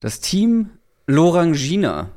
Das 0.00 0.20
Team 0.20 0.70
Lorangina 1.06 2.10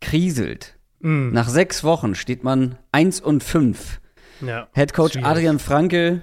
kriselt. 0.00 0.74
Mm. 1.00 1.32
Nach 1.32 1.48
sechs 1.48 1.84
Wochen 1.84 2.14
steht 2.14 2.44
man 2.44 2.76
1 2.92 3.20
und 3.20 3.42
5. 3.42 4.00
Ja. 4.40 4.68
Head 4.74 4.92
Coach 4.92 5.12
Schwierig. 5.12 5.26
Adrian 5.26 5.58
Franke 5.58 6.22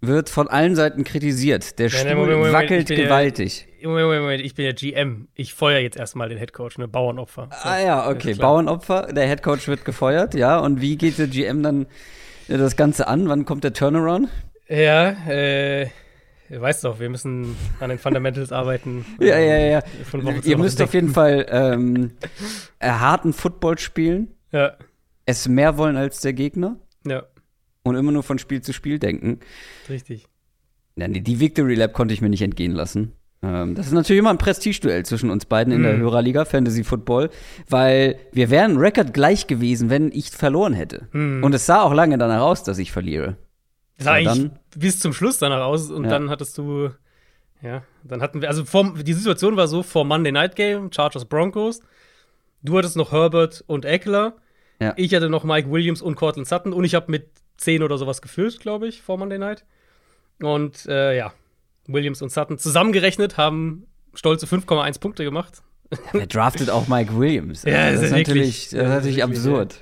wird 0.00 0.28
von 0.28 0.48
allen 0.48 0.76
Seiten 0.76 1.04
kritisiert. 1.04 1.78
Der 1.78 1.88
Stuhl 1.88 2.04
nein, 2.04 2.16
Moment, 2.16 2.36
Moment, 2.38 2.54
wackelt 2.54 2.88
bin 2.88 2.98
ja- 2.98 3.04
gewaltig. 3.04 3.66
Moment, 3.82 4.04
Moment, 4.04 4.22
Moment, 4.22 4.42
ich 4.42 4.54
bin 4.54 4.64
der 4.64 4.74
GM. 4.74 5.28
Ich 5.34 5.54
feuer 5.54 5.78
jetzt 5.78 5.96
erstmal 5.96 6.28
den 6.28 6.38
Headcoach, 6.38 6.78
ne? 6.78 6.88
Bauernopfer. 6.88 7.48
So, 7.50 7.68
ah 7.68 7.80
ja, 7.80 8.08
okay. 8.08 8.34
Bauernopfer, 8.34 9.12
der 9.12 9.26
Head 9.26 9.42
Coach 9.42 9.68
wird 9.68 9.84
gefeuert, 9.84 10.34
ja. 10.34 10.58
Und 10.58 10.80
wie 10.80 10.96
geht 10.96 11.18
der 11.18 11.26
GM 11.26 11.62
dann 11.62 11.86
äh, 12.48 12.56
das 12.58 12.76
Ganze 12.76 13.08
an? 13.08 13.28
Wann 13.28 13.44
kommt 13.44 13.64
der 13.64 13.72
Turnaround? 13.72 14.28
Ja, 14.68 15.10
äh, 15.28 15.88
ihr 16.50 16.60
weißt 16.60 16.84
doch, 16.84 17.00
wir 17.00 17.08
müssen 17.10 17.56
an 17.80 17.88
den 17.90 17.98
Fundamentals 17.98 18.52
arbeiten. 18.52 19.04
Ja, 19.20 19.38
ja, 19.38 19.58
ja. 19.58 19.82
Ihr 20.44 20.58
müsst 20.58 20.80
auf 20.82 20.94
jeden 20.94 21.10
Fall 21.10 21.46
ähm, 21.48 22.12
äh, 22.78 22.88
harten 22.90 23.32
Football 23.32 23.78
spielen, 23.78 24.28
Ja, 24.52 24.76
es 25.26 25.48
mehr 25.48 25.76
wollen 25.78 25.96
als 25.96 26.20
der 26.20 26.32
Gegner 26.34 26.76
ja, 27.06 27.22
und 27.82 27.96
immer 27.96 28.12
nur 28.12 28.22
von 28.22 28.38
Spiel 28.38 28.60
zu 28.62 28.72
Spiel 28.72 28.98
denken. 28.98 29.40
richtig. 29.88 30.26
Ja, 30.96 31.08
nee, 31.08 31.20
die 31.20 31.40
Victory 31.40 31.74
Lab 31.74 31.92
konnte 31.92 32.14
ich 32.14 32.20
mir 32.20 32.28
nicht 32.28 32.42
entgehen 32.42 32.72
lassen. 32.72 33.12
Ähm, 33.42 33.74
das 33.74 33.86
ist 33.86 33.92
natürlich 33.92 34.20
immer 34.20 34.30
ein 34.30 34.38
Prestigeduell 34.38 35.04
zwischen 35.04 35.28
uns 35.30 35.44
beiden 35.44 35.72
in 35.72 35.82
der 35.82 35.94
Mhm. 35.94 36.00
Hörerliga 36.02 36.44
Fantasy 36.44 36.84
Football, 36.84 37.30
weil 37.68 38.16
wir 38.32 38.48
wären 38.50 38.76
Rekord 38.76 39.12
gleich 39.12 39.46
gewesen, 39.48 39.90
wenn 39.90 40.12
ich 40.12 40.30
verloren 40.30 40.72
hätte. 40.72 41.08
Mhm. 41.12 41.42
Und 41.42 41.52
es 41.54 41.66
sah 41.66 41.82
auch 41.82 41.92
lange 41.92 42.16
danach 42.16 42.42
aus, 42.42 42.62
dass 42.62 42.78
ich 42.78 42.92
verliere. 42.92 43.36
Das 43.96 44.04
sah 44.06 44.12
eigentlich 44.12 44.50
bis 44.76 44.98
zum 44.98 45.12
Schluss 45.12 45.38
danach 45.38 45.62
aus 45.64 45.90
und 45.90 46.04
Ja. 46.04 46.10
dann 46.10 46.30
hattest 46.30 46.58
du, 46.58 46.90
ja, 47.62 47.82
dann 48.02 48.20
hatten 48.20 48.40
wir, 48.42 48.48
also 48.48 48.64
vor, 48.64 48.94
die 48.94 49.12
Situation 49.12 49.56
war 49.56 49.68
so 49.68 49.82
vor 49.82 50.04
Monday 50.04 50.32
Night 50.32 50.56
Game, 50.56 50.92
Chargers 50.92 51.24
Broncos. 51.24 51.80
Du 52.62 52.76
hattest 52.78 52.96
noch 52.96 53.12
Herbert 53.12 53.62
und 53.66 53.84
Eckler. 53.84 54.34
Ja. 54.80 54.94
Ich 54.96 55.14
hatte 55.14 55.28
noch 55.30 55.44
Mike 55.44 55.70
Williams 55.70 56.02
und 56.02 56.16
Cortland 56.16 56.48
Sutton 56.48 56.72
und 56.72 56.84
ich 56.84 56.94
habe 56.94 57.10
mit 57.10 57.28
10 57.58 57.82
oder 57.82 57.98
sowas 57.98 58.20
geführt, 58.20 58.58
glaube 58.60 58.88
ich, 58.88 59.00
vor 59.02 59.16
Monday 59.18 59.38
Night. 59.38 59.64
Und 60.42 60.86
äh, 60.86 61.16
ja, 61.16 61.32
Williams 61.86 62.20
und 62.22 62.32
Sutton 62.32 62.58
zusammengerechnet 62.58 63.36
haben 63.36 63.86
stolze 64.14 64.46
5,1 64.46 64.98
Punkte 65.00 65.22
gemacht. 65.24 65.62
Wer 66.12 66.26
draftet 66.26 66.70
auch 66.70 66.88
Mike 66.88 67.16
Williams? 67.16 67.62
Ja, 67.62 67.90
das 67.92 67.96
ist 68.00 68.02
ist 68.06 68.10
ja 68.10 68.16
natürlich, 68.18 68.36
wirklich- 68.36 68.70
das 68.70 68.72
ist 68.72 68.88
natürlich 68.88 69.16
wirklich, 69.18 69.38
absurd. 69.38 69.76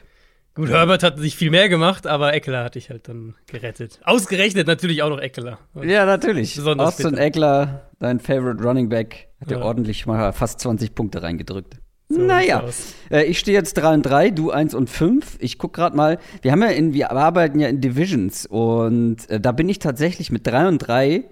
Gut, 0.54 0.68
Herbert 0.68 1.02
hat 1.02 1.18
sich 1.18 1.36
viel 1.36 1.50
mehr 1.50 1.70
gemacht, 1.70 2.06
aber 2.06 2.34
Eckler 2.34 2.62
hatte 2.64 2.78
ich 2.78 2.90
halt 2.90 3.08
dann 3.08 3.34
gerettet. 3.46 4.00
Ausgerechnet 4.04 4.66
natürlich 4.66 5.02
auch 5.02 5.08
noch 5.08 5.18
Eckler. 5.18 5.58
Ja, 5.82 6.04
natürlich. 6.04 6.56
Besonders 6.56 6.88
Austin 6.88 7.12
bitter. 7.12 7.22
Eckler, 7.22 7.90
dein 7.98 8.20
Favorite 8.20 8.62
Running 8.62 8.90
Back, 8.90 9.28
hat 9.40 9.50
dir 9.50 9.58
Ja. 9.58 9.64
ordentlich 9.64 10.04
mal 10.06 10.32
fast 10.32 10.60
20 10.60 10.94
Punkte 10.94 11.22
reingedrückt. 11.22 11.76
So 12.10 12.20
naja, 12.20 12.62
äh, 13.10 13.24
ich 13.24 13.38
stehe 13.38 13.56
jetzt 13.56 13.72
3 13.74 13.94
und 13.94 14.02
3, 14.02 14.28
du 14.30 14.50
1 14.50 14.74
und 14.74 14.90
5. 14.90 15.38
Ich 15.40 15.56
guck 15.56 15.72
gerade 15.72 15.96
mal, 15.96 16.18
wir 16.42 16.52
haben 16.52 16.60
ja 16.60 16.68
in, 16.68 16.92
wir 16.92 17.10
arbeiten 17.12 17.58
ja 17.58 17.68
in 17.68 17.80
Divisions 17.80 18.44
und 18.44 19.30
äh, 19.30 19.40
da 19.40 19.52
bin 19.52 19.70
ich 19.70 19.78
tatsächlich 19.78 20.30
mit 20.30 20.46
3 20.46 20.68
und 20.68 20.78
3 20.78 21.24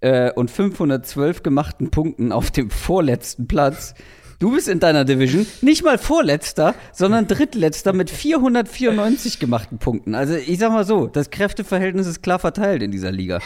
äh, 0.00 0.30
und 0.32 0.50
512 0.50 1.42
gemachten 1.42 1.90
Punkten 1.90 2.32
auf 2.32 2.50
dem 2.50 2.68
vorletzten 2.70 3.48
Platz. 3.48 3.94
Du 4.42 4.50
bist 4.50 4.66
in 4.66 4.80
deiner 4.80 5.04
Division 5.04 5.46
nicht 5.60 5.84
mal 5.84 5.98
vorletzter, 5.98 6.74
sondern 6.92 7.28
drittletzter 7.28 7.92
mit 7.92 8.10
494 8.10 9.38
gemachten 9.38 9.78
Punkten. 9.78 10.16
Also 10.16 10.34
ich 10.34 10.58
sag 10.58 10.72
mal 10.72 10.84
so, 10.84 11.06
das 11.06 11.30
Kräfteverhältnis 11.30 12.08
ist 12.08 12.24
klar 12.24 12.40
verteilt 12.40 12.82
in 12.82 12.90
dieser 12.90 13.12
Liga. 13.12 13.38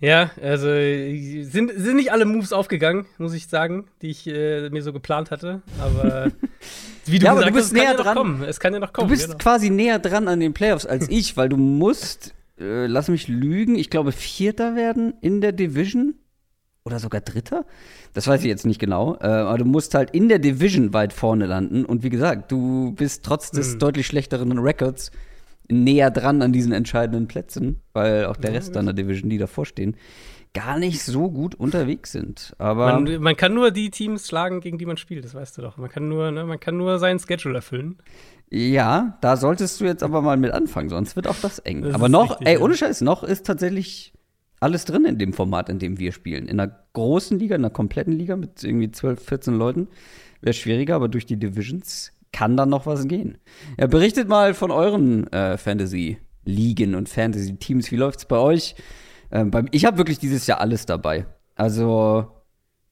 Ja, 0.00 0.30
also 0.42 0.66
sind, 0.66 1.72
sind 1.74 1.96
nicht 1.96 2.12
alle 2.12 2.26
Moves 2.26 2.52
aufgegangen, 2.52 3.06
muss 3.16 3.32
ich 3.32 3.46
sagen, 3.46 3.86
die 4.02 4.10
ich 4.10 4.26
äh, 4.26 4.68
mir 4.68 4.82
so 4.82 4.92
geplant 4.92 5.30
hatte. 5.30 5.62
Aber 5.80 6.30
wie 7.06 7.18
du 7.18 7.24
Ja, 7.24 7.32
gesagt 7.32 7.48
du 7.50 7.54
bist 7.54 7.72
hast, 7.72 7.72
es 7.72 7.72
kann 7.72 7.82
näher 7.82 7.92
ja 7.92 7.96
noch 7.96 8.04
dran. 8.04 8.16
kommen. 8.16 8.42
Es 8.42 8.60
kann 8.60 8.72
ja 8.74 8.80
noch 8.80 8.88
Du 8.88 8.92
kommen. 9.00 9.08
bist 9.10 9.24
genau. 9.26 9.38
quasi 9.38 9.70
näher 9.70 9.98
dran 10.00 10.28
an 10.28 10.38
den 10.38 10.52
Playoffs 10.52 10.84
als 10.84 11.08
ich, 11.08 11.38
weil 11.38 11.48
du 11.48 11.56
musst, 11.56 12.34
äh, 12.60 12.84
lass 12.88 13.08
mich 13.08 13.28
lügen, 13.28 13.74
ich 13.76 13.88
glaube 13.88 14.12
Vierter 14.12 14.76
werden 14.76 15.14
in 15.22 15.40
der 15.40 15.52
Division 15.52 16.14
oder 16.86 16.98
sogar 16.98 17.20
Dritter. 17.22 17.64
Das 18.12 18.26
weiß 18.26 18.40
ich 18.42 18.46
jetzt 18.46 18.66
nicht 18.66 18.78
genau, 18.78 19.16
äh, 19.20 19.26
aber 19.26 19.58
du 19.58 19.64
musst 19.64 19.94
halt 19.94 20.10
in 20.10 20.28
der 20.28 20.38
Division 20.38 20.92
weit 20.92 21.12
vorne 21.14 21.46
landen. 21.46 21.84
Und 21.84 22.02
wie 22.02 22.10
gesagt, 22.10 22.52
du 22.52 22.92
bist 22.92 23.24
trotz 23.24 23.50
des 23.50 23.74
Mhm. 23.74 23.78
deutlich 23.78 24.06
schlechteren 24.06 24.58
Records 24.58 25.10
näher 25.70 26.10
dran 26.10 26.42
an 26.42 26.52
diesen 26.52 26.72
entscheidenden 26.72 27.26
Plätzen, 27.26 27.80
weil 27.94 28.26
auch 28.26 28.36
der 28.36 28.50
Ja, 28.50 28.56
Rest 28.58 28.76
deiner 28.76 28.92
Division, 28.92 29.30
die 29.30 29.38
davor 29.38 29.64
stehen, 29.64 29.96
gar 30.52 30.78
nicht 30.78 31.02
so 31.02 31.30
gut 31.30 31.54
unterwegs 31.54 32.12
sind. 32.12 32.54
Aber 32.58 33.00
Man, 33.00 33.22
man 33.22 33.34
kann 33.34 33.54
nur 33.54 33.70
die 33.70 33.88
Teams 33.90 34.28
schlagen, 34.28 34.60
gegen 34.60 34.76
die 34.76 34.84
man 34.84 34.98
spielt, 34.98 35.24
das 35.24 35.34
weißt 35.34 35.56
du 35.56 35.62
doch. 35.62 35.78
Man 35.78 35.88
kann 35.88 36.06
nur, 36.06 36.30
ne, 36.32 36.44
man 36.44 36.60
kann 36.60 36.76
nur 36.76 36.98
seinen 36.98 37.18
Schedule 37.18 37.56
erfüllen. 37.56 37.96
Ja, 38.50 39.16
da 39.22 39.38
solltest 39.38 39.80
du 39.80 39.86
jetzt 39.86 40.02
aber 40.02 40.20
mal 40.20 40.36
mit 40.36 40.52
anfangen, 40.52 40.90
sonst 40.90 41.16
wird 41.16 41.26
auch 41.28 41.40
das 41.40 41.60
eng. 41.60 41.80
Das 41.80 41.94
aber 41.94 42.10
noch, 42.10 42.32
richtig, 42.32 42.46
ey, 42.46 42.58
ohne 42.58 42.76
Scheiß, 42.76 43.00
noch 43.00 43.24
ist 43.24 43.46
tatsächlich 43.46 44.12
alles 44.64 44.84
drin 44.84 45.04
in 45.04 45.18
dem 45.18 45.32
Format, 45.32 45.68
in 45.68 45.78
dem 45.78 45.98
wir 45.98 46.12
spielen. 46.12 46.48
In 46.48 46.58
einer 46.58 46.74
großen 46.94 47.38
Liga, 47.38 47.54
in 47.54 47.60
einer 47.62 47.70
kompletten 47.72 48.12
Liga 48.14 48.34
mit 48.36 48.64
irgendwie 48.64 48.90
12, 48.90 49.22
14 49.22 49.54
Leuten 49.54 49.88
wäre 50.40 50.54
schwieriger, 50.54 50.96
aber 50.96 51.08
durch 51.08 51.26
die 51.26 51.36
Divisions 51.36 52.12
kann 52.32 52.56
dann 52.56 52.70
noch 52.70 52.86
was 52.86 53.06
gehen. 53.06 53.38
Ja, 53.78 53.86
berichtet 53.86 54.28
mal 54.28 54.54
von 54.54 54.70
euren 54.70 55.32
äh, 55.32 55.56
Fantasy-Ligen 55.56 56.94
und 56.94 57.08
Fantasy-Teams. 57.08 57.90
Wie 57.92 57.96
läuft's 57.96 58.24
bei 58.24 58.38
euch? 58.38 58.74
Ähm, 59.30 59.50
beim, 59.50 59.68
ich 59.70 59.84
habe 59.84 59.98
wirklich 59.98 60.18
dieses 60.18 60.46
Jahr 60.46 60.60
alles 60.60 60.86
dabei. 60.86 61.26
Also 61.54 62.30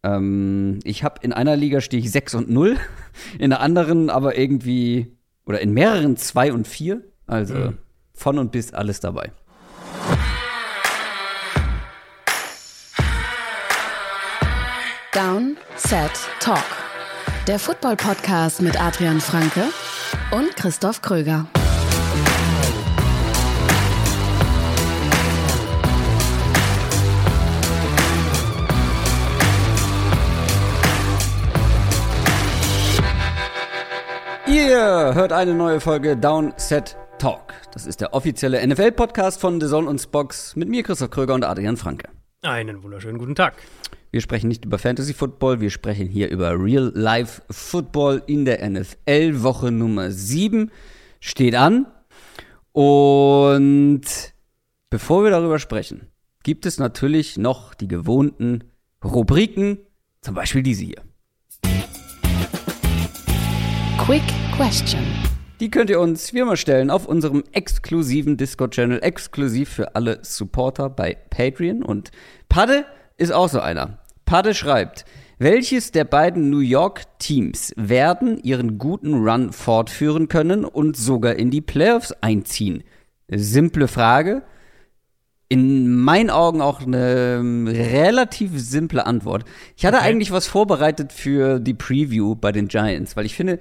ähm, 0.02 0.78
ich 0.84 1.02
habe 1.04 1.16
in 1.22 1.32
einer 1.32 1.56
Liga 1.56 1.80
stehe 1.80 2.02
ich 2.02 2.10
6 2.10 2.34
und 2.34 2.50
0, 2.50 2.76
in 3.38 3.50
der 3.50 3.60
anderen 3.60 4.10
aber 4.10 4.38
irgendwie, 4.38 5.16
oder 5.46 5.60
in 5.60 5.72
mehreren 5.72 6.16
2 6.16 6.52
und 6.52 6.66
4. 6.68 7.02
Also 7.26 7.54
Mhm. 7.54 7.78
von 8.12 8.38
und 8.38 8.52
bis 8.52 8.74
alles 8.74 9.00
dabei. 9.00 9.32
Down, 15.14 15.58
Set, 15.76 16.10
Talk. 16.40 16.64
Der 17.46 17.58
Football-Podcast 17.58 18.62
mit 18.62 18.80
Adrian 18.80 19.20
Franke 19.20 19.64
und 20.30 20.56
Christoph 20.56 21.02
Kröger. 21.02 21.46
Ihr 34.46 35.14
hört 35.14 35.34
eine 35.34 35.52
neue 35.52 35.80
Folge 35.80 36.16
Downset 36.16 36.96
Talk. 37.18 37.52
Das 37.74 37.84
ist 37.84 38.00
der 38.00 38.14
offizielle 38.14 38.66
NFL-Podcast 38.66 39.38
von 39.38 39.60
The 39.60 39.66
Zone 39.66 39.90
und 39.90 39.98
Spox 40.00 40.56
mit 40.56 40.70
mir, 40.70 40.82
Christoph 40.82 41.10
Kröger 41.10 41.34
und 41.34 41.44
Adrian 41.44 41.76
Franke. 41.76 42.08
Einen 42.40 42.82
wunderschönen 42.82 43.18
guten 43.18 43.34
Tag. 43.34 43.56
Wir 44.14 44.20
sprechen 44.20 44.48
nicht 44.48 44.66
über 44.66 44.78
Fantasy 44.78 45.14
Football, 45.14 45.62
wir 45.62 45.70
sprechen 45.70 46.06
hier 46.06 46.28
über 46.28 46.50
Real 46.62 46.92
Life 46.94 47.40
Football 47.48 48.22
in 48.26 48.44
der 48.44 48.68
NFL. 48.68 49.42
Woche 49.42 49.72
Nummer 49.72 50.10
7 50.10 50.70
steht 51.18 51.54
an. 51.54 51.86
Und 52.72 54.02
bevor 54.90 55.24
wir 55.24 55.30
darüber 55.30 55.58
sprechen, 55.58 56.08
gibt 56.42 56.66
es 56.66 56.76
natürlich 56.76 57.38
noch 57.38 57.72
die 57.72 57.88
gewohnten 57.88 58.64
Rubriken, 59.02 59.78
zum 60.20 60.34
Beispiel 60.34 60.62
diese 60.62 60.84
hier. 60.84 61.02
Quick 63.96 64.22
Question. 64.54 65.00
Die 65.58 65.70
könnt 65.70 65.88
ihr 65.88 66.00
uns 66.00 66.34
wie 66.34 66.40
immer 66.40 66.58
stellen 66.58 66.90
auf 66.90 67.06
unserem 67.06 67.44
exklusiven 67.52 68.36
Discord-Channel, 68.36 69.02
exklusiv 69.02 69.70
für 69.70 69.96
alle 69.96 70.18
Supporter 70.22 70.90
bei 70.90 71.14
Patreon. 71.30 71.82
Und 71.82 72.10
Padde 72.50 72.84
ist 73.16 73.32
auch 73.32 73.48
so 73.48 73.60
einer. 73.60 74.01
Padde 74.24 74.54
schreibt, 74.54 75.04
welches 75.38 75.90
der 75.90 76.04
beiden 76.04 76.50
New 76.50 76.60
York 76.60 77.02
Teams 77.18 77.72
werden 77.76 78.38
ihren 78.42 78.78
guten 78.78 79.14
Run 79.14 79.52
fortführen 79.52 80.28
können 80.28 80.64
und 80.64 80.96
sogar 80.96 81.34
in 81.34 81.50
die 81.50 81.60
Playoffs 81.60 82.12
einziehen? 82.20 82.84
Simple 83.28 83.88
Frage. 83.88 84.42
In 85.48 85.96
meinen 85.96 86.30
Augen 86.30 86.62
auch 86.62 86.80
eine 86.80 87.36
ähm, 87.40 87.66
relativ 87.66 88.52
simple 88.54 89.04
Antwort. 89.04 89.44
Ich 89.76 89.84
hatte 89.84 89.98
Okay. 89.98 90.06
eigentlich 90.06 90.30
was 90.30 90.46
vorbereitet 90.46 91.12
für 91.12 91.60
die 91.60 91.74
Preview 91.74 92.34
bei 92.34 92.52
den 92.52 92.68
Giants, 92.68 93.16
weil 93.16 93.26
ich 93.26 93.34
finde, 93.34 93.58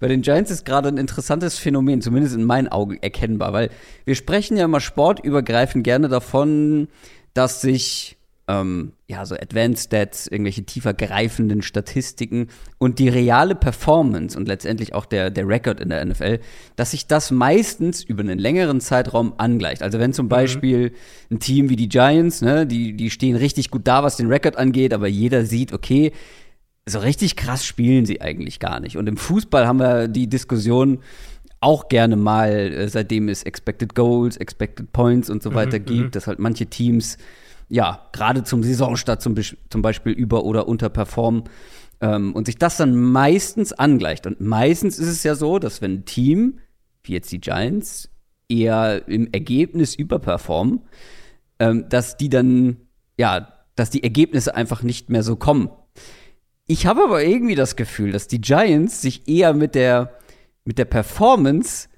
bei 0.00 0.08
den 0.08 0.22
Giants 0.22 0.50
ist 0.50 0.64
gerade 0.64 0.88
ein 0.88 0.98
interessantes 0.98 1.58
Phänomen, 1.58 2.02
zumindest 2.02 2.34
in 2.34 2.44
meinen 2.44 2.68
Augen 2.68 2.98
erkennbar, 3.00 3.52
weil 3.52 3.70
wir 4.04 4.16
sprechen 4.16 4.56
ja 4.56 4.64
immer 4.64 4.80
sportübergreifend 4.80 5.84
gerne 5.84 6.08
davon, 6.08 6.88
dass 7.34 7.60
sich 7.60 8.16
ähm, 8.50 8.92
ja 9.06 9.24
so 9.26 9.34
Advanced 9.34 9.86
Stats, 9.86 10.26
irgendwelche 10.26 10.64
tiefer 10.64 10.94
greifenden 10.94 11.62
Statistiken 11.62 12.48
und 12.78 12.98
die 12.98 13.08
reale 13.08 13.54
Performance 13.54 14.36
und 14.36 14.48
letztendlich 14.48 14.94
auch 14.94 15.06
der 15.06 15.30
der 15.30 15.46
Record 15.46 15.80
in 15.80 15.90
der 15.90 16.04
NFL, 16.04 16.40
dass 16.76 16.92
sich 16.92 17.06
das 17.06 17.30
meistens 17.30 18.02
über 18.02 18.22
einen 18.22 18.38
längeren 18.38 18.80
Zeitraum 18.80 19.34
angleicht. 19.38 19.82
Also 19.82 19.98
wenn 19.98 20.12
zum 20.12 20.28
Beispiel 20.28 20.92
ein 21.30 21.38
Team 21.38 21.68
wie 21.68 21.76
die 21.76 21.88
Giants, 21.88 22.42
ne, 22.42 22.66
die 22.66 22.94
die 22.94 23.10
stehen 23.10 23.36
richtig 23.36 23.70
gut 23.70 23.86
da, 23.86 24.02
was 24.02 24.16
den 24.16 24.28
Record 24.28 24.56
angeht, 24.56 24.92
aber 24.92 25.06
jeder 25.08 25.44
sieht, 25.44 25.72
okay, 25.72 26.12
so 26.86 26.98
richtig 26.98 27.36
krass 27.36 27.64
spielen 27.64 28.06
sie 28.06 28.20
eigentlich 28.20 28.58
gar 28.58 28.80
nicht. 28.80 28.96
Und 28.96 29.06
im 29.08 29.16
Fußball 29.16 29.66
haben 29.66 29.78
wir 29.78 30.08
die 30.08 30.28
Diskussion 30.28 30.98
auch 31.60 31.88
gerne 31.88 32.16
mal, 32.16 32.50
äh, 32.50 32.88
seitdem 32.88 33.28
es 33.28 33.42
Expected 33.42 33.94
Goals, 33.94 34.36
Expected 34.38 34.92
Points 34.92 35.28
und 35.28 35.42
so 35.42 35.54
weiter 35.54 35.78
Mhm, 35.78 35.84
gibt, 35.84 36.04
mhm. 36.06 36.10
dass 36.12 36.26
halt 36.26 36.38
manche 36.38 36.66
Teams 36.66 37.18
ja 37.70 38.08
gerade 38.12 38.44
zum 38.44 38.62
Saisonstart 38.62 39.22
zum, 39.22 39.36
zum 39.70 39.82
Beispiel 39.82 40.12
über- 40.12 40.44
oder 40.44 40.68
unterperformen 40.68 41.44
ähm, 42.00 42.34
und 42.34 42.46
sich 42.46 42.58
das 42.58 42.76
dann 42.76 42.94
meistens 42.94 43.72
angleicht. 43.72 44.26
Und 44.26 44.40
meistens 44.40 44.98
ist 44.98 45.08
es 45.08 45.22
ja 45.22 45.34
so, 45.34 45.58
dass 45.58 45.80
wenn 45.80 45.94
ein 45.94 46.04
Team, 46.04 46.58
wie 47.04 47.12
jetzt 47.12 47.32
die 47.32 47.40
Giants, 47.40 48.10
eher 48.48 49.06
im 49.08 49.28
Ergebnis 49.32 49.94
überperformen, 49.94 50.80
ähm, 51.60 51.88
dass 51.88 52.16
die 52.16 52.28
dann, 52.28 52.78
ja, 53.16 53.48
dass 53.76 53.90
die 53.90 54.02
Ergebnisse 54.02 54.54
einfach 54.54 54.82
nicht 54.82 55.08
mehr 55.08 55.22
so 55.22 55.36
kommen. 55.36 55.70
Ich 56.66 56.86
habe 56.86 57.04
aber 57.04 57.22
irgendwie 57.22 57.54
das 57.54 57.76
Gefühl, 57.76 58.12
dass 58.12 58.28
die 58.28 58.40
Giants 58.40 59.00
sich 59.00 59.28
eher 59.28 59.54
mit 59.54 59.74
der, 59.74 60.18
mit 60.64 60.78
der 60.78 60.84
Performance 60.84 61.88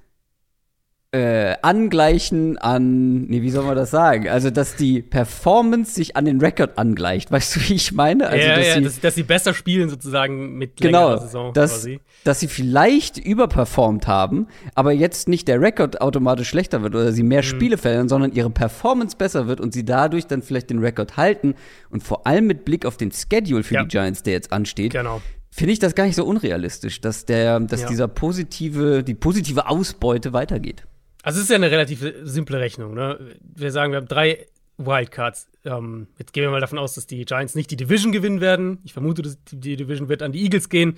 äh, 1.14 1.56
angleichen 1.60 2.56
an, 2.56 3.24
nee, 3.24 3.42
wie 3.42 3.50
soll 3.50 3.66
man 3.66 3.76
das 3.76 3.90
sagen? 3.90 4.30
Also, 4.30 4.48
dass 4.48 4.76
die 4.76 5.02
Performance 5.02 5.92
sich 5.94 6.16
an 6.16 6.24
den 6.24 6.40
Rekord 6.40 6.78
angleicht. 6.78 7.30
Weißt 7.30 7.54
du, 7.56 7.60
wie 7.60 7.74
ich 7.74 7.92
meine? 7.92 8.28
Also, 8.28 8.46
ja, 8.46 8.56
dass 8.56 8.66
ja, 8.66 8.74
sie, 8.76 8.82
dass, 8.82 9.00
dass 9.00 9.14
sie 9.16 9.22
besser 9.22 9.52
spielen 9.52 9.90
sozusagen 9.90 10.54
mit 10.56 10.78
genau, 10.78 11.08
längerer 11.10 11.20
Saison 11.20 11.52
dass, 11.52 11.72
quasi. 11.82 12.00
dass 12.24 12.40
sie 12.40 12.48
vielleicht 12.48 13.18
überperformt 13.18 14.06
haben, 14.06 14.46
aber 14.74 14.92
jetzt 14.92 15.28
nicht 15.28 15.48
der 15.48 15.60
Rekord 15.60 16.00
automatisch 16.00 16.48
schlechter 16.48 16.82
wird 16.82 16.94
oder 16.94 17.12
sie 17.12 17.22
Mhm. 17.22 17.28
mehr 17.28 17.42
Spiele 17.42 17.76
verlieren, 17.76 18.08
sondern 18.08 18.32
ihre 18.32 18.48
Performance 18.50 19.14
besser 19.14 19.46
wird 19.46 19.60
und 19.60 19.74
sie 19.74 19.84
dadurch 19.84 20.26
dann 20.28 20.40
vielleicht 20.40 20.70
den 20.70 20.78
Rekord 20.78 21.18
halten. 21.18 21.54
Und 21.90 22.02
vor 22.02 22.26
allem 22.26 22.46
mit 22.46 22.64
Blick 22.64 22.86
auf 22.86 22.96
den 22.96 23.12
Schedule 23.12 23.62
für 23.64 23.74
Ja. 23.74 23.82
die 23.82 23.88
Giants, 23.88 24.22
der 24.22 24.32
jetzt 24.32 24.50
ansteht, 24.50 24.92
Genau. 24.94 25.20
finde 25.50 25.74
ich 25.74 25.78
das 25.78 25.94
gar 25.94 26.06
nicht 26.06 26.16
so 26.16 26.24
unrealistisch, 26.24 27.02
dass 27.02 27.26
der, 27.26 27.60
dass 27.60 27.82
Ja. 27.82 27.88
dieser 27.88 28.08
positive, 28.08 29.02
die 29.04 29.12
positive 29.14 29.68
Ausbeute 29.68 30.32
weitergeht. 30.32 30.84
Also 31.22 31.38
es 31.38 31.44
ist 31.44 31.50
ja 31.50 31.56
eine 31.56 31.70
relativ 31.70 32.04
simple 32.24 32.58
Rechnung. 32.58 32.94
Ne? 32.94 33.36
Wir 33.40 33.70
sagen, 33.70 33.92
wir 33.92 33.98
haben 33.98 34.08
drei 34.08 34.46
Wildcards. 34.76 35.48
Ähm, 35.64 36.08
jetzt 36.18 36.32
gehen 36.32 36.42
wir 36.42 36.50
mal 36.50 36.60
davon 36.60 36.78
aus, 36.78 36.94
dass 36.94 37.06
die 37.06 37.24
Giants 37.24 37.54
nicht 37.54 37.70
die 37.70 37.76
Division 37.76 38.12
gewinnen 38.12 38.40
werden. 38.40 38.78
Ich 38.84 38.92
vermute, 38.92 39.22
dass 39.22 39.38
die, 39.44 39.76
Division 39.76 40.08
wird 40.08 40.22
an 40.22 40.32
die 40.32 40.42
Eagles 40.42 40.68
gehen. 40.68 40.96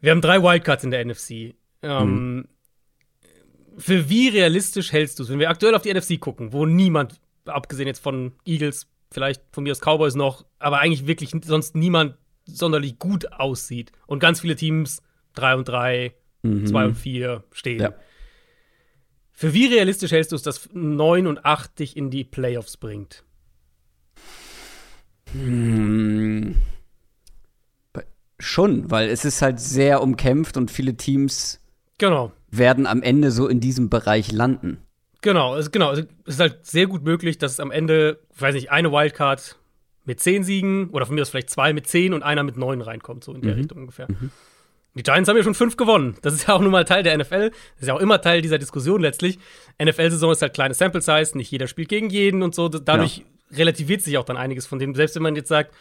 Wir 0.00 0.10
haben 0.10 0.20
drei 0.20 0.42
Wildcards 0.42 0.84
in 0.84 0.90
der 0.90 1.04
NFC. 1.04 1.54
Ähm, 1.82 2.48
Für 3.76 4.08
wie 4.08 4.28
realistisch 4.28 4.92
hältst 4.92 5.18
du 5.18 5.24
es, 5.24 5.28
wenn 5.28 5.38
wir 5.38 5.50
aktuell 5.50 5.74
auf 5.74 5.82
die 5.82 5.92
NFC 5.92 6.18
gucken, 6.18 6.52
wo 6.52 6.64
niemand, 6.64 7.20
abgesehen 7.44 7.86
jetzt 7.86 8.02
von 8.02 8.32
Eagles, 8.46 8.88
vielleicht 9.10 9.42
von 9.52 9.64
mir 9.64 9.72
aus 9.72 9.80
Cowboys 9.80 10.14
noch, 10.14 10.46
aber 10.58 10.78
eigentlich 10.80 11.06
wirklich 11.06 11.32
sonst 11.44 11.74
niemand 11.74 12.16
sonderlich 12.46 12.98
gut 12.98 13.32
aussieht 13.32 13.92
und 14.06 14.18
ganz 14.18 14.40
viele 14.40 14.56
Teams 14.56 15.02
3 15.34 15.56
und 15.56 15.68
3, 15.68 16.14
2 16.42 16.84
und 16.84 16.94
4 16.94 17.44
stehen. 17.52 17.80
Ja. 17.80 17.94
Für 19.42 19.52
wie 19.54 19.66
realistisch 19.66 20.12
hältst 20.12 20.30
du 20.30 20.36
es, 20.36 20.42
dass 20.42 20.68
9 20.72 21.26
und 21.26 21.44
8 21.44 21.76
dich 21.80 21.96
in 21.96 22.10
die 22.10 22.22
Playoffs 22.22 22.76
bringt? 22.76 23.24
Hm. 25.32 26.54
Schon, 28.38 28.88
weil 28.88 29.08
es 29.08 29.24
ist 29.24 29.42
halt 29.42 29.58
sehr 29.58 30.00
umkämpft 30.00 30.56
und 30.56 30.70
viele 30.70 30.96
Teams 30.96 31.58
Genau, 31.98 32.30
werden 32.52 32.86
am 32.86 33.02
Ende 33.02 33.32
so 33.32 33.48
in 33.48 33.58
diesem 33.58 33.90
Bereich 33.90 34.30
landen. 34.30 34.78
genau, 35.22 35.56
es, 35.56 35.72
genau. 35.72 35.90
Es 35.90 36.06
ist 36.24 36.38
halt 36.38 36.64
sehr 36.64 36.86
gut 36.86 37.02
möglich, 37.02 37.36
dass 37.36 37.50
es 37.50 37.58
am 37.58 37.72
Ende, 37.72 38.20
ich 38.32 38.40
weiß 38.40 38.54
nicht, 38.54 38.70
eine 38.70 38.92
Wildcard 38.92 39.58
mit 40.04 40.20
10 40.20 40.44
Siegen 40.44 40.90
oder 40.90 41.04
von 41.04 41.16
mir 41.16 41.22
aus 41.22 41.30
vielleicht 41.30 41.50
zwei 41.50 41.72
mit 41.72 41.88
10 41.88 42.14
und 42.14 42.22
einer 42.22 42.44
mit 42.44 42.56
9 42.56 42.80
reinkommt, 42.80 43.24
so 43.24 43.34
in 43.34 43.42
der 43.42 43.56
Richtung 43.56 43.78
ungefähr. 43.78 44.06
Die 44.94 45.02
Giants 45.02 45.28
haben 45.28 45.36
ja 45.36 45.42
schon 45.42 45.54
fünf 45.54 45.76
gewonnen. 45.76 46.16
Das 46.22 46.34
ist 46.34 46.48
ja 46.48 46.54
auch 46.54 46.60
nun 46.60 46.70
mal 46.70 46.84
Teil 46.84 47.02
der 47.02 47.16
NFL. 47.16 47.50
Das 47.50 47.82
ist 47.82 47.88
ja 47.88 47.94
auch 47.94 48.00
immer 48.00 48.20
Teil 48.20 48.42
dieser 48.42 48.58
Diskussion 48.58 49.00
letztlich. 49.00 49.38
NFL-Saison 49.82 50.32
ist 50.32 50.42
halt 50.42 50.52
kleine 50.52 50.74
Sample 50.74 51.00
Size, 51.00 51.36
nicht 51.36 51.50
jeder 51.50 51.66
spielt 51.66 51.88
gegen 51.88 52.10
jeden 52.10 52.42
und 52.42 52.54
so. 52.54 52.68
Dadurch 52.68 53.24
relativiert 53.52 54.02
sich 54.02 54.18
auch 54.18 54.24
dann 54.24 54.36
einiges 54.36 54.66
von 54.66 54.78
dem. 54.78 54.94
Selbst 54.94 55.14
wenn 55.16 55.22
man 55.22 55.36
jetzt 55.36 55.48
sagt, 55.48 55.74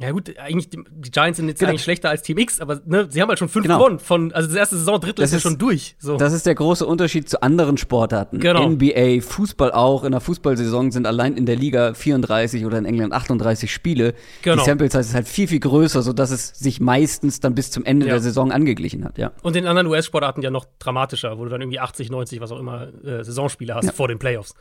ja 0.00 0.12
gut, 0.12 0.38
eigentlich 0.38 0.70
die, 0.70 0.78
die 0.90 1.10
Giants 1.10 1.38
sind 1.38 1.48
jetzt 1.48 1.58
Genau. 1.58 1.70
eigentlich 1.70 1.82
schlechter 1.82 2.08
als 2.10 2.22
Team 2.22 2.38
X, 2.38 2.60
aber 2.60 2.80
ne, 2.86 3.08
sie 3.10 3.20
haben 3.20 3.28
halt 3.28 3.38
schon 3.38 3.48
fünf 3.48 3.64
Genau. 3.66 3.78
gewonnen. 3.78 3.98
Von, 3.98 4.32
also 4.32 4.48
das 4.48 4.56
erste 4.56 4.76
Saison-Drittel 4.76 5.22
Das 5.22 5.30
ist 5.30 5.32
ja 5.32 5.36
ist- 5.38 5.42
schon 5.42 5.58
durch. 5.58 5.96
So. 5.98 6.16
Das 6.16 6.32
ist 6.32 6.46
der 6.46 6.54
große 6.54 6.86
Unterschied 6.86 7.28
zu 7.28 7.42
anderen 7.42 7.76
Sportarten. 7.78 8.38
Genau. 8.38 8.62
NBA, 8.68 9.20
Fußball 9.20 9.72
auch. 9.72 10.04
In 10.04 10.12
der 10.12 10.20
Fußballsaison 10.20 10.90
sind 10.92 11.06
allein 11.06 11.36
in 11.36 11.46
der 11.46 11.56
Liga 11.56 11.94
34 11.94 12.64
oder 12.64 12.78
in 12.78 12.84
England 12.84 13.12
38 13.12 13.72
Spiele. 13.72 14.14
Genau. 14.42 14.62
Die 14.62 14.64
Sample 14.68 14.86
Size 14.90 15.00
ist 15.00 15.14
halt 15.14 15.26
viel, 15.28 15.48
viel 15.48 15.60
größer, 15.60 16.02
sodass 16.02 16.30
es 16.30 16.48
sich 16.50 16.80
meistens 16.80 17.40
dann 17.40 17.54
bis 17.54 17.70
zum 17.70 17.84
Ende 17.84 18.06
Ja. 18.06 18.12
der 18.14 18.20
Saison 18.22 18.52
angeglichen 18.52 19.04
hat, 19.04 19.18
ja. 19.18 19.32
Und 19.42 19.56
in 19.56 19.66
anderen 19.66 19.88
US-Sportarten 19.88 20.42
ja 20.42 20.50
noch 20.50 20.66
dramatischer, 20.78 21.38
wo 21.38 21.44
du 21.44 21.50
dann 21.50 21.60
irgendwie 21.60 21.80
80, 21.80 22.10
90, 22.10 22.40
was 22.40 22.52
auch 22.52 22.58
immer, 22.60 22.88
äh, 23.04 23.24
Saisonspiele 23.24 23.74
hast 23.74 23.86
Ja. 23.86 23.92
vor 23.92 24.06
den 24.08 24.18
Playoffs. 24.18 24.54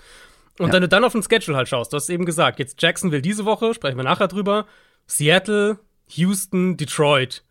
Und 0.60 0.68
Ja. 0.70 0.74
wenn 0.74 0.82
du 0.82 0.88
dann 0.88 1.04
auf 1.04 1.12
den 1.12 1.22
Schedule 1.22 1.56
halt 1.56 1.68
schaust, 1.70 1.94
du 1.94 1.98
hast 1.98 2.10
eben 2.10 2.26
gesagt, 2.26 2.58
jetzt 2.58 2.82
Jacksonville 2.82 3.22
diese 3.22 3.46
Woche, 3.46 3.76
sprechen 3.76 3.96
wir 3.98 4.04
nachher 4.04 4.28
drüber, 4.28 4.66
Seattle, 5.08 5.80
Houston, 6.10 6.78
Detroit. 6.78 7.44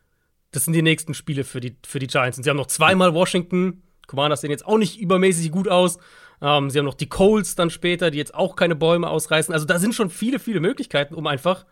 Das 0.52 0.64
sind 0.64 0.74
die 0.74 0.82
nächsten 0.82 1.14
Spiele 1.14 1.44
für 1.44 1.60
die, 1.60 1.76
für 1.86 1.98
die 1.98 2.06
Giants. 2.06 2.38
Und 2.38 2.44
sie 2.44 2.50
haben 2.50 2.56
noch 2.56 2.66
zweimal 2.66 3.14
Washington. 3.14 3.82
Commanders 4.06 4.40
sehen 4.42 4.50
jetzt 4.50 4.66
auch 4.66 4.78
nicht 4.78 4.98
übermäßig 4.98 5.50
gut 5.50 5.68
aus. 5.68 5.98
Ähm, 6.40 6.70
sie 6.70 6.78
haben 6.78 6.86
noch 6.86 6.94
die 6.94 7.08
Colts 7.08 7.54
dann 7.54 7.70
später, 7.70 8.10
die 8.10 8.18
jetzt 8.18 8.34
auch 8.34 8.56
keine 8.56 8.76
Bäume 8.76 9.08
ausreißen. 9.08 9.52
Also 9.52 9.66
da 9.66 9.78
sind 9.78 9.94
schon 9.94 10.10
viele, 10.10 10.38
viele 10.38 10.60
Möglichkeiten, 10.60 11.14
um 11.14 11.26
einfach 11.26 11.66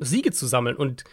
Siege 0.00 0.32
zu 0.32 0.46
sammeln. 0.46 0.76
Und 0.76 1.04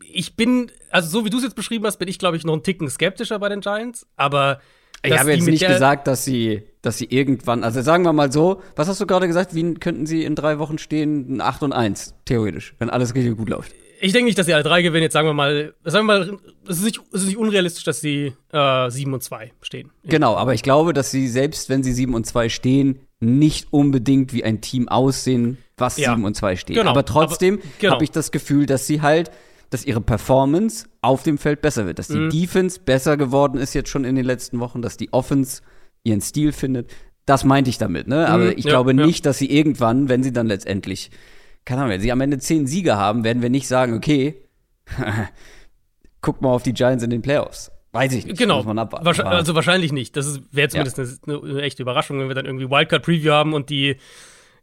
ich 0.00 0.36
bin, 0.36 0.70
also 0.90 1.08
so 1.08 1.24
wie 1.24 1.30
du 1.30 1.38
es 1.38 1.42
jetzt 1.42 1.56
beschrieben 1.56 1.84
hast, 1.86 1.98
bin 1.98 2.08
ich, 2.08 2.18
glaube 2.18 2.36
ich, 2.36 2.44
noch 2.44 2.52
einen 2.52 2.62
Ticken 2.62 2.88
skeptischer 2.88 3.38
bei 3.38 3.48
den 3.48 3.60
Giants. 3.60 4.06
Aber 4.16 4.60
Ich 5.04 5.18
habe 5.18 5.32
jetzt 5.32 5.46
nicht 5.46 5.66
gesagt, 5.66 6.06
dass 6.06 6.24
sie, 6.24 6.62
dass 6.82 6.98
sie 6.98 7.06
irgendwann, 7.06 7.64
also 7.64 7.82
sagen 7.82 8.04
wir 8.04 8.12
mal 8.12 8.32
so, 8.32 8.60
was 8.76 8.88
hast 8.88 9.00
du 9.00 9.06
gerade 9.06 9.26
gesagt, 9.26 9.54
wie 9.54 9.74
könnten 9.74 10.06
sie 10.06 10.24
in 10.24 10.34
drei 10.34 10.58
Wochen 10.58 10.78
stehen? 10.78 11.36
Ein 11.36 11.40
8 11.40 11.62
und 11.62 11.72
1, 11.72 12.14
theoretisch, 12.24 12.74
wenn 12.78 12.90
alles 12.90 13.14
richtig 13.14 13.36
gut 13.36 13.48
läuft. 13.48 13.72
Ich 14.00 14.12
denke 14.12 14.26
nicht, 14.26 14.38
dass 14.38 14.46
sie 14.46 14.54
alle 14.54 14.64
drei 14.64 14.82
gewinnen. 14.82 15.04
Jetzt 15.04 15.14
sagen 15.14 15.28
wir 15.28 15.34
mal, 15.34 15.72
sagen 15.84 16.06
wir 16.06 16.18
mal, 16.18 16.38
es 16.68 16.78
ist 16.78 16.84
nicht, 16.84 17.00
es 17.12 17.22
ist 17.22 17.26
nicht 17.28 17.38
unrealistisch, 17.38 17.84
dass 17.84 18.00
sie 18.00 18.34
äh, 18.52 18.90
7 18.90 19.14
und 19.14 19.22
2 19.22 19.52
stehen. 19.62 19.90
Genau, 20.04 20.36
aber 20.36 20.52
ich 20.52 20.62
glaube, 20.62 20.92
dass 20.92 21.10
sie, 21.10 21.28
selbst 21.28 21.70
wenn 21.70 21.82
sie 21.82 21.92
7 21.92 22.12
und 22.12 22.26
2 22.26 22.48
stehen, 22.48 23.00
nicht 23.20 23.72
unbedingt 23.72 24.32
wie 24.34 24.44
ein 24.44 24.60
Team 24.60 24.88
aussehen, 24.88 25.58
was 25.76 25.96
Ja. 25.96 26.10
7 26.10 26.24
und 26.24 26.34
2 26.34 26.56
steht. 26.56 26.76
Genau, 26.76 26.90
aber 26.90 27.04
trotzdem 27.04 27.60
genau. 27.78 27.94
habe 27.94 28.04
ich 28.04 28.10
das 28.10 28.30
Gefühl, 28.30 28.66
dass 28.66 28.86
sie 28.86 29.00
halt, 29.00 29.30
dass 29.74 29.84
ihre 29.84 30.00
Performance 30.00 30.86
auf 31.02 31.22
dem 31.22 31.36
Feld 31.36 31.60
besser 31.60 31.84
wird, 31.86 31.98
dass 31.98 32.08
Mhm. 32.08 32.30
die 32.30 32.40
Defense 32.42 32.80
besser 32.80 33.16
geworden 33.16 33.58
ist 33.58 33.74
jetzt 33.74 33.90
schon 33.90 34.04
in 34.04 34.14
den 34.14 34.24
letzten 34.24 34.60
Wochen, 34.60 34.80
dass 34.80 34.96
die 34.96 35.12
Offense 35.12 35.60
ihren 36.04 36.20
Stil 36.22 36.52
findet. 36.52 36.90
Das 37.26 37.44
meinte 37.44 37.68
ich 37.70 37.78
damit, 37.78 38.06
ne? 38.08 38.28
Aber 38.28 38.44
Mhm, 38.44 38.54
ich 38.56 38.64
ja, 38.64 38.70
glaube 38.70 38.94
ja. 38.94 39.04
nicht, 39.06 39.26
dass 39.26 39.38
sie 39.38 39.50
irgendwann, 39.50 40.08
wenn 40.08 40.22
sie 40.22 40.32
dann 40.32 40.46
letztendlich, 40.46 41.10
keine 41.64 41.80
Ahnung, 41.82 41.92
wenn 41.92 42.00
sie 42.00 42.12
am 42.12 42.20
Ende 42.20 42.38
10 42.38 42.66
Siege 42.66 42.96
haben, 42.96 43.24
werden 43.24 43.42
wir 43.42 43.50
nicht 43.50 43.66
sagen, 43.68 43.94
okay, 43.94 44.34
guck 46.20 46.40
mal 46.42 46.50
auf 46.50 46.62
die 46.62 46.72
Giants 46.72 47.02
in 47.04 47.10
den 47.10 47.22
Playoffs. 47.22 47.70
Weiß 47.92 48.12
ich 48.12 48.26
nicht. 48.26 48.38
Genau. 48.38 48.56
Muss 48.56 48.66
man 48.66 48.78
abwarten. 48.78 49.06
Wahrscheinlich, 49.06 49.34
also 49.34 49.54
wahrscheinlich 49.54 49.92
nicht. 49.92 50.16
Das 50.16 50.40
wäre 50.50 50.68
zumindest 50.68 50.98
eine, 51.28 51.40
eine 51.42 51.62
echte 51.62 51.82
Überraschung, 51.82 52.18
wenn 52.18 52.28
wir 52.28 52.34
dann 52.34 52.44
irgendwie 52.46 52.68
Wildcard-Preview 52.68 53.30
haben 53.30 53.54
und 53.54 53.70
die, 53.70 53.96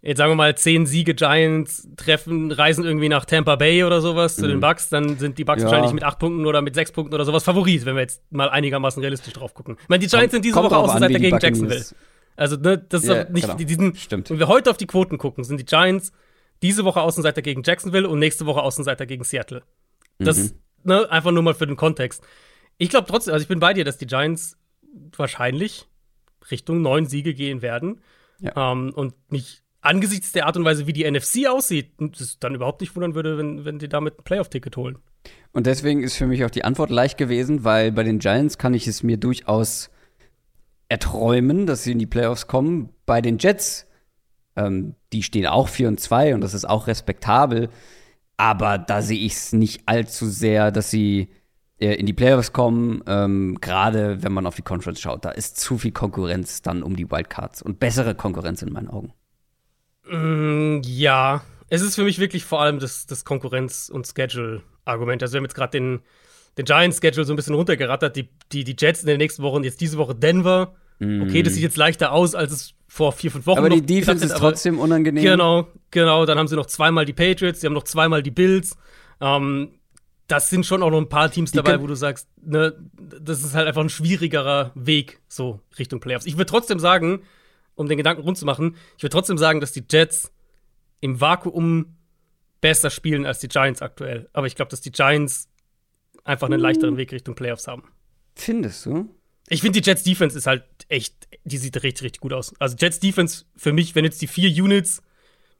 jetzt 0.01 0.17
sagen 0.17 0.31
wir 0.31 0.35
mal, 0.35 0.55
zehn 0.57 0.85
Siege 0.85 1.13
Giants 1.13 1.87
treffen, 1.95 2.51
reisen 2.51 2.83
irgendwie 2.85 3.09
nach 3.09 3.25
Tampa 3.25 3.55
Bay 3.55 3.83
oder 3.83 4.01
sowas 4.01 4.35
zu 4.35 4.47
den 4.47 4.59
Bucks, 4.59 4.89
dann 4.89 5.17
sind 5.19 5.37
die 5.37 5.43
Bucks 5.43 5.59
Mhm. 5.61 5.67
Ja. 5.67 5.71
wahrscheinlich 5.71 5.93
mit 5.93 6.03
acht 6.03 6.17
Punkten 6.19 6.45
oder 6.45 6.61
mit 6.61 6.73
sechs 6.75 6.91
Punkten 6.91 7.13
oder 7.13 7.25
sowas 7.25 7.43
Favorit, 7.43 7.85
wenn 7.85 7.95
wir 7.95 8.01
jetzt 8.01 8.21
mal 8.31 8.49
einigermaßen 8.49 8.99
realistisch 9.01 9.33
drauf 9.33 9.53
gucken. 9.53 9.77
Ich 9.81 9.89
meine, 9.89 9.99
die 9.99 10.07
Giants 10.07 10.31
sind 10.33 10.43
diese 10.45 10.55
Woche 10.55 10.75
Außenseiter 10.77 11.13
die 11.13 11.19
gegen 11.19 11.37
Jacksonville. 11.39 11.85
Also, 12.35 12.55
ne, 12.57 12.77
das 12.77 13.03
ist 13.03 13.09
Ja, 13.09 13.23
auch 13.25 13.29
nicht, 13.29 13.43
genau. 13.45 13.57
die, 13.57 13.65
diesen, 13.65 13.95
Stimmt. 13.95 14.29
wenn 14.31 14.39
wir 14.39 14.47
heute 14.47 14.71
auf 14.71 14.77
die 14.77 14.87
Quoten 14.87 15.17
gucken, 15.17 15.43
sind 15.43 15.59
die 15.59 15.65
Giants 15.65 16.11
diese 16.63 16.83
Woche 16.85 17.01
Außenseiter 17.01 17.41
gegen 17.41 17.61
Jacksonville 17.63 18.07
und 18.09 18.19
nächste 18.19 18.45
Woche 18.45 18.61
Außenseiter 18.61 19.05
gegen 19.05 19.23
Seattle. 19.23 19.63
Das, 20.17 20.37
Mhm. 20.37 20.51
ne, 20.85 21.11
einfach 21.11 21.31
nur 21.31 21.43
mal 21.43 21.53
für 21.53 21.67
den 21.67 21.75
Kontext. 21.75 22.23
Ich 22.77 22.89
glaube 22.89 23.07
trotzdem, 23.07 23.33
also 23.33 23.43
ich 23.43 23.47
bin 23.49 23.59
bei 23.59 23.73
dir, 23.73 23.83
dass 23.83 23.97
die 23.97 24.07
Giants 24.07 24.57
wahrscheinlich 25.15 25.87
Richtung 26.49 26.81
neun 26.81 27.05
Siege 27.05 27.33
gehen 27.33 27.61
werden. 27.61 28.01
Ja. 28.39 28.71
Ähm, 28.71 28.91
und 28.95 29.13
mich 29.31 29.61
angesichts 29.81 30.31
der 30.31 30.45
Art 30.45 30.57
und 30.57 30.65
Weise, 30.65 30.87
wie 30.87 30.93
die 30.93 31.09
NFC 31.09 31.47
aussieht, 31.47 31.91
das 31.97 32.37
dann 32.39 32.55
überhaupt 32.55 32.81
nicht 32.81 32.95
wundern 32.95 33.15
würde, 33.15 33.37
wenn, 33.37 33.65
wenn 33.65 33.79
die 33.79 33.89
damit 33.89 34.19
ein 34.19 34.23
Playoff-Ticket 34.23 34.77
holen. 34.77 34.99
Und 35.51 35.67
deswegen 35.67 36.03
ist 36.03 36.15
für 36.15 36.27
mich 36.27 36.45
auch 36.45 36.49
die 36.49 36.63
Antwort 36.63 36.89
leicht 36.89 37.17
gewesen, 37.17 37.63
weil 37.63 37.91
bei 37.91 38.03
den 38.03 38.19
Giants 38.19 38.57
kann 38.57 38.73
ich 38.73 38.87
es 38.87 39.03
mir 39.03 39.17
durchaus 39.17 39.89
erträumen, 40.87 41.65
dass 41.65 41.83
sie 41.83 41.91
in 41.91 41.99
die 41.99 42.05
Playoffs 42.05 42.47
kommen. 42.47 42.89
Bei 43.05 43.21
den 43.21 43.37
Jets, 43.37 43.87
ähm, 44.55 44.95
die 45.13 45.23
stehen 45.23 45.47
auch 45.47 45.67
4 45.67 45.89
und 45.89 45.99
2 45.99 46.35
und 46.35 46.41
das 46.41 46.53
ist 46.53 46.65
auch 46.65 46.87
respektabel. 46.87 47.69
Aber 48.37 48.77
da 48.77 49.01
sehe 49.01 49.19
ich 49.19 49.33
es 49.33 49.53
nicht 49.53 49.83
allzu 49.85 50.27
sehr, 50.27 50.71
dass 50.71 50.89
sie 50.89 51.29
äh, 51.79 51.93
in 51.95 52.05
die 52.05 52.13
Playoffs 52.13 52.53
kommen. 52.53 53.03
Ähm, 53.07 53.57
Gerade 53.61 54.23
wenn 54.23 54.31
man 54.31 54.45
auf 54.45 54.55
die 54.55 54.63
Conference 54.63 55.01
schaut, 55.01 55.25
da 55.25 55.31
ist 55.31 55.59
zu 55.59 55.77
viel 55.77 55.91
Konkurrenz 55.91 56.61
dann 56.61 56.83
um 56.83 56.95
die 56.95 57.09
Wildcards 57.09 57.61
und 57.61 57.79
bessere 57.79 58.15
Konkurrenz 58.15 58.61
in 58.61 58.73
meinen 58.73 58.89
Augen. 58.89 59.13
Mm, 60.09 60.81
ja, 60.83 61.43
es 61.69 61.81
ist 61.81 61.95
für 61.95 62.03
mich 62.03 62.19
wirklich 62.19 62.43
vor 62.45 62.61
allem 62.61 62.79
das, 62.79 63.05
das 63.05 63.23
Konkurrenz- 63.25 63.89
und 63.89 64.07
Schedule-Argument. 64.07 65.21
Also 65.21 65.33
wir 65.33 65.37
haben 65.37 65.45
jetzt 65.45 65.55
gerade 65.55 65.71
den, 65.71 65.99
den 66.57 66.65
Giants-Schedule 66.65 67.25
so 67.25 67.33
ein 67.33 67.35
bisschen 67.35 67.55
runtergerattert. 67.55 68.15
Die, 68.15 68.29
die, 68.51 68.63
die 68.63 68.75
Jets 68.77 69.01
in 69.01 69.07
den 69.07 69.17
nächsten 69.17 69.43
Wochen, 69.43 69.63
jetzt 69.63 69.81
diese 69.81 69.97
Woche 69.97 70.15
Denver. 70.15 70.75
Okay, 71.03 71.41
das 71.41 71.53
sieht 71.55 71.63
jetzt 71.63 71.77
leichter 71.77 72.11
aus, 72.11 72.35
als 72.35 72.51
es 72.51 72.73
vor 72.87 73.11
vier, 73.11 73.31
fünf 73.31 73.47
Wochen 73.47 73.57
Aber 73.57 73.69
noch 73.69 73.75
die 73.75 73.81
Defense 73.85 74.23
ist 74.23 74.33
aber- 74.33 74.39
trotzdem 74.51 74.77
unangenehm. 74.77 75.23
Genau, 75.23 75.67
genau. 75.89 76.27
Dann 76.27 76.37
haben 76.37 76.47
sie 76.47 76.55
noch 76.55 76.67
zweimal 76.67 77.05
die 77.05 77.13
Patriots, 77.13 77.61
sie 77.61 77.65
haben 77.65 77.73
noch 77.73 77.85
zweimal 77.85 78.21
die 78.21 78.29
Bills. 78.29 78.77
Ähm, 79.19 79.69
das 80.27 80.51
sind 80.51 80.63
schon 80.63 80.83
auch 80.83 80.91
noch 80.91 80.99
ein 80.99 81.09
paar 81.09 81.31
Teams 81.31 81.51
dabei, 81.53 81.81
wo 81.81 81.87
du 81.87 81.95
sagst, 81.95 82.27
ne, 82.45 82.75
das 83.19 83.41
ist 83.43 83.55
halt 83.55 83.67
einfach 83.67 83.81
ein 83.81 83.89
schwierigerer 83.89 84.71
Weg 84.75 85.19
so 85.27 85.59
Richtung 85.79 85.99
Playoffs. 86.01 86.27
Ich 86.27 86.35
würde 86.37 86.45
trotzdem 86.45 86.77
sagen, 86.77 87.23
um 87.75 87.87
den 87.87 87.97
Gedanken 87.97 88.23
rund 88.23 88.37
zu 88.37 88.45
machen, 88.45 88.75
ich 88.97 89.03
würde 89.03 89.13
trotzdem 89.13 89.37
sagen, 89.37 89.59
dass 89.59 89.71
die 89.71 89.83
Jets 89.89 90.31
im 90.99 91.19
Vakuum 91.19 91.97
besser 92.61 92.89
spielen 92.89 93.25
als 93.25 93.39
die 93.39 93.47
Giants 93.47 93.81
aktuell. 93.81 94.29
Aber 94.33 94.47
ich 94.47 94.55
glaube, 94.55 94.69
dass 94.69 94.81
die 94.81 94.91
Giants 94.91 95.49
einfach 96.23 96.47
einen 96.47 96.59
leichteren 96.59 96.97
Weg 96.97 97.11
Richtung 97.11 97.35
Playoffs 97.35 97.67
haben. 97.67 97.83
Findest 98.35 98.85
du? 98.85 99.13
Ich 99.49 99.61
finde, 99.61 99.81
die 99.81 99.89
Jets 99.89 100.03
Defense 100.03 100.37
ist 100.37 100.47
halt 100.47 100.63
echt, 100.87 101.27
die 101.43 101.57
sieht 101.57 101.75
richtig, 101.83 102.03
richtig 102.03 102.21
gut 102.21 102.33
aus. 102.33 102.53
Also 102.59 102.77
Jets 102.77 102.99
Defense 102.99 103.45
für 103.55 103.73
mich, 103.73 103.95
wenn 103.95 104.05
jetzt 104.05 104.21
die 104.21 104.27
vier 104.27 104.49
Units, 104.63 105.01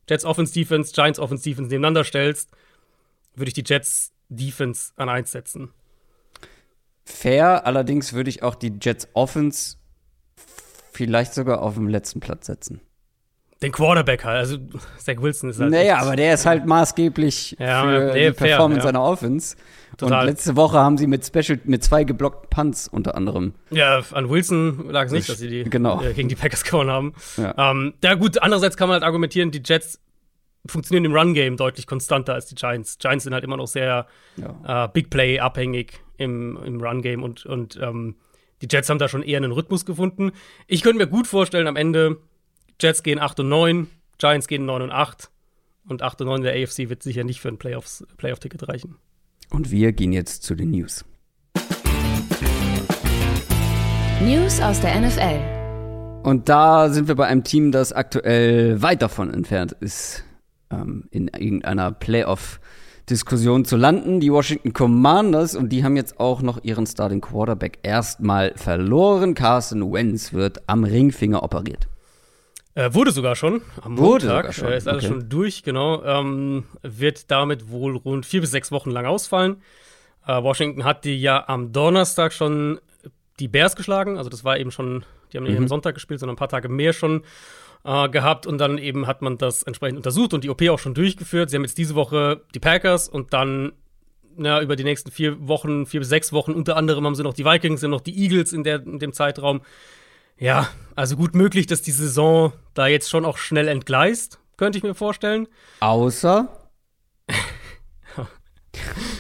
Jets 0.08 0.24
Offense 0.24 0.54
Defense, 0.54 0.94
Giants 0.94 1.20
Offense 1.20 1.44
Defense 1.44 1.70
nebeneinander 1.70 2.04
stellst, 2.04 2.52
würde 3.36 3.50
ich 3.50 3.54
die 3.54 3.64
Jets 3.66 4.14
Defense 4.30 4.94
an 4.96 5.10
eins 5.10 5.32
setzen. 5.32 5.74
Fair, 7.04 7.66
allerdings 7.66 8.14
würde 8.14 8.30
ich 8.30 8.44
auch 8.44 8.56
die 8.56 8.74
Jets 8.80 9.10
Offense 9.14 9.78
vielleicht 10.92 11.34
sogar 11.34 11.62
auf 11.62 11.76
dem 11.76 11.88
letzten 11.88 12.20
Platz 12.20 12.48
setzen. 12.48 12.82
Den 13.62 13.72
Quarterback 13.72 14.24
halt, 14.26 14.38
also 14.40 14.58
Zach 14.98 15.18
Wilson 15.22 15.52
ist 15.52 15.60
halt. 15.60 15.70
Naja, 15.70 15.98
aber 16.00 16.16
der 16.16 16.34
ist 16.34 16.48
halt 16.48 16.66
maßgeblich 16.66 17.58
Ja, 17.60 17.84
für 17.84 18.12
nee, 18.14 18.30
die 18.30 18.34
fair, 18.36 18.48
Performance 18.48 18.80
ja. 18.80 18.84
seiner 18.86 19.04
Offense. 19.04 19.56
Total. 19.98 20.22
Und 20.22 20.26
letzte 20.26 20.56
Woche 20.56 20.80
haben 20.80 20.98
sie 20.98 21.06
mit 21.06 21.24
Special 21.26 21.60
mit 21.66 21.84
zwei 21.84 22.04
geblockten 22.04 22.50
Punts 22.50 22.88
unter 22.88 23.14
anderem. 23.16 23.54
Ja, 23.70 24.02
an 24.14 24.30
Wilson 24.30 24.90
lag 24.90 25.06
es 25.06 25.12
nicht, 25.12 25.30
dass 25.30 25.38
sie 25.38 25.48
die 25.48 25.64
Genau. 25.70 26.02
äh, 26.02 26.14
gegen 26.14 26.28
die 26.28 26.36
Packers 26.36 26.64
gewonnen 26.64 26.90
haben. 26.90 27.14
Ja. 27.38 27.54
Ähm, 27.72 27.94
ja, 28.04 28.16
gut, 28.16 28.42
andererseits 28.42 28.78
kann 28.78 28.88
man 28.90 28.96
halt 28.96 29.04
argumentieren, 29.04 29.52
die 29.52 29.62
Jets 29.64 30.00
funktionieren 30.66 31.06
im 31.06 31.14
Run-Game 31.16 31.56
deutlich 31.58 31.86
konstanter 31.86 32.34
als 32.34 32.48
die 32.48 32.56
Giants. 32.56 32.98
Giants 32.98 33.26
sind 33.26 33.34
halt 33.34 33.44
immer 33.44 33.58
noch 33.58 33.68
sehr 33.68 34.08
Ja. 34.38 34.86
äh, 34.86 34.90
Big 34.92 35.12
Play 35.12 35.40
abhängig 35.40 36.00
im, 36.18 36.58
im 36.66 36.82
Run-Game 36.82 37.22
und, 37.22 37.46
und 37.46 37.78
ähm, 37.82 38.16
die 38.62 38.68
Jets 38.70 38.90
haben 38.90 39.00
da 39.00 39.10
schon 39.10 39.24
eher 39.24 39.38
einen 39.38 39.52
Rhythmus 39.52 39.86
gefunden. 39.86 40.32
Ich 40.68 40.84
könnte 40.84 41.00
mir 41.00 41.08
gut 41.08 41.28
vorstellen, 41.28 41.68
am 41.68 41.76
Ende 41.76 42.18
Jets 42.80 43.04
gehen 43.04 43.20
8 43.20 43.42
und 43.42 43.50
9, 43.50 43.88
Giants 44.18 44.48
gehen 44.48 44.66
9 44.66 44.84
und 44.84 44.92
8 44.92 45.32
und 45.88 46.02
8 46.02 46.22
und 46.22 46.28
9 46.28 46.42
der 46.44 46.54
AFC 46.54 46.90
wird 46.90 47.04
sicher 47.04 47.24
nicht 47.24 47.42
für 47.42 47.50
ein 47.50 47.58
Playoff-Ticket 47.58 48.68
reichen. 48.68 48.98
Und 49.50 49.72
wir 49.72 49.92
gehen 49.92 50.14
jetzt 50.14 50.44
zu 50.44 50.56
den 50.56 50.72
News. 50.72 51.04
News 54.22 54.62
aus 54.62 54.80
der 54.80 55.02
NFL. 55.02 56.22
Und 56.24 56.48
da 56.48 56.90
sind 56.90 57.08
wir 57.08 57.16
bei 57.16 57.26
einem 57.26 57.44
Team, 57.44 57.72
das 57.72 57.92
aktuell 57.92 58.82
weit 58.82 59.02
davon 59.02 59.34
entfernt 59.34 59.76
ist, 59.80 60.24
ähm, 60.70 61.06
in 61.10 61.28
irgendeiner 61.28 61.92
Playoff-Diskussion 63.16 63.66
zu 63.66 63.76
landen. 63.76 64.20
Die 64.22 64.32
Washington 64.32 64.72
Commanders 64.74 65.56
und 65.56 65.70
die 65.70 65.84
haben 65.84 65.96
jetzt 65.98 66.20
auch 66.20 66.42
noch 66.42 66.64
ihren 66.64 66.86
Starting 66.88 67.20
Quarterback 67.22 67.80
erstmal 67.84 68.54
verloren. 68.56 69.34
Carson 69.36 69.92
Wentz 69.92 70.32
wird 70.34 70.62
am 70.68 70.84
Ringfinger 70.86 71.44
operiert. 71.44 71.88
Äh, 72.74 72.94
wurde 72.94 73.12
sogar 73.12 73.36
schon 73.36 73.62
am 73.82 73.98
Wurde 73.98 74.28
Montag. 74.28 74.54
schon, 74.54 74.70
Äh, 74.70 74.78
ist 74.78 74.88
alles 74.88 75.04
okay. 75.04 75.14
schon 75.14 75.28
durch, 75.30 75.64
genau. 75.64 76.02
Ähm, 76.04 76.64
wird 76.84 77.30
damit 77.30 77.70
wohl 77.70 77.98
rund 77.98 78.26
vier 78.26 78.40
bis 78.42 78.52
sechs 78.52 78.72
Wochen 78.72 78.92
lang 78.92 79.06
ausfallen. 79.06 79.58
Äh, 80.26 80.42
Washington 80.42 80.86
hat 80.86 81.04
die 81.04 81.20
ja 81.20 81.44
am 81.50 81.74
Donnerstag 81.74 82.32
schon 82.32 82.80
die 83.40 83.50
Bears 83.50 83.76
geschlagen. 83.76 84.18
Also 84.18 84.30
das 84.30 84.46
war 84.46 84.58
eben 84.58 84.72
schon, 84.72 85.04
die 85.34 85.38
haben 85.38 85.44
nicht 85.44 85.54
Mhm. 85.58 85.64
am 85.64 85.68
Sonntag 85.68 85.96
gespielt, 85.96 86.22
sondern 86.22 86.36
ein 86.36 86.40
paar 86.40 86.48
Tage 86.50 86.70
mehr 86.70 86.94
schon 86.94 87.24
äh, 87.84 88.10
gehabt. 88.10 88.46
Und 88.48 88.58
dann 88.58 88.78
eben 88.78 89.08
hat 89.08 89.22
man 89.22 89.38
das 89.38 89.64
entsprechend 89.64 89.98
untersucht 89.98 90.34
und 90.34 90.44
die 90.44 90.50
OP 90.50 90.62
auch 90.70 90.80
schon 90.80 90.94
durchgeführt. 90.94 91.50
Sie 91.50 91.56
haben 91.56 91.64
jetzt 91.64 91.78
diese 91.78 91.96
Woche 91.96 92.42
die 92.54 92.60
Packers 92.60 93.08
und 93.10 93.34
dann 93.34 93.74
na, 94.38 94.62
über 94.62 94.76
die 94.76 94.84
nächsten 94.84 95.12
vier 95.12 95.48
Wochen, 95.48 95.86
vier 95.86 96.00
bis 96.00 96.10
sechs 96.10 96.32
Wochen, 96.32 96.54
unter 96.54 96.78
anderem 96.78 97.06
haben 97.06 97.16
sie 97.16 97.24
noch 97.24 97.34
die 97.34 97.46
Vikings, 97.46 97.82
sind 97.82 97.92
noch 97.92 98.02
die 98.02 98.18
Eagles 98.18 98.54
in, 98.54 98.64
der, 98.64 98.82
in 98.86 99.00
dem 99.00 99.14
Zeitraum. 99.14 99.62
Ja, 100.38 100.70
also 100.96 101.18
gut 101.18 101.36
möglich, 101.36 101.68
dass 101.68 101.82
die 101.82 101.92
Saison 101.92 102.54
da 102.74 102.88
jetzt 102.88 103.10
schon 103.10 103.26
auch 103.26 103.38
schnell 103.38 103.68
entgleist, 103.68 104.40
könnte 104.58 104.78
ich 104.78 104.84
mir 104.84 104.96
vorstellen. 104.96 105.48
Außer. 105.82 106.48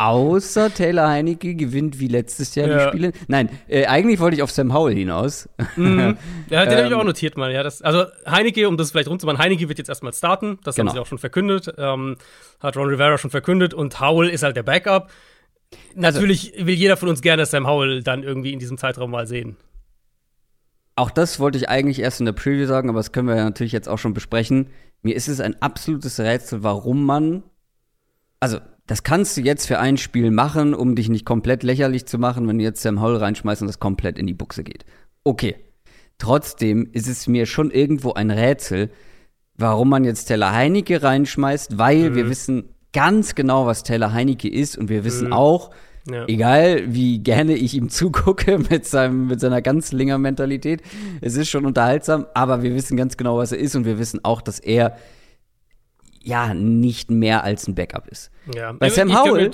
Außer 0.00 0.72
Taylor 0.72 1.08
Heinecke 1.08 1.54
gewinnt 1.54 2.00
wie 2.00 2.08
letztes 2.08 2.54
Jahr 2.54 2.66
die 2.68 2.72
Ja. 2.72 2.88
Spiele. 2.88 3.12
Nein, 3.28 3.50
äh, 3.68 3.84
eigentlich 3.86 4.18
wollte 4.18 4.36
ich 4.36 4.42
auf 4.42 4.50
Sam 4.50 4.72
Howell 4.72 4.94
hinaus. 4.96 5.48
Ja, 5.58 5.64
den 5.74 6.16
habe 6.56 6.72
ich 6.86 6.92
Ähm, 6.92 6.94
auch 6.94 7.04
notiert 7.04 7.36
mal. 7.36 7.52
Ja, 7.52 7.62
das, 7.62 7.82
also 7.82 8.04
Heineke, 8.26 8.66
um 8.66 8.76
das 8.78 8.92
vielleicht 8.92 9.08
rund 9.10 9.20
zu 9.20 9.26
machen, 9.26 9.38
Heineke 9.38 9.68
wird 9.68 9.76
jetzt 9.78 9.88
erstmal 9.88 10.12
starten. 10.14 10.58
Das 10.64 10.74
Genau. 10.76 10.88
haben 10.88 10.94
sie 10.96 11.00
auch 11.00 11.06
schon 11.06 11.18
verkündet. 11.18 11.74
Ähm, 11.76 12.16
hat 12.60 12.76
Ron 12.78 12.88
Rivera 12.88 13.18
schon 13.18 13.30
verkündet 13.30 13.74
und 13.74 14.00
Howell 14.00 14.30
ist 14.30 14.42
halt 14.42 14.56
der 14.56 14.62
Backup. 14.62 15.10
Natürlich 15.94 16.54
will 16.56 16.74
jeder 16.74 16.96
von 16.96 17.08
uns 17.10 17.20
gerne 17.20 17.44
Sam 17.44 17.66
Howell 17.66 18.02
dann 18.02 18.22
irgendwie 18.22 18.52
in 18.54 18.58
diesem 18.58 18.78
Zeitraum 18.78 19.10
mal 19.10 19.26
sehen. 19.26 19.56
Auch 20.96 21.10
das 21.10 21.38
wollte 21.40 21.58
ich 21.58 21.68
eigentlich 21.68 22.00
erst 22.00 22.20
in 22.20 22.26
der 22.26 22.32
Preview 22.32 22.66
sagen, 22.66 22.88
aber 22.88 22.98
das 22.98 23.12
können 23.12 23.28
wir 23.28 23.36
ja 23.36 23.44
natürlich 23.44 23.72
jetzt 23.72 23.88
auch 23.88 23.98
schon 23.98 24.14
besprechen. 24.14 24.68
Mir 25.02 25.14
ist 25.14 25.28
es 25.28 25.40
ein 25.40 25.60
absolutes 25.62 26.18
Rätsel, 26.20 26.62
warum 26.62 27.04
man. 27.04 27.42
Also, 28.40 28.58
das 28.90 29.04
kannst 29.04 29.36
du 29.36 29.42
jetzt 29.42 29.68
für 29.68 29.78
ein 29.78 29.98
Spiel 29.98 30.32
machen, 30.32 30.74
um 30.74 30.96
dich 30.96 31.08
nicht 31.08 31.24
komplett 31.24 31.62
lächerlich 31.62 32.06
zu 32.06 32.18
machen, 32.18 32.48
wenn 32.48 32.58
du 32.58 32.64
jetzt 32.64 32.82
Sam 32.82 33.00
Howell 33.00 33.18
reinschmeißt 33.18 33.62
und 33.62 33.68
das 33.68 33.78
komplett 33.78 34.18
in 34.18 34.26
die 34.26 34.34
Buchse 34.34 34.64
geht. 34.64 34.84
Okay. 35.22 35.54
Trotzdem 36.18 36.88
ist 36.90 37.06
es 37.06 37.28
mir 37.28 37.46
schon 37.46 37.70
irgendwo 37.70 38.14
ein 38.14 38.32
Rätsel, 38.32 38.90
warum 39.56 39.90
man 39.90 40.02
jetzt 40.02 40.24
Taylor 40.24 40.52
Heinecke 40.52 41.04
reinschmeißt, 41.04 41.78
weil 41.78 42.16
wir 42.16 42.28
wissen 42.28 42.70
ganz 42.92 43.36
genau, 43.36 43.64
was 43.64 43.84
Taylor 43.84 44.12
Heinecke 44.12 44.48
ist 44.48 44.76
und 44.76 44.88
wir 44.88 45.04
wissen 45.04 45.32
auch, 45.32 45.70
Ja. 46.10 46.24
Egal, 46.26 46.92
wie 46.92 47.20
gerne 47.20 47.54
ich 47.54 47.74
ihm 47.74 47.90
zugucke 47.90 48.58
mit, 48.58 48.86
seinem, 48.86 49.28
mit 49.28 49.38
seiner 49.38 49.62
Ganzlinger-Mentalität. 49.62 50.82
Es 51.20 51.36
ist 51.36 51.48
schon 51.48 51.64
unterhaltsam, 51.64 52.26
aber 52.34 52.64
wir 52.64 52.74
wissen 52.74 52.96
ganz 52.96 53.16
genau, 53.16 53.38
was 53.38 53.52
er 53.52 53.58
ist 53.58 53.76
und 53.76 53.84
wir 53.84 54.00
wissen 54.00 54.24
auch, 54.24 54.42
dass 54.42 54.58
er 54.58 54.96
ja 56.22 56.54
nicht 56.54 57.10
mehr 57.10 57.44
als 57.44 57.66
ein 57.68 57.74
Backup 57.74 58.08
ist. 58.08 58.30
Ja. 58.54 58.72
Bei 58.72 58.88
Sam 58.90 59.16
Howell- 59.16 59.50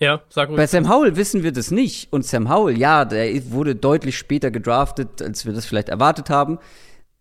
Ja, 0.00 0.22
sag 0.28 0.48
ruhig. 0.48 0.56
Bei 0.56 0.66
Sam 0.66 0.88
Howell 0.88 1.16
wissen 1.16 1.42
wir 1.42 1.52
das 1.52 1.70
nicht. 1.70 2.12
Und 2.12 2.24
Sam 2.24 2.48
Howell, 2.50 2.76
ja, 2.78 3.04
der 3.04 3.50
wurde 3.52 3.74
deutlich 3.76 4.18
später 4.18 4.50
gedraftet, 4.50 5.22
als 5.22 5.46
wir 5.46 5.52
das 5.52 5.66
vielleicht 5.66 5.88
erwartet 5.88 6.30
haben. 6.30 6.58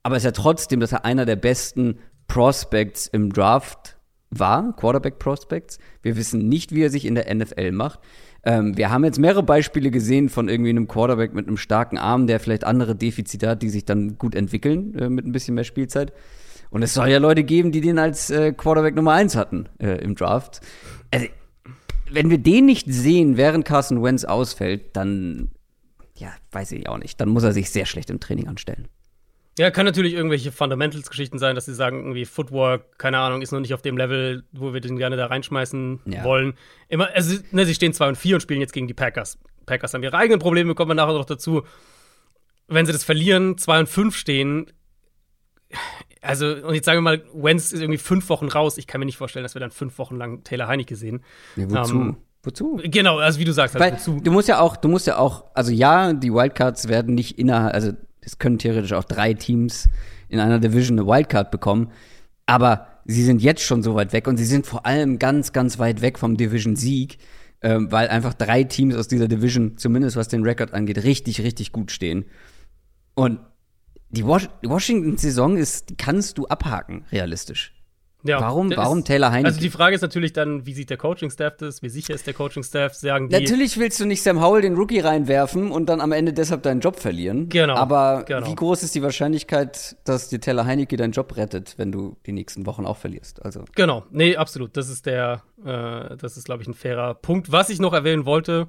Aber 0.01 0.15
es 0.15 0.21
ist 0.23 0.25
ja 0.25 0.31
trotzdem, 0.31 0.79
dass 0.79 0.91
er 0.91 1.05
einer 1.05 1.25
der 1.25 1.35
besten 1.35 1.99
Prospects 2.27 3.07
im 3.07 3.31
Draft 3.31 3.97
war, 4.31 4.75
Quarterback 4.75 5.19
Prospects. 5.19 5.77
Wir 6.01 6.17
wissen 6.17 6.49
nicht, 6.49 6.73
wie 6.73 6.81
er 6.81 6.89
sich 6.89 7.05
in 7.05 7.13
der 7.15 7.33
NFL 7.33 7.71
macht. 7.71 7.99
Ähm, 8.43 8.75
wir 8.75 8.89
haben 8.89 9.05
jetzt 9.05 9.19
mehrere 9.19 9.43
Beispiele 9.43 9.91
gesehen 9.91 10.27
von 10.27 10.49
irgendwie 10.49 10.71
einem 10.71 10.87
Quarterback 10.87 11.33
mit 11.33 11.47
einem 11.47 11.57
starken 11.57 11.97
Arm, 11.97 12.27
der 12.27 12.39
vielleicht 12.39 12.63
andere 12.65 12.95
Defizite 12.95 13.47
hat, 13.47 13.61
die 13.61 13.69
sich 13.69 13.85
dann 13.85 14.17
gut 14.17 14.35
entwickeln 14.35 14.95
äh, 14.97 15.09
mit 15.09 15.25
ein 15.25 15.31
bisschen 15.31 15.53
mehr 15.55 15.63
Spielzeit. 15.63 16.11
Und 16.73 16.81
es 16.81 16.95
soll 16.95 17.07
ja 17.09 17.19
Leute 17.19 17.43
geben, 17.43 17.71
die 17.71 17.81
den 17.81 17.99
als 17.99 18.31
äh, 18.31 18.51
Quarterback 18.51 18.95
Nummer 18.95 19.11
eins 19.13 19.35
hatten 19.35 19.69
äh, 19.79 20.03
im 20.03 20.15
Draft. 20.15 20.59
Also, 21.11 21.27
wenn 22.09 22.31
wir 22.31 22.39
den 22.39 22.65
nicht 22.65 22.87
sehen, 22.91 23.37
während 23.37 23.63
Carson 23.63 24.01
Wentz 24.01 24.23
ausfällt, 24.25 24.95
dann, 24.95 25.51
ja, 26.17 26.33
weiß 26.51 26.71
ich 26.71 26.89
auch 26.89 26.97
nicht. 26.97 27.21
Dann 27.21 27.29
muss 27.29 27.43
er 27.43 27.53
sich 27.53 27.69
sehr 27.69 27.85
schlecht 27.85 28.09
im 28.09 28.19
Training 28.19 28.47
anstellen. 28.47 28.87
Ja, 29.59 29.69
kann 29.69 29.85
natürlich 29.85 30.15
irgendwelche 30.15 30.51
Fundamentals-Geschichten 30.51 31.37
sein, 31.37 31.53
dass 31.53 31.65
sie 31.65 31.75
sagen, 31.75 31.99
irgendwie 31.99 32.25
Footwork, 32.25 32.97
keine 32.97 33.19
Ahnung, 33.19 33.43
ist 33.43 33.51
noch 33.51 33.59
nicht 33.59 33.75
auf 33.75 33.83
dem 33.83 33.95
Level, 33.95 34.43
wo 34.51 34.73
wir 34.73 34.81
den 34.81 34.97
gerne 34.97 35.15
da 35.15 35.27
reinschmeißen 35.27 35.99
Ja. 36.05 36.23
wollen. 36.23 36.55
Immer, 36.89 37.09
also, 37.13 37.37
ne, 37.51 37.67
sie 37.67 37.75
stehen 37.75 37.93
2 37.93 38.09
und 38.09 38.15
4 38.17 38.37
und 38.37 38.41
spielen 38.41 38.61
jetzt 38.61 38.73
gegen 38.73 38.87
die 38.87 38.95
Packers. 38.95 39.37
Packers 39.67 39.93
haben 39.93 40.01
ihre 40.01 40.17
eigenen 40.17 40.39
Probleme, 40.39 40.73
kommen 40.73 40.89
wir 40.89 40.95
nachher 40.95 41.13
noch 41.13 41.25
dazu. 41.25 41.61
Wenn 42.67 42.87
sie 42.87 42.93
das 42.93 43.03
verlieren, 43.03 43.59
2 43.59 43.81
und 43.81 43.89
5 43.89 44.15
stehen, 44.15 44.71
also, 46.23 46.47
und 46.47 46.73
jetzt 46.73 46.85
sagen 46.85 46.97
wir 46.97 47.01
mal, 47.01 47.23
Wentz 47.33 47.71
ist 47.71 47.81
irgendwie 47.81 47.97
fünf 47.97 48.29
Wochen 48.29 48.47
raus. 48.47 48.77
Ich 48.77 48.87
kann 48.87 48.99
mir 48.99 49.05
nicht 49.05 49.17
vorstellen, 49.17 49.43
dass 49.43 49.55
wir 49.55 49.59
dann 49.59 49.71
fünf 49.71 49.97
Wochen 49.97 50.15
lang 50.15 50.43
Taylor 50.43 50.67
Heinecke 50.67 50.95
sehen. 50.95 51.21
Ja, 51.55 51.69
wozu? 51.69 51.95
Ähm, 51.95 52.17
wozu? 52.43 52.79
Genau, 52.83 53.19
also 53.19 53.39
wie 53.39 53.45
du 53.45 53.51
sagst, 53.51 53.75
Weil 53.75 53.91
halt, 53.91 53.93
wozu? 53.95 54.19
du 54.21 54.31
musst 54.31 54.47
ja 54.47 54.59
auch, 54.59 54.77
du 54.77 54.87
musst 54.87 55.05
ja 55.05 55.17
auch, 55.17 55.45
also 55.53 55.71
ja, 55.71 56.13
die 56.13 56.33
Wildcards 56.33 56.87
werden 56.87 57.13
nicht 57.13 57.37
innerhalb, 57.37 57.73
also 57.73 57.91
es 58.21 58.39
können 58.39 58.57
theoretisch 58.57 58.93
auch 58.93 59.03
drei 59.03 59.33
Teams 59.33 59.89
in 60.29 60.39
einer 60.39 60.59
Division 60.59 60.97
eine 60.97 61.07
Wildcard 61.07 61.51
bekommen, 61.51 61.91
aber 62.45 62.87
sie 63.05 63.23
sind 63.23 63.41
jetzt 63.41 63.61
schon 63.61 63.83
so 63.83 63.95
weit 63.95 64.13
weg 64.13 64.27
und 64.27 64.37
sie 64.37 64.45
sind 64.45 64.65
vor 64.65 64.85
allem 64.85 65.19
ganz, 65.19 65.51
ganz 65.51 65.77
weit 65.77 66.01
weg 66.01 66.17
vom 66.17 66.37
Division-Sieg, 66.37 67.17
ähm, 67.61 67.91
weil 67.91 68.07
einfach 68.07 68.33
drei 68.33 68.63
Teams 68.63 68.95
aus 68.95 69.07
dieser 69.07 69.27
Division, 69.27 69.77
zumindest 69.77 70.15
was 70.15 70.29
den 70.29 70.43
Rekord 70.43 70.73
angeht, 70.73 71.03
richtig, 71.03 71.41
richtig 71.41 71.71
gut 71.71 71.91
stehen. 71.91 72.25
Und 73.13 73.39
die 74.13 74.25
Was- 74.25 74.49
die 74.63 74.69
Washington-Saison 74.69 75.57
ist, 75.57 75.97
kannst 75.97 76.37
du 76.37 76.47
abhaken, 76.47 77.05
realistisch. 77.11 77.73
Ja, 78.25 78.39
warum, 78.39 78.71
warum 78.75 78.99
ist, 78.99 79.07
Taylor 79.07 79.31
Heineke? 79.31 79.47
Also 79.47 79.59
die 79.59 79.69
Frage 79.69 79.95
ist 79.95 80.01
natürlich 80.01 80.31
dann, 80.31 80.65
wie 80.65 80.73
sieht 80.73 80.89
der 80.89 80.97
Coaching-Staff 80.97 81.57
das? 81.57 81.81
Wie 81.81 81.89
sicher 81.89 82.13
ist 82.13 82.25
der 82.25 82.33
Coaching-Staff? 82.33 82.93
Sagen 82.93 83.27
die 83.27 83.35
Natürlich 83.37 83.77
willst 83.77 83.99
du 83.99 84.05
nicht 84.05 84.23
Sam 84.23 84.41
Howell 84.41 84.61
den 84.61 84.75
Rookie 84.75 84.99
reinwerfen 84.99 85.71
und 85.71 85.87
dann 85.87 85.99
am 85.99 86.13
Ende 86.13 86.31
deshalb 86.31 86.63
deinen 86.63 86.79
Job 86.79 86.99
verlieren. 86.99 87.49
Genau. 87.49 87.75
Aber 87.75 88.23
genau. 88.25 88.47
wie 88.47 88.55
groß 88.55 88.83
ist 88.83 88.95
die 88.95 89.03
Wahrscheinlichkeit, 89.03 89.97
dass 90.05 90.29
dir 90.29 90.39
Taylor 90.39 90.65
Heineke 90.65 90.95
deinen 90.95 91.11
Job 91.11 91.35
rettet, 91.35 91.73
wenn 91.77 91.91
du 91.91 92.15
die 92.25 92.31
nächsten 92.31 92.65
Wochen 92.65 92.85
auch 92.85 92.97
verlierst? 92.97 93.43
Also 93.43 93.65
genau, 93.75 94.05
nee, 94.09 94.37
absolut. 94.37 94.77
Das 94.77 94.87
ist 94.87 95.05
der, 95.05 95.43
äh, 95.65 96.15
das 96.15 96.37
ist, 96.37 96.45
glaube 96.45 96.61
ich, 96.61 96.69
ein 96.69 96.73
fairer 96.73 97.15
Punkt. 97.15 97.51
Was 97.51 97.69
ich 97.69 97.79
noch 97.79 97.93
erwähnen 97.93 98.25
wollte, 98.25 98.67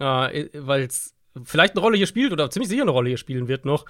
äh, 0.00 0.46
weil 0.54 0.82
es 0.82 1.14
vielleicht 1.44 1.74
eine 1.74 1.80
Rolle 1.80 1.96
hier 1.96 2.08
spielt 2.08 2.32
oder 2.32 2.50
ziemlich 2.50 2.68
sicher 2.68 2.82
eine 2.82 2.90
Rolle 2.90 3.10
hier 3.10 3.18
spielen 3.18 3.46
wird 3.46 3.64
noch, 3.64 3.84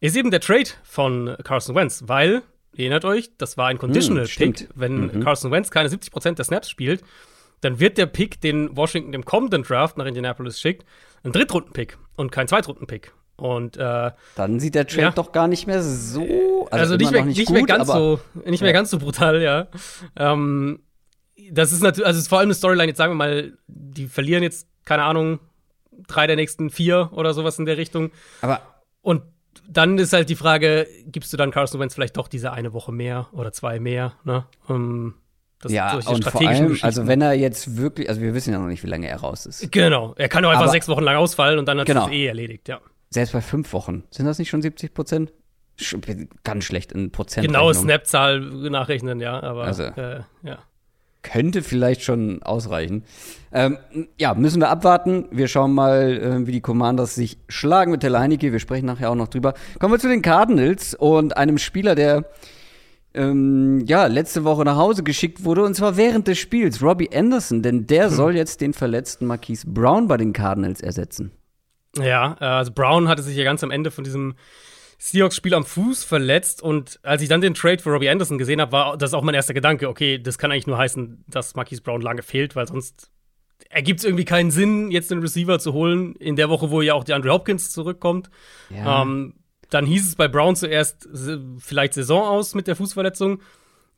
ist 0.00 0.16
eben 0.16 0.30
der 0.30 0.40
Trade 0.40 0.70
von 0.82 1.36
Carson 1.44 1.74
Wentz, 1.74 2.04
weil 2.06 2.42
Erinnert 2.76 3.04
euch, 3.04 3.30
das 3.38 3.56
war 3.56 3.68
ein 3.68 3.78
Conditional 3.78 4.26
hm, 4.26 4.52
Pick. 4.52 4.68
Wenn 4.74 5.06
mhm. 5.06 5.20
Carson 5.20 5.50
Wentz 5.50 5.70
keine 5.70 5.88
70% 5.88 6.34
der 6.34 6.44
Snaps 6.44 6.68
spielt, 6.68 7.02
dann 7.60 7.80
wird 7.80 7.98
der 7.98 8.06
Pick, 8.06 8.40
den 8.40 8.76
Washington 8.76 9.12
im 9.12 9.24
kommenden 9.24 9.62
Draft 9.62 9.96
nach 9.96 10.06
Indianapolis 10.06 10.60
schickt, 10.60 10.84
ein 11.22 11.32
Drittrunden-Pick 11.32 11.98
und 12.16 12.32
kein 12.32 12.48
Zweitrunden-Pick. 12.48 13.12
Und 13.36 13.76
äh, 13.76 14.10
dann 14.36 14.60
sieht 14.60 14.74
der 14.74 14.86
Trade 14.86 15.02
ja. 15.02 15.10
doch 15.10 15.32
gar 15.32 15.48
nicht 15.48 15.66
mehr 15.66 15.82
so. 15.82 16.68
Also, 16.70 16.94
also 16.94 16.96
nicht, 16.96 17.10
mehr, 17.10 17.24
nicht, 17.24 17.38
nicht 17.38 17.46
gut, 17.48 17.56
mehr 17.56 17.64
ganz 17.64 17.88
so, 17.88 18.20
nicht 18.44 18.62
mehr 18.62 18.72
ganz 18.72 18.90
so 18.90 18.98
brutal, 18.98 19.42
ja. 19.42 19.66
Ähm, 20.16 20.80
das 21.50 21.72
ist 21.72 21.82
natürlich, 21.82 22.06
also 22.06 22.18
ist 22.18 22.28
vor 22.28 22.38
allem 22.38 22.46
eine 22.46 22.54
Storyline. 22.54 22.88
Jetzt 22.88 22.98
sagen 22.98 23.12
wir 23.12 23.16
mal, 23.16 23.58
die 23.66 24.06
verlieren 24.06 24.42
jetzt 24.42 24.68
keine 24.84 25.02
Ahnung 25.02 25.40
drei 26.06 26.26
der 26.26 26.36
nächsten 26.36 26.70
vier 26.70 27.10
oder 27.12 27.34
sowas 27.34 27.58
in 27.58 27.66
der 27.66 27.76
Richtung. 27.76 28.12
Aber 28.40 28.60
und 29.00 29.22
dann 29.68 29.98
ist 29.98 30.12
halt 30.12 30.28
die 30.28 30.36
Frage, 30.36 30.86
gibst 31.06 31.32
du 31.32 31.36
dann 31.36 31.50
Carson 31.50 31.80
Wentz 31.80 31.94
vielleicht 31.94 32.16
doch 32.16 32.28
diese 32.28 32.52
eine 32.52 32.72
Woche 32.72 32.92
mehr 32.92 33.28
oder 33.32 33.52
zwei 33.52 33.80
mehr, 33.80 34.14
ne? 34.24 34.46
Um, 34.68 35.14
das 35.60 35.72
ja, 35.72 35.98
und 36.06 36.24
vor 36.24 36.46
allem, 36.46 36.76
also 36.82 37.06
wenn 37.06 37.22
er 37.22 37.32
jetzt 37.32 37.76
wirklich, 37.76 38.08
also 38.08 38.20
wir 38.20 38.34
wissen 38.34 38.52
ja 38.52 38.58
noch 38.58 38.66
nicht, 38.66 38.82
wie 38.82 38.88
lange 38.88 39.08
er 39.08 39.16
raus 39.16 39.46
ist. 39.46 39.72
Genau, 39.72 40.14
er 40.16 40.28
kann 40.28 40.42
doch 40.42 40.50
einfach 40.50 40.64
Aber, 40.64 40.72
sechs 40.72 40.88
Wochen 40.88 41.02
lang 41.02 41.16
ausfallen 41.16 41.58
und 41.58 41.66
dann 41.66 41.80
hat 41.80 41.86
genau. 41.86 42.06
es 42.06 42.12
eh 42.12 42.26
erledigt, 42.26 42.68
ja. 42.68 42.80
Selbst 43.10 43.32
bei 43.32 43.40
fünf 43.40 43.72
Wochen, 43.72 44.04
sind 44.10 44.26
das 44.26 44.38
nicht 44.38 44.50
schon 44.50 44.60
70 44.60 44.92
Prozent? 44.92 45.32
Ganz 46.44 46.64
schlecht 46.64 46.92
in 46.92 47.10
Prozent. 47.10 47.46
Genaue 47.46 47.74
Snap-Zahl 47.74 48.40
nachrechnen, 48.40 49.20
ja, 49.20 49.42
aber 49.42 49.64
also. 49.64 49.84
äh, 49.84 50.20
ja 50.42 50.58
könnte 51.24 51.62
vielleicht 51.62 52.02
schon 52.02 52.40
ausreichen. 52.44 53.02
Ähm, 53.52 53.78
ja, 54.16 54.34
müssen 54.34 54.60
wir 54.60 54.68
abwarten. 54.68 55.26
Wir 55.32 55.48
schauen 55.48 55.74
mal, 55.74 56.12
äh, 56.12 56.46
wie 56.46 56.52
die 56.52 56.60
Commanders 56.60 57.16
sich 57.16 57.38
schlagen 57.48 57.90
mit 57.90 58.04
der 58.04 58.10
Leineke. 58.10 58.52
Wir 58.52 58.60
sprechen 58.60 58.86
nachher 58.86 59.10
auch 59.10 59.16
noch 59.16 59.28
drüber. 59.28 59.54
Kommen 59.80 59.94
wir 59.94 59.98
zu 59.98 60.08
den 60.08 60.22
Cardinals 60.22 60.94
und 60.94 61.36
einem 61.36 61.58
Spieler, 61.58 61.96
der 61.96 62.26
ähm, 63.14 63.84
ja, 63.86 64.06
letzte 64.06 64.44
Woche 64.44 64.64
nach 64.64 64.76
Hause 64.76 65.02
geschickt 65.02 65.44
wurde, 65.44 65.64
und 65.64 65.74
zwar 65.74 65.96
während 65.96 66.26
des 66.28 66.38
Spiels, 66.38 66.82
Robbie 66.82 67.10
Anderson, 67.14 67.62
denn 67.62 67.86
der 67.86 68.06
hm. 68.06 68.14
soll 68.14 68.36
jetzt 68.36 68.60
den 68.60 68.72
verletzten 68.72 69.26
Marquise 69.26 69.68
Brown 69.68 70.08
bei 70.08 70.16
den 70.16 70.32
Cardinals 70.32 70.80
ersetzen. 70.80 71.30
Ja, 71.96 72.36
äh, 72.40 72.44
also 72.44 72.72
Brown 72.72 73.08
hatte 73.08 73.22
sich 73.22 73.36
ja 73.36 73.44
ganz 73.44 73.62
am 73.62 73.70
Ende 73.70 73.90
von 73.90 74.04
diesem 74.04 74.34
Seahawks-Spiel 74.98 75.54
am 75.54 75.64
Fuß 75.64 76.04
verletzt 76.04 76.62
und 76.62 77.00
als 77.02 77.22
ich 77.22 77.28
dann 77.28 77.40
den 77.40 77.54
Trade 77.54 77.78
für 77.78 77.90
Robbie 77.90 78.08
Anderson 78.08 78.38
gesehen 78.38 78.60
habe, 78.60 78.72
war 78.72 78.96
das 78.96 79.14
auch 79.14 79.22
mein 79.22 79.34
erster 79.34 79.54
Gedanke, 79.54 79.88
okay, 79.88 80.18
das 80.18 80.38
kann 80.38 80.50
eigentlich 80.50 80.66
nur 80.66 80.78
heißen, 80.78 81.24
dass 81.26 81.54
Marquise 81.54 81.82
Brown 81.82 82.00
lange 82.00 82.22
fehlt, 82.22 82.56
weil 82.56 82.66
sonst 82.66 83.10
ergibt 83.70 84.00
es 84.00 84.04
irgendwie 84.04 84.24
keinen 84.24 84.50
Sinn, 84.50 84.90
jetzt 84.90 85.10
den 85.10 85.20
Receiver 85.20 85.58
zu 85.58 85.72
holen, 85.72 86.14
in 86.16 86.36
der 86.36 86.48
Woche, 86.48 86.70
wo 86.70 86.80
ja 86.82 86.94
auch 86.94 87.04
die 87.04 87.12
Andre 87.12 87.32
Hopkins 87.32 87.72
zurückkommt. 87.72 88.30
Ja. 88.70 89.02
Ähm, 89.02 89.34
dann 89.70 89.86
hieß 89.86 90.06
es 90.06 90.14
bei 90.14 90.28
Brown 90.28 90.56
zuerst 90.56 91.08
vielleicht 91.58 91.94
Saison 91.94 92.22
aus 92.22 92.54
mit 92.54 92.66
der 92.66 92.76
Fußverletzung. 92.76 93.40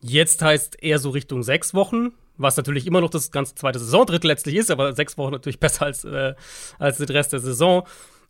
Jetzt 0.00 0.42
heißt 0.42 0.82
eher 0.82 0.98
so 0.98 1.10
Richtung 1.10 1.42
sechs 1.42 1.74
Wochen, 1.74 2.12
was 2.36 2.56
natürlich 2.56 2.86
immer 2.86 3.00
noch 3.00 3.10
das 3.10 3.30
ganze 3.30 3.54
zweite 3.54 3.78
Saisondrittel 3.78 4.28
letztlich 4.28 4.56
ist, 4.56 4.70
aber 4.70 4.94
sechs 4.94 5.18
Wochen 5.18 5.32
natürlich 5.32 5.60
besser 5.60 5.86
als, 5.86 6.04
äh, 6.04 6.34
als 6.78 6.98
der 6.98 7.08
Rest 7.10 7.32
der 7.32 7.40
Saison. 7.40 7.86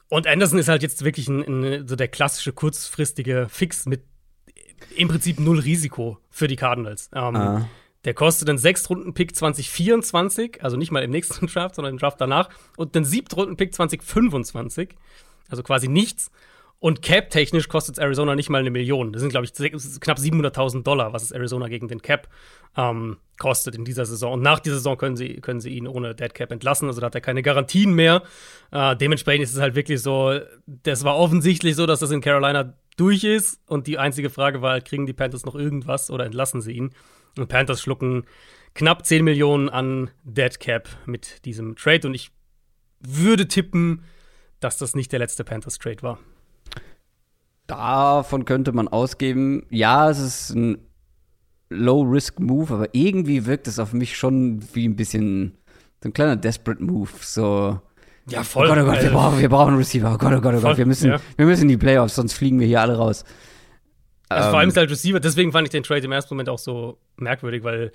Und 0.09 0.27
Anderson 0.27 0.59
ist 0.59 0.69
halt 0.69 0.83
jetzt 0.83 1.05
wirklich 1.05 1.29
ein, 1.29 1.43
ein, 1.43 1.89
so 1.89 1.97
der 1.97 2.09
klassische 2.09 2.53
kurzfristige 2.53 3.47
Fix 3.49 3.87
mit 3.87 4.03
im 4.95 5.09
Prinzip 5.09 5.41
null 5.41 5.59
Risiko 5.59 6.19
für 6.31 6.49
die 6.49 6.57
Cardinals. 6.57 7.11
Ähm, 7.15 7.37
ah. 7.37 7.69
Der 8.05 8.15
kostet 8.15 8.49
einen 8.49 8.59
Sechstrunden-Pick 8.59 9.35
2024, 9.35 10.63
also 10.63 10.77
nicht 10.77 10.93
mal 10.93 11.03
im 11.03 11.11
nächsten 11.11 11.47
Draft, 11.53 11.75
sondern 11.75 11.95
im 11.95 11.99
Draft 11.99 12.21
danach, 12.21 12.51
und 12.77 12.95
einen 12.95 13.05
Siebtrunden-Pick 13.05 13.75
2025, 13.75 14.95
also 15.49 15.63
quasi 15.63 15.89
nichts. 15.89 16.31
Und 16.79 17.01
Cap-technisch 17.01 17.69
kostet 17.69 17.97
es 17.97 17.99
Arizona 17.99 18.35
nicht 18.35 18.51
mal 18.51 18.59
eine 18.59 18.71
Million. 18.71 19.13
Das 19.13 19.21
sind, 19.21 19.31
glaube 19.31 19.47
ich, 19.47 19.53
knapp 19.55 20.19
700.000 20.19 20.83
Dollar, 20.83 21.13
was 21.13 21.23
es 21.23 21.31
Arizona 21.33 21.69
gegen 21.69 21.89
den 21.89 22.03
Cap 22.03 22.29
ähm, 22.77 23.17
kostet 23.39 23.75
in 23.75 23.85
dieser 23.85 24.05
Saison. 24.05 24.35
Und 24.35 24.43
nach 24.43 24.61
dieser 24.61 24.77
Saison 24.77 24.99
können 24.99 25.17
sie, 25.17 25.41
können 25.41 25.61
sie 25.61 25.71
ihn 25.71 25.89
ohne 25.89 26.15
Dead 26.15 26.33
Cap 26.35 26.53
entlassen. 26.53 26.89
Also 26.89 27.01
da 27.01 27.07
hat 27.07 27.15
er 27.15 27.23
keine 27.23 27.43
Garantien 27.43 27.95
mehr. 27.95 28.23
Äh, 28.73 28.95
dementsprechend 28.97 29.45
ist 29.45 29.55
es 29.55 29.61
halt 29.61 29.75
wirklich 29.75 30.03
so, 30.03 30.39
das 30.67 31.03
war 31.03 31.17
offensichtlich 31.17 31.77
so, 31.77 31.87
dass 31.87 32.01
das 32.01 32.11
in 32.11 32.21
Carolina 32.21 32.75
durch 32.97 33.25
ist. 33.25 33.61
Und 33.67 33.87
die 33.87 33.99
einzige 33.99 34.29
Frage 34.29 34.61
war 34.61 34.73
halt, 34.73 34.85
kriegen 34.85 35.07
die 35.07 35.15
Panthers 35.15 35.47
noch 35.47 35.55
irgendwas 35.55 36.11
oder 36.11 36.27
entlassen 36.27 36.61
sie 36.61 36.73
ihn? 36.73 36.91
Und 37.39 37.49
Panthers 37.49 37.81
schlucken 37.81 38.25
knapp 38.75 39.07
10 39.07 39.25
Millionen 39.25 39.71
an 39.71 40.11
Dead 40.25 40.61
Cap 40.61 40.89
mit 41.07 41.45
diesem 41.47 41.75
Trade. 41.77 42.09
Und 42.09 42.15
ich 42.15 42.33
würde 43.01 43.49
tippen, 43.49 44.05
dass 44.61 44.77
das 44.77 44.95
nicht 44.95 45.13
der 45.13 45.19
letzte 45.19 45.43
Panthers 45.45 45.79
Trade 45.79 46.03
war. 46.03 46.19
Davon 47.67 48.45
könnte 48.45 48.73
man 48.73 48.89
ausgeben, 48.89 49.65
ja, 49.71 50.09
es 50.09 50.19
ist 50.19 50.51
ein 50.51 50.79
Low-Risk-Move, 51.71 52.75
aber 52.75 52.89
irgendwie 52.93 53.47
wirkt 53.47 53.67
es 53.67 53.79
auf 53.79 53.93
mich 53.93 54.17
schon 54.17 54.63
wie 54.75 54.87
ein 54.87 54.97
bisschen 54.97 55.59
so 56.03 56.09
ein 56.09 56.13
kleiner 56.13 56.37
Desperate-Move. 56.37 57.11
So. 57.21 57.81
Ja, 58.29 58.43
voll. 58.43 58.67
Oh 58.67 58.75
Gott, 58.75 58.79
oh 58.83 58.87
Gott, 58.87 59.03
wir 59.03 59.11
brauchen, 59.11 59.41
wir 59.41 59.49
brauchen 59.49 59.69
einen 59.71 59.79
Receiver. 59.79 60.13
Oh 60.15 60.19
Gott, 60.19 60.33
oh 60.33 60.41
Gott, 60.41 60.55
oh 60.57 60.61
Gott, 60.61 60.79
wir 60.79 60.87
müssen, 60.87 61.11
ja. 61.11 61.21
wir 61.37 61.47
müssen 61.47 61.63
in 61.63 61.69
die 61.69 61.77
Playoffs, 61.77 62.15
sonst 62.15 62.35
fliegen 62.35 62.61
wir 62.61 62.67
hier 62.67 62.81
alle 62.81 62.97
raus. 62.97 63.25
Also 64.29 64.47
ähm, 64.47 64.51
vor 64.51 64.59
allem 64.59 64.67
ähm, 64.67 64.71
ist 64.71 64.77
halt 64.77 64.91
Receiver, 64.91 65.21
deswegen 65.21 65.53
fand 65.53 65.67
ich 65.67 65.71
den 65.71 65.83
Trade 65.83 66.05
im 66.05 66.13
ersten 66.13 66.35
Moment 66.35 66.49
auch 66.49 66.59
so 66.59 66.99
merkwürdig, 67.17 67.63
weil 67.65 67.93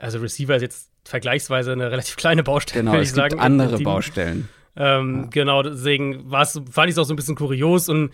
also 0.00 0.18
Receiver 0.18 0.56
ist 0.56 0.62
jetzt 0.62 0.90
vergleichsweise 1.04 1.72
eine 1.72 1.90
relativ 1.90 2.16
kleine 2.16 2.42
Baustelle, 2.42 2.82
genau, 2.82 2.92
würde 2.92 3.02
ich 3.02 3.10
es 3.10 3.14
gibt 3.14 3.38
andere 3.38 3.78
Baustellen. 3.78 4.48
Ähm, 4.76 5.22
ja. 5.24 5.28
Genau, 5.30 5.62
deswegen 5.62 6.30
fand 6.30 6.88
ich 6.88 6.92
es 6.92 6.98
auch 6.98 7.04
so 7.04 7.12
ein 7.12 7.16
bisschen 7.16 7.34
kurios 7.34 7.88
und 7.88 8.10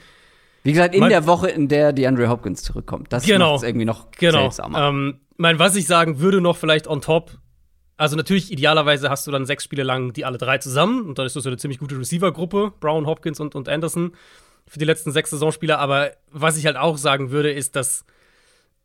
wie 0.69 0.73
gesagt, 0.73 0.95
in 0.95 1.01
mein, 1.01 1.09
der 1.09 1.27
Woche, 1.27 1.49
in 1.49 1.69
der 1.69 1.93
die 1.93 2.07
Andre 2.07 2.29
Hopkins 2.29 2.63
zurückkommt. 2.63 3.13
Das 3.13 3.25
genau, 3.25 3.53
macht 3.53 3.63
es 3.63 3.69
irgendwie 3.69 3.87
noch 3.87 4.11
genau. 4.11 4.41
seltsamer. 4.43 4.89
Ähm, 4.89 5.21
mein, 5.39 5.59
was 5.59 5.75
ich 5.77 5.87
sagen 5.87 6.21
würde 6.21 6.41
noch 6.41 6.59
vielleicht 6.59 6.87
on 6.87 7.01
top, 7.01 7.39
also 7.97 8.17
natürlich 8.17 8.53
idealerweise 8.53 9.09
hast 9.09 9.27
du 9.27 9.31
dann 9.31 9.47
sechs 9.47 9.65
Spiele 9.65 9.83
lang 9.83 10.13
die 10.13 10.25
alle 10.25 10.37
drei 10.37 10.59
zusammen 10.59 11.07
und 11.07 11.19
dann 11.19 11.25
ist 11.25 11.37
das 11.37 11.45
so 11.45 11.49
eine 11.49 11.57
ziemlich 11.57 11.79
gute 11.79 11.99
Receiver-Gruppe, 11.99 12.75
Brown, 12.81 13.07
Hopkins 13.07 13.41
und, 13.41 13.55
und 13.55 13.69
Anderson 13.69 14.13
für 14.67 14.79
die 14.79 14.85
letzten 14.85 15.11
sechs 15.11 15.31
Saisonspieler. 15.31 15.79
Aber 15.79 16.13
was 16.31 16.59
ich 16.59 16.67
halt 16.67 16.77
auch 16.77 16.99
sagen 16.99 17.31
würde, 17.31 17.51
ist, 17.51 17.75
dass 17.75 18.05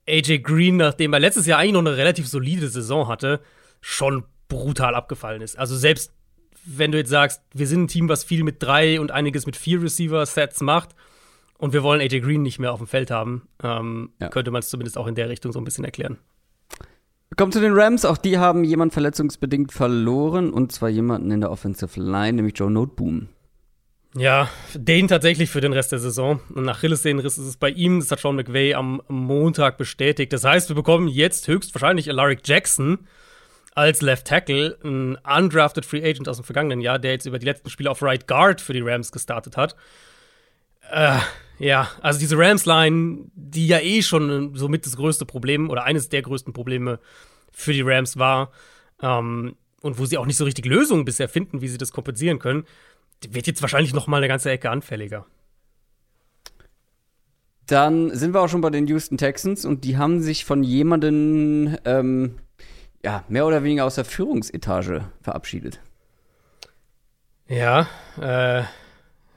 AJ 0.08 0.40
Green, 0.40 0.78
nachdem 0.78 1.12
er 1.12 1.20
letztes 1.20 1.46
Jahr 1.46 1.60
eigentlich 1.60 1.74
noch 1.74 1.82
eine 1.82 1.98
relativ 1.98 2.30
solide 2.30 2.70
Saison 2.70 3.10
hatte, 3.10 3.42
schon 3.82 4.24
brutal 4.48 4.96
abgefallen 4.96 5.42
ist. 5.42 5.60
Also 5.60 5.76
selbst 5.76 6.14
wenn 6.66 6.94
du 6.94 6.98
jetzt 6.98 7.10
sagst, 7.10 7.42
wir 7.54 7.68
sind 7.68 7.84
ein 7.84 7.88
Team, 7.88 8.08
was 8.08 8.24
viel 8.24 8.44
mit 8.44 8.64
drei 8.64 9.02
und 9.02 9.12
einiges 9.12 9.46
mit 9.46 9.58
vier 9.58 9.82
Receiver-Sets 9.82 10.62
macht, 10.62 10.96
und 11.58 11.74
wir 11.74 11.84
wollen 11.84 12.02
AJ 12.02 12.22
Green 12.22 12.42
nicht 12.42 12.60
mehr 12.60 12.74
auf 12.74 12.80
dem 12.80 12.88
Feld 12.88 13.12
haben, 13.12 13.48
ähm, 13.64 14.12
ja. 14.20 14.30
könnte 14.30 14.52
man 14.52 14.60
es 14.60 14.70
zumindest 14.70 14.98
auch 14.98 15.08
in 15.08 15.16
der 15.16 15.30
Richtung 15.30 15.52
so 15.52 15.60
ein 15.60 15.66
bisschen 15.66 15.86
erklären. 15.86 16.18
Wir 17.30 17.36
kommen 17.36 17.52
zu 17.52 17.62
den 17.62 17.74
Rams. 17.74 18.06
Auch 18.06 18.18
die 18.18 18.38
haben 18.38 18.64
jemand 18.64 18.94
verletzungsbedingt 18.94 19.72
verloren 19.72 20.52
und 20.52 20.72
zwar 20.72 20.90
jemanden 20.90 21.32
in 21.32 21.42
der 21.42 21.50
Offensive 21.50 22.00
Line, 22.00 22.34
nämlich 22.34 22.58
Joe 22.58 22.70
Noteboom. 22.70 23.30
Ja, 24.16 24.50
den 24.76 25.08
tatsächlich 25.08 25.50
für 25.50 25.62
den 25.62 25.74
Rest 25.74 25.92
der 25.92 25.98
Saison. 25.98 26.40
Und 26.54 26.66
nach 26.66 26.78
Achillessehnenriss 26.78 27.40
ist 27.40 27.48
es 27.48 27.58
bei 27.58 27.72
ihm, 27.72 28.00
das 28.00 28.12
hat 28.12 28.20
Sean 28.20 28.36
McVay 28.36 28.76
am 28.76 29.02
Montag 29.08 29.80
bestätigt. 29.80 30.32
Das 30.32 30.44
heißt, 30.44 30.70
wir 30.70 30.76
bekommen 30.76 31.08
jetzt 31.08 31.48
höchstwahrscheinlich 31.48 32.10
Alaric 32.10 32.42
Jackson 32.48 33.00
als 33.74 34.02
Left 34.02 34.28
Tackle, 34.28 34.78
ein 34.84 35.16
undrafted 35.16 35.86
Free 35.86 36.08
Agent 36.08 36.30
aus 36.30 36.38
dem 36.38 36.46
vergangenen 36.46 36.82
Jahr, 36.82 37.00
der 37.00 37.14
jetzt 37.14 37.26
über 37.26 37.40
die 37.40 37.48
letzten 37.48 37.72
Spiele 37.72 37.90
auf 37.90 38.04
Right 38.04 38.28
Guard 38.28 38.62
für 38.62 38.74
die 38.74 38.82
Rams 38.82 39.12
gestartet 39.12 39.58
hat. 39.58 39.76
Äh, 40.94 41.18
ja, 41.58 41.90
also 42.02 42.20
diese 42.20 42.38
Rams-Line, 42.38 43.32
die 43.34 43.68
ja 43.68 43.80
eh 43.80 44.04
schon 44.04 44.56
somit 44.56 44.86
das 44.86 44.96
größte 44.96 45.26
Problem 45.26 45.70
oder 45.70 45.86
eines 45.86 46.10
der 46.10 46.22
größten 46.22 46.54
Probleme 46.54 47.00
für 47.52 47.74
die 47.74 47.82
Rams 47.82 48.18
war 48.18 48.52
ähm, 49.02 49.56
und 49.82 49.98
wo 49.98 50.06
sie 50.06 50.18
auch 50.18 50.28
nicht 50.28 50.38
so 50.38 50.46
richtig 50.46 50.66
Lösungen 50.66 51.04
bisher 51.04 51.28
finden, 51.28 51.62
wie 51.62 51.68
sie 51.68 51.80
das 51.80 51.92
kompensieren 51.92 52.38
können, 52.38 52.66
wird 53.28 53.48
jetzt 53.48 53.62
wahrscheinlich 53.62 53.94
noch 53.94 54.06
mal 54.06 54.18
eine 54.18 54.28
ganze 54.28 54.52
Ecke 54.52 54.70
anfälliger. 54.70 55.26
Dann 57.66 58.16
sind 58.16 58.34
wir 58.34 58.42
auch 58.42 58.50
schon 58.50 58.62
bei 58.62 58.70
den 58.70 58.86
Houston 58.88 59.18
Texans 59.18 59.66
und 59.66 59.84
die 59.86 59.98
haben 59.98 60.22
sich 60.22 60.46
von 60.46 60.64
jemandem 60.64 61.78
ähm, 61.86 62.36
ja, 63.04 63.24
mehr 63.30 63.48
oder 63.48 63.64
weniger 63.64 63.86
aus 63.86 63.96
der 63.96 64.06
Führungsetage 64.06 65.06
verabschiedet. 65.22 65.80
Ja, 67.48 67.88
äh, 68.20 68.64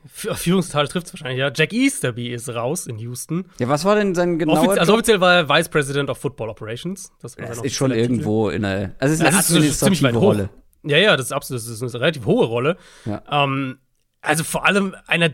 Führungstage 0.09 0.89
trifft 0.89 1.07
es 1.07 1.13
wahrscheinlich, 1.13 1.39
ja. 1.39 1.51
Jack 1.55 1.73
Easterby 1.73 2.29
ist 2.29 2.49
raus 2.49 2.87
in 2.87 2.99
Houston. 2.99 3.47
Ja, 3.59 3.69
was 3.69 3.85
war 3.85 3.97
denn 3.97 4.15
sein 4.15 4.39
genauer 4.39 4.61
Offiz 4.61 4.79
also 4.79 4.95
offiziell 4.95 5.21
war 5.21 5.35
er 5.35 5.49
Vice 5.49 5.69
President 5.69 6.11
of 6.11 6.19
Football 6.19 6.49
Operations. 6.49 7.13
Das, 7.21 7.35
das 7.37 7.61
ist 7.61 7.75
schon 7.75 7.91
irgendwo 7.91 8.49
in 8.51 8.63
der. 8.63 8.95
Also 8.99 9.15
es 9.15 9.21
ist 9.21 9.27
eine 9.27 9.37
administrative 9.37 10.19
Rolle. 10.19 10.51
Ja, 10.85 10.99
ja, 10.99 11.17
das 11.17 11.27
ist 11.27 11.33
absolut, 11.33 11.63
das 11.63 11.69
ist 11.69 11.83
eine 11.83 12.01
relativ 12.01 12.27
hohe 12.27 12.47
Rolle. 12.47 12.77
Ja. 13.05 13.23
Ähm, 13.31 13.79
also 14.21 14.45
vor 14.45 14.67
allem 14.67 14.95
einer 15.07 15.31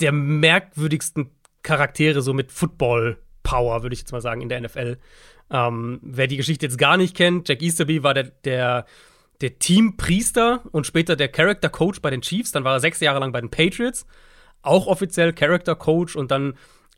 der 0.00 0.12
merkwürdigsten 0.12 1.30
Charaktere 1.62 2.22
so 2.22 2.32
mit 2.32 2.52
Football-Power, 2.52 3.82
würde 3.82 3.94
ich 3.94 4.00
jetzt 4.00 4.12
mal 4.12 4.20
sagen, 4.20 4.40
in 4.40 4.48
der 4.48 4.60
NFL. 4.60 4.98
Ähm, 5.50 6.00
wer 6.02 6.26
die 6.26 6.36
Geschichte 6.36 6.66
jetzt 6.66 6.78
gar 6.78 6.96
nicht 6.96 7.16
kennt, 7.16 7.48
Jack 7.48 7.62
Easterby 7.62 8.02
war 8.02 8.14
der, 8.14 8.24
der, 8.24 8.86
der 9.42 9.58
Teampriester 9.58 10.62
und 10.70 10.86
später 10.86 11.16
der 11.16 11.28
Character 11.28 11.68
Coach 11.68 12.00
bei 12.00 12.10
den 12.10 12.22
Chiefs. 12.22 12.52
Dann 12.52 12.64
war 12.64 12.74
er 12.74 12.80
sechs 12.80 13.00
Jahre 13.00 13.20
lang 13.20 13.32
bei 13.32 13.40
den 13.40 13.50
Patriots, 13.50 14.06
auch 14.62 14.86
offiziell 14.86 15.32
Character 15.32 15.74
Coach 15.74 16.16
und 16.16 16.30
dann 16.30 16.54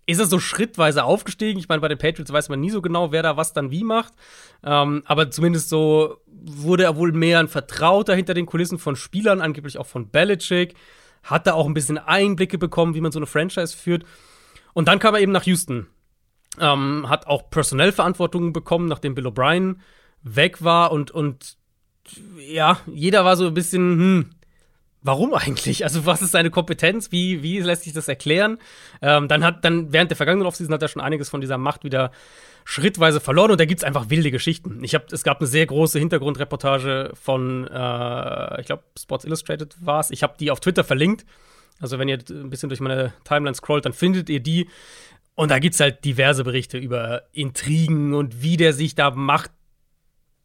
ist 0.06 0.18
er 0.18 0.26
so 0.26 0.38
schrittweise 0.38 1.04
aufgestiegen. 1.04 1.58
Ich 1.58 1.68
meine, 1.68 1.80
bei 1.80 1.88
den 1.88 1.98
Patriots 1.98 2.32
weiß 2.32 2.50
man 2.50 2.60
nie 2.60 2.70
so 2.70 2.82
genau, 2.82 3.10
wer 3.10 3.22
da 3.22 3.38
was 3.38 3.54
dann 3.54 3.70
wie 3.70 3.84
macht. 3.84 4.12
Ähm, 4.62 5.02
aber 5.06 5.30
zumindest 5.30 5.70
so 5.70 6.18
wurde 6.26 6.84
er 6.84 6.96
wohl 6.96 7.12
mehr 7.12 7.38
ein 7.38 7.48
Vertrauter 7.48 8.14
hinter 8.14 8.34
den 8.34 8.44
Kulissen 8.44 8.78
von 8.78 8.96
Spielern, 8.96 9.40
angeblich 9.40 9.78
auch 9.78 9.86
von 9.86 10.10
Belichick. 10.10 10.74
Hat 11.22 11.46
da 11.46 11.54
auch 11.54 11.66
ein 11.66 11.72
bisschen 11.72 11.96
Einblicke 11.96 12.58
bekommen, 12.58 12.94
wie 12.94 13.00
man 13.00 13.12
so 13.12 13.18
eine 13.18 13.26
Franchise 13.26 13.74
führt. 13.74 14.04
Und 14.74 14.88
dann 14.88 14.98
kam 14.98 15.14
er 15.14 15.22
eben 15.22 15.32
nach 15.32 15.44
Houston. 15.44 15.86
Ähm, 16.60 17.08
hat 17.08 17.26
auch 17.26 17.48
Personellverantwortung 17.48 18.52
bekommen, 18.52 18.86
nachdem 18.86 19.14
Bill 19.14 19.26
O'Brien 19.26 19.76
weg 20.22 20.62
war 20.62 20.92
und, 20.92 21.10
und 21.10 21.56
ja, 22.38 22.78
jeder 22.86 23.24
war 23.24 23.36
so 23.36 23.46
ein 23.46 23.54
bisschen, 23.54 23.80
hm, 23.80 24.30
warum 25.02 25.34
eigentlich? 25.34 25.84
Also, 25.84 26.06
was 26.06 26.22
ist 26.22 26.32
seine 26.32 26.50
Kompetenz? 26.50 27.12
Wie, 27.12 27.42
wie 27.42 27.60
lässt 27.60 27.84
sich 27.84 27.92
das 27.92 28.08
erklären? 28.08 28.58
Ähm, 29.02 29.28
dann 29.28 29.44
hat 29.44 29.64
dann 29.64 29.92
während 29.92 30.10
der 30.10 30.16
vergangenen 30.16 30.46
Offseason 30.46 30.74
hat 30.74 30.82
er 30.82 30.88
schon 30.88 31.02
einiges 31.02 31.28
von 31.28 31.40
dieser 31.40 31.58
Macht 31.58 31.84
wieder 31.84 32.10
schrittweise 32.64 33.20
verloren 33.20 33.50
und 33.50 33.60
da 33.60 33.66
gibt 33.66 33.80
es 33.80 33.84
einfach 33.84 34.08
wilde 34.08 34.30
Geschichten. 34.30 34.82
Ich 34.82 34.94
habe, 34.94 35.04
es 35.12 35.22
gab 35.22 35.38
eine 35.38 35.46
sehr 35.46 35.66
große 35.66 35.98
Hintergrundreportage 35.98 37.10
von, 37.14 37.68
äh, 37.68 38.60
ich 38.60 38.66
glaube, 38.66 38.82
Sports 38.98 39.26
Illustrated 39.26 39.76
war 39.84 40.00
es. 40.00 40.10
Ich 40.10 40.22
habe 40.22 40.34
die 40.40 40.50
auf 40.50 40.60
Twitter 40.60 40.82
verlinkt. 40.82 41.26
Also 41.80 41.98
wenn 41.98 42.08
ihr 42.08 42.18
ein 42.30 42.50
bisschen 42.50 42.70
durch 42.70 42.80
meine 42.80 43.12
Timeline 43.24 43.54
scrollt, 43.54 43.84
dann 43.84 43.92
findet 43.92 44.30
ihr 44.30 44.40
die. 44.40 44.68
Und 45.34 45.50
da 45.50 45.58
gibt 45.58 45.74
es 45.74 45.80
halt 45.80 46.04
diverse 46.04 46.44
Berichte 46.44 46.78
über 46.78 47.24
Intrigen 47.32 48.14
und 48.14 48.42
wie 48.42 48.56
der 48.56 48.72
sich 48.72 48.94
da 48.94 49.10
macht. 49.10 49.50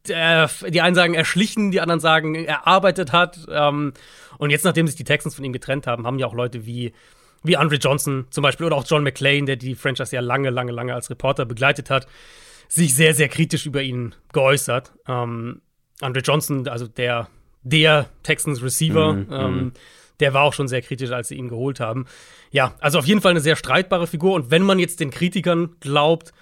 Äh, 0.08 0.48
die 0.68 0.80
einen 0.80 0.94
sagen 0.94 1.14
erschlichen, 1.14 1.70
die 1.70 1.80
anderen 1.80 2.00
sagen 2.00 2.34
erarbeitet 2.34 3.12
hat. 3.12 3.46
Ähm, 3.50 3.92
und 4.38 4.50
jetzt, 4.50 4.64
nachdem 4.64 4.86
sich 4.86 4.96
die 4.96 5.04
Texans 5.04 5.34
von 5.34 5.44
ihm 5.44 5.52
getrennt 5.52 5.86
haben, 5.86 6.06
haben 6.06 6.18
ja 6.18 6.26
auch 6.26 6.34
Leute 6.34 6.64
wie 6.64 6.92
wie 7.42 7.56
Andre 7.56 7.76
Johnson 7.76 8.26
zum 8.30 8.42
Beispiel 8.42 8.66
oder 8.66 8.76
auch 8.76 8.84
John 8.86 9.02
McClane, 9.02 9.44
der 9.44 9.56
die 9.56 9.74
Franchise 9.74 10.14
ja 10.14 10.20
lange, 10.20 10.50
lange, 10.50 10.72
lange 10.72 10.94
als 10.94 11.10
Reporter 11.10 11.46
begleitet 11.46 11.90
hat, 11.90 12.06
sich 12.68 12.94
sehr, 12.94 13.14
sehr 13.14 13.28
kritisch 13.28 13.66
über 13.66 13.82
ihn 13.82 14.14
geäußert. 14.32 14.92
Ähm, 15.08 15.62
Andre 16.00 16.20
Johnson, 16.20 16.68
also 16.68 16.86
der, 16.86 17.28
der 17.62 18.08
Texans 18.22 18.62
Receiver, 18.62 19.12
mm, 19.12 19.32
ähm, 19.32 19.56
mm. 19.56 19.72
der 20.20 20.34
war 20.34 20.42
auch 20.42 20.52
schon 20.52 20.68
sehr 20.68 20.82
kritisch, 20.82 21.10
als 21.10 21.28
sie 21.28 21.34
ihn 21.36 21.48
geholt 21.48 21.80
haben. 21.80 22.06
Ja, 22.50 22.74
also 22.80 22.98
auf 22.98 23.06
jeden 23.06 23.20
Fall 23.20 23.32
eine 23.32 23.40
sehr 23.40 23.56
streitbare 23.56 24.06
Figur. 24.06 24.34
Und 24.34 24.50
wenn 24.50 24.62
man 24.62 24.78
jetzt 24.78 25.00
den 25.00 25.10
Kritikern 25.10 25.76
glaubt, 25.80 26.32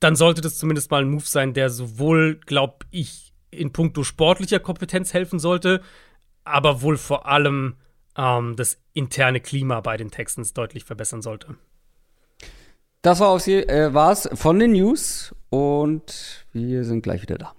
dann 0.00 0.16
sollte 0.16 0.40
das 0.40 0.58
zumindest 0.58 0.90
mal 0.90 1.02
ein 1.02 1.10
Move 1.10 1.24
sein, 1.24 1.52
der 1.52 1.70
sowohl, 1.70 2.40
glaube 2.46 2.86
ich, 2.90 3.32
in 3.50 3.72
puncto 3.72 4.02
sportlicher 4.02 4.58
Kompetenz 4.58 5.12
helfen 5.12 5.38
sollte, 5.38 5.82
aber 6.44 6.82
wohl 6.82 6.96
vor 6.96 7.26
allem 7.26 7.76
ähm, 8.16 8.56
das 8.56 8.78
interne 8.94 9.40
Klima 9.40 9.80
bei 9.80 9.96
den 9.96 10.10
Texans 10.10 10.54
deutlich 10.54 10.84
verbessern 10.84 11.22
sollte. 11.22 11.56
Das 13.02 13.20
war 13.20 13.34
äh, 13.46 13.94
war's 13.94 14.28
von 14.34 14.58
den 14.58 14.72
News 14.72 15.34
und 15.48 16.46
wir 16.52 16.84
sind 16.84 17.02
gleich 17.02 17.22
wieder 17.22 17.38
da. 17.38 17.54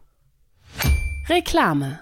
Reklame. 1.30 2.00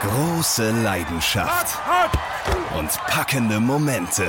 Große 0.00 0.70
Leidenschaft 0.82 1.78
und 2.78 2.90
packende 3.06 3.60
Momente. 3.60 4.24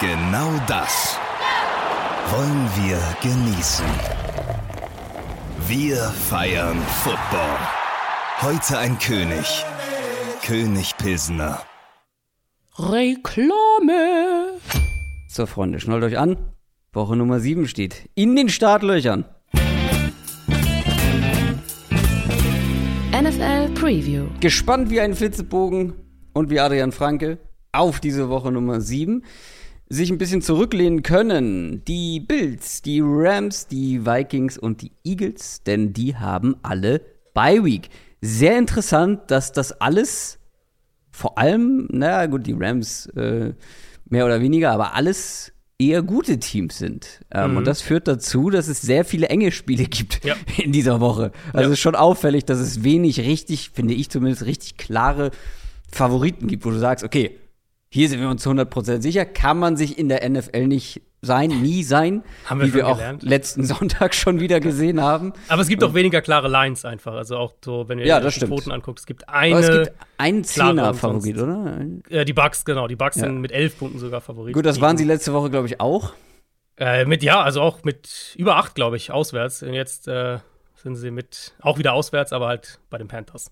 Genau 0.00 0.60
das 0.66 1.18
wollen 2.30 2.68
wir 2.76 3.00
genießen. 3.22 3.86
Wir 5.68 5.96
feiern 5.96 6.78
Football. 7.02 7.58
Heute 8.40 8.78
ein 8.78 8.98
König 8.98 9.64
König 10.46 10.96
Pilsener. 10.96 11.60
Reklame. 12.78 14.60
So, 15.28 15.44
Freunde, 15.46 15.80
schnallt 15.80 16.04
euch 16.04 16.18
an. 16.18 16.36
Woche 16.92 17.16
Nummer 17.16 17.40
7 17.40 17.66
steht. 17.66 18.08
In 18.14 18.36
den 18.36 18.48
Startlöchern. 18.48 19.24
NFL 23.10 23.70
Preview. 23.74 24.26
Gespannt 24.40 24.88
wie 24.90 25.00
ein 25.00 25.16
Flitzebogen 25.16 25.94
und 26.32 26.48
wie 26.50 26.60
Adrian 26.60 26.92
Franke 26.92 27.38
auf 27.72 27.98
diese 27.98 28.28
Woche 28.28 28.52
Nummer 28.52 28.80
7 28.80 29.24
sich 29.88 30.10
ein 30.10 30.18
bisschen 30.18 30.42
zurücklehnen 30.42 31.02
können. 31.02 31.84
Die 31.84 32.20
Bills, 32.20 32.82
die 32.82 33.00
Rams, 33.02 33.66
die 33.66 34.04
Vikings 34.04 34.58
und 34.58 34.82
die 34.82 34.92
Eagles, 35.04 35.62
denn 35.64 35.92
die 35.92 36.16
haben 36.16 36.56
alle 36.62 37.00
Bye 37.34 37.64
Week 37.64 37.90
sehr 38.20 38.58
interessant, 38.58 39.30
dass 39.30 39.52
das 39.52 39.72
alles 39.80 40.38
vor 41.10 41.38
allem, 41.38 41.88
naja, 41.90 42.26
gut, 42.26 42.46
die 42.46 42.54
Rams 42.58 43.06
äh, 43.16 43.54
mehr 44.08 44.26
oder 44.26 44.40
weniger, 44.40 44.72
aber 44.72 44.94
alles 44.94 45.52
eher 45.78 46.02
gute 46.02 46.38
Teams 46.38 46.78
sind. 46.78 47.20
Ähm, 47.30 47.52
mhm. 47.52 47.56
Und 47.58 47.66
das 47.66 47.80
führt 47.80 48.08
dazu, 48.08 48.50
dass 48.50 48.68
es 48.68 48.82
sehr 48.82 49.04
viele 49.04 49.28
enge 49.28 49.52
Spiele 49.52 49.84
gibt 49.88 50.24
ja. 50.24 50.34
in 50.58 50.72
dieser 50.72 51.00
Woche. 51.00 51.32
Also 51.52 51.60
ja. 51.60 51.66
es 51.66 51.72
ist 51.74 51.80
schon 51.80 51.94
auffällig, 51.94 52.44
dass 52.44 52.58
es 52.58 52.82
wenig 52.84 53.20
richtig, 53.20 53.70
finde 53.72 53.94
ich 53.94 54.10
zumindest, 54.10 54.44
richtig 54.44 54.76
klare 54.76 55.30
Favoriten 55.90 56.48
gibt, 56.48 56.64
wo 56.64 56.70
du 56.70 56.78
sagst, 56.78 57.04
okay, 57.04 57.38
hier 57.88 58.08
sind 58.08 58.20
wir 58.20 58.28
uns 58.28 58.46
100% 58.46 59.00
sicher, 59.00 59.24
kann 59.24 59.58
man 59.58 59.76
sich 59.76 59.98
in 59.98 60.08
der 60.08 60.28
NFL 60.28 60.66
nicht 60.66 61.02
sein, 61.22 61.48
nie 61.62 61.82
sein, 61.82 62.22
haben 62.44 62.60
wir 62.60 62.68
wie 62.68 62.74
wir 62.74 62.86
auch 62.86 63.00
letzten 63.20 63.64
Sonntag 63.64 64.14
schon 64.14 64.40
wieder 64.40 64.60
gesehen 64.60 65.00
haben. 65.02 65.32
Aber 65.48 65.62
es 65.62 65.68
gibt 65.68 65.82
auch 65.82 65.94
weniger 65.94 66.20
klare 66.20 66.48
Lines 66.48 66.84
einfach. 66.84 67.14
Also 67.14 67.36
auch 67.36 67.54
so, 67.64 67.88
wenn 67.88 67.98
ihr 67.98 68.06
ja, 68.06 68.20
die 68.20 68.46
Quoten 68.46 68.70
anguckt, 68.70 69.00
es 69.00 69.06
gibt 69.06 69.28
eine. 69.28 69.56
Aber 69.56 69.64
es 69.64 69.88
gibt 69.88 69.98
einen 70.18 70.44
Zehner-Favorit, 70.44 71.38
oder? 71.38 71.84
Ja, 72.08 72.24
die 72.24 72.32
Bugs, 72.32 72.64
genau. 72.64 72.86
Die 72.86 72.96
Bugs 72.96 73.16
ja. 73.16 73.24
sind 73.24 73.40
mit 73.40 73.52
elf 73.52 73.78
Punkten 73.78 73.98
sogar 73.98 74.20
Favorit. 74.20 74.54
Gut, 74.54 74.66
das 74.66 74.80
waren 74.80 74.96
sie 74.96 75.04
letzte 75.04 75.32
Woche, 75.32 75.50
glaube 75.50 75.66
ich, 75.66 75.80
auch. 75.80 76.12
Äh, 76.78 77.06
mit, 77.06 77.22
ja, 77.22 77.42
also 77.42 77.62
auch 77.62 77.84
mit 77.84 78.34
über 78.36 78.56
acht, 78.56 78.74
glaube 78.74 78.96
ich, 78.96 79.10
auswärts. 79.10 79.62
Und 79.62 79.74
jetzt 79.74 80.08
äh, 80.08 80.38
sind 80.74 80.96
sie 80.96 81.10
mit, 81.10 81.54
auch 81.60 81.78
wieder 81.78 81.94
auswärts, 81.94 82.32
aber 82.32 82.48
halt 82.48 82.78
bei 82.90 82.98
den 82.98 83.08
Panthers. 83.08 83.50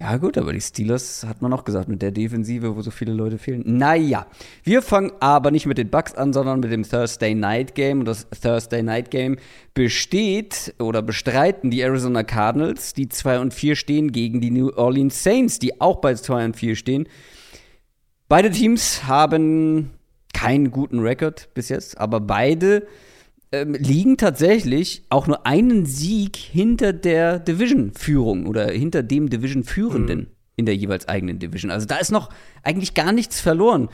Ja, 0.00 0.16
gut, 0.16 0.38
aber 0.38 0.52
die 0.52 0.60
Steelers 0.60 1.26
hat 1.26 1.42
man 1.42 1.52
auch 1.52 1.64
gesagt, 1.64 1.88
mit 1.88 2.02
der 2.02 2.12
Defensive, 2.12 2.76
wo 2.76 2.82
so 2.82 2.92
viele 2.92 3.12
Leute 3.12 3.36
fehlen. 3.36 3.64
Naja, 3.66 4.28
wir 4.62 4.80
fangen 4.80 5.10
aber 5.18 5.50
nicht 5.50 5.66
mit 5.66 5.76
den 5.76 5.90
Bucks 5.90 6.14
an, 6.14 6.32
sondern 6.32 6.60
mit 6.60 6.70
dem 6.70 6.88
Thursday 6.88 7.34
Night 7.34 7.74
Game. 7.74 8.00
Und 8.00 8.04
das 8.04 8.28
Thursday 8.30 8.84
Night 8.84 9.10
Game 9.10 9.38
besteht 9.74 10.72
oder 10.78 11.02
bestreiten 11.02 11.72
die 11.72 11.80
Arizona 11.80 12.22
Cardinals, 12.22 12.94
die 12.94 13.08
2 13.08 13.40
und 13.40 13.52
4 13.52 13.74
stehen, 13.74 14.12
gegen 14.12 14.40
die 14.40 14.52
New 14.52 14.70
Orleans 14.76 15.24
Saints, 15.24 15.58
die 15.58 15.80
auch 15.80 15.96
bei 15.96 16.14
2 16.14 16.44
und 16.44 16.56
4 16.56 16.76
stehen. 16.76 17.08
Beide 18.28 18.52
Teams 18.52 19.04
haben 19.08 19.90
keinen 20.32 20.70
guten 20.70 21.00
Rekord 21.00 21.48
bis 21.54 21.70
jetzt, 21.70 21.98
aber 21.98 22.20
beide 22.20 22.86
ähm, 23.52 23.74
liegen 23.74 24.16
tatsächlich 24.16 25.04
auch 25.08 25.26
nur 25.26 25.46
einen 25.46 25.86
Sieg 25.86 26.36
hinter 26.36 26.92
der 26.92 27.38
Division-Führung 27.38 28.46
oder 28.46 28.70
hinter 28.70 29.02
dem 29.02 29.30
Division-Führenden 29.30 30.18
mhm. 30.18 30.26
in 30.56 30.66
der 30.66 30.76
jeweils 30.76 31.08
eigenen 31.08 31.38
Division. 31.38 31.70
Also 31.70 31.86
da 31.86 31.96
ist 31.96 32.12
noch 32.12 32.30
eigentlich 32.62 32.94
gar 32.94 33.12
nichts 33.12 33.40
verloren. 33.40 33.88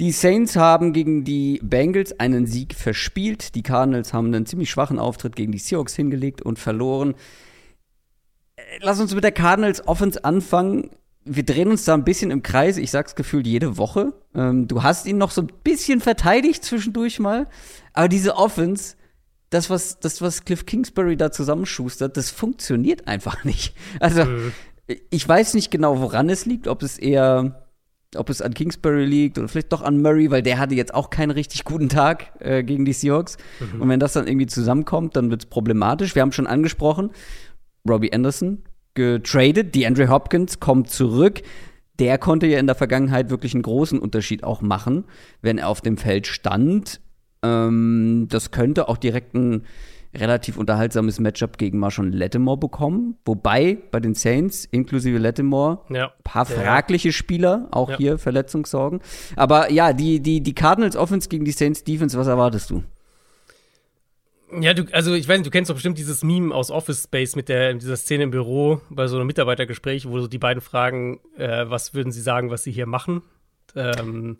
Die 0.00 0.12
Saints 0.12 0.56
haben 0.56 0.92
gegen 0.92 1.24
die 1.24 1.60
Bengals 1.62 2.18
einen 2.18 2.46
Sieg 2.46 2.74
verspielt. 2.74 3.54
Die 3.54 3.62
Cardinals 3.62 4.12
haben 4.12 4.28
einen 4.28 4.46
ziemlich 4.46 4.70
schwachen 4.70 4.98
Auftritt 4.98 5.36
gegen 5.36 5.52
die 5.52 5.58
Seahawks 5.58 5.94
hingelegt 5.94 6.42
und 6.42 6.58
verloren. 6.58 7.14
Äh, 8.56 8.62
lass 8.80 9.00
uns 9.00 9.14
mit 9.14 9.24
der 9.24 9.32
Cardinals 9.32 9.86
Offense 9.86 10.24
anfangen 10.24 10.90
wir 11.24 11.44
drehen 11.44 11.68
uns 11.68 11.84
da 11.84 11.94
ein 11.94 12.04
bisschen 12.04 12.30
im 12.30 12.42
Kreis. 12.42 12.76
Ich 12.76 12.90
sag's 12.90 13.14
gefühlt 13.14 13.46
jede 13.46 13.76
Woche. 13.76 14.14
Ähm, 14.34 14.68
du 14.68 14.82
hast 14.82 15.06
ihn 15.06 15.18
noch 15.18 15.30
so 15.30 15.42
ein 15.42 15.52
bisschen 15.62 16.00
verteidigt 16.00 16.64
zwischendurch 16.64 17.18
mal. 17.20 17.46
Aber 17.92 18.08
diese 18.08 18.36
Offense, 18.36 18.96
das, 19.50 19.68
was, 19.68 19.98
das, 20.00 20.22
was 20.22 20.44
Cliff 20.44 20.64
Kingsbury 20.64 21.16
da 21.16 21.30
zusammenschustert, 21.30 22.16
das 22.16 22.30
funktioniert 22.30 23.06
einfach 23.06 23.44
nicht. 23.44 23.74
Also, 23.98 24.24
mhm. 24.24 24.52
ich 25.10 25.28
weiß 25.28 25.54
nicht 25.54 25.70
genau, 25.70 26.00
woran 26.00 26.30
es 26.30 26.46
liegt, 26.46 26.68
ob 26.68 26.82
es 26.82 26.98
eher, 26.98 27.66
ob 28.16 28.30
es 28.30 28.40
an 28.40 28.54
Kingsbury 28.54 29.04
liegt 29.04 29.38
oder 29.38 29.48
vielleicht 29.48 29.72
doch 29.72 29.82
an 29.82 30.00
Murray, 30.00 30.30
weil 30.30 30.42
der 30.42 30.58
hatte 30.58 30.74
jetzt 30.74 30.94
auch 30.94 31.10
keinen 31.10 31.32
richtig 31.32 31.64
guten 31.64 31.90
Tag 31.90 32.32
äh, 32.40 32.62
gegen 32.62 32.86
die 32.86 32.94
Seahawks. 32.94 33.36
Mhm. 33.60 33.82
Und 33.82 33.88
wenn 33.90 34.00
das 34.00 34.14
dann 34.14 34.26
irgendwie 34.26 34.46
zusammenkommt, 34.46 35.16
dann 35.16 35.30
wird's 35.30 35.46
problematisch. 35.46 36.14
Wir 36.14 36.22
haben 36.22 36.32
schon 36.32 36.46
angesprochen, 36.46 37.10
Robbie 37.86 38.12
Anderson 38.12 38.62
getradet, 39.00 39.74
die 39.74 39.86
Andre 39.86 40.08
Hopkins 40.08 40.60
kommt 40.60 40.90
zurück. 40.90 41.42
der 41.98 42.16
konnte 42.16 42.46
ja 42.46 42.58
in 42.58 42.66
der 42.66 42.76
Vergangenheit 42.76 43.28
wirklich 43.28 43.52
einen 43.52 43.62
großen 43.62 43.98
Unterschied 43.98 44.42
auch 44.42 44.62
machen, 44.62 45.04
wenn 45.42 45.58
er 45.58 45.68
auf 45.68 45.82
dem 45.82 45.98
Feld 45.98 46.26
stand. 46.26 46.98
Ähm, 47.42 48.26
das 48.30 48.50
könnte 48.52 48.88
auch 48.88 48.96
direkt 48.96 49.34
ein 49.34 49.64
relativ 50.16 50.56
unterhaltsames 50.56 51.20
Matchup 51.20 51.58
gegen 51.58 51.78
Marshawn 51.78 52.10
Lattimore 52.12 52.56
bekommen. 52.56 53.16
Wobei 53.26 53.76
bei 53.90 54.00
den 54.00 54.14
Saints, 54.14 54.64
inklusive 54.64 55.18
Lattimore, 55.18 55.80
Ja. 55.90 56.06
ein 56.06 56.22
paar 56.24 56.46
fragliche 56.46 57.12
Spieler, 57.12 57.68
auch 57.70 57.90
Ja. 57.90 57.96
hier 57.98 58.18
Verletzungssorgen. 58.18 59.00
Aber 59.36 59.70
ja, 59.70 59.92
die, 59.92 60.20
die, 60.20 60.40
die 60.42 60.54
Cardinals 60.54 60.96
Offense 60.96 61.28
gegen 61.28 61.44
die 61.44 61.52
Saints 61.52 61.84
Defense, 61.84 62.16
was 62.18 62.26
erwartest 62.28 62.70
du? 62.70 62.82
Ja, 64.60 64.74
du, 64.74 64.84
also 64.92 65.14
ich 65.14 65.28
weiß 65.28 65.38
nicht, 65.38 65.46
du 65.46 65.50
kennst 65.50 65.70
doch 65.70 65.74
bestimmt 65.76 65.98
dieses 65.98 66.24
Meme 66.24 66.54
aus 66.54 66.70
Office 66.70 67.04
Space 67.04 67.36
mit 67.36 67.48
der 67.48 67.74
dieser 67.74 67.96
Szene 67.96 68.24
im 68.24 68.30
Büro 68.30 68.80
bei 68.90 69.06
so 69.06 69.16
einem 69.16 69.26
Mitarbeitergespräch, 69.26 70.08
wo 70.08 70.18
so 70.20 70.26
die 70.26 70.38
beiden 70.38 70.60
fragen, 70.60 71.20
äh, 71.36 71.66
was 71.68 71.94
würden 71.94 72.10
sie 72.12 72.20
sagen, 72.20 72.50
was 72.50 72.64
sie 72.64 72.72
hier 72.72 72.86
machen? 72.86 73.22
Ähm, 73.76 74.38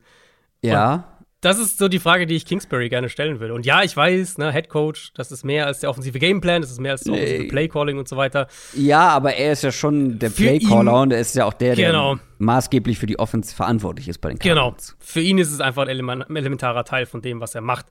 Ja. 0.63 1.17
das 1.41 1.59
ist 1.59 1.79
so 1.79 1.89
die 1.89 2.01
Frage, 2.01 2.27
die 2.27 2.35
ich 2.35 2.45
Kingsbury 2.45 2.89
gerne 2.89 3.09
stellen 3.09 3.39
würde. 3.41 3.55
Und 3.55 3.65
ja, 3.65 3.83
ich 3.83 3.97
weiß, 3.97 4.39
ne, 4.39 4.53
Head 4.53 4.69
Coach, 4.69 5.13
das 5.15 5.31
ist 5.33 5.45
mehr 5.45 5.67
als 5.67 5.79
der 5.81 5.89
offensive 5.91 6.19
Gameplan, 6.19 6.61
das 6.61 6.71
ist 6.73 6.81
mehr 6.81 6.93
als 6.93 7.03
der 7.05 7.15
offensive. 7.15 7.49
Playcalling 7.49 7.97
und 7.99 8.09
so 8.09 8.17
weiter. 8.17 8.49
Ja, 8.75 9.09
aber 9.09 9.35
er 9.35 9.53
ist 9.53 9.63
ja 9.63 9.71
schon 9.73 10.19
der 10.19 10.31
Playcaller 10.31 11.03
und 11.03 11.13
er 11.13 11.21
ist 11.21 11.37
ja 11.37 11.45
auch 11.47 11.55
der, 11.55 11.77
der 11.77 11.91
Genau. 11.93 12.17
maßgeblich 12.39 12.99
für 12.99 13.07
die 13.07 13.19
Offense 13.19 13.55
verantwortlich 13.55 14.09
ist 14.09 14.19
bei 14.19 14.31
den 14.31 14.39
Genau. 14.39 14.55
Cardinals. 14.73 14.97
Für 14.99 15.21
ihn 15.21 15.39
ist 15.39 15.53
es 15.53 15.61
einfach 15.61 15.83
ein 15.83 15.89
elemen- 15.89 16.25
elementarer 16.37 16.85
Teil 16.85 17.07
von 17.07 17.23
dem, 17.23 17.41
was 17.41 17.55
er 17.55 17.61
macht. 17.61 17.87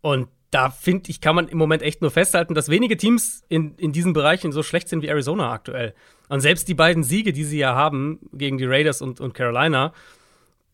Und 0.00 0.28
da 0.52 0.68
finde 0.68 1.10
ich, 1.10 1.20
kann 1.20 1.34
man 1.34 1.48
im 1.48 1.56
Moment 1.56 1.82
echt 1.82 2.02
nur 2.02 2.10
festhalten, 2.10 2.54
dass 2.54 2.68
wenige 2.68 2.96
Teams 2.96 3.42
in, 3.48 3.74
in 3.78 3.92
diesen 3.92 4.12
Bereichen 4.12 4.52
so 4.52 4.62
schlecht 4.62 4.88
sind 4.88 5.02
wie 5.02 5.08
Arizona 5.08 5.50
aktuell. 5.50 5.94
Und 6.28 6.40
selbst 6.40 6.68
die 6.68 6.74
beiden 6.74 7.02
Siege, 7.02 7.32
die 7.32 7.44
sie 7.44 7.58
ja 7.58 7.74
haben 7.74 8.20
gegen 8.34 8.58
die 8.58 8.66
Raiders 8.66 9.00
und, 9.00 9.18
und 9.20 9.32
Carolina, 9.32 9.94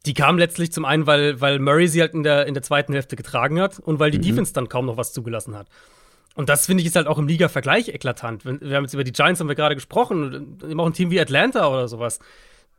die 0.04 0.14
kamen 0.14 0.38
letztlich 0.38 0.72
zum 0.72 0.84
einen, 0.84 1.06
weil, 1.06 1.40
weil 1.40 1.60
Murray 1.60 1.86
sie 1.86 2.00
halt 2.00 2.12
in 2.12 2.24
der, 2.24 2.46
in 2.46 2.54
der 2.54 2.62
zweiten 2.62 2.92
Hälfte 2.92 3.14
getragen 3.14 3.60
hat 3.60 3.78
und 3.78 4.00
weil 4.00 4.10
die 4.10 4.18
Defense 4.18 4.52
dann 4.52 4.68
kaum 4.68 4.86
noch 4.86 4.96
was 4.96 5.12
zugelassen 5.12 5.56
hat. 5.56 5.68
Und 6.34 6.48
das 6.48 6.66
finde 6.66 6.82
ich 6.82 6.88
ist 6.88 6.96
halt 6.96 7.06
auch 7.06 7.18
im 7.18 7.28
Liga-Vergleich 7.28 7.88
eklatant. 7.88 8.44
Wir 8.44 8.76
haben 8.76 8.84
jetzt 8.84 8.94
über 8.94 9.04
die 9.04 9.12
Giants 9.12 9.40
haben 9.40 9.48
wir 9.48 9.54
gerade 9.54 9.74
gesprochen, 9.76 10.58
und 10.60 10.80
auch 10.80 10.86
ein 10.86 10.92
Team 10.92 11.10
wie 11.10 11.20
Atlanta 11.20 11.68
oder 11.68 11.86
sowas, 11.86 12.18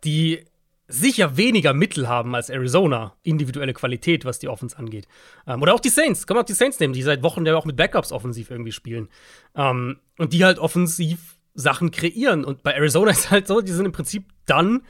die 0.03 0.45
sicher 0.89 1.37
weniger 1.37 1.73
Mittel 1.73 2.09
haben 2.09 2.35
als 2.35 2.49
Arizona, 2.49 3.13
individuelle 3.21 3.73
Qualität, 3.73 4.25
was 4.25 4.39
die 4.39 4.49
Offense 4.49 4.77
angeht. 4.77 5.07
Ähm, 5.47 5.61
oder 5.61 5.75
auch 5.75 5.79
die 5.79 5.89
Saints, 5.89 6.25
kann 6.25 6.35
man 6.35 6.43
auch 6.43 6.47
die 6.47 6.53
Saints 6.53 6.79
nehmen, 6.79 6.93
die 6.93 7.03
seit 7.03 7.23
Wochen 7.23 7.45
ja 7.45 7.55
auch 7.55 7.65
mit 7.65 7.77
Backups 7.77 8.11
offensiv 8.11 8.49
irgendwie 8.49 8.71
spielen. 8.71 9.07
Ähm, 9.55 9.99
und 10.17 10.33
die 10.33 10.43
halt 10.43 10.57
offensiv 10.59 11.37
Sachen 11.53 11.91
kreieren. 11.91 12.43
Und 12.43 12.63
bei 12.63 12.73
Arizona 12.73 13.11
ist 13.11 13.31
halt 13.31 13.47
so, 13.47 13.61
die 13.61 13.71
sind 13.71 13.85
im 13.85 13.91
Prinzip 13.91 14.25
dann, 14.45 14.81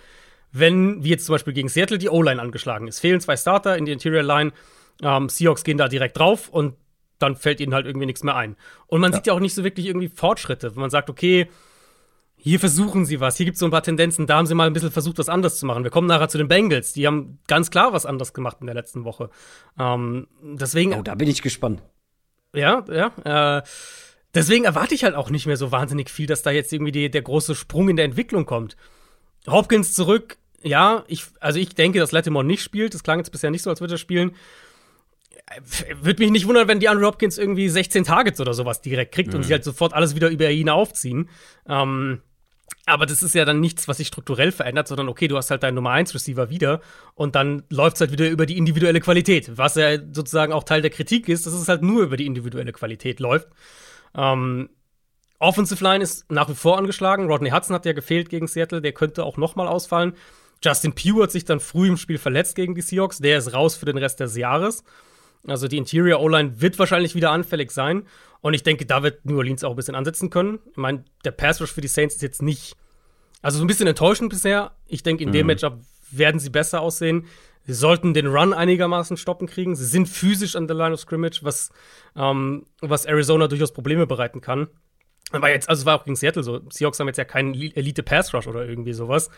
wenn, 0.51 1.03
wie 1.03 1.09
jetzt 1.09 1.25
zum 1.25 1.35
Beispiel 1.35 1.53
gegen 1.53 1.69
Seattle, 1.69 1.97
die 1.97 2.09
O-Line 2.09 2.41
angeschlagen 2.41 2.87
ist. 2.87 2.99
Fehlen 2.99 3.19
zwei 3.19 3.35
Starter 3.37 3.77
in 3.77 3.85
die 3.85 3.91
Interior 3.91 4.23
Line, 4.23 4.53
ähm, 5.01 5.29
Seahawks 5.29 5.63
gehen 5.63 5.77
da 5.77 5.87
direkt 5.89 6.17
drauf 6.17 6.49
und 6.49 6.75
dann 7.19 7.35
fällt 7.35 7.59
ihnen 7.59 7.73
halt 7.73 7.85
irgendwie 7.85 8.05
nichts 8.05 8.23
mehr 8.23 8.35
ein. 8.35 8.55
Und 8.87 9.01
man 9.01 9.11
sieht 9.11 9.27
ja 9.27 9.33
auch 9.33 9.41
nicht 9.41 9.53
so 9.53 9.65
wirklich 9.65 9.87
irgendwie 9.87 10.07
Fortschritte, 10.07 10.73
wenn 10.73 10.81
man 10.81 10.89
sagt, 10.89 11.09
okay, 11.09 11.49
hier 12.41 12.59
versuchen 12.59 13.05
sie 13.05 13.19
was, 13.19 13.35
hier 13.35 13.45
gibt 13.45 13.55
es 13.55 13.59
so 13.59 13.65
ein 13.65 13.71
paar 13.71 13.83
Tendenzen, 13.83 14.25
da 14.25 14.37
haben 14.37 14.45
sie 14.45 14.55
mal 14.55 14.65
ein 14.67 14.73
bisschen 14.73 14.91
versucht, 14.91 15.17
was 15.17 15.27
anderes 15.29 15.57
zu 15.59 15.65
machen. 15.65 15.83
Wir 15.83 15.91
kommen 15.91 16.07
nachher 16.07 16.29
zu 16.29 16.37
den 16.37 16.47
Bengals, 16.47 16.93
die 16.93 17.05
haben 17.05 17.39
ganz 17.47 17.69
klar 17.69 17.91
was 17.91 18.05
anderes 18.05 18.33
gemacht 18.33 18.57
in 18.61 18.67
der 18.67 18.75
letzten 18.75 19.03
Woche. 19.03 19.29
Ähm, 19.77 20.27
deswegen, 20.41 20.93
Oh, 20.93 21.01
da 21.01 21.15
bin 21.15 21.27
ich 21.27 21.41
gespannt. 21.41 21.81
ja, 22.55 22.85
ja, 22.89 23.57
äh, 23.57 23.63
deswegen 24.33 24.63
erwarte 24.63 24.95
ich 24.95 25.03
halt 25.03 25.15
auch 25.15 25.29
nicht 25.29 25.47
mehr 25.47 25.57
so 25.57 25.71
wahnsinnig 25.73 26.09
viel, 26.09 26.27
dass 26.27 26.41
da 26.41 26.51
jetzt 26.51 26.71
irgendwie 26.71 26.93
die, 26.93 27.11
der 27.11 27.21
große 27.23 27.55
Sprung 27.55 27.89
in 27.89 27.97
der 27.97 28.05
Entwicklung 28.05 28.45
kommt. 28.45 28.77
Hopkins 29.47 29.93
zurück, 29.93 30.37
ja, 30.63 31.03
ich, 31.07 31.25
also 31.39 31.59
ich 31.59 31.75
denke, 31.75 31.99
dass 31.99 32.11
Lattimore 32.11 32.43
nicht 32.45 32.61
spielt. 32.63 32.93
Das 32.93 33.03
klang 33.03 33.19
jetzt 33.19 33.31
bisher 33.31 33.49
nicht 33.51 33.61
so, 33.63 33.69
als 33.69 33.81
würde 33.81 33.95
er 33.95 33.97
spielen. 33.97 34.35
Würde 36.01 36.21
mich 36.21 36.31
nicht 36.31 36.47
wundern, 36.47 36.67
wenn 36.67 36.79
die 36.79 36.89
Andrew 36.89 37.07
Hopkins 37.07 37.37
irgendwie 37.37 37.69
16 37.69 38.03
Targets 38.03 38.39
oder 38.39 38.53
sowas 38.53 38.81
direkt 38.81 39.13
kriegt 39.15 39.33
und 39.33 39.43
sie 39.43 39.53
halt 39.53 39.63
sofort 39.63 39.93
alles 39.93 40.13
wieder 40.15 40.29
über 40.29 40.49
ihn 40.51 40.69
aufziehen. 40.69 41.29
Ähm, 41.67 42.21
aber 42.85 43.05
das 43.05 43.21
ist 43.23 43.35
ja 43.35 43.45
dann 43.45 43.59
nichts, 43.59 43.87
was 43.87 43.97
sich 43.97 44.07
strukturell 44.07 44.51
verändert, 44.51 44.87
sondern 44.87 45.09
okay, 45.09 45.27
du 45.27 45.37
hast 45.37 45.51
halt 45.51 45.63
deinen 45.63 45.75
Nummer 45.75 45.91
1 45.91 46.13
Receiver 46.13 46.49
wieder 46.49 46.81
und 47.15 47.35
dann 47.35 47.63
läuft 47.69 47.97
es 47.97 48.01
halt 48.01 48.11
wieder 48.11 48.29
über 48.29 48.45
die 48.45 48.57
individuelle 48.57 48.99
Qualität. 48.99 49.57
Was 49.57 49.75
ja 49.75 49.97
sozusagen 49.97 50.53
auch 50.53 50.63
Teil 50.63 50.81
der 50.81 50.91
Kritik 50.91 51.29
ist, 51.29 51.45
dass 51.45 51.53
es 51.53 51.67
halt 51.67 51.81
nur 51.81 52.03
über 52.03 52.17
die 52.17 52.25
individuelle 52.25 52.71
Qualität 52.71 53.19
läuft. 53.19 53.47
Ähm, 54.15 54.69
Offensive 55.39 55.83
Line 55.83 56.03
ist 56.03 56.29
nach 56.29 56.49
wie 56.49 56.55
vor 56.55 56.77
angeschlagen. 56.77 57.27
Rodney 57.27 57.51
Hudson 57.51 57.73
hat 57.73 57.85
ja 57.85 57.93
gefehlt 57.93 58.29
gegen 58.29 58.47
Seattle, 58.47 58.81
der 58.81 58.91
könnte 58.91 59.23
auch 59.23 59.37
noch 59.37 59.55
mal 59.55 59.67
ausfallen. 59.67 60.13
Justin 60.63 60.93
Pugh 60.93 61.23
hat 61.23 61.31
sich 61.31 61.45
dann 61.45 61.61
früh 61.61 61.87
im 61.87 61.95
Spiel 61.95 62.17
verletzt 62.17 62.55
gegen 62.55 62.75
die 62.75 62.81
Seahawks, 62.81 63.19
der 63.19 63.37
ist 63.37 63.53
raus 63.53 63.75
für 63.75 63.85
den 63.85 63.97
Rest 63.97 64.19
des 64.19 64.35
Jahres. 64.35 64.83
Also 65.47 65.69
die 65.69 65.77
Interior 65.77 66.19
O-Line 66.19 66.59
wird 66.59 66.77
wahrscheinlich 66.79 67.15
wieder 67.15 67.31
anfällig 67.31 67.71
sein. 67.71 68.03
Und 68.41 68.53
ich 68.53 68.63
denke, 68.63 68.85
da 68.85 69.03
wird 69.03 69.25
New 69.25 69.37
Orleans 69.37 69.63
auch 69.63 69.71
ein 69.71 69.75
bisschen 69.75 69.95
ansetzen 69.95 70.29
können. 70.29 70.59
Ich 70.71 70.77
meine, 70.77 71.03
der 71.25 71.31
Pass 71.31 71.61
Rush 71.61 71.73
für 71.73 71.81
die 71.81 71.87
Saints 71.87 72.15
ist 72.15 72.21
jetzt 72.21 72.41
nicht, 72.41 72.75
also 73.41 73.57
so 73.57 73.63
ein 73.63 73.67
bisschen 73.67 73.87
enttäuschend 73.87 74.29
bisher. 74.29 74.71
Ich 74.87 75.03
denke, 75.03 75.23
in 75.23 75.31
dem 75.31 75.47
Matchup 75.47 75.79
werden 76.11 76.39
sie 76.39 76.49
besser 76.49 76.81
aussehen. 76.81 77.27
Sie 77.65 77.73
sollten 77.73 78.13
den 78.13 78.27
Run 78.27 78.53
einigermaßen 78.53 79.17
stoppen 79.17 79.47
kriegen. 79.47 79.75
Sie 79.75 79.85
sind 79.85 80.07
physisch 80.07 80.55
an 80.55 80.67
der 80.67 80.75
Line 80.75 80.93
of 80.93 80.99
Scrimmage, 80.99 81.43
was, 81.43 81.69
ähm, 82.15 82.65
was 82.81 83.05
Arizona 83.05 83.47
durchaus 83.47 83.73
Probleme 83.73 84.07
bereiten 84.07 84.41
kann. 84.41 84.69
Aber 85.31 85.49
jetzt, 85.49 85.69
also 85.69 85.81
es 85.81 85.85
war 85.85 85.99
auch 85.99 86.05
gegen 86.05 86.15
Seattle 86.15 86.41
so. 86.41 86.61
Seahawks 86.69 86.99
haben 86.99 87.07
jetzt 87.07 87.17
ja 87.17 87.25
keinen 87.25 87.53
Elite 87.53 88.01
Pass 88.01 88.33
Rush 88.33 88.47
oder 88.47 88.65
irgendwie 88.65 88.93
sowas. 88.93 89.29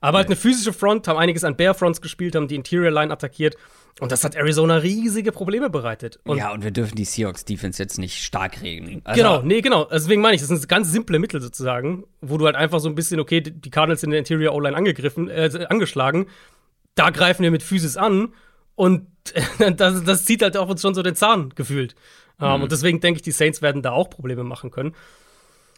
Aber 0.00 0.18
halt 0.18 0.28
eine 0.28 0.36
physische 0.36 0.72
Front, 0.72 1.06
haben 1.08 1.18
einiges 1.18 1.44
an 1.44 1.56
Bare 1.56 1.74
Fronts 1.74 2.00
gespielt, 2.00 2.34
haben 2.34 2.48
die 2.48 2.54
Interior 2.54 2.90
Line 2.90 3.12
attackiert. 3.12 3.56
Und 4.00 4.10
das 4.10 4.24
hat 4.24 4.34
Arizona 4.34 4.78
riesige 4.78 5.30
Probleme 5.30 5.70
bereitet. 5.70 6.18
Und 6.24 6.36
ja, 6.36 6.52
und 6.52 6.64
wir 6.64 6.72
dürfen 6.72 6.96
die 6.96 7.04
Seahawks-Defense 7.04 7.80
jetzt 7.80 7.98
nicht 7.98 8.24
stark 8.24 8.60
regeln. 8.60 9.02
Also, 9.04 9.22
genau, 9.22 9.42
nee, 9.42 9.60
genau. 9.60 9.84
Also 9.84 10.06
Deswegen 10.06 10.20
meine 10.20 10.34
ich, 10.34 10.40
das 10.40 10.48
sind 10.48 10.68
ganz 10.68 10.90
simple 10.90 11.20
Mittel 11.20 11.40
sozusagen, 11.40 12.04
wo 12.20 12.36
du 12.36 12.46
halt 12.46 12.56
einfach 12.56 12.80
so 12.80 12.88
ein 12.88 12.96
bisschen, 12.96 13.20
okay, 13.20 13.40
die 13.40 13.70
Cardinals 13.70 14.00
sind 14.00 14.08
in 14.08 14.12
der 14.12 14.18
Interior 14.18 14.52
O-Line 14.54 14.76
angegriffen, 14.76 15.28
äh, 15.28 15.66
angeschlagen. 15.68 16.26
Da 16.96 17.10
greifen 17.10 17.44
wir 17.44 17.52
mit 17.52 17.62
Physis 17.62 17.96
an 17.96 18.34
und 18.74 19.06
das, 19.76 20.02
das 20.02 20.24
zieht 20.24 20.42
halt 20.42 20.56
auf 20.56 20.68
uns 20.68 20.82
schon 20.82 20.94
so 20.94 21.02
den 21.02 21.14
Zahn 21.14 21.50
gefühlt. 21.54 21.94
Ähm, 22.40 22.62
und 22.62 22.72
deswegen 22.72 23.00
denke 23.00 23.18
ich, 23.18 23.22
die 23.22 23.30
Saints 23.30 23.62
werden 23.62 23.82
da 23.82 23.92
auch 23.92 24.10
Probleme 24.10 24.42
machen 24.42 24.72
können. 24.72 24.94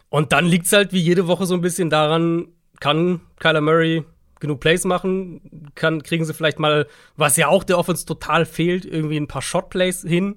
Und 0.08 0.32
dann 0.32 0.46
liegt 0.46 0.66
es 0.66 0.72
halt 0.72 0.92
wie 0.92 1.00
jede 1.00 1.26
Woche 1.26 1.44
so 1.44 1.54
ein 1.54 1.60
bisschen 1.60 1.90
daran, 1.90 2.48
kann 2.80 3.20
Kyler 3.38 3.60
Murray 3.60 4.04
genug 4.40 4.60
Plays 4.60 4.84
machen, 4.84 5.70
kann, 5.74 6.02
kriegen 6.02 6.24
sie 6.24 6.34
vielleicht 6.34 6.58
mal, 6.58 6.86
was 7.16 7.36
ja 7.36 7.48
auch 7.48 7.64
der 7.64 7.78
Offense 7.78 8.06
total 8.06 8.44
fehlt, 8.44 8.84
irgendwie 8.84 9.16
ein 9.16 9.28
paar 9.28 9.42
Shot-Plays 9.42 10.02
hin. 10.02 10.36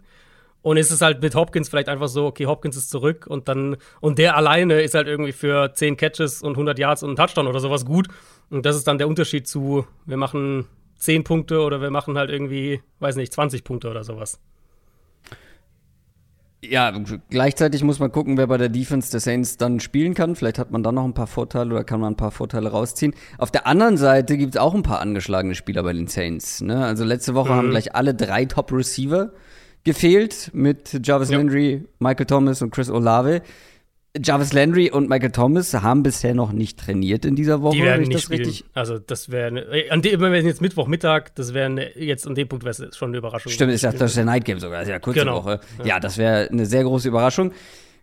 Und 0.62 0.75
ist 0.75 0.91
es 0.91 1.01
halt 1.01 1.21
mit 1.21 1.35
Hopkins 1.35 1.69
vielleicht 1.69 1.88
einfach 1.88 2.09
so, 2.09 2.25
okay, 2.25 2.45
Hopkins 2.45 2.75
ist 2.75 2.89
zurück 2.89 3.25
und 3.27 3.47
dann, 3.47 3.77
und 4.01 4.19
der 4.19 4.35
alleine 4.35 4.81
ist 4.81 4.93
halt 4.93 5.07
irgendwie 5.07 5.31
für 5.31 5.73
10 5.73 5.95
Catches 5.95 6.41
und 6.41 6.51
100 6.51 6.77
Yards 6.77 7.01
und 7.01 7.12
einen 7.12 7.15
Touchdown 7.15 7.47
oder 7.47 7.62
sowas 7.62 7.85
gut. 7.85 8.09
Und 8.49 8.65
das 8.65 8.75
ist 8.75 8.85
dann 8.85 8.97
der 8.97 9.07
Unterschied 9.07 9.47
zu, 9.47 9.88
wir 10.05 10.17
machen 10.17 10.65
10 10.97 11.23
Punkte 11.23 11.62
oder 11.62 11.81
wir 11.81 11.91
machen 11.91 12.17
halt 12.17 12.29
irgendwie, 12.29 12.81
weiß 12.99 13.15
nicht, 13.15 13.31
20 13.31 13.63
Punkte 13.63 13.89
oder 13.89 14.03
sowas. 14.03 14.41
Ja, 16.61 16.91
gleichzeitig 17.29 17.83
muss 17.83 17.99
man 17.99 18.11
gucken, 18.11 18.37
wer 18.37 18.47
bei 18.47 18.57
der 18.57 18.67
Defense 18.67 19.11
der 19.11 19.21
Saints 19.21 19.55
dann 19.55 19.79
spielen 19.79 20.13
kann. 20.13 20.35
Vielleicht 20.35 20.59
hat 20.59 20.71
man 20.71 20.83
dann 20.83 20.95
noch 20.95 21.05
ein 21.05 21.13
paar 21.13 21.27
Vorteile 21.27 21.73
oder 21.73 21.83
kann 21.85 22.01
man 22.01 22.13
ein 22.13 22.17
paar 22.17 22.31
Vorteile 22.31 22.69
rausziehen. 22.69 23.13
Auf 23.37 23.49
der 23.49 23.65
anderen 23.65 23.95
Seite 23.95 24.35
gibt 24.37 24.55
es 24.55 24.61
auch 24.61 24.75
ein 24.75 24.83
paar 24.83 24.99
angeschlagene 24.99 25.55
Spieler 25.55 25.83
bei 25.83 25.93
den 25.93 26.07
Saints. 26.07 26.59
Ne? 26.59 26.83
Also 26.83 27.05
letzte 27.05 27.33
Woche 27.33 27.53
haben 27.53 27.69
gleich 27.69 27.95
alle 27.95 28.13
drei 28.13 28.43
Top-Receiver 28.43 29.31
gefehlt 29.85 30.51
mit 30.53 30.99
Jarvis 31.07 31.29
Ja. 31.29 31.37
Landry, 31.37 31.85
Michael 31.99 32.25
Thomas 32.25 32.61
und 32.61 32.71
Chris 32.71 32.89
Olave. 32.89 33.41
Jarvis 34.17 34.53
Landry 34.53 34.89
und 34.89 35.07
Michael 35.07 35.31
Thomas 35.31 35.73
haben 35.73 36.01
bisher 36.01 36.33
noch 36.33 36.51
nicht 36.51 36.79
trainiert 36.79 37.25
in 37.25 37.35
dieser 37.35 37.61
Woche. 37.61 37.75
Die 37.77 37.83
werden 37.83 38.01
nicht 38.01 38.15
das 38.15 38.23
spielen. 38.23 38.39
richtig 38.41 38.65
Also, 38.73 38.97
das 38.97 39.29
wäre, 39.29 39.51
ne, 39.51 39.65
an 39.91 40.01
dem, 40.01 40.19
wenn 40.19 40.31
wir 40.31 40.41
jetzt 40.41 40.61
Mittwochmittag, 40.61 41.29
das 41.35 41.53
wäre 41.53 41.91
jetzt 41.95 42.25
an 42.25 42.33
dem 42.33 42.47
Punkt 42.47 42.65
wäre 42.65 42.71
es 42.71 42.97
schon 42.97 43.09
eine 43.09 43.17
Überraschung. 43.19 43.51
Stimmt, 43.51 43.71
ist 43.71 43.83
ja 43.83 43.91
das 43.91 44.11
ist 44.11 44.17
der 44.17 44.25
Night 44.25 44.45
Game 44.45 44.59
sogar, 44.59 44.81
ist 44.81 44.87
ja 44.87 44.97
kurze 44.97 45.19
Genau. 45.19 45.43
Woche. 45.43 45.59
Ja, 45.83 45.99
das 45.99 46.17
wäre 46.17 46.49
eine 46.49 46.65
sehr 46.65 46.83
große 46.83 47.07
Überraschung. 47.07 47.51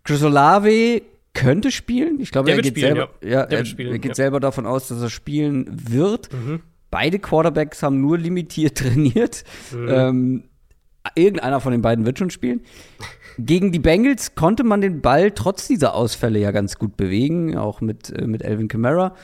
Chris 0.04 0.22
Olave 0.22 1.02
könnte 1.34 1.72
spielen. 1.72 2.20
Ich 2.20 2.30
glaube, 2.30 2.50
er 2.50 2.56
geht 2.58 2.66
spielen, 2.66 2.96
selber, 2.96 3.10
ja. 3.20 3.28
ja. 3.28 3.42
Er, 3.42 3.64
spielen, 3.64 3.92
er 3.92 3.98
geht 3.98 4.10
ja. 4.10 4.14
selber 4.14 4.38
davon 4.38 4.64
aus, 4.64 4.86
dass 4.88 5.02
er 5.02 5.10
spielen 5.10 5.66
wird. 5.90 6.32
Mhm. 6.32 6.62
Beide 6.90 7.18
Quarterbacks 7.18 7.82
haben 7.82 8.00
nur 8.00 8.16
limitiert 8.16 8.78
trainiert. 8.78 9.42
Mhm. 9.72 9.88
Ähm, 9.88 10.44
irgendeiner 11.14 11.60
von 11.60 11.72
den 11.72 11.82
beiden 11.82 12.06
wird 12.06 12.18
schon 12.18 12.30
spielen. 12.30 12.62
Gegen 13.38 13.72
die 13.72 13.78
Bengals 13.78 14.34
konnte 14.34 14.64
man 14.64 14.80
den 14.80 15.02
Ball 15.02 15.30
trotz 15.30 15.68
dieser 15.68 15.94
Ausfälle 15.94 16.38
ja 16.38 16.50
ganz 16.52 16.78
gut 16.78 16.96
bewegen, 16.96 17.56
auch 17.56 17.80
mit, 17.80 18.10
äh, 18.10 18.26
mit 18.26 18.44
Alvin 18.44 18.68
Kamara. 18.68 19.14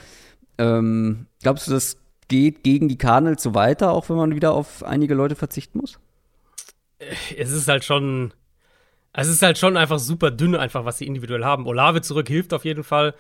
Ähm, 0.59 1.27
glaubst 1.42 1.66
du, 1.66 1.72
das 1.72 1.96
geht 2.29 2.62
gegen 2.62 2.88
die 2.88 2.98
Cardinals 2.98 3.42
so 3.42 3.55
weiter, 3.55 3.92
auch 3.92 4.09
wenn 4.09 4.16
man 4.16 4.35
wieder 4.35 4.53
auf 4.53 4.85
einige 4.85 5.14
Leute 5.14 5.35
verzichten 5.35 5.79
muss? 5.79 5.98
es 7.37 7.51
ist 7.51 7.68
halt 7.68 7.85
schon, 7.85 8.33
es 9.12 9.29
ist 9.29 9.42
halt 9.42 9.59
schon 9.59 9.77
einfach 9.77 9.98
super 9.98 10.31
dünn, 10.31 10.55
einfach 10.55 10.85
was 10.85 10.98
sie 10.98 11.07
individuell 11.07 11.44
haben. 11.44 11.66
Olave 11.66 12.03
zurück 12.03 12.29
hilft 12.29 12.55
auf 12.55 12.64
jeden 12.64 12.85
Fall. 12.85 13.14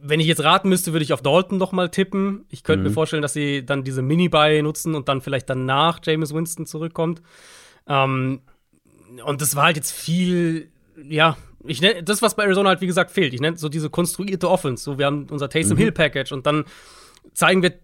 wenn 0.00 0.20
ich 0.20 0.26
jetzt 0.26 0.44
raten 0.44 0.68
müsste, 0.68 0.92
würde 0.92 1.02
ich 1.02 1.12
auf 1.12 1.22
Dalton 1.22 1.58
noch 1.58 1.72
mal 1.72 1.88
tippen. 1.88 2.44
Ich 2.50 2.62
könnte 2.62 2.80
mhm. 2.80 2.88
mir 2.88 2.94
vorstellen, 2.94 3.22
dass 3.22 3.32
sie 3.32 3.64
dann 3.64 3.82
diese 3.82 4.02
Mini-Buy 4.02 4.62
nutzen 4.62 4.94
und 4.94 5.08
dann 5.08 5.20
vielleicht 5.20 5.50
danach 5.50 6.00
James 6.04 6.32
Winston 6.32 6.66
zurückkommt. 6.66 7.20
Ähm, 7.88 8.42
und 9.24 9.40
das 9.40 9.56
war 9.56 9.64
halt 9.64 9.76
jetzt 9.76 9.92
viel, 9.92 10.70
ja, 11.02 11.36
ich 11.66 11.80
nenne 11.80 12.02
das, 12.02 12.22
was 12.22 12.34
bei 12.34 12.44
Arizona 12.44 12.70
halt 12.70 12.80
wie 12.80 12.86
gesagt 12.86 13.10
fehlt. 13.10 13.34
Ich 13.34 13.40
nenne 13.40 13.56
so 13.56 13.68
diese 13.68 13.90
konstruierte 13.90 14.48
Offense. 14.48 14.84
So, 14.84 14.98
wir 14.98 15.06
haben 15.06 15.26
unser 15.30 15.48
Taysom 15.48 15.76
mhm. 15.76 15.82
Hill 15.82 15.92
Package 15.92 16.32
und 16.32 16.46
dann 16.46 16.64
zeigen 17.34 17.62
wir, 17.62 17.74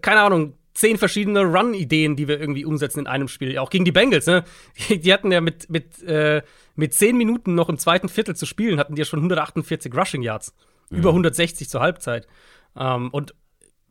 keine 0.00 0.20
Ahnung, 0.20 0.54
zehn 0.74 0.98
verschiedene 0.98 1.42
Run-Ideen, 1.42 2.16
die 2.16 2.28
wir 2.28 2.40
irgendwie 2.40 2.64
umsetzen 2.64 3.00
in 3.00 3.06
einem 3.06 3.28
Spiel. 3.28 3.58
Auch 3.58 3.70
gegen 3.70 3.84
die 3.84 3.92
Bengals, 3.92 4.26
ne? 4.26 4.44
Die, 4.88 5.00
die 5.00 5.12
hatten 5.12 5.32
ja 5.32 5.40
mit, 5.40 5.68
mit, 5.70 6.02
äh, 6.02 6.42
mit 6.76 6.94
zehn 6.94 7.16
Minuten 7.16 7.54
noch 7.54 7.68
im 7.68 7.78
zweiten 7.78 8.08
Viertel 8.08 8.36
zu 8.36 8.46
spielen, 8.46 8.78
hatten 8.78 8.94
die 8.94 9.00
ja 9.00 9.04
schon 9.04 9.18
148 9.18 9.94
Rushing 9.94 10.22
Yards. 10.22 10.54
Mhm. 10.90 10.98
Über 10.98 11.10
160 11.10 11.68
zur 11.68 11.80
Halbzeit. 11.80 12.26
Ähm, 12.76 13.10
und 13.10 13.34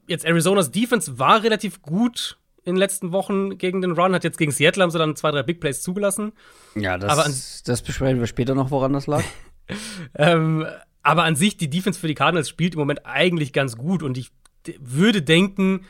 jetzt 0.08 0.26
Arizonas 0.26 0.72
Defense 0.72 1.20
war 1.20 1.44
relativ 1.44 1.82
gut 1.82 2.38
in 2.68 2.76
den 2.76 2.80
letzten 2.80 3.12
Wochen 3.14 3.58
gegen 3.58 3.82
den 3.82 3.94
Run, 3.94 4.14
hat 4.14 4.24
jetzt 4.24 4.38
gegen 4.38 4.52
Seattle 4.52 4.84
haben 4.84 4.92
sie 4.92 4.98
dann 4.98 5.16
zwei, 5.16 5.32
drei 5.32 5.44
Big 5.44 5.60
Plays 5.60 5.82
zugelassen. 5.82 6.34
Ja, 6.76 6.98
das, 6.98 7.12
aber 7.12 7.26
an, 7.26 7.32
das 7.32 7.82
besprechen 7.82 8.20
wir 8.20 8.28
später 8.28 8.56
noch, 8.56 8.72
woran 8.72 8.94
das 8.94 9.08
lag. 9.08 9.24
ähm, 10.16 10.66
aber 11.04 11.24
an 11.24 11.36
sich, 11.36 11.58
die 11.58 11.70
Defense 11.70 12.00
für 12.00 12.08
die 12.08 12.16
Cardinals 12.16 12.50
spielt 12.50 12.74
im 12.74 12.80
Moment 12.80 13.06
eigentlich 13.06 13.54
ganz 13.54 13.78
gut 13.78 14.04
und 14.04 14.18
ich 14.18 14.32
würde 14.80 15.22
denken, 15.22 15.86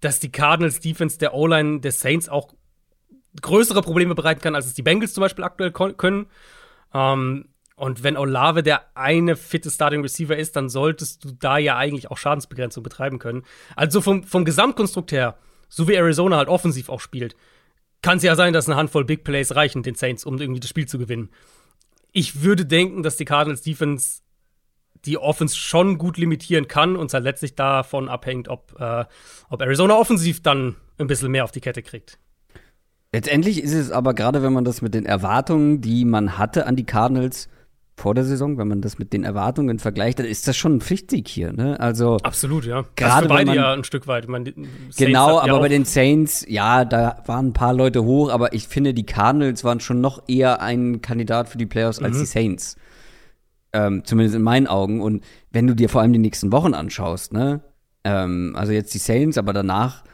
dass 0.00 0.20
die 0.20 0.32
Cardinals 0.32 0.80
Defense 0.80 1.18
der 1.18 1.34
O-Line 1.34 1.80
der 1.80 1.92
Saints 1.92 2.28
auch 2.28 2.54
größere 3.40 3.82
Probleme 3.82 4.14
bereiten 4.14 4.40
kann, 4.40 4.54
als 4.54 4.66
es 4.66 4.74
die 4.74 4.82
Bengals 4.82 5.14
zum 5.14 5.20
Beispiel 5.20 5.44
aktuell 5.44 5.70
können. 5.72 6.26
Ähm, 6.92 7.48
und 7.76 8.02
wenn 8.02 8.16
Olave 8.16 8.62
der 8.62 8.96
eine 8.96 9.36
fitte 9.36 9.70
Starting 9.70 10.00
Receiver 10.00 10.36
ist, 10.36 10.56
dann 10.56 10.68
solltest 10.68 11.24
du 11.24 11.32
da 11.32 11.58
ja 11.58 11.76
eigentlich 11.76 12.10
auch 12.10 12.16
Schadensbegrenzung 12.16 12.82
betreiben 12.82 13.18
können. 13.18 13.44
Also 13.76 14.00
vom, 14.00 14.24
vom 14.24 14.44
Gesamtkonstrukt 14.44 15.12
her 15.12 15.36
so 15.68 15.88
wie 15.88 15.94
Arizona 15.94 16.36
halt 16.36 16.48
offensiv 16.48 16.88
auch 16.88 17.00
spielt, 17.00 17.36
kann 18.02 18.18
es 18.18 18.22
ja 18.22 18.36
sein, 18.36 18.52
dass 18.52 18.68
eine 18.68 18.76
Handvoll 18.76 19.04
Big 19.04 19.24
Plays 19.24 19.54
reichen, 19.54 19.82
den 19.82 19.94
Saints, 19.94 20.24
um 20.24 20.38
irgendwie 20.38 20.60
das 20.60 20.70
Spiel 20.70 20.86
zu 20.86 20.98
gewinnen. 20.98 21.30
Ich 22.12 22.42
würde 22.42 22.64
denken, 22.64 23.02
dass 23.02 23.16
die 23.16 23.24
Cardinals 23.24 23.62
Defense 23.62 24.20
die 25.04 25.18
Offense 25.18 25.56
schon 25.56 25.98
gut 25.98 26.16
limitieren 26.16 26.68
kann 26.68 26.96
und 26.96 27.06
es 27.06 27.14
halt 27.14 27.24
letztlich 27.24 27.54
davon 27.54 28.08
abhängt, 28.08 28.48
ob, 28.48 28.74
äh, 28.78 29.04
ob 29.48 29.60
Arizona 29.60 29.94
offensiv 29.94 30.42
dann 30.42 30.76
ein 30.98 31.06
bisschen 31.06 31.30
mehr 31.30 31.44
auf 31.44 31.52
die 31.52 31.60
Kette 31.60 31.82
kriegt. 31.82 32.18
Letztendlich 33.12 33.62
ist 33.62 33.72
es 33.72 33.90
aber 33.90 34.14
gerade, 34.14 34.42
wenn 34.42 34.52
man 34.52 34.64
das 34.64 34.82
mit 34.82 34.94
den 34.94 35.06
Erwartungen, 35.06 35.80
die 35.80 36.04
man 36.04 36.38
hatte 36.38 36.66
an 36.66 36.76
die 36.76 36.84
Cardinals, 36.84 37.48
vor 37.98 38.14
der 38.14 38.24
Saison, 38.24 38.58
wenn 38.58 38.68
man 38.68 38.82
das 38.82 38.98
mit 38.98 39.14
den 39.14 39.24
Erwartungen 39.24 39.78
vergleicht, 39.78 40.18
dann 40.18 40.26
ist 40.26 40.46
das 40.46 40.56
schon 40.56 40.76
ein 40.76 40.80
Pflichtsieg 40.82 41.28
hier. 41.28 41.52
Ne? 41.52 41.80
Also 41.80 42.18
absolut, 42.18 42.66
ja. 42.66 42.84
Gerade 42.94 43.26
beide 43.26 43.46
man, 43.46 43.56
ja 43.56 43.72
ein 43.72 43.84
Stück 43.84 44.06
weit. 44.06 44.28
Man, 44.28 44.44
genau, 44.96 45.38
aber 45.38 45.46
ja 45.46 45.58
bei 45.58 45.68
den 45.68 45.86
Saints, 45.86 46.44
ja, 46.46 46.84
da 46.84 47.22
waren 47.24 47.48
ein 47.48 47.52
paar 47.54 47.72
Leute 47.72 48.04
hoch, 48.04 48.30
aber 48.30 48.52
ich 48.52 48.68
finde, 48.68 48.92
die 48.92 49.06
Cardinals 49.06 49.64
waren 49.64 49.80
schon 49.80 50.02
noch 50.02 50.22
eher 50.28 50.60
ein 50.60 51.00
Kandidat 51.00 51.48
für 51.48 51.56
die 51.56 51.64
Playoffs 51.64 52.00
mhm. 52.00 52.06
als 52.06 52.18
die 52.18 52.26
Saints. 52.26 52.76
Ähm, 53.72 54.04
zumindest 54.04 54.36
in 54.36 54.42
meinen 54.42 54.66
Augen. 54.66 55.00
Und 55.00 55.24
wenn 55.50 55.66
du 55.66 55.74
dir 55.74 55.88
vor 55.88 56.02
allem 56.02 56.12
die 56.12 56.18
nächsten 56.18 56.52
Wochen 56.52 56.74
anschaust, 56.74 57.32
ne, 57.32 57.62
ähm, 58.04 58.54
also 58.56 58.72
jetzt 58.72 58.92
die 58.92 58.98
Saints, 58.98 59.38
aber 59.38 59.54
danach 59.54 60.04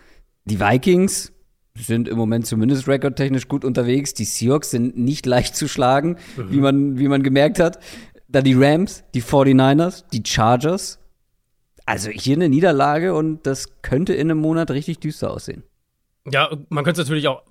die 0.45 0.61
Vikings, 0.61 1.33
sind 1.75 2.09
im 2.09 2.17
Moment 2.17 2.47
zumindest 2.47 2.87
rekordtechnisch 2.89 3.49
gut 3.49 3.65
unterwegs. 3.65 4.15
Die 4.15 4.25
Seahawks 4.25 4.71
sind 4.71 4.97
nicht 4.99 5.27
leicht 5.27 5.57
zu 5.57 5.69
schlagen, 5.69 6.17
mhm. 6.37 6.51
wie, 6.51 6.59
man, 6.59 6.99
wie 6.99 7.09
man 7.09 7.23
gemerkt 7.23 7.59
hat. 7.59 7.79
Dann 8.29 8.45
die 8.45 8.55
Rams, 8.55 9.05
die 9.15 9.23
49ers, 9.23 10.05
die 10.13 10.23
Chargers. 10.27 10.99
Also 11.85 12.11
hier 12.11 12.37
eine 12.37 12.49
Niederlage 12.49 13.15
und 13.15 13.47
das 13.47 13.83
könnte 13.83 14.15
in 14.15 14.31
einem 14.31 14.41
Monat 14.41 14.71
richtig 14.71 15.01
düster 15.01 15.31
aussehen. 15.31 15.65
Ja, 16.31 16.57
man 16.69 16.85
könnte 16.85 17.03
es 17.03 17.09
natürlich 17.09 17.27
auch, 17.27 17.43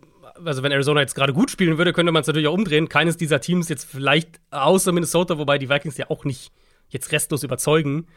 also 0.45 0.63
wenn 0.63 0.71
Arizona 0.71 1.01
jetzt 1.01 1.15
gerade 1.15 1.33
gut 1.33 1.51
spielen 1.51 1.77
würde, 1.77 1.91
könnte 1.91 2.11
man 2.11 2.21
es 2.21 2.27
natürlich 2.27 2.47
auch 2.47 2.53
umdrehen. 2.53 2.87
Keines 2.87 3.17
dieser 3.17 3.41
Teams 3.41 3.67
jetzt 3.67 3.83
vielleicht 3.83 4.39
außer 4.51 4.93
Minnesota, 4.93 5.37
wobei 5.37 5.57
die 5.57 5.69
Vikings 5.69 5.97
ja 5.97 6.09
auch 6.09 6.23
nicht 6.23 6.51
jetzt 6.87 7.11
restlos 7.11 7.43
überzeugen, 7.43 8.07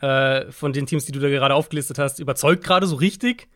äh, 0.00 0.50
von 0.52 0.72
den 0.72 0.86
Teams, 0.86 1.06
die 1.06 1.12
du 1.12 1.20
da 1.20 1.28
gerade 1.28 1.54
aufgelistet 1.54 1.98
hast, 1.98 2.20
überzeugt 2.20 2.62
gerade 2.64 2.86
so 2.86 2.96
richtig. 2.96 3.48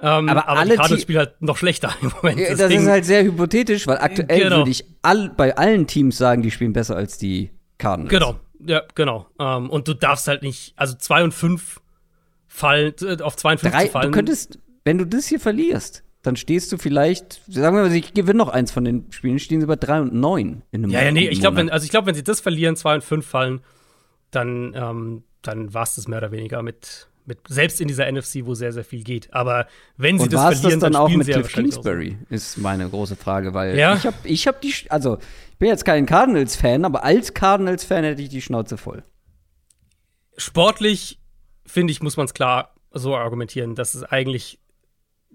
Ähm, 0.00 0.28
aber, 0.28 0.48
aber 0.48 0.58
alle 0.58 0.70
die 0.70 0.76
Cardinals 0.76 1.02
spielen 1.02 1.18
halt 1.18 1.40
noch 1.40 1.56
schlechter 1.56 1.94
im 2.02 2.12
Moment. 2.20 2.40
Ja, 2.40 2.54
das 2.54 2.72
ist 2.72 2.86
halt 2.86 3.04
sehr 3.04 3.22
hypothetisch, 3.22 3.86
weil 3.86 3.98
aktuell 3.98 4.42
genau. 4.42 4.58
würde 4.58 4.70
ich 4.70 4.84
all, 5.02 5.30
bei 5.30 5.56
allen 5.56 5.86
Teams 5.86 6.18
sagen, 6.18 6.42
die 6.42 6.50
spielen 6.50 6.72
besser 6.72 6.96
als 6.96 7.18
die 7.18 7.50
Cardinals. 7.78 8.10
Genau, 8.10 8.40
ja, 8.66 8.82
genau. 8.94 9.26
Ähm, 9.38 9.70
und 9.70 9.88
du 9.88 9.94
darfst 9.94 10.26
halt 10.28 10.42
nicht, 10.42 10.74
also 10.76 10.94
2 10.96 11.24
und 11.24 11.34
5 11.34 11.80
fallen, 12.46 12.94
äh, 13.02 13.22
auf 13.22 13.36
2 13.36 13.52
und 13.52 13.60
5 13.60 13.72
Drei, 13.72 13.88
fallen. 13.88 14.10
Du 14.10 14.16
könntest, 14.16 14.58
wenn 14.84 14.98
du 14.98 15.06
das 15.06 15.26
hier 15.26 15.40
verlierst, 15.40 16.02
dann 16.22 16.36
stehst 16.36 16.72
du 16.72 16.78
vielleicht, 16.78 17.42
sagen 17.46 17.76
wir 17.76 17.82
mal, 17.82 17.92
ich 17.92 18.14
gewinne 18.14 18.38
noch 18.38 18.48
eins 18.48 18.72
von 18.72 18.84
den 18.84 19.12
Spielen, 19.12 19.38
stehen 19.38 19.60
sie 19.60 19.66
bei 19.66 19.76
3 19.76 20.00
und 20.00 20.14
9 20.14 20.62
in 20.70 20.84
einem 20.84 20.90
Ja, 20.90 21.02
ja, 21.02 21.12
nee, 21.12 21.28
ich 21.28 21.40
glaube, 21.40 21.58
wenn, 21.58 21.70
also 21.70 21.84
ich 21.84 21.90
glaube, 21.90 22.06
wenn 22.06 22.14
sie 22.14 22.24
das 22.24 22.40
verlieren, 22.40 22.76
2 22.76 22.96
und 22.96 23.04
5 23.04 23.26
fallen, 23.26 23.60
dann, 24.30 24.72
ähm, 24.74 25.24
dann 25.42 25.74
war 25.74 25.82
es 25.82 25.94
das 25.96 26.08
mehr 26.08 26.18
oder 26.18 26.32
weniger 26.32 26.62
mit, 26.62 27.08
mit, 27.26 27.38
selbst 27.48 27.80
in 27.80 27.88
dieser 27.88 28.10
NFC, 28.10 28.44
wo 28.44 28.54
sehr, 28.54 28.72
sehr 28.72 28.84
viel 28.84 29.02
geht. 29.02 29.32
Aber 29.32 29.66
wenn 29.96 30.18
sie 30.18 30.24
Und 30.24 30.32
das 30.32 30.60
verlieren, 30.60 30.80
das 30.80 30.80
dann, 30.80 30.92
dann 30.92 31.02
auch 31.02 31.08
mit 31.08 31.26
Cliff 31.26 31.52
Kingsbury, 31.52 32.18
ist 32.30 32.58
meine 32.58 32.88
große 32.88 33.16
Frage, 33.16 33.54
weil 33.54 33.76
ja. 33.76 33.94
ich 33.94 34.06
habe 34.06 34.16
ich 34.24 34.46
hab 34.46 34.60
die, 34.60 34.74
also 34.88 35.18
ich 35.52 35.58
bin 35.58 35.68
jetzt 35.68 35.84
kein 35.84 36.06
Cardinals-Fan, 36.06 36.84
aber 36.84 37.04
als 37.04 37.34
Cardinals-Fan 37.34 38.04
hätte 38.04 38.22
ich 38.22 38.28
die 38.28 38.42
Schnauze 38.42 38.76
voll. 38.76 39.04
Sportlich, 40.36 41.18
finde 41.64 41.92
ich, 41.92 42.02
muss 42.02 42.16
man 42.16 42.26
es 42.26 42.34
klar 42.34 42.74
so 42.92 43.16
argumentieren, 43.16 43.74
dass 43.74 43.94
es 43.94 44.04
eigentlich 44.04 44.58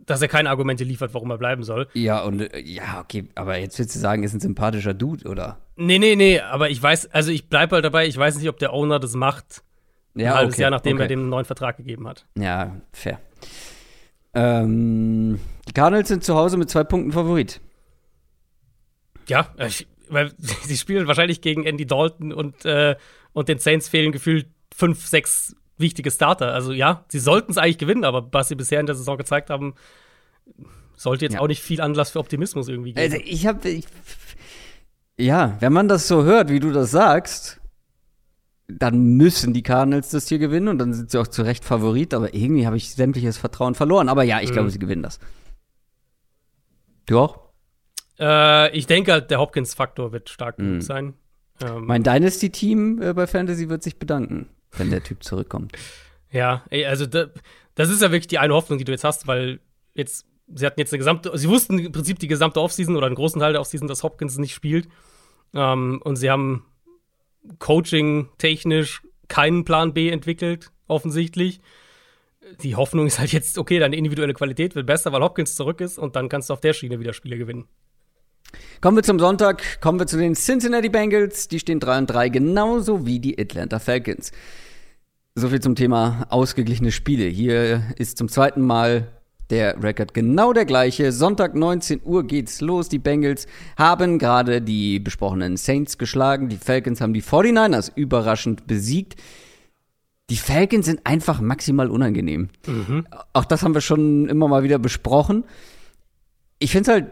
dass 0.06 0.22
er 0.22 0.28
keine 0.28 0.50
Argumente 0.50 0.84
liefert, 0.84 1.14
warum 1.14 1.30
er 1.30 1.38
bleiben 1.38 1.64
soll. 1.64 1.88
Ja, 1.94 2.24
und 2.24 2.42
äh, 2.42 2.60
ja, 2.60 3.02
okay, 3.02 3.30
aber 3.36 3.58
jetzt 3.58 3.78
willst 3.78 3.96
du 3.96 4.00
sagen, 4.00 4.24
ist 4.24 4.34
ein 4.34 4.40
sympathischer 4.40 4.94
Dude, 4.94 5.28
oder? 5.28 5.60
Nee, 5.76 6.00
nee, 6.00 6.16
nee, 6.16 6.40
aber 6.40 6.70
ich 6.70 6.82
weiß, 6.82 7.12
also 7.12 7.32
ich 7.32 7.48
bleibe 7.48 7.76
halt 7.76 7.86
dabei, 7.86 8.08
ich 8.08 8.18
weiß 8.18 8.38
nicht, 8.38 8.50
ob 8.50 8.58
der 8.58 8.74
Owner 8.74 9.00
das 9.00 9.14
macht, 9.14 9.64
ja, 10.16 10.32
ein 10.32 10.38
halbes 10.38 10.56
okay, 10.56 10.62
Jahr, 10.64 10.72
nachdem 10.72 10.98
okay. 10.98 11.04
er 11.04 11.08
dem 11.08 11.30
neuen 11.30 11.46
Vertrag 11.46 11.78
gegeben 11.78 12.08
hat. 12.08 12.26
Ja, 12.38 12.76
fair. 12.92 13.20
Ähm, 14.34 15.40
die 15.68 15.74
Cardinals 15.74 16.08
sind 16.08 16.24
zu 16.24 16.36
Hause 16.36 16.58
mit 16.58 16.70
zwei 16.70 16.84
Punkten 16.84 17.12
Favorit. 17.12 17.62
Ja, 19.28 19.50
ich, 19.58 19.88
weil 20.10 20.32
sie 20.38 20.78
spielen 20.78 21.08
wahrscheinlich 21.08 21.42
gegen 21.42 21.66
Andy 21.66 21.86
Dalton 21.86 22.34
und, 22.34 22.66
äh, 22.66 22.96
und 23.34 23.50
den 23.50 23.60
Saints 23.60 23.88
fehlen 23.88 24.12
gefühlt 24.12 24.48
fünf, 24.74 25.06
sechs 25.08 25.56
wichtige 25.78 26.12
Starter. 26.12 26.54
Also 26.54 26.74
ja, 26.74 27.06
sie 27.08 27.20
sollten 27.20 27.52
es 27.52 27.58
eigentlich 27.58 27.78
gewinnen, 27.78 28.04
aber 28.04 28.28
was 28.32 28.50
sie 28.50 28.56
bisher 28.56 28.80
in 28.80 28.86
der 28.86 28.96
Saison 28.96 29.18
gezeigt 29.18 29.50
haben, 29.50 29.76
sollte 30.96 31.26
jetzt 31.26 31.36
ja. 31.36 31.40
auch 31.40 31.48
nicht 31.48 31.62
viel 31.62 31.82
Anlass 31.82 32.12
für 32.12 32.20
Optimismus 32.20 32.68
irgendwie 32.68 32.94
geben. 32.94 33.14
Also 33.14 33.24
ich 33.26 33.48
habe 33.48 33.82
ja, 35.18 35.58
wenn 35.60 35.74
man 35.74 35.88
das 35.88 36.08
so 36.08 36.24
hört, 36.24 36.50
wie 36.50 36.60
du 36.60 36.72
das 36.72 36.92
sagst, 36.92 37.59
dann 38.70 39.18
müssen 39.18 39.54
die 39.54 39.64
Cardinals 39.64 40.12
das 40.12 40.28
hier 40.28 40.38
gewinnen 40.38 40.68
und 40.68 40.78
dann 40.78 40.94
sind 40.94 41.10
sie 41.10 41.20
auch 41.20 41.28
zu 41.28 41.42
Recht 41.42 41.66
Favorit, 41.66 42.14
aber 42.14 42.34
irgendwie 42.34 42.68
habe 42.68 42.78
ich 42.78 42.94
sämtliches 42.94 43.38
Vertrauen 43.38 43.76
verloren. 43.76 44.10
Aber 44.10 44.24
ja, 44.24 44.42
ich 44.42 44.50
mhm. 44.50 44.54
glaube, 44.54 44.70
sie 44.70 44.80
gewinnen 44.80 45.04
das. 45.04 45.20
Du 47.08 47.20
auch? 47.20 47.40
Äh, 48.20 48.76
ich 48.78 48.86
denke 48.86 49.12
halt, 49.12 49.32
der 49.32 49.40
Hopkins-Faktor 49.40 50.12
wird 50.12 50.30
stark 50.30 50.60
mhm. 50.60 50.82
sein. 50.82 51.16
Ähm, 51.62 51.86
mein 51.86 52.04
Dynasty-Team 52.04 53.02
äh, 53.02 53.14
bei 53.14 53.26
Fantasy 53.26 53.70
wird 53.70 53.82
sich 53.82 53.98
bedanken, 53.98 54.50
wenn 54.78 54.92
der 54.92 55.04
Typ 55.04 55.24
zurückkommt. 55.24 55.76
Ja, 56.32 56.64
ey, 56.70 56.86
also 56.86 57.08
da, 57.08 57.26
das 57.74 57.90
ist 57.90 58.02
ja 58.02 58.12
wirklich 58.12 58.28
die 58.28 58.38
eine 58.38 58.54
Hoffnung, 58.54 58.78
die 58.78 58.86
du 58.86 58.92
jetzt 58.92 59.04
hast, 59.04 59.26
weil 59.26 59.60
jetzt, 59.96 60.28
sie 60.54 60.66
hatten 60.66 60.80
jetzt 60.80 60.94
eine 60.94 61.00
gesamte, 61.00 61.36
sie 61.36 61.50
wussten 61.50 61.80
im 61.80 61.92
Prinzip 61.92 62.20
die 62.20 62.28
gesamte 62.28 62.62
Offseason 62.62 62.96
oder 62.96 63.08
einen 63.08 63.16
großen 63.16 63.42
Teil 63.42 63.54
der 63.54 63.62
Offseason, 63.62 63.88
dass 63.88 64.04
Hopkins 64.04 64.38
nicht 64.38 64.54
spielt. 64.54 64.88
Ähm, 65.56 66.00
und 66.04 66.18
sie 66.18 66.30
haben 66.30 66.66
Coaching-technisch 67.60 69.02
keinen 69.28 69.64
Plan 69.64 69.94
B 69.94 70.10
entwickelt, 70.10 70.72
offensichtlich. 70.88 71.62
Die 72.64 72.76
Hoffnung 72.76 73.06
ist 73.06 73.20
halt 73.20 73.32
jetzt, 73.32 73.58
okay, 73.58 73.80
deine 73.80 73.96
individuelle 73.96 74.34
Qualität 74.34 74.76
wird 74.76 74.88
besser, 74.88 75.12
weil 75.12 75.22
Hopkins 75.22 75.56
zurück 75.56 75.82
ist 75.82 75.98
und 75.98 76.16
dann 76.16 76.30
kannst 76.30 76.50
du 76.50 76.54
auf 76.54 76.62
der 76.62 76.74
Schiene 76.74 77.00
wieder 77.00 77.14
Spiele 77.14 77.38
gewinnen. 77.38 77.68
Kommen 78.82 78.98
wir 78.98 79.04
zum 79.04 79.20
Sonntag, 79.20 79.82
kommen 79.82 80.00
wir 80.00 80.08
zu 80.08 80.18
den 80.18 80.34
Cincinnati 80.36 80.90
Bengals. 80.90 81.48
Die 81.48 81.60
stehen 81.60 81.80
3 81.80 82.00
und 82.00 82.08
3, 82.08 82.30
genauso 82.30 83.06
wie 83.06 83.20
die 83.20 83.40
Atlanta 83.40 83.78
Falcons. 83.78 84.32
So 85.36 85.50
viel 85.50 85.60
zum 85.60 85.76
Thema 85.76 86.26
ausgeglichene 86.30 86.92
Spiele. 86.92 87.26
Hier 87.26 87.84
ist 87.98 88.18
zum 88.18 88.28
zweiten 88.30 88.62
Mal 88.62 89.19
der 89.50 89.82
Rekord 89.82 90.14
genau 90.14 90.54
der 90.54 90.66
gleiche. 90.66 91.12
Sonntag 91.12 91.56
19 91.56 92.02
Uhr 92.04 92.24
geht's 92.26 92.62
los. 92.62 92.90
Die 92.90 93.00
Bengals 93.00 93.48
haben 93.78 94.20
gerade 94.20 94.62
die 94.62 95.00
besprochenen 95.00 95.58
Saints 95.58 95.98
geschlagen. 95.98 96.50
Die 96.50 96.58
Falcons 96.58 97.02
haben 97.02 97.14
die 97.14 97.24
49ers 97.24 97.92
überraschend 97.96 98.68
besiegt. 98.68 99.16
Die 100.30 100.38
Falcons 100.38 100.86
sind 100.86 101.06
einfach 101.06 101.42
maximal 101.42 101.90
unangenehm. 101.90 102.50
Mhm. 102.68 103.08
Auch 103.34 103.46
das 103.46 103.64
haben 103.64 103.74
wir 103.74 103.82
schon 103.82 104.30
immer 104.30 104.48
mal 104.48 104.64
wieder 104.64 104.78
besprochen. 104.78 105.44
Ich 106.60 106.72
finde 106.72 106.92
es 106.92 106.94
halt, 106.94 107.12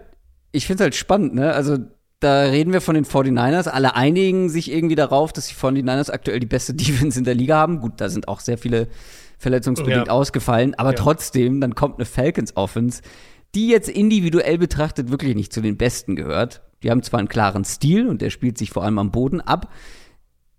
ich 0.52 0.68
finde 0.68 0.84
halt 0.84 0.96
spannend, 0.96 1.34
ne? 1.34 1.54
Also 1.54 1.78
da 2.20 2.42
reden 2.42 2.74
wir 2.74 2.82
von 2.82 2.96
den 2.96 3.06
49ers. 3.06 3.70
Alle 3.70 3.96
einigen 3.96 4.50
sich 4.50 4.72
irgendwie 4.72 4.96
darauf, 4.96 5.34
dass 5.34 5.48
die 5.48 5.56
49ers 5.56 6.12
aktuell 6.12 6.40
die 6.40 6.46
beste 6.46 6.74
Defense 6.76 7.18
in 7.18 7.26
der 7.26 7.36
Liga 7.36 7.58
haben. 7.58 7.80
Gut, 7.80 7.94
da 7.98 8.10
sind 8.10 8.28
auch 8.28 8.40
sehr 8.40 8.58
viele 8.58 8.88
verletzungsbedingt 9.38 10.08
Ja. 10.08 10.14
ausgefallen, 10.14 10.76
aber 10.76 10.92
Ja. 10.92 10.96
trotzdem, 10.96 11.62
dann 11.62 11.76
kommt 11.76 11.96
eine 11.98 12.06
Falcons 12.06 12.56
Offense, 12.56 13.02
die 13.56 13.70
jetzt 13.70 13.90
individuell 13.90 14.58
betrachtet 14.58 15.10
wirklich 15.12 15.36
nicht 15.36 15.54
zu 15.54 15.62
den 15.62 15.78
besten 15.78 16.16
gehört. 16.16 16.62
Die 16.84 16.92
haben 16.92 17.02
zwar 17.04 17.20
einen 17.20 17.30
klaren 17.30 17.66
Stil 17.66 18.08
und 18.08 18.22
der 18.22 18.30
spielt 18.30 18.58
sich 18.58 18.70
vor 18.72 18.84
allem 18.84 19.00
am 19.00 19.12
Boden 19.12 19.42
ab, 19.42 19.72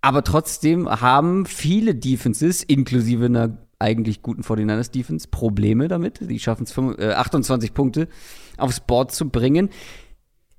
aber 0.00 0.24
trotzdem 0.24 0.88
haben 0.88 1.46
viele 1.46 1.94
Defenses, 1.94 2.62
inklusive 2.62 3.26
einer 3.26 3.58
eigentlich 3.80 4.22
guten 4.22 4.42
49ers 4.42 4.90
Defense, 4.90 5.28
Probleme 5.28 5.86
damit. 5.86 6.20
Die 6.28 6.38
schaffen 6.40 6.64
es 6.64 6.76
28 6.76 7.74
Punkte 7.74 8.08
aufs 8.56 8.80
Board 8.80 9.12
zu 9.12 9.28
bringen. 9.28 9.70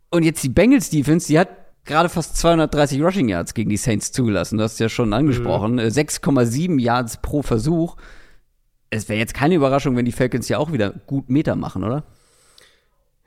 Und 0.10 0.24
jetzt 0.24 0.42
die 0.44 0.50
Bengals 0.50 0.90
Defense, 0.90 1.28
die 1.28 1.38
hat 1.38 1.50
gerade 1.90 2.08
fast 2.08 2.38
230 2.38 3.02
Rushing 3.04 3.28
Yards 3.28 3.54
gegen 3.54 3.70
die 3.70 3.78
Saints 3.78 4.12
zugelassen. 4.14 4.58
Du 4.58 4.64
hast 4.64 4.74
es 4.74 4.80
ja 4.80 4.88
schon 4.88 5.12
angesprochen. 5.14 5.78
Äh, 5.80 5.88
6,7 5.88 6.80
Yards 6.80 7.18
pro 7.22 7.42
Versuch. 7.42 7.98
Es 8.90 9.10
wäre 9.10 9.20
jetzt 9.20 9.34
keine 9.34 9.56
Überraschung, 9.56 9.98
wenn 9.98 10.06
die 10.06 10.12
Falcons 10.14 10.48
ja 10.48 10.58
auch 10.58 10.72
wieder 10.72 10.92
gut 11.06 11.30
Meter 11.30 11.56
machen, 11.56 11.84
oder? 11.84 12.04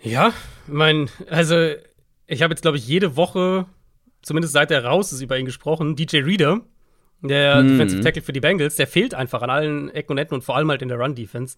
Ja, 0.01 0.29
ich 0.29 0.73
mein, 0.73 1.09
also 1.31 1.57
ich 2.27 2.43
habe 2.43 2.53
jetzt, 2.53 2.63
glaube 2.63 2.77
ich, 2.79 2.89
jede 2.89 3.17
Woche, 3.17 3.67
zumindest 4.23 4.55
seit 4.55 4.71
er 4.71 4.85
raus 4.85 5.13
ist, 5.13 5.21
über 5.21 5.39
ihn 5.39 5.45
gesprochen. 5.47 5.95
DJ 5.95 6.19
Reader, 6.19 6.61
der 7.21 7.63
Mhm. 7.63 7.69
Defensive 7.69 8.03
Tackle 8.03 8.23
für 8.23 8.33
die 8.33 8.41
Bengals, 8.41 8.77
der 8.77 8.87
fehlt 8.89 9.15
einfach 9.15 9.43
an 9.43 9.51
allen 9.51 9.91
Ecken 9.91 10.13
und 10.13 10.19
Enden 10.19 10.35
und 10.35 10.43
vor 10.45 10.57
allem 10.57 10.71
halt 10.71 10.83
in 10.83 10.89
der 10.89 10.99
Run-Defense. 10.99 11.57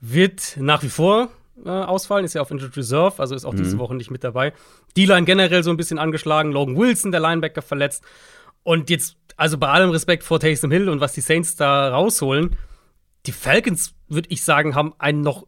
Wird 0.00 0.56
nach 0.58 0.82
wie 0.82 0.88
vor 0.88 1.28
äh, 1.64 1.68
ausfallen, 1.68 2.24
ist 2.24 2.34
ja 2.34 2.42
auf 2.42 2.50
Injured 2.50 2.76
Reserve, 2.76 3.14
also 3.18 3.34
ist 3.34 3.44
auch 3.44 3.54
diese 3.54 3.78
Woche 3.78 3.94
nicht 3.94 4.10
mit 4.10 4.24
dabei. 4.24 4.52
D-Line 4.96 5.24
generell 5.24 5.62
so 5.62 5.70
ein 5.70 5.76
bisschen 5.76 5.98
angeschlagen, 5.98 6.52
Logan 6.52 6.76
Wilson, 6.76 7.10
der 7.12 7.20
Linebacker, 7.20 7.62
verletzt. 7.62 8.02
Und 8.62 8.90
jetzt, 8.90 9.16
also 9.36 9.58
bei 9.58 9.68
allem 9.68 9.90
Respekt 9.90 10.24
vor 10.24 10.40
Taysom 10.40 10.70
Hill 10.70 10.88
und 10.88 11.00
was 11.00 11.12
die 11.12 11.20
Saints 11.20 11.56
da 11.56 11.88
rausholen, 11.90 12.56
die 13.26 13.32
Falcons, 13.32 13.94
würde 14.08 14.28
ich 14.30 14.42
sagen, 14.44 14.74
haben 14.74 14.94
ein 14.98 15.20
noch 15.20 15.46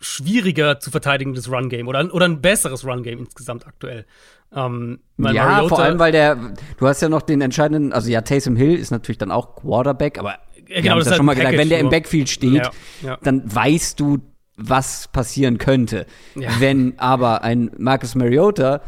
schwieriger 0.00 0.78
zu 0.78 0.90
verteidigendes 0.90 1.50
Run-Game 1.50 1.88
oder, 1.88 1.98
ein- 1.98 2.10
oder 2.10 2.24
ein 2.26 2.40
besseres 2.40 2.84
Run-Game 2.84 3.18
insgesamt 3.18 3.66
aktuell. 3.66 4.06
Ähm, 4.54 5.00
ja, 5.18 5.24
Mariota- 5.32 5.68
vor 5.68 5.80
allem, 5.80 5.98
weil 5.98 6.12
der, 6.12 6.36
du 6.78 6.86
hast 6.86 7.02
ja 7.02 7.08
noch 7.08 7.22
den 7.22 7.40
entscheidenden, 7.40 7.92
also 7.92 8.08
ja, 8.08 8.20
Taysom 8.20 8.54
Hill 8.56 8.76
ist 8.76 8.90
natürlich 8.90 9.18
dann 9.18 9.32
auch 9.32 9.56
Quarterback, 9.56 10.18
aber 10.18 10.36
wir 10.66 10.82
genau, 10.82 10.96
das 10.98 11.06
ja 11.06 11.16
schon 11.16 11.26
halt 11.26 11.26
mal 11.26 11.32
ein 11.32 11.38
gesagt, 11.52 11.58
wenn 11.58 11.68
der 11.68 11.78
im 11.80 11.86
Package, 11.88 12.02
Backfield 12.02 12.28
steht, 12.28 12.52
Ja, 12.54 12.70
ja. 13.02 13.18
dann 13.22 13.42
weißt 13.52 13.98
du, 13.98 14.18
was 14.58 15.08
passieren 15.08 15.56
könnte. 15.58 16.04
Ja. 16.34 16.50
Wenn 16.58 16.98
aber 16.98 17.42
ein 17.42 17.70
Marcus 17.78 18.14
Mariota 18.14 18.80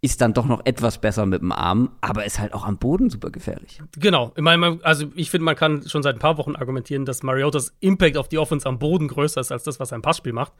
ist 0.00 0.20
dann 0.20 0.34
doch 0.34 0.44
noch 0.44 0.60
etwas 0.66 0.98
besser 0.98 1.24
mit 1.24 1.40
dem 1.40 1.50
Arm, 1.50 1.92
aber 2.02 2.26
ist 2.26 2.38
halt 2.38 2.52
auch 2.52 2.66
am 2.66 2.76
Boden 2.76 3.08
super 3.08 3.30
gefährlich. 3.30 3.80
Genau. 3.98 4.32
Ich 4.36 4.42
meine, 4.42 4.78
also 4.82 5.06
ich 5.14 5.30
finde, 5.30 5.46
man 5.46 5.56
kann 5.56 5.88
schon 5.88 6.02
seit 6.02 6.16
ein 6.16 6.18
paar 6.18 6.36
Wochen 6.36 6.56
argumentieren, 6.56 7.06
dass 7.06 7.22
Mariotas 7.22 7.72
Impact 7.80 8.18
auf 8.18 8.28
die 8.28 8.36
Offense 8.38 8.68
am 8.68 8.78
Boden 8.78 9.08
größer 9.08 9.40
ist 9.40 9.50
als 9.50 9.62
das, 9.62 9.80
was 9.80 9.92
er 9.92 9.96
im 9.96 10.02
Passspiel 10.02 10.34
macht. 10.34 10.52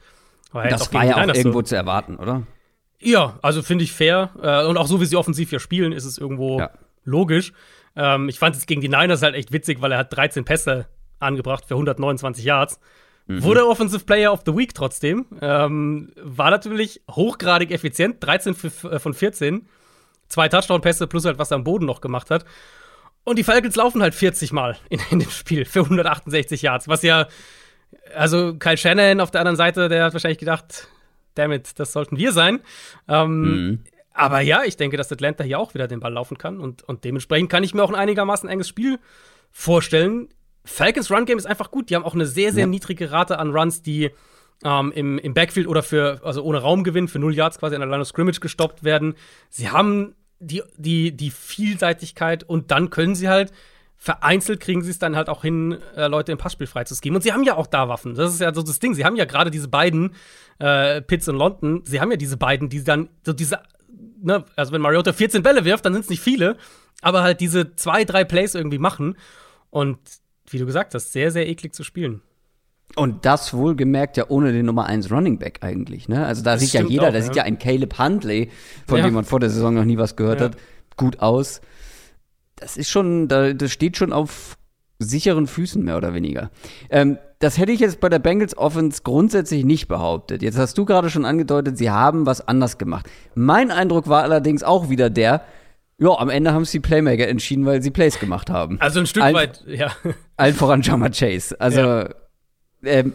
Das 0.51 0.91
war 0.93 1.05
ja 1.05 1.15
auch 1.17 1.27
irgendwo 1.27 1.59
so- 1.59 1.63
zu 1.63 1.75
erwarten, 1.75 2.15
oder? 2.15 2.41
Ja, 2.99 3.37
also 3.43 3.61
finde 3.61 3.83
ich 3.83 3.91
fair. 3.91 4.31
Äh, 4.41 4.65
und 4.65 4.77
auch 4.77 4.87
so, 4.87 4.99
wie 4.99 5.05
sie 5.05 5.15
offensiv 5.15 5.49
hier 5.51 5.59
spielen, 5.59 5.91
ist 5.91 6.05
es 6.05 6.17
irgendwo 6.17 6.59
Ja. 6.59 6.71
logisch. 7.03 7.53
Ähm, 7.95 8.29
ich 8.29 8.39
fand 8.39 8.55
es 8.55 8.65
gegen 8.65 8.81
die 8.81 8.89
Niners 8.89 9.21
halt 9.21 9.35
echt 9.35 9.51
witzig, 9.51 9.79
weil 9.81 9.91
er 9.91 9.99
hat 9.99 10.15
13 10.15 10.43
Pässe 10.43 10.87
angebracht 11.19 11.65
für 11.67 11.75
129 11.75 12.43
Yards. 12.43 12.79
Mhm. 13.27 13.43
Wurde 13.43 13.67
Offensive 13.67 14.05
Player 14.05 14.31
of 14.31 14.41
the 14.45 14.55
Week 14.55 14.73
trotzdem. 14.75 15.25
Ähm, 15.41 16.11
war 16.21 16.51
natürlich 16.51 17.01
hochgradig 17.09 17.71
effizient. 17.71 18.23
13 18.23 18.53
für- 18.53 18.91
äh, 18.91 18.99
von 18.99 19.13
14. 19.13 19.67
Zwei 20.27 20.47
Touchdown-Pässe 20.49 21.07
plus 21.07 21.25
halt, 21.25 21.37
was 21.39 21.51
er 21.51 21.55
am 21.55 21.63
Boden 21.63 21.85
noch 21.85 22.01
gemacht 22.01 22.29
hat. 22.31 22.45
Und 23.23 23.37
die 23.39 23.43
Falcons 23.43 23.75
laufen 23.75 24.01
halt 24.03 24.13
40 24.13 24.51
Mal 24.53 24.77
in, 24.89 24.99
in 25.09 25.19
dem 25.19 25.29
Spiel 25.31 25.65
für 25.65 25.79
168 25.81 26.61
Yards. 26.61 26.87
Was 26.87 27.01
ja, 27.01 27.27
also 28.15 28.55
Kyle 28.55 28.77
Shanahan 28.77 29.19
auf 29.19 29.31
der 29.31 29.41
anderen 29.41 29.55
Seite, 29.57 29.89
der 29.89 30.03
hat 30.05 30.13
wahrscheinlich 30.13 30.37
gedacht, 30.37 30.87
damit, 31.33 31.79
das 31.79 31.91
sollten 31.93 32.17
wir 32.17 32.31
sein. 32.31 32.59
Ähm, 33.07 33.83
Aber 34.13 34.39
ja, 34.41 34.63
ich 34.63 34.77
denke, 34.77 34.97
dass 34.97 35.11
Atlanta 35.11 35.43
hier 35.43 35.59
auch 35.59 35.73
wieder 35.73 35.87
den 35.87 35.99
Ball 35.99 36.13
laufen 36.13 36.37
kann. 36.37 36.59
Und, 36.59 36.83
und 36.83 37.03
dementsprechend 37.03 37.49
kann 37.49 37.63
ich 37.63 37.73
mir 37.73 37.83
auch 37.83 37.89
ein 37.89 37.95
einigermaßen 37.95 38.47
enges 38.47 38.67
Spiel 38.69 38.99
vorstellen. 39.51 40.29
Falcons 40.65 41.09
Run 41.11 41.25
Game 41.25 41.37
ist 41.37 41.45
einfach 41.45 41.71
gut. 41.71 41.89
Die 41.89 41.95
haben 41.95 42.03
auch 42.03 42.13
eine 42.15 42.25
sehr, 42.25 42.51
sehr 42.51 42.61
Ja. 42.61 42.67
niedrige 42.67 43.11
Rate 43.11 43.39
an 43.39 43.51
Runs, 43.55 43.81
die 43.81 44.11
ähm, 44.63 44.91
im, 44.93 45.17
im 45.19 45.33
Backfield 45.33 45.67
oder 45.67 45.83
für, 45.83 46.21
also 46.23 46.41
ohne 46.43 46.57
Raumgewinn, 46.59 47.07
für 47.07 47.19
null 47.19 47.35
Yards 47.35 47.59
quasi 47.59 47.75
an 47.75 47.81
der 47.81 47.89
Line 47.89 48.01
of 48.01 48.07
Scrimmage 48.07 48.39
gestoppt 48.39 48.83
werden. 48.83 49.15
Sie 49.49 49.69
haben 49.69 50.15
die, 50.39 50.61
die, 50.77 51.15
die 51.15 51.31
Vielseitigkeit 51.31 52.43
und 52.43 52.71
dann 52.71 52.89
können 52.89 53.15
sie 53.15 53.29
halt 53.29 53.51
vereinzelt 53.97 54.59
kriegen 54.59 54.81
sie 54.81 54.91
es 54.91 54.99
dann 54.99 55.15
halt 55.15 55.29
auch 55.29 55.41
hin, 55.41 55.77
äh, 55.95 56.07
Leute 56.07 56.31
im 56.33 56.37
Passspiel 56.37 56.67
freizugeben. 56.67 57.15
Und 57.15 57.21
sie 57.21 57.31
haben 57.31 57.43
ja 57.43 57.55
auch 57.55 57.65
da 57.65 57.87
Waffen. 57.87 58.13
Das 58.13 58.33
ist 58.33 58.41
ja 58.41 58.53
so 58.53 58.61
das 58.61 58.79
Ding. 58.79 58.93
Sie 58.93 59.05
haben 59.05 59.15
ja 59.15 59.23
gerade 59.25 59.49
diese 59.51 59.69
beiden, 59.69 60.13
äh, 60.59 61.01
Pitts 61.01 61.29
und 61.29 61.37
London, 61.37 61.81
sie 61.85 62.01
haben 62.01 62.11
ja 62.11 62.17
diese 62.17 62.35
beiden, 62.37 62.67
die 62.67 62.83
dann 62.83 63.07
so 63.25 63.31
diese, 63.31 63.59
ne, 64.21 64.43
also 64.57 64.73
wenn 64.73 64.81
Mariota 64.81 65.13
14 65.13 65.41
Bälle 65.43 65.63
wirft, 65.63 65.85
dann 65.85 65.93
sind 65.93 66.03
es 66.03 66.09
nicht 66.09 66.21
viele, 66.21 66.57
aber 67.01 67.23
halt 67.23 67.39
diese 67.39 67.75
zwei, 67.77 68.03
drei 68.03 68.25
Plays 68.25 68.53
irgendwie 68.53 68.79
machen. 68.79 69.17
Und 69.69 69.97
wie 70.49 70.57
du 70.57 70.65
gesagt 70.65 70.93
hast, 70.93 71.11
sehr, 71.11 71.31
sehr 71.31 71.47
eklig 71.47 71.73
zu 71.73 71.83
spielen. 71.83 72.21
Und 72.95 73.25
das 73.25 73.53
wohlgemerkt 73.53 74.15
ja 74.15 74.25
ohne 74.29 74.53
den 74.53 74.65
Nummer 74.67 74.85
1 74.85 75.11
Running 75.11 75.37
Back 75.39 75.59
eigentlich, 75.61 76.07
ne? 76.07 76.25
Also 76.25 76.43
da 76.43 76.53
Das 76.53 76.61
sieht 76.61 76.73
ja 76.73 76.81
jeder, 76.83 77.07
auch, 77.07 77.11
da 77.11 77.17
ja. 77.17 77.21
sieht 77.23 77.35
ja 77.35 77.43
ein 77.43 77.57
Caleb 77.59 77.97
Huntley, 77.99 78.49
von 78.87 78.99
Ja. 78.99 79.05
dem 79.05 79.13
man 79.15 79.25
vor 79.25 79.39
der 79.39 79.49
Saison 79.49 79.73
noch 79.73 79.85
nie 79.85 79.97
was 79.97 80.15
gehört 80.15 80.39
Ja. 80.39 80.45
hat, 80.47 80.57
gut 80.95 81.19
aus. 81.19 81.61
Das 82.55 82.77
ist 82.77 82.89
schon, 82.89 83.27
da, 83.27 83.53
das 83.53 83.71
steht 83.71 83.97
schon 83.97 84.13
auf 84.13 84.57
sicheren 84.99 85.45
Füßen, 85.47 85.83
mehr 85.83 85.97
oder 85.97 86.13
weniger. 86.13 86.51
Ähm, 86.89 87.17
das 87.39 87.57
hätte 87.57 87.73
ich 87.73 87.81
jetzt 87.81 87.99
bei 87.99 88.07
der 88.07 88.19
Bengals 88.19 88.57
Offense 88.57 89.01
grundsätzlich 89.03 89.65
nicht 89.65 89.89
behauptet. 89.89 90.41
Jetzt 90.41 90.57
hast 90.57 90.77
du 90.77 90.85
gerade 90.85 91.09
schon 91.09 91.25
angedeutet, 91.25 91.77
sie 91.77 91.89
haben 91.91 92.25
was 92.25 92.47
anders 92.47 92.77
gemacht. 92.77 93.09
Mein 93.33 93.71
Eindruck 93.71 94.07
war 94.07 94.23
allerdings 94.23 94.63
auch 94.63 94.89
wieder 94.89 95.09
der, 95.09 95.41
ja, 95.97 96.09
am 96.17 96.29
Ende 96.29 96.53
haben 96.53 96.63
es 96.63 96.71
die 96.71 96.79
Playmaker 96.79 97.27
entschieden, 97.27 97.65
weil 97.65 97.81
sie 97.81 97.91
Plays 97.91 98.19
gemacht 98.19 98.49
haben. 98.49 98.79
Also 98.81 98.99
ein 98.99 99.05
Stück 99.07 99.23
Ein- 99.23 99.33
weit, 99.35 99.63
ja. 99.67 99.91
Allen 100.37 100.53
voran 100.55 100.81
Jama 100.81 101.09
Chase. 101.09 101.59
Also, 101.59 101.79
Ja. 101.81 102.09
ähm, 102.83 103.13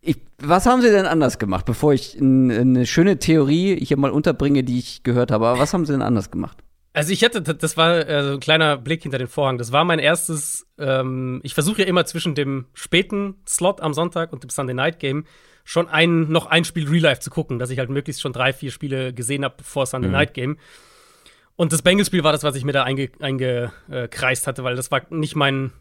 ich, 0.00 0.16
was 0.38 0.66
haben 0.66 0.82
sie 0.82 0.90
denn 0.90 1.06
anders 1.06 1.38
gemacht, 1.38 1.64
bevor 1.66 1.92
ich 1.92 2.16
eine 2.20 2.86
schöne 2.86 3.18
Theorie 3.18 3.76
hier 3.84 3.96
mal 3.96 4.10
unterbringe, 4.10 4.64
die 4.64 4.78
ich 4.78 5.02
gehört 5.04 5.30
habe? 5.30 5.46
Aber 5.46 5.58
was 5.60 5.72
haben 5.74 5.86
sie 5.86 5.92
denn 5.92 6.02
anders 6.02 6.30
gemacht? 6.30 6.58
Also 6.94 7.10
ich 7.12 7.22
hätte, 7.22 7.40
das 7.40 7.76
war 7.76 8.06
äh, 8.06 8.22
so 8.22 8.32
ein 8.32 8.40
kleiner 8.40 8.76
Blick 8.76 9.02
hinter 9.02 9.16
den 9.18 9.26
Vorhang. 9.28 9.56
Das 9.58 9.72
war 9.72 9.84
mein 9.84 9.98
erstes, 9.98 10.66
ähm, 10.78 11.40
ich 11.42 11.54
versuche 11.54 11.80
ja 11.82 11.88
immer 11.88 12.04
zwischen 12.04 12.34
dem 12.34 12.66
späten 12.74 13.36
Slot 13.48 13.80
am 13.80 13.94
Sonntag 13.94 14.32
und 14.32 14.42
dem 14.42 14.50
Sunday 14.50 14.74
Night 14.74 14.98
Game 14.98 15.24
schon 15.64 15.88
ein, 15.88 16.28
noch 16.30 16.46
ein 16.46 16.64
Spiel 16.64 16.86
Real 16.88 17.02
Life 17.04 17.20
zu 17.20 17.30
gucken, 17.30 17.58
dass 17.58 17.70
ich 17.70 17.78
halt 17.78 17.88
möglichst 17.88 18.20
schon 18.20 18.32
drei, 18.34 18.52
vier 18.52 18.70
Spiele 18.72 19.14
gesehen 19.14 19.42
habe 19.44 19.62
vor 19.62 19.86
Sunday 19.86 20.10
Night 20.10 20.34
Game. 20.34 20.58
Und 21.56 21.72
das 21.72 21.82
Bengals-Spiel 21.82 22.24
war 22.24 22.32
das, 22.32 22.44
was 22.44 22.56
ich 22.56 22.64
mir 22.64 22.72
da 22.72 22.84
eingekreist 22.84 23.22
einge, 23.22 23.72
äh, 23.90 24.46
hatte, 24.46 24.64
weil 24.64 24.76
das 24.76 24.90
war 24.90 25.02
nicht 25.10 25.36
mein 25.36 25.72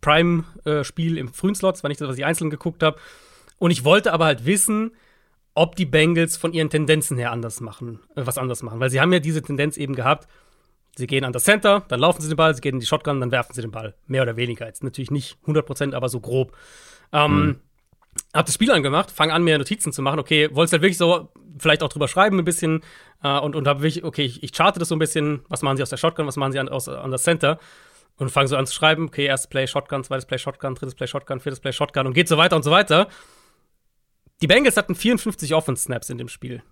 Prime-Spiel 0.00 1.18
im 1.18 1.32
frühen 1.32 1.54
Slot, 1.54 1.74
das 1.74 1.82
war 1.82 1.88
nicht 1.88 2.00
das, 2.00 2.08
was 2.08 2.18
ich 2.18 2.24
einzeln 2.24 2.50
geguckt 2.50 2.82
habe. 2.82 2.98
Und 3.58 3.70
ich 3.70 3.84
wollte 3.84 4.12
aber 4.12 4.24
halt 4.24 4.46
wissen, 4.46 4.92
ob 5.54 5.76
die 5.76 5.86
Bengals 5.86 6.36
von 6.36 6.52
ihren 6.52 6.70
Tendenzen 6.70 7.18
her 7.18 7.32
anders 7.32 7.60
machen, 7.60 8.00
äh, 8.16 8.22
was 8.24 8.38
anders 8.38 8.62
machen. 8.62 8.80
Weil 8.80 8.90
sie 8.90 9.00
haben 9.00 9.12
ja 9.12 9.18
diese 9.18 9.42
Tendenz 9.42 9.76
eben 9.76 9.94
gehabt, 9.94 10.28
sie 10.96 11.06
gehen 11.06 11.24
an 11.24 11.32
das 11.32 11.44
Center, 11.44 11.84
dann 11.88 12.00
laufen 12.00 12.22
sie 12.22 12.28
den 12.28 12.36
Ball, 12.36 12.54
sie 12.54 12.60
gehen 12.60 12.74
in 12.74 12.80
die 12.80 12.86
Shotgun, 12.86 13.20
dann 13.20 13.30
werfen 13.30 13.54
sie 13.54 13.62
den 13.62 13.70
Ball. 13.70 13.94
Mehr 14.06 14.22
oder 14.22 14.36
weniger. 14.36 14.66
Jetzt 14.66 14.84
natürlich 14.84 15.10
nicht 15.10 15.38
100%, 15.46 15.94
aber 15.94 16.08
so 16.08 16.20
grob. 16.20 16.56
Ähm, 17.12 17.60
Hab 18.32 18.46
das 18.46 18.54
Spiel 18.54 18.70
angemacht, 18.70 19.10
fang 19.10 19.30
an, 19.30 19.42
mir 19.42 19.58
Notizen 19.58 19.92
zu 19.92 20.02
machen. 20.02 20.20
Okay, 20.20 20.48
wolltest 20.52 20.72
halt 20.72 20.82
wirklich 20.82 20.98
so 20.98 21.32
vielleicht 21.58 21.82
auch 21.82 21.88
drüber 21.88 22.08
schreiben 22.08 22.38
ein 22.38 22.44
bisschen 22.44 22.82
äh, 23.22 23.38
und, 23.38 23.56
und 23.56 23.66
hab 23.66 23.80
wirklich, 23.80 24.04
okay, 24.04 24.24
ich, 24.24 24.42
ich 24.42 24.52
charte 24.52 24.78
das 24.78 24.88
so 24.88 24.94
ein 24.94 24.98
bisschen, 24.98 25.40
was 25.48 25.62
machen 25.62 25.76
sie 25.76 25.82
aus 25.82 25.90
der 25.90 25.96
Shotgun, 25.96 26.26
was 26.26 26.36
machen 26.36 26.52
sie 26.52 26.58
an, 26.58 26.68
aus, 26.68 26.88
an 26.88 27.10
das 27.10 27.24
Center 27.24 27.58
und 28.16 28.30
fange 28.30 28.48
so 28.48 28.56
an 28.56 28.66
zu 28.66 28.74
schreiben, 28.74 29.06
okay, 29.06 29.24
erstes 29.24 29.48
Play 29.48 29.66
Shotgun, 29.66 30.04
zweites 30.04 30.26
Play 30.26 30.38
Shotgun, 30.38 30.74
drittes 30.74 30.94
Play 30.94 31.06
Shotgun, 31.06 31.40
viertes 31.40 31.60
Play 31.60 31.72
Shotgun 31.72 32.06
und 32.06 32.12
geht 32.12 32.28
so 32.28 32.36
weiter 32.36 32.56
und 32.56 32.62
so 32.62 32.70
weiter. 32.70 33.08
Die 34.42 34.46
Bengals 34.46 34.76
hatten 34.76 34.94
54 34.94 35.54
Offense-Snaps 35.54 36.10
in 36.10 36.18
dem 36.18 36.28
Spiel. 36.28 36.62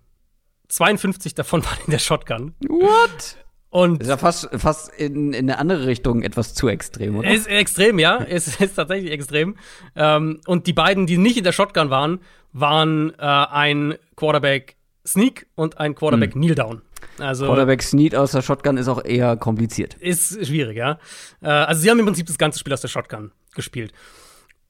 52 0.69 1.35
davon 1.35 1.63
waren 1.65 1.79
in 1.85 1.91
der 1.91 1.99
Shotgun. 1.99 2.55
What? 2.67 3.37
Und 3.71 4.01
Ist 4.01 4.09
ja 4.09 4.17
fast, 4.17 4.49
fast 4.57 4.91
in, 4.95 5.33
in 5.33 5.49
eine 5.49 5.59
andere 5.59 5.85
Richtung 5.85 6.23
etwas 6.23 6.55
zu 6.55 6.67
extrem, 6.67 7.17
oder? 7.17 7.31
ist 7.31 7.47
extrem, 7.47 7.99
ja. 7.99 8.17
Es 8.27 8.59
ist 8.59 8.75
tatsächlich 8.75 9.11
extrem. 9.11 9.55
Ähm, 9.95 10.41
und 10.47 10.65
die 10.65 10.73
beiden, 10.73 11.05
die 11.05 11.17
nicht 11.17 11.37
in 11.37 11.43
der 11.43 11.51
Shotgun 11.51 11.89
waren, 11.89 12.19
waren 12.51 13.13
äh, 13.19 13.21
ein 13.21 13.95
Quarterback 14.15 14.75
Sneak 15.05 15.47
und 15.55 15.79
ein 15.79 15.93
Quarterback 15.93 16.31
Kneel 16.31 16.55
Down. 16.55 16.81
Also 17.19 17.45
Quarterback 17.45 17.83
Snead 17.83 18.15
aus 18.15 18.31
der 18.31 18.41
Shotgun 18.41 18.77
ist 18.77 18.87
auch 18.87 19.03
eher 19.03 19.37
kompliziert. 19.37 19.95
ist 19.95 20.45
schwierig, 20.45 20.77
ja. 20.77 20.99
Äh, 21.41 21.47
also 21.47 21.81
sie 21.81 21.91
haben 21.91 21.99
im 21.99 22.05
Prinzip 22.05 22.25
das 22.25 22.37
ganze 22.37 22.59
Spiel 22.59 22.73
aus 22.73 22.81
der 22.81 22.87
Shotgun 22.87 23.31
gespielt. 23.53 23.93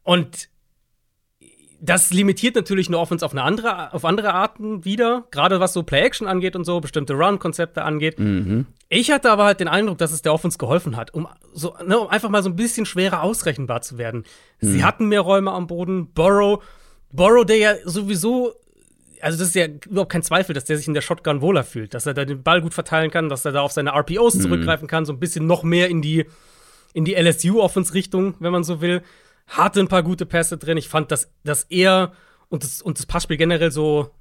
Und 0.03 0.49
das 1.81 2.11
limitiert 2.11 2.55
natürlich 2.55 2.87
eine 2.87 2.97
Offense 2.99 3.25
auf 3.25 3.31
eine 3.31 3.43
andere, 3.43 3.93
auf 3.93 4.03
andere 4.03 4.33
Arten 4.33 4.83
wieder, 4.83 5.25
gerade 5.31 5.59
was 5.59 5.73
so 5.73 5.83
Play-Action 5.83 6.27
angeht 6.27 6.55
und 6.55 6.65
so, 6.65 6.79
bestimmte 6.81 7.13
Run-Konzepte 7.13 7.83
angeht. 7.83 8.19
Mhm. 8.19 8.65
Ich 8.89 9.11
hatte 9.11 9.31
aber 9.31 9.45
halt 9.45 9.59
den 9.59 9.67
Eindruck, 9.67 9.97
dass 9.97 10.11
es 10.11 10.21
der 10.21 10.33
Offense 10.33 10.57
geholfen 10.57 10.97
hat, 10.97 11.13
um, 11.13 11.27
so, 11.53 11.75
ne, 11.85 11.97
um 11.97 12.07
einfach 12.07 12.29
mal 12.29 12.43
so 12.43 12.49
ein 12.49 12.55
bisschen 12.55 12.85
schwerer 12.85 13.23
ausrechenbar 13.23 13.81
zu 13.81 13.97
werden. 13.97 14.25
Mhm. 14.59 14.71
Sie 14.71 14.83
hatten 14.83 15.07
mehr 15.07 15.21
Räume 15.21 15.51
am 15.51 15.67
Boden. 15.67 16.11
Burrow, 16.11 16.61
Burrow, 17.11 17.45
der 17.45 17.57
ja 17.57 17.75
sowieso, 17.85 18.53
also 19.21 19.37
das 19.37 19.49
ist 19.49 19.55
ja 19.55 19.67
überhaupt 19.87 20.11
kein 20.11 20.23
Zweifel, 20.23 20.53
dass 20.53 20.65
der 20.65 20.77
sich 20.77 20.87
in 20.87 20.93
der 20.93 21.01
Shotgun 21.01 21.41
wohler 21.41 21.63
fühlt, 21.63 21.93
dass 21.93 22.05
er 22.05 22.13
da 22.13 22.25
den 22.25 22.43
Ball 22.43 22.61
gut 22.61 22.73
verteilen 22.73 23.09
kann, 23.09 23.29
dass 23.29 23.45
er 23.45 23.53
da 23.53 23.61
auf 23.61 23.71
seine 23.71 23.91
RPOs 23.91 24.35
mhm. 24.35 24.41
zurückgreifen 24.41 24.87
kann, 24.87 25.05
so 25.05 25.13
ein 25.13 25.19
bisschen 25.19 25.47
noch 25.47 25.63
mehr 25.63 25.87
in 25.89 26.01
die, 26.01 26.25
in 26.93 27.05
die 27.05 27.15
LSU-Offense-Richtung, 27.15 28.35
wenn 28.39 28.51
man 28.51 28.65
so 28.65 28.81
will 28.81 29.01
hatte 29.49 29.79
ein 29.79 29.87
paar 29.87 30.03
gute 30.03 30.25
Pässe 30.25 30.57
drin. 30.57 30.77
Ich 30.77 30.89
fand, 30.89 31.11
dass, 31.11 31.31
dass 31.43 31.63
er 31.63 32.13
und 32.49 32.63
das, 32.63 32.81
und 32.81 32.97
das 32.97 33.05
Passspiel 33.05 33.37
generell 33.37 33.71
so, 33.71 34.11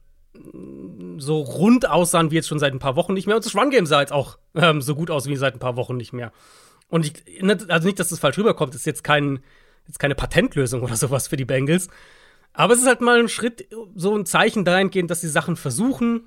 so 1.19 1.41
rund 1.41 1.89
aussahen 1.89 2.31
wie 2.31 2.37
jetzt 2.37 2.49
schon 2.49 2.59
seit 2.59 2.73
ein 2.73 2.79
paar 2.79 2.97
Wochen 2.97 3.15
nicht 3.15 3.27
mehr. 3.27 3.37
Und 3.37 3.45
das 3.45 3.55
Run-Game 3.55 3.87
sah 3.87 4.01
jetzt 4.01 4.13
auch 4.13 4.39
ähm, 4.55 4.83
so 4.83 4.95
gut 4.95 5.11
aus 5.11 5.27
wie 5.27 5.37
seit 5.37 5.55
ein 5.55 5.61
paar 5.61 5.77
Wochen 5.77 5.97
nicht 5.97 6.13
mehr. 6.13 6.33
Und 6.89 7.07
ich, 7.07 7.43
ne, 7.43 7.59
also 7.69 7.87
nicht, 7.87 7.99
dass 7.99 8.09
das 8.09 8.19
falsch 8.19 8.39
rüberkommt, 8.39 8.75
ist 8.75 8.87
jetzt, 8.87 9.05
kein, 9.05 9.41
jetzt 9.87 9.99
keine 9.99 10.15
Patentlösung 10.15 10.83
oder 10.83 10.97
sowas 10.97 11.29
für 11.29 11.37
die 11.37 11.45
Bengals. 11.45 11.89
Aber 12.53 12.73
es 12.73 12.81
ist 12.81 12.87
halt 12.87 13.01
mal 13.01 13.19
ein 13.19 13.29
Schritt, 13.29 13.69
so 13.95 14.17
ein 14.17 14.27
Zeichen 14.27 14.65
dahingehend, 14.65 15.11
dass 15.11 15.21
sie 15.21 15.29
Sachen 15.29 15.57
versuchen, 15.57 16.23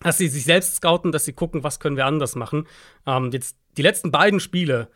dass 0.00 0.18
sie 0.18 0.28
sich 0.28 0.44
selbst 0.44 0.76
scouten, 0.76 1.12
dass 1.12 1.24
sie 1.24 1.32
gucken, 1.32 1.64
was 1.64 1.80
können 1.80 1.96
wir 1.96 2.06
anders 2.06 2.36
machen. 2.36 2.66
Ähm, 3.06 3.30
jetzt 3.32 3.56
die 3.76 3.82
letzten 3.82 4.10
beiden 4.10 4.40
Spiele 4.40 4.90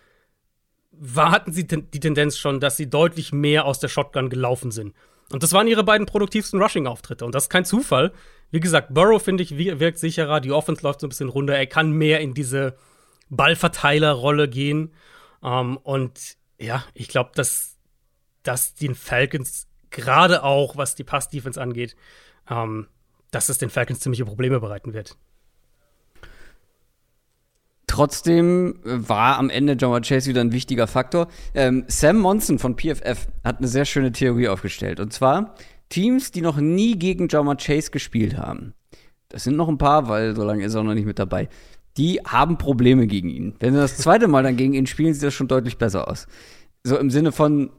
war, 1.01 1.31
hatten 1.33 1.53
sie 1.53 1.67
ten, 1.67 1.91
die 1.91 1.99
Tendenz 1.99 2.37
schon, 2.37 2.61
dass 2.61 2.77
sie 2.77 2.89
deutlich 2.89 3.33
mehr 3.33 3.65
aus 3.65 3.81
der 3.81 3.89
Shotgun 3.89 4.29
gelaufen 4.29 4.71
sind. 4.71 4.95
Und 5.33 5.43
das 5.43 5.53
waren 5.53 5.67
ihre 5.67 5.83
beiden 5.83 6.07
produktivsten 6.07 6.61
Rushing-Auftritte. 6.61 7.25
Und 7.25 7.35
das 7.35 7.45
ist 7.45 7.51
kein 7.51 7.65
Zufall. 7.65 8.13
Wie 8.51 8.61
gesagt, 8.61 8.93
Burrow, 8.93 9.23
finde 9.23 9.43
ich, 9.43 9.57
wirkt 9.57 9.99
sicherer. 9.99 10.41
Die 10.41 10.53
Offense 10.53 10.83
läuft 10.83 11.01
so 11.01 11.07
ein 11.07 11.09
bisschen 11.09 11.29
runter. 11.29 11.55
Er 11.55 11.67
kann 11.67 11.93
mehr 11.93 12.21
in 12.21 12.35
diese 12.35 12.77
Ballverteilerrolle 13.31 14.49
gehen. 14.49 14.93
Um, 15.41 15.51
ähm, 15.51 15.77
und 15.79 16.37
ja, 16.59 16.85
ich 16.93 17.09
glaube, 17.09 17.31
dass, 17.35 17.79
dass 18.43 18.75
den 18.75 18.95
Falcons 18.95 19.69
gerade 19.89 20.43
auch, 20.43 20.77
was 20.77 20.97
die 20.97 21.05
Pass-Defense 21.05 21.61
angeht, 21.61 21.97
um, 22.49 22.57
ähm, 22.57 22.89
dass 23.31 23.49
es 23.49 23.59
den 23.59 23.71
Falcons 23.71 24.01
ziemliche 24.01 24.27
Probleme 24.27 24.61
bereiten 24.61 24.93
wird. 24.93 25.17
Trotzdem 27.91 28.77
war 28.85 29.37
am 29.37 29.51
Ende 29.51 29.73
John 29.73 30.01
Chase 30.03 30.31
wieder 30.31 30.41
ein 30.41 30.53
wichtiger 30.53 30.87
Faktor. 30.87 31.27
Ähm, 31.55 31.83
Sam 31.89 32.21
Monson 32.21 32.61
von 32.61 32.77
PFF 32.77 33.27
hat 33.43 33.59
eine 33.59 33.67
sehr 33.67 33.85
schöne 33.85 34.13
Theorie 34.13 34.47
aufgestellt. 34.47 35.01
Und 35.01 35.13
zwar 35.13 35.57
Teams, 35.89 36.31
die 36.31 36.41
noch 36.41 36.59
nie 36.59 36.97
gegen 36.97 37.27
John 37.27 37.57
Chase 37.57 37.91
gespielt 37.91 38.39
haben. 38.39 38.75
Das 39.29 39.43
sind 39.43 39.57
noch 39.57 39.69
ein 39.69 39.77
paar, 39.77 40.07
weil 40.07 40.37
so 40.37 40.45
lange 40.45 40.65
ist 40.65 40.75
er 40.75 40.85
noch 40.85 40.95
nicht 40.95 41.05
mit 41.05 41.19
dabei. 41.19 41.49
Die 41.97 42.21
haben 42.25 42.59
Probleme 42.59 43.09
gegen 43.09 43.29
ihn. 43.29 43.57
Wenn 43.59 43.75
sie 43.75 43.81
das 43.81 43.97
zweite 43.97 44.29
Mal 44.29 44.45
dann 44.45 44.57
gegen 44.57 44.75
ihn 44.75 44.87
spielen, 44.87 45.13
sieht 45.13 45.25
das 45.25 45.35
schon 45.35 45.49
deutlich 45.49 45.77
besser 45.77 46.07
aus. 46.07 46.29
So 46.85 46.97
im 46.97 47.11
Sinne 47.11 47.33
von, 47.33 47.71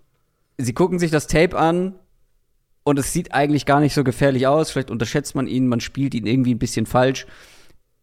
sie 0.57 0.74
gucken 0.74 0.99
sich 0.99 1.12
das 1.12 1.28
Tape 1.28 1.57
an 1.57 1.95
und 2.84 2.99
es 2.99 3.14
sieht 3.14 3.34
eigentlich 3.34 3.66
gar 3.66 3.80
nicht 3.80 3.93
so 3.93 4.03
gefährlich 4.03 4.45
aus. 4.45 4.72
Vielleicht 4.72 4.91
unterschätzt 4.91 5.36
man 5.36 5.47
ihn, 5.47 5.70
man 5.70 5.80
spielt 5.80 6.14
ihn 6.14 6.26
irgendwie 6.26 6.53
ein 6.53 6.59
bisschen 6.59 6.86
falsch 6.86 7.28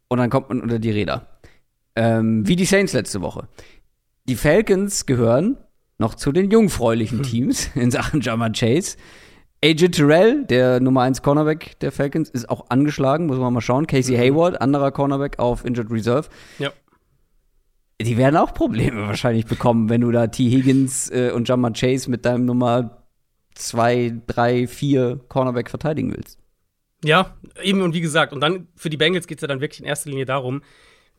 und 0.08 0.16
dann 0.16 0.30
kommt 0.30 0.48
man 0.48 0.62
unter 0.62 0.78
die 0.78 0.90
Räder. 0.90 1.26
Ähm, 1.98 2.46
wie 2.46 2.54
die 2.54 2.64
Saints 2.64 2.92
letzte 2.92 3.20
Woche. 3.22 3.48
Die 4.28 4.36
Falcons 4.36 5.04
gehören 5.04 5.56
noch 5.98 6.14
zu 6.14 6.30
den 6.30 6.48
jungfräulichen 6.48 7.18
hm. 7.18 7.24
Teams 7.24 7.70
in 7.74 7.90
Sachen 7.90 8.20
Jama 8.20 8.50
Chase. 8.50 8.96
AJ 9.64 9.88
Terrell, 9.88 10.44
der 10.44 10.78
Nummer 10.78 11.02
1 11.02 11.22
Cornerback 11.22 11.76
der 11.80 11.90
Falcons, 11.90 12.30
ist 12.30 12.48
auch 12.48 12.70
angeschlagen, 12.70 13.26
muss 13.26 13.38
man 13.38 13.52
mal 13.52 13.60
schauen. 13.60 13.88
Casey 13.88 14.16
mhm. 14.16 14.20
Hayward, 14.20 14.60
anderer 14.60 14.92
Cornerback 14.92 15.40
auf 15.40 15.64
Injured 15.64 15.90
Reserve. 15.90 16.28
Ja. 16.60 16.70
Die 18.00 18.16
werden 18.16 18.36
auch 18.36 18.54
Probleme 18.54 19.08
wahrscheinlich 19.08 19.46
bekommen, 19.46 19.88
wenn 19.88 20.02
du 20.02 20.12
da 20.12 20.28
T. 20.28 20.48
Higgins 20.48 21.10
äh, 21.10 21.32
und 21.32 21.48
Jama 21.48 21.72
Chase 21.72 22.08
mit 22.08 22.24
deinem 22.24 22.44
Nummer 22.44 23.02
2, 23.56 24.22
3, 24.28 24.68
4 24.68 25.20
Cornerback 25.28 25.68
verteidigen 25.68 26.14
willst. 26.16 26.38
Ja, 27.02 27.36
eben 27.60 27.82
und 27.82 27.94
wie 27.94 28.00
gesagt, 28.00 28.32
und 28.32 28.40
dann 28.40 28.68
für 28.76 28.90
die 28.90 28.96
Bengals 28.96 29.26
geht 29.26 29.38
es 29.38 29.42
ja 29.42 29.48
dann 29.48 29.60
wirklich 29.60 29.80
in 29.80 29.86
erster 29.86 30.10
Linie 30.10 30.26
darum, 30.26 30.62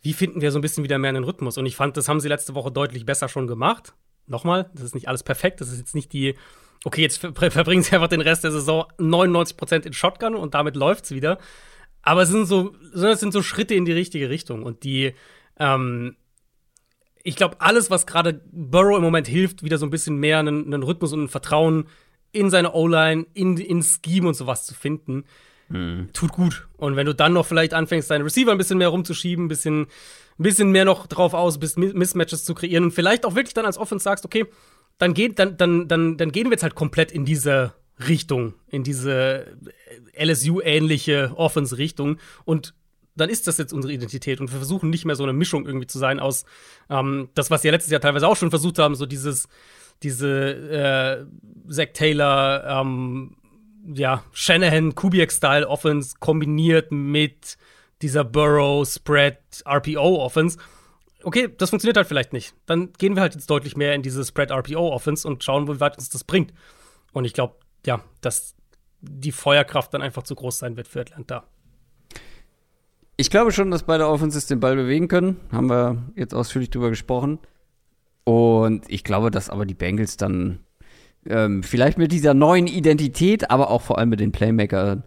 wie 0.02 0.14
finden 0.14 0.42
wir 0.42 0.52
so 0.52 0.60
ein 0.60 0.62
bisschen 0.62 0.84
wieder 0.84 0.98
mehr 0.98 1.10
einen 1.10 1.24
Rhythmus? 1.24 1.58
Und 1.58 1.66
ich 1.66 1.76
fand, 1.76 1.98
das 1.98 2.08
haben 2.08 2.20
sie 2.20 2.30
letzte 2.30 2.56
Woche 2.56 2.72
deutlich 2.72 3.06
besser 3.06 3.28
schon 3.28 3.48
gemacht. 3.48 3.94
Nochmal, 4.28 4.70
das 4.74 4.84
ist 4.86 4.96
nicht 4.96 5.08
alles 5.08 5.24
perfekt. 5.24 5.62
Das 5.62 5.72
ist 5.72 5.80
jetzt 5.80 5.96
nicht 5.96 6.14
die, 6.14 6.36
okay, 6.86 7.02
jetzt 7.02 7.18
ver 7.18 7.52
verbringen 7.52 7.84
sie 7.84 7.96
einfach 7.96 8.08
den 8.08 8.22
Rest 8.22 8.44
der 8.44 8.52
Saison 8.52 8.86
99% 8.98 9.86
in 9.86 9.94
Shotgun 9.94 10.36
und 10.36 10.54
damit 10.54 10.76
läuft's 10.76 11.12
wieder. 11.12 11.40
Aber 12.02 12.22
es 12.22 12.30
sind 12.30 12.46
so, 12.46 12.76
es 12.94 13.20
sind 13.20 13.34
so 13.34 13.42
Schritte 13.42 13.76
in 13.76 13.86
die 13.86 13.92
richtige 13.92 14.30
Richtung. 14.30 14.64
Und 14.64 14.84
die, 14.84 15.14
ähm, 15.58 16.16
ich 17.24 17.36
glaube, 17.36 17.60
alles, 17.60 17.92
was 17.92 18.08
gerade 18.08 18.42
Burrow 18.52 18.98
im 18.98 19.04
Moment 19.04 19.28
hilft, 19.28 19.64
wieder 19.64 19.78
so 19.78 19.86
ein 19.86 19.90
bisschen 19.90 20.18
mehr 20.18 20.40
einen, 20.40 20.66
einen 20.66 20.84
Rhythmus 20.84 21.12
und 21.12 21.24
ein 21.24 21.30
Vertrauen 21.30 21.88
in 22.32 22.50
seine 22.50 22.74
O-Line, 22.74 23.26
in, 23.34 23.58
in 23.58 23.84
Scheme 23.84 24.28
und 24.30 24.36
sowas 24.36 24.66
zu 24.66 24.74
finden, 24.74 25.26
Mhm. 25.70 26.10
Tut 26.14 26.32
gut. 26.32 26.68
Und 26.78 26.96
wenn 26.96 27.06
du 27.06 27.14
dann 27.14 27.34
noch 27.34 27.46
vielleicht 27.46 27.74
anfängst, 27.74 28.10
deinen 28.10 28.24
Receiver 28.24 28.52
ein 28.52 28.58
bisschen 28.58 28.78
mehr 28.78 28.90
rumzuschieben, 28.90 29.46
ein 29.46 29.48
bisschen, 29.48 29.84
ein 29.84 30.44
bisschen 30.44 30.72
mehr 30.72 30.86
noch 30.86 31.08
drauf 31.08 31.34
aus 31.34 31.60
bist, 31.60 31.78
Mismatches 31.78 32.44
zu 32.44 32.54
kreieren 32.54 32.86
und 32.86 32.92
vielleicht 32.92 33.26
auch 33.26 33.36
wirklich 33.36 33.54
dann 33.54 33.66
als 33.66 33.78
Offense 33.78 34.04
sagst, 34.04 34.26
okay, 34.26 34.46
dann, 34.98 35.14
geht, 35.14 35.40
dann, 35.40 35.58
dann, 35.58 35.88
dann, 35.88 36.18
dann 36.18 36.32
gehen 36.32 36.48
wir 36.48 36.52
jetzt 36.52 36.64
halt 36.64 36.76
komplett 36.76 37.12
in 37.12 37.26
diese 37.26 37.74
Richtung, 38.08 38.54
in 38.68 38.84
diese 38.84 39.58
LSU-ähnliche 40.18 41.34
Offense-Richtung 41.36 42.18
und 42.46 42.74
dann 43.16 43.30
ist 43.30 43.48
das 43.48 43.58
jetzt 43.58 43.74
unsere 43.74 43.94
Identität 43.94 44.40
und 44.40 44.52
wir 44.52 44.58
versuchen 44.58 44.90
nicht 44.90 45.06
mehr 45.06 45.16
so 45.16 45.24
eine 45.24 45.34
Mischung 45.34 45.66
irgendwie 45.66 45.88
zu 45.88 46.00
sein 46.00 46.20
aus 46.20 46.46
ähm, 46.90 47.30
das, 47.36 47.52
was 47.52 47.64
ja 47.64 47.72
letztes 47.72 47.92
Jahr 47.92 48.00
teilweise 48.00 48.28
auch 48.28 48.38
schon 48.38 48.50
versucht 48.50 48.80
haben, 48.80 48.96
so 48.96 49.06
dieses, 49.06 49.50
diese 50.04 51.28
äh, 51.68 51.72
Zach 51.72 51.90
Taylor, 51.94 52.64
ähm, 52.82 53.36
ja, 53.86 54.24
Shanahan 54.32 54.96
Kubiak-Style 54.96 55.68
Offense 55.68 56.16
kombiniert 56.20 56.92
mit 56.92 57.58
dieser 58.02 58.24
Burrow 58.24 58.88
Spread 58.88 59.38
RPO 59.66 60.24
Offense. 60.24 60.58
Okay, 61.24 61.50
das 61.58 61.70
funktioniert 61.70 61.98
halt 61.98 62.08
vielleicht 62.08 62.34
nicht. 62.34 62.54
Dann 62.66 62.94
gehen 62.94 63.16
wir 63.16 63.22
halt 63.22 63.36
jetzt 63.36 63.50
deutlich 63.50 63.76
mehr 63.76 63.94
in 63.94 64.02
diese 64.02 64.24
Spread 64.24 64.52
RPO 64.52 64.94
Offense 64.94 65.28
und 65.28 65.44
schauen, 65.44 65.68
wie 65.68 65.80
weit 65.80 65.98
uns 65.98 66.10
das 66.10 66.24
bringt. 66.24 66.54
Und 67.12 67.26
ich 67.26 67.34
glaube, 67.34 67.56
ja, 67.86 68.02
dass 68.22 68.56
die 69.02 69.32
Feuerkraft 69.32 69.94
dann 69.94 70.02
einfach 70.02 70.24
zu 70.24 70.36
groß 70.36 70.60
sein 70.60 70.78
wird 70.78 70.88
für 70.88 71.02
Atlanta. 71.02 71.46
Ich 73.18 73.30
glaube 73.30 73.52
schon, 73.52 73.70
dass 73.72 73.84
beide 73.84 74.08
Offenses 74.08 74.48
den 74.48 74.62
Ball 74.62 74.76
bewegen 74.76 75.10
können. 75.10 75.42
Haben 75.52 75.70
wir 75.70 76.04
jetzt 76.16 76.34
ausführlich 76.34 76.70
drüber 76.70 76.90
gesprochen. 76.90 77.40
Und 78.24 78.90
ich 78.90 79.04
glaube, 79.04 79.32
dass 79.32 79.50
aber 79.50 79.66
die 79.66 79.74
Bengals 79.74 80.16
dann 80.16 80.60
ähm, 81.26 81.64
vielleicht 81.64 81.98
mit 81.98 82.12
dieser 82.12 82.34
neuen 82.34 82.68
Identität, 82.68 83.50
aber 83.52 83.70
auch 83.70 83.82
vor 83.82 83.98
allem 83.98 84.10
mit 84.10 84.20
den 84.20 84.32
Playmakern 84.32 85.04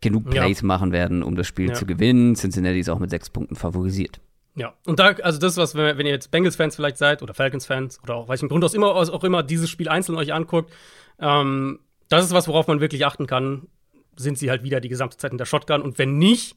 genug 0.00 0.30
Plays 0.30 0.60
ja. 0.60 0.66
machen 0.66 0.92
werden, 0.92 1.22
um 1.22 1.36
das 1.36 1.46
Spiel 1.46 1.68
ja. 1.68 1.74
zu 1.74 1.86
gewinnen. 1.86 2.34
Cincinnati 2.34 2.78
ist 2.78 2.88
auch 2.88 2.98
mit 2.98 3.10
sechs 3.10 3.30
Punkten 3.30 3.56
favorisiert. 3.56 4.20
Ja, 4.54 4.74
und 4.86 4.98
da, 4.98 5.08
also 5.08 5.38
das, 5.38 5.56
was, 5.58 5.74
wenn, 5.74 6.06
ihr 6.06 6.12
jetzt 6.12 6.30
Bengals-Fans 6.30 6.76
vielleicht 6.76 6.96
seid 6.96 7.22
oder 7.22 7.34
Falcons-Fans 7.34 8.00
oder 8.02 8.14
auch 8.14 8.28
welchen 8.28 8.48
Grund 8.48 8.64
aus 8.64 8.72
immer, 8.72 8.94
aus 8.94 9.10
auch 9.10 9.22
immer 9.22 9.42
dieses 9.42 9.68
Spiel 9.68 9.88
einzeln 9.88 10.16
euch 10.16 10.32
anguckt, 10.32 10.72
ähm, 11.20 11.80
das 12.08 12.24
ist 12.24 12.32
was, 12.32 12.48
worauf 12.48 12.66
man 12.66 12.80
wirklich 12.80 13.04
achten 13.04 13.26
kann. 13.26 13.68
Sind 14.16 14.38
sie 14.38 14.48
halt 14.48 14.62
wieder 14.62 14.80
die 14.80 14.88
gesamte 14.88 15.18
Zeit 15.18 15.32
in 15.32 15.38
der 15.38 15.44
Shotgun 15.44 15.82
und 15.82 15.98
wenn 15.98 16.16
nicht, 16.16 16.56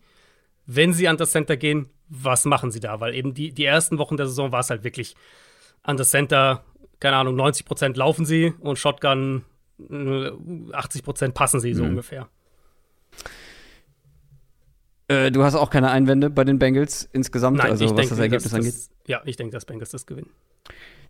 wenn 0.66 0.94
sie 0.94 1.10
an 1.10 1.18
das 1.18 1.32
Center 1.32 1.58
gehen, 1.58 1.90
was 2.08 2.46
machen 2.46 2.72
sie 2.72 2.80
da? 2.80 3.02
Weil 3.02 3.16
eben 3.16 3.34
die, 3.34 3.52
die 3.52 3.66
ersten 3.66 3.98
Wochen 3.98 4.16
der 4.16 4.28
Saison 4.28 4.54
war 4.54 4.62
es 4.62 4.70
halt 4.70 4.86
wirklich 4.86 5.16
an 5.84 5.98
das 5.98 6.12
Center 6.12 6.64
keine 7.00 7.18
Ahnung, 7.18 7.36
90 7.36 7.66
Prozent 7.66 7.98
laufen 7.98 8.26
sie 8.26 8.54
und 8.60 8.78
Shotgun 8.78 9.44
80 9.80 11.02
äh, 11.02 11.04
Prozent 11.04 11.34
passen 11.34 11.60
sie 11.60 11.74
so 11.74 11.84
mhm. 11.84 11.90
ungefähr. 11.92 12.28
Äh, 15.08 15.32
du 15.32 15.44
hast 15.44 15.56
auch 15.56 15.70
keine 15.70 15.90
Einwände 15.90 16.30
bei 16.30 16.44
den 16.44 16.60
Bengals 16.60 17.10
insgesamt, 17.14 17.58
Nein, 17.58 17.72
also 17.72 17.86
was 17.86 17.96
denke, 17.96 18.10
das 18.10 18.20
Ergebnis 18.20 18.54
angeht? 18.54 18.74
Das, 18.74 18.92
ja, 19.08 19.22
ich 19.26 19.38
denke, 19.38 19.54
dass 19.54 19.66
Bengals 19.66 19.92
das 19.92 20.06
gewinnen. 20.06 20.30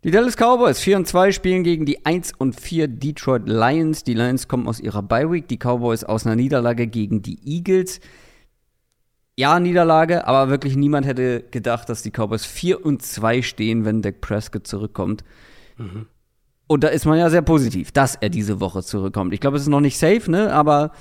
Die 0.05 0.11
Dallas 0.11 0.37
Cowboys 0.37 0.79
4 0.79 0.97
und 0.97 1.07
2 1.07 1.33
spielen 1.33 1.63
gegen 1.63 1.85
die 1.85 2.05
1 2.05 2.31
und 2.37 2.57
4 2.57 2.87
Detroit 2.87 3.49
Lions. 3.49 4.05
Die 4.05 4.13
Lions 4.13 4.47
kommen 4.47 4.67
aus 4.69 4.79
ihrer 4.79 5.03
Bye 5.03 5.29
Week, 5.29 5.47
die 5.49 5.57
Cowboys 5.57 6.05
aus 6.05 6.25
einer 6.25 6.37
Niederlage 6.37 6.87
gegen 6.87 7.21
die 7.21 7.37
Eagles. 7.43 7.99
Ja, 9.35 9.59
Niederlage, 9.59 10.25
aber 10.25 10.49
wirklich 10.49 10.77
niemand 10.77 11.05
hätte 11.05 11.43
gedacht, 11.51 11.89
dass 11.89 12.01
die 12.01 12.11
Cowboys 12.11 12.45
4 12.45 12.85
und 12.85 13.01
2 13.01 13.41
stehen, 13.41 13.83
wenn 13.83 14.01
Dak 14.01 14.21
Prescott 14.21 14.67
zurückkommt. 14.67 15.25
Mhm. 15.79 16.05
Und 16.67 16.83
da 16.83 16.89
ist 16.89 17.05
man 17.05 17.17
ja 17.17 17.31
sehr 17.31 17.41
positiv, 17.41 17.91
dass 17.91 18.15
er 18.15 18.29
diese 18.29 18.59
Woche 18.59 18.83
zurückkommt. 18.83 19.33
Ich 19.33 19.39
glaube, 19.39 19.57
es 19.57 19.63
ist 19.63 19.69
noch 19.69 19.81
nicht 19.81 19.97
safe, 19.97 20.29
ne? 20.29 20.53
Aber 20.53 20.91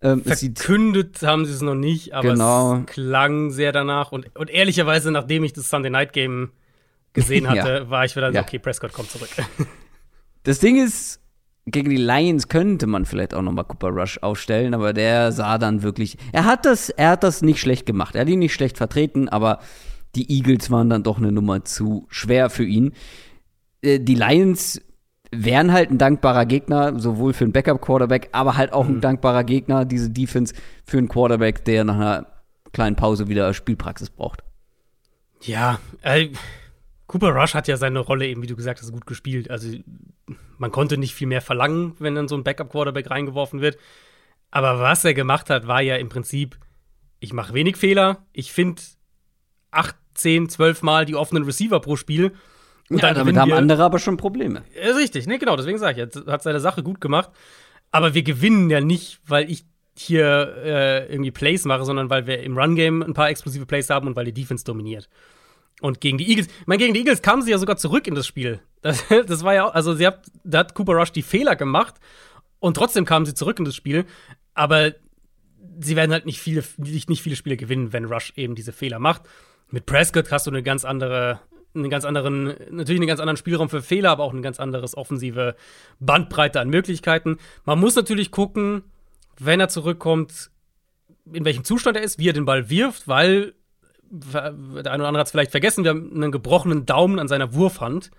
ähm, 0.00 0.22
Verkündet 0.22 1.22
haben 1.22 1.44
sie 1.44 1.52
es 1.52 1.60
noch 1.60 1.74
nicht, 1.74 2.14
aber 2.14 2.30
genau. 2.30 2.76
es 2.76 2.86
klang 2.86 3.50
sehr 3.50 3.72
danach. 3.72 4.12
Und, 4.12 4.34
und 4.36 4.48
ehrlicherweise, 4.48 5.10
nachdem 5.10 5.44
ich 5.44 5.52
das 5.52 5.68
Sunday 5.68 5.90
Night 5.90 6.12
Game 6.12 6.50
gesehen 7.12 7.46
hatte, 7.50 7.68
ja. 7.68 7.90
war 7.90 8.04
ich 8.04 8.16
wieder 8.16 8.28
so, 8.28 8.36
ja. 8.36 8.42
okay, 8.42 8.58
Prescott 8.58 8.92
kommt 8.92 9.10
zurück. 9.10 9.30
Das 10.44 10.60
Ding 10.60 10.82
ist, 10.82 11.20
gegen 11.66 11.90
die 11.90 11.96
Lions 11.96 12.48
könnte 12.48 12.86
man 12.86 13.04
vielleicht 13.04 13.34
auch 13.34 13.42
nochmal 13.42 13.64
Cooper 13.64 13.88
Rush 13.88 14.18
aufstellen, 14.22 14.72
aber 14.72 14.94
der 14.94 15.30
sah 15.32 15.58
dann 15.58 15.82
wirklich. 15.82 16.16
Er 16.32 16.46
hat 16.46 16.64
das, 16.64 16.88
er 16.88 17.10
hat 17.10 17.22
das 17.22 17.42
nicht 17.42 17.60
schlecht 17.60 17.84
gemacht. 17.84 18.14
Er 18.14 18.22
hat 18.22 18.28
ihn 18.28 18.38
nicht 18.38 18.54
schlecht 18.54 18.78
vertreten, 18.78 19.28
aber 19.28 19.58
die 20.14 20.30
Eagles 20.30 20.70
waren 20.70 20.88
dann 20.88 21.02
doch 21.02 21.18
eine 21.18 21.32
Nummer 21.32 21.64
zu 21.64 22.06
schwer 22.08 22.48
für 22.48 22.64
ihn. 22.64 22.92
Äh, 23.82 24.00
die 24.00 24.14
Lions 24.14 24.80
wären 25.30 25.72
halt 25.72 25.90
ein 25.90 25.98
dankbarer 25.98 26.46
Gegner, 26.46 26.98
sowohl 26.98 27.32
für 27.32 27.44
einen 27.44 27.52
Backup-Quarterback, 27.52 28.30
aber 28.32 28.56
halt 28.56 28.72
auch 28.72 28.86
mhm. 28.86 28.96
ein 28.96 29.00
dankbarer 29.00 29.44
Gegner, 29.44 29.84
diese 29.84 30.10
Defense 30.10 30.54
für 30.84 30.98
einen 30.98 31.08
Quarterback, 31.08 31.64
der 31.64 31.84
nach 31.84 31.96
einer 31.96 32.26
kleinen 32.72 32.96
Pause 32.96 33.28
wieder 33.28 33.52
Spielpraxis 33.52 34.10
braucht. 34.10 34.42
Ja, 35.42 35.80
äh, 36.02 36.28
Cooper 37.06 37.30
Rush 37.30 37.54
hat 37.54 37.68
ja 37.68 37.76
seine 37.76 38.00
Rolle 38.00 38.26
eben, 38.26 38.42
wie 38.42 38.46
du 38.46 38.56
gesagt 38.56 38.80
hast, 38.80 38.92
gut 38.92 39.06
gespielt. 39.06 39.50
Also 39.50 39.76
man 40.58 40.70
konnte 40.70 40.98
nicht 40.98 41.14
viel 41.14 41.26
mehr 41.26 41.40
verlangen, 41.40 41.94
wenn 41.98 42.14
dann 42.14 42.28
so 42.28 42.36
ein 42.36 42.44
Backup-Quarterback 42.44 43.10
reingeworfen 43.10 43.60
wird. 43.60 43.78
Aber 44.50 44.80
was 44.80 45.04
er 45.04 45.14
gemacht 45.14 45.50
hat, 45.50 45.66
war 45.66 45.80
ja 45.80 45.96
im 45.96 46.08
Prinzip, 46.08 46.58
ich 47.20 47.32
mache 47.32 47.54
wenig 47.54 47.76
Fehler, 47.76 48.26
ich 48.32 48.52
finde 48.52 48.82
8, 49.70 49.96
10, 50.14 50.48
12 50.48 50.82
Mal 50.82 51.04
die 51.04 51.14
offenen 51.14 51.44
Receiver 51.44 51.80
pro 51.80 51.96
Spiel. 51.96 52.32
Und 52.90 53.02
ja, 53.02 53.12
damit 53.12 53.36
haben 53.36 53.52
andere 53.52 53.84
aber 53.84 53.98
schon 53.98 54.16
Probleme. 54.16 54.64
Ja, 54.74 54.94
richtig, 54.94 55.26
ne, 55.26 55.38
genau, 55.38 55.56
deswegen 55.56 55.78
sage 55.78 56.02
ich, 56.02 56.26
er 56.26 56.32
hat 56.32 56.42
seine 56.42 56.60
Sache 56.60 56.82
gut 56.82 57.00
gemacht. 57.00 57.30
Aber 57.90 58.14
wir 58.14 58.22
gewinnen 58.22 58.70
ja 58.70 58.80
nicht, 58.80 59.20
weil 59.26 59.50
ich 59.50 59.64
hier 59.96 60.54
äh, 60.64 61.12
irgendwie 61.12 61.30
Plays 61.30 61.64
mache, 61.64 61.84
sondern 61.84 62.08
weil 62.10 62.26
wir 62.26 62.42
im 62.42 62.56
Run-Game 62.56 63.02
ein 63.02 63.14
paar 63.14 63.30
explosive 63.30 63.66
Plays 63.66 63.90
haben 63.90 64.06
und 64.06 64.16
weil 64.16 64.24
die 64.24 64.32
Defense 64.32 64.64
dominiert. 64.64 65.08
Und 65.80 66.00
gegen 66.00 66.18
die 66.18 66.28
Eagles, 66.28 66.46
ich 66.46 66.66
meine, 66.66 66.78
gegen 66.78 66.94
die 66.94 67.00
Eagles 67.00 67.22
kamen 67.22 67.42
sie 67.42 67.50
ja 67.50 67.58
sogar 67.58 67.76
zurück 67.76 68.06
in 68.06 68.14
das 68.14 68.26
Spiel. 68.26 68.60
Das, 68.80 69.04
das 69.08 69.42
war 69.42 69.54
ja, 69.54 69.68
also 69.68 69.92
sie 69.96 70.06
hat, 70.06 70.24
da 70.44 70.58
hat 70.58 70.74
Cooper 70.74 70.92
Rush 70.92 71.10
die 71.10 71.22
Fehler 71.22 71.56
gemacht 71.56 71.96
und 72.60 72.74
trotzdem 72.74 73.04
kamen 73.04 73.26
sie 73.26 73.34
zurück 73.34 73.58
in 73.58 73.64
das 73.64 73.74
Spiel. 73.74 74.04
Aber 74.54 74.92
sie 75.80 75.96
werden 75.96 76.12
halt 76.12 76.26
nicht 76.26 76.38
viele, 76.40 76.62
nicht, 76.76 77.10
nicht 77.10 77.22
viele 77.22 77.34
Spiele 77.34 77.56
gewinnen, 77.56 77.92
wenn 77.92 78.04
Rush 78.04 78.32
eben 78.36 78.54
diese 78.54 78.70
Fehler 78.72 79.00
macht. 79.00 79.22
Mit 79.68 79.84
Prescott 79.84 80.30
hast 80.30 80.46
du 80.46 80.52
eine 80.52 80.62
ganz 80.62 80.84
andere, 80.84 81.40
einen 81.74 81.90
ganz 81.90 82.04
anderen, 82.04 82.54
natürlich 82.70 83.00
einen 83.00 83.08
ganz 83.08 83.20
anderen 83.20 83.36
Spielraum 83.36 83.68
für 83.68 83.82
Fehler, 83.82 84.10
aber 84.10 84.24
auch 84.24 84.32
eine 84.32 84.40
ganz 84.40 84.58
anderes 84.58 84.96
offensive 84.96 85.54
Bandbreite 86.00 86.60
an 86.60 86.68
Möglichkeiten. 86.68 87.38
Man 87.64 87.78
muss 87.78 87.94
natürlich 87.94 88.30
gucken, 88.30 88.82
wenn 89.38 89.60
er 89.60 89.68
zurückkommt, 89.68 90.50
in 91.32 91.44
welchem 91.44 91.64
Zustand 91.64 91.96
er 91.96 92.02
ist, 92.02 92.18
wie 92.18 92.28
er 92.28 92.32
den 92.32 92.44
Ball 92.44 92.70
wirft, 92.70 93.06
weil 93.06 93.54
der 94.10 94.42
eine 94.44 95.02
oder 95.02 95.08
andere 95.08 95.18
hat 95.18 95.26
es 95.26 95.32
vielleicht 95.32 95.50
vergessen, 95.50 95.84
wir 95.84 95.90
haben 95.90 96.12
einen 96.14 96.32
gebrochenen 96.32 96.86
Daumen 96.86 97.18
an 97.18 97.28
seiner 97.28 97.54
Wurfhand. 97.54 98.10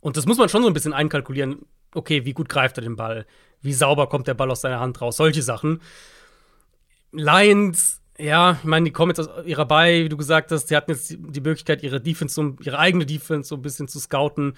Und 0.00 0.16
das 0.16 0.26
muss 0.26 0.38
man 0.38 0.48
schon 0.48 0.62
so 0.62 0.68
ein 0.68 0.74
bisschen 0.74 0.92
einkalkulieren. 0.92 1.66
Okay, 1.94 2.24
wie 2.24 2.32
gut 2.32 2.48
greift 2.48 2.78
er 2.78 2.82
den 2.82 2.96
Ball? 2.96 3.26
Wie 3.60 3.72
sauber 3.72 4.08
kommt 4.08 4.26
der 4.26 4.34
Ball 4.34 4.50
aus 4.50 4.60
seiner 4.60 4.80
Hand 4.80 5.00
raus? 5.00 5.16
Solche 5.16 5.42
Sachen. 5.42 5.80
Lions, 7.12 8.01
ja, 8.18 8.52
ich 8.52 8.64
meine, 8.64 8.84
die 8.84 8.92
kommen 8.92 9.10
jetzt 9.10 9.20
aus 9.20 9.44
ihrer 9.44 9.64
Bay, 9.64 10.04
wie 10.04 10.08
du 10.08 10.16
gesagt 10.16 10.50
hast, 10.52 10.68
sie 10.68 10.76
hatten 10.76 10.90
jetzt 10.90 11.10
die 11.10 11.40
Möglichkeit, 11.40 11.82
ihre 11.82 12.00
Defense, 12.00 12.54
ihre 12.60 12.78
eigene 12.78 13.06
Defense 13.06 13.48
so 13.48 13.56
ein 13.56 13.62
bisschen 13.62 13.88
zu 13.88 13.98
scouten. 13.98 14.54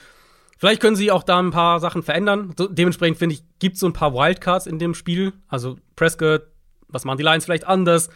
Vielleicht 0.59 0.81
können 0.81 0.97
sie 0.97 1.11
auch 1.11 1.23
da 1.23 1.39
ein 1.39 1.51
paar 1.51 1.81
Sachen 1.81 2.03
verändern. 2.03 2.55
Dementsprechend 2.71 3.19
finde 3.19 3.35
ich, 3.35 3.45
gibt 3.59 3.75
es 3.75 3.81
so 3.81 3.87
ein 3.87 3.93
paar 3.93 4.15
Wildcards 4.15 4.67
in 4.67 4.79
dem 4.79 4.95
Spiel. 4.95 5.33
Also 5.49 5.77
Prescott, 5.97 6.47
was 6.89 7.05
machen 7.05 7.19
die 7.19 7.25
Lions 7.25 7.45
vielleicht 7.45 7.67
anders? 7.67 8.09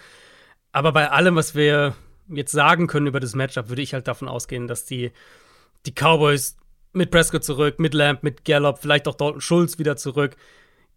Aber 0.73 0.93
bei 0.93 1.11
allem, 1.11 1.37
was 1.37 1.55
wir 1.55 1.95
jetzt 2.29 2.53
sagen 2.53 2.87
können 2.87 3.07
über 3.07 3.21
das 3.21 3.35
Matchup, 3.35 3.69
würde 3.69 3.83
ich 3.83 3.95
halt 3.95 4.07
davon 4.07 4.29
ausgehen, 4.29 4.67
dass 4.69 4.85
die, 4.85 5.13
die 5.87 5.93
Cowboys 5.93 6.57
mit 6.93 7.11
Prescott 7.11 7.45
zurück, 7.45 7.79
mit 7.79 7.95
Lamb, 7.95 8.23
mit 8.23 8.45
Gallup, 8.45 8.79
vielleicht 8.79 9.09
auch 9.09 9.15
Dalton 9.15 9.41
Schulz 9.41 9.79
wieder 9.79 9.97
zurück, 9.97 10.37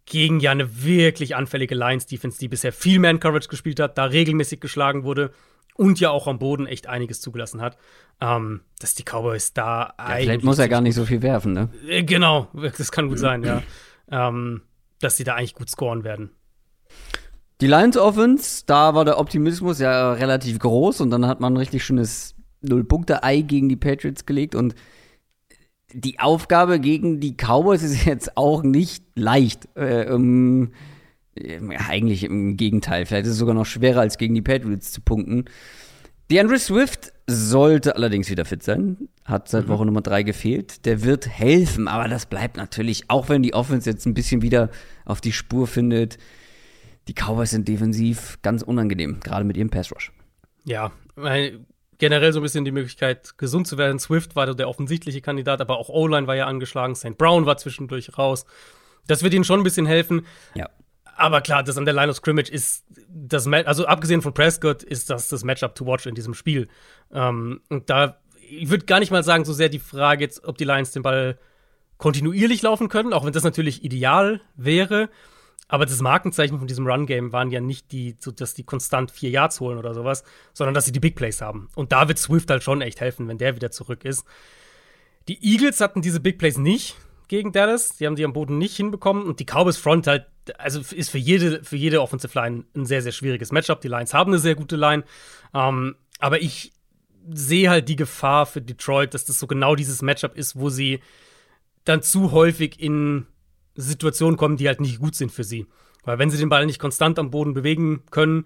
gegen 0.06 0.40
ja 0.40 0.52
eine 0.52 0.84
wirklich 0.84 1.36
anfällige 1.36 1.76
Lions-Defense, 1.76 2.40
die 2.40 2.48
bisher 2.48 2.74
viel 2.74 3.00
Man-Coverage 3.00 3.50
gespielt 3.50 3.80
hat, 3.80 3.98
da 3.98 4.06
regelmäßig 4.06 4.60
geschlagen 4.60 5.04
wurde 5.04 5.32
und 5.76 6.00
ja 6.00 6.10
auch 6.10 6.28
am 6.28 6.40
Boden 6.40 6.68
echt 6.68 6.88
einiges 6.88 7.22
zugelassen 7.22 7.62
hat, 7.62 7.78
ähm, 8.20 8.62
dass 8.80 8.94
die 8.94 9.04
Cowboys 9.04 9.54
da 9.54 9.94
ja, 9.98 10.16
Vielleicht 10.18 10.44
muss 10.44 10.60
er 10.60 10.70
gar 10.70 10.82
nicht 10.82 10.96
so 10.96 11.06
viel 11.06 11.22
werfen, 11.22 11.54
ne? 11.54 11.70
Äh, 11.88 12.04
genau, 12.04 12.50
das 12.54 12.92
kann 12.92 13.08
gut 13.08 13.20
sein, 13.20 13.44
ja. 13.44 13.64
Ähm, 14.14 14.64
dass 15.00 15.16
sie 15.16 15.24
da 15.24 15.36
eigentlich 15.36 15.56
gut 15.56 15.70
scoren 15.70 16.04
werden. 16.04 16.32
Die 17.62 17.68
Lions 17.68 17.96
Offense, 17.96 18.64
da 18.66 18.94
war 18.94 19.06
der 19.06 19.20
Optimismus 19.20 19.80
ja 19.80 20.12
relativ 20.12 20.60
groß 20.60 21.00
und 21.00 21.12
dann 21.12 21.26
hat 21.28 21.40
man 21.40 21.54
ein 21.54 21.58
richtig 21.58 21.86
schönes 21.86 22.36
Null-Punkte-Ei 22.60 23.40
gegen 23.42 23.70
die 23.70 23.78
Patriots 23.78 24.26
gelegt 24.26 24.54
und 24.54 24.76
die 25.94 26.20
Aufgabe 26.20 26.80
gegen 26.80 27.20
die 27.20 27.36
Cowboys 27.36 27.84
ist 27.84 28.06
jetzt 28.06 28.38
auch 28.38 28.64
nicht 28.64 29.04
leicht. 29.16 29.68
Äh, 29.76 30.12
um, 30.12 30.72
äh, 31.36 31.60
eigentlich 31.78 32.24
im 32.24 32.58
Gegenteil, 32.58 33.06
vielleicht 33.06 33.26
ist 33.26 33.34
es 33.34 33.38
sogar 33.38 33.56
noch 33.56 33.66
schwerer 33.66 34.02
als 34.02 34.18
gegen 34.18 34.36
die 34.36 34.42
Patriots 34.42 34.92
zu 34.92 35.02
punkten. 35.02 35.46
DeAndre 36.30 36.60
Swift 36.60 37.12
sollte 37.28 37.96
allerdings 37.96 38.30
wieder 38.30 38.46
fit 38.46 38.64
sein. 38.64 39.10
Hat 39.26 39.50
seit 39.50 39.66
mhm. 39.66 39.70
Woche 39.70 39.86
Nummer 39.86 40.02
drei 40.02 40.24
gefehlt. 40.24 40.86
Der 40.86 41.04
wird 41.04 41.28
helfen, 41.28 41.88
aber 41.88 42.08
das 42.08 42.26
bleibt 42.26 42.58
natürlich, 42.58 43.10
auch 43.10 43.30
wenn 43.30 43.44
die 43.44 43.54
Offense 43.54 43.90
jetzt 43.90 44.06
ein 44.06 44.14
bisschen 44.14 44.42
wieder 44.42 44.70
auf 45.06 45.20
die 45.20 45.34
Spur 45.34 45.68
findet, 45.68 46.18
die 47.08 47.14
Cowboys 47.14 47.50
sind 47.50 47.68
defensiv 47.68 48.40
ganz 48.42 48.62
unangenehm, 48.62 49.20
gerade 49.22 49.44
mit 49.44 49.58
ihrem 49.58 49.70
Pass 49.70 49.92
Rush. 49.92 50.12
Ja, 50.64 50.92
generell 52.02 52.34
so 52.34 52.40
ein 52.40 52.44
bisschen 52.44 52.66
die 52.66 52.72
Möglichkeit, 52.72 53.38
gesund 53.38 53.68
zu 53.68 53.78
werden. 53.78 54.00
Swift 54.00 54.36
war 54.36 54.54
der 54.56 54.68
offensichtliche 54.68 55.22
Kandidat, 55.22 55.62
aber 55.62 55.78
auch 55.78 55.88
O-Line 55.88 56.26
war 56.26 56.36
ja 56.36 56.48
angeschlagen. 56.48 56.96
St. 56.96 57.16
Brown 57.16 57.46
war 57.46 57.58
zwischendurch 57.58 58.18
raus. 58.18 58.46
Das 59.06 59.22
wird 59.22 59.36
ihnen 59.36 59.44
schon 59.44 59.60
ein 59.60 59.64
bisschen 59.64 59.86
helfen. 59.86 60.26
Ja. 60.56 60.68
Aber 61.16 61.42
klar, 61.42 61.62
das 61.62 61.78
an 61.78 61.86
der 61.86 61.94
Line 61.94 62.10
of 62.10 62.18
Scrimmage 62.18 62.50
ist 62.50 62.86
das, 63.08 63.46
also 63.48 63.86
abgesehen 63.86 64.24
von 64.24 64.34
Prescott, 64.34 64.82
ist 64.82 65.12
das 65.12 65.30
das 65.30 65.44
Matchup 65.44 65.76
to 65.76 65.86
watch 65.86 66.08
in 66.08 66.16
diesem 66.16 66.34
Spiel. 66.34 66.70
Ähm, 67.14 67.62
und 67.70 67.92
da, 67.92 68.18
ich 68.50 68.72
würde 68.72 68.86
gar 68.86 69.00
nicht 69.00 69.12
mal 69.12 69.24
sagen, 69.24 69.46
so 69.46 69.54
sehr 69.54 69.70
die 69.70 69.78
Frage 69.78 70.24
jetzt, 70.24 70.44
ob 70.44 70.58
die 70.58 70.64
Lions 70.64 70.92
den 70.92 71.04
Ball 71.04 71.38
kontinuierlich 72.00 72.64
laufen 72.64 72.90
können, 72.90 73.14
auch 73.14 73.26
wenn 73.26 73.34
das 73.34 73.44
natürlich 73.44 73.84
ideal 73.84 74.42
wäre. 74.56 75.10
Aber 75.72 75.86
das 75.86 76.02
Markenzeichen 76.02 76.60
von 76.60 76.68
diesem 76.68 76.86
Run-Game 76.86 77.32
waren 77.32 77.50
ja 77.50 77.62
nicht 77.62 77.94
die, 77.94 78.18
so, 78.20 78.32
dass 78.32 78.54
die 78.54 78.66
konstant 78.66 79.10
vier 79.10 79.30
Yards 79.30 79.62
holen 79.62 79.78
oder 79.78 79.94
sowas, 79.94 80.26
sondern 80.52 80.74
dass 80.74 80.84
sie 80.84 80.92
die 80.92 81.00
Big 81.00 81.16
Plays 81.16 81.40
haben. 81.40 81.70
Und 81.76 81.94
da 81.94 82.10
wird 82.10 82.20
Swift 82.20 82.50
halt 82.50 82.62
schon 82.62 82.82
echt 82.82 83.00
helfen, 83.00 83.30
wenn 83.30 83.38
der 83.38 83.56
wieder 83.56 83.72
zurück 83.72 84.04
ist. 84.04 84.26
Die 85.30 85.42
Eagles 85.42 85.80
hatten 85.80 86.02
diese 86.02 86.20
Big 86.20 86.40
Plays 86.40 86.58
nicht 86.58 86.98
gegen 87.30 87.54
Dallas. 87.54 87.96
Die 87.96 88.06
haben 88.06 88.18
die 88.18 88.26
am 88.26 88.34
Boden 88.34 88.58
nicht 88.58 88.76
hinbekommen. 88.76 89.24
Und 89.24 89.40
die 89.40 89.46
Cowboys 89.46 89.78
Front 89.78 90.08
halt, 90.08 90.26
also 90.58 90.82
ist 90.94 91.10
für 91.10 91.18
jede, 91.18 91.64
für 91.64 91.78
jede 91.78 92.02
Offensive 92.02 92.38
Line 92.38 92.66
ein 92.76 92.86
sehr, 92.86 93.02
sehr 93.02 93.14
schwieriges 93.14 93.54
Matchup. 93.54 93.80
Die 93.80 93.88
Lions 93.88 94.14
haben 94.14 94.32
eine 94.34 94.40
sehr 94.40 94.56
gute 94.56 94.76
Line. 94.76 95.06
Ähm, 95.54 95.96
aber 96.20 96.42
ich 96.42 96.74
sehe 97.30 97.70
halt 97.70 97.88
die 97.88 97.96
Gefahr 97.96 98.46
für 98.46 98.62
Detroit, 98.62 99.14
dass 99.14 99.24
das 99.24 99.40
so 99.40 99.48
genau 99.48 99.76
dieses 99.76 100.02
Matchup 100.02 100.36
ist, 100.36 100.58
wo 100.58 100.70
sie 100.70 101.00
dann 101.86 102.02
zu 102.02 102.34
häufig 102.34 102.78
in 102.82 103.26
Situationen 103.82 104.38
kommen, 104.38 104.58
die 104.58 104.68
halt 104.68 104.82
nicht 104.82 105.00
gut 105.00 105.16
sind 105.16 105.32
für 105.32 105.44
sie. 105.44 105.68
Weil 106.04 106.20
wenn 106.20 106.30
sie 106.30 106.38
den 106.38 106.50
Ball 106.50 106.66
nicht 106.66 106.80
konstant 106.80 107.20
am 107.20 107.32
Boden 107.32 107.54
bewegen 107.54 108.04
können, 108.12 108.46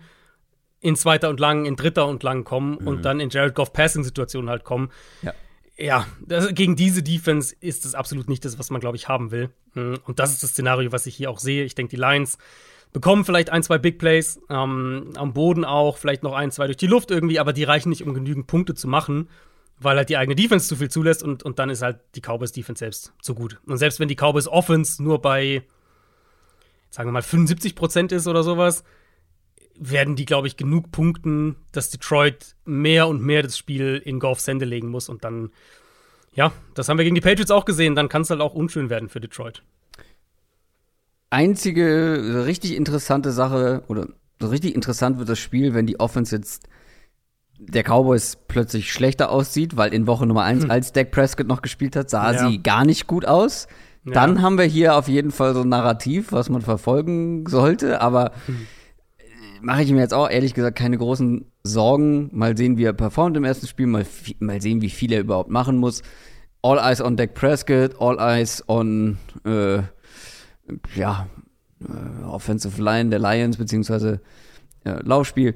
in 0.82 0.96
zweiter 0.96 1.30
und 1.30 1.40
lang, 1.40 1.66
in 1.66 1.76
dritter 1.76 2.08
und 2.08 2.22
lang 2.24 2.44
kommen 2.44 2.78
mhm. 2.80 2.88
und 2.88 3.06
dann 3.06 3.20
in 3.20 3.30
Jared 3.30 3.56
Goff 3.56 3.74
Passing-Situationen 3.74 4.50
halt 4.50 4.64
kommen. 4.64 4.92
Ja, 5.22 5.34
ja 5.78 6.08
das, 6.26 6.54
gegen 6.54 6.76
diese 6.76 7.02
Defense 7.02 7.56
ist 7.60 7.86
das 7.86 7.96
absolut 7.96 8.30
nicht 8.30 8.46
das, 8.46 8.60
was 8.60 8.70
man, 8.70 8.82
glaube 8.82 8.98
ich, 8.98 9.08
haben 9.08 9.32
will. 9.32 9.50
Mhm. 9.74 10.00
Und 10.06 10.20
das 10.20 10.32
ist 10.32 10.44
das 10.44 10.52
Szenario, 10.52 10.92
was 10.92 11.06
ich 11.06 11.16
hier 11.16 11.32
auch 11.32 11.40
sehe. 11.40 11.64
Ich 11.64 11.76
denke, 11.76 11.92
die 11.92 12.02
Lions 12.02 12.38
bekommen 12.94 13.26
vielleicht 13.26 13.50
ein, 13.50 13.64
zwei 13.64 13.78
Big 13.78 13.98
Plays, 13.98 14.40
ähm, 14.50 15.12
am 15.16 15.34
Boden 15.34 15.66
auch, 15.66 15.98
vielleicht 15.98 16.24
noch 16.24 16.34
ein, 16.34 16.52
zwei 16.52 16.68
durch 16.68 16.78
die 16.78 16.88
Luft 16.88 17.12
irgendwie, 17.12 17.40
aber 17.40 17.52
die 17.52 17.64
reichen 17.64 17.90
nicht, 17.90 18.04
um 18.04 18.14
genügend 18.14 18.48
Punkte 18.48 18.76
zu 18.76 18.88
machen 18.88 19.28
weil 19.80 19.98
halt 19.98 20.10
die 20.10 20.18
eigene 20.18 20.36
Defense 20.36 20.68
zu 20.68 20.76
viel 20.76 20.90
zulässt 20.90 21.24
und, 21.24 21.44
und 21.44 21.60
dann 21.60 21.70
ist 21.70 21.82
halt 21.82 22.00
die 22.16 22.22
Cowboys 22.22 22.52
Defense 22.52 22.80
selbst 22.80 23.14
zu 23.22 23.36
gut. 23.36 23.60
Und 23.66 23.78
selbst 23.78 24.00
wenn 24.00 24.08
die 24.08 24.16
Cowboys 24.16 24.48
Offense 24.48 25.04
nur 25.04 25.22
bei, 25.22 25.64
sagen 26.90 27.10
wir 27.10 27.14
mal, 27.14 27.22
75 27.22 27.76
Prozent 27.76 28.12
ist 28.12 28.28
oder 28.28 28.44
sowas, 28.44 28.84
werden 29.78 30.16
die, 30.16 30.26
glaube 30.26 30.48
ich, 30.48 30.56
genug 30.56 30.92
punkten, 30.92 31.58
dass 31.74 31.90
Detroit 31.90 32.56
mehr 32.64 33.08
und 33.08 33.22
mehr 33.22 33.44
das 33.44 33.58
Spiel 33.58 34.02
in 34.04 34.20
Goffs 34.20 34.48
Hände 34.48 34.66
legen 34.66 34.88
muss 34.88 35.10
und 35.10 35.24
dann, 35.26 35.52
ja, 36.34 36.54
das 36.74 36.88
haben 36.88 36.98
wir 36.98 37.04
gegen 37.04 37.16
die 37.16 37.22
Patriots 37.22 37.52
auch 37.52 37.66
gesehen, 37.66 37.96
dann 37.96 38.08
kann 38.08 38.22
es 38.22 38.30
halt 38.30 38.42
auch 38.42 38.54
unschön 38.54 38.90
werden 38.90 39.10
für 39.10 39.20
Detroit. 39.20 39.64
Einzige 41.30 42.46
richtig 42.46 42.76
interessante 42.76 43.32
Sache 43.32 43.84
oder 43.90 44.08
so 44.40 44.48
richtig 44.48 44.76
interessant 44.76 45.18
wird 45.18 45.28
das 45.28 45.40
Spiel, 45.40 45.74
wenn 45.74 45.86
die 45.86 46.00
Offense 46.00 46.36
jetzt 46.36 46.68
der 47.58 47.84
Cowboys 47.84 48.38
plötzlich 48.48 48.92
schlechter 48.92 49.30
aussieht, 49.30 49.78
weil 49.78 49.94
in 49.94 50.08
Woche 50.08 50.26
Nummer 50.26 50.44
1, 50.44 50.64
hm. 50.64 50.72
als 50.72 50.94
Dak 50.94 51.12
Prescott 51.12 51.48
noch 51.48 51.62
gespielt 51.62 51.96
hat, 51.96 52.10
sah 52.10 52.34
ja. 52.34 52.50
sie 52.50 52.62
gar 52.62 52.86
nicht 52.86 53.08
gut 53.08 53.26
aus. 53.26 53.68
Ja. 54.04 54.14
Dann 54.14 54.42
haben 54.42 54.58
wir 54.58 54.66
hier 54.66 54.96
auf 54.96 55.08
jeden 55.08 55.32
Fall 55.32 55.54
so 55.54 55.62
ein 55.62 55.70
Narrativ, 55.70 56.32
was 56.32 56.50
man 56.50 56.62
verfolgen 56.62 57.46
sollte, 57.48 58.02
aber 58.02 58.32
hm. 58.46 58.68
mache 59.62 59.84
ich 59.84 59.92
mir 59.92 60.02
jetzt 60.02 60.14
auch 60.14 60.30
ehrlich 60.30 60.54
gesagt 60.54 60.78
keine 60.78 60.98
großen 60.98 61.46
Sorgen. 61.64 62.30
Mal 62.34 62.56
sehen, 62.58 62.78
wie 62.78 62.84
er 62.84 62.94
performt 62.94 63.38
im 63.38 63.44
ersten 63.44 63.68
Spiel, 63.68 63.88
mal, 63.88 64.06
mal 64.40 64.62
sehen, 64.62 64.82
wie 64.82 64.90
viel 64.90 65.12
er 65.12 65.22
überhaupt 65.22 65.50
machen 65.50 65.78
muss. 65.78 66.04
All 66.62 66.78
eyes 66.78 67.02
on 67.02 67.16
Dak 67.16 67.36
Prescott, 67.36 67.96
all 68.00 68.20
eyes 68.20 68.64
on 68.68 69.18
äh, 69.46 69.80
ja, 70.96 71.28
äh, 71.82 72.26
Offensive 72.26 72.82
Line 72.82 73.10
der 73.10 73.20
Lions, 73.20 73.58
beziehungsweise 73.58 74.22
äh, 74.84 75.00
Laufspiel. 75.04 75.56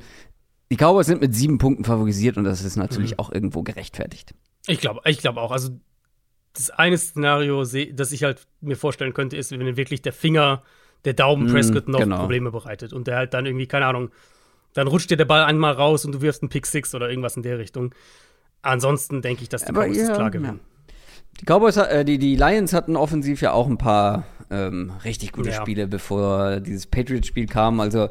Die 0.72 0.78
Cowboys 0.78 1.08
sind 1.08 1.22
mit 1.22 1.34
sieben 1.34 1.58
Punkten 1.58 1.84
favorisiert 1.84 2.38
und 2.38 2.44
das 2.44 2.64
ist 2.64 2.76
natürlich 2.76 3.12
mhm. 3.12 3.20
auch 3.20 3.32
irgendwo 3.32 3.64
gerechtfertigt. 3.64 4.34
Ich 4.68 4.80
glaube 4.80 5.02
ich 5.06 5.20
glaub 5.20 5.38
auch. 5.38 5.52
Also, 5.52 5.70
das 6.54 6.70
eine 6.70 6.98
Szenario, 6.98 7.64
das 7.64 8.12
ich 8.12 8.24
halt 8.24 8.48
mir 8.62 8.76
vorstellen 8.76 9.14
könnte, 9.14 9.38
ist, 9.38 9.52
wenn 9.52 9.78
wirklich 9.78 10.02
der 10.02 10.14
Finger, 10.14 10.64
der 11.06 11.14
Daumen 11.14 11.48
mhm, 11.48 11.52
Prescott 11.52 11.88
noch 11.88 12.00
genau. 12.00 12.18
Probleme 12.18 12.52
bereitet 12.52 12.94
und 12.94 13.08
der 13.08 13.18
halt 13.18 13.34
dann 13.34 13.46
irgendwie, 13.46 13.68
keine 13.68 13.86
Ahnung, 13.86 14.10
dann 14.74 14.88
rutscht 14.88 15.10
dir 15.10 15.18
der 15.18 15.26
Ball 15.26 15.44
einmal 15.44 15.74
raus 15.74 16.06
und 16.06 16.14
du 16.14 16.22
wirfst 16.22 16.44
einen 16.44 16.50
Pick 16.50 16.66
Six 16.66 16.94
oder 16.94 17.10
irgendwas 17.10 17.36
in 17.36 17.44
der 17.44 17.58
Richtung. 17.58 17.94
Ansonsten 18.62 19.22
denke 19.22 19.44
ich, 19.44 19.50
dass 19.50 19.64
die 19.64 19.72
Cowboys 19.72 19.98
ja, 19.98 20.14
klar 20.14 20.32
gewinnen. 20.32 20.60
Ja. 20.62 20.94
Die 21.40 21.46
Cowboys, 21.46 21.78
äh, 21.78 22.04
die, 22.04 22.18
die 22.18 22.36
Lions 22.36 22.74
hatten 22.74 22.96
offensiv 22.96 23.42
ja 23.42 23.54
auch 23.54 23.68
ein 23.68 23.78
paar 23.78 24.26
ähm, 24.50 24.92
richtig 25.04 25.32
gute 25.32 25.50
ja. 25.50 25.56
Spiele, 25.56 25.88
bevor 25.88 26.60
dieses 26.60 26.88
Patriots-Spiel 26.88 27.46
kam. 27.46 27.80
Also, 27.80 28.10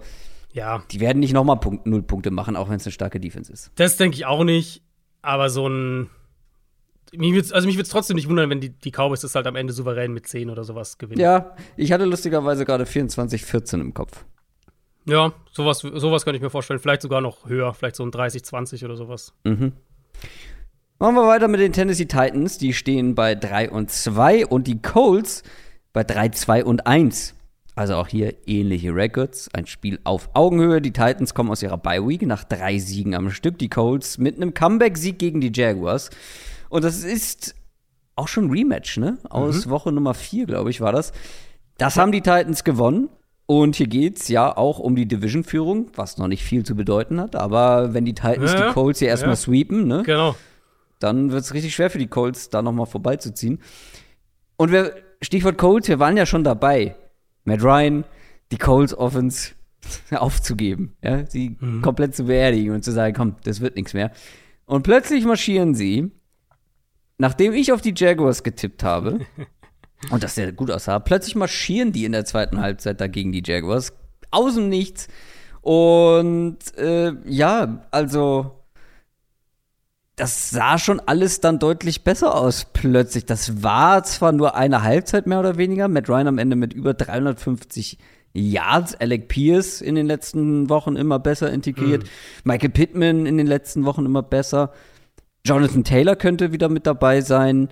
ja. 0.53 0.83
die 0.91 1.01
werden 1.01 1.21
nicht 1.21 1.33
nochmal 1.33 1.59
Punkt, 1.61 1.87
null 1.87 2.03
Punkte 2.03 2.31
machen, 2.31 2.57
auch 2.57 2.69
wenn 2.69 2.77
es 2.77 2.87
eine 2.87 2.93
starke 2.93 3.21
Defense 3.21 3.53
ist. 3.53 3.71
Das 3.77 3.97
denke 3.97 4.17
ich 4.17 4.27
auch 4.27 4.45
nicht. 4.45 4.83
Aber 5.23 5.51
so 5.51 5.69
ein. 5.69 6.11
Mich 7.13 7.55
also, 7.55 7.67
mich 7.67 7.77
würde 7.77 7.85
es 7.85 7.89
trotzdem 7.89 8.17
nicht 8.17 8.29
wundern, 8.29 8.51
wenn 8.51 8.61
die, 8.61 8.71
die 8.71 8.91
Cowboys 8.91 9.23
das 9.23 9.35
halt 9.35 9.47
am 9.47 9.57
Ende 9.57 9.73
souverän 9.73 10.13
mit 10.13 10.27
10 10.27 10.51
oder 10.51 10.63
sowas 10.63 10.99
gewinnen. 10.99 11.21
Ja, 11.21 11.57
ich 11.77 11.91
hatte 11.91 12.05
lustigerweise 12.05 12.67
gerade 12.67 12.85
24-14 12.85 13.81
im 13.81 13.95
Kopf. 13.95 14.25
Ja, 15.07 15.33
sowas, 15.51 15.79
sowas 15.79 16.27
kann 16.27 16.35
ich 16.35 16.43
mir 16.43 16.51
vorstellen. 16.51 16.81
Vielleicht 16.81 17.01
sogar 17.01 17.23
noch 17.23 17.49
höher, 17.49 17.73
vielleicht 17.73 17.97
so 17.97 18.05
ein 18.05 18.11
30-20 18.11 18.85
oder 18.85 18.97
sowas. 18.97 19.33
Mhm. 19.45 19.73
Machen 20.99 21.15
wir 21.15 21.27
weiter 21.27 21.49
mit 21.49 21.61
den 21.61 21.73
Tennessee 21.73 22.05
Titans. 22.05 22.59
Die 22.59 22.75
stehen 22.75 23.15
bei 23.15 23.35
3 23.35 23.71
und 23.71 23.91
2 23.91 24.47
und 24.47 24.67
die 24.67 24.83
Colts 24.83 25.45
bei 25.95 26.05
3, 26.05 26.29
2 26.31 26.65
und 26.65 26.87
1. 26.87 27.35
Also 27.79 27.95
auch 27.95 28.09
hier 28.09 28.35
ähnliche 28.45 28.93
Records. 28.93 29.55
Ein 29.55 29.67
Spiel 29.67 30.01
auf 30.03 30.31
Augenhöhe. 30.35 30.83
Die 30.83 30.93
Titans 30.93 31.33
kommen 31.33 31.49
aus 31.49 31.63
ihrer 31.63 31.79
Bye 31.79 32.05
Week 32.09 32.23
nach 32.23 32.43
drei 32.43 32.81
Siegen 32.81 33.15
am 33.15 33.31
Stück. 33.31 33.57
Die 33.59 33.69
Colts 33.69 34.19
mit 34.19 34.35
einem 34.35 34.53
Comeback-Sieg 34.53 35.17
gegen 35.21 35.41
die 35.41 35.53
Jaguars. 35.55 36.11
Und 36.71 36.83
das 36.83 37.05
ist 37.05 37.55
auch 38.17 38.27
schon 38.27 38.51
Rematch, 38.51 38.97
ne? 38.97 39.19
Aus 39.31 39.67
mhm. 39.67 39.71
Woche 39.71 39.93
Nummer 39.93 40.15
4, 40.15 40.47
glaube 40.47 40.71
ich, 40.71 40.81
war 40.81 40.91
das. 40.91 41.13
Das 41.77 41.97
haben 41.97 42.11
die 42.11 42.21
Titans 42.21 42.65
gewonnen. 42.65 43.11
Und 43.47 43.77
hier 43.77 43.87
geht 43.87 44.19
es 44.19 44.27
ja 44.27 44.57
auch 44.57 44.81
um 44.81 44.97
die 44.97 45.07
Division-Führung, 45.07 45.93
was 45.95 46.19
noch 46.19 46.27
nicht 46.27 46.43
viel 46.43 46.65
zu 46.65 46.75
bedeuten 46.75 47.21
hat. 47.21 47.37
Aber 47.37 47.95
wenn 47.95 48.05
die 48.05 48.15
Titans 48.15 48.55
ja, 48.55 48.67
die 48.67 48.75
Colts 48.75 48.99
hier 48.99 49.07
erstmal 49.07 49.35
ja. 49.35 49.37
sweepen, 49.37 49.87
ne? 49.87 50.03
Genau. 50.05 50.35
Dann 50.99 51.31
wird 51.31 51.45
es 51.45 51.55
richtig 51.55 51.77
schwer 51.77 51.91
für 51.91 51.99
die 51.99 52.09
Colts, 52.09 52.51
da 52.51 52.61
nochmal 52.61 52.87
vorbeizuziehen. 52.87 53.61
Und 54.57 54.73
wir, 54.73 54.97
Stichwort 55.23 55.59
Colts, 55.59 55.87
wir 55.87 56.01
waren 56.01 56.17
ja 56.17 56.27
schon 56.27 56.43
dabei. 56.43 56.97
Matt 57.49 57.63
Ryan, 57.63 58.05
die 58.53 58.59
Colts 58.59 58.97
Offense 58.97 59.53
aufzugeben, 60.11 60.95
ja, 61.03 61.27
sie 61.27 61.57
mhm. 61.59 61.83
komplett 61.83 62.15
zu 62.15 62.25
beerdigen 62.25 62.75
und 62.75 62.85
zu 62.85 62.93
sagen, 62.93 63.15
komm, 63.15 63.37
das 63.45 63.61
wird 63.61 63.77
nichts 63.77 63.95
mehr. 63.95 64.13
Und 64.67 64.83
plötzlich 64.83 65.25
marschieren 65.25 65.75
sie, 65.75 66.11
nachdem 67.17 67.53
ich 67.53 67.73
auf 67.73 67.81
die 67.81 67.95
Jaguars 67.97 68.43
getippt 68.43 68.85
habe, 68.85 69.21
und 70.11 70.23
das 70.23 70.35
sehr 70.35 70.53
gut 70.53 70.71
aussah. 70.71 70.99
Plötzlich 71.01 71.35
marschieren 71.35 71.93
die 71.93 72.05
in 72.05 72.13
der 72.13 72.25
zweiten 72.25 72.61
Halbzeit 72.61 73.01
dagegen 73.01 73.33
die 73.33 73.43
Jaguars. 73.45 73.93
Aus 74.31 74.55
dem 74.55 74.69
Nichts. 74.69 75.09
Und 75.61 76.59
äh, 76.77 77.15
ja, 77.25 77.87
also 77.91 78.58
das 80.19 80.51
sah 80.51 80.79
schon 80.79 81.01
alles 81.01 81.41
dann 81.41 81.59
deutlich 81.59 82.03
besser 82.03 82.35
aus 82.35 82.67
plötzlich. 82.73 83.25
Das 83.25 83.63
war 83.63 84.03
zwar 84.03 84.33
nur 84.33 84.57
eine 84.57 84.83
Halbzeit 84.83 85.27
mehr 85.27 85.39
oder 85.39 85.57
weniger. 85.57 85.87
Matt 85.87 86.09
Ryan 86.09 86.27
am 86.27 86.39
Ende 86.39 86.57
mit 86.57 86.73
über 86.73 86.93
350 86.93 87.99
Yards. 88.33 88.97
Alec 88.97 89.29
Pierce 89.29 89.81
in 89.81 89.95
den 89.95 90.07
letzten 90.07 90.69
Wochen 90.69 90.97
immer 90.97 91.21
besser 91.21 91.53
integriert. 91.53 92.03
Mhm. 92.03 92.09
Michael 92.45 92.71
Pittman 92.71 93.27
in 93.27 93.39
den 93.39 93.47
letzten 93.47 93.85
Wochen 93.85 94.05
immer 94.05 94.23
besser. 94.23 94.73
Jonathan 95.47 95.85
Taylor 95.85 96.17
könnte 96.17 96.53
wieder 96.53 96.69
mit 96.69 96.87
dabei 96.87 97.21
sein. 97.21 97.69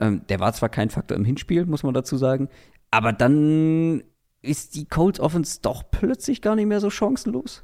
Ähm, 0.00 0.22
der 0.28 0.40
war 0.40 0.52
zwar 0.52 0.70
kein 0.70 0.90
Faktor 0.90 1.16
im 1.16 1.24
Hinspiel, 1.24 1.64
muss 1.64 1.84
man 1.84 1.94
dazu 1.94 2.16
sagen, 2.16 2.48
aber 2.90 3.12
dann 3.12 4.02
ist 4.42 4.74
die 4.74 4.86
Colts 4.86 5.20
Offense 5.20 5.60
doch 5.62 5.84
plötzlich 5.90 6.42
gar 6.42 6.56
nicht 6.56 6.66
mehr 6.66 6.80
so 6.80 6.90
chancenlos. 6.90 7.62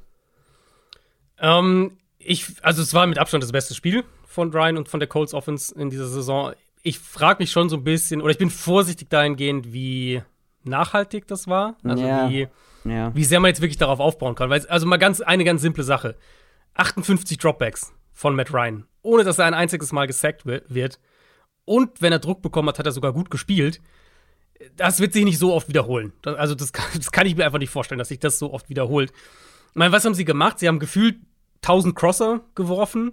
Ähm, 1.39 1.99
ich, 2.19 2.55
also 2.63 2.81
es 2.81 2.95
war 2.95 3.07
mit 3.09 3.19
Abstand 3.19 3.43
das 3.43 3.53
beste 3.53 3.75
Spiel 3.75 4.05
von 4.31 4.53
Ryan 4.53 4.77
und 4.77 4.89
von 4.89 5.01
der 5.01 5.09
Colts 5.09 5.35
Offense 5.35 5.75
in 5.75 5.91
dieser 5.91 6.07
Saison. 6.07 6.53
Ich 6.83 7.01
frage 7.01 7.43
mich 7.43 7.51
schon 7.51 7.69
so 7.69 7.77
ein 7.77 7.83
bisschen, 7.83 8.23
oder 8.23 8.31
ich 8.31 8.39
bin 8.39 8.49
vorsichtig 8.49 9.11
dahingehend, 9.11 9.73
wie 9.73 10.23
nachhaltig 10.63 11.27
das 11.27 11.49
war. 11.49 11.75
Also 11.83 12.05
ja. 12.05 12.31
wie, 12.31 12.47
ja. 12.85 13.13
wie 13.13 13.25
sehr 13.25 13.41
man 13.41 13.49
jetzt 13.49 13.61
wirklich 13.61 13.77
darauf 13.77 13.99
aufbauen 13.99 14.37
kann. 14.37 14.49
Weil, 14.49 14.65
also 14.69 14.87
mal 14.87 14.99
ganz, 14.99 15.21
eine 15.21 15.43
ganz 15.43 15.63
simple 15.63 15.83
Sache. 15.83 16.15
58 16.75 17.39
Dropbacks 17.39 17.93
von 18.13 18.37
Matt 18.37 18.55
Ryan, 18.55 18.87
ohne 19.03 19.25
dass 19.25 19.41
er 19.41 19.47
ein 19.47 19.55
einziges 19.55 19.91
Mal 19.91 20.07
gesackt 20.07 20.47
wird. 20.47 21.01
Und 21.65 22.01
wenn 22.01 22.13
er 22.13 22.21
Druck 22.21 22.41
bekommen 22.41 22.69
hat, 22.69 22.79
hat 22.79 22.87
er 22.87 22.93
sogar 22.93 23.13
gut 23.13 23.33
gespielt. 23.33 23.81
Das 24.77 25.01
wird 25.01 25.13
sich 25.13 25.25
nicht 25.25 25.39
so 25.39 25.53
oft 25.53 25.69
wiederholen. 25.69 26.13
Also, 26.25 26.55
das 26.55 26.73
kann, 26.73 26.87
das 26.95 27.11
kann 27.11 27.27
ich 27.27 27.35
mir 27.35 27.45
einfach 27.45 27.59
nicht 27.59 27.71
vorstellen, 27.71 27.99
dass 27.99 28.09
sich 28.09 28.21
das 28.21 28.39
so 28.39 28.53
oft 28.53 28.69
wiederholt. 28.69 29.11
Ich 29.71 29.77
meine, 29.77 29.91
was 29.91 30.05
haben 30.05 30.15
sie 30.15 30.25
gemacht? 30.25 30.61
Sie 30.61 30.69
haben 30.69 30.79
gefühlt 30.79 31.17
1000 31.63 31.97
Crosser 31.97 32.43
geworfen, 32.55 33.13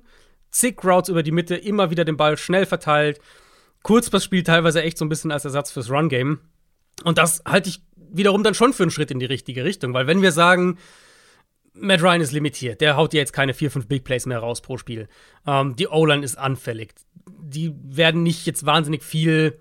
zig 0.60 0.84
Routes 0.84 1.10
über 1.10 1.24
die 1.24 1.32
Mitte, 1.32 1.56
immer 1.56 1.90
wieder 1.90 2.06
den 2.06 2.18
Ball 2.18 2.38
schnell 2.38 2.66
verteilt. 2.66 3.20
Kurzpassspiel 3.84 4.44
teilweise 4.44 4.82
echt 4.82 4.98
so 4.98 5.06
ein 5.06 5.10
bisschen 5.10 5.32
als 5.32 5.46
Ersatz 5.46 5.72
fürs 5.72 5.90
Run-Game. 5.90 6.40
Und 7.04 7.18
das 7.18 7.42
halte 7.46 7.70
ich 7.70 7.82
wiederum 8.12 8.44
dann 8.44 8.54
schon 8.54 8.74
für 8.74 8.84
einen 8.84 8.92
Schritt 8.92 9.12
in 9.12 9.20
die 9.20 9.26
richtige 9.26 9.64
Richtung, 9.64 9.94
weil 9.94 10.08
wenn 10.08 10.22
wir 10.22 10.32
sagen, 10.32 10.78
Matt 11.80 12.02
Ryan 12.02 12.22
ist 12.22 12.32
limitiert. 12.32 12.82
Der 12.82 12.98
haut 12.98 13.14
dir 13.14 13.18
jetzt 13.18 13.34
keine 13.34 13.54
vier, 13.54 13.72
fünf 13.72 13.88
Big 13.88 14.04
Plays 14.04 14.26
mehr 14.26 14.40
raus 14.40 14.62
pro 14.62 14.78
Spiel. 14.78 15.08
Ähm, 15.46 15.76
die 15.76 15.88
O-Line 15.88 16.24
ist 16.24 16.38
anfällig. 16.38 16.94
Die 17.26 17.74
werden 17.84 18.24
nicht 18.24 18.46
jetzt 18.46 18.66
wahnsinnig 18.66 19.04
viel. 19.04 19.60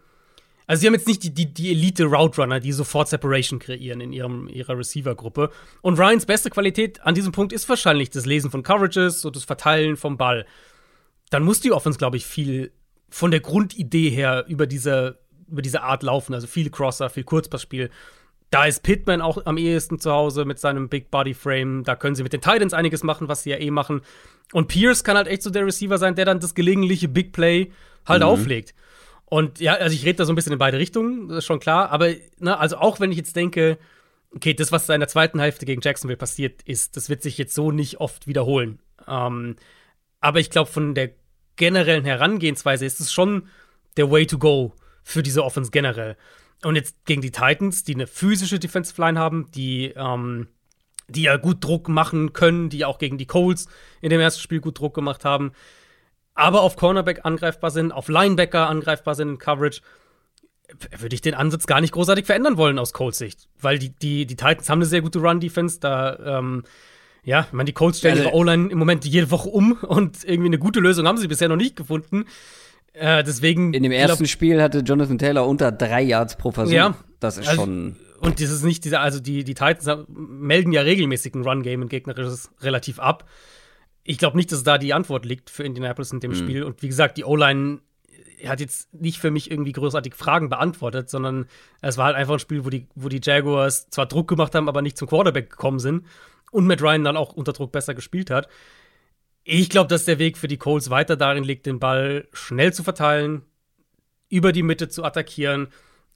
Also, 0.66 0.80
sie 0.80 0.86
haben 0.86 0.94
jetzt 0.94 1.06
nicht 1.06 1.22
die, 1.22 1.32
die, 1.32 1.52
die 1.52 1.70
Elite 1.70 2.04
Route 2.04 2.40
Runner, 2.40 2.58
die 2.58 2.72
sofort 2.72 3.08
Separation 3.08 3.58
kreieren 3.58 4.00
in 4.00 4.12
ihrem, 4.12 4.48
ihrer 4.48 4.76
Receiver-Gruppe. 4.78 5.50
Und 5.82 5.98
Ryans 5.98 6.26
beste 6.26 6.50
Qualität 6.50 7.02
an 7.02 7.14
diesem 7.14 7.32
Punkt 7.32 7.52
ist 7.52 7.68
wahrscheinlich 7.68 8.10
das 8.10 8.26
Lesen 8.26 8.50
von 8.50 8.62
Coverages 8.62 9.24
und 9.24 9.36
das 9.36 9.44
Verteilen 9.44 9.96
vom 9.96 10.16
Ball. 10.16 10.46
Dann 11.30 11.42
muss 11.42 11.60
die 11.60 11.72
Offense, 11.72 11.98
glaube 11.98 12.16
ich, 12.16 12.26
viel 12.26 12.72
von 13.08 13.30
der 13.30 13.40
Grundidee 13.40 14.10
her 14.10 14.44
über 14.48 14.66
diese, 14.66 15.18
über 15.48 15.62
diese 15.62 15.82
Art 15.82 16.02
laufen. 16.02 16.34
Also 16.34 16.46
viel 16.46 16.70
Crosser, 16.70 17.10
viel 17.10 17.24
Kurzpassspiel. 17.24 17.90
Da 18.50 18.66
ist 18.66 18.82
Pittman 18.82 19.20
auch 19.20 19.44
am 19.44 19.56
ehesten 19.58 19.98
zu 19.98 20.12
Hause 20.12 20.44
mit 20.44 20.58
seinem 20.58 20.88
Big 20.88 21.10
Body 21.10 21.34
Frame. 21.34 21.82
Da 21.84 21.96
können 21.96 22.14
sie 22.14 22.22
mit 22.22 22.32
den 22.32 22.40
Titans 22.40 22.72
einiges 22.72 23.02
machen, 23.02 23.28
was 23.28 23.42
sie 23.42 23.50
ja 23.50 23.56
eh 23.56 23.70
machen. 23.70 24.02
Und 24.52 24.68
Pierce 24.68 25.02
kann 25.02 25.16
halt 25.16 25.26
echt 25.26 25.42
so 25.42 25.50
der 25.50 25.66
Receiver 25.66 25.98
sein, 25.98 26.14
der 26.14 26.24
dann 26.24 26.40
das 26.40 26.54
gelegentliche 26.54 27.08
Big 27.08 27.32
Play 27.32 27.72
halt 28.06 28.22
mhm. 28.22 28.28
auflegt. 28.28 28.74
Und 29.24 29.58
ja, 29.58 29.74
also 29.74 29.94
ich 29.94 30.04
rede 30.04 30.18
da 30.18 30.24
so 30.24 30.32
ein 30.32 30.36
bisschen 30.36 30.52
in 30.52 30.58
beide 30.58 30.78
Richtungen, 30.78 31.28
das 31.28 31.38
ist 31.38 31.46
schon 31.46 31.58
klar. 31.58 31.90
Aber, 31.90 32.10
ne, 32.38 32.56
also 32.56 32.76
auch 32.76 33.00
wenn 33.00 33.10
ich 33.10 33.16
jetzt 33.16 33.34
denke, 33.34 33.76
okay, 34.30 34.54
das, 34.54 34.70
was 34.70 34.88
in 34.88 35.00
der 35.00 35.08
zweiten 35.08 35.40
Hälfte 35.40 35.66
gegen 35.66 35.80
Jacksonville 35.82 36.16
passiert 36.16 36.62
ist, 36.62 36.96
das 36.96 37.08
wird 37.08 37.22
sich 37.22 37.36
jetzt 37.38 37.54
so 37.54 37.72
nicht 37.72 37.98
oft 37.98 38.28
wiederholen. 38.28 38.78
Ähm, 39.08 39.56
aber 40.20 40.40
ich 40.40 40.50
glaube, 40.50 40.70
von 40.70 40.94
der 40.94 41.10
generellen 41.56 42.04
Herangehensweise 42.04 42.84
ist 42.84 43.00
es 43.00 43.12
schon 43.12 43.48
der 43.96 44.10
Way 44.10 44.26
to 44.26 44.38
go 44.38 44.74
für 45.02 45.22
diese 45.22 45.44
Offense 45.44 45.70
generell. 45.70 46.16
Und 46.64 46.76
jetzt 46.76 47.04
gegen 47.04 47.22
die 47.22 47.30
Titans, 47.30 47.84
die 47.84 47.94
eine 47.94 48.06
physische 48.06 48.58
Defensive 48.58 49.00
Line 49.00 49.18
haben, 49.18 49.50
die, 49.52 49.92
ähm, 49.96 50.48
die 51.08 51.22
ja 51.22 51.36
gut 51.36 51.62
Druck 51.62 51.88
machen 51.88 52.32
können, 52.32 52.68
die 52.70 52.84
auch 52.84 52.98
gegen 52.98 53.18
die 53.18 53.26
Colts 53.26 53.68
in 54.00 54.10
dem 54.10 54.20
ersten 54.20 54.40
Spiel 54.40 54.60
gut 54.60 54.78
Druck 54.78 54.94
gemacht 54.94 55.24
haben, 55.24 55.52
aber 56.34 56.62
auf 56.62 56.76
Cornerback 56.76 57.24
angreifbar 57.24 57.70
sind, 57.70 57.92
auf 57.92 58.08
Linebacker 58.08 58.68
angreifbar 58.68 59.14
sind 59.14 59.28
in 59.30 59.38
Coverage, 59.38 59.80
würde 60.98 61.14
ich 61.14 61.22
den 61.22 61.34
Ansatz 61.34 61.66
gar 61.66 61.80
nicht 61.80 61.92
großartig 61.92 62.26
verändern 62.26 62.56
wollen 62.56 62.78
aus 62.78 62.92
Colts 62.92 63.18
Sicht. 63.18 63.48
Weil 63.60 63.78
die, 63.78 63.90
die, 63.90 64.26
die 64.26 64.36
Titans 64.36 64.68
haben 64.68 64.78
eine 64.78 64.86
sehr 64.86 65.00
gute 65.00 65.20
Run-Defense, 65.20 65.80
da, 65.80 66.38
ähm, 66.38 66.64
ja, 67.26 67.40
ich 67.48 67.52
meine, 67.52 67.66
die 67.66 67.72
Colts 67.72 67.98
stellen 67.98 68.18
ihre 68.18 68.32
O-Line 68.32 68.70
im 68.70 68.78
Moment 68.78 69.04
jede 69.04 69.32
Woche 69.32 69.48
um 69.48 69.72
und 69.72 70.22
irgendwie 70.22 70.46
eine 70.46 70.60
gute 70.60 70.78
Lösung 70.78 71.08
haben 71.08 71.18
sie 71.18 71.26
bisher 71.26 71.48
noch 71.48 71.56
nicht 71.56 71.74
gefunden. 71.74 72.24
Äh, 72.92 73.24
deswegen. 73.24 73.74
In 73.74 73.82
dem 73.82 73.90
ersten 73.90 74.18
glaub, 74.18 74.28
Spiel 74.28 74.62
hatte 74.62 74.78
Jonathan 74.78 75.18
Taylor 75.18 75.46
unter 75.46 75.72
drei 75.72 76.02
Yards 76.02 76.36
pro 76.36 76.52
Versuch. 76.52 76.72
Ja. 76.72 76.96
Das 77.18 77.36
ist 77.36 77.48
also, 77.48 77.62
schon. 77.62 77.96
Und 78.20 78.40
das 78.40 78.50
ist 78.50 78.62
nicht 78.62 78.84
dieser, 78.84 79.00
also 79.00 79.18
die, 79.18 79.42
die 79.42 79.54
Titans 79.54 80.06
melden 80.08 80.70
ja 80.70 80.82
regelmäßig 80.82 81.34
ein 81.34 81.42
Run-Game 81.42 81.82
und 81.82 81.88
gegnerisches 81.88 82.50
relativ 82.60 83.00
ab. 83.00 83.28
Ich 84.04 84.18
glaube 84.18 84.36
nicht, 84.36 84.52
dass 84.52 84.62
da 84.62 84.78
die 84.78 84.94
Antwort 84.94 85.24
liegt 85.24 85.50
für 85.50 85.64
Indianapolis 85.64 86.12
in 86.12 86.20
dem 86.20 86.30
mhm. 86.30 86.36
Spiel. 86.36 86.62
Und 86.62 86.80
wie 86.82 86.88
gesagt, 86.88 87.18
die 87.18 87.24
O-Line 87.24 87.80
hat 88.46 88.60
jetzt 88.60 88.94
nicht 88.94 89.18
für 89.18 89.32
mich 89.32 89.50
irgendwie 89.50 89.72
großartig 89.72 90.14
Fragen 90.14 90.48
beantwortet, 90.48 91.10
sondern 91.10 91.46
es 91.82 91.98
war 91.98 92.04
halt 92.04 92.16
einfach 92.16 92.34
ein 92.34 92.38
Spiel, 92.38 92.64
wo 92.64 92.70
die, 92.70 92.86
wo 92.94 93.08
die 93.08 93.20
Jaguars 93.20 93.90
zwar 93.90 94.06
Druck 94.06 94.28
gemacht 94.28 94.54
haben, 94.54 94.68
aber 94.68 94.80
nicht 94.80 94.96
zum 94.96 95.08
Quarterback 95.08 95.50
gekommen 95.50 95.80
sind 95.80 96.04
und 96.50 96.66
Matt 96.66 96.82
Ryan 96.82 97.04
dann 97.04 97.16
auch 97.16 97.32
unter 97.32 97.52
Druck 97.52 97.72
besser 97.72 97.94
gespielt 97.94 98.30
hat. 98.30 98.48
Ich 99.44 99.70
glaube, 99.70 99.88
dass 99.88 100.04
der 100.04 100.18
Weg 100.18 100.38
für 100.38 100.48
die 100.48 100.56
Colts 100.56 100.90
weiter 100.90 101.16
darin 101.16 101.44
liegt, 101.44 101.66
den 101.66 101.78
Ball 101.78 102.26
schnell 102.32 102.72
zu 102.72 102.82
verteilen, 102.82 103.42
über 104.28 104.52
die 104.52 104.64
Mitte 104.64 104.88
zu 104.88 105.04
attackieren 105.04 105.68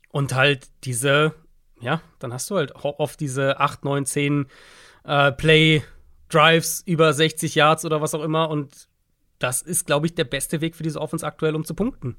und 0.09 0.35
halt 0.35 0.68
diese 0.85 1.35
ja, 1.81 2.03
dann 2.18 2.33
hast 2.33 2.51
du 2.51 2.57
halt 2.57 2.74
oft 2.74 3.18
diese 3.20 3.59
8, 3.59 3.85
9, 3.85 4.07
10 4.07 4.47
äh, 5.05 5.33
Play 5.33 5.83
Drives 6.28 6.83
über 6.87 7.12
60 7.12 7.55
Yards 7.55 7.85
oder 7.85 8.01
was 8.01 8.14
auch 8.14 8.22
immer 8.22 8.51
und 8.51 8.89
das 9.39 9.62
ist, 9.62 9.87
glaube 9.87 10.07
ich, 10.07 10.14
der 10.14 10.24
beste 10.24 10.61
Weg 10.61 10.76
für 10.76 10.83
diese 10.83 11.01
Offense 11.01 11.26
aktuell, 11.26 11.57
um 11.57 11.64
zu 11.64 11.74
punkten. 11.74 12.16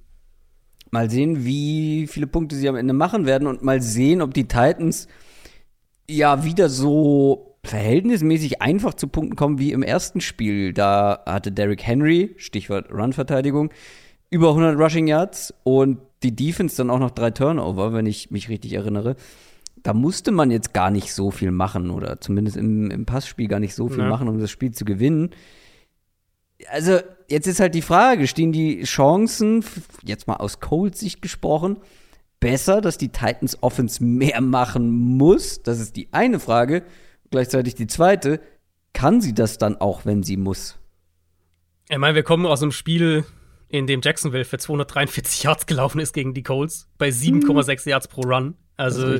Mal 0.89 1.09
sehen, 1.09 1.45
wie 1.45 2.07
viele 2.07 2.27
Punkte 2.27 2.55
sie 2.55 2.67
am 2.67 2.75
Ende 2.75 2.93
machen 2.93 3.25
werden 3.25 3.47
und 3.47 3.63
mal 3.63 3.81
sehen, 3.81 4.21
ob 4.21 4.33
die 4.33 4.47
Titans 4.47 5.07
ja 6.09 6.43
wieder 6.43 6.67
so 6.67 7.50
verhältnismäßig 7.63 8.61
einfach 8.61 8.93
zu 8.93 9.07
Punkten 9.07 9.35
kommen 9.35 9.59
wie 9.59 9.71
im 9.71 9.83
ersten 9.83 10.21
Spiel. 10.21 10.73
Da 10.73 11.23
hatte 11.25 11.51
Derrick 11.51 11.83
Henry, 11.83 12.33
Stichwort 12.37 12.91
Run-Verteidigung, 12.91 13.71
über 14.29 14.49
100 14.49 14.77
Rushing 14.77 15.07
Yards 15.07 15.53
und 15.63 15.99
die 16.23 16.35
Defense 16.35 16.77
dann 16.77 16.89
auch 16.89 16.99
noch 16.99 17.11
drei 17.11 17.31
Turnover, 17.31 17.93
wenn 17.93 18.05
ich 18.05 18.31
mich 18.31 18.49
richtig 18.49 18.73
erinnere. 18.73 19.15
Da 19.83 19.93
musste 19.93 20.31
man 20.31 20.51
jetzt 20.51 20.73
gar 20.73 20.91
nicht 20.91 21.13
so 21.13 21.31
viel 21.31 21.51
machen 21.51 21.89
oder 21.89 22.21
zumindest 22.21 22.57
im, 22.57 22.91
im 22.91 23.05
Passspiel 23.05 23.47
gar 23.47 23.59
nicht 23.59 23.73
so 23.73 23.89
viel 23.89 24.03
ja. 24.03 24.09
machen, 24.09 24.27
um 24.27 24.39
das 24.39 24.51
Spiel 24.51 24.71
zu 24.71 24.85
gewinnen 24.85 25.31
also 26.69 26.99
jetzt 27.27 27.47
ist 27.47 27.59
halt 27.59 27.75
die 27.75 27.81
Frage, 27.81 28.27
stehen 28.27 28.51
die 28.51 28.83
Chancen, 28.83 29.63
jetzt 30.03 30.27
mal 30.27 30.35
aus 30.35 30.59
Colts 30.59 30.99
Sicht 30.99 31.21
gesprochen, 31.21 31.77
besser, 32.39 32.81
dass 32.81 32.97
die 32.97 33.09
Titans 33.09 33.61
Offense 33.61 34.03
mehr 34.03 34.41
machen 34.41 34.89
muss? 34.89 35.61
Das 35.63 35.79
ist 35.79 35.95
die 35.95 36.09
eine 36.11 36.39
Frage. 36.39 36.83
Gleichzeitig 37.31 37.75
die 37.75 37.87
zweite, 37.87 38.41
kann 38.93 39.21
sie 39.21 39.33
das 39.33 39.57
dann 39.57 39.77
auch, 39.77 40.05
wenn 40.05 40.21
sie 40.21 40.37
muss? 40.37 40.77
Ich 41.89 41.97
meine, 41.97 42.15
wir 42.15 42.23
kommen 42.23 42.45
aus 42.45 42.61
einem 42.61 42.71
Spiel, 42.71 43.25
in 43.69 43.87
dem 43.87 44.01
Jacksonville 44.03 44.45
für 44.45 44.57
243 44.57 45.43
Yards 45.43 45.65
gelaufen 45.65 45.99
ist 45.99 46.13
gegen 46.13 46.33
die 46.33 46.43
Colts, 46.43 46.89
bei 46.97 47.09
7,6 47.09 47.89
Yards 47.89 48.07
pro 48.07 48.21
Run. 48.21 48.55
Also, 48.77 49.17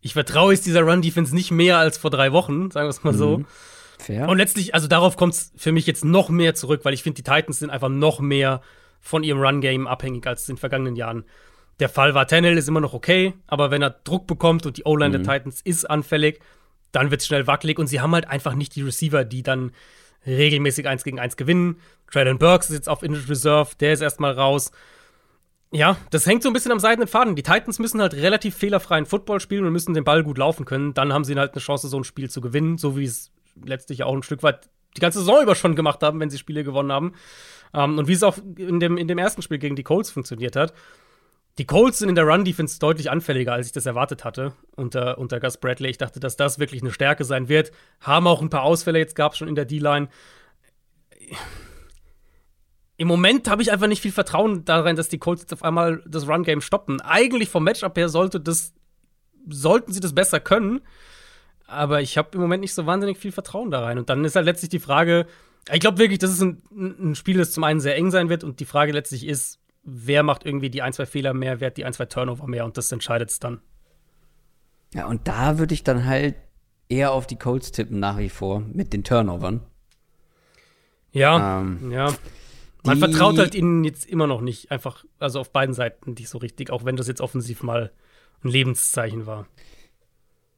ich 0.00 0.14
vertraue 0.14 0.52
jetzt 0.52 0.66
dieser 0.66 0.82
Run-Defense 0.82 1.34
nicht 1.34 1.50
mehr 1.50 1.78
als 1.78 1.98
vor 1.98 2.10
drei 2.10 2.32
Wochen, 2.32 2.70
sagen 2.70 2.86
wir 2.86 2.90
es 2.90 3.04
mal 3.04 3.14
so. 3.14 3.38
Mhm. 3.38 3.46
Fair. 3.98 4.28
Und 4.28 4.38
letztlich, 4.38 4.74
also 4.74 4.88
darauf 4.88 5.16
kommt 5.16 5.34
es 5.34 5.52
für 5.56 5.72
mich 5.72 5.86
jetzt 5.86 6.04
noch 6.04 6.28
mehr 6.28 6.54
zurück, 6.54 6.80
weil 6.84 6.94
ich 6.94 7.02
finde, 7.02 7.22
die 7.22 7.30
Titans 7.30 7.60
sind 7.60 7.70
einfach 7.70 7.88
noch 7.88 8.20
mehr 8.20 8.62
von 9.00 9.22
ihrem 9.22 9.40
Run-Game 9.40 9.86
abhängig 9.86 10.26
als 10.26 10.48
in 10.48 10.54
den 10.54 10.60
vergangenen 10.60 10.96
Jahren. 10.96 11.24
Der 11.78 11.88
Fall 11.88 12.14
war, 12.14 12.26
Tennell 12.26 12.58
ist 12.58 12.68
immer 12.68 12.80
noch 12.80 12.94
okay, 12.94 13.34
aber 13.46 13.70
wenn 13.70 13.82
er 13.82 13.90
Druck 13.90 14.26
bekommt 14.26 14.66
und 14.66 14.76
die 14.76 14.84
O-Line 14.84 15.18
mhm. 15.18 15.22
der 15.22 15.38
Titans 15.38 15.60
ist 15.60 15.88
anfällig, 15.88 16.40
dann 16.92 17.10
wird 17.10 17.20
es 17.20 17.26
schnell 17.26 17.46
wackelig 17.46 17.78
und 17.78 17.86
sie 17.86 18.00
haben 18.00 18.14
halt 18.14 18.28
einfach 18.28 18.54
nicht 18.54 18.74
die 18.76 18.82
Receiver, 18.82 19.24
die 19.24 19.42
dann 19.42 19.72
regelmäßig 20.26 20.86
eins 20.86 21.04
gegen 21.04 21.18
eins 21.18 21.36
gewinnen. 21.36 21.80
Traylon 22.10 22.38
Burks 22.38 22.70
ist 22.70 22.76
jetzt 22.76 22.88
auf 22.88 23.02
Injured 23.02 23.28
Reserve, 23.28 23.70
der 23.80 23.94
ist 23.94 24.00
erstmal 24.00 24.32
raus. 24.32 24.70
Ja, 25.72 25.96
das 26.10 26.26
hängt 26.26 26.42
so 26.42 26.50
ein 26.50 26.52
bisschen 26.52 26.70
am 26.70 26.78
seidenen 26.78 27.08
Faden. 27.08 27.34
Die 27.34 27.42
Titans 27.42 27.78
müssen 27.78 28.00
halt 28.00 28.12
relativ 28.12 28.54
fehlerfreien 28.54 29.06
Football 29.06 29.40
spielen 29.40 29.64
und 29.64 29.72
müssen 29.72 29.94
den 29.94 30.04
Ball 30.04 30.22
gut 30.22 30.36
laufen 30.36 30.66
können. 30.66 30.92
Dann 30.92 31.14
haben 31.14 31.24
sie 31.24 31.34
halt 31.34 31.54
eine 31.54 31.62
Chance, 31.62 31.88
so 31.88 31.96
ein 31.96 32.04
Spiel 32.04 32.28
zu 32.28 32.42
gewinnen, 32.42 32.76
so 32.76 32.96
wie 32.98 33.04
es 33.04 33.32
letztlich 33.64 34.02
auch 34.02 34.14
ein 34.14 34.22
Stück 34.22 34.42
weit 34.42 34.68
die 34.94 35.00
ganze 35.00 35.20
Saison 35.20 35.42
über 35.42 35.54
schon 35.54 35.74
gemacht 35.74 36.02
haben, 36.02 36.20
wenn 36.20 36.28
sie 36.28 36.36
Spiele 36.36 36.62
gewonnen 36.62 36.92
haben. 36.92 37.14
Ähm, 37.72 37.98
und 37.98 38.06
wie 38.06 38.12
es 38.12 38.22
auch 38.22 38.36
in 38.56 38.80
dem, 38.80 38.98
in 38.98 39.08
dem 39.08 39.16
ersten 39.16 39.40
Spiel 39.40 39.58
gegen 39.58 39.74
die 39.76 39.82
Colts 39.82 40.10
funktioniert 40.10 40.56
hat. 40.56 40.74
Die 41.58 41.66
Colts 41.66 41.98
sind 41.98 42.08
in 42.08 42.14
der 42.14 42.24
Run-Defense 42.24 42.78
deutlich 42.78 43.10
anfälliger, 43.10 43.52
als 43.52 43.66
ich 43.66 43.72
das 43.72 43.84
erwartet 43.84 44.24
hatte 44.24 44.54
unter, 44.74 45.18
unter 45.18 45.38
Gus 45.38 45.58
Bradley. 45.58 45.90
Ich 45.90 45.98
dachte, 45.98 46.18
dass 46.18 46.36
das 46.36 46.58
wirklich 46.58 46.82
eine 46.82 46.92
Stärke 46.92 47.24
sein 47.24 47.48
wird. 47.48 47.72
Haben 48.00 48.26
auch 48.26 48.40
ein 48.40 48.50
paar 48.50 48.62
Ausfälle 48.62 48.98
jetzt 48.98 49.14
gab 49.14 49.32
es 49.32 49.38
schon 49.38 49.48
in 49.48 49.54
der 49.54 49.66
D-Line. 49.66 50.08
Im 52.96 53.08
Moment 53.08 53.50
habe 53.50 53.62
ich 53.62 53.70
einfach 53.70 53.86
nicht 53.86 54.00
viel 54.00 54.12
Vertrauen 54.12 54.64
darin, 54.64 54.96
dass 54.96 55.08
die 55.08 55.18
Colts 55.18 55.42
jetzt 55.42 55.52
auf 55.52 55.62
einmal 55.62 56.02
das 56.06 56.26
Run-Game 56.26 56.62
stoppen. 56.62 57.00
Eigentlich 57.00 57.50
vom 57.50 57.64
Matchup 57.64 57.98
her 57.98 58.08
sollte 58.08 58.40
das, 58.40 58.72
sollten 59.48 59.92
sie 59.92 60.00
das 60.00 60.14
besser 60.14 60.40
können 60.40 60.80
aber 61.72 62.00
ich 62.00 62.18
habe 62.18 62.30
im 62.34 62.40
Moment 62.40 62.60
nicht 62.60 62.74
so 62.74 62.86
wahnsinnig 62.86 63.18
viel 63.18 63.32
Vertrauen 63.32 63.70
da 63.70 63.80
rein. 63.80 63.98
Und 63.98 64.10
dann 64.10 64.24
ist 64.24 64.36
halt 64.36 64.46
letztlich 64.46 64.68
die 64.68 64.78
Frage, 64.78 65.26
ich 65.72 65.80
glaube 65.80 65.98
wirklich, 65.98 66.18
dass 66.18 66.30
es 66.30 66.40
ein, 66.40 66.62
ein, 66.70 67.14
Spiel, 67.14 67.38
das 67.38 67.52
zum 67.52 67.64
einen 67.64 67.80
sehr 67.80 67.96
eng 67.96 68.10
sein 68.10 68.28
wird 68.28 68.44
und 68.44 68.60
die 68.60 68.64
Frage 68.64 68.92
letztlich 68.92 69.26
ist, 69.26 69.58
wer 69.82 70.22
macht 70.22 70.44
irgendwie 70.46 70.70
die 70.70 70.82
ein, 70.82 70.92
zwei 70.92 71.06
Fehler 71.06 71.34
mehr, 71.34 71.60
wer 71.60 71.68
hat 71.68 71.76
die 71.76 71.84
ein, 71.84 71.92
zwei 71.92 72.06
Turnover 72.06 72.46
mehr 72.46 72.64
und 72.64 72.76
das 72.76 72.92
entscheidet 72.92 73.30
es 73.30 73.38
dann. 73.38 73.60
Ja, 74.94 75.06
und 75.06 75.26
da 75.26 75.58
würde 75.58 75.74
ich 75.74 75.84
dann 75.84 76.04
halt 76.04 76.36
eher 76.88 77.12
auf 77.12 77.26
die 77.26 77.36
Colts 77.36 77.72
tippen 77.72 77.98
nach 77.98 78.18
wie 78.18 78.28
vor 78.28 78.60
mit 78.60 78.92
den 78.92 79.04
Turnovern. 79.04 79.62
Ja, 81.12 81.60
ähm, 81.60 81.90
ja. 81.90 82.12
Man 82.84 82.98
vertraut 82.98 83.38
halt 83.38 83.54
ihnen 83.54 83.84
jetzt 83.84 84.06
immer 84.06 84.26
noch 84.26 84.40
nicht, 84.40 84.70
einfach, 84.70 85.04
also 85.18 85.40
auf 85.40 85.52
beiden 85.52 85.74
Seiten 85.74 86.14
nicht 86.14 86.28
so 86.28 86.38
richtig, 86.38 86.70
auch 86.70 86.84
wenn 86.84 86.96
das 86.96 87.06
jetzt 87.06 87.20
offensiv 87.20 87.62
mal 87.62 87.92
ein 88.42 88.48
Lebenszeichen 88.48 89.26
war. 89.26 89.46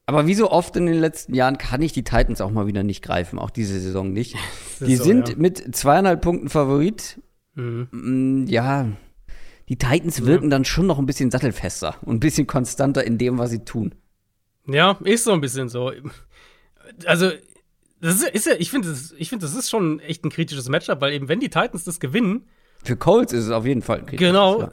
Aber 0.06 0.26
wie 0.26 0.34
so 0.34 0.50
oft 0.50 0.76
in 0.76 0.86
den 0.86 0.98
letzten 0.98 1.34
Jahren 1.34 1.58
kann 1.58 1.82
ich 1.82 1.92
die 1.92 2.04
Titans 2.04 2.40
auch 2.40 2.50
mal 2.50 2.66
wieder 2.66 2.82
nicht 2.82 3.02
greifen, 3.02 3.38
auch 3.38 3.50
diese 3.50 3.78
Saison 3.80 4.12
nicht. 4.12 4.36
Die 4.80 4.96
so, 4.96 5.04
sind 5.04 5.30
ja. 5.30 5.34
mit 5.36 5.74
zweieinhalb 5.74 6.20
Punkten 6.20 6.50
Favorit. 6.50 7.20
Mhm. 7.54 7.88
Mm, 7.90 8.46
ja, 8.46 8.88
die 9.68 9.76
Titans 9.76 10.24
wirken 10.24 10.50
dann 10.50 10.64
schon 10.64 10.86
noch 10.86 10.98
ein 10.98 11.06
bisschen 11.06 11.30
sattelfester 11.30 11.96
und 12.02 12.16
ein 12.16 12.20
bisschen 12.20 12.46
konstanter 12.46 13.04
in 13.04 13.18
dem, 13.18 13.38
was 13.38 13.50
sie 13.50 13.64
tun. 13.64 13.94
Ja, 14.66 14.98
ist 15.04 15.24
so 15.24 15.32
ein 15.32 15.40
bisschen 15.40 15.68
so. 15.68 15.92
Also, 17.06 17.30
das 18.00 18.16
ist, 18.16 18.28
ist 18.28 18.46
ja, 18.46 18.54
ich 18.58 18.70
finde, 18.70 18.88
das, 18.88 19.14
find, 19.28 19.42
das 19.42 19.54
ist 19.54 19.70
schon 19.70 20.00
echt 20.00 20.24
ein 20.24 20.30
kritisches 20.30 20.68
Matchup, 20.68 21.00
weil 21.00 21.12
eben, 21.12 21.28
wenn 21.28 21.40
die 21.40 21.48
Titans 21.48 21.84
das 21.84 22.00
gewinnen. 22.00 22.46
Für 22.82 22.96
Colts 22.96 23.32
ist 23.32 23.44
es 23.44 23.50
auf 23.50 23.64
jeden 23.64 23.82
Fall 23.82 24.00
kritisch. 24.00 24.18
Genau. 24.18 24.60
Ja. 24.60 24.72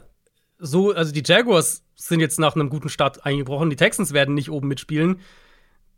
So, 0.58 0.92
also 0.92 1.12
die 1.12 1.22
Jaguars 1.24 1.82
sind 1.94 2.20
jetzt 2.20 2.38
nach 2.38 2.54
einem 2.54 2.68
guten 2.68 2.88
Start 2.88 3.24
eingebrochen. 3.24 3.70
Die 3.70 3.76
Texans 3.76 4.12
werden 4.12 4.34
nicht 4.34 4.50
oben 4.50 4.68
mitspielen. 4.68 5.20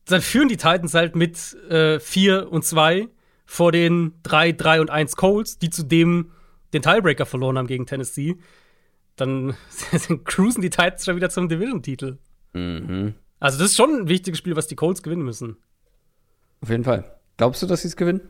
Dann 0.06 0.20
führen 0.20 0.48
die 0.48 0.56
Titans 0.56 0.94
halt 0.94 1.16
mit 1.16 1.36
4 1.36 1.62
äh, 1.70 2.44
und 2.44 2.64
2 2.64 3.08
vor 3.46 3.72
den 3.72 4.14
3, 4.22 4.52
3 4.52 4.80
und 4.80 4.90
1 4.90 5.16
Colts, 5.16 5.58
die 5.58 5.70
zudem 5.70 6.30
den 6.72 6.82
Tiebreaker 6.82 7.26
verloren 7.26 7.58
haben 7.58 7.66
gegen 7.66 7.86
Tennessee. 7.86 8.36
Dann 9.16 9.54
cruisen 10.24 10.62
die 10.62 10.70
Titans 10.70 11.04
schon 11.04 11.16
wieder 11.16 11.30
zum 11.30 11.48
Division-Titel. 11.48 12.18
Mhm. 12.52 13.14
Also, 13.40 13.58
das 13.58 13.70
ist 13.70 13.76
schon 13.76 13.94
ein 13.94 14.08
wichtiges 14.08 14.38
Spiel, 14.38 14.56
was 14.56 14.66
die 14.66 14.76
Colts 14.76 15.02
gewinnen 15.02 15.24
müssen. 15.24 15.56
Auf 16.60 16.70
jeden 16.70 16.84
Fall. 16.84 17.04
Glaubst 17.36 17.62
du, 17.62 17.66
dass 17.66 17.82
sie 17.82 17.88
es 17.88 17.96
gewinnen? 17.96 18.22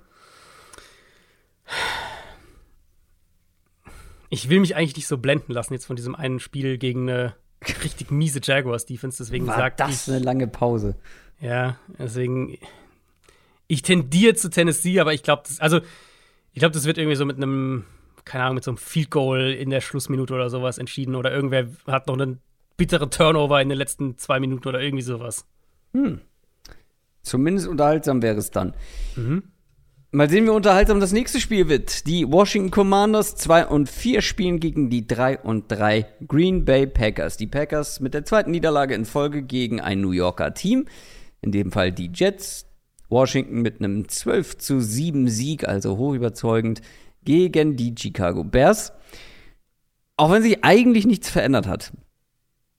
Ich 4.30 4.48
will 4.48 4.60
mich 4.60 4.74
eigentlich 4.74 4.96
nicht 4.96 5.06
so 5.06 5.18
blenden 5.18 5.52
lassen 5.52 5.74
jetzt 5.74 5.86
von 5.86 5.96
diesem 5.96 6.14
einen 6.14 6.40
Spiel 6.40 6.78
gegen 6.78 7.08
eine 7.08 7.34
richtig 7.84 8.10
miese 8.10 8.40
Jaguars-Defense. 8.42 9.22
Deswegen 9.22 9.46
War 9.46 9.56
sagt 9.56 9.80
das 9.80 10.08
ich, 10.08 10.12
eine 10.12 10.22
lange 10.22 10.48
Pause. 10.48 10.96
Ja, 11.40 11.78
deswegen. 11.98 12.58
Ich 13.66 13.82
tendiere 13.82 14.34
zu 14.34 14.50
Tennessee, 14.50 15.00
aber 15.00 15.14
ich 15.14 15.22
glaube, 15.22 15.44
also 15.58 15.80
ich 16.52 16.60
glaube, 16.60 16.72
das 16.72 16.84
wird 16.84 16.98
irgendwie 16.98 17.16
so 17.16 17.24
mit 17.24 17.36
einem, 17.36 17.84
keine 18.24 18.44
Ahnung, 18.44 18.56
mit 18.56 18.64
so 18.64 18.70
einem 18.70 18.78
Field 18.78 19.10
Goal 19.10 19.52
in 19.52 19.70
der 19.70 19.80
Schlussminute 19.80 20.34
oder 20.34 20.50
sowas 20.50 20.78
entschieden 20.78 21.14
oder 21.14 21.32
irgendwer 21.32 21.68
hat 21.86 22.06
noch 22.06 22.18
einen 22.18 22.40
bitteren 22.76 23.10
Turnover 23.10 23.60
in 23.60 23.68
den 23.68 23.78
letzten 23.78 24.18
zwei 24.18 24.40
Minuten 24.40 24.68
oder 24.68 24.80
irgendwie 24.80 25.02
sowas. 25.02 25.46
Hm. 25.92 26.20
Zumindest 27.22 27.68
unterhaltsam 27.68 28.22
wäre 28.22 28.36
es 28.36 28.50
dann. 28.50 28.74
Mhm. 29.16 29.44
Mal 30.10 30.30
sehen, 30.30 30.44
wie 30.44 30.50
unterhaltsam 30.50 31.00
das 31.00 31.12
nächste 31.12 31.40
Spiel 31.40 31.68
wird. 31.68 32.06
Die 32.06 32.30
Washington 32.30 32.70
Commanders 32.70 33.34
2 33.34 33.66
und 33.66 33.88
4 33.88 34.22
spielen 34.22 34.60
gegen 34.60 34.88
die 34.88 35.08
3 35.08 35.40
und 35.40 35.64
3 35.72 36.06
Green 36.28 36.64
Bay 36.64 36.86
Packers. 36.86 37.36
Die 37.36 37.48
Packers 37.48 37.98
mit 37.98 38.14
der 38.14 38.24
zweiten 38.24 38.52
Niederlage 38.52 38.94
in 38.94 39.06
Folge 39.06 39.42
gegen 39.42 39.80
ein 39.80 40.00
New 40.00 40.12
Yorker 40.12 40.54
Team. 40.54 40.86
In 41.40 41.50
dem 41.50 41.72
Fall 41.72 41.90
die 41.90 42.12
Jets. 42.14 42.66
Washington 43.10 43.62
mit 43.62 43.80
einem 43.80 44.08
12 44.08 44.58
zu 44.58 44.80
7 44.80 45.28
Sieg, 45.28 45.66
also 45.66 45.96
hoch 45.96 46.14
überzeugend, 46.14 46.80
gegen 47.24 47.76
die 47.76 47.94
Chicago 47.98 48.44
Bears. 48.44 48.92
Auch 50.16 50.30
wenn 50.30 50.42
sich 50.42 50.64
eigentlich 50.64 51.06
nichts 51.06 51.28
verändert 51.28 51.66
hat 51.66 51.92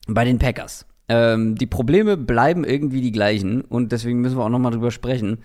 bei 0.08 0.24
den 0.24 0.40
Packers. 0.40 0.86
Ähm, 1.08 1.56
die 1.56 1.68
Probleme 1.68 2.18
bleiben 2.18 2.64
irgendwie 2.64 3.02
die 3.02 3.12
gleichen 3.12 3.62
und 3.62 3.92
deswegen 3.92 4.22
müssen 4.22 4.38
wir 4.38 4.46
auch 4.46 4.50
nochmal 4.50 4.72
drüber 4.72 4.92
sprechen 4.92 5.40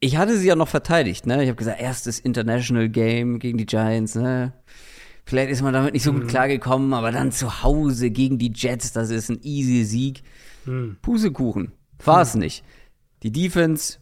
ich 0.00 0.16
hatte 0.16 0.36
sie 0.36 0.48
ja 0.48 0.56
noch 0.56 0.68
verteidigt, 0.68 1.26
ne? 1.26 1.42
Ich 1.42 1.48
habe 1.48 1.56
gesagt, 1.56 1.80
erstes 1.80 2.18
International 2.20 2.88
Game 2.88 3.38
gegen 3.38 3.58
die 3.58 3.66
Giants, 3.66 4.14
ne? 4.14 4.52
Vielleicht 5.24 5.50
ist 5.50 5.62
man 5.62 5.72
damit 5.72 5.94
nicht 5.94 6.04
so 6.04 6.12
gut 6.12 6.24
mhm. 6.24 6.28
klargekommen, 6.28 6.92
aber 6.94 7.10
dann 7.10 7.32
zu 7.32 7.62
Hause 7.62 8.10
gegen 8.10 8.38
die 8.38 8.52
Jets, 8.54 8.92
das 8.92 9.10
ist 9.10 9.28
ein 9.28 9.40
easy 9.42 9.84
Sieg. 9.84 10.22
Mhm. 10.66 10.98
Pusekuchen. 11.02 11.72
War 12.04 12.22
es 12.22 12.34
mhm. 12.34 12.42
nicht. 12.42 12.64
Die 13.22 13.32
Defense 13.32 13.98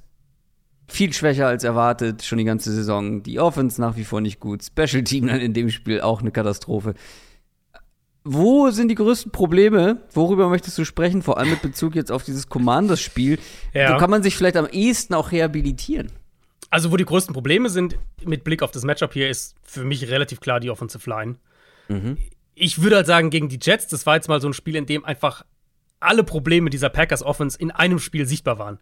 viel 0.86 1.12
schwächer 1.12 1.46
als 1.46 1.64
erwartet, 1.64 2.22
schon 2.24 2.38
die 2.38 2.44
ganze 2.44 2.72
Saison. 2.72 3.22
Die 3.22 3.40
Offense 3.40 3.80
nach 3.80 3.96
wie 3.96 4.04
vor 4.04 4.20
nicht 4.20 4.40
gut. 4.40 4.64
Special 4.64 5.02
Team 5.04 5.26
dann 5.26 5.40
in 5.40 5.54
dem 5.54 5.70
Spiel 5.70 6.00
auch 6.00 6.20
eine 6.20 6.30
Katastrophe. 6.30 6.94
Wo 8.24 8.70
sind 8.70 8.88
die 8.88 8.94
größten 8.94 9.32
Probleme? 9.32 10.02
Worüber 10.12 10.48
möchtest 10.48 10.78
du 10.78 10.84
sprechen? 10.84 11.22
Vor 11.22 11.36
allem 11.36 11.50
mit 11.50 11.62
Bezug 11.62 11.94
jetzt 11.94 12.10
auf 12.10 12.24
dieses 12.24 12.48
Commanders-Spiel. 12.48 13.38
Ja. 13.74 13.94
Wo 13.94 13.98
kann 13.98 14.08
man 14.10 14.22
sich 14.22 14.34
vielleicht 14.34 14.56
am 14.56 14.66
ehesten 14.66 15.12
auch 15.12 15.30
rehabilitieren? 15.30 16.10
Also, 16.70 16.90
wo 16.90 16.96
die 16.96 17.04
größten 17.04 17.34
Probleme 17.34 17.68
sind, 17.68 17.98
mit 18.24 18.42
Blick 18.42 18.62
auf 18.62 18.70
das 18.70 18.82
Matchup 18.82 19.12
hier, 19.12 19.28
ist 19.28 19.54
für 19.62 19.84
mich 19.84 20.08
relativ 20.08 20.40
klar 20.40 20.58
die 20.58 20.70
Offensive 20.70 21.08
Line. 21.08 21.36
Mhm. 21.88 22.16
Ich 22.54 22.82
würde 22.82 22.96
halt 22.96 23.06
sagen, 23.06 23.30
gegen 23.30 23.48
die 23.48 23.58
Jets, 23.60 23.88
das 23.88 24.06
war 24.06 24.16
jetzt 24.16 24.28
mal 24.28 24.40
so 24.40 24.48
ein 24.48 24.54
Spiel, 24.54 24.76
in 24.76 24.86
dem 24.86 25.04
einfach 25.04 25.44
alle 26.00 26.24
Probleme 26.24 26.70
dieser 26.70 26.88
Packers 26.88 27.22
Offense 27.22 27.58
in 27.58 27.70
einem 27.70 27.98
Spiel 27.98 28.26
sichtbar 28.26 28.58
waren. 28.58 28.78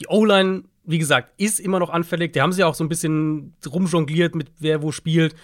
Die 0.00 0.06
O-Line, 0.08 0.64
wie 0.84 0.98
gesagt, 0.98 1.32
ist 1.36 1.60
immer 1.60 1.78
noch 1.78 1.90
anfällig. 1.90 2.32
Die 2.32 2.40
haben 2.40 2.52
sie 2.52 2.64
auch 2.64 2.74
so 2.74 2.84
ein 2.84 2.88
bisschen 2.88 3.54
rumjongliert 3.66 4.34
mit 4.34 4.50
wer 4.58 4.82
wo 4.82 4.92
spielt. 4.92 5.34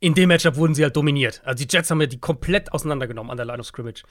In 0.00 0.14
dem 0.14 0.28
Matchup 0.28 0.56
wurden 0.56 0.74
sie 0.74 0.82
halt 0.82 0.96
dominiert. 0.96 1.40
Also 1.44 1.64
die 1.64 1.72
Jets 1.72 1.90
haben 1.90 2.00
ja 2.00 2.06
die 2.06 2.18
komplett 2.18 2.72
auseinandergenommen 2.72 3.30
an 3.30 3.36
der 3.36 3.46
Line 3.46 3.60
of 3.60 3.66
Scrimmage. 3.66 4.02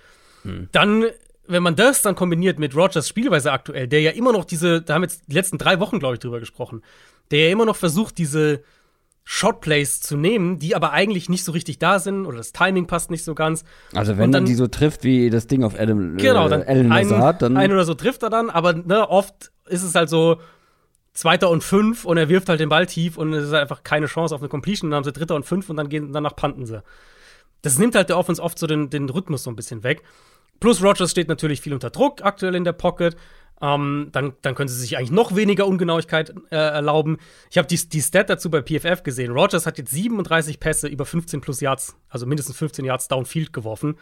Hm. 0.44 0.70
Dann, 0.72 1.06
wenn 1.48 1.64
man 1.64 1.76
das 1.76 2.02
dann 2.02 2.16
kombiniert 2.16 2.60
mit 2.60 2.76
Rogers 2.76 3.10
Spielweise 3.10 3.52
aktuell, 3.52 3.88
der 3.88 4.02
ja 4.02 4.12
immer 4.12 4.32
noch 4.32 4.46
diese, 4.46 4.82
da 4.82 4.94
haben 4.94 5.02
wir 5.02 5.08
jetzt 5.08 5.24
die 5.28 5.36
letzten 5.36 5.58
drei 5.58 5.80
Wochen, 5.80 6.00
glaube 6.00 6.16
ich, 6.16 6.20
drüber 6.20 6.40
gesprochen, 6.40 6.82
der 7.30 7.48
ja 7.48 7.52
immer 7.52 7.66
noch 7.66 7.76
versucht, 7.76 8.18
diese 8.18 8.64
Shotplays 9.24 10.02
zu 10.02 10.18
nehmen, 10.18 10.60
die 10.60 10.76
aber 10.76 10.92
eigentlich 10.92 11.30
nicht 11.30 11.44
so 11.44 11.52
richtig 11.52 11.80
da 11.80 12.00
sind 12.00 12.26
oder 12.26 12.38
das 12.38 12.54
Timing 12.54 12.88
passt 12.88 13.12
nicht 13.12 13.24
so 13.24 13.36
ganz. 13.36 13.64
Also 13.94 14.18
wenn 14.18 14.32
dann, 14.32 14.46
die 14.46 14.56
so 14.56 14.68
trifft 14.68 15.04
wie 15.04 15.30
das 15.30 15.48
Ding 15.48 15.64
auf 15.64 15.80
Adam 15.80 16.18
genau, 16.18 16.50
dann 16.50 16.64
äh, 16.64 16.66
Alan 16.66 16.90
Lazard, 16.90 17.42
dann 17.42 17.58
ein 17.58 17.72
oder 17.72 17.86
so 17.86 17.94
trifft 17.94 18.24
er 18.24 18.30
dann, 18.30 18.50
aber 18.50 18.74
ne, 18.74 19.08
oft 19.08 19.52
ist 19.68 19.84
es 19.84 19.96
halt 19.96 20.10
so 20.10 20.38
Zweiter 21.14 21.50
und 21.50 21.62
fünf 21.62 22.06
und 22.06 22.18
er 22.18 22.30
wirft 22.30 22.48
halt 22.48 22.62
den 22.62 22.70
Ball 22.70 22.86
tief 22.86 23.18
und 23.18 23.34
es 23.34 23.46
ist 23.46 23.52
halt 23.52 23.64
einfach 23.64 23.84
keine 23.84 24.06
Chance 24.06 24.34
auf 24.34 24.42
eine 24.42 24.48
Completion. 24.48 24.90
Dann 24.90 24.98
haben 24.98 25.04
sie 25.04 25.12
Dritter 25.12 25.36
und 25.36 25.46
fünf 25.46 25.70
und 25.70 25.76
dann 25.76 25.90
gehen 25.90 26.14
danach 26.14 26.36
panten 26.36 26.66
sie. 26.66 26.82
Das 27.62 27.78
nimmt 27.78 27.96
halt 27.96 28.10
der 28.10 28.18
Offense 28.18 28.42
oft 28.42 28.58
so 28.58 28.66
den, 28.66 28.90
den 28.90 29.10
Rhythmus 29.10 29.44
so 29.44 29.52
ein 29.52 29.58
bisschen 29.58 29.84
weg. 29.84 30.04
Plus 30.62 30.82
Rogers 30.82 31.12
steht 31.12 31.28
natürlich 31.28 31.60
viel 31.60 31.74
unter 31.74 31.90
Druck 31.90 32.24
aktuell 32.24 32.56
in 32.56 32.64
der 32.64 32.72
Pocket. 32.72 33.18
Ähm, 33.62 34.10
dann, 34.12 34.34
dann 34.42 34.56
können 34.56 34.70
sie 34.70 34.80
sich 34.80 34.98
eigentlich 34.98 35.12
noch 35.12 35.36
weniger 35.36 35.68
Ungenauigkeit 35.68 36.34
äh, 36.50 36.56
erlauben. 36.56 37.18
Ich 37.52 37.58
habe 37.58 37.68
die, 37.68 37.78
die 37.78 38.02
Stat 38.02 38.30
dazu 38.30 38.50
bei 38.50 38.62
PFF 38.62 39.04
gesehen. 39.04 39.32
Rogers 39.32 39.66
hat 39.66 39.78
jetzt 39.78 39.92
37 39.92 40.60
Pässe 40.60 40.88
über 40.88 41.06
15 41.06 41.42
plus 41.42 41.62
Yards, 41.62 41.96
also 42.10 42.26
mindestens 42.26 42.58
15 42.58 42.86
Yards 42.86 43.08
downfield 43.08 43.54
geworfen. 43.54 43.98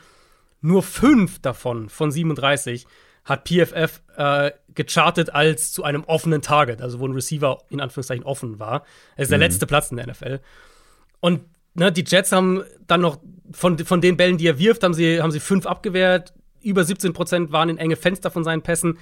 Nur 0.62 0.84
fünf 0.84 1.40
davon 1.40 1.90
von 1.90 2.12
37 2.12 2.86
hat 3.26 3.48
PFF 3.48 4.02
äh, 4.16 4.52
gechartet 4.74 5.34
als 5.34 5.72
zu 5.72 5.84
einem 5.84 6.04
offenen 6.06 6.42
Target, 6.42 6.82
also 6.82 7.00
wo 7.00 7.08
ein 7.08 7.14
Receiver 7.14 7.60
in 7.70 7.82
Anführungszeichen 7.82 8.24
offen 8.24 8.60
war. 8.60 8.86
Das 9.16 9.26
ist 9.26 9.32
der 9.32 9.38
mhm. 9.38 9.44
letzte 9.44 9.68
Platz 9.68 9.92
in 9.92 9.98
der 9.98 10.08
NFL. 10.08 10.40
Und 11.20 11.42
ne, 11.74 11.92
die 11.92 12.04
Jets 12.06 12.32
haben 12.32 12.64
dann 12.88 13.02
noch 13.02 13.20
von, 13.52 13.78
von 13.80 14.02
den 14.02 14.18
Bällen, 14.18 14.38
die 14.38 14.48
er 14.48 14.58
wirft, 14.58 14.84
haben 14.84 14.94
sie, 14.94 15.22
haben 15.22 15.32
sie 15.32 15.40
fünf 15.40 15.66
abgewehrt. 15.66 16.34
Über 16.62 16.84
17 16.84 17.14
Prozent 17.14 17.52
waren 17.52 17.70
in 17.70 17.78
enge 17.78 17.96
Fenster 17.96 18.32
von 18.32 18.44
seinen 18.44 18.62
Pässen. 18.62 18.98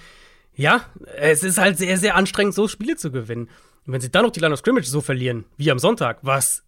Ja, 0.57 0.85
es 1.15 1.43
ist 1.43 1.59
halt 1.59 1.77
sehr, 1.77 1.97
sehr 1.97 2.15
anstrengend, 2.15 2.55
so 2.55 2.67
Spiele 2.67 2.95
zu 2.95 3.11
gewinnen. 3.11 3.47
Und 3.85 3.93
wenn 3.93 4.01
sie 4.01 4.09
dann 4.09 4.23
noch 4.23 4.31
die 4.31 4.39
Line 4.39 4.53
of 4.53 4.59
Scrimmage 4.59 4.87
so 4.87 5.01
verlieren, 5.01 5.45
wie 5.55 5.71
am 5.71 5.79
Sonntag, 5.79 6.19
was 6.23 6.63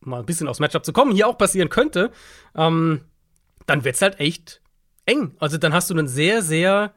mal 0.00 0.20
ein 0.20 0.26
bisschen 0.26 0.48
aufs 0.48 0.60
Matchup 0.60 0.84
zu 0.84 0.92
kommen, 0.92 1.12
hier 1.12 1.26
auch 1.26 1.38
passieren 1.38 1.70
könnte, 1.70 2.12
ähm, 2.54 3.00
dann 3.66 3.84
wird's 3.84 4.02
halt 4.02 4.20
echt 4.20 4.60
eng. 5.06 5.34
Also 5.38 5.56
dann 5.56 5.72
hast 5.72 5.88
du 5.88 5.94
einen 5.94 6.08
sehr, 6.08 6.42
sehr, 6.42 6.92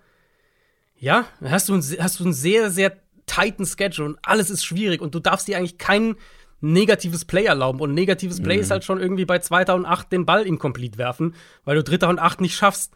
ja, 0.97 1.25
hast 1.41 1.69
du 1.69 1.73
einen, 1.73 1.83
hast 1.99 2.19
du 2.19 2.25
einen 2.25 2.33
sehr, 2.33 2.69
sehr 2.69 2.97
tighten 3.25 3.65
Schedule 3.65 4.09
und 4.09 4.19
alles 4.21 4.49
ist 4.49 4.65
schwierig 4.65 5.01
und 5.01 5.15
du 5.15 5.19
darfst 5.19 5.47
dir 5.47 5.57
eigentlich 5.57 5.77
kein 5.77 6.15
negatives 6.59 7.25
Play 7.25 7.45
erlauben. 7.45 7.79
Und 7.79 7.93
negatives 7.93 8.41
Play 8.41 8.55
mhm. 8.57 8.61
ist 8.61 8.71
halt 8.71 8.83
schon 8.83 8.99
irgendwie 8.99 9.25
bei 9.25 9.39
Zweiter 9.39 9.75
und 9.75 9.85
Acht 9.85 10.11
den 10.11 10.25
Ball 10.25 10.45
incomplete 10.45 10.97
werfen, 10.97 11.35
weil 11.63 11.75
du 11.75 11.83
Dritter 11.83 12.09
und 12.09 12.19
Acht 12.19 12.41
nicht 12.41 12.55
schaffst. 12.55 12.93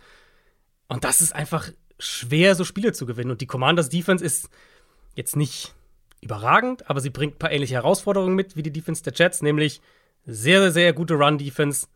Und 0.87 1.03
das 1.03 1.21
ist 1.21 1.33
einfach 1.33 1.69
schwer, 1.99 2.55
so 2.55 2.63
Spiele 2.63 2.93
zu 2.93 3.05
gewinnen. 3.05 3.31
Und 3.31 3.41
die 3.41 3.47
Commanders 3.47 3.89
Defense 3.89 4.23
ist 4.23 4.49
jetzt 5.15 5.35
nicht 5.35 5.75
überragend, 6.21 6.89
aber 6.89 7.01
sie 7.01 7.09
bringt 7.09 7.35
ein 7.35 7.39
paar 7.39 7.51
ähnliche 7.51 7.75
Herausforderungen 7.75 8.35
mit 8.35 8.55
wie 8.55 8.63
die 8.63 8.71
Defense 8.71 9.03
der 9.03 9.13
Jets, 9.13 9.41
nämlich 9.41 9.81
sehr, 10.25 10.71
sehr 10.71 10.93
gute 10.93 11.15
Run-Defense, 11.15 11.87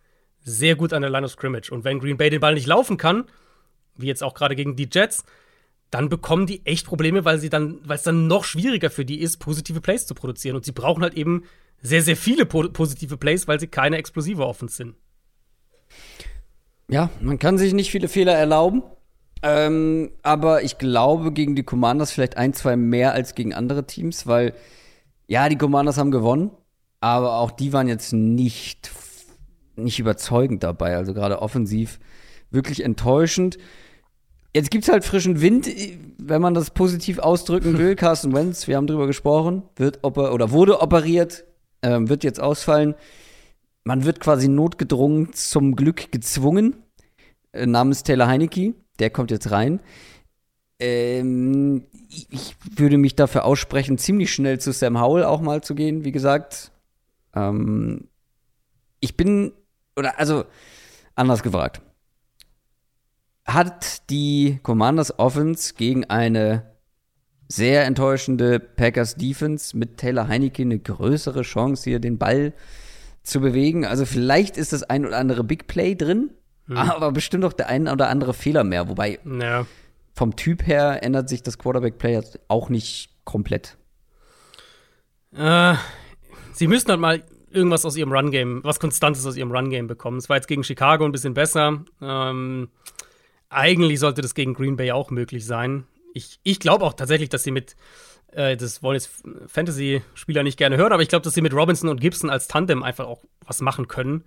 sehr 0.41 0.75
gut 0.75 0.93
an 0.93 1.01
der 1.01 1.11
Line 1.11 1.25
of 1.25 1.31
Scrimmage. 1.31 1.71
Und 1.71 1.83
wenn 1.83 1.99
Green 1.99 2.17
Bay 2.17 2.29
den 2.29 2.39
Ball 2.39 2.53
nicht 2.53 2.67
laufen 2.67 2.97
kann, 2.97 3.25
wie 3.95 4.07
jetzt 4.07 4.23
auch 4.23 4.33
gerade 4.33 4.55
gegen 4.55 4.75
die 4.75 4.89
Jets, 4.91 5.23
dann 5.89 6.09
bekommen 6.09 6.47
die 6.47 6.65
echt 6.65 6.87
Probleme, 6.87 7.23
weil 7.23 7.37
sie 7.39 7.49
dann, 7.49 7.79
weil 7.83 7.97
es 7.97 8.03
dann 8.03 8.27
noch 8.27 8.45
schwieriger 8.45 8.89
für 8.89 9.05
die 9.05 9.19
ist, 9.19 9.37
positive 9.37 9.79
Plays 9.79 10.07
zu 10.07 10.15
produzieren. 10.15 10.55
Und 10.55 10.65
sie 10.65 10.71
brauchen 10.71 11.03
halt 11.03 11.13
eben 11.13 11.43
sehr, 11.81 12.01
sehr 12.01 12.17
viele 12.17 12.45
po 12.45 12.67
positive 12.69 13.17
Plays, 13.17 13.47
weil 13.47 13.59
sie 13.59 13.67
keine 13.67 13.97
explosive 13.97 14.45
Offense 14.45 14.75
sind. 14.75 14.95
Ja, 16.89 17.11
man 17.21 17.37
kann 17.37 17.57
sich 17.57 17.73
nicht 17.73 17.91
viele 17.91 18.07
Fehler 18.07 18.33
erlauben. 18.33 18.83
Ähm, 19.43 20.11
aber 20.23 20.63
ich 20.63 20.77
glaube, 20.77 21.31
gegen 21.31 21.55
die 21.55 21.63
Commanders 21.63 22.11
vielleicht 22.11 22.37
ein, 22.37 22.53
zwei 22.53 22.75
mehr 22.75 23.13
als 23.13 23.35
gegen 23.35 23.53
andere 23.53 23.85
Teams, 23.85 24.25
weil 24.25 24.53
ja, 25.27 25.49
die 25.49 25.57
Commanders 25.57 25.97
haben 25.97 26.11
gewonnen, 26.11 26.51
aber 27.01 27.37
auch 27.37 27.51
die 27.51 27.73
waren 27.73 27.87
jetzt 27.87 28.13
nicht 28.13 28.89
nicht 29.75 29.99
überzeugend 29.99 30.63
dabei. 30.63 30.95
Also 30.95 31.13
gerade 31.13 31.41
offensiv 31.41 31.99
wirklich 32.51 32.83
enttäuschend. 32.83 33.57
Jetzt 34.55 34.69
gibt 34.69 34.83
es 34.83 34.91
halt 34.91 35.03
frischen 35.03 35.41
Wind, 35.41 35.67
wenn 36.19 36.41
man 36.41 36.53
das 36.53 36.71
positiv 36.71 37.19
ausdrücken 37.19 37.77
will. 37.77 37.95
Carsten 37.97 38.33
Wentz, 38.33 38.67
wir 38.67 38.77
haben 38.77 38.87
drüber 38.87 39.07
gesprochen, 39.07 39.63
wird 39.75 40.03
oper 40.03 40.33
oder 40.33 40.51
wurde 40.51 40.81
operiert, 40.81 41.45
ähm, 41.81 42.07
wird 42.09 42.23
jetzt 42.23 42.39
ausfallen. 42.39 42.93
Man 43.83 44.05
wird 44.05 44.19
quasi 44.19 44.47
notgedrungen 44.47 45.33
zum 45.33 45.75
Glück 45.75 46.11
gezwungen, 46.11 46.75
äh, 47.51 47.65
namens 47.65 48.03
Taylor 48.03 48.27
Heinecke. 48.27 48.75
Der 48.99 49.09
kommt 49.09 49.31
jetzt 49.31 49.51
rein. 49.51 49.81
Ähm, 50.79 51.85
ich 52.09 52.55
würde 52.75 52.97
mich 52.97 53.15
dafür 53.15 53.45
aussprechen, 53.45 53.97
ziemlich 53.97 54.33
schnell 54.33 54.59
zu 54.59 54.71
Sam 54.71 54.99
Howell 54.99 55.23
auch 55.23 55.41
mal 55.41 55.61
zu 55.61 55.75
gehen, 55.75 56.03
wie 56.03 56.11
gesagt. 56.11 56.71
Ähm, 57.35 58.09
ich 58.99 59.17
bin 59.17 59.53
oder 59.95 60.19
also 60.19 60.45
anders 61.15 61.43
gefragt. 61.43 61.81
Hat 63.45 64.09
die 64.09 64.59
Commanders 64.63 65.19
Offense 65.19 65.73
gegen 65.75 66.05
eine 66.05 66.73
sehr 67.49 67.85
enttäuschende 67.85 68.59
Packers 68.59 69.15
Defense 69.15 69.77
mit 69.77 69.97
Taylor 69.97 70.27
Heineke 70.27 70.63
eine 70.63 70.79
größere 70.79 71.41
Chance, 71.41 71.89
hier 71.89 71.99
den 71.99 72.17
Ball 72.17 72.53
zu 73.21 73.41
bewegen? 73.41 73.85
Also 73.85 74.05
vielleicht 74.05 74.57
ist 74.57 74.73
das 74.73 74.83
ein 74.83 75.05
oder 75.05 75.17
andere 75.17 75.43
Big 75.43 75.67
Play 75.67 75.95
drin, 75.95 76.31
hm. 76.67 76.77
aber 76.77 77.11
bestimmt 77.11 77.45
auch 77.45 77.53
der 77.53 77.67
ein 77.67 77.87
oder 77.87 78.09
andere 78.09 78.33
Fehler 78.33 78.63
mehr. 78.63 78.87
Wobei 78.89 79.19
ja. 79.25 79.65
vom 80.13 80.35
Typ 80.35 80.65
her 80.65 81.03
ändert 81.03 81.29
sich 81.29 81.43
das 81.43 81.57
Quarterback-Play 81.57 82.21
auch 82.47 82.69
nicht 82.69 83.09
komplett. 83.23 83.77
Äh, 85.35 85.75
sie 86.53 86.67
müssten 86.67 86.91
halt 86.91 86.99
mal 86.99 87.23
irgendwas 87.51 87.85
aus 87.85 87.95
ihrem 87.95 88.11
Run-Game, 88.11 88.63
was 88.63 88.79
Konstantes 88.79 89.25
aus 89.25 89.37
ihrem 89.37 89.51
Run-Game 89.51 89.87
bekommen. 89.87 90.17
Es 90.17 90.29
war 90.29 90.37
jetzt 90.37 90.47
gegen 90.47 90.63
Chicago 90.63 91.05
ein 91.05 91.11
bisschen 91.11 91.33
besser. 91.33 91.83
Ähm, 92.01 92.69
eigentlich 93.49 93.99
sollte 93.99 94.21
das 94.21 94.33
gegen 94.33 94.53
Green 94.53 94.75
Bay 94.75 94.91
auch 94.91 95.11
möglich 95.11 95.45
sein. 95.45 95.85
Ich, 96.13 96.39
ich 96.43 96.59
glaube 96.59 96.85
auch 96.85 96.93
tatsächlich, 96.93 97.29
dass 97.29 97.43
sie 97.43 97.51
mit, 97.51 97.75
äh, 98.31 98.57
das 98.57 98.81
wollen 98.83 98.95
jetzt 98.95 99.11
Fantasy-Spieler 99.47 100.43
nicht 100.43 100.57
gerne 100.57 100.77
hören, 100.77 100.93
aber 100.93 101.03
ich 101.03 101.09
glaube, 101.09 101.23
dass 101.23 101.33
sie 101.33 101.41
mit 101.41 101.53
Robinson 101.53 101.89
und 101.89 102.01
Gibson 102.01 102.29
als 102.29 102.47
Tandem 102.47 102.83
einfach 102.83 103.05
auch 103.05 103.23
was 103.45 103.61
machen 103.61 103.87
können. 103.87 104.23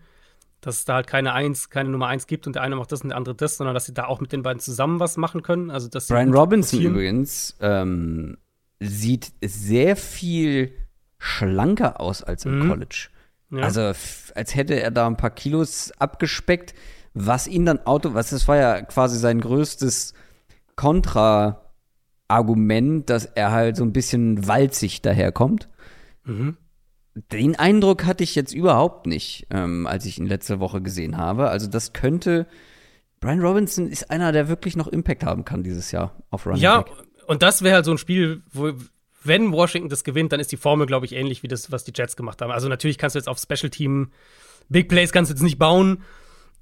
Dass 0.66 0.80
es 0.80 0.84
da 0.84 0.94
halt 0.94 1.06
keine 1.06 1.32
Eins, 1.32 1.70
keine 1.70 1.90
Nummer 1.90 2.08
eins 2.08 2.26
gibt 2.26 2.48
und 2.48 2.56
der 2.56 2.62
eine 2.62 2.74
macht 2.74 2.90
das 2.90 3.02
und 3.02 3.10
der 3.10 3.16
andere 3.16 3.36
das, 3.36 3.56
sondern 3.56 3.72
dass 3.72 3.84
sie 3.84 3.94
da 3.94 4.06
auch 4.06 4.20
mit 4.20 4.32
den 4.32 4.42
beiden 4.42 4.58
zusammen 4.58 4.98
was 4.98 5.16
machen 5.16 5.44
können. 5.44 5.70
Also, 5.70 5.88
dass 5.88 6.08
Brian 6.08 6.34
Robinson 6.34 6.80
übrigens 6.80 7.54
ähm, 7.60 8.36
sieht 8.80 9.30
sehr 9.40 9.94
viel 9.94 10.72
schlanker 11.18 12.00
aus 12.00 12.24
als 12.24 12.46
im 12.46 12.58
mhm. 12.58 12.68
College. 12.68 13.10
Ja. 13.52 13.60
Also 13.60 13.80
als 13.80 14.56
hätte 14.56 14.80
er 14.80 14.90
da 14.90 15.06
ein 15.06 15.16
paar 15.16 15.30
Kilos 15.30 15.92
abgespeckt, 16.00 16.74
was 17.14 17.46
ihn 17.46 17.64
dann 17.64 17.86
Auto, 17.86 18.14
was 18.14 18.30
das 18.30 18.48
war 18.48 18.56
ja 18.56 18.82
quasi 18.82 19.20
sein 19.20 19.40
größtes 19.40 20.14
Kontra-Argument, 20.74 23.08
dass 23.08 23.24
er 23.24 23.52
halt 23.52 23.76
so 23.76 23.84
ein 23.84 23.92
bisschen 23.92 24.48
walzig 24.48 25.00
daherkommt. 25.00 25.68
Mhm. 26.24 26.56
Den 27.32 27.56
Eindruck 27.56 28.04
hatte 28.04 28.24
ich 28.24 28.34
jetzt 28.34 28.52
überhaupt 28.52 29.06
nicht, 29.06 29.46
ähm, 29.50 29.86
als 29.86 30.04
ich 30.04 30.18
ihn 30.18 30.26
letzte 30.26 30.60
Woche 30.60 30.82
gesehen 30.82 31.16
habe. 31.16 31.48
Also 31.48 31.66
das 31.66 31.92
könnte 31.92 32.46
Brian 33.20 33.40
Robinson 33.40 33.88
ist 33.88 34.10
einer, 34.10 34.32
der 34.32 34.48
wirklich 34.48 34.76
noch 34.76 34.88
Impact 34.88 35.24
haben 35.24 35.44
kann 35.44 35.62
dieses 35.62 35.90
Jahr 35.90 36.14
auf 36.30 36.46
Running 36.46 36.60
Ja, 36.60 36.82
Back. 36.82 36.92
und 37.26 37.42
das 37.42 37.62
wäre 37.62 37.76
halt 37.76 37.84
so 37.86 37.90
ein 37.92 37.98
Spiel, 37.98 38.42
wo 38.52 38.72
wenn 39.24 39.50
Washington 39.50 39.88
das 39.88 40.04
gewinnt, 40.04 40.32
dann 40.32 40.40
ist 40.40 40.52
die 40.52 40.56
Formel, 40.56 40.86
glaube 40.86 41.06
ich, 41.06 41.12
ähnlich 41.12 41.42
wie 41.42 41.48
das, 41.48 41.72
was 41.72 41.82
die 41.84 41.92
Jets 41.94 42.14
gemacht 42.16 42.40
haben. 42.42 42.52
Also 42.52 42.68
natürlich 42.68 42.98
kannst 42.98 43.14
du 43.16 43.18
jetzt 43.18 43.28
auf 43.28 43.38
Special 43.38 43.70
Team 43.70 44.12
Big 44.68 44.88
Plays 44.88 45.12
kannst 45.12 45.30
du 45.30 45.34
jetzt 45.34 45.42
nicht 45.42 45.58
bauen, 45.58 46.02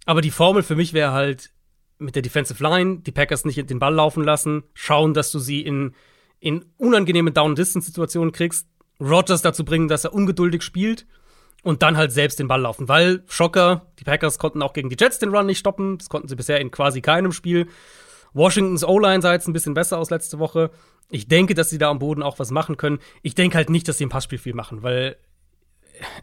aber 0.06 0.20
die 0.20 0.30
Formel 0.30 0.62
für 0.62 0.76
mich 0.76 0.92
wäre 0.92 1.12
halt 1.12 1.50
mit 1.98 2.14
der 2.14 2.22
Defensive 2.22 2.62
Line, 2.62 3.00
die 3.00 3.12
Packers 3.12 3.44
nicht 3.44 3.68
den 3.70 3.78
Ball 3.78 3.94
laufen 3.94 4.22
lassen, 4.24 4.62
schauen, 4.74 5.14
dass 5.14 5.30
du 5.32 5.38
sie 5.38 5.62
in, 5.62 5.94
in 6.38 6.64
unangenehme 6.76 7.32
Down-Distance-Situationen 7.32 8.32
kriegst, 8.32 8.68
Rogers 9.00 9.42
dazu 9.42 9.64
bringen, 9.64 9.88
dass 9.88 10.04
er 10.04 10.14
ungeduldig 10.14 10.62
spielt 10.62 11.06
und 11.62 11.82
dann 11.82 11.96
halt 11.96 12.12
selbst 12.12 12.38
den 12.38 12.48
Ball 12.48 12.60
laufen. 12.60 12.88
Weil, 12.88 13.24
Schocker, 13.26 13.86
die 13.98 14.04
Packers 14.04 14.38
konnten 14.38 14.62
auch 14.62 14.72
gegen 14.72 14.90
die 14.90 14.96
Jets 14.98 15.18
den 15.18 15.34
Run 15.34 15.46
nicht 15.46 15.58
stoppen. 15.58 15.98
Das 15.98 16.08
konnten 16.08 16.28
sie 16.28 16.36
bisher 16.36 16.60
in 16.60 16.70
quasi 16.70 17.00
keinem 17.00 17.32
Spiel. 17.32 17.68
Washingtons 18.34 18.84
O-Line 18.84 19.22
sah 19.22 19.32
jetzt 19.32 19.48
ein 19.48 19.52
bisschen 19.52 19.74
besser 19.74 19.98
aus 19.98 20.10
letzte 20.10 20.38
Woche. 20.38 20.70
Ich 21.10 21.28
denke, 21.28 21.54
dass 21.54 21.70
sie 21.70 21.78
da 21.78 21.90
am 21.90 21.98
Boden 21.98 22.22
auch 22.22 22.38
was 22.38 22.50
machen 22.50 22.76
können. 22.76 22.98
Ich 23.22 23.34
denke 23.34 23.56
halt 23.56 23.70
nicht, 23.70 23.88
dass 23.88 23.98
sie 23.98 24.04
im 24.04 24.10
Passspiel 24.10 24.38
viel 24.38 24.54
machen, 24.54 24.82
weil, 24.82 25.16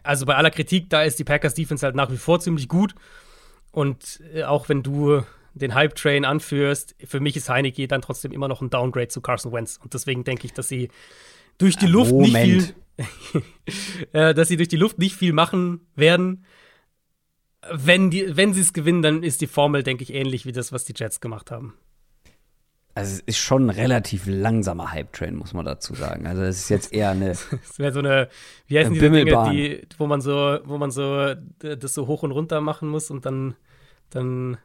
also 0.02 0.26
bei 0.26 0.36
aller 0.36 0.50
Kritik, 0.50 0.90
da 0.90 1.02
ist 1.02 1.18
die 1.18 1.24
Packers 1.24 1.54
Defense 1.54 1.84
halt 1.84 1.96
nach 1.96 2.10
wie 2.10 2.16
vor 2.16 2.40
ziemlich 2.40 2.68
gut. 2.68 2.94
Und 3.70 4.20
äh, 4.34 4.44
auch 4.44 4.68
wenn 4.68 4.82
du 4.82 5.22
den 5.54 5.74
Hype-Train 5.74 6.24
anführst, 6.24 6.94
für 7.04 7.20
mich 7.20 7.36
ist 7.36 7.48
Heineke 7.48 7.88
dann 7.88 8.02
trotzdem 8.02 8.32
immer 8.32 8.48
noch 8.48 8.60
ein 8.60 8.70
Downgrade 8.70 9.08
zu 9.08 9.20
Carson 9.20 9.52
Wentz. 9.52 9.78
Und 9.82 9.94
deswegen 9.94 10.24
denke 10.24 10.46
ich, 10.46 10.52
dass 10.52 10.68
sie 10.68 10.88
durch 11.58 11.76
die 11.76 11.86
Luft 11.86 12.12
Moment. 12.12 12.32
nicht 12.32 12.74
viel, 13.32 13.42
äh, 14.12 14.34
dass 14.34 14.48
sie 14.48 14.56
durch 14.56 14.68
die 14.68 14.76
Luft 14.76 14.98
nicht 14.98 15.16
viel 15.16 15.32
machen 15.32 15.86
werden. 15.94 16.44
Wenn, 17.70 18.10
die, 18.10 18.36
wenn 18.36 18.52
sie 18.54 18.60
es 18.60 18.72
gewinnen, 18.72 19.02
dann 19.02 19.22
ist 19.22 19.40
die 19.40 19.46
Formel, 19.46 19.82
denke 19.82 20.02
ich, 20.02 20.12
ähnlich 20.12 20.46
wie 20.46 20.52
das, 20.52 20.72
was 20.72 20.84
die 20.84 20.94
Jets 20.96 21.20
gemacht 21.20 21.50
haben. 21.50 21.74
Also 22.94 23.14
es 23.14 23.20
ist 23.20 23.38
schon 23.38 23.66
ein 23.66 23.70
relativ 23.70 24.24
langsamer 24.26 24.92
Hype-Train, 24.92 25.34
muss 25.34 25.54
man 25.54 25.64
dazu 25.64 25.94
sagen. 25.94 26.26
Also 26.26 26.42
es 26.42 26.58
ist 26.58 26.68
jetzt 26.68 26.92
eher 26.92 27.10
eine 27.10 27.28
Das 27.50 27.78
wäre 27.78 27.92
so 27.92 28.00
eine, 28.00 28.28
wie 28.66 28.78
heißen 28.78 28.92
diese 28.92 29.10
Dinge, 29.10 29.24
die, 29.24 29.86
wo 29.96 30.06
man 30.06 30.20
so, 30.20 30.58
wo 30.64 30.76
man 30.76 30.90
so 30.90 31.34
das 31.58 31.94
so 31.94 32.06
hoch 32.06 32.22
und 32.22 32.32
runter 32.32 32.60
machen 32.60 32.88
muss 32.88 33.10
und 33.10 33.24
dann, 33.24 33.54
dann 34.10 34.58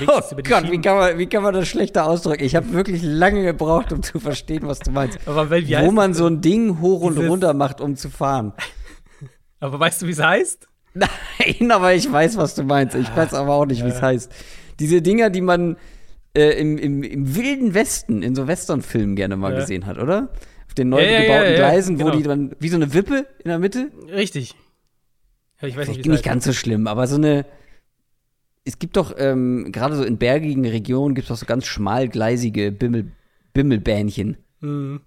Oh 0.00 0.06
Gott, 0.06 0.36
wie 0.36 0.42
kann, 0.80 0.96
man, 0.96 1.18
wie 1.18 1.26
kann 1.26 1.42
man 1.42 1.54
das 1.54 1.68
schlechter 1.68 2.06
ausdrücken? 2.06 2.44
Ich 2.44 2.56
habe 2.56 2.72
wirklich 2.72 3.02
lange 3.02 3.42
gebraucht, 3.44 3.92
um 3.92 4.02
zu 4.02 4.18
verstehen, 4.20 4.62
was 4.66 4.80
du 4.80 4.90
meinst. 4.90 5.18
Aber 5.26 5.50
weil, 5.50 5.66
wie 5.66 5.72
Wo 5.72 5.76
heißt 5.78 5.92
man 5.92 6.14
so 6.14 6.26
ein 6.26 6.40
Ding 6.40 6.80
hoch 6.80 7.02
und 7.02 7.18
runter 7.18 7.54
macht, 7.54 7.80
um 7.80 7.96
zu 7.96 8.10
fahren. 8.10 8.52
Aber 9.60 9.78
weißt 9.80 10.02
du, 10.02 10.06
wie 10.06 10.12
es 10.12 10.22
heißt? 10.22 10.68
Nein, 10.94 11.70
aber 11.70 11.94
ich 11.94 12.10
weiß, 12.10 12.36
was 12.38 12.54
du 12.54 12.62
meinst. 12.62 12.94
Ich 12.96 13.14
weiß 13.14 13.34
aber 13.34 13.54
auch 13.54 13.66
nicht, 13.66 13.84
wie 13.84 13.88
es 13.88 14.00
heißt. 14.00 14.32
Diese 14.80 15.02
Dinger, 15.02 15.30
die 15.30 15.40
man 15.40 15.76
äh, 16.36 16.58
im, 16.60 16.78
im, 16.78 17.02
im 17.02 17.36
wilden 17.36 17.74
Westen, 17.74 18.22
in 18.22 18.34
so 18.34 18.46
Westernfilmen 18.46 19.16
gerne 19.16 19.36
mal 19.36 19.52
Ja. 19.52 19.60
gesehen 19.60 19.86
hat, 19.86 19.98
oder? 19.98 20.28
Auf 20.66 20.74
den 20.74 20.88
neu 20.88 21.04
Ja, 21.04 21.20
gebauten 21.22 21.50
ja, 21.50 21.56
Gleisen, 21.56 22.00
wo 22.00 22.04
genau. 22.04 22.16
die 22.16 22.22
dann, 22.22 22.52
wie 22.60 22.68
so 22.68 22.76
eine 22.76 22.94
Wippe 22.94 23.26
in 23.42 23.48
der 23.48 23.58
Mitte. 23.58 23.90
Richtig. 24.12 24.54
Ich 25.60 25.76
weiß 25.76 25.88
nicht, 25.88 26.06
nicht 26.06 26.24
ganz 26.24 26.44
so 26.44 26.52
schlimm, 26.52 26.86
aber 26.86 27.06
so 27.06 27.16
eine. 27.16 27.44
Es 28.68 28.78
gibt 28.78 28.96
doch, 28.98 29.14
ähm, 29.16 29.70
gerade 29.72 29.96
so 29.96 30.04
in 30.04 30.18
bergigen 30.18 30.66
Regionen 30.66 31.14
gibt 31.14 31.24
es 31.24 31.28
doch 31.28 31.36
so 31.38 31.46
ganz 31.46 31.64
schmalgleisige 31.64 32.70
Bimmel, 32.70 33.12
Bimmelbähnchen. 33.54 34.36
Mhm. 34.60 35.00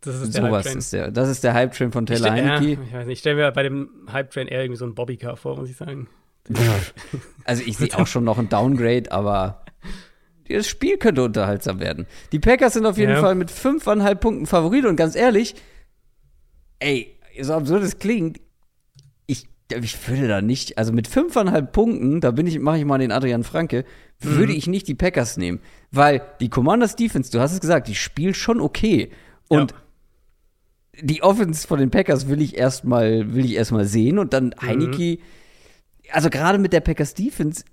Das 0.00 0.20
ist 0.22 0.34
der 0.34 0.42
Sowas 0.46 0.64
Hype-Train. 0.64 0.78
ist 0.78 0.92
der. 0.94 1.10
Das 1.10 1.28
ist 1.28 1.44
der 1.44 1.52
Hype-Train 1.52 1.92
von 1.92 2.04
Ich 2.04 2.20
Taylor 2.20 2.36
stell- 2.36 2.46
ja, 2.46 2.60
ich 2.60 2.92
weiß 2.92 3.06
nicht, 3.06 3.12
ich 3.12 3.18
stelle 3.18 3.36
mir 3.36 3.52
bei 3.52 3.62
dem 3.64 3.90
Hype-Train 4.10 4.48
eher 4.48 4.62
irgendwie 4.62 4.78
so 4.78 4.86
einen 4.86 4.94
Bobbycar 4.94 5.36
vor, 5.36 5.56
muss 5.58 5.68
ich 5.70 5.76
sagen. 5.76 6.08
Also 7.44 7.62
ich 7.66 7.76
sehe 7.76 7.94
auch 7.98 8.06
schon 8.06 8.24
noch 8.24 8.38
ein 8.38 8.48
Downgrade, 8.48 9.12
aber 9.12 9.64
das 10.48 10.66
Spiel 10.68 10.96
könnte 10.96 11.22
unterhaltsam 11.22 11.80
werden. 11.80 12.06
Die 12.32 12.38
Packers 12.38 12.72
sind 12.74 12.86
auf 12.86 12.96
jeden 12.98 13.12
Ja. 13.12 13.20
Fall 13.20 13.34
mit 13.34 13.50
fünfeinhalb 13.50 14.20
Punkten 14.20 14.46
Favorit 14.46 14.84
und 14.86 14.96
ganz 14.96 15.14
ehrlich, 15.16 15.54
ey, 16.78 17.16
so 17.40 17.54
absurd 17.54 17.82
es 17.82 17.98
klingt, 17.98 18.40
ich, 19.82 20.08
würde 20.08 20.28
da 20.28 20.42
nicht, 20.42 20.78
also 20.78 20.92
mit 20.92 21.08
fünfeinhalb 21.08 21.72
Punkten, 21.72 22.20
da 22.20 22.30
bin 22.30 22.46
ich, 22.46 22.58
mache 22.58 22.78
ich 22.78 22.84
mal 22.84 22.98
den 22.98 23.12
Adrian 23.12 23.42
Franke, 23.44 23.84
würde 24.20 24.52
ich 24.52 24.66
nicht 24.66 24.86
die 24.88 24.94
Packers 24.94 25.36
nehmen, 25.36 25.60
weil 25.90 26.22
die 26.40 26.48
Commanders 26.50 26.96
Defense, 26.96 27.30
du 27.30 27.40
hast 27.40 27.52
es 27.52 27.60
gesagt, 27.60 27.88
die 27.88 27.94
spielt 27.94 28.36
schon 28.36 28.60
okay 28.60 29.10
und 29.48 29.72
Ja. 29.72 29.76
die 31.02 31.22
Offense 31.22 31.66
von 31.66 31.78
den 31.78 31.90
Packers 31.90 32.28
will 32.28 32.40
ich 32.42 32.56
erstmal 32.56 33.34
will 33.34 33.44
ich 33.44 33.54
erstmal 33.54 33.84
sehen 33.86 34.18
und 34.18 34.32
dann 34.34 34.54
Heineke 34.60 35.18
also 36.10 36.28
gerade 36.28 36.58
mit 36.58 36.72
der 36.72 36.80
Packers 36.80 37.14
Defense 37.14 37.64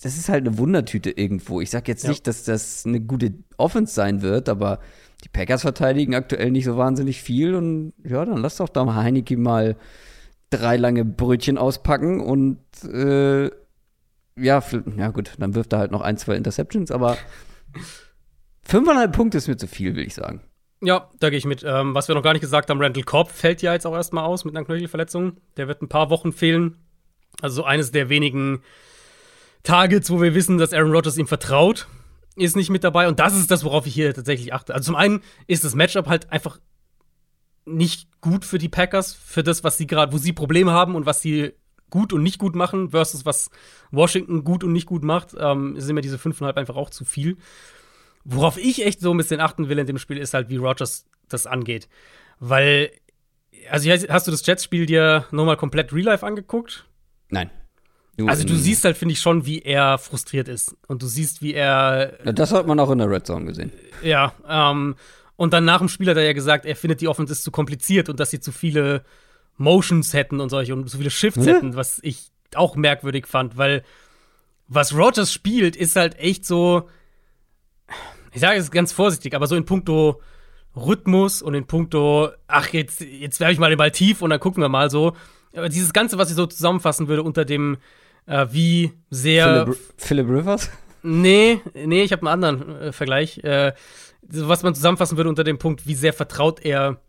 das 0.00 0.16
ist 0.16 0.28
halt 0.28 0.46
eine 0.46 0.56
Wundertüte 0.58 1.10
irgendwo. 1.10 1.60
Ich 1.60 1.70
sag 1.70 1.88
jetzt 1.88 2.04
Ja. 2.04 2.10
nicht, 2.10 2.28
dass 2.28 2.44
das 2.44 2.86
eine 2.86 3.00
gute 3.00 3.34
Offense 3.56 3.92
sein 3.92 4.22
wird, 4.22 4.48
aber 4.48 4.78
die 5.24 5.28
Packers 5.28 5.62
verteidigen 5.62 6.14
aktuell 6.14 6.52
nicht 6.52 6.66
so 6.66 6.76
wahnsinnig 6.76 7.20
viel 7.20 7.56
und 7.56 7.94
ja, 8.04 8.24
dann 8.24 8.36
lass 8.38 8.58
doch 8.58 8.68
da 8.68 8.84
mal 8.84 8.94
Heineke 8.94 9.36
mal 9.36 9.76
drei 10.50 10.76
lange 10.76 11.04
Brötchen 11.04 11.58
auspacken 11.58 12.20
und 12.20 12.58
äh, 12.84 13.46
ja, 14.36 14.62
ja 14.96 15.08
gut, 15.10 15.32
dann 15.38 15.54
wirft 15.54 15.72
er 15.72 15.80
halt 15.80 15.90
noch 15.90 16.00
ein, 16.00 16.16
zwei 16.16 16.36
Interceptions, 16.36 16.90
aber 16.90 17.16
fünfeinhalb 18.62 19.12
Punkte 19.14 19.38
ist 19.38 19.48
mir 19.48 19.56
zu 19.56 19.66
viel, 19.66 19.96
will 19.96 20.06
ich 20.06 20.14
sagen. 20.14 20.42
Ja, 20.80 21.10
da 21.18 21.30
gehe 21.30 21.38
ich 21.38 21.44
mit. 21.44 21.64
Ähm, 21.64 21.94
was 21.94 22.06
wir 22.06 22.14
noch 22.14 22.22
gar 22.22 22.32
nicht 22.32 22.42
gesagt 22.42 22.70
haben, 22.70 22.80
Randall 22.80 23.02
Cobb 23.02 23.30
fällt 23.30 23.62
ja 23.62 23.72
jetzt 23.72 23.86
auch 23.86 23.94
erstmal 23.94 24.24
aus 24.24 24.44
mit 24.44 24.56
einer 24.56 24.64
Knöchelverletzung. 24.64 25.38
Der 25.56 25.66
wird 25.66 25.82
ein 25.82 25.88
paar 25.88 26.08
Wochen 26.10 26.32
fehlen. 26.32 26.76
Also 27.42 27.56
so 27.56 27.64
eines 27.64 27.90
der 27.90 28.08
wenigen 28.08 28.62
Targets, 29.64 30.10
wo 30.10 30.20
wir 30.22 30.34
wissen, 30.34 30.56
dass 30.56 30.72
Aaron 30.72 30.92
Rodgers 30.92 31.18
ihm 31.18 31.26
vertraut, 31.26 31.88
ist 32.36 32.56
nicht 32.56 32.70
mit 32.70 32.84
dabei. 32.84 33.08
Und 33.08 33.18
das 33.18 33.36
ist 33.36 33.50
das, 33.50 33.64
worauf 33.64 33.86
ich 33.86 33.94
hier 33.94 34.14
tatsächlich 34.14 34.54
achte. 34.54 34.72
Also 34.72 34.86
zum 34.86 34.96
einen 34.96 35.20
ist 35.48 35.64
das 35.64 35.74
Matchup 35.74 36.06
halt 36.06 36.30
einfach 36.30 36.60
nicht 37.76 38.08
gut 38.20 38.44
für 38.44 38.58
die 38.58 38.68
Packers, 38.68 39.14
für 39.14 39.42
das, 39.42 39.64
was 39.64 39.76
sie 39.76 39.86
gerade, 39.86 40.12
wo 40.12 40.18
sie 40.18 40.32
Probleme 40.32 40.72
haben 40.72 40.94
und 40.94 41.06
was 41.06 41.20
sie 41.22 41.52
gut 41.90 42.12
und 42.12 42.22
nicht 42.22 42.38
gut 42.38 42.54
machen, 42.54 42.90
versus 42.90 43.24
was 43.24 43.50
Washington 43.90 44.44
gut 44.44 44.62
und 44.64 44.72
nicht 44.72 44.86
gut 44.86 45.02
macht, 45.02 45.34
ähm, 45.38 45.74
sind 45.80 45.94
mir 45.94 46.00
diese 46.02 46.18
fünfeinhalb 46.18 46.56
einfach 46.58 46.76
auch 46.76 46.90
zu 46.90 47.04
viel. 47.04 47.36
Worauf 48.24 48.58
ich 48.58 48.84
echt 48.84 49.00
so 49.00 49.10
ein 49.12 49.16
bisschen 49.16 49.40
achten 49.40 49.68
will 49.68 49.78
in 49.78 49.86
dem 49.86 49.98
Spiel, 49.98 50.18
ist 50.18 50.34
halt, 50.34 50.48
wie 50.50 50.56
Rogers 50.56 51.06
das 51.28 51.46
angeht. 51.46 51.88
Weil, 52.40 52.90
also 53.70 53.90
hast 53.90 54.26
du 54.26 54.30
das 54.30 54.44
Jets-Spiel 54.46 54.84
dir 54.86 55.24
nochmal 55.30 55.56
komplett 55.56 55.92
Real 55.92 56.04
Life 56.06 56.26
angeguckt? 56.26 56.84
Nein. 57.30 57.50
Also 58.26 58.44
du 58.44 58.54
in- 58.54 58.58
siehst 58.58 58.84
halt, 58.84 58.96
finde 58.96 59.12
ich, 59.12 59.20
schon, 59.20 59.46
wie 59.46 59.60
er 59.60 59.96
frustriert 59.96 60.48
ist. 60.48 60.76
Und 60.88 61.02
du 61.02 61.06
siehst, 61.06 61.40
wie 61.40 61.54
er, 61.54 62.18
Ja, 62.24 62.32
Das 62.32 62.52
hat 62.52 62.66
man 62.66 62.80
auch 62.80 62.90
in 62.90 62.98
der 62.98 63.08
Red 63.08 63.26
Zone 63.26 63.46
gesehen. 63.46 63.72
ja, 64.02 64.34
ähm, 64.46 64.96
und 65.38 65.52
dann 65.52 65.64
nach 65.64 65.78
dem 65.78 65.88
Spiel 65.88 66.10
hat 66.10 66.16
er 66.16 66.24
ja 66.24 66.32
gesagt, 66.32 66.66
er 66.66 66.74
findet 66.74 67.00
die 67.00 67.06
Offense 67.06 67.32
ist 67.32 67.44
zu 67.44 67.52
kompliziert 67.52 68.08
und 68.08 68.18
dass 68.18 68.30
sie 68.30 68.40
zu 68.40 68.50
viele 68.50 69.04
Motions 69.56 70.12
hätten 70.12 70.40
und 70.40 70.48
solche 70.48 70.74
und 70.74 70.90
zu 70.90 70.98
viele 70.98 71.10
Shifts 71.10 71.46
Hä? 71.46 71.54
hätten, 71.54 71.76
was 71.76 72.00
ich 72.02 72.32
auch 72.56 72.74
merkwürdig 72.74 73.28
fand, 73.28 73.56
weil 73.56 73.84
was 74.66 74.96
Rogers 74.96 75.32
spielt, 75.32 75.76
ist 75.76 75.94
halt 75.94 76.18
echt 76.18 76.44
so, 76.44 76.88
ich 78.32 78.40
sage 78.40 78.58
es 78.58 78.72
ganz 78.72 78.90
vorsichtig, 78.90 79.32
aber 79.32 79.46
so 79.46 79.54
in 79.54 79.64
puncto 79.64 80.20
Rhythmus 80.74 81.40
und 81.40 81.54
in 81.54 81.68
puncto, 81.68 82.30
ach, 82.48 82.72
jetzt, 82.72 83.00
jetzt 83.00 83.38
werfe 83.38 83.52
ich 83.52 83.60
mal 83.60 83.70
den 83.70 83.78
Ball 83.78 83.92
tief 83.92 84.22
und 84.22 84.30
dann 84.30 84.40
gucken 84.40 84.60
wir 84.60 84.68
mal 84.68 84.90
so. 84.90 85.14
Aber 85.54 85.68
dieses 85.68 85.92
Ganze, 85.92 86.18
was 86.18 86.30
ich 86.30 86.36
so 86.36 86.46
zusammenfassen 86.46 87.06
würde 87.06 87.22
unter 87.22 87.44
dem, 87.44 87.76
äh, 88.26 88.46
wie 88.50 88.92
sehr 89.08 89.66
Philip, 89.66 89.78
Philip 89.98 90.28
Rivers? 90.28 90.70
Nee, 91.04 91.60
nee, 91.74 92.02
ich 92.02 92.10
habe 92.10 92.28
einen 92.28 92.44
anderen 92.44 92.76
äh, 92.76 92.92
Vergleich. 92.92 93.38
Äh, 93.44 93.72
was 94.28 94.62
man 94.62 94.74
zusammenfassen 94.74 95.16
würde 95.16 95.30
unter 95.30 95.44
dem 95.44 95.58
Punkt, 95.58 95.86
wie 95.86 95.94
sehr 95.94 96.12
vertraut 96.12 96.64
er 96.64 97.00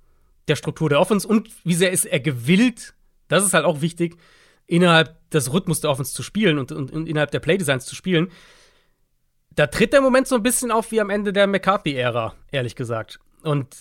der 0.48 0.56
Struktur 0.56 0.90
der 0.90 1.00
Offense 1.00 1.28
und 1.28 1.50
wie 1.64 1.74
sehr 1.76 1.92
ist 1.92 2.06
er 2.06 2.20
gewillt, 2.20 2.94
das 3.28 3.44
ist 3.46 3.54
halt 3.54 3.66
auch 3.66 3.82
wichtig, 3.82 4.18
innerhalb 4.66 5.18
des 5.32 5.54
Rhythmus 5.54 5.82
der 5.82 5.90
Offense 5.90 6.14
zu 6.14 6.24
spielen 6.24 6.58
und, 6.60 6.72
und, 6.72 6.92
und 6.92 7.08
innerhalb 7.08 7.32
der 7.32 7.40
Playdesigns 7.40 7.86
zu 7.86 7.96
spielen. 7.96 8.32
Da 9.52 9.68
tritt 9.68 9.94
der 9.94 10.02
Moment 10.02 10.28
so 10.28 10.36
ein 10.36 10.44
bisschen 10.44 10.72
auf 10.72 10.92
wie 10.92 11.02
am 11.02 11.10
Ende 11.10 11.34
der 11.34 11.48
McCarthy-Ära, 11.48 12.34
ehrlich 12.52 12.76
gesagt. 12.76 13.20
Und 13.42 13.76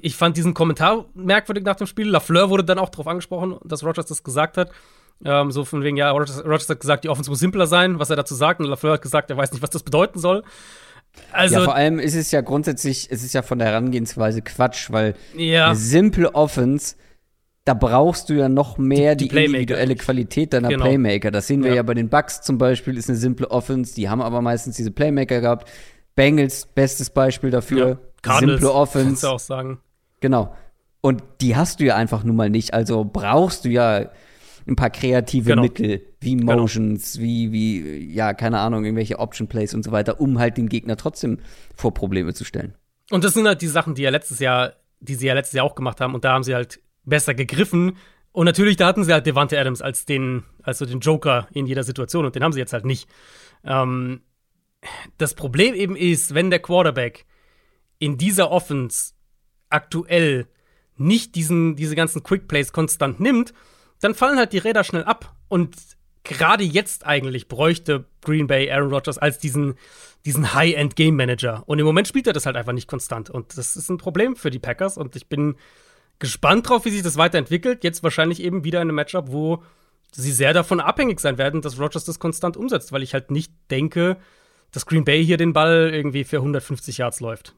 ich 0.00 0.16
fand 0.16 0.36
diesen 0.36 0.54
Kommentar 0.54 1.06
merkwürdig 1.14 1.64
nach 1.64 1.76
dem 1.76 1.86
Spiel. 1.86 2.08
Lafleur 2.08 2.50
wurde 2.50 2.64
dann 2.64 2.78
auch 2.78 2.88
darauf 2.88 3.06
angesprochen, 3.06 3.58
dass 3.64 3.84
Rogers 3.84 4.06
das 4.06 4.22
gesagt 4.22 4.56
hat. 4.56 4.70
Ähm, 5.24 5.50
so 5.50 5.64
von 5.64 5.82
wegen, 5.82 5.96
ja, 5.96 6.10
Rogers, 6.10 6.44
Rogers 6.44 6.68
hat 6.68 6.80
gesagt, 6.80 7.04
die 7.04 7.08
Offense 7.08 7.30
muss 7.30 7.38
simpler 7.38 7.66
sein, 7.66 7.98
was 7.98 8.10
er 8.10 8.16
dazu 8.16 8.34
sagt. 8.34 8.60
Und 8.60 8.66
Lafleur 8.66 8.94
hat 8.94 9.02
gesagt, 9.02 9.30
er 9.30 9.36
weiß 9.36 9.52
nicht, 9.52 9.62
was 9.62 9.70
das 9.70 9.82
bedeuten 9.82 10.18
soll. 10.18 10.42
Also, 11.32 11.56
ja, 11.56 11.64
vor 11.64 11.74
allem 11.74 11.98
ist 11.98 12.14
es 12.14 12.30
ja 12.30 12.40
grundsätzlich, 12.40 13.08
es 13.10 13.22
ist 13.24 13.32
ja 13.34 13.42
von 13.42 13.58
der 13.58 13.68
Herangehensweise 13.68 14.42
Quatsch, 14.42 14.90
weil 14.90 15.14
ja, 15.36 15.66
eine 15.66 15.76
simple 15.76 16.34
Offense, 16.34 16.94
da 17.64 17.74
brauchst 17.74 18.28
du 18.28 18.34
ja 18.34 18.48
noch 18.48 18.78
mehr 18.78 19.14
Die- 19.16 19.28
die, 19.28 19.34
die 19.34 19.44
individuelle 19.46 19.96
Qualität 19.96 20.52
deiner 20.52 20.68
Genau. 20.68 20.84
Playmaker. 20.84 21.30
Das 21.30 21.46
sehen 21.46 21.62
wir 21.62 21.70
Ja. 21.70 21.76
ja. 21.76 21.82
bei 21.82 21.94
den 21.94 22.08
Bucks 22.08 22.40
zum 22.42 22.58
Beispiel, 22.58 22.96
ist 22.96 23.08
eine 23.08 23.18
simple 23.18 23.50
Offense, 23.50 23.94
die 23.94 24.08
haben 24.08 24.20
aber 24.22 24.42
meistens 24.42 24.76
diese 24.76 24.90
Playmaker 24.90 25.40
gehabt. 25.40 25.68
Bengals, 26.14 26.66
bestes 26.66 27.10
Beispiel 27.10 27.50
dafür. 27.50 27.88
ja. 27.88 27.98
Cardinals, 28.22 28.60
simple 28.60 28.60
kannst 28.60 28.62
du 28.62 28.70
Offense. 29.00 29.30
auch 29.30 29.38
sagen. 29.40 29.78
Genau. 30.20 30.54
Und 31.00 31.22
die 31.40 31.56
hast 31.56 31.80
du 31.80 31.84
ja 31.84 31.96
einfach 31.96 32.22
nun 32.24 32.36
mal 32.36 32.48
nicht. 32.48 32.72
Also 32.72 33.04
brauchst 33.04 33.64
du 33.64 33.68
ja 33.68 34.10
ein 34.66 34.76
paar 34.76 34.90
kreative 34.90 35.50
Genau. 35.50 35.62
Mittel, 35.62 36.06
wie 36.20 36.36
Motions, 36.36 37.18
wie, 37.18 37.52
wie, 37.52 38.12
ja, 38.12 38.32
keine 38.34 38.58
Ahnung, 38.60 38.84
irgendwelche 38.84 39.18
Option 39.18 39.48
Plays 39.48 39.74
und 39.74 39.84
so 39.84 39.92
weiter, 39.92 40.20
um 40.20 40.38
halt 40.38 40.56
den 40.56 40.68
Gegner 40.68 40.96
trotzdem 40.96 41.38
vor 41.74 41.92
Probleme 41.92 42.32
zu 42.34 42.44
stellen. 42.44 42.74
Und 43.10 43.24
das 43.24 43.34
sind 43.34 43.46
halt 43.46 43.60
die 43.60 43.66
Sachen, 43.66 43.94
die 43.94 44.02
ja 44.02 44.10
letztes 44.10 44.38
Jahr, 44.38 44.74
die 45.00 45.14
sie 45.14 45.26
ja 45.26 45.34
letztes 45.34 45.54
Jahr 45.54 45.66
auch 45.66 45.74
gemacht 45.74 46.00
haben. 46.00 46.14
Und 46.14 46.24
da 46.24 46.32
haben 46.32 46.44
sie 46.44 46.54
halt 46.54 46.80
besser 47.04 47.34
gegriffen. 47.34 47.98
Und 48.32 48.46
natürlich, 48.46 48.76
da 48.76 48.86
hatten 48.86 49.04
sie 49.04 49.12
halt 49.12 49.26
Devante 49.26 49.58
Adams 49.58 49.82
als 49.82 50.06
den, 50.06 50.42
als 50.62 50.78
so 50.78 50.86
den 50.86 51.00
Joker 51.00 51.46
in 51.52 51.66
jeder 51.66 51.84
Situation. 51.84 52.24
Und 52.24 52.34
den 52.34 52.42
haben 52.42 52.52
sie 52.52 52.58
jetzt 52.58 52.72
halt 52.72 52.84
nicht. 52.84 53.08
Ähm, 53.64 54.22
das 55.18 55.34
Problem 55.34 55.74
eben 55.74 55.96
ist, 55.96 56.34
wenn 56.34 56.50
der 56.50 56.58
Quarterback 56.58 57.26
in 57.98 58.18
dieser 58.18 58.50
Offense 58.50 59.12
aktuell 59.70 60.46
nicht 60.96 61.34
diesen, 61.34 61.76
diese 61.76 61.96
ganzen 61.96 62.22
Quick 62.22 62.48
Plays 62.48 62.72
konstant 62.72 63.20
nimmt, 63.20 63.52
dann 64.04 64.14
fallen 64.14 64.38
halt 64.38 64.52
die 64.52 64.58
Räder 64.58 64.84
schnell 64.84 65.04
ab. 65.04 65.34
Und 65.48 65.76
gerade 66.24 66.62
jetzt 66.62 67.06
eigentlich 67.06 67.48
bräuchte 67.48 68.04
Green 68.20 68.46
Bay 68.46 68.70
Aaron 68.70 68.92
Rodgers 68.92 69.16
als 69.16 69.38
diesen, 69.38 69.74
diesen 70.26 70.52
High-End 70.52 70.94
Game 70.94 71.16
Manager. 71.16 71.62
Und 71.66 71.78
im 71.78 71.86
Moment 71.86 72.06
spielt 72.06 72.26
er 72.26 72.34
das 72.34 72.44
halt 72.44 72.56
einfach 72.56 72.72
nicht 72.72 72.88
konstant. 72.88 73.30
Und 73.30 73.56
das 73.56 73.76
ist 73.76 73.88
ein 73.88 73.98
Problem 73.98 74.36
für 74.36 74.50
die 74.50 74.58
Packers. 74.58 74.98
Und 74.98 75.16
ich 75.16 75.28
bin 75.28 75.56
gespannt 76.18 76.68
drauf, 76.68 76.84
wie 76.84 76.90
sich 76.90 77.02
das 77.02 77.16
weiterentwickelt. 77.16 77.82
Jetzt 77.82 78.02
wahrscheinlich 78.02 78.42
eben 78.42 78.64
wieder 78.64 78.80
in 78.82 78.88
einem 78.88 78.96
Matchup, 78.96 79.32
wo 79.32 79.62
sie 80.12 80.32
sehr 80.32 80.52
davon 80.52 80.80
abhängig 80.80 81.18
sein 81.20 81.38
werden, 81.38 81.62
dass 81.62 81.80
Rodgers 81.80 82.04
das 82.04 82.18
konstant 82.18 82.56
umsetzt, 82.56 82.92
weil 82.92 83.02
ich 83.02 83.14
halt 83.14 83.30
nicht 83.30 83.52
denke, 83.70 84.18
dass 84.70 84.86
Green 84.86 85.04
Bay 85.04 85.24
hier 85.24 85.38
den 85.38 85.54
Ball 85.54 85.90
irgendwie 85.92 86.24
für 86.24 86.36
150 86.36 86.98
Yards 86.98 87.20
läuft. 87.20 87.54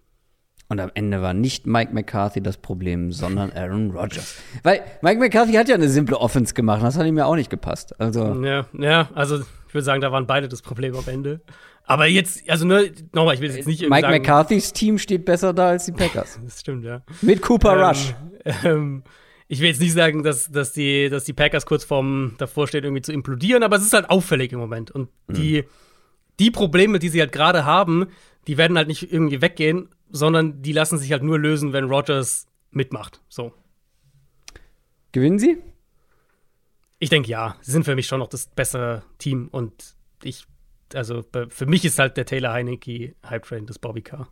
Und 0.68 0.80
am 0.80 0.90
Ende 0.94 1.22
war 1.22 1.32
nicht 1.32 1.66
Mike 1.66 1.94
McCarthy 1.94 2.40
das 2.40 2.56
Problem, 2.56 3.12
sondern 3.12 3.52
Aaron 3.52 3.92
Rodgers. 3.92 4.36
Weil 4.64 4.82
Mike 5.00 5.20
McCarthy 5.20 5.52
hat 5.52 5.68
ja 5.68 5.76
eine 5.76 5.88
simple 5.88 6.18
Offense 6.18 6.54
gemacht, 6.54 6.82
das 6.82 6.98
hat 6.98 7.06
ihm 7.06 7.16
ja 7.18 7.26
auch 7.26 7.36
nicht 7.36 7.50
gepasst. 7.50 7.98
Also 8.00 8.42
ja, 8.42 8.66
ja, 8.72 9.08
also 9.14 9.38
ich 9.38 9.74
würde 9.74 9.84
sagen, 9.84 10.00
da 10.00 10.10
waren 10.10 10.26
beide 10.26 10.48
das 10.48 10.62
Problem 10.62 10.96
am 10.96 11.04
Ende. 11.06 11.40
Aber 11.84 12.06
jetzt, 12.06 12.50
also 12.50 12.66
ne, 12.66 12.90
nochmal, 13.12 13.34
ich 13.34 13.40
will 13.40 13.50
jetzt 13.52 13.68
nicht 13.68 13.88
Mike 13.88 14.00
sagen, 14.00 14.12
McCarthys 14.14 14.72
Team 14.72 14.98
steht 14.98 15.24
besser 15.24 15.52
da 15.52 15.68
als 15.68 15.84
die 15.84 15.92
Packers. 15.96 16.40
Das 16.44 16.60
stimmt, 16.60 16.84
ja. 16.84 17.02
Mit 17.22 17.42
Cooper 17.42 17.74
Ähm, 17.74 17.80
Rush. 17.84 18.14
Ähm, 18.64 19.02
ich 19.48 19.60
will 19.60 19.68
jetzt 19.68 19.80
nicht 19.80 19.92
sagen, 19.92 20.22
dass, 20.22 20.50
dass, 20.50 20.72
die, 20.72 21.08
dass 21.08 21.24
die 21.24 21.32
Packers 21.32 21.66
kurz 21.66 21.84
vorm 21.84 22.34
davor 22.38 22.66
stehen, 22.66 22.84
irgendwie 22.84 23.02
zu 23.02 23.12
implodieren, 23.12 23.62
aber 23.62 23.76
es 23.76 23.82
ist 23.82 23.92
halt 23.92 24.10
auffällig 24.10 24.52
im 24.52 24.58
Moment. 24.58 24.90
Und 24.90 25.08
die, 25.28 25.64
die 26.40 26.50
Probleme, 26.50 26.98
die 26.98 27.08
sie 27.08 27.20
halt 27.20 27.32
gerade 27.32 27.64
haben, 27.64 28.06
die 28.46 28.56
werden 28.56 28.76
halt 28.76 28.86
nicht 28.88 29.12
irgendwie 29.12 29.42
weggehen, 29.42 29.88
sondern 30.10 30.62
die 30.62 30.72
lassen 30.72 30.98
sich 30.98 31.12
halt 31.12 31.22
nur 31.22 31.38
lösen, 31.38 31.72
wenn 31.72 31.84
Rogers 31.84 32.46
mitmacht. 32.70 33.20
So. 33.28 33.52
Gewinnen 35.12 35.38
sie? 35.38 35.58
Ich 36.98 37.10
denke 37.10 37.28
ja, 37.28 37.56
sie 37.60 37.72
sind 37.72 37.84
für 37.84 37.94
mich 37.94 38.06
schon 38.06 38.20
noch 38.20 38.28
das 38.28 38.46
bessere 38.46 39.02
Team 39.18 39.48
und 39.50 39.94
ich, 40.22 40.46
also 40.94 41.24
für 41.48 41.66
mich 41.66 41.84
ist 41.84 41.98
halt 41.98 42.16
der 42.16 42.24
Taylor 42.24 42.52
Heineke 42.52 43.14
Hype 43.28 43.44
Train 43.44 43.66
das 43.66 43.78
Bobby 43.78 44.02
Car. 44.02 44.28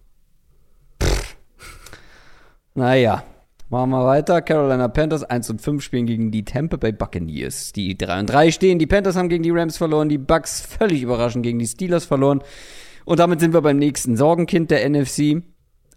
Naja, 2.75 3.23
machen 3.69 3.91
wir 3.91 4.05
weiter. 4.05 4.43
Carolina 4.43 4.89
Panthers 4.89 5.23
1 5.23 5.51
und 5.51 5.61
5 5.61 5.83
spielen 5.83 6.07
gegen 6.07 6.31
die 6.31 6.45
Tampa 6.45 6.77
Bay 6.77 6.93
Buccaneers. 6.93 7.73
Die 7.73 7.97
3 7.97 8.21
und 8.21 8.27
3 8.27 8.51
stehen. 8.51 8.79
Die 8.79 8.87
Panthers 8.87 9.15
haben 9.15 9.29
gegen 9.29 9.45
die 9.45 9.51
Rams 9.51 9.77
verloren. 9.77 10.09
Die 10.09 10.19
Bucks 10.19 10.61
völlig 10.61 11.03
überraschend 11.03 11.45
gegen 11.45 11.59
die 11.59 11.67
Steelers 11.67 12.05
verloren. 12.05 12.43
Und 13.05 13.21
damit 13.21 13.41
sind 13.41 13.53
wir 13.53 13.61
beim 13.61 13.77
nächsten 13.79 14.17
Sorgenkind 14.17 14.71
der 14.71 14.89
NFC. 14.89 15.43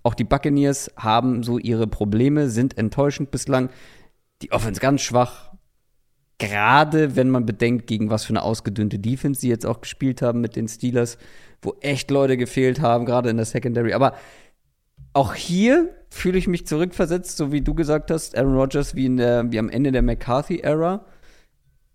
Auch 0.08 0.14
die 0.14 0.24
Buccaneers 0.24 0.90
haben 0.96 1.44
so 1.44 1.58
ihre 1.58 1.86
Probleme, 1.86 2.50
sind 2.50 2.78
enttäuschend 2.78 3.30
bislang. 3.30 3.70
Die 4.42 4.54
Offense 4.54 4.80
ganz 4.80 5.02
schwach. 5.02 5.52
Gerade 6.38 7.18
wenn 7.18 7.30
man 7.30 7.46
bedenkt, 7.46 7.88
gegen 7.88 8.10
was 8.10 8.24
für 8.24 8.30
eine 8.30 8.44
ausgedünnte 8.44 9.00
Defense 9.00 9.42
sie 9.42 9.50
jetzt 9.50 9.66
auch 9.66 9.82
gespielt 9.82 10.22
haben 10.22 10.40
mit 10.40 10.56
den 10.56 10.70
Steelers, 10.70 11.18
wo 11.62 11.76
echt 11.82 12.10
Leute 12.10 12.38
gefehlt 12.38 12.80
haben, 12.80 13.06
gerade 13.06 13.30
in 13.30 13.36
der 13.36 13.46
Secondary. 13.46 13.92
Aber 13.92 14.14
auch 15.12 15.34
hier 15.34 15.94
fühle 16.10 16.38
ich 16.38 16.48
mich 16.48 16.66
zurückversetzt, 16.66 17.36
so 17.36 17.52
wie 17.52 17.62
du 17.62 17.74
gesagt 17.74 18.10
hast, 18.10 18.38
Aaron 18.38 18.56
Rodgers 18.56 18.96
wie, 18.96 19.08
in 19.08 19.18
der, 19.18 19.52
wie 19.52 19.60
am 19.60 19.68
Ende 19.68 19.92
der 19.92 20.04
McCarthy-Ära. 20.04 21.04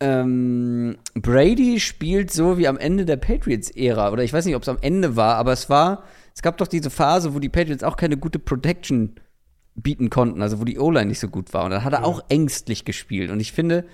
Ähm, 0.00 0.98
Brady 1.14 1.80
spielt 1.80 2.30
so 2.30 2.58
wie 2.58 2.68
am 2.68 2.76
Ende 2.76 3.06
der 3.06 3.16
Patriots-Ära. 3.16 4.12
Oder 4.12 4.22
ich 4.22 4.34
weiß 4.34 4.44
nicht, 4.44 4.56
ob 4.56 4.64
es 4.64 4.68
am 4.68 4.76
Ende 4.82 5.16
war, 5.16 5.36
aber 5.36 5.52
es 5.52 5.70
war, 5.70 6.04
es 6.34 6.42
gab 6.42 6.58
doch 6.58 6.66
diese 6.66 6.90
Phase, 6.90 7.34
wo 7.34 7.38
die 7.38 7.48
Patriots 7.48 7.84
auch 7.84 7.96
keine 7.96 8.16
gute 8.16 8.38
Protection 8.38 9.14
bieten 9.74 10.10
konnten, 10.10 10.42
also 10.42 10.60
wo 10.60 10.64
die 10.64 10.78
O-Line 10.78 11.06
nicht 11.06 11.20
so 11.20 11.28
gut 11.28 11.52
war. 11.54 11.64
Und 11.64 11.70
dann 11.70 11.84
hat 11.84 11.92
er 11.92 12.04
auch 12.04 12.22
ängstlich 12.28 12.84
gespielt. 12.84 13.30
Und 13.30 13.40
ich 13.40 13.52
finde, 13.52 13.86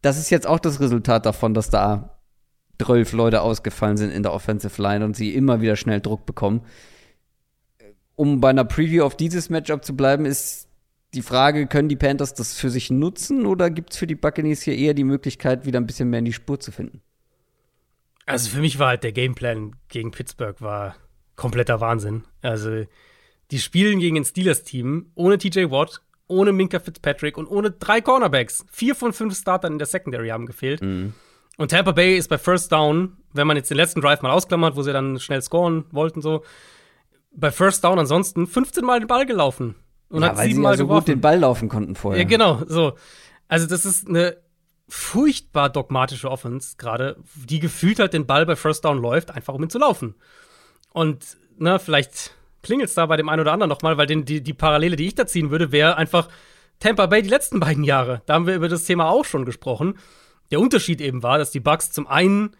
das 0.00 0.18
ist 0.18 0.30
jetzt 0.30 0.46
auch 0.46 0.58
das 0.58 0.80
Resultat 0.80 1.26
davon, 1.26 1.54
dass 1.54 1.70
da 1.70 2.18
zwölf 2.80 3.12
Leute 3.12 3.42
ausgefallen 3.42 3.96
sind 3.96 4.10
in 4.10 4.24
der 4.24 4.32
Offensive 4.32 4.82
Line 4.82 5.04
und 5.04 5.14
sie 5.14 5.34
immer 5.34 5.60
wieder 5.60 5.76
schnell 5.76 6.00
Druck 6.00 6.26
bekommen 6.26 6.62
um 8.22 8.40
bei 8.40 8.50
einer 8.50 8.64
Preview 8.64 9.04
auf 9.04 9.16
dieses 9.16 9.50
Matchup 9.50 9.84
zu 9.84 9.96
bleiben, 9.96 10.26
ist 10.26 10.68
die 11.14 11.22
Frage, 11.22 11.66
können 11.66 11.88
die 11.88 11.96
Panthers 11.96 12.34
das 12.34 12.54
für 12.54 12.70
sich 12.70 12.90
nutzen 12.90 13.46
oder 13.46 13.70
gibt 13.70 13.92
es 13.92 13.98
für 13.98 14.06
die 14.06 14.14
Buccaneers 14.14 14.62
hier 14.62 14.76
eher 14.76 14.94
die 14.94 15.04
Möglichkeit, 15.04 15.66
wieder 15.66 15.80
ein 15.80 15.86
bisschen 15.86 16.08
mehr 16.08 16.20
in 16.20 16.24
die 16.24 16.32
Spur 16.32 16.58
zu 16.58 16.72
finden? 16.72 17.02
Also 18.24 18.50
für 18.50 18.60
mich 18.60 18.78
war 18.78 18.88
halt 18.88 19.02
der 19.02 19.12
Gameplan 19.12 19.76
gegen 19.88 20.10
Pittsburgh 20.10 20.60
war 20.60 20.94
kompletter 21.36 21.80
Wahnsinn. 21.80 22.24
Also 22.40 22.84
die 23.50 23.58
spielen 23.58 23.98
gegen 24.00 24.16
ein 24.16 24.24
Steelers-Team 24.24 25.12
ohne 25.14 25.38
TJ 25.38 25.70
Watt, 25.70 26.02
ohne 26.26 26.52
Minka 26.52 26.80
Fitzpatrick 26.80 27.36
und 27.36 27.46
ohne 27.46 27.70
drei 27.70 28.00
Cornerbacks. 28.00 28.64
Vier 28.70 28.94
von 28.94 29.12
fünf 29.12 29.36
Startern 29.36 29.72
in 29.72 29.78
der 29.78 29.86
Secondary 29.86 30.28
haben 30.28 30.46
gefehlt. 30.46 30.80
Und 30.82 31.70
Tampa 31.70 31.92
Bay 31.92 32.16
ist 32.16 32.28
bei 32.28 32.38
First 32.38 32.72
Down, 32.72 33.18
wenn 33.32 33.46
man 33.46 33.56
jetzt 33.56 33.70
den 33.70 33.76
letzten 33.76 34.00
Drive 34.00 34.22
mal 34.22 34.30
ausklammert, 34.30 34.74
wo 34.76 34.82
sie 34.82 34.92
dann 34.92 35.20
schnell 35.20 35.42
scoren 35.42 35.84
wollten, 35.90 36.22
so, 36.22 36.42
bei 37.34 37.50
First 37.50 37.84
Down 37.84 37.98
ansonsten 37.98 38.46
15 38.46 38.84
Mal 38.84 39.00
den 39.00 39.08
Ball 39.08 39.26
gelaufen. 39.26 39.74
Und 40.08 40.24
hat 40.24 40.36
weil 40.36 40.50
sie 40.50 40.62
ja 40.62 40.74
so 40.76 40.84
geworfen. 40.84 41.04
gut 41.04 41.08
den 41.08 41.20
Ball 41.20 41.38
laufen 41.38 41.68
konnten 41.68 41.94
vorher. 41.94 42.22
Ja, 42.22 42.28
genau, 42.28 42.62
so. 42.66 42.94
Also, 43.48 43.66
das 43.66 43.84
ist 43.86 44.08
eine 44.08 44.36
furchtbar 44.88 45.70
dogmatische 45.70 46.30
Offense 46.30 46.76
gerade, 46.76 47.16
die 47.34 47.60
gefühlt 47.60 47.98
halt 47.98 48.12
den 48.12 48.26
Ball 48.26 48.44
bei 48.44 48.56
First 48.56 48.84
Down 48.84 49.00
läuft, 49.00 49.30
einfach 49.30 49.54
um 49.54 49.62
ihn 49.62 49.70
zu 49.70 49.78
laufen. 49.78 50.14
Und, 50.92 51.36
ne, 51.58 51.78
vielleicht 51.78 52.34
klingelt 52.62 52.88
es 52.88 52.94
da 52.94 53.06
bei 53.06 53.16
dem 53.16 53.28
einen 53.28 53.40
oder 53.40 53.52
anderen 53.52 53.68
nochmal, 53.68 53.96
weil 53.98 54.06
den, 54.06 54.24
die, 54.24 54.42
die 54.42 54.54
Parallele, 54.54 54.96
die 54.96 55.06
ich 55.06 55.14
da 55.14 55.26
ziehen 55.26 55.50
würde, 55.50 55.72
wäre 55.72 55.96
einfach 55.96 56.28
Tampa 56.80 57.06
Bay 57.06 57.22
die 57.22 57.28
letzten 57.28 57.60
beiden 57.60 57.84
Jahre. 57.84 58.22
Da 58.26 58.34
haben 58.34 58.46
wir 58.46 58.54
über 58.54 58.68
das 58.68 58.84
Thema 58.84 59.08
auch 59.08 59.24
schon 59.24 59.44
gesprochen. 59.44 59.98
Der 60.50 60.60
Unterschied 60.60 61.00
eben 61.00 61.22
war, 61.22 61.38
dass 61.38 61.50
die 61.50 61.60
Bucks 61.60 61.92
zum 61.92 62.06
einen 62.06 62.56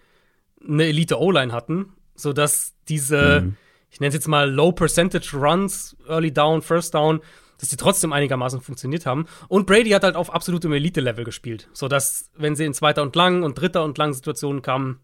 eine 0.66 0.84
Elite 0.84 1.20
O-Line 1.20 1.52
hatten, 1.52 1.92
sodass 2.14 2.74
diese, 2.88 3.52
ich 3.90 4.00
nenne 4.00 4.08
es 4.08 4.14
jetzt 4.14 4.28
mal 4.28 4.50
Low 4.50 4.72
Percentage 4.72 5.36
Runs, 5.36 5.96
Early 6.08 6.32
Down, 6.32 6.62
First 6.62 6.94
Down, 6.94 7.20
dass 7.58 7.68
die 7.68 7.76
trotzdem 7.76 8.12
einigermaßen 8.12 8.60
funktioniert 8.60 9.06
haben. 9.06 9.26
Und 9.48 9.66
Brady 9.66 9.90
hat 9.90 10.02
halt 10.02 10.16
auf 10.16 10.32
absolutem 10.32 10.72
Elite-Level 10.72 11.24
gespielt, 11.24 11.68
sodass, 11.72 12.30
wenn 12.36 12.56
sie 12.56 12.64
in 12.64 12.74
zweiter 12.74 13.02
und 13.02 13.14
lang 13.14 13.42
und 13.42 13.60
dritter 13.60 13.84
und 13.84 13.98
lang 13.98 14.12
Situationen 14.12 14.62
kamen, 14.62 14.98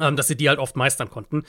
ähm, 0.00 0.16
dass 0.16 0.28
sie 0.28 0.36
die 0.36 0.48
halt 0.48 0.58
oft 0.58 0.76
meistern 0.76 1.08
konnten. 1.08 1.44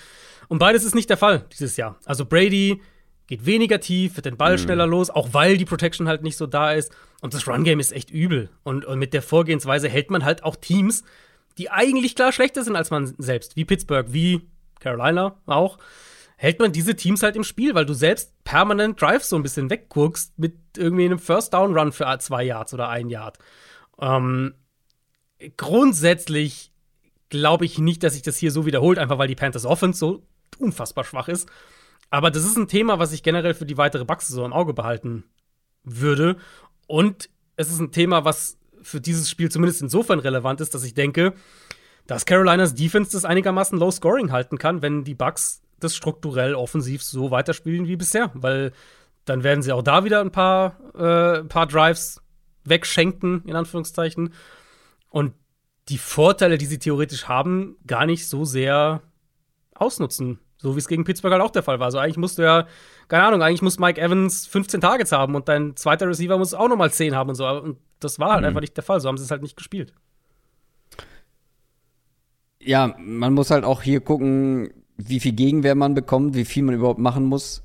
Und 0.48 0.60
beides 0.60 0.84
ist 0.84 0.96
nicht 0.96 1.10
der 1.10 1.18
Fall 1.18 1.46
dieses 1.52 1.78
Jahr. 1.78 1.98
Also 2.06 2.26
Brady 2.26 2.82
geht 3.28 3.46
weniger 3.46 3.80
tief, 3.80 4.16
wird 4.16 4.26
den 4.26 4.38
Ball 4.38 4.58
schneller 4.58 4.86
los, 4.86 5.10
auch 5.10 5.34
weil 5.34 5.58
die 5.58 5.66
Protection 5.66 6.08
halt 6.08 6.22
nicht 6.22 6.38
so 6.38 6.46
da 6.46 6.74
ist. 6.74 6.92
Und 7.22 7.34
das 7.34 7.48
Run-Game 7.48 7.80
ist 7.80 7.92
echt 7.92 8.12
übel. 8.12 8.50
Und, 8.64 8.86
und 8.86 9.00
mit 9.00 9.14
der 9.14 9.22
Vorgehensweise 9.22 9.90
hält 9.90 10.12
man 10.12 10.24
halt 10.24 10.44
auch 10.44 10.56
Teams, 10.56 11.04
die 11.58 11.72
eigentlich 11.72 12.16
klar 12.16 12.32
schlechter 12.32 12.64
sind 12.64 12.76
als 12.76 12.92
man 12.92 13.16
selbst, 13.18 13.56
wie 13.56 13.66
Pittsburgh, 13.66 14.08
wie 14.10 14.42
Carolina 14.80 15.38
auch, 15.46 15.78
hält 16.38 16.60
man 16.60 16.72
diese 16.72 16.96
Teams 16.96 17.24
halt 17.24 17.36
im 17.36 17.44
Spiel, 17.44 17.74
weil 17.74 17.86
du 17.86 17.94
selbst 17.94 18.32
permanent 18.44 19.02
Drives 19.02 19.30
so 19.30 19.36
ein 19.38 19.44
bisschen 19.44 19.70
wegguckst 19.70 20.38
mit 20.38 20.56
irgendwie 20.78 21.06
einem 21.06 21.20
First-Down-Run 21.20 21.94
für 21.94 22.18
zwei 22.20 22.44
Yards 22.44 22.74
oder 22.74 22.90
ein 22.90 23.10
Yard. 23.10 23.40
Ähm, 24.00 24.54
grundsätzlich 25.58 26.74
glaube 27.30 27.66
ich 27.66 27.80
nicht, 27.80 28.04
dass 28.04 28.14
sich 28.14 28.22
das 28.22 28.38
hier 28.38 28.52
so 28.52 28.66
wiederholt, 28.66 29.00
einfach 29.00 29.18
weil 29.18 29.28
die 29.28 29.36
Panthers 29.36 29.66
Offense 29.66 29.98
so 29.98 30.24
unfassbar 30.60 31.04
schwach 31.04 31.28
ist. 31.28 31.50
Aber 32.10 32.32
das 32.32 32.44
ist 32.44 32.58
ein 32.58 32.68
Thema, 32.68 33.00
was 33.00 33.12
ich 33.12 33.24
generell 33.24 33.54
für 33.54 33.66
die 33.66 33.78
weitere 33.78 34.06
Bucks-Saison 34.06 34.46
im 34.46 34.54
Auge 34.54 34.74
behalten 34.74 35.24
würde. 35.84 36.38
Und 36.88 37.30
es 37.56 37.72
ist 37.72 37.80
ein 37.80 37.92
Thema, 37.92 38.26
was 38.26 38.58
für 38.82 39.02
dieses 39.02 39.30
Spiel 39.30 39.50
zumindest 39.50 39.82
insofern 39.82 40.20
relevant 40.20 40.62
ist, 40.62 40.76
dass 40.76 40.84
ich 40.84 40.94
denke, 40.94 41.34
dass 42.08 42.26
Carolinas 42.26 42.76
Defense 42.76 43.12
das 43.12 43.26
einigermaßen 43.26 43.80
low 43.80 43.90
scoring 43.90 44.32
halten 44.32 44.58
kann, 44.58 44.82
wenn 44.82 45.04
die 45.04 45.16
Bucks 45.16 45.62
das 45.80 45.96
strukturell 45.96 46.54
offensiv 46.54 47.04
so 47.04 47.32
weiterspielen 47.32 47.88
wie 47.88 47.96
bisher. 47.96 48.32
Weil 48.34 48.72
dann 49.26 49.44
werden 49.44 49.64
sie 49.64 49.72
auch 49.72 49.82
da 49.82 50.06
wieder 50.06 50.22
ein 50.22 50.32
paar, 50.32 50.78
äh, 50.96 51.40
ein 51.40 51.48
paar 51.48 51.66
Drives 51.66 52.22
wegschenken, 52.64 53.44
in 53.46 53.56
Anführungszeichen. 53.56 54.34
Und 55.10 55.34
die 55.90 55.98
Vorteile, 55.98 56.58
die 56.58 56.66
sie 56.66 56.80
theoretisch 56.80 57.28
haben, 57.28 57.78
gar 57.86 58.06
nicht 58.06 58.28
so 58.28 58.46
sehr 58.46 59.02
ausnutzen. 59.74 60.40
So 60.58 60.76
wie 60.76 60.80
es 60.80 60.88
gegen 60.88 61.04
Pittsburgh 61.04 61.34
halt 61.34 61.44
auch 61.44 61.52
der 61.52 61.64
Fall 61.64 61.80
war. 61.80 61.86
Also 61.86 62.00
eigentlich 62.00 62.18
musst 62.18 62.38
du 62.38 62.44
ja, 62.44 62.68
keine 63.08 63.24
Ahnung, 63.24 63.42
eigentlich 63.42 63.62
muss 63.62 63.78
Mike 63.78 64.02
Evans 64.02 64.48
15 64.48 64.82
Targets 64.82 65.12
haben 65.12 65.36
und 65.36 65.48
dein 65.48 65.76
zweiter 65.76 66.08
Receiver 66.08 66.38
muss 66.38 66.54
auch 66.54 66.70
nochmal 66.70 66.92
10 66.92 67.16
haben 67.16 67.30
und 67.30 67.36
so. 67.36 67.48
Und 67.48 67.78
das 68.00 68.20
war 68.20 68.34
halt 68.34 68.46
einfach 68.46 68.62
nicht 68.62 68.76
der 68.76 68.84
Fall. 68.84 69.00
So 69.00 69.10
haben 69.10 69.18
sie 69.18 69.24
es 69.24 69.32
halt 69.32 69.42
nicht 69.42 69.58
gespielt. 69.58 69.94
Ja, 72.60 72.96
man 72.98 73.34
muss 73.34 73.52
halt 73.52 73.64
auch 73.64 73.82
hier 73.82 74.00
gucken, 74.00 74.72
wie 74.98 75.20
viel 75.20 75.34
Gegenwehr 75.34 75.76
man 75.76 75.94
bekommt, 75.94 76.36
wie 76.36 76.46
viel 76.46 76.64
man 76.64 76.76
überhaupt 76.76 77.00
machen 77.00 77.26
muss. 77.26 77.64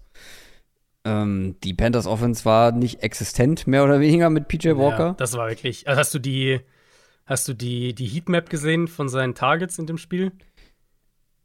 Ähm, 1.04 1.56
die 1.64 1.72
Panthers 1.72 2.06
Offense 2.06 2.44
war 2.44 2.72
nicht 2.72 3.02
existent, 3.02 3.66
mehr 3.66 3.84
oder 3.84 4.00
weniger 4.00 4.28
mit 4.28 4.48
PJ 4.48 4.76
Walker. 4.76 5.06
Ja, 5.06 5.14
das 5.14 5.34
war 5.36 5.48
wirklich. 5.48 5.88
Also 5.88 5.98
hast 5.98 6.12
du 6.12 6.18
die, 6.18 6.60
hast 7.24 7.48
du 7.48 7.54
die, 7.54 7.94
die 7.94 8.06
Heatmap 8.06 8.50
gesehen 8.50 8.88
von 8.88 9.08
seinen 9.08 9.34
Targets 9.34 9.78
in 9.78 9.86
dem 9.86 9.96
Spiel? 9.96 10.32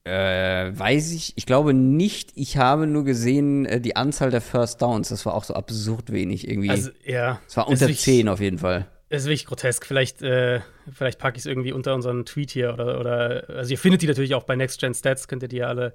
Äh, 0.06 0.77
weiß 0.77 1.14
ich, 1.14 1.34
ich 1.36 1.48
glaube 1.48 1.73
nicht. 1.73 2.32
Ich 2.36 2.57
habe 2.57 2.86
nur 2.86 3.03
gesehen, 3.03 3.65
äh, 3.65 3.82
die 3.82 3.95
Anzahl 3.95 4.30
der 4.30 4.41
First 4.41 4.82
Downs. 4.82 5.10
Das 5.10 5.26
war 5.26 5.34
auch 5.34 5.44
so 5.44 5.56
absurd 5.56 6.11
wenig 6.11 6.48
irgendwie. 6.48 6.69
Also, 6.69 6.91
ja. 7.03 7.40
es 7.48 7.57
war 7.57 7.68
unter 7.68 7.82
wirklich- 7.82 8.02
10 8.02 8.30
auf 8.30 8.40
jeden 8.40 8.60
Fall. 8.60 8.88
Es 9.10 9.23
ist 9.23 9.27
wirklich 9.27 9.48
grotesk. 9.48 9.86
Vielleicht, 9.86 10.22
äh, 10.22 10.61
vielleicht 10.91 11.18
packe 11.18 11.38
ich 11.38 11.41
es 11.41 11.45
irgendwie 11.48 11.72
unter 11.72 11.95
unseren 11.95 12.23
Tweet 12.26 12.52
hier 12.52 12.73
oder, 12.73 12.99
oder 12.99 13.45
also 13.49 13.72
ihr 13.72 13.77
findet 13.80 14.03
die 14.03 14.07
natürlich 14.07 14.36
auch 14.36 14.44
bei 14.44 14.56
Next 14.56 14.80
Gen 14.80 14.94
Stats, 14.94 15.27
könnt 15.27 15.41
ihr 15.41 15.49
die 15.49 15.64
alle 15.64 15.94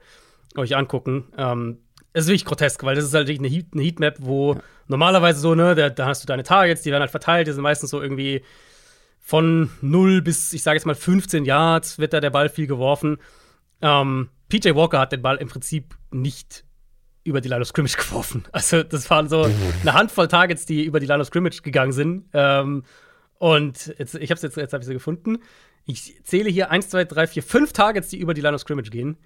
euch 0.56 0.74
angucken. 0.76 1.26
Ähm, 1.36 1.78
es 2.12 2.24
ist 2.24 2.28
wirklich 2.28 2.44
grotesk, 2.44 2.82
weil 2.82 2.96
das 2.96 3.04
ist 3.04 3.14
halt 3.14 3.28
wirklich 3.28 3.38
eine, 3.38 3.48
Heat, 3.48 3.66
eine 3.72 3.82
Heatmap, 3.82 4.16
wo 4.18 4.56
normalerweise 4.88 5.38
so, 5.38 5.54
ne, 5.54 5.76
da, 5.76 5.88
da 5.88 6.06
hast 6.06 6.24
du 6.24 6.26
deine 6.26 6.42
Targets, 6.42 6.82
die 6.82 6.90
werden 6.90 7.02
halt 7.02 7.12
verteilt, 7.12 7.46
die 7.46 7.52
sind 7.52 7.62
meistens 7.62 7.90
so 7.90 8.02
irgendwie 8.02 8.42
von 9.20 9.70
0 9.80 10.22
bis, 10.22 10.52
ich 10.52 10.62
sage 10.64 10.76
jetzt 10.76 10.86
mal 10.86 10.96
15 10.96 11.44
Yards 11.44 11.98
wird 11.98 12.12
da 12.12 12.20
der 12.20 12.30
Ball 12.30 12.48
viel 12.48 12.66
geworfen. 12.66 13.18
Ähm, 13.82 14.28
PJ 14.48 14.74
Walker 14.74 14.98
hat 14.98 15.12
den 15.12 15.22
Ball 15.22 15.36
im 15.36 15.48
Prinzip 15.48 15.96
nicht 16.10 16.64
über 17.24 17.40
die 17.40 17.48
Line 17.48 17.60
of 17.60 17.68
Scrimmage 17.68 17.96
geworfen. 17.96 18.44
Also, 18.52 18.82
das 18.82 19.08
waren 19.10 19.28
so 19.28 19.42
eine 19.42 19.94
Handvoll 19.94 20.28
Targets, 20.28 20.66
die 20.66 20.84
über 20.84 21.00
die 21.00 21.06
Line 21.06 21.20
of 21.20 21.26
Scrimmage 21.26 21.62
gegangen 21.62 21.92
sind. 21.92 22.28
Ähm, 22.32 22.84
und 23.38 23.94
jetzt, 23.98 24.14
ich 24.14 24.30
habe 24.30 24.40
jetzt, 24.40 24.56
jetzt 24.56 24.72
habe 24.72 24.82
ich 24.82 24.86
sie 24.86 24.92
gefunden. 24.92 25.38
Ich 25.86 26.22
zähle 26.24 26.50
hier 26.50 26.70
1, 26.70 26.90
2, 26.90 27.04
3, 27.04 27.26
4, 27.26 27.42
5 27.42 27.72
Targets, 27.72 28.08
die 28.08 28.18
über 28.18 28.34
die 28.34 28.40
Line 28.40 28.54
of 28.54 28.60
Scrimmage 28.60 28.90
gehen. 28.90 29.16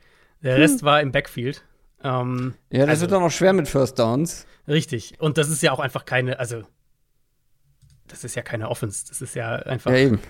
Der 0.42 0.58
Rest 0.58 0.80
hm. 0.80 0.86
war 0.86 1.00
im 1.00 1.10
Backfield. 1.10 1.64
Ähm, 2.02 2.54
ja, 2.70 2.80
das 2.80 2.90
also, 2.90 3.00
wird 3.02 3.12
dann 3.12 3.22
auch 3.22 3.30
schwer 3.30 3.52
mit 3.54 3.66
First 3.66 3.98
Downs. 3.98 4.46
Richtig. 4.68 5.20
Und 5.20 5.38
das 5.38 5.48
ist 5.48 5.62
ja 5.62 5.72
auch 5.72 5.80
einfach 5.80 6.04
keine, 6.04 6.38
also, 6.38 6.62
das 8.06 8.24
ist 8.24 8.34
ja 8.34 8.42
keine 8.42 8.68
Offense. 8.68 9.06
Das 9.08 9.22
ist 9.22 9.34
ja 9.34 9.54
einfach. 9.56 9.90
Ja, 9.90 9.96
eben. 9.96 10.20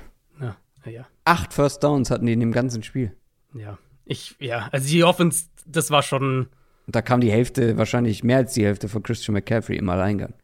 Ja, 0.40 0.56
ja. 0.86 1.06
Acht 1.24 1.52
First 1.52 1.82
Downs 1.82 2.10
hatten 2.10 2.26
die 2.26 2.32
in 2.32 2.40
dem 2.40 2.52
ganzen 2.52 2.82
Spiel. 2.82 3.16
Ja. 3.54 3.78
Ich, 4.04 4.36
ja, 4.38 4.68
also 4.72 4.88
die 4.88 5.04
Offense, 5.04 5.46
das 5.66 5.90
war 5.90 6.02
schon. 6.02 6.48
Da 6.86 7.00
kam 7.00 7.20
die 7.20 7.30
Hälfte, 7.30 7.78
wahrscheinlich 7.78 8.22
mehr 8.22 8.38
als 8.38 8.52
die 8.52 8.64
Hälfte 8.64 8.88
von 8.88 9.02
Christian 9.02 9.34
McCaffrey 9.34 9.76
im 9.76 9.88
Alleingang. 9.88 10.34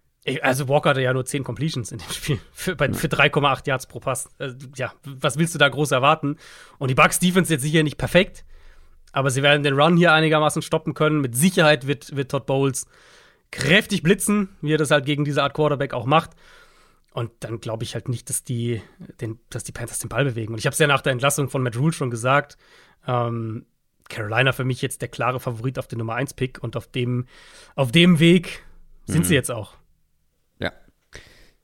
Also 0.43 0.69
Walker 0.69 0.91
hatte 0.91 1.03
ja 1.03 1.13
nur 1.13 1.25
10 1.25 1.45
Completions 1.45 1.93
in 1.93 1.99
dem 1.99 2.11
Spiel 2.11 2.39
für, 2.53 2.77
für 2.77 3.09
3,8 3.09 3.67
Yards 3.67 3.87
pro 3.87 4.01
Pass. 4.01 4.29
Also, 4.39 4.57
ja, 4.77 4.93
was 5.05 5.39
willst 5.39 5.55
du 5.55 5.59
da 5.59 5.69
groß 5.69 5.93
erwarten? 5.93 6.37
Und 6.79 6.91
die 6.91 6.95
Bucks 6.95 7.19
Defense 7.19 7.53
jetzt 7.53 7.63
sicher 7.63 7.83
nicht 7.83 7.99
perfekt, 7.99 8.45
aber 9.13 9.31
sie 9.31 9.43
werden 9.43 9.63
den 9.63 9.79
Run 9.79 9.97
hier 9.97 10.13
einigermaßen 10.13 10.63
stoppen 10.63 10.95
können. 10.95 11.21
Mit 11.21 11.37
Sicherheit 11.37 11.87
wird, 11.87 12.17
wird 12.17 12.31
Todd 12.31 12.47
Bowles 12.47 12.87
kräftig 13.51 14.03
blitzen, 14.03 14.51
wie 14.61 14.75
er 14.75 14.79
das 14.79 14.91
halt 14.91 15.07
gegen 15.07 15.25
diese 15.25 15.43
Art 15.43 15.55
Quarterback 15.55 15.95
auch 15.95 16.07
macht. 16.07 16.31
Und 17.13 17.33
dann 17.41 17.61
glaube 17.61 17.83
ich 17.83 17.95
halt 17.95 18.09
nicht, 18.09 18.29
dass 18.29 18.45
die, 18.45 18.81
den, 19.21 19.41
dass 19.51 19.65
die 19.65 19.73
Panthers 19.73 19.99
den 19.99 20.09
Ball 20.09 20.25
bewegen. 20.25 20.53
Und 20.53 20.61
ich 20.61 20.67
habe 20.67 20.75
es 20.75 20.79
ja 20.79 20.87
nach 20.87 21.01
der 21.01 21.13
Entlassung 21.13 21.49
von 21.49 21.63
Matt 21.63 21.77
Rule 21.77 21.93
schon 21.93 22.11
gesagt. 22.11 22.57
Ähm, 23.07 23.67
Carolina 24.09 24.53
für 24.53 24.65
mich 24.65 24.83
jetzt 24.83 25.03
der 25.03 25.09
klare 25.09 25.41
Favorit 25.41 25.79
auf 25.79 25.87
den 25.87 25.99
Nummer 25.99 26.15
1 26.15 26.35
Pick 26.35 26.63
und 26.63 26.77
auf 26.77 26.89
dem, 26.89 27.27
auf 27.77 27.93
dem 27.93 28.19
Weg 28.19 28.63
sind 29.07 29.21
mhm. 29.21 29.25
sie 29.25 29.35
jetzt 29.35 29.51
auch. 29.51 29.75
Ja. 30.59 30.73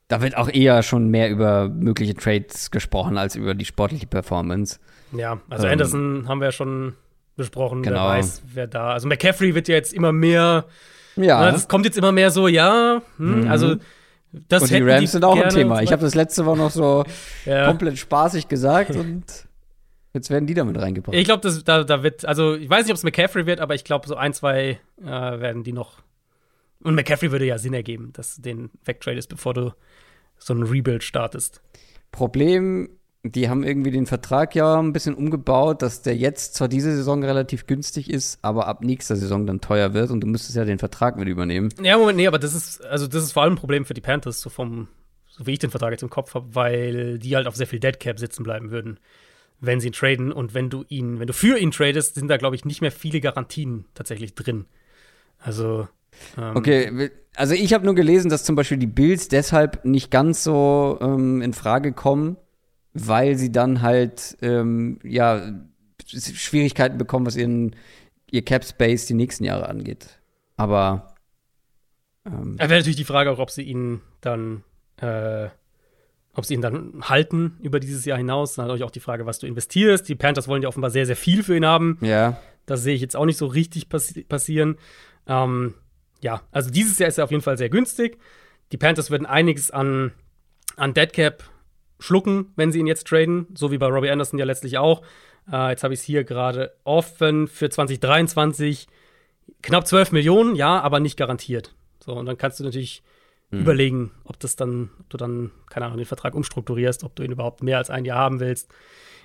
Da 0.07 0.21
wird 0.21 0.37
auch 0.37 0.49
eher 0.49 0.81
schon 0.81 1.09
mehr 1.09 1.29
über 1.29 1.69
mögliche 1.69 2.15
Trades 2.15 2.71
gesprochen 2.71 3.17
als 3.17 3.35
über 3.35 3.53
die 3.53 3.65
sportliche 3.65 4.07
Performance. 4.07 4.79
Ja, 5.11 5.39
also 5.49 5.67
ähm, 5.67 5.73
Anderson 5.73 6.27
haben 6.27 6.39
wir 6.39 6.45
ja 6.45 6.51
schon 6.51 6.95
besprochen, 7.35 7.83
genau. 7.83 8.09
wer 8.09 8.17
weiß, 8.17 8.41
wer 8.53 8.67
da. 8.67 8.91
Also 8.91 9.07
McCaffrey 9.07 9.53
wird 9.53 9.67
ja 9.67 9.75
jetzt 9.75 9.93
immer 9.93 10.11
mehr. 10.11 10.65
Ja. 11.15 11.41
Na, 11.41 11.51
das 11.51 11.67
kommt 11.67 11.85
jetzt 11.85 11.97
immer 11.97 12.11
mehr 12.11 12.31
so, 12.31 12.47
ja, 12.47 13.01
hm, 13.17 13.41
mhm. 13.41 13.47
also 13.47 13.75
das 14.31 14.63
und 14.63 14.71
die 14.71 14.81
Rams 14.81 14.99
die 14.99 15.07
sind 15.07 15.23
auch 15.23 15.39
ein 15.39 15.49
Thema. 15.49 15.81
Ich 15.81 15.91
habe 15.91 16.01
das 16.01 16.15
letzte 16.15 16.45
Woche 16.45 16.57
noch 16.57 16.71
so 16.71 17.03
ja. 17.45 17.65
komplett 17.65 17.97
spaßig 17.97 18.47
gesagt 18.47 18.91
und 18.95 19.46
jetzt 20.17 20.29
werden 20.29 20.47
die 20.47 20.53
damit 20.53 20.77
reingebracht. 20.77 21.15
Ich 21.15 21.25
glaube, 21.25 21.49
da, 21.63 21.83
da 21.83 22.03
wird, 22.03 22.25
also 22.25 22.55
ich 22.55 22.69
weiß 22.69 22.85
nicht, 22.85 22.91
ob 22.91 22.97
es 22.97 23.03
McCaffrey 23.03 23.45
wird, 23.45 23.59
aber 23.59 23.75
ich 23.75 23.83
glaube, 23.83 24.07
so 24.07 24.15
ein, 24.15 24.33
zwei 24.33 24.79
äh, 25.01 25.05
werden 25.05 25.63
die 25.63 25.73
noch. 25.73 26.01
Und 26.81 26.95
McCaffrey 26.95 27.31
würde 27.31 27.45
ja 27.45 27.57
Sinn 27.57 27.73
ergeben, 27.73 28.11
dass 28.13 28.35
du 28.35 28.41
den 28.41 28.69
wegtradest, 28.85 29.29
bevor 29.29 29.53
du 29.53 29.73
so 30.37 30.53
ein 30.53 30.63
Rebuild 30.63 31.03
startest. 31.03 31.61
Problem 32.11 32.89
die 33.23 33.49
haben 33.49 33.63
irgendwie 33.63 33.91
den 33.91 34.05
Vertrag 34.05 34.55
ja 34.55 34.79
ein 34.79 34.93
bisschen 34.93 35.15
umgebaut, 35.15 35.81
dass 35.81 36.01
der 36.01 36.15
jetzt 36.15 36.55
zwar 36.55 36.67
diese 36.67 36.95
Saison 36.95 37.23
relativ 37.23 37.65
günstig 37.65 38.09
ist, 38.09 38.39
aber 38.41 38.67
ab 38.67 38.83
nächster 38.83 39.15
Saison 39.15 39.45
dann 39.45 39.61
teuer 39.61 39.93
wird 39.93 40.11
und 40.11 40.21
du 40.21 40.27
müsstest 40.27 40.55
ja 40.55 40.65
den 40.65 40.79
Vertrag 40.79 41.17
mit 41.17 41.27
übernehmen. 41.27 41.69
Ja, 41.81 41.97
Moment, 41.97 42.17
nee, 42.17 42.27
aber 42.27 42.39
das 42.39 42.53
ist, 42.53 42.83
also 42.85 43.07
das 43.07 43.23
ist 43.23 43.31
vor 43.31 43.43
allem 43.43 43.53
ein 43.53 43.57
Problem 43.57 43.85
für 43.85 43.93
die 43.93 44.01
Panthers, 44.01 44.41
so 44.41 44.49
vom, 44.49 44.87
so 45.27 45.45
wie 45.45 45.53
ich 45.53 45.59
den 45.59 45.71
Vertrag 45.71 45.91
jetzt 45.91 46.03
im 46.03 46.09
Kopf 46.09 46.33
habe, 46.35 46.55
weil 46.55 47.19
die 47.19 47.35
halt 47.35 47.47
auf 47.47 47.55
sehr 47.55 47.67
viel 47.67 47.79
Deadcap 47.79 48.19
sitzen 48.19 48.43
bleiben 48.43 48.71
würden, 48.71 48.99
wenn 49.59 49.79
sie 49.79 49.87
ihn 49.87 49.93
traden. 49.93 50.31
Und 50.31 50.53
wenn 50.53 50.69
du 50.69 50.85
ihn, 50.87 51.19
wenn 51.19 51.27
du 51.27 51.33
für 51.33 51.57
ihn 51.57 51.71
tradest, 51.71 52.15
sind 52.15 52.27
da, 52.27 52.37
glaube 52.37 52.55
ich, 52.55 52.65
nicht 52.65 52.81
mehr 52.81 52.91
viele 52.91 53.21
Garantien 53.21 53.85
tatsächlich 53.93 54.35
drin. 54.35 54.65
Also. 55.39 55.87
Ähm, 56.37 56.55
okay, 56.55 57.11
also 57.35 57.53
ich 57.53 57.73
habe 57.73 57.85
nur 57.85 57.93
gelesen, 57.93 58.29
dass 58.29 58.43
zum 58.43 58.55
Beispiel 58.55 58.77
die 58.77 58.87
Bills 58.87 59.27
deshalb 59.27 59.85
nicht 59.85 60.09
ganz 60.09 60.43
so 60.43 60.97
ähm, 61.01 61.41
in 61.41 61.53
Frage 61.53 61.93
kommen 61.93 62.37
weil 63.05 63.35
sie 63.35 63.51
dann 63.51 63.81
halt 63.81 64.37
ähm, 64.41 64.99
ja 65.03 65.41
Schwierigkeiten 66.05 66.97
bekommen, 66.97 67.25
was 67.25 67.35
ihren 67.35 67.75
ihr 68.29 68.43
Cap 68.43 68.65
Space 68.65 69.05
die 69.05 69.13
nächsten 69.13 69.43
Jahre 69.43 69.69
angeht. 69.69 70.19
Aber 70.55 71.15
ähm, 72.25 72.57
wäre 72.57 72.69
natürlich 72.69 72.95
die 72.95 73.03
Frage 73.03 73.31
auch, 73.31 73.39
ob 73.39 73.51
sie 73.51 73.63
ihn 73.63 74.01
dann 74.21 74.63
äh, 74.97 75.49
ob 76.37 76.45
sie 76.45 76.53
ihn 76.53 76.61
dann 76.61 76.93
halten 77.01 77.57
über 77.61 77.79
dieses 77.79 78.05
Jahr 78.05 78.17
hinaus. 78.17 78.53
Dann 78.53 78.65
natürlich 78.65 78.83
auch 78.83 78.91
die 78.91 78.99
Frage, 78.99 79.25
was 79.25 79.39
du 79.39 79.47
investierst. 79.47 80.07
Die 80.07 80.15
Panthers 80.15 80.47
wollen 80.47 80.61
ja 80.61 80.69
offenbar 80.69 80.91
sehr, 80.91 81.07
sehr 81.07 81.15
viel 81.15 81.43
für 81.43 81.57
ihn 81.57 81.65
haben. 81.65 81.97
Ja. 82.01 82.39
Das 82.67 82.83
sehe 82.83 82.93
ich 82.93 83.01
jetzt 83.01 83.15
auch 83.15 83.25
nicht 83.25 83.37
so 83.37 83.47
richtig 83.47 83.89
passi 83.89 84.23
passieren. 84.23 84.77
Ähm, 85.25 85.73
ja, 86.21 86.43
also 86.51 86.69
dieses 86.69 86.99
Jahr 86.99 87.09
ist 87.09 87.17
er 87.17 87.23
auf 87.23 87.31
jeden 87.31 87.41
Fall 87.41 87.57
sehr 87.57 87.69
günstig. 87.69 88.19
Die 88.71 88.77
Panthers 88.77 89.09
würden 89.09 89.25
einiges 89.25 89.71
an, 89.71 90.11
an 90.75 90.93
Deadcap 90.93 91.43
schlucken, 91.99 92.53
wenn 92.55 92.71
sie 92.71 92.79
ihn 92.79 92.87
jetzt 92.87 93.07
traden, 93.07 93.47
so 93.55 93.71
wie 93.71 93.79
bei 93.79 93.87
Robbie 93.87 94.11
Anderson 94.11 94.37
ja 94.37 94.45
letztlich 94.45 94.77
auch. 94.77 95.01
Äh, 95.51 95.71
jetzt 95.71 95.83
habe 95.83 95.95
ich 95.95 96.01
es 96.01 96.05
hier 96.05 96.23
gerade 96.23 96.75
offen 96.83 97.47
für 97.47 97.71
2023 97.71 98.87
knapp 99.63 99.87
12 99.87 100.11
Millionen, 100.11 100.55
ja, 100.55 100.79
aber 100.81 100.99
nicht 100.99 101.17
garantiert. 101.17 101.73
So, 101.99 102.13
und 102.13 102.27
dann 102.27 102.37
kannst 102.37 102.59
du 102.59 102.63
natürlich 102.63 103.01
mhm. 103.51 103.59
überlegen, 103.59 104.11
ob 104.23 104.39
das 104.39 104.55
dann, 104.55 104.89
ob 104.99 105.09
du 105.09 105.17
dann, 105.17 105.51
keine 105.69 105.85
Ahnung, 105.85 105.97
den 105.97 106.05
Vertrag 106.05 106.35
umstrukturierst, 106.35 107.03
ob 107.03 107.15
du 107.15 107.23
ihn 107.23 107.31
überhaupt 107.31 107.63
mehr 107.63 107.77
als 107.77 107.89
ein 107.89 108.05
Jahr 108.05 108.19
haben 108.19 108.39
willst. 108.39 108.71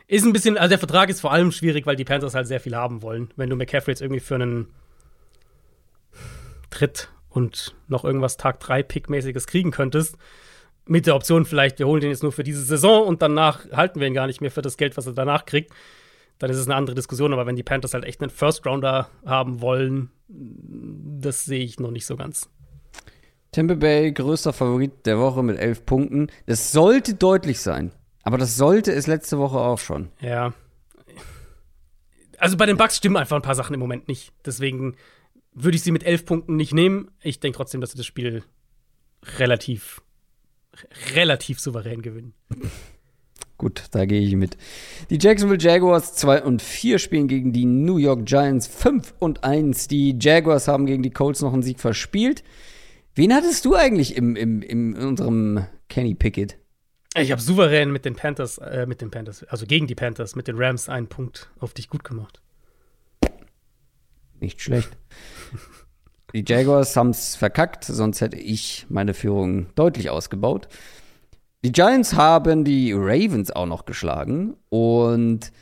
Ist 0.07 0.24
ein 0.24 0.32
bisschen, 0.32 0.59
also 0.59 0.69
der 0.69 0.78
Vertrag 0.78 1.09
ist 1.09 1.20
vor 1.20 1.32
allem 1.32 1.53
schwierig, 1.53 1.86
weil 1.86 1.97
die 1.97 2.05
Panthers 2.05 2.35
halt 2.35 2.47
sehr 2.47 2.61
viel 2.61 2.77
haben 2.77 3.03
wollen. 3.03 3.31
Wenn 3.36 3.51
du 3.51 3.57
McCaffrey 3.57 3.93
jetzt 3.93 4.03
irgendwie 4.03 4.20
für 4.20 4.35
einen 4.35 4.69
Tritt 6.70 7.09
und 7.31 7.74
noch 7.89 8.05
irgendwas 8.05 8.36
Tag 8.36 8.61
3 8.61 8.82
Pick-mäßiges 8.82 9.47
kriegen 9.47 9.70
könntest, 9.70 10.19
mit 10.86 11.07
der 11.07 11.15
Option 11.15 11.44
vielleicht, 11.44 11.78
wir 11.78 11.86
holen 11.86 12.01
den 12.01 12.11
jetzt 12.11 12.23
nur 12.23 12.32
für 12.32 12.43
diese 12.43 12.62
Saison 12.62 13.07
und 13.07 13.23
danach 13.23 13.70
halten 13.70 14.01
wir 14.01 14.09
ihn 14.09 14.15
gar 14.15 14.27
nicht 14.27 14.40
mehr 14.40 14.51
für 14.51 14.62
das 14.62 14.77
Geld, 14.77 14.97
was 14.97 15.07
er 15.07 15.12
danach 15.12 15.47
kriegt, 15.47 15.73
dann 16.39 16.51
ist 16.51 16.57
es 16.57 16.66
eine 16.66 16.74
andere 16.74 16.97
Diskussion. 16.97 17.32
Aber 17.32 17.47
wenn 17.47 17.57
die 17.57 17.62
Panthers 17.62 17.94
halt 17.94 18.05
echt 18.05 18.20
einen 18.20 18.31
First 18.31 18.66
Rounder 18.66 19.09
haben 19.24 19.61
wollen, 19.61 20.11
das 20.28 21.44
sehe 21.44 21.62
ich 21.62 21.78
noch 21.78 21.93
nicht 21.93 22.07
so 22.07 22.16
ganz. 22.16 22.51
Tampa 23.53 23.74
Bay, 23.74 24.12
größter 24.12 24.55
Favorit 24.55 25.05
der 25.05 25.19
Woche 25.19 25.43
mit 25.43 25.59
elf 25.59 25.85
Punkten. 25.85 26.29
Das 26.47 26.73
sollte 26.73 27.15
deutlich 27.15 27.61
sein. 27.61 27.93
Aber 28.23 28.39
das 28.39 28.57
sollte 28.57 28.93
es 28.93 29.07
letzte 29.07 29.39
Woche 29.39 29.59
auch 29.59 29.79
schon. 29.79 30.09
Ja. 30.20 30.55
Also 32.39 32.57
bei 32.57 32.65
den 32.65 32.79
Bucks 32.79 32.97
stimmen 32.97 33.19
einfach 33.19 33.37
ein 33.37 33.43
paar 33.43 33.55
Sachen 33.55 33.74
im 33.74 33.81
Moment 33.81 34.09
nicht. 34.09 34.33
Deswegen 34.47 34.97
würde 35.53 35.77
ich 35.77 35.83
sie 35.83 35.93
mit 35.93 36.05
elf 36.05 36.24
Punkten 36.24 36.57
nicht 36.57 36.73
nehmen. 36.73 37.11
Ich 37.20 37.41
denke 37.41 37.59
trotzdem, 37.59 37.83
dass 37.83 37.91
sie 37.91 37.99
das 37.99 38.07
Spiel 38.07 38.43
relativ 39.39 40.01
relativ 41.15 41.61
souverän 41.61 42.01
gewinnen. 42.01 42.33
Gut, 43.59 43.85
da 43.91 44.07
gehe 44.07 44.23
ich 44.23 44.35
mit. 44.35 44.57
Die 45.11 45.19
Jacksonville 45.20 45.61
Jaguars 45.61 46.15
2 46.15 46.43
und 46.43 46.62
4 46.62 46.99
spielen 46.99 47.29
gegen 47.29 47.53
die 47.53 47.66
New 47.66 47.99
York 47.99 48.24
Giants 48.24 48.66
5 48.66 49.15
und 49.19 49.45
1. 49.45 49.89
Die 49.89 50.16
Jaguars 50.19 50.66
haben 50.66 50.87
gegen 50.87 51.03
die 51.03 51.11
Colts 51.11 51.43
noch 51.43 51.53
einen 51.53 51.62
Sieg 51.62 51.79
verspielt. 51.79 52.43
Wen 53.14 53.34
hattest 53.34 53.64
du 53.66 53.74
eigentlich 53.74 54.16
im, 54.16 54.36
im, 54.36 54.62
im, 54.62 54.94
in 54.94 55.05
unserem 55.05 55.66
Kenny 55.89 56.14
Pickett? 56.14 56.56
Ich 57.14 57.30
habe 57.30 57.43
souverän 57.43 57.93
mit 57.93 58.06
den 58.06 58.16
Panthers, 58.16 58.56
äh, 58.56 58.86
mit 58.86 59.02
den 59.02 59.10
Panthers, 59.10 59.44
also 59.44 59.66
gegen 59.66 59.86
die 59.86 59.94
Panthers, 59.94 60.34
mit 60.34 60.48
den 60.48 60.56
Rams 60.56 60.89
einen 60.89 61.09
Punkt 61.09 61.51
auf 61.60 61.74
dich 61.74 61.90
gut 61.90 62.05
gemacht. 62.05 62.40
Nicht 64.40 64.62
schlecht. 64.62 64.90
Die 66.32 66.43
Jaguars 66.47 66.97
haben 66.97 67.10
es 67.10 67.36
verkackt, 67.36 67.84
sonst 67.84 68.22
hätte 68.22 68.39
ich 68.39 68.86
meine 68.89 69.12
Führung 69.12 69.66
deutlich 69.74 70.09
ausgebaut. 70.09 70.68
Die 71.62 71.70
Giants 71.70 72.14
haben 72.14 72.64
die 72.64 72.94
Ravens 72.94 73.51
auch 73.51 73.66
noch 73.66 73.84
geschlagen. 73.84 74.56
Und 74.70 75.52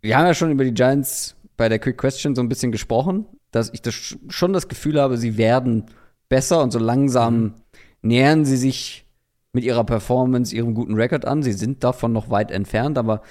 wir 0.00 0.18
haben 0.18 0.26
ja 0.26 0.34
schon 0.34 0.50
über 0.50 0.64
die 0.64 0.74
Giants 0.74 1.36
bei 1.56 1.68
der 1.68 1.78
Quick 1.78 1.96
Question 1.96 2.34
so 2.34 2.42
ein 2.42 2.48
bisschen 2.48 2.72
gesprochen, 2.72 3.26
dass 3.52 3.72
ich 3.72 3.80
das 3.80 3.94
schon 4.28 4.52
das 4.52 4.66
Gefühl 4.66 5.00
habe, 5.00 5.16
sie 5.16 5.36
werden 5.36 5.86
besser 6.28 6.62
und 6.62 6.72
so 6.72 6.78
langsam 6.78 7.40
mhm. 7.40 7.54
nähern 8.02 8.44
sie 8.44 8.56
sich 8.56 9.06
mit 9.52 9.64
ihrer 9.64 9.84
Performance, 9.84 10.54
ihrem 10.54 10.74
guten 10.74 10.94
Rekord 10.94 11.24
an. 11.24 11.42
Sie 11.42 11.52
sind 11.52 11.82
davon 11.82 12.12
noch 12.12 12.30
weit 12.30 12.50
entfernt, 12.50 12.98
aber 12.98 13.22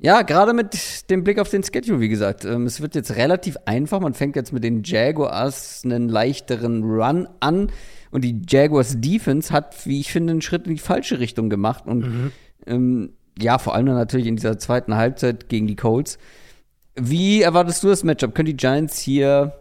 ja, 0.00 0.22
gerade 0.22 0.52
mit 0.52 1.10
dem 1.10 1.24
Blick 1.24 1.40
auf 1.40 1.50
den 1.50 1.64
Schedule, 1.64 1.98
wie 1.98 2.08
gesagt. 2.08 2.44
Ähm, 2.44 2.66
es 2.66 2.80
wird 2.80 2.94
jetzt 2.94 3.16
relativ 3.16 3.56
einfach. 3.66 3.98
Man 3.98 4.14
fängt 4.14 4.36
jetzt 4.36 4.52
mit 4.52 4.62
den 4.62 4.82
Jaguars 4.84 5.82
einen 5.84 6.08
leichteren 6.08 6.84
Run 6.84 7.28
an. 7.40 7.72
Und 8.10 8.22
die 8.22 8.40
Jaguars 8.48 9.00
Defense 9.00 9.52
hat, 9.52 9.86
wie 9.86 10.00
ich 10.00 10.12
finde, 10.12 10.30
einen 10.32 10.40
Schritt 10.40 10.66
in 10.66 10.74
die 10.74 10.80
falsche 10.80 11.18
Richtung 11.18 11.50
gemacht. 11.50 11.86
Und 11.86 12.06
mhm. 12.06 12.32
ähm, 12.66 13.12
ja, 13.40 13.58
vor 13.58 13.74
allem 13.74 13.86
dann 13.86 13.96
natürlich 13.96 14.28
in 14.28 14.36
dieser 14.36 14.58
zweiten 14.58 14.94
Halbzeit 14.94 15.48
gegen 15.48 15.66
die 15.66 15.76
Colts. 15.76 16.18
Wie 16.94 17.42
erwartest 17.42 17.82
du 17.82 17.88
das 17.88 18.04
Matchup? 18.04 18.34
Können 18.34 18.46
die 18.46 18.56
Giants 18.56 18.98
hier 18.98 19.52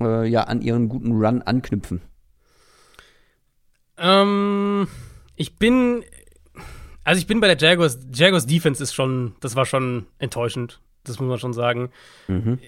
äh, 0.00 0.26
ja 0.26 0.44
an 0.44 0.62
ihren 0.62 0.88
guten 0.88 1.12
Run 1.12 1.42
anknüpfen? 1.42 2.00
Ähm, 3.98 4.88
ich 5.36 5.56
bin 5.56 6.04
also 7.04 7.18
ich 7.18 7.26
bin 7.26 7.40
bei 7.40 7.54
der 7.54 7.58
Jaguars, 7.58 7.98
Jaguars 8.12 8.46
Defense 8.46 8.82
ist 8.82 8.94
schon, 8.94 9.34
das 9.40 9.54
war 9.54 9.66
schon 9.66 10.06
enttäuschend. 10.18 10.80
Das 11.04 11.20
muss 11.20 11.28
man 11.28 11.38
schon 11.38 11.52
sagen. 11.52 11.90
Mhm. 12.28 12.58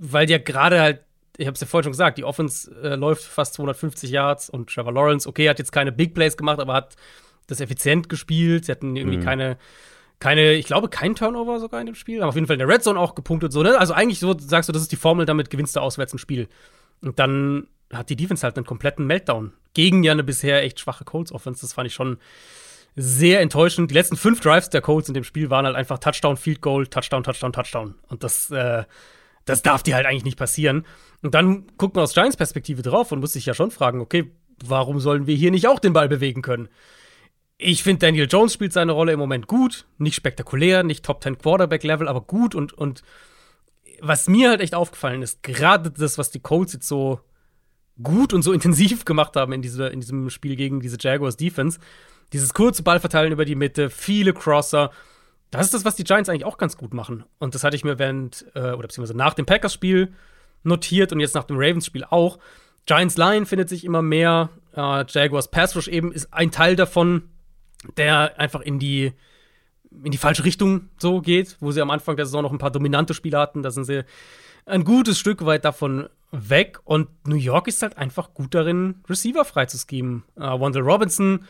weil 0.00 0.30
ja 0.30 0.38
gerade 0.38 0.80
halt, 0.80 1.00
ich 1.36 1.46
habe 1.46 1.54
es 1.54 1.60
ja 1.60 1.66
vorhin 1.66 1.84
schon 1.84 1.92
gesagt, 1.92 2.18
die 2.18 2.24
Offense 2.24 2.70
äh, 2.82 2.94
läuft 2.94 3.22
fast 3.22 3.54
250 3.54 4.10
Yards 4.10 4.48
und 4.48 4.70
Trevor 4.70 4.92
Lawrence, 4.92 5.28
okay, 5.28 5.48
hat 5.48 5.58
jetzt 5.58 5.70
keine 5.70 5.92
Big 5.92 6.14
Plays 6.14 6.36
gemacht, 6.36 6.60
aber 6.60 6.72
hat 6.72 6.96
das 7.46 7.60
effizient 7.60 8.08
gespielt. 8.08 8.64
Sie 8.64 8.72
hatten 8.72 8.96
irgendwie 8.96 9.18
mhm. 9.18 9.24
keine, 9.24 9.58
keine, 10.18 10.54
ich 10.54 10.66
glaube, 10.66 10.88
kein 10.88 11.14
Turnover 11.14 11.60
sogar 11.60 11.80
in 11.80 11.86
dem 11.86 11.94
Spiel, 11.94 12.20
aber 12.22 12.30
auf 12.30 12.34
jeden 12.34 12.46
Fall 12.46 12.54
in 12.54 12.60
der 12.60 12.68
Red 12.68 12.82
Zone 12.82 12.98
auch 12.98 13.14
gepunktet. 13.14 13.52
So, 13.52 13.62
ne? 13.62 13.78
Also 13.78 13.92
eigentlich 13.92 14.18
so 14.18 14.36
sagst 14.38 14.68
du, 14.68 14.72
das 14.72 14.82
ist 14.82 14.92
die 14.92 14.96
Formel, 14.96 15.26
damit 15.26 15.50
gewinnst 15.50 15.76
du 15.76 15.80
auswärts 15.80 16.14
ein 16.14 16.18
Spiel. 16.18 16.48
Und 17.02 17.18
dann 17.18 17.68
hat 17.92 18.10
die 18.10 18.16
Defense 18.16 18.42
halt 18.42 18.56
einen 18.56 18.66
kompletten 18.66 19.06
Meltdown 19.06 19.52
gegen 19.74 20.02
ja 20.02 20.12
eine 20.12 20.24
bisher 20.24 20.62
echt 20.62 20.80
schwache 20.80 21.04
Colts 21.04 21.32
Offense. 21.32 21.60
Das 21.60 21.72
fand 21.72 21.86
ich 21.86 21.94
schon 21.94 22.18
sehr 22.96 23.40
enttäuschend. 23.40 23.90
Die 23.90 23.94
letzten 23.94 24.16
fünf 24.16 24.40
Drives 24.40 24.70
der 24.70 24.80
Colts 24.80 25.08
in 25.08 25.14
dem 25.14 25.24
Spiel 25.24 25.50
waren 25.50 25.66
halt 25.66 25.76
einfach 25.76 25.98
Touchdown, 25.98 26.36
Field 26.36 26.60
Goal, 26.60 26.86
Touchdown, 26.86 27.22
Touchdown, 27.22 27.52
Touchdown. 27.52 27.94
Und 28.08 28.24
das, 28.24 28.50
äh, 28.50 28.84
das 29.44 29.62
darf 29.62 29.82
dir 29.82 29.94
halt 29.94 30.06
eigentlich 30.06 30.24
nicht 30.24 30.38
passieren. 30.38 30.84
Und 31.22 31.34
dann 31.34 31.66
guckt 31.78 31.94
man 31.94 32.02
aus 32.02 32.14
Giants 32.14 32.36
Perspektive 32.36 32.82
drauf 32.82 33.12
und 33.12 33.20
muss 33.20 33.32
sich 33.32 33.46
ja 33.46 33.54
schon 33.54 33.70
fragen, 33.70 34.00
okay, 34.00 34.30
warum 34.64 35.00
sollen 35.00 35.26
wir 35.26 35.36
hier 35.36 35.50
nicht 35.50 35.68
auch 35.68 35.78
den 35.78 35.92
Ball 35.92 36.08
bewegen 36.08 36.42
können? 36.42 36.68
Ich 37.56 37.82
finde, 37.82 38.06
Daniel 38.06 38.28
Jones 38.30 38.52
spielt 38.52 38.72
seine 38.72 38.92
Rolle 38.92 39.12
im 39.12 39.18
Moment 39.18 39.46
gut. 39.46 39.86
Nicht 39.98 40.14
spektakulär, 40.14 40.82
nicht 40.82 41.04
Top 41.04 41.22
10 41.22 41.38
Quarterback 41.38 41.82
Level, 41.82 42.08
aber 42.08 42.20
gut. 42.20 42.54
Und, 42.54 42.72
und 42.72 43.02
was 44.00 44.28
mir 44.28 44.50
halt 44.50 44.60
echt 44.60 44.74
aufgefallen 44.74 45.22
ist, 45.22 45.42
gerade 45.42 45.90
das, 45.90 46.18
was 46.18 46.30
die 46.30 46.40
Colts 46.40 46.72
jetzt 46.72 46.86
so 46.86 47.20
gut 48.02 48.32
und 48.32 48.42
so 48.42 48.52
intensiv 48.52 49.04
gemacht 49.04 49.36
haben 49.36 49.52
in, 49.52 49.62
diese, 49.62 49.88
in 49.88 50.00
diesem 50.00 50.30
Spiel 50.30 50.56
gegen 50.56 50.80
diese 50.80 50.96
Jaguars 50.98 51.36
Defense. 51.36 51.78
Dieses 52.32 52.54
kurze 52.54 52.82
Ballverteilen 52.82 53.32
über 53.32 53.44
die 53.44 53.54
Mitte, 53.54 53.90
viele 53.90 54.32
Crosser. 54.32 54.90
Das 55.50 55.64
ist 55.64 55.74
das, 55.74 55.84
was 55.84 55.96
die 55.96 56.04
Giants 56.04 56.28
eigentlich 56.28 56.44
auch 56.44 56.58
ganz 56.58 56.76
gut 56.76 56.92
machen. 56.92 57.24
Und 57.38 57.54
das 57.54 57.64
hatte 57.64 57.76
ich 57.76 57.84
mir 57.84 57.98
während, 57.98 58.44
äh, 58.54 58.72
oder 58.72 58.88
beziehungsweise 58.88 59.16
nach 59.16 59.34
dem 59.34 59.46
Packers-Spiel 59.46 60.12
notiert 60.62 61.12
und 61.12 61.20
jetzt 61.20 61.34
nach 61.34 61.44
dem 61.44 61.56
Ravens-Spiel 61.56 62.04
auch. 62.04 62.38
Giants 62.86 63.16
Line 63.16 63.46
findet 63.46 63.68
sich 63.68 63.84
immer 63.84 64.02
mehr. 64.02 64.50
Äh, 64.74 65.04
Jaguars 65.08 65.50
Pass 65.50 65.74
Rush 65.74 65.88
eben 65.88 66.12
ist 66.12 66.32
ein 66.32 66.50
Teil 66.50 66.76
davon, 66.76 67.24
der 67.96 68.38
einfach 68.38 68.60
in 68.60 68.78
die, 68.78 69.12
in 70.04 70.10
die 70.10 70.18
falsche 70.18 70.44
Richtung 70.44 70.88
so 70.98 71.20
geht, 71.20 71.56
wo 71.60 71.72
sie 71.72 71.80
am 71.80 71.90
Anfang 71.90 72.16
der 72.16 72.26
Saison 72.26 72.42
noch 72.42 72.52
ein 72.52 72.58
paar 72.58 72.70
dominante 72.70 73.14
Spiele 73.14 73.38
hatten. 73.38 73.62
Da 73.62 73.70
sind 73.70 73.84
sie 73.84 74.04
ein 74.66 74.84
gutes 74.84 75.18
Stück 75.18 75.44
weit 75.44 75.64
davon 75.64 76.08
weg. 76.30 76.80
Und 76.84 77.08
New 77.26 77.36
York 77.36 77.68
ist 77.68 77.82
halt 77.82 77.96
einfach 77.96 78.34
gut 78.34 78.54
darin, 78.54 78.96
Receiver 79.08 79.44
freizuschieben. 79.44 80.24
Uh, 80.36 80.60
Wendell 80.60 80.82
Robinson 80.82 81.44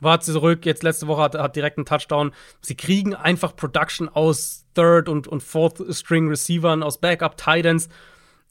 war 0.00 0.20
zurück, 0.20 0.66
jetzt 0.66 0.82
letzte 0.82 1.06
Woche 1.06 1.22
hat, 1.22 1.34
hat 1.36 1.54
direkt 1.54 1.78
einen 1.78 1.86
Touchdown. 1.86 2.32
Sie 2.60 2.74
kriegen 2.74 3.14
einfach 3.14 3.54
Production 3.54 4.08
aus 4.08 4.66
Third- 4.74 5.08
und, 5.08 5.28
und 5.28 5.42
Fourth-String-Receivern, 5.42 6.82
aus 6.82 6.98
Backup-Titans, 6.98 7.88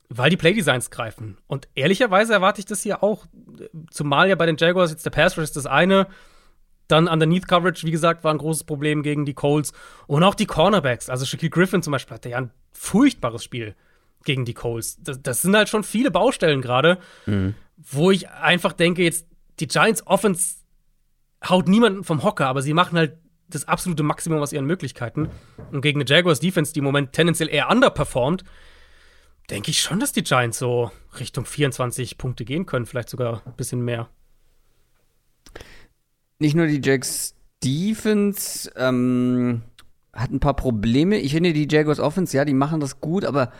weil 0.08 0.30
die 0.30 0.38
Playdesigns 0.38 0.90
greifen. 0.90 1.36
Und 1.48 1.68
ehrlicherweise 1.74 2.32
erwarte 2.32 2.60
ich 2.60 2.64
das 2.64 2.82
hier 2.82 3.02
auch, 3.02 3.26
zumal 3.90 4.28
ja 4.30 4.34
bei 4.34 4.46
den 4.46 4.56
Jaguars 4.56 4.90
jetzt 4.90 5.04
der 5.04 5.10
Pass 5.10 5.36
Rush 5.36 5.44
ist 5.44 5.56
das 5.56 5.66
eine. 5.66 6.06
Dann 6.88 7.06
Underneath 7.06 7.48
Coverage, 7.48 7.86
wie 7.86 7.90
gesagt, 7.90 8.24
war 8.24 8.32
ein 8.32 8.38
großes 8.38 8.64
Problem 8.64 9.02
gegen 9.02 9.26
die 9.26 9.34
Colts. 9.34 9.72
Und 10.06 10.22
auch 10.22 10.34
die 10.34 10.46
Cornerbacks. 10.46 11.10
Also 11.10 11.26
Shaquille 11.26 11.50
Griffin 11.50 11.82
zum 11.82 11.92
Beispiel 11.92 12.14
hatte 12.14 12.30
ja 12.30 12.38
ein 12.38 12.50
furchtbares 12.72 13.44
Spiel 13.44 13.74
gegen 14.24 14.44
die 14.44 14.54
Colts. 14.54 14.98
Das, 15.02 15.22
das 15.22 15.42
sind 15.42 15.56
halt 15.56 15.68
schon 15.68 15.84
viele 15.84 16.10
Baustellen 16.10 16.60
gerade, 16.60 16.98
mhm. 17.26 17.54
wo 17.76 18.10
ich 18.10 18.28
einfach 18.28 18.72
denke, 18.72 19.02
jetzt 19.02 19.26
die 19.60 19.66
Giants 19.66 20.06
Offense 20.06 20.56
haut 21.48 21.68
niemanden 21.68 22.04
vom 22.04 22.22
Hocker, 22.22 22.46
aber 22.46 22.62
sie 22.62 22.74
machen 22.74 22.98
halt 22.98 23.18
das 23.48 23.68
absolute 23.68 24.02
Maximum 24.02 24.40
aus 24.40 24.52
ihren 24.52 24.66
Möglichkeiten. 24.66 25.28
Und 25.70 25.82
gegen 25.82 26.00
eine 26.00 26.08
Jaguars 26.08 26.40
Defense, 26.40 26.72
die 26.72 26.78
im 26.78 26.84
Moment 26.84 27.12
tendenziell 27.12 27.48
eher 27.48 27.68
underperformt, 27.70 28.44
denke 29.50 29.70
ich 29.70 29.80
schon, 29.80 30.00
dass 30.00 30.12
die 30.12 30.22
Giants 30.22 30.58
so 30.58 30.90
Richtung 31.18 31.44
24 31.44 32.16
Punkte 32.16 32.44
gehen 32.44 32.66
können, 32.66 32.86
vielleicht 32.86 33.10
sogar 33.10 33.42
ein 33.44 33.54
bisschen 33.56 33.84
mehr. 33.84 34.08
Nicht 36.38 36.56
nur 36.56 36.66
die 36.66 36.80
Jacks 36.82 37.34
Defense 37.62 38.70
ähm, 38.76 39.62
hat 40.12 40.30
ein 40.30 40.40
paar 40.40 40.56
Probleme. 40.56 41.18
Ich 41.18 41.32
finde, 41.32 41.52
die 41.52 41.68
Jaguars 41.70 42.00
Offense, 42.00 42.36
ja, 42.36 42.44
die 42.44 42.54
machen 42.54 42.80
das 42.80 43.00
gut, 43.00 43.24
aber 43.24 43.52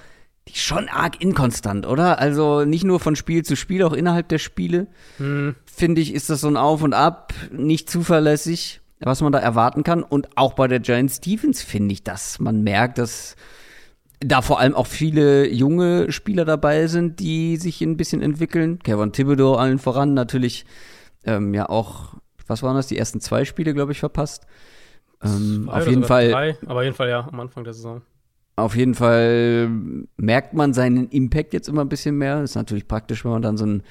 die 0.49 0.57
schon 0.57 0.89
arg 0.89 1.21
inkonstant, 1.21 1.87
oder? 1.87 2.19
Also 2.19 2.65
nicht 2.65 2.85
nur 2.85 3.01
von 3.01 3.17
Spiel 3.17 3.45
zu 3.45 3.57
Spiel, 3.57 3.85
auch 3.85 3.93
innerhalb 3.93 4.29
der 4.29 4.39
Spiele, 4.39 4.89
hm. 5.19 5.55
finde 5.65 6.01
ich, 6.01 6.13
ist 6.13 6.31
das 6.31 6.41
so 6.41 6.49
ein 6.49 6.57
Auf 6.57 6.83
und 6.83 6.95
Ab, 6.95 7.33
nicht 7.51 7.89
zuverlässig, 7.89 8.81
was 9.01 9.21
man 9.21 9.33
da 9.33 9.39
erwarten 9.39 9.85
kann. 9.85 10.03
Und 10.03 10.37
auch 10.37 10.55
bei 10.55 10.67
der 10.67 10.81
Giants 10.81 11.17
Stevens 11.17 11.63
finde 11.63 11.93
ich, 11.93 12.03
dass 12.03 12.41
man 12.41 12.63
merkt, 12.63 12.99
dass 12.99 13.37
da 14.21 14.43
vor 14.43 14.61
allem 14.61 14.75
auch 14.75 14.87
viele 14.87 15.49
junge 15.49 16.11
Spieler 16.13 16.45
dabei 16.45 16.87
sind, 16.87 17.21
die 17.21 17.57
sich 17.57 17.81
ein 17.81 17.97
bisschen 17.97 18.23
entwickeln. 18.23 18.79
Kevin 18.81 19.13
Thibodeau 19.13 19.55
allen 19.55 19.79
voran 19.79 20.15
natürlich 20.15 20.65
ähm, 21.25 21.55
ja 21.55 21.69
auch, 21.69 22.15
was 22.47 22.63
waren 22.63 22.77
das, 22.77 22.87
die 22.87 22.99
ersten 22.99 23.21
zwei 23.21 23.45
Spiele, 23.45 23.75
glaube 23.75 23.93
ich, 23.93 24.01
verpasst. 24.01 24.47
Ähm, 25.23 25.69
auf 25.69 25.87
jeden 25.87 26.05
Fall. 26.05 26.31
Drei, 26.31 26.57
aber 26.67 26.81
auf 26.81 26.85
jeden 26.85 26.97
Fall 26.97 27.09
ja, 27.09 27.29
am 27.31 27.41
Anfang 27.41 27.65
der 27.65 27.75
Saison. 27.75 28.03
Auf 28.57 28.77
jeden 28.77 28.95
Fall 28.95 29.69
merkt 30.17 30.55
man 30.55 30.75
seinen 30.75 31.09
Impact 31.09 31.55
jetzt 31.55 31.69
immer 31.69 31.83
ein 31.83 31.89
bisschen 31.89 32.17
mehr. 32.17 32.43
Ist 32.43 32.55
natürlich 32.55 32.87
praktisch, 32.87 33.25
wenn 33.25 33.33
man 33.33 33.43
dann 33.43 33.57
so 33.57 33.65
ein 33.65 33.83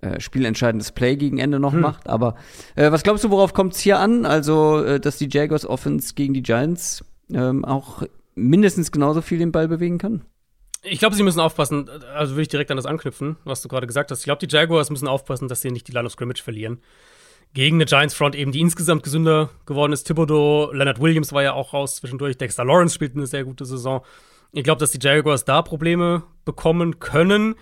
äh, 0.00 0.20
spielentscheidendes 0.20 0.92
Play 0.92 1.16
gegen 1.16 1.38
Ende 1.38 1.58
noch 1.58 1.72
hm. 1.72 1.80
macht. 1.80 2.08
Aber 2.08 2.36
äh, 2.76 2.92
was 2.92 3.02
glaubst 3.02 3.24
du, 3.24 3.30
worauf 3.30 3.52
kommt 3.52 3.74
es 3.74 3.80
hier 3.80 3.98
an? 3.98 4.24
Also, 4.24 4.82
äh, 4.84 5.00
dass 5.00 5.18
die 5.18 5.28
Jaguars 5.30 5.66
Offense 5.66 6.14
gegen 6.14 6.34
die 6.34 6.42
Giants 6.42 7.04
ähm, 7.32 7.64
auch 7.64 8.02
mindestens 8.34 8.92
genauso 8.92 9.22
viel 9.22 9.38
den 9.38 9.52
Ball 9.52 9.68
bewegen 9.68 9.98
kann? 9.98 10.22
Ich 10.82 11.00
glaube, 11.00 11.16
sie 11.16 11.24
müssen 11.24 11.40
aufpassen, 11.40 11.90
also 12.14 12.34
würde 12.34 12.42
ich 12.42 12.48
direkt 12.48 12.70
an 12.70 12.76
das 12.76 12.86
anknüpfen, 12.86 13.36
was 13.44 13.60
du 13.60 13.68
gerade 13.68 13.88
gesagt 13.88 14.12
hast. 14.12 14.20
Ich 14.20 14.24
glaube, 14.26 14.46
die 14.46 14.54
Jaguars 14.54 14.90
müssen 14.90 15.08
aufpassen, 15.08 15.48
dass 15.48 15.62
sie 15.62 15.72
nicht 15.72 15.88
die 15.88 15.92
Line 15.92 16.06
of 16.06 16.12
Scrimmage 16.12 16.42
verlieren 16.42 16.78
gegen 17.54 17.76
eine 17.76 17.86
Giants 17.86 18.14
Front 18.14 18.34
eben, 18.34 18.52
die 18.52 18.60
insgesamt 18.60 19.02
gesünder 19.02 19.50
geworden 19.64 19.92
ist. 19.92 20.04
Thibodeau, 20.04 20.72
Leonard 20.72 21.00
Williams 21.00 21.32
war 21.32 21.42
ja 21.42 21.54
auch 21.54 21.72
raus 21.72 21.96
zwischendurch. 21.96 22.36
Dexter 22.36 22.64
Lawrence 22.64 22.94
spielt 22.94 23.14
eine 23.14 23.26
sehr 23.26 23.44
gute 23.44 23.64
Saison. 23.64 24.02
Ich 24.52 24.64
glaube, 24.64 24.78
dass 24.78 24.90
die 24.90 24.98
Jaguars 25.00 25.44
da 25.44 25.62
Probleme 25.62 26.22
bekommen 26.44 26.98
können. 26.98 27.54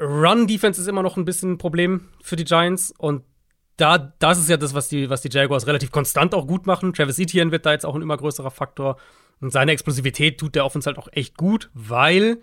Run-Defense 0.00 0.80
ist 0.80 0.86
immer 0.86 1.02
noch 1.02 1.16
ein 1.16 1.24
bisschen 1.24 1.52
ein 1.52 1.58
Problem 1.58 2.08
für 2.22 2.36
die 2.36 2.44
Giants 2.44 2.92
und 2.96 3.22
da, 3.76 3.98
das 3.98 4.38
ist 4.38 4.48
ja 4.48 4.56
das, 4.56 4.74
was 4.74 4.88
die, 4.88 5.10
was 5.10 5.22
die 5.22 5.30
Jaguars 5.30 5.66
relativ 5.66 5.90
konstant 5.90 6.34
auch 6.34 6.46
gut 6.46 6.66
machen. 6.66 6.92
Travis 6.92 7.18
Etienne 7.18 7.50
wird 7.50 7.66
da 7.66 7.72
jetzt 7.72 7.86
auch 7.86 7.94
ein 7.94 8.02
immer 8.02 8.16
größerer 8.16 8.50
Faktor. 8.50 8.96
Und 9.40 9.50
seine 9.50 9.72
Explosivität 9.72 10.38
tut 10.38 10.54
der 10.54 10.64
Offense 10.64 10.86
halt 10.86 10.98
auch 10.98 11.08
echt 11.10 11.36
gut, 11.36 11.70
weil 11.74 12.42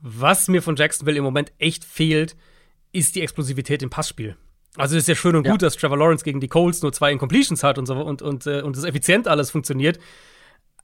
was 0.00 0.48
mir 0.48 0.62
von 0.62 0.74
Jacksonville 0.74 1.18
im 1.18 1.24
Moment 1.24 1.52
echt 1.58 1.84
fehlt, 1.84 2.36
ist 2.90 3.14
die 3.14 3.22
Explosivität 3.22 3.82
im 3.82 3.90
Passspiel. 3.90 4.36
Also 4.76 4.96
ist 4.96 5.08
ja 5.08 5.14
schön 5.14 5.36
und 5.36 5.42
gut, 5.42 5.62
ja. 5.62 5.66
dass 5.66 5.76
Trevor 5.76 5.98
Lawrence 5.98 6.24
gegen 6.24 6.40
die 6.40 6.48
Colts 6.48 6.82
nur 6.82 6.92
zwei 6.92 7.12
Incompletions 7.12 7.62
hat 7.62 7.78
und 7.78 7.86
so 7.86 7.94
und, 7.94 8.22
und, 8.22 8.46
äh, 8.46 8.62
und 8.62 8.76
das 8.76 8.84
effizient 8.84 9.28
alles 9.28 9.50
funktioniert. 9.50 9.98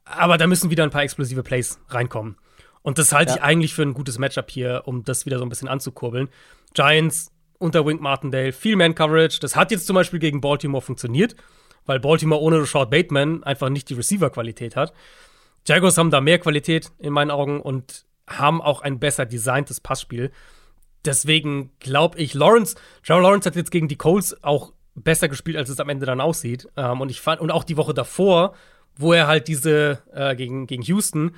Aber 0.05 0.37
da 0.37 0.47
müssen 0.47 0.69
wieder 0.69 0.83
ein 0.83 0.89
paar 0.89 1.03
explosive 1.03 1.43
Plays 1.43 1.79
reinkommen. 1.89 2.37
Und 2.81 2.97
das 2.97 3.11
halte 3.11 3.31
ja. 3.31 3.37
ich 3.37 3.43
eigentlich 3.43 3.73
für 3.73 3.81
ein 3.83 3.93
gutes 3.93 4.17
Matchup 4.19 4.49
hier, 4.49 4.83
um 4.85 5.03
das 5.03 5.25
wieder 5.25 5.37
so 5.37 5.45
ein 5.45 5.49
bisschen 5.49 5.67
anzukurbeln. 5.67 6.29
Giants 6.73 7.31
unter 7.57 7.85
Wink 7.85 8.01
Martindale, 8.01 8.53
viel 8.53 8.75
Man-Coverage. 8.75 9.39
Das 9.39 9.55
hat 9.55 9.71
jetzt 9.71 9.85
zum 9.85 9.95
Beispiel 9.95 10.19
gegen 10.19 10.39
Baltimore 10.39 10.81
funktioniert, 10.81 11.35
weil 11.85 11.99
Baltimore 11.99 12.41
ohne 12.41 12.65
Short 12.65 12.89
Bateman 12.89 13.43
einfach 13.43 13.69
nicht 13.69 13.89
die 13.89 13.95
Receiver-Qualität 13.95 14.75
hat. 14.75 14.93
Jaguars 15.67 15.97
haben 15.97 16.09
da 16.09 16.21
mehr 16.21 16.39
Qualität 16.39 16.91
in 16.99 17.11
meinen 17.11 17.31
Augen 17.31 17.59
und 17.59 18.05
haben 18.27 18.61
auch 18.61 18.81
ein 18.81 18.99
besser 18.99 19.25
designtes 19.25 19.81
Passspiel 19.81 20.31
deswegen 21.05 21.71
glaube 21.79 22.19
ich, 22.19 22.33
Lawrence, 22.33 22.75
Trevor 23.05 23.23
Lawrence 23.23 23.47
hat 23.47 23.55
jetzt 23.55 23.71
gegen 23.71 23.87
die 23.87 23.97
Colts 23.97 24.43
auch 24.43 24.73
besser 24.95 25.29
gespielt, 25.29 25.57
als 25.57 25.69
es 25.69 25.79
am 25.79 25.89
Ende 25.89 26.05
dann 26.05 26.21
aussieht. 26.21 26.67
Ähm, 26.75 27.01
und 27.01 27.09
ich 27.09 27.21
fand, 27.21 27.41
und 27.41 27.51
auch 27.51 27.63
die 27.63 27.77
Woche 27.77 27.93
davor, 27.93 28.53
wo 28.95 29.13
er 29.13 29.27
halt 29.27 29.47
diese, 29.47 29.99
äh, 30.13 30.35
gegen, 30.35 30.67
gegen 30.67 30.83
Houston, 30.83 31.31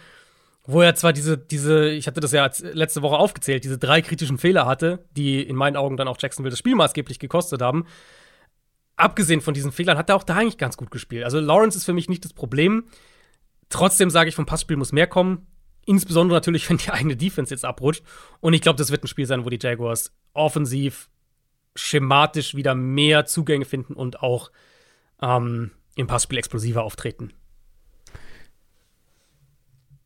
wo 0.66 0.82
er 0.82 0.96
zwar 0.96 1.14
diese, 1.14 1.38
diese, 1.38 1.90
ich 1.90 2.08
hatte 2.08 2.20
das 2.20 2.32
ja 2.32 2.50
letzte 2.74 3.02
Woche 3.02 3.18
aufgezählt, 3.18 3.64
diese 3.64 3.78
drei 3.78 4.02
kritischen 4.02 4.38
Fehler 4.38 4.66
hatte, 4.66 5.06
die 5.16 5.42
in 5.42 5.56
meinen 5.56 5.76
Augen 5.76 5.98
dann 5.98 6.08
auch 6.08 6.18
Jacksonville 6.20 6.52
das 6.52 6.60
Spiel 6.60 6.76
maßgeblich 6.76 7.20
gekostet 7.20 7.62
haben. 7.62 7.86
Abgesehen 8.96 9.42
von 9.42 9.54
diesen 9.54 9.72
Fehlern 9.72 9.98
hat 9.98 10.10
er 10.10 10.16
auch 10.16 10.24
da 10.24 10.36
eigentlich 10.36 10.58
ganz 10.58 10.78
gut 10.78 10.92
gespielt. 10.92 11.24
Also 11.24 11.40
Lawrence 11.40 11.78
ist 11.78 11.86
für 11.86 11.94
mich 11.94 12.10
nicht 12.10 12.24
das 12.24 12.34
Problem. 12.34 12.86
Trotzdem 13.70 14.10
sage 14.10 14.30
ich, 14.30 14.36
vom 14.36 14.46
Passspiel 14.46 14.78
muss 14.78 14.92
mehr 14.92 15.08
kommen. 15.08 15.48
Insbesondere 15.86 16.38
natürlich, 16.38 16.70
wenn 16.70 16.78
die 16.78 16.92
eigene 16.92 17.16
Defense 17.16 17.54
jetzt 17.54 17.66
abrutscht. 17.66 18.04
Und 18.40 18.54
ich 18.54 18.62
glaube, 18.62 18.78
das 18.78 18.92
wird 18.92 19.04
ein 19.04 19.08
Spiel 19.08 19.26
sein, 19.26 19.46
wo 19.46 19.50
die 19.50 19.60
Jaguars 19.62 20.12
offensiv 20.34 21.10
schematisch 21.76 22.56
wieder 22.56 22.76
mehr 22.76 23.26
Zugänge 23.26 23.66
finden 23.66 23.94
und 23.94 24.22
auch 24.22 24.52
ähm, 25.22 25.72
im 25.96 26.08
Passspiel 26.08 26.38
explosiver 26.38 26.84
auftreten. 26.84 27.34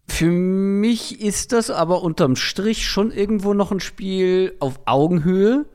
Für 0.07 0.29
mich 0.31 1.19
ist 1.19 1.51
das 1.51 1.69
aber 1.69 2.01
unterm 2.01 2.35
Strich 2.35 2.87
schon 2.87 3.11
irgendwo 3.11 3.53
noch 3.53 3.71
ein 3.71 3.79
Spiel 3.79 4.55
auf 4.59 4.79
Augenhöhe. 4.85 5.65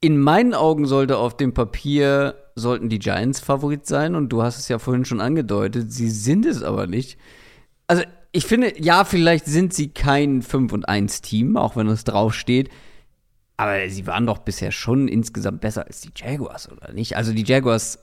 In 0.00 0.18
meinen 0.18 0.54
Augen 0.54 0.86
sollte 0.86 1.18
auf 1.18 1.36
dem 1.36 1.52
Papier 1.52 2.36
sollten 2.54 2.88
die 2.88 3.00
Giants 3.00 3.40
Favorit 3.40 3.86
sein 3.86 4.14
und 4.14 4.28
du 4.28 4.42
hast 4.42 4.58
es 4.58 4.68
ja 4.68 4.78
vorhin 4.78 5.04
schon 5.04 5.20
angedeutet, 5.20 5.92
sie 5.92 6.08
sind 6.08 6.46
es 6.46 6.62
aber 6.62 6.86
nicht. 6.86 7.18
Also 7.88 8.04
ich 8.34 8.46
finde, 8.46 8.74
ja, 8.82 9.04
vielleicht 9.04 9.46
sind 9.46 9.72
sie 9.72 9.90
kein 9.90 10.42
5 10.42 10.72
und 10.72 10.88
1 10.88 11.22
Team, 11.22 11.56
auch 11.56 11.76
wenn 11.76 11.86
es 11.86 12.02
draufsteht. 12.02 12.68
Aber 13.56 13.88
sie 13.88 14.08
waren 14.08 14.26
doch 14.26 14.38
bisher 14.38 14.72
schon 14.72 15.06
insgesamt 15.06 15.60
besser 15.60 15.86
als 15.86 16.00
die 16.00 16.10
Jaguars, 16.16 16.70
oder 16.70 16.92
nicht? 16.92 17.16
Also 17.16 17.32
die 17.32 17.44
Jaguars 17.44 18.02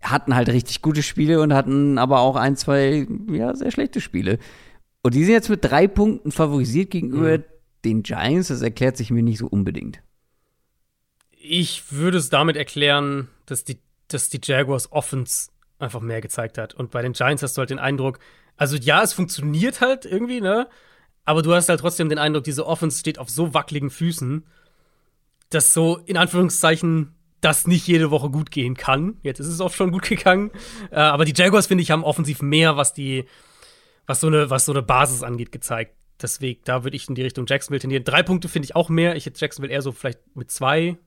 hatten 0.00 0.34
halt 0.34 0.48
richtig 0.48 0.80
gute 0.80 1.02
Spiele 1.02 1.42
und 1.42 1.52
hatten 1.52 1.98
aber 1.98 2.20
auch 2.20 2.36
ein, 2.36 2.56
zwei, 2.56 3.06
ja, 3.30 3.54
sehr 3.54 3.70
schlechte 3.70 4.00
Spiele. 4.00 4.38
Und 5.02 5.14
die 5.14 5.24
sind 5.24 5.34
jetzt 5.34 5.50
mit 5.50 5.62
drei 5.62 5.86
Punkten 5.86 6.32
favorisiert 6.32 6.90
gegenüber 6.90 7.36
mhm. 7.36 7.44
den 7.84 8.02
Giants. 8.02 8.48
Das 8.48 8.62
erklärt 8.62 8.96
sich 8.96 9.10
mir 9.10 9.22
nicht 9.22 9.38
so 9.38 9.48
unbedingt. 9.48 10.00
Ich 11.32 11.92
würde 11.92 12.16
es 12.16 12.30
damit 12.30 12.56
erklären, 12.56 13.28
dass 13.44 13.64
die, 13.64 13.80
dass 14.08 14.30
die 14.30 14.40
Jaguars 14.42 14.90
Offense 14.92 15.50
einfach 15.78 16.00
mehr 16.00 16.22
gezeigt 16.22 16.56
hat. 16.56 16.72
Und 16.72 16.90
bei 16.90 17.02
den 17.02 17.12
Giants 17.12 17.42
hast 17.42 17.58
du 17.58 17.60
halt 17.60 17.68
den 17.68 17.78
Eindruck, 17.78 18.18
also 18.58 18.76
ja, 18.76 19.02
es 19.02 19.14
funktioniert 19.14 19.80
halt 19.80 20.04
irgendwie, 20.04 20.42
ne? 20.42 20.68
Aber 21.24 21.42
du 21.42 21.54
hast 21.54 21.68
halt 21.68 21.80
trotzdem 21.80 22.08
den 22.08 22.18
Eindruck, 22.18 22.44
diese 22.44 22.66
Offense 22.66 22.98
steht 22.98 23.18
auf 23.18 23.30
so 23.30 23.54
wackeligen 23.54 23.90
Füßen, 23.90 24.46
dass 25.50 25.72
so 25.72 25.98
in 26.06 26.16
Anführungszeichen 26.16 27.14
das 27.40 27.66
nicht 27.66 27.86
jede 27.86 28.10
Woche 28.10 28.30
gut 28.30 28.50
gehen 28.50 28.76
kann. 28.76 29.18
Jetzt 29.22 29.38
ist 29.38 29.46
es 29.46 29.60
oft 29.60 29.76
schon 29.76 29.92
gut 29.92 30.08
gegangen. 30.08 30.50
Äh, 30.90 30.96
aber 30.96 31.24
die 31.24 31.34
Jaguars, 31.34 31.68
finde 31.68 31.82
ich, 31.82 31.90
haben 31.90 32.02
offensiv 32.02 32.42
mehr, 32.42 32.76
was 32.76 32.92
die, 32.92 33.26
was 34.06 34.20
so 34.20 34.26
eine, 34.26 34.50
was 34.50 34.64
so 34.64 34.72
eine 34.72 34.82
Basis 34.82 35.22
angeht, 35.22 35.52
gezeigt. 35.52 35.94
Deswegen, 36.20 36.60
da 36.64 36.82
würde 36.82 36.96
ich 36.96 37.08
in 37.08 37.14
die 37.14 37.22
Richtung 37.22 37.46
Jacksonville 37.46 37.80
tendieren. 37.80 38.02
Drei 38.02 38.24
Punkte 38.24 38.48
finde 38.48 38.64
ich 38.64 38.74
auch 38.74 38.88
mehr. 38.88 39.14
Ich 39.14 39.24
hätte 39.24 39.38
Jacksonville 39.38 39.72
eher 39.72 39.82
so 39.82 39.92
vielleicht 39.92 40.18
mit 40.34 40.50
zwei 40.50 40.98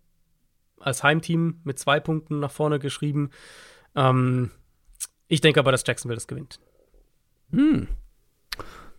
als 0.79 1.03
Heimteam 1.03 1.59
mit 1.63 1.77
zwei 1.79 1.99
Punkten 1.99 2.39
nach 2.39 2.51
vorne 2.51 2.79
geschrieben. 2.79 3.31
Ähm, 3.95 4.51
ich 5.27 5.41
denke 5.41 5.59
aber, 5.59 5.71
dass 5.71 5.83
Jacksonville 5.85 6.15
das 6.15 6.27
gewinnt. 6.27 6.59
Hm. 7.51 7.87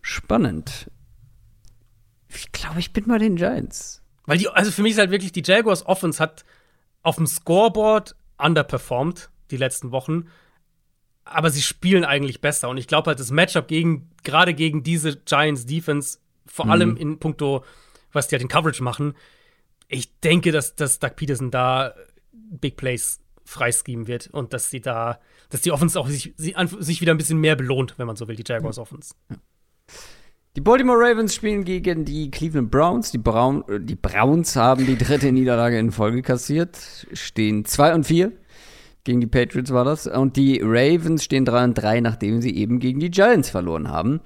Spannend. 0.00 0.90
Ich 2.28 2.52
glaube, 2.52 2.80
ich 2.80 2.92
bin 2.92 3.04
bei 3.06 3.18
den 3.18 3.36
Giants. 3.36 4.02
Weil 4.24 4.38
die, 4.38 4.48
also 4.48 4.70
für 4.70 4.82
mich 4.82 4.92
ist 4.92 4.98
halt 4.98 5.10
wirklich, 5.10 5.32
die 5.32 5.42
Jaguars 5.44 5.86
Offense 5.86 6.18
hat 6.18 6.44
auf 7.02 7.16
dem 7.16 7.26
Scoreboard 7.26 8.16
underperformed 8.38 9.30
die 9.50 9.56
letzten 9.56 9.90
Wochen. 9.90 10.28
Aber 11.24 11.50
sie 11.50 11.62
spielen 11.62 12.04
eigentlich 12.04 12.40
besser. 12.40 12.68
Und 12.68 12.78
ich 12.78 12.86
glaube 12.86 13.08
halt, 13.08 13.20
das 13.20 13.30
Matchup 13.30 13.68
gegen, 13.68 14.10
gerade 14.22 14.54
gegen 14.54 14.82
diese 14.82 15.16
Giants 15.16 15.66
Defense, 15.66 16.18
vor 16.46 16.66
mhm. 16.66 16.70
allem 16.70 16.96
in 16.96 17.18
puncto, 17.18 17.64
was 18.12 18.28
die 18.28 18.34
halt 18.34 18.42
in 18.42 18.48
Coverage 18.48 18.82
machen, 18.82 19.14
ich 19.88 20.18
denke, 20.20 20.52
dass, 20.52 20.74
dass 20.74 20.98
Doug 20.98 21.16
Peterson 21.16 21.50
da 21.50 21.94
Big 22.32 22.76
Plays 22.76 23.20
freischemen 23.44 24.06
wird 24.06 24.28
und 24.28 24.52
dass 24.52 24.70
sie 24.70 24.80
da, 24.80 25.18
dass 25.50 25.60
die 25.62 25.72
Offense 25.72 25.98
auch 25.98 26.08
sich, 26.08 26.34
sich 26.36 27.00
wieder 27.00 27.12
ein 27.12 27.18
bisschen 27.18 27.38
mehr 27.38 27.56
belohnt, 27.56 27.94
wenn 27.98 28.06
man 28.06 28.16
so 28.16 28.28
will, 28.28 28.36
die 28.36 28.44
Jaguars 28.46 28.78
Offense. 28.78 29.14
Ja. 29.30 29.36
Die 30.54 30.60
Baltimore 30.60 30.98
Ravens 30.98 31.34
spielen 31.34 31.64
gegen 31.64 32.04
die 32.04 32.30
Cleveland 32.30 32.70
Browns. 32.70 33.10
Die, 33.10 33.18
Braun, 33.18 33.64
die 33.86 33.94
Browns 33.94 34.54
haben 34.54 34.84
die 34.84 34.98
dritte 34.98 35.32
Niederlage 35.32 35.78
in 35.78 35.92
Folge 35.92 36.20
kassiert, 36.20 37.06
stehen 37.14 37.64
2 37.64 37.94
und 37.94 38.04
4. 38.04 38.32
Gegen 39.04 39.20
die 39.22 39.26
Patriots 39.26 39.72
war 39.72 39.86
das. 39.86 40.06
Und 40.06 40.36
die 40.36 40.60
Ravens 40.62 41.24
stehen 41.24 41.46
3 41.46 41.64
und 41.64 41.74
3, 41.74 42.00
nachdem 42.00 42.42
sie 42.42 42.54
eben 42.54 42.80
gegen 42.80 43.00
die 43.00 43.10
Giants 43.10 43.48
verloren 43.48 43.88
haben. 43.88 44.20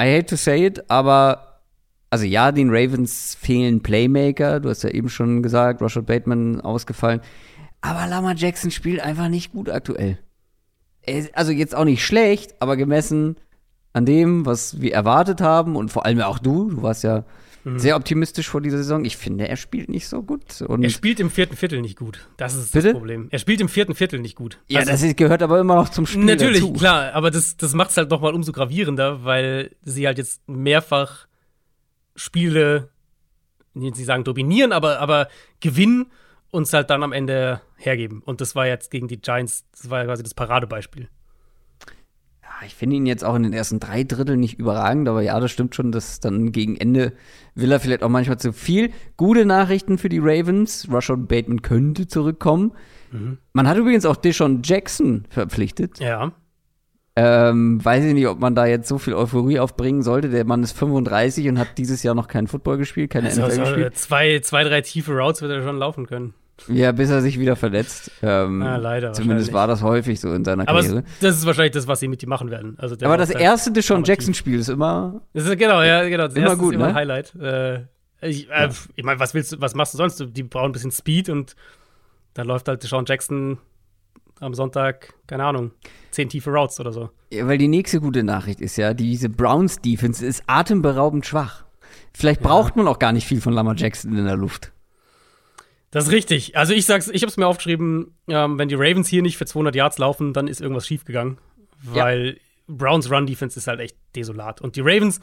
I 0.00 0.18
hate 0.18 0.26
to 0.26 0.36
say 0.36 0.66
it, 0.66 0.90
aber 0.90 1.62
also 2.10 2.26
ja, 2.26 2.52
den 2.52 2.68
Ravens 2.70 3.36
fehlen 3.40 3.82
Playmaker. 3.82 4.60
Du 4.60 4.68
hast 4.68 4.84
ja 4.84 4.90
eben 4.90 5.08
schon 5.08 5.42
gesagt, 5.42 5.80
Rashad 5.80 6.04
Bateman 6.04 6.60
ausgefallen. 6.60 7.22
Aber 7.84 8.06
Lama 8.06 8.32
Jackson 8.32 8.70
spielt 8.70 9.00
einfach 9.00 9.28
nicht 9.28 9.52
gut 9.52 9.68
aktuell. 9.68 10.18
Also 11.34 11.52
jetzt 11.52 11.76
auch 11.76 11.84
nicht 11.84 12.02
schlecht, 12.02 12.54
aber 12.60 12.78
gemessen 12.78 13.36
an 13.92 14.06
dem, 14.06 14.46
was 14.46 14.80
wir 14.80 14.94
erwartet 14.94 15.42
haben 15.42 15.76
und 15.76 15.90
vor 15.90 16.06
allem 16.06 16.18
auch 16.22 16.38
du, 16.38 16.70
du 16.70 16.82
warst 16.82 17.04
ja 17.04 17.26
mhm. 17.62 17.78
sehr 17.78 17.96
optimistisch 17.96 18.48
vor 18.48 18.62
dieser 18.62 18.78
Saison. 18.78 19.04
Ich 19.04 19.18
finde, 19.18 19.48
er 19.48 19.56
spielt 19.56 19.90
nicht 19.90 20.08
so 20.08 20.22
gut. 20.22 20.62
Und 20.62 20.82
er 20.82 20.88
spielt 20.88 21.20
im 21.20 21.28
vierten 21.28 21.56
Viertel 21.56 21.82
nicht 21.82 21.98
gut. 21.98 22.26
Das 22.38 22.54
ist 22.54 22.72
Bitte? 22.72 22.88
das 22.88 22.96
Problem. 22.96 23.28
Er 23.30 23.38
spielt 23.38 23.60
im 23.60 23.68
vierten 23.68 23.94
Viertel 23.94 24.18
nicht 24.18 24.34
gut. 24.34 24.58
Ja, 24.66 24.80
also, 24.80 24.92
das 24.92 25.16
gehört 25.16 25.42
aber 25.42 25.60
immer 25.60 25.74
noch 25.74 25.90
zum 25.90 26.06
Spiel 26.06 26.24
Natürlich, 26.24 26.60
dazu. 26.60 26.72
klar, 26.72 27.12
aber 27.12 27.30
das, 27.30 27.58
das 27.58 27.74
macht 27.74 27.90
es 27.90 27.98
halt 27.98 28.08
noch 28.08 28.22
mal 28.22 28.32
umso 28.32 28.52
gravierender, 28.52 29.24
weil 29.24 29.76
sie 29.82 30.06
halt 30.06 30.16
jetzt 30.16 30.48
mehrfach 30.48 31.26
Spiele, 32.16 32.88
sie 33.74 34.04
sagen 34.04 34.24
dominieren, 34.24 34.72
aber, 34.72 35.00
aber 35.00 35.28
gewinnen 35.60 36.06
und 36.54 36.62
es 36.64 36.72
halt 36.72 36.90
dann 36.90 37.02
am 37.02 37.12
Ende 37.12 37.60
hergeben. 37.76 38.22
Und 38.24 38.40
das 38.40 38.54
war 38.54 38.66
jetzt 38.66 38.90
gegen 38.90 39.08
die 39.08 39.20
Giants, 39.20 39.64
das 39.72 39.90
war 39.90 40.00
ja 40.00 40.04
quasi 40.06 40.22
das 40.22 40.34
Paradebeispiel 40.34 41.08
ich 42.66 42.74
finde 42.74 42.96
ihn 42.96 43.06
jetzt 43.06 43.24
auch 43.24 43.34
in 43.34 43.42
den 43.42 43.52
ersten 43.52 43.80
drei 43.80 44.04
Dritteln 44.04 44.40
nicht 44.40 44.58
überragend, 44.58 45.08
aber 45.08 45.22
ja, 45.22 45.38
das 45.40 45.50
stimmt 45.50 45.74
schon, 45.74 45.92
dass 45.92 46.20
dann 46.20 46.52
gegen 46.52 46.76
Ende 46.76 47.12
will 47.54 47.72
er 47.72 47.80
vielleicht 47.80 48.02
auch 48.02 48.08
manchmal 48.08 48.38
zu 48.38 48.52
viel. 48.52 48.90
Gute 49.16 49.44
Nachrichten 49.44 49.98
für 49.98 50.08
die 50.08 50.20
Ravens. 50.20 50.88
Rashad 50.90 51.28
Bateman 51.28 51.62
könnte 51.62 52.06
zurückkommen. 52.06 52.72
Mhm. 53.10 53.38
Man 53.52 53.68
hat 53.68 53.76
übrigens 53.76 54.06
auch 54.06 54.16
Deshaun 54.16 54.62
Jackson 54.64 55.24
verpflichtet. 55.28 56.00
Ja. 56.00 56.32
Ähm, 57.16 57.84
weiß 57.84 58.04
ich 58.04 58.14
nicht, 58.14 58.26
ob 58.26 58.40
man 58.40 58.56
da 58.56 58.66
jetzt 58.66 58.88
so 58.88 58.98
viel 58.98 59.14
Euphorie 59.14 59.60
aufbringen 59.60 60.02
sollte. 60.02 60.30
Der 60.30 60.44
Mann 60.44 60.64
ist 60.64 60.72
35 60.72 61.48
und 61.48 61.58
hat 61.58 61.78
dieses 61.78 62.02
Jahr 62.02 62.16
noch 62.16 62.26
keinen 62.26 62.48
Football 62.48 62.78
gespielt, 62.78 63.10
keine 63.10 63.28
also, 63.28 63.46
NFL 63.46 63.58
gespielt. 63.60 63.96
Zwei, 63.96 64.40
zwei, 64.40 64.64
drei 64.64 64.80
tiefe 64.80 65.12
Routes 65.12 65.40
wird 65.40 65.52
er 65.52 65.62
schon 65.62 65.78
laufen 65.78 66.06
können. 66.06 66.34
Ja, 66.68 66.92
bis 66.92 67.10
er 67.10 67.20
sich 67.20 67.38
wieder 67.38 67.56
verletzt. 67.56 68.10
Ähm, 68.22 68.62
ah, 68.62 68.76
leider. 68.76 69.12
Zumindest 69.12 69.52
war 69.52 69.66
das 69.66 69.82
häufig 69.82 70.20
so 70.20 70.32
in 70.32 70.44
seiner 70.44 70.64
Karriere. 70.64 70.98
Aber 70.98 71.06
das 71.20 71.36
ist 71.36 71.46
wahrscheinlich 71.46 71.72
das, 71.72 71.88
was 71.88 72.00
sie 72.00 72.08
mit 72.08 72.22
ihm 72.22 72.28
machen 72.28 72.50
werden. 72.50 72.76
Also 72.78 72.96
Aber 73.02 73.16
das 73.16 73.30
erste 73.30 73.72
Deshaun 73.72 74.04
Jackson-Spiel 74.04 74.58
ist 74.60 74.68
immer. 74.68 75.22
Ist, 75.32 75.46
genau, 75.58 75.82
ja, 75.82 76.08
genau. 76.08 76.28
Das 76.28 76.36
immer 76.36 76.56
gut, 76.56 76.72
ist 76.72 76.76
immer 76.76 76.86
ne? 76.86 76.90
ein 76.90 76.94
Highlight. 76.94 77.34
Äh, 77.34 77.80
ich, 78.20 78.48
äh, 78.48 78.66
ja. 78.66 78.70
ich 78.94 79.04
meine, 79.04 79.20
was 79.20 79.34
willst 79.34 79.52
du, 79.52 79.60
was 79.60 79.74
machst 79.74 79.94
du 79.94 79.98
sonst? 79.98 80.24
Die 80.30 80.42
brauchen 80.42 80.66
ein 80.66 80.72
bisschen 80.72 80.92
Speed 80.92 81.28
und 81.28 81.56
dann 82.34 82.46
läuft 82.46 82.68
halt 82.68 82.82
Deshaun 82.82 83.04
Jackson 83.06 83.58
am 84.40 84.54
Sonntag, 84.54 85.14
keine 85.26 85.44
Ahnung, 85.44 85.72
zehn 86.10 86.28
tiefe 86.28 86.50
Routes 86.50 86.80
oder 86.80 86.92
so. 86.92 87.10
Ja, 87.32 87.46
weil 87.46 87.58
die 87.58 87.68
nächste 87.68 88.00
gute 88.00 88.22
Nachricht 88.22 88.60
ist 88.60 88.76
ja, 88.76 88.94
diese 88.94 89.28
Browns 89.28 89.80
Defense 89.80 90.24
ist 90.24 90.42
atemberaubend 90.46 91.26
schwach. 91.26 91.64
Vielleicht 92.12 92.42
ja. 92.42 92.48
braucht 92.48 92.76
man 92.76 92.88
auch 92.88 92.98
gar 92.98 93.12
nicht 93.12 93.26
viel 93.26 93.40
von 93.40 93.52
Lamar 93.52 93.74
Jackson 93.76 94.16
in 94.16 94.24
der 94.24 94.36
Luft. 94.36 94.72
Das 95.94 96.06
ist 96.06 96.12
richtig. 96.12 96.56
Also 96.56 96.74
ich 96.74 96.86
sag's, 96.86 97.06
ich 97.06 97.22
hab's 97.22 97.36
mir 97.36 97.46
aufgeschrieben, 97.46 98.16
ähm, 98.26 98.58
wenn 98.58 98.68
die 98.68 98.74
Ravens 98.74 99.06
hier 99.06 99.22
nicht 99.22 99.36
für 99.36 99.46
200 99.46 99.76
Yards 99.76 99.98
laufen, 99.98 100.32
dann 100.32 100.48
ist 100.48 100.60
irgendwas 100.60 100.88
schiefgegangen, 100.88 101.38
weil 101.84 102.26
ja. 102.26 102.34
Browns 102.66 103.08
Run 103.12 103.26
Defense 103.26 103.56
ist 103.56 103.68
halt 103.68 103.78
echt 103.78 103.96
desolat 104.16 104.60
und 104.60 104.74
die 104.74 104.80
Ravens 104.80 105.20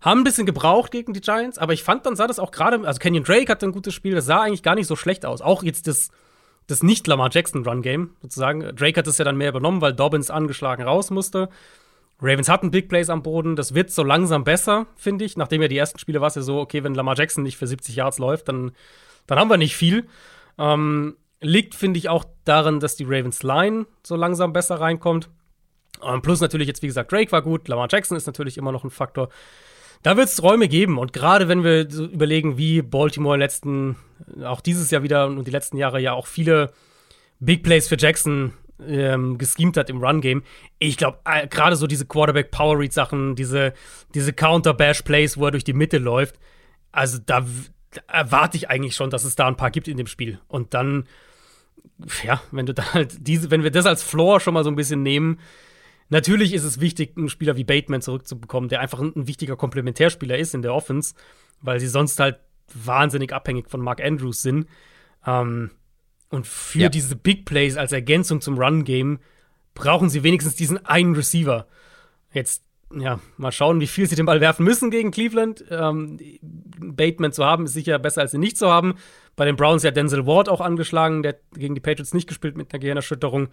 haben 0.00 0.22
ein 0.22 0.24
bisschen 0.24 0.46
gebraucht 0.46 0.90
gegen 0.90 1.12
die 1.12 1.20
Giants, 1.20 1.58
aber 1.58 1.74
ich 1.74 1.82
fand 1.82 2.06
dann 2.06 2.16
sah 2.16 2.26
das 2.26 2.38
auch 2.38 2.50
gerade, 2.50 2.86
also 2.86 2.98
Kenyon 2.98 3.24
Drake 3.24 3.52
hatte 3.52 3.66
ein 3.66 3.72
gutes 3.72 3.92
Spiel, 3.92 4.14
das 4.14 4.24
sah 4.24 4.40
eigentlich 4.40 4.62
gar 4.62 4.74
nicht 4.74 4.86
so 4.86 4.96
schlecht 4.96 5.26
aus. 5.26 5.42
Auch 5.42 5.62
jetzt 5.62 5.86
das 5.86 6.08
das 6.66 6.82
nicht 6.82 7.06
Lamar 7.06 7.28
Jackson 7.30 7.66
Run 7.66 7.82
Game 7.82 8.16
sozusagen. 8.22 8.74
Drake 8.74 8.98
hat 8.98 9.06
das 9.06 9.18
ja 9.18 9.24
dann 9.24 9.36
mehr 9.36 9.50
übernommen, 9.50 9.82
weil 9.82 9.92
Dobbins 9.92 10.30
angeschlagen 10.30 10.82
raus 10.82 11.10
musste. 11.10 11.50
Ravens 12.20 12.48
hatten 12.48 12.70
Big 12.70 12.88
Plays 12.88 13.10
am 13.10 13.22
Boden, 13.22 13.54
das 13.54 13.74
wird 13.74 13.90
so 13.90 14.02
langsam 14.02 14.44
besser, 14.44 14.86
finde 14.96 15.26
ich. 15.26 15.36
Nachdem 15.36 15.60
ja 15.60 15.68
die 15.68 15.76
ersten 15.76 15.98
Spiele 15.98 16.22
war 16.22 16.28
es 16.28 16.34
ja 16.36 16.42
so, 16.42 16.58
okay, 16.58 16.82
wenn 16.82 16.94
Lamar 16.94 17.16
Jackson 17.16 17.42
nicht 17.42 17.58
für 17.58 17.66
70 17.66 17.96
Yards 17.96 18.18
läuft, 18.18 18.48
dann 18.48 18.72
dann 19.26 19.38
haben 19.38 19.50
wir 19.50 19.56
nicht 19.56 19.76
viel. 19.76 20.06
Ähm, 20.58 21.16
liegt, 21.40 21.74
finde 21.74 21.98
ich, 21.98 22.08
auch 22.08 22.24
daran, 22.44 22.80
dass 22.80 22.96
die 22.96 23.04
Ravens 23.04 23.42
Line 23.42 23.86
so 24.02 24.16
langsam 24.16 24.52
besser 24.52 24.80
reinkommt. 24.80 25.30
Ähm, 26.04 26.22
plus 26.22 26.40
natürlich 26.40 26.68
jetzt, 26.68 26.82
wie 26.82 26.86
gesagt, 26.86 27.12
Drake 27.12 27.32
war 27.32 27.42
gut, 27.42 27.68
Lamar 27.68 27.88
Jackson 27.90 28.16
ist 28.16 28.26
natürlich 28.26 28.58
immer 28.58 28.72
noch 28.72 28.84
ein 28.84 28.90
Faktor. 28.90 29.28
Da 30.02 30.16
wird 30.16 30.28
es 30.28 30.42
Räume 30.42 30.68
geben. 30.68 30.98
Und 30.98 31.12
gerade 31.12 31.48
wenn 31.48 31.64
wir 31.64 31.90
so 31.90 32.04
überlegen, 32.04 32.58
wie 32.58 32.82
Baltimore 32.82 33.36
letzten, 33.36 33.96
auch 34.44 34.60
dieses 34.60 34.90
Jahr 34.90 35.02
wieder 35.02 35.26
und 35.26 35.46
die 35.46 35.50
letzten 35.50 35.76
Jahre 35.76 36.00
ja 36.00 36.12
auch 36.12 36.26
viele 36.26 36.72
Big 37.40 37.62
Plays 37.62 37.88
für 37.88 37.96
Jackson 37.98 38.52
ähm, 38.86 39.38
geschemt 39.38 39.76
hat 39.76 39.90
im 39.90 40.02
Run-Game. 40.02 40.42
Ich 40.78 40.96
glaube, 40.96 41.18
äh, 41.24 41.46
gerade 41.46 41.76
so 41.76 41.86
diese 41.86 42.06
Quarterback-Power-Read-Sachen, 42.06 43.36
diese, 43.36 43.72
diese 44.14 44.32
Counter-Bash-Plays, 44.32 45.38
wo 45.38 45.46
er 45.46 45.50
durch 45.50 45.64
die 45.64 45.72
Mitte 45.72 45.98
läuft, 45.98 46.36
also 46.92 47.18
da, 47.24 47.44
erwarte 48.08 48.56
ich 48.56 48.70
eigentlich 48.70 48.94
schon, 48.94 49.10
dass 49.10 49.24
es 49.24 49.36
da 49.36 49.46
ein 49.46 49.56
paar 49.56 49.70
gibt 49.70 49.88
in 49.88 49.96
dem 49.96 50.06
Spiel. 50.06 50.40
Und 50.48 50.74
dann, 50.74 51.04
ja, 52.24 52.42
wenn 52.50 52.66
du 52.66 52.74
da 52.74 52.94
halt 52.94 53.16
diese, 53.20 53.50
wenn 53.50 53.62
wir 53.62 53.70
das 53.70 53.86
als 53.86 54.02
Floor 54.02 54.40
schon 54.40 54.54
mal 54.54 54.64
so 54.64 54.70
ein 54.70 54.76
bisschen 54.76 55.02
nehmen, 55.02 55.38
natürlich 56.08 56.52
ist 56.52 56.64
es 56.64 56.80
wichtig, 56.80 57.16
einen 57.16 57.28
Spieler 57.28 57.56
wie 57.56 57.64
Bateman 57.64 58.02
zurückzubekommen, 58.02 58.68
der 58.68 58.80
einfach 58.80 59.00
ein, 59.00 59.26
wichtiger 59.26 59.56
Komplementärspieler 59.56 60.38
ist 60.38 60.54
in 60.54 60.62
der 60.62 60.74
Offense, 60.74 61.14
weil 61.60 61.80
sie 61.80 61.88
sonst 61.88 62.18
halt 62.20 62.38
wahnsinnig 62.74 63.32
abhängig 63.32 63.70
von 63.70 63.80
Mark 63.80 64.02
Andrews 64.02 64.42
sind. 64.42 64.66
Ähm, 65.26 65.70
und 66.28 66.46
für 66.46 66.80
ja. 66.80 66.88
diese 66.88 67.16
Big 67.16 67.44
Plays 67.44 67.76
als 67.76 67.92
Ergänzung 67.92 68.40
zum 68.40 68.58
Run-Game 68.58 69.20
brauchen 69.74 70.08
sie 70.08 70.22
wenigstens 70.22 70.56
diesen 70.56 70.84
einen 70.84 71.14
Receiver. 71.14 71.66
Jetzt 72.32 72.65
ja, 72.94 73.20
mal 73.36 73.52
schauen, 73.52 73.80
wie 73.80 73.86
viel 73.86 74.06
sie 74.06 74.14
den 74.14 74.26
Ball 74.26 74.40
werfen 74.40 74.64
müssen 74.64 74.90
gegen 74.90 75.10
Cleveland. 75.10 75.64
Ähm, 75.70 76.18
Bateman 76.40 77.32
zu 77.32 77.44
haben 77.44 77.64
ist 77.64 77.72
sicher 77.72 77.98
besser 77.98 78.20
als 78.20 78.34
ihn 78.34 78.40
nicht 78.40 78.56
zu 78.56 78.68
haben. 78.68 78.94
Bei 79.34 79.44
den 79.44 79.56
Browns 79.56 79.82
ja 79.82 79.90
Denzel 79.90 80.26
Ward 80.26 80.48
auch 80.48 80.60
angeschlagen, 80.60 81.22
der 81.22 81.36
gegen 81.54 81.74
die 81.74 81.80
Patriots 81.80 82.14
nicht 82.14 82.28
gespielt 82.28 82.56
mit 82.56 82.72
einer 82.72 82.80
Gehirnerschütterung. 82.80 83.48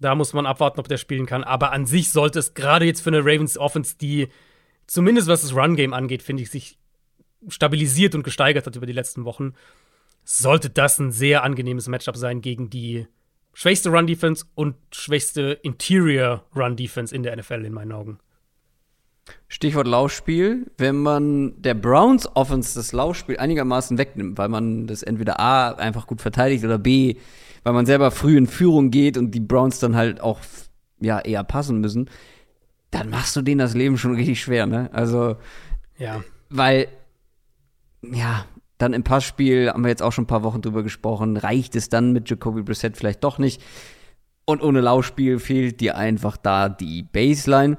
Da 0.00 0.14
muss 0.14 0.32
man 0.32 0.46
abwarten, 0.46 0.80
ob 0.80 0.88
der 0.88 0.98
spielen 0.98 1.26
kann. 1.26 1.44
Aber 1.44 1.72
an 1.72 1.86
sich 1.86 2.12
sollte 2.12 2.38
es 2.38 2.54
gerade 2.54 2.84
jetzt 2.84 3.00
für 3.00 3.10
eine 3.10 3.20
Ravens 3.20 3.56
Offense, 3.56 3.96
die 3.98 4.28
zumindest 4.86 5.28
was 5.28 5.42
das 5.42 5.54
Run-Game 5.54 5.94
angeht, 5.94 6.22
finde 6.22 6.42
ich, 6.42 6.50
sich 6.50 6.78
stabilisiert 7.48 8.14
und 8.14 8.24
gesteigert 8.24 8.66
hat 8.66 8.76
über 8.76 8.86
die 8.86 8.92
letzten 8.92 9.24
Wochen, 9.24 9.54
sollte 10.24 10.70
das 10.70 10.98
ein 10.98 11.12
sehr 11.12 11.44
angenehmes 11.44 11.88
Matchup 11.88 12.16
sein 12.16 12.40
gegen 12.40 12.68
die 12.68 13.06
schwächste 13.52 13.90
Run-Defense 13.90 14.44
und 14.54 14.74
schwächste 14.92 15.58
Interior 15.62 16.44
Run-Defense 16.54 17.14
in 17.14 17.22
der 17.22 17.36
NFL 17.36 17.64
in 17.64 17.72
meinen 17.72 17.92
Augen. 17.92 18.18
Stichwort 19.48 19.86
Laufspiel. 19.86 20.70
Wenn 20.78 20.96
man 20.96 21.60
der 21.62 21.74
Browns 21.74 22.28
Offense 22.34 22.74
das 22.74 22.92
Laufspiel 22.92 23.38
einigermaßen 23.38 23.98
wegnimmt, 23.98 24.38
weil 24.38 24.48
man 24.48 24.86
das 24.86 25.02
entweder 25.02 25.40
A 25.40 25.72
einfach 25.72 26.06
gut 26.06 26.20
verteidigt 26.20 26.64
oder 26.64 26.78
B, 26.78 27.16
weil 27.62 27.72
man 27.72 27.86
selber 27.86 28.10
früh 28.10 28.36
in 28.36 28.46
Führung 28.46 28.90
geht 28.90 29.16
und 29.16 29.32
die 29.32 29.40
Browns 29.40 29.78
dann 29.78 29.96
halt 29.96 30.20
auch 30.20 30.40
ja 31.00 31.20
eher 31.20 31.44
passen 31.44 31.80
müssen, 31.80 32.08
dann 32.90 33.10
machst 33.10 33.36
du 33.36 33.42
denen 33.42 33.58
das 33.58 33.74
Leben 33.74 33.98
schon 33.98 34.14
richtig 34.14 34.40
schwer, 34.40 34.66
ne? 34.66 34.90
Also 34.92 35.36
ja, 35.98 36.22
weil 36.48 36.88
ja, 38.02 38.44
dann 38.78 38.92
im 38.92 39.04
Passspiel 39.04 39.70
haben 39.70 39.82
wir 39.82 39.88
jetzt 39.88 40.02
auch 40.02 40.12
schon 40.12 40.24
ein 40.24 40.28
paar 40.28 40.42
Wochen 40.42 40.60
drüber 40.60 40.82
gesprochen, 40.82 41.36
reicht 41.36 41.76
es 41.76 41.88
dann 41.88 42.12
mit 42.12 42.28
Jacoby 42.28 42.62
Brissett 42.62 42.96
vielleicht 42.96 43.24
doch 43.24 43.38
nicht. 43.38 43.62
Und 44.44 44.62
ohne 44.62 44.80
Laufspiel 44.80 45.38
fehlt 45.38 45.80
dir 45.80 45.96
einfach 45.96 46.36
da 46.36 46.68
die 46.68 47.02
Baseline. 47.02 47.78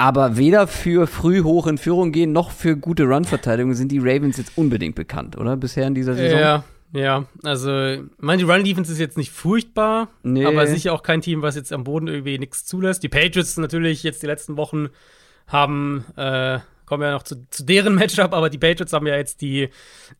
Aber 0.00 0.36
weder 0.36 0.68
für 0.68 1.08
früh 1.08 1.42
hoch 1.42 1.66
in 1.66 1.76
Führung 1.76 2.12
gehen, 2.12 2.30
noch 2.32 2.52
für 2.52 2.76
gute 2.76 3.02
Run-Verteidigung 3.04 3.74
sind 3.74 3.90
die 3.90 3.98
Ravens 3.98 4.36
jetzt 4.36 4.52
unbedingt 4.56 4.94
bekannt, 4.94 5.36
oder? 5.36 5.56
Bisher 5.56 5.88
in 5.88 5.94
dieser 5.96 6.14
Saison. 6.14 6.38
Ja, 6.38 6.64
ja. 6.92 7.24
Also, 7.42 7.86
ich 7.88 8.00
meine, 8.18 8.42
die 8.44 8.48
Run-Defense 8.48 8.92
ist 8.92 9.00
jetzt 9.00 9.18
nicht 9.18 9.32
furchtbar, 9.32 10.08
Nee. 10.22 10.44
aber 10.46 10.68
sicher 10.68 10.92
auch 10.92 11.02
kein 11.02 11.20
Team, 11.20 11.42
was 11.42 11.56
jetzt 11.56 11.72
am 11.72 11.82
Boden 11.82 12.06
irgendwie 12.06 12.38
nichts 12.38 12.64
zulässt. 12.64 13.02
Die 13.02 13.08
Patriots 13.08 13.56
natürlich 13.56 14.04
jetzt 14.04 14.22
die 14.22 14.26
letzten 14.26 14.56
Wochen 14.56 14.88
haben, 15.48 16.04
äh, 16.16 16.60
kommen 16.86 17.02
ja 17.02 17.10
noch 17.10 17.24
zu, 17.24 17.44
zu 17.50 17.64
deren 17.64 17.96
Matchup, 17.96 18.32
aber 18.32 18.50
die 18.50 18.58
Patriots 18.58 18.92
haben 18.92 19.06
ja 19.08 19.16
jetzt 19.16 19.40
die, 19.40 19.68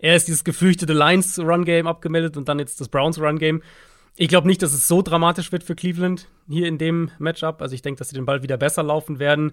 erst 0.00 0.26
dieses 0.26 0.42
gefürchtete 0.42 0.92
Lions-Run-Game 0.92 1.86
abgemeldet 1.86 2.36
und 2.36 2.48
dann 2.48 2.58
jetzt 2.58 2.80
das 2.80 2.88
Browns-Run-Game. 2.88 3.62
Ich 4.20 4.26
glaube 4.26 4.48
nicht, 4.48 4.62
dass 4.62 4.72
es 4.72 4.88
so 4.88 5.00
dramatisch 5.00 5.52
wird 5.52 5.62
für 5.62 5.76
Cleveland 5.76 6.26
hier 6.48 6.66
in 6.66 6.76
dem 6.76 7.12
Matchup. 7.20 7.62
Also 7.62 7.76
ich 7.76 7.82
denke, 7.82 8.00
dass 8.00 8.08
sie 8.08 8.16
den 8.16 8.26
Ball 8.26 8.42
wieder 8.42 8.56
besser 8.56 8.82
laufen 8.82 9.20
werden. 9.20 9.52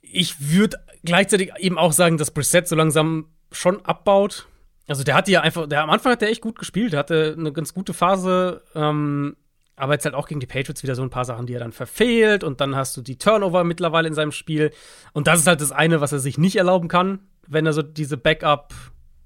Ich 0.00 0.50
würde 0.50 0.78
gleichzeitig 1.04 1.52
eben 1.58 1.76
auch 1.76 1.92
sagen, 1.92 2.16
dass 2.16 2.30
Brissett 2.30 2.66
so 2.66 2.74
langsam 2.74 3.26
schon 3.52 3.84
abbaut. 3.84 4.48
Also 4.86 5.04
der 5.04 5.14
hatte 5.14 5.30
ja 5.30 5.42
einfach, 5.42 5.68
der 5.68 5.82
am 5.82 5.90
Anfang 5.90 6.12
hat 6.12 6.22
der 6.22 6.30
echt 6.30 6.40
gut 6.40 6.58
gespielt, 6.58 6.94
der 6.94 7.00
hatte 7.00 7.36
eine 7.38 7.52
ganz 7.52 7.74
gute 7.74 7.92
Phase, 7.92 8.62
ähm, 8.74 9.36
aber 9.76 9.92
jetzt 9.92 10.06
halt 10.06 10.14
auch 10.14 10.26
gegen 10.26 10.40
die 10.40 10.46
Patriots 10.46 10.82
wieder 10.82 10.94
so 10.94 11.02
ein 11.02 11.10
paar 11.10 11.26
Sachen, 11.26 11.44
die 11.44 11.52
er 11.52 11.60
dann 11.60 11.72
verfehlt 11.72 12.42
und 12.42 12.62
dann 12.62 12.74
hast 12.74 12.96
du 12.96 13.02
die 13.02 13.18
Turnover 13.18 13.62
mittlerweile 13.62 14.08
in 14.08 14.14
seinem 14.14 14.32
Spiel 14.32 14.70
und 15.12 15.26
das 15.26 15.40
ist 15.40 15.46
halt 15.46 15.60
das 15.60 15.72
eine, 15.72 16.00
was 16.00 16.12
er 16.12 16.18
sich 16.20 16.38
nicht 16.38 16.56
erlauben 16.56 16.88
kann, 16.88 17.20
wenn 17.46 17.66
er 17.66 17.74
so 17.74 17.82
diese 17.82 18.16
Backup 18.16 18.72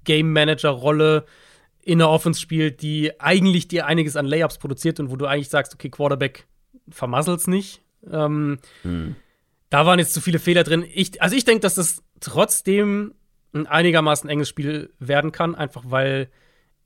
Game 0.03 0.33
Manager 0.33 0.71
Rolle 0.71 1.23
in 1.85 1.99
der 1.99 2.09
Offense 2.09 2.39
spielt, 2.39 2.81
die 2.81 3.19
eigentlich 3.19 3.67
dir 3.67 3.85
einiges 3.85 4.15
an 4.15 4.25
Layups 4.25 4.57
produziert 4.57 4.99
und 4.99 5.11
wo 5.11 5.15
du 5.15 5.25
eigentlich 5.25 5.49
sagst, 5.49 5.73
okay, 5.73 5.89
Quarterback 5.89 6.47
vermasselt's 6.89 7.47
nicht. 7.47 7.81
Ähm, 8.09 8.57
Da 9.69 9.85
waren 9.85 9.99
jetzt 9.99 10.13
zu 10.13 10.21
viele 10.21 10.39
Fehler 10.39 10.63
drin. 10.63 10.85
Ich, 10.93 11.21
also 11.21 11.35
ich 11.35 11.45
denke, 11.45 11.61
dass 11.61 11.75
das 11.75 12.03
trotzdem 12.19 13.15
ein 13.53 13.67
einigermaßen 13.67 14.29
enges 14.29 14.49
Spiel 14.49 14.91
werden 14.99 15.31
kann, 15.31 15.55
einfach 15.55 15.83
weil 15.87 16.29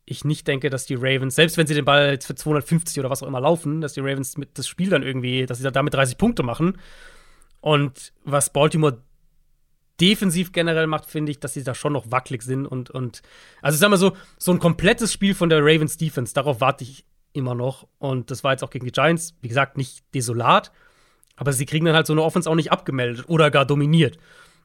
ich 0.06 0.24
nicht 0.24 0.48
denke, 0.48 0.70
dass 0.70 0.86
die 0.86 0.96
Ravens, 0.96 1.36
selbst 1.36 1.58
wenn 1.58 1.68
sie 1.68 1.74
den 1.74 1.84
Ball 1.86 2.12
jetzt 2.12 2.28
für 2.28 2.36
250 2.36 3.00
oder 3.00 3.10
was 3.10 3.22
auch 3.22 3.28
immer 3.28 3.42
laufen, 3.42 3.82
dass 3.82 3.94
die 3.94 4.00
Ravens 4.00 4.38
mit 4.38 4.58
das 4.58 4.68
Spiel 4.68 4.90
dann 4.90 5.04
irgendwie, 5.04 5.46
dass 5.46 5.58
sie 5.60 5.70
damit 5.70 5.94
30 5.94 6.18
Punkte 6.18 6.44
machen. 6.44 6.78
Und 7.60 8.14
was 8.24 8.54
Baltimore 8.54 9.02
defensiv 10.00 10.52
generell 10.52 10.88
macht, 10.88 11.06
finde 11.06 11.32
ich, 11.32 11.40
dass 11.40 11.54
sie 11.54 11.64
da 11.64 11.74
schon 11.74 11.94
noch 11.94 12.12
wackelig 12.12 12.44
sind 12.44 12.66
und, 12.66 12.90
und 12.90 13.22
also 13.62 13.76
ich 13.76 13.80
sag 13.80 13.90
mal 13.90 13.98
so, 13.98 14.16
so 14.38 14.52
ein 14.52 14.60
komplettes 14.60 15.12
Spiel 15.12 15.34
von 15.34 15.50
der 15.50 15.60
Ravens 15.62 15.98
Defense, 15.98 16.34
darauf 16.34 16.62
warte 16.62 16.84
ich 16.84 17.06
immer 17.34 17.56
noch. 17.56 17.88
Und 18.00 18.32
das 18.32 18.44
war 18.44 18.52
jetzt 18.52 18.64
auch 18.64 18.70
gegen 18.70 18.86
die 18.86 18.92
Giants, 18.92 19.36
wie 19.42 19.48
gesagt, 19.48 19.78
nicht 19.78 20.04
desolat, 20.14 20.72
aber 21.36 21.54
sie 21.54 21.66
kriegen 21.66 21.86
dann 21.86 21.96
halt 21.96 22.08
so 22.08 22.14
eine 22.14 22.24
Offense 22.24 22.50
auch 22.50 22.56
nicht 22.56 22.72
abgemeldet 22.72 23.26
oder 23.28 23.52
gar 23.52 23.66
dominiert. 23.66 24.18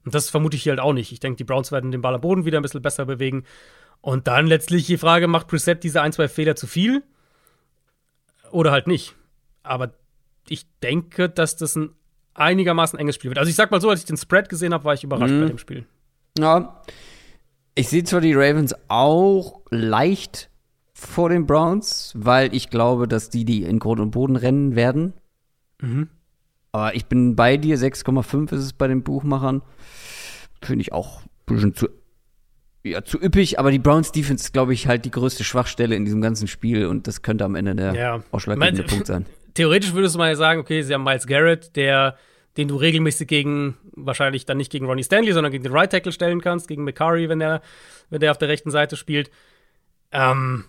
Und 0.04 0.14
das 0.14 0.30
vermute 0.30 0.56
ich 0.56 0.62
hier 0.64 0.72
halt 0.72 0.80
auch 0.80 0.92
nicht. 0.92 1.12
Ich 1.12 1.20
denke, 1.20 1.36
die 1.36 1.44
Browns 1.44 1.70
werden 1.70 1.92
den 1.92 2.02
Ball 2.02 2.14
am 2.14 2.20
Boden 2.20 2.44
wieder 2.44 2.58
ein 2.58 2.62
bisschen 2.62 2.82
besser 2.82 3.04
bewegen. 3.04 3.44
Und 4.00 4.26
dann 4.26 4.46
letztlich 4.46 4.86
die 4.86 4.98
Frage, 4.98 5.28
macht 5.28 5.46
Preset 5.46 5.84
diese 5.84 6.02
ein, 6.02 6.12
zwei 6.12 6.28
Fehler 6.28 6.56
zu 6.56 6.66
viel? 6.66 7.04
Oder 8.50 8.72
halt 8.72 8.88
nicht. 8.88 9.14
Aber 9.62 9.92
ich 10.48 10.66
denke, 10.82 11.28
dass 11.28 11.56
das 11.56 11.76
ein 11.76 11.94
einigermaßen 12.34 12.98
enges 12.98 13.16
Spiel 13.16 13.30
wird. 13.30 13.38
Also 13.38 13.50
ich 13.50 13.56
sag 13.56 13.70
mal 13.70 13.80
so, 13.80 13.90
als 13.90 14.00
ich 14.00 14.06
den 14.06 14.16
Spread 14.16 14.48
gesehen 14.48 14.72
habe, 14.72 14.84
war 14.84 14.94
ich 14.94 15.04
überrascht 15.04 15.32
Mhm. 15.34 15.40
bei 15.42 15.48
dem 15.48 15.58
Spiel. 15.58 15.84
Ja. 16.38 16.82
Ich 17.74 17.88
sehe 17.88 18.04
zwar 18.04 18.20
die 18.20 18.34
Ravens 18.34 18.74
auch 18.88 19.60
leicht 19.70 20.50
vor 20.94 21.28
den 21.30 21.46
Browns, 21.46 22.12
weil 22.16 22.54
ich 22.54 22.70
glaube, 22.70 23.08
dass 23.08 23.30
die 23.30 23.44
die 23.44 23.62
in 23.64 23.78
Grund 23.78 24.00
und 24.00 24.10
Boden 24.12 24.36
rennen 24.36 24.76
werden. 24.76 25.14
Mhm. 25.80 26.08
Aber 26.70 26.94
ich 26.94 27.06
bin 27.06 27.34
bei 27.36 27.56
dir, 27.56 27.76
6,5 27.76 28.52
ist 28.52 28.60
es 28.62 28.72
bei 28.72 28.88
den 28.88 29.02
Buchmachern. 29.02 29.62
Finde 30.62 30.82
ich 30.82 30.92
auch 30.92 31.22
ein 31.22 31.54
bisschen 31.56 31.74
zu, 31.74 31.88
ja, 32.84 33.02
zu 33.04 33.20
üppig, 33.20 33.58
aber 33.58 33.70
die 33.70 33.78
Browns 33.78 34.12
Defense 34.12 34.44
ist, 34.44 34.52
glaube 34.52 34.72
ich, 34.74 34.86
halt 34.86 35.04
die 35.04 35.10
größte 35.10 35.44
Schwachstelle 35.44 35.94
in 35.96 36.04
diesem 36.04 36.20
ganzen 36.22 36.46
Spiel 36.48 36.86
und 36.86 37.06
das 37.06 37.22
könnte 37.22 37.44
am 37.44 37.56
Ende 37.56 37.74
der 37.74 37.94
Ja. 37.94 38.22
ausschlaggebende 38.30 38.84
Punkt 38.84 39.06
sein. 39.06 39.26
Theoretisch 39.54 39.92
würdest 39.92 40.14
du 40.14 40.18
mal 40.18 40.34
sagen, 40.36 40.60
okay, 40.60 40.82
sie 40.82 40.94
haben 40.94 41.04
Miles 41.04 41.26
Garrett, 41.26 41.76
der, 41.76 42.16
den 42.56 42.68
du 42.68 42.76
regelmäßig 42.76 43.28
gegen, 43.28 43.76
wahrscheinlich 43.92 44.46
dann 44.46 44.56
nicht 44.56 44.72
gegen 44.72 44.86
Ronnie 44.86 45.04
Stanley, 45.04 45.32
sondern 45.32 45.52
gegen 45.52 45.64
den 45.64 45.72
Right 45.72 45.90
Tackle 45.90 46.12
stellen 46.12 46.40
kannst, 46.40 46.68
gegen 46.68 46.84
McCurry, 46.84 47.28
wenn 47.28 47.38
der, 47.38 47.62
wenn 48.10 48.20
der 48.20 48.30
auf 48.30 48.38
der 48.38 48.48
rechten 48.48 48.70
Seite 48.70 48.96
spielt. 48.96 49.30
Ähm, 50.10 50.64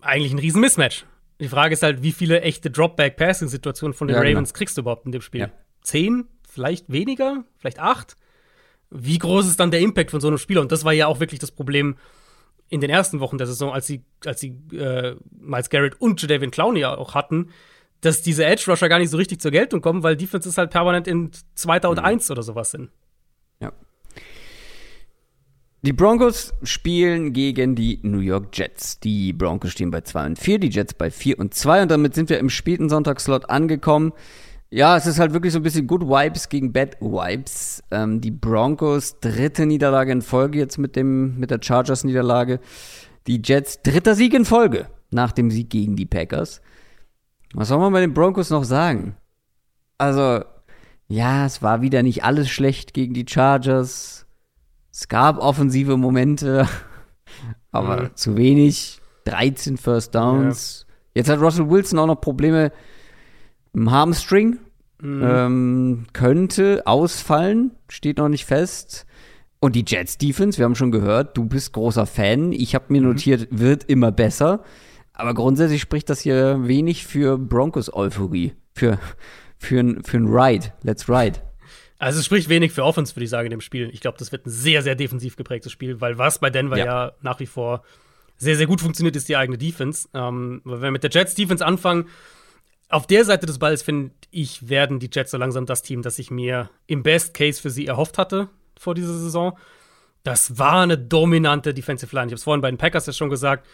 eigentlich 0.00 0.32
ein 0.32 0.38
riesen 0.38 0.60
Mismatch. 0.60 1.04
Die 1.40 1.48
Frage 1.48 1.74
ist 1.74 1.82
halt, 1.82 2.02
wie 2.02 2.12
viele 2.12 2.40
echte 2.40 2.70
Dropback-Passing-Situationen 2.70 3.94
von 3.94 4.08
den 4.08 4.16
Ja, 4.16 4.22
genau. 4.22 4.32
Ravens 4.34 4.54
kriegst 4.54 4.76
du 4.76 4.82
überhaupt 4.82 5.04
in 5.06 5.12
dem 5.12 5.20
Spiel? 5.20 5.42
Ja. 5.42 5.50
Zehn? 5.82 6.28
Vielleicht 6.48 6.90
weniger? 6.90 7.44
Vielleicht 7.58 7.78
acht? 7.78 8.16
Wie 8.90 9.18
groß 9.18 9.46
ist 9.46 9.60
dann 9.60 9.70
der 9.70 9.80
Impact 9.80 10.10
von 10.10 10.20
so 10.20 10.28
einem 10.28 10.38
Spieler? 10.38 10.62
Und 10.62 10.72
das 10.72 10.84
war 10.84 10.92
ja 10.92 11.06
auch 11.06 11.20
wirklich 11.20 11.40
das 11.40 11.50
Problem 11.50 11.96
in 12.68 12.80
den 12.80 12.90
ersten 12.90 13.20
Wochen 13.20 13.38
der 13.38 13.46
Saison, 13.46 13.72
als 13.72 13.86
sie, 13.86 14.04
als 14.24 14.40
sie 14.40 14.56
äh, 14.72 15.16
Miles 15.30 15.70
Garrett 15.70 16.00
und 16.00 16.20
Jadavion 16.20 16.50
Clowney 16.50 16.80
ja 16.80 16.96
auch 16.96 17.14
hatten, 17.14 17.50
dass 18.00 18.22
diese 18.22 18.44
Edge 18.44 18.64
Rusher 18.68 18.88
gar 18.88 18.98
nicht 18.98 19.10
so 19.10 19.16
richtig 19.16 19.40
zur 19.40 19.50
Geltung 19.50 19.80
kommen, 19.80 20.02
weil 20.02 20.16
Defenses 20.16 20.58
halt 20.58 20.70
permanent 20.70 21.06
in 21.06 21.30
Zweiter 21.54 21.90
und 21.90 21.98
Eins 21.98 22.30
oder 22.30 22.42
sowas 22.42 22.70
sind. 22.70 22.90
Ja. 23.60 23.72
Die 25.82 25.92
Broncos 25.92 26.52
spielen 26.62 27.32
gegen 27.32 27.74
die 27.76 28.00
New 28.02 28.18
York 28.18 28.48
Jets. 28.52 28.98
Die 29.00 29.32
Broncos 29.32 29.72
stehen 29.72 29.90
bei 29.90 30.00
2 30.00 30.26
und 30.26 30.38
4, 30.38 30.58
die 30.58 30.68
Jets 30.68 30.94
bei 30.94 31.10
4 31.10 31.38
und 31.38 31.54
2 31.54 31.82
und 31.82 31.90
damit 31.90 32.14
sind 32.14 32.28
wir 32.28 32.38
im 32.38 32.50
späten 32.50 32.88
Sonntagsslot 32.88 33.48
angekommen. 33.48 34.12
Ja, 34.70 34.96
es 34.96 35.06
ist 35.06 35.18
halt 35.20 35.32
wirklich 35.32 35.52
so 35.52 35.60
ein 35.60 35.62
bisschen 35.62 35.86
Good 35.86 36.02
Vibes 36.02 36.48
gegen 36.48 36.72
Bad 36.72 36.96
Vibes. 37.00 37.82
Ähm, 37.90 38.20
die 38.20 38.30
Broncos 38.32 39.20
dritte 39.20 39.64
Niederlage 39.64 40.12
in 40.12 40.22
Folge 40.22 40.58
jetzt 40.58 40.76
mit 40.78 40.96
dem 40.96 41.38
mit 41.38 41.50
der 41.50 41.60
Chargers 41.62 42.04
Niederlage. 42.04 42.60
Die 43.26 43.40
Jets 43.44 43.82
dritter 43.82 44.14
Sieg 44.14 44.34
in 44.34 44.44
Folge 44.44 44.88
nach 45.10 45.32
dem 45.32 45.50
Sieg 45.50 45.70
gegen 45.70 45.94
die 45.96 46.06
Packers. 46.06 46.60
Was 47.54 47.68
soll 47.68 47.78
man 47.78 47.92
bei 47.92 48.00
den 48.00 48.12
Broncos 48.12 48.50
noch 48.50 48.64
sagen? 48.64 49.16
Also, 49.98 50.44
ja, 51.08 51.46
es 51.46 51.62
war 51.62 51.80
wieder 51.80 52.02
nicht 52.02 52.24
alles 52.24 52.50
schlecht 52.50 52.92
gegen 52.92 53.14
die 53.14 53.24
Chargers. 53.28 54.26
Es 54.92 55.08
gab 55.08 55.38
offensive 55.38 55.96
Momente, 55.96 56.66
aber 57.70 58.02
Mhm. 58.02 58.10
zu 58.16 58.36
wenig. 58.36 59.00
13 59.24 59.76
First 59.76 60.14
Downs. 60.14 60.86
Jetzt 61.14 61.28
hat 61.28 61.40
Russell 61.40 61.68
Wilson 61.68 61.98
auch 61.98 62.06
noch 62.06 62.20
Probleme 62.20 62.70
Hamstring. 63.84 64.58
Mhm. 65.00 65.22
Ähm, 65.22 66.06
könnte 66.12 66.82
ausfallen, 66.86 67.72
steht 67.88 68.18
noch 68.18 68.28
nicht 68.28 68.46
fest. 68.46 69.06
Und 69.60 69.74
die 69.74 69.84
Jets 69.86 70.18
Defense, 70.18 70.58
wir 70.58 70.64
haben 70.64 70.74
schon 70.74 70.90
gehört, 70.90 71.36
du 71.36 71.44
bist 71.44 71.72
großer 71.72 72.06
Fan. 72.06 72.52
Ich 72.52 72.74
habe 72.74 72.86
mir 72.88 73.00
notiert, 73.00 73.48
wird 73.50 73.84
immer 73.84 74.12
besser. 74.12 74.62
Aber 75.12 75.34
grundsätzlich 75.34 75.80
spricht 75.80 76.10
das 76.10 76.20
hier 76.20 76.66
wenig 76.66 77.06
für 77.06 77.38
Broncos 77.38 77.92
Euphorie. 77.92 78.52
Für, 78.74 78.98
für 79.58 79.80
ein, 79.80 80.04
für 80.04 80.18
ein 80.18 80.26
Ride. 80.26 80.72
Let's 80.82 81.08
ride. 81.08 81.40
Also 81.98 82.20
es 82.20 82.26
spricht 82.26 82.50
wenig 82.50 82.72
für 82.72 82.84
Offense, 82.84 83.16
würde 83.16 83.24
ich 83.24 83.30
sagen, 83.30 83.46
in 83.46 83.50
dem 83.50 83.62
Spiel. 83.62 83.88
Ich 83.92 84.00
glaube, 84.00 84.18
das 84.18 84.30
wird 84.30 84.46
ein 84.46 84.50
sehr, 84.50 84.82
sehr 84.82 84.94
defensiv 84.94 85.36
geprägtes 85.36 85.72
Spiel, 85.72 86.00
weil 86.00 86.18
was 86.18 86.38
bei 86.38 86.50
Denver 86.50 86.76
Ja. 86.76 86.84
ja, 86.84 87.12
nach 87.22 87.40
wie 87.40 87.46
vor 87.46 87.82
sehr, 88.36 88.56
sehr 88.56 88.66
gut 88.66 88.82
funktioniert, 88.82 89.16
ist 89.16 89.30
die 89.30 89.36
eigene 89.36 89.56
Defense. 89.56 90.08
Ähm, 90.12 90.60
wenn 90.64 90.82
wir 90.82 90.90
mit 90.90 91.02
der 91.02 91.10
Jets 91.10 91.34
Defense 91.34 91.64
anfangen, 91.64 92.06
auf 92.88 93.06
der 93.06 93.24
Seite 93.24 93.46
des 93.46 93.58
Balls, 93.58 93.82
finde 93.82 94.12
ich, 94.30 94.68
werden 94.68 94.98
die 94.98 95.10
Jets 95.12 95.30
so 95.30 95.38
langsam 95.38 95.66
das 95.66 95.82
Team, 95.82 96.02
das 96.02 96.18
ich 96.18 96.30
mir 96.30 96.70
im 96.86 97.02
Best 97.02 97.34
Case 97.34 97.60
für 97.60 97.70
sie 97.70 97.86
erhofft 97.86 98.18
hatte 98.18 98.48
vor 98.78 98.94
dieser 98.94 99.14
Saison. 99.14 99.58
Das 100.22 100.58
war 100.58 100.82
eine 100.82 100.98
dominante 100.98 101.72
Defensive 101.72 102.14
Line. 102.14 102.26
Ich 102.26 102.32
habe 102.32 102.36
es 102.36 102.44
vorhin 102.44 102.60
bei 102.60 102.70
den 102.70 102.78
Packers 102.78 103.06
ja 103.06 103.12
schon 103.12 103.30
gesagt, 103.30 103.66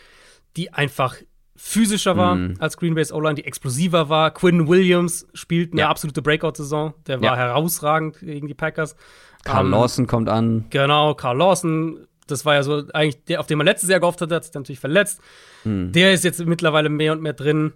die 0.56 0.72
einfach 0.72 1.16
physischer 1.56 2.16
war 2.16 2.34
mm. 2.34 2.56
als 2.58 2.76
Green 2.76 2.94
Bay's 2.94 3.12
O-Line, 3.12 3.34
die 3.34 3.44
explosiver 3.44 4.08
war. 4.08 4.32
Quinn 4.32 4.68
Williams 4.68 5.26
spielt 5.34 5.72
eine 5.72 5.82
ja. 5.82 5.88
absolute 5.88 6.22
Breakout-Saison. 6.22 6.94
Der 7.06 7.20
war 7.20 7.32
ja. 7.32 7.36
herausragend 7.36 8.18
gegen 8.20 8.48
die 8.48 8.54
Packers. 8.54 8.96
Carl 9.44 9.66
um, 9.66 9.72
ähm, 9.72 9.78
Lawson 9.78 10.06
kommt 10.06 10.28
an. 10.28 10.66
Genau, 10.70 11.14
Carl 11.14 11.38
Lawson. 11.38 12.06
Das 12.26 12.44
war 12.44 12.54
ja 12.54 12.62
so 12.62 12.84
eigentlich 12.92 13.24
der, 13.24 13.40
auf 13.40 13.46
den 13.46 13.58
man 13.58 13.66
letztes 13.66 13.90
Jahr 13.90 14.00
gehofft 14.00 14.20
hat, 14.20 14.30
hat 14.30 14.44
sich 14.44 14.54
natürlich 14.54 14.80
verletzt. 14.80 15.20
Mm. 15.64 15.92
Der 15.92 16.12
ist 16.12 16.24
jetzt 16.24 16.44
mittlerweile 16.44 16.88
mehr 16.88 17.12
und 17.12 17.22
mehr 17.22 17.34
drin. 17.34 17.72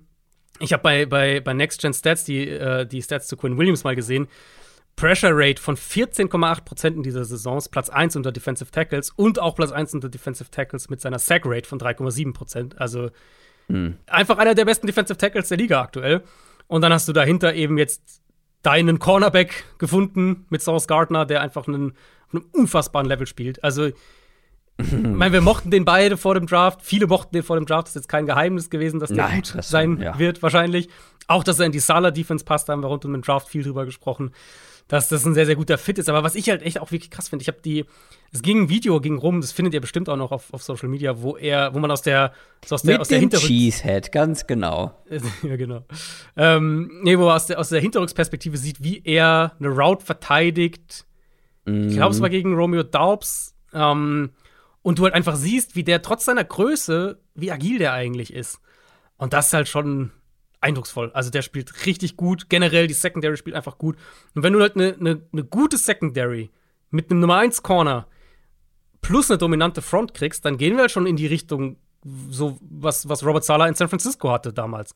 Ich 0.61 0.73
habe 0.73 0.83
bei, 0.83 1.07
bei, 1.07 1.41
bei 1.41 1.53
Next 1.53 1.81
Gen 1.81 1.93
Stats 1.93 2.25
die, 2.25 2.49
äh, 2.49 2.87
die 2.87 3.03
Stats 3.03 3.29
zu 3.29 3.37
Quinn 3.37 3.59
Williams 3.59 3.85
mal 3.85 3.97
gesehen. 3.97 4.29
Pressure 4.97 5.33
Rate 5.33 5.61
von 5.61 5.77
14,8% 5.77 6.87
in 6.87 7.03
dieser 7.03 7.25
Saison, 7.25 7.63
Platz 7.71 7.91
1 7.91 8.17
unter 8.17 8.33
Defensive 8.33 8.71
Tackles 8.71 9.11
und 9.11 9.39
auch 9.39 9.55
Platz 9.55 9.71
1 9.71 9.93
unter 9.93 10.09
Defensive 10.09 10.51
Tackles 10.51 10.89
mit 10.89 11.03
seiner 11.03 11.19
Sack 11.19 11.43
Rate 11.45 11.69
von 11.69 11.79
3,7%. 11.79 12.77
Also 12.79 13.11
hm. 13.69 13.97
einfach 14.07 14.39
einer 14.39 14.55
der 14.55 14.65
besten 14.65 14.87
Defensive 14.87 15.19
Tackles 15.19 15.49
der 15.49 15.59
Liga 15.59 15.83
aktuell. 15.83 16.23
Und 16.67 16.81
dann 16.81 16.93
hast 16.93 17.07
du 17.09 17.13
dahinter 17.13 17.55
eben 17.55 17.77
jetzt 17.77 18.23
deinen 18.63 18.99
Cornerback 18.99 19.65
gefunden 19.79 20.47
mit 20.49 20.63
Sauce 20.63 20.89
Gardner, 20.89 21.27
der 21.27 21.43
einfach 21.43 21.69
einen, 21.69 21.93
auf 22.27 22.35
einem 22.35 22.47
unfassbaren 22.53 23.07
Level 23.07 23.27
spielt. 23.27 23.63
Also 23.63 23.91
ich 24.79 24.93
meine, 24.93 25.33
wir 25.33 25.41
mochten 25.41 25.71
den 25.71 25.85
beide 25.85 26.17
vor 26.17 26.35
dem 26.35 26.47
Draft. 26.47 26.83
Viele 26.83 27.07
mochten 27.07 27.35
den 27.35 27.43
vor 27.43 27.57
dem 27.57 27.67
Draft. 27.67 27.87
Das 27.87 27.91
ist 27.91 28.03
jetzt 28.03 28.09
kein 28.09 28.27
Geheimnis 28.27 28.71
gewesen, 28.71 29.01
dass 29.01 29.11
der 29.11 29.25
Nein, 29.25 29.37
gut 29.37 29.55
das 29.57 29.71
sein 29.71 30.01
ja. 30.01 30.19
wird, 30.19 30.43
wahrscheinlich. 30.43 30.89
Auch, 31.29 31.45
dass 31.45 31.59
er 31.59 31.67
in 31.67 31.73
die 31.73 31.81
Salah-Defense 31.81 32.45
passt, 32.45 32.69
da 32.69 32.73
haben 32.73 32.83
wir 32.83 32.89
rund 32.89 33.05
um 33.05 33.13
den 33.13 33.23
Draft 33.23 33.49
viel 33.49 33.63
drüber 33.63 33.85
gesprochen. 33.85 34.33
Dass 34.87 35.09
das 35.09 35.25
ein 35.25 35.35
sehr, 35.35 35.47
sehr 35.47 35.57
guter 35.57 35.79
Fit 35.79 35.99
ist. 35.99 36.09
Aber 36.09 36.23
was 36.23 36.37
ich 36.37 36.49
halt 36.49 36.63
echt 36.63 36.79
auch 36.81 36.93
wirklich 36.93 37.11
krass 37.11 37.29
finde, 37.29 37.43
ich 37.43 37.49
habe 37.49 37.59
die, 37.65 37.87
es 38.33 38.43
ging 38.43 38.63
ein 38.63 38.69
Video, 38.69 39.01
ging 39.01 39.19
rum, 39.19 39.41
das 39.41 39.51
findet 39.51 39.75
ihr 39.75 39.81
bestimmt 39.81 40.09
auch 40.09 40.17
noch 40.17 40.31
auf, 40.31 40.55
auf 40.55 40.63
Social 40.63 40.89
Media, 40.89 41.21
wo 41.23 41.37
er, 41.37 41.75
wo 41.75 41.81
man 41.81 41.91
aus 41.91 42.03
der, 42.03 42.33
so 42.65 42.77
aus 42.77 42.83
der, 42.83 42.93
Mit 42.93 43.01
aus 43.01 43.09
der 43.09 43.19
Hinterrück 43.19 43.47
Cheesehead, 43.47 44.13
ganz 44.13 44.47
genau. 44.47 45.03
ja, 45.43 45.57
genau. 45.57 45.85
Ähm, 46.37 47.01
nee, 47.03 47.19
wo 47.19 47.25
man 47.25 47.35
aus 47.35 47.47
der, 47.47 47.59
aus 47.59 47.71
der 47.71 47.81
Hinterrücksperspektive 47.81 48.57
sieht, 48.59 48.81
wie 48.81 49.03
er 49.05 49.57
eine 49.59 49.71
Route 49.71 50.05
verteidigt. 50.05 51.05
Mm. 51.65 51.89
Ich 51.89 51.97
glaube, 51.97 52.15
es 52.15 52.21
war 52.21 52.31
gegen 52.31 52.55
Romeo 52.55 52.85
Daubs. 52.85 53.57
Ähm, 53.75 54.31
und 54.87 55.01
du 55.01 55.03
halt 55.03 55.15
einfach 55.15 55.35
siehst, 55.35 55.75
wie 55.75 55.83
der 55.83 56.01
trotz 56.01 56.27
seiner 56.27 56.45
Größe, 56.45 57.19
wie 57.35 57.51
agil 57.51 57.79
der 57.79 57.93
eigentlich 57.93 58.33
ist. 58.33 58.61
Und 59.17 59.33
das 59.33 59.49
ist 59.49 59.53
halt 59.53 59.67
schon 59.67 60.13
eindrucksvoll. 60.61 61.11
Also 61.13 61.29
der 61.29 61.43
spielt 61.43 61.87
richtig 61.87 62.17
gut. 62.17 62.49
Generell, 62.49 62.87
die 62.87 62.95
Secondary 62.95 63.37
spielt 63.37 63.57
einfach 63.57 63.79
gut. 63.79 63.97
Und 64.37 64.45
wenn 64.45 64.53
du 64.53 64.61
halt 64.61 64.77
eine 64.77 64.95
ne, 64.97 65.23
ne 65.33 65.43
gute 65.43 65.77
Secondary 65.77 66.53
mit 66.91 67.11
einem 67.11 67.19
Nummer 67.19 67.39
1 67.39 67.65
Corner 67.65 68.07
plus 69.01 69.29
eine 69.29 69.39
dominante 69.39 69.83
Front 69.83 70.15
kriegst, 70.15 70.45
dann 70.45 70.57
gehen 70.57 70.75
wir 70.75 70.83
halt 70.83 70.93
schon 70.93 71.09
in 71.09 71.17
die 71.17 71.27
Richtung, 71.27 71.79
so 72.31 72.57
was, 72.61 73.09
was 73.09 73.27
Robert 73.27 73.43
Sala 73.43 73.67
in 73.67 73.75
San 73.75 73.89
Francisco 73.89 74.31
hatte 74.31 74.53
damals. 74.53 74.95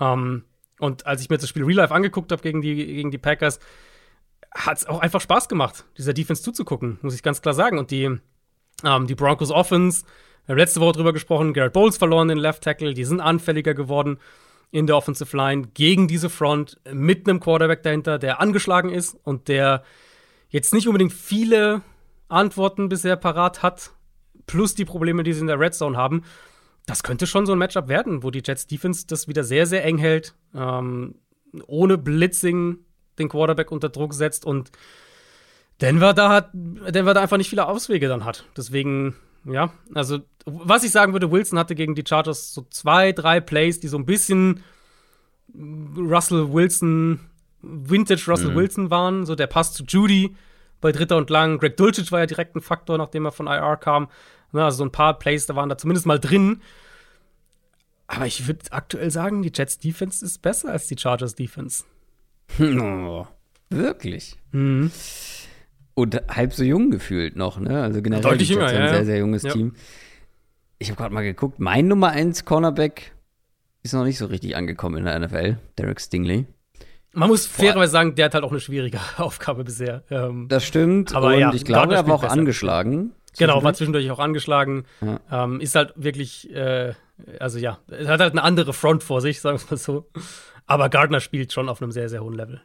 Ähm, 0.00 0.42
und 0.80 1.06
als 1.06 1.22
ich 1.22 1.30
mir 1.30 1.38
das 1.38 1.48
Spiel 1.48 1.62
Real 1.62 1.76
Life 1.76 1.94
angeguckt 1.94 2.32
habe 2.32 2.42
gegen 2.42 2.62
die, 2.62 2.74
gegen 2.74 3.12
die 3.12 3.18
Packers, 3.18 3.60
hat 4.52 4.78
es 4.78 4.86
auch 4.86 4.98
einfach 4.98 5.20
Spaß 5.20 5.48
gemacht, 5.48 5.84
dieser 5.98 6.14
Defense 6.14 6.42
zuzugucken, 6.42 6.98
muss 7.02 7.14
ich 7.14 7.22
ganz 7.22 7.40
klar 7.40 7.54
sagen. 7.54 7.78
Und 7.78 7.92
die, 7.92 8.18
ähm, 8.84 9.06
die 9.06 9.14
Broncos 9.14 9.50
Offense, 9.50 10.04
wir 10.46 10.54
haben 10.54 10.58
letzte 10.58 10.80
Woche 10.80 10.92
drüber 10.92 11.12
gesprochen, 11.12 11.52
Garrett 11.52 11.72
Bowles 11.72 11.96
verloren 11.96 12.28
den 12.28 12.38
Left 12.38 12.62
Tackle, 12.62 12.94
die 12.94 13.04
sind 13.04 13.20
anfälliger 13.20 13.74
geworden 13.74 14.18
in 14.70 14.86
der 14.86 14.96
Offensive 14.96 15.36
Line 15.36 15.68
gegen 15.74 16.08
diese 16.08 16.30
Front 16.30 16.78
mit 16.92 17.28
einem 17.28 17.40
Quarterback 17.40 17.82
dahinter, 17.82 18.18
der 18.18 18.40
angeschlagen 18.40 18.90
ist 18.90 19.16
und 19.24 19.48
der 19.48 19.82
jetzt 20.48 20.72
nicht 20.72 20.86
unbedingt 20.86 21.12
viele 21.12 21.82
Antworten 22.28 22.88
bisher 22.88 23.16
parat 23.16 23.62
hat, 23.62 23.92
plus 24.46 24.74
die 24.74 24.84
Probleme, 24.84 25.22
die 25.22 25.32
sie 25.32 25.40
in 25.40 25.46
der 25.46 25.58
Red 25.58 25.74
Zone 25.74 25.96
haben. 25.96 26.22
Das 26.86 27.02
könnte 27.02 27.26
schon 27.26 27.46
so 27.46 27.52
ein 27.52 27.58
Matchup 27.58 27.88
werden, 27.88 28.22
wo 28.22 28.30
die 28.30 28.42
Jets 28.44 28.66
Defense 28.66 29.06
das 29.06 29.28
wieder 29.28 29.44
sehr, 29.44 29.66
sehr 29.66 29.84
eng 29.84 29.98
hält, 29.98 30.34
ähm, 30.54 31.16
ohne 31.66 31.98
Blitzing 31.98 32.78
den 33.18 33.28
Quarterback 33.28 33.70
unter 33.70 33.88
Druck 33.88 34.14
setzt 34.14 34.44
und 34.44 34.70
Denver 35.80 36.12
da 36.14 36.28
hat, 36.30 36.50
Denver 36.52 37.14
da 37.14 37.22
einfach 37.22 37.36
nicht 37.36 37.50
viele 37.50 37.66
Auswege 37.66 38.08
dann 38.08 38.24
hat. 38.24 38.44
Deswegen, 38.56 39.16
ja, 39.44 39.72
also, 39.94 40.20
was 40.44 40.84
ich 40.84 40.90
sagen 40.90 41.12
würde, 41.12 41.30
Wilson 41.30 41.58
hatte 41.58 41.74
gegen 41.74 41.94
die 41.94 42.04
Chargers 42.06 42.52
so 42.52 42.66
zwei, 42.70 43.12
drei 43.12 43.40
Plays, 43.40 43.80
die 43.80 43.88
so 43.88 43.96
ein 43.96 44.06
bisschen 44.06 44.62
Russell 45.54 46.52
Wilson, 46.52 47.20
Vintage 47.62 48.24
Russell 48.28 48.50
mhm. 48.50 48.56
Wilson 48.56 48.90
waren. 48.90 49.26
So 49.26 49.34
der 49.34 49.46
Pass 49.46 49.72
zu 49.72 49.84
Judy 49.84 50.34
bei 50.80 50.92
Dritter 50.92 51.16
und 51.16 51.30
Lang. 51.30 51.58
Greg 51.58 51.76
Dulcich 51.76 52.12
war 52.12 52.20
ja 52.20 52.26
direkt 52.26 52.56
ein 52.56 52.60
Faktor, 52.60 52.98
nachdem 52.98 53.24
er 53.24 53.32
von 53.32 53.46
IR 53.46 53.76
kam. 53.76 54.08
also 54.52 54.78
so 54.78 54.84
ein 54.84 54.92
paar 54.92 55.18
Plays, 55.18 55.46
da 55.46 55.56
waren 55.56 55.68
da 55.68 55.78
zumindest 55.78 56.06
mal 56.06 56.18
drin. 56.18 56.62
Aber 58.06 58.26
ich 58.26 58.46
würde 58.46 58.60
aktuell 58.70 59.10
sagen, 59.10 59.42
die 59.42 59.52
Jets 59.54 59.78
Defense 59.78 60.24
ist 60.24 60.42
besser 60.42 60.70
als 60.72 60.88
die 60.88 60.98
Chargers 60.98 61.34
Defense. 61.34 61.84
Oh, 62.58 63.28
wirklich? 63.68 64.36
Mhm. 64.50 64.90
Und 66.00 66.22
halb 66.28 66.54
so 66.54 66.64
jung 66.64 66.90
gefühlt 66.90 67.36
noch, 67.36 67.60
ne? 67.60 67.82
Also 67.82 68.00
generell 68.00 68.22
Deutlich 68.22 68.50
ein 68.52 68.60
ja, 68.60 68.88
sehr, 68.88 69.04
sehr 69.04 69.18
junges 69.18 69.42
ja. 69.42 69.52
Team. 69.52 69.74
Ich 70.78 70.88
habe 70.88 70.96
gerade 70.96 71.12
mal 71.12 71.22
geguckt, 71.22 71.60
mein 71.60 71.88
Nummer 71.88 72.08
1 72.08 72.46
Cornerback 72.46 73.12
ist 73.82 73.92
noch 73.92 74.04
nicht 74.04 74.16
so 74.16 74.24
richtig 74.26 74.56
angekommen 74.56 74.96
in 74.96 75.04
der 75.04 75.18
NFL, 75.18 75.58
Derek 75.76 76.00
Stingley. 76.00 76.46
Man 77.12 77.28
muss 77.28 77.46
fairerweise 77.46 77.92
sagen, 77.92 78.14
der 78.14 78.26
hat 78.26 78.34
halt 78.34 78.44
auch 78.44 78.50
eine 78.50 78.60
schwierige 78.60 78.98
Aufgabe 79.18 79.64
bisher. 79.64 80.04
Ähm, 80.10 80.46
das 80.48 80.64
stimmt. 80.64 81.14
Aber 81.14 81.28
und 81.28 81.38
ja, 81.38 81.52
ich 81.52 81.64
glaube, 81.64 81.94
er 81.94 82.06
war 82.06 82.14
auch 82.14 82.22
besser. 82.22 82.32
angeschlagen. 82.32 83.12
Genau, 83.38 83.62
war 83.62 83.74
zwischendurch 83.74 84.10
auch 84.10 84.18
angeschlagen. 84.18 84.84
Ja. 85.02 85.44
Ähm, 85.44 85.60
ist 85.60 85.74
halt 85.74 85.92
wirklich, 85.96 86.50
äh, 86.54 86.94
also 87.38 87.58
ja, 87.58 87.78
er 87.88 88.08
hat 88.08 88.20
halt 88.20 88.32
eine 88.32 88.42
andere 88.42 88.72
Front 88.72 89.02
vor 89.02 89.20
sich, 89.20 89.40
sagen 89.40 89.58
wir 89.58 89.66
mal 89.70 89.76
so. 89.76 90.08
Aber 90.66 90.88
Gardner 90.88 91.20
spielt 91.20 91.52
schon 91.52 91.68
auf 91.68 91.82
einem 91.82 91.92
sehr, 91.92 92.08
sehr 92.08 92.22
hohen 92.22 92.34
Level. 92.34 92.62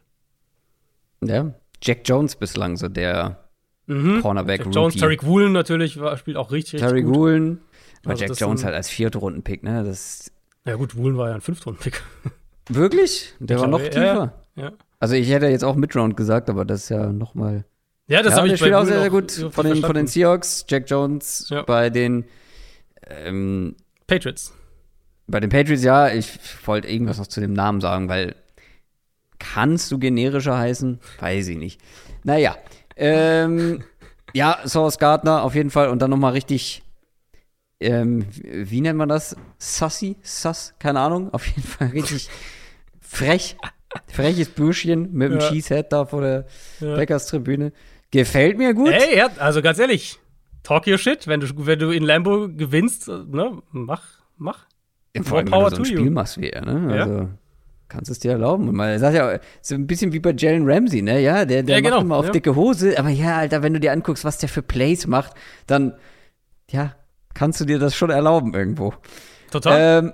Ja, 1.21 1.53
Jack 1.81 2.01
Jones 2.05 2.35
bislang 2.35 2.77
so 2.77 2.87
der 2.87 3.45
mhm. 3.87 4.21
Cornerback. 4.21 4.65
Jack 4.65 4.73
Jones, 4.73 4.95
Tariq 4.95 5.23
Woolen 5.23 5.51
natürlich 5.51 5.99
war, 5.99 6.17
spielt 6.17 6.37
auch 6.37 6.51
richtig, 6.51 6.75
richtig 6.75 6.89
Tariq 6.89 7.07
Woolen. 7.07 7.61
Aber 8.03 8.11
also 8.11 8.25
Jack 8.25 8.39
Jones 8.39 8.63
halt 8.63 8.75
als 8.75 8.89
Viertrunden-Pick, 8.89 9.63
ne? 9.63 9.83
Das 9.83 10.31
ja 10.65 10.75
gut, 10.75 10.95
Woolen 10.95 11.17
war 11.17 11.29
ja 11.29 11.35
ein 11.35 11.41
Fünftrunden-Pick. 11.41 12.01
Wirklich? 12.69 13.33
Der 13.39 13.59
war 13.59 13.67
noch 13.67 13.81
tiefer. 13.81 14.33
Ja, 14.55 14.63
ja. 14.63 14.71
Also 14.99 15.15
ich 15.15 15.29
hätte 15.29 15.47
jetzt 15.47 15.63
auch 15.63 15.75
Midround 15.75 16.17
gesagt, 16.17 16.49
aber 16.49 16.65
das 16.65 16.83
ist 16.83 16.89
ja 16.89 17.11
noch 17.11 17.35
mal 17.35 17.65
Ja, 18.07 18.23
das 18.23 18.31
ja, 18.31 18.37
habe 18.37 18.47
ich 18.47 18.57
spielt 18.57 18.73
auch 18.73 18.85
sehr, 18.85 19.01
sehr 19.01 19.11
gut 19.11 19.31
von 19.31 19.65
den, 19.65 19.81
von 19.81 19.93
den 19.93 20.07
Seahawks. 20.07 20.65
Jack 20.67 20.89
Jones 20.89 21.47
ja. 21.49 21.61
bei 21.61 21.91
den 21.91 22.25
ähm, 23.07 23.75
Patriots. 24.07 24.53
Bei 25.27 25.39
den 25.39 25.49
Patriots, 25.49 25.83
ja. 25.83 26.09
Ich 26.09 26.39
wollte 26.65 26.87
irgendwas 26.87 27.19
noch 27.19 27.27
zu 27.27 27.39
dem 27.39 27.53
Namen 27.53 27.81
sagen, 27.81 28.09
weil 28.09 28.35
kannst 29.53 29.91
du 29.91 29.99
generischer 29.99 30.57
heißen? 30.57 30.99
Weiß 31.19 31.47
ich 31.47 31.57
nicht. 31.57 31.81
Naja. 32.23 32.57
Ähm, 32.95 33.83
ja, 34.33 34.59
Source 34.65 34.97
Gardner 34.99 35.43
auf 35.43 35.55
jeden 35.55 35.69
Fall 35.69 35.89
und 35.89 36.01
dann 36.01 36.09
noch 36.09 36.17
mal 36.17 36.31
richtig 36.31 36.83
ähm, 37.79 38.25
wie 38.31 38.81
nennt 38.81 38.97
man 38.97 39.09
das? 39.09 39.35
Sassy? 39.57 40.15
Sass? 40.21 40.73
Keine 40.79 40.99
Ahnung. 40.99 41.33
Auf 41.33 41.45
jeden 41.45 41.63
Fall 41.63 41.89
richtig 41.89 42.29
frech. 43.01 43.57
Freches 44.07 44.49
Bürschchen 44.49 45.13
mit 45.13 45.31
dem 45.31 45.39
ja. 45.39 45.49
Cheesehead 45.49 45.91
da 45.91 46.05
vor 46.05 46.21
der 46.21 46.45
ja. 46.79 46.95
Bäckerstribüne. 46.95 47.71
Gefällt 48.11 48.57
mir 48.57 48.73
gut. 48.73 48.91
Ey, 48.91 49.17
ja, 49.17 49.29
also 49.37 49.61
ganz 49.61 49.79
ehrlich, 49.79 50.19
talk 50.63 50.87
your 50.87 50.97
shit. 50.97 51.27
Wenn 51.27 51.39
du, 51.39 51.47
wenn 51.65 51.79
du 51.79 51.91
in 51.91 52.03
Lambo 52.03 52.49
gewinnst, 52.49 53.07
ne, 53.07 53.61
mach, 53.71 54.03
mach. 54.37 54.65
Ja, 55.15 55.23
vor 55.23 55.37
allem, 55.37 55.51
wenn 55.51 55.59
du 55.59 55.69
so 55.69 55.75
ein 55.77 55.85
Spiel 55.85 56.09
machst 56.09 56.39
wie 56.41 56.49
er, 56.49 56.65
ne? 56.65 56.93
Also, 56.93 57.13
ja. 57.13 57.29
Kannst 57.95 58.11
es 58.11 58.19
dir 58.19 58.31
erlauben. 58.31 58.67
Und 58.67 58.75
man 58.75 58.99
sagt 58.99 59.15
ja, 59.15 59.39
so 59.61 59.75
ein 59.75 59.87
bisschen 59.87 60.13
wie 60.13 60.19
bei 60.19 60.33
Jalen 60.37 60.69
Ramsey, 60.69 61.01
ne? 61.01 61.21
Ja, 61.21 61.45
der, 61.45 61.63
der 61.63 61.75
ja, 61.75 61.81
genau. 61.81 61.95
macht 61.95 62.05
immer 62.05 62.17
auf 62.17 62.31
dicke 62.31 62.55
Hose. 62.55 62.99
Aber 62.99 63.09
ja, 63.09 63.37
Alter, 63.37 63.63
wenn 63.63 63.73
du 63.73 63.79
dir 63.79 63.91
anguckst, 63.91 64.25
was 64.25 64.37
der 64.37 64.49
für 64.49 64.61
Plays 64.61 65.07
macht, 65.07 65.33
dann, 65.65 65.93
ja, 66.69 66.95
kannst 67.33 67.59
du 67.61 67.65
dir 67.65 67.79
das 67.79 67.95
schon 67.95 68.09
erlauben 68.09 68.53
irgendwo. 68.53 68.93
Total. 69.51 70.03
Ähm, 70.03 70.13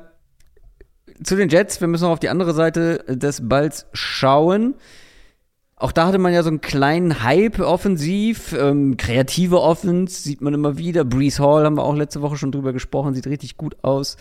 zu 1.23 1.35
den 1.35 1.49
Jets, 1.49 1.81
wir 1.81 1.87
müssen 1.87 2.03
noch 2.03 2.11
auf 2.11 2.19
die 2.19 2.29
andere 2.29 2.53
Seite 2.53 3.03
des 3.07 3.47
Balls 3.47 3.87
schauen. 3.93 4.75
Auch 5.75 5.91
da 5.91 6.05
hatte 6.07 6.19
man 6.19 6.31
ja 6.31 6.43
so 6.43 6.49
einen 6.49 6.61
kleinen 6.61 7.23
Hype 7.23 7.59
offensiv, 7.59 8.53
ähm, 8.53 8.97
kreative 8.97 9.61
Offense 9.61 10.21
sieht 10.21 10.41
man 10.41 10.53
immer 10.53 10.77
wieder. 10.77 11.03
Breeze 11.03 11.43
Hall 11.43 11.65
haben 11.65 11.77
wir 11.77 11.83
auch 11.83 11.95
letzte 11.95 12.21
Woche 12.21 12.37
schon 12.37 12.51
drüber 12.51 12.71
gesprochen, 12.71 13.15
sieht 13.15 13.25
richtig 13.25 13.57
gut 13.57 13.77
aus. 13.81 14.15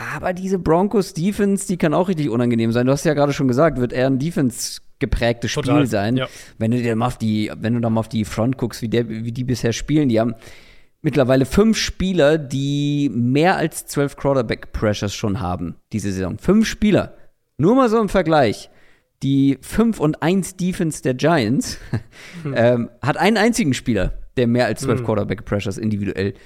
Aber 0.00 0.32
diese 0.32 0.58
Broncos 0.58 1.12
Defense, 1.12 1.66
die 1.66 1.76
kann 1.76 1.92
auch 1.92 2.08
richtig 2.08 2.30
unangenehm 2.30 2.72
sein. 2.72 2.86
Du 2.86 2.92
hast 2.92 3.04
ja 3.04 3.12
gerade 3.12 3.34
schon 3.34 3.48
gesagt, 3.48 3.78
wird 3.78 3.92
eher 3.92 4.06
ein 4.06 4.18
Defense 4.18 4.80
geprägtes 4.98 5.50
Spiel 5.50 5.64
Total, 5.64 5.86
sein. 5.86 6.16
Ja. 6.16 6.26
Wenn 6.56 6.70
du 6.70 6.78
dir 6.80 6.96
mal 6.96 7.06
auf 7.08 7.18
die, 7.18 7.52
wenn 7.54 7.74
du 7.74 7.80
da 7.80 7.90
mal 7.90 8.00
auf 8.00 8.08
die 8.08 8.24
Front 8.24 8.56
guckst, 8.56 8.80
wie, 8.80 8.88
der, 8.88 9.10
wie 9.10 9.32
die 9.32 9.44
bisher 9.44 9.74
spielen, 9.74 10.08
die 10.08 10.18
haben 10.18 10.34
mittlerweile 11.02 11.44
fünf 11.44 11.76
Spieler, 11.76 12.38
die 12.38 13.10
mehr 13.12 13.56
als 13.56 13.86
zwölf 13.86 14.16
Quarterback-Pressures 14.16 15.14
schon 15.14 15.40
haben 15.40 15.76
diese 15.92 16.12
Saison. 16.12 16.38
Fünf 16.38 16.66
Spieler. 16.66 17.14
Nur 17.58 17.74
mal 17.76 17.90
so 17.90 18.00
im 18.00 18.08
Vergleich. 18.08 18.70
Die 19.22 19.58
5 19.60 20.00
und 20.00 20.22
1 20.22 20.56
Defense 20.56 21.02
der 21.02 21.12
Giants 21.12 21.76
hm. 22.42 22.54
ähm, 22.56 22.90
hat 23.02 23.18
einen 23.18 23.36
einzigen 23.36 23.74
Spieler, 23.74 24.14
der 24.38 24.46
mehr 24.46 24.64
als 24.64 24.80
zwölf 24.80 25.00
hm. 25.00 25.04
Quarterback-Pressures 25.04 25.76
individuell 25.76 26.28
ähm, 26.28 26.40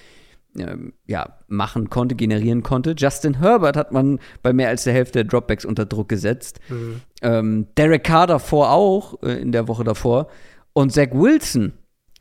ja, 1.07 1.39
machen 1.49 1.91
konnte, 1.91 2.15
generieren 2.15 2.63
konnte. 2.63 2.95
Justin 2.97 3.41
Herbert 3.41 3.77
hat 3.77 3.93
man 3.93 4.21
bei 4.43 4.53
mehr 4.53 4.69
als 4.69 4.85
der 4.85 4.93
Hälfte 4.93 5.25
der 5.25 5.25
Dropbacks 5.25 5.65
unter 5.65 5.85
Druck 5.87 6.09
gesetzt. 6.09 6.61
Mhm. 6.69 7.01
Ähm, 7.23 7.67
Derek 7.77 8.05
Carr 8.05 8.27
davor 8.27 8.71
auch, 8.71 9.23
äh, 9.23 9.41
in 9.41 9.53
der 9.53 9.69
Woche 9.69 9.85
davor. 9.85 10.29
Und 10.73 10.93
Zach 10.93 11.09
Wilson, 11.13 11.73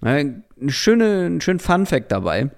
äh, 0.02 0.08
eine 0.60 0.72
schöne, 0.72 1.28
ein 1.28 1.42
schönen 1.42 1.60
Fun-Fact 1.60 2.12
dabei. 2.12 2.50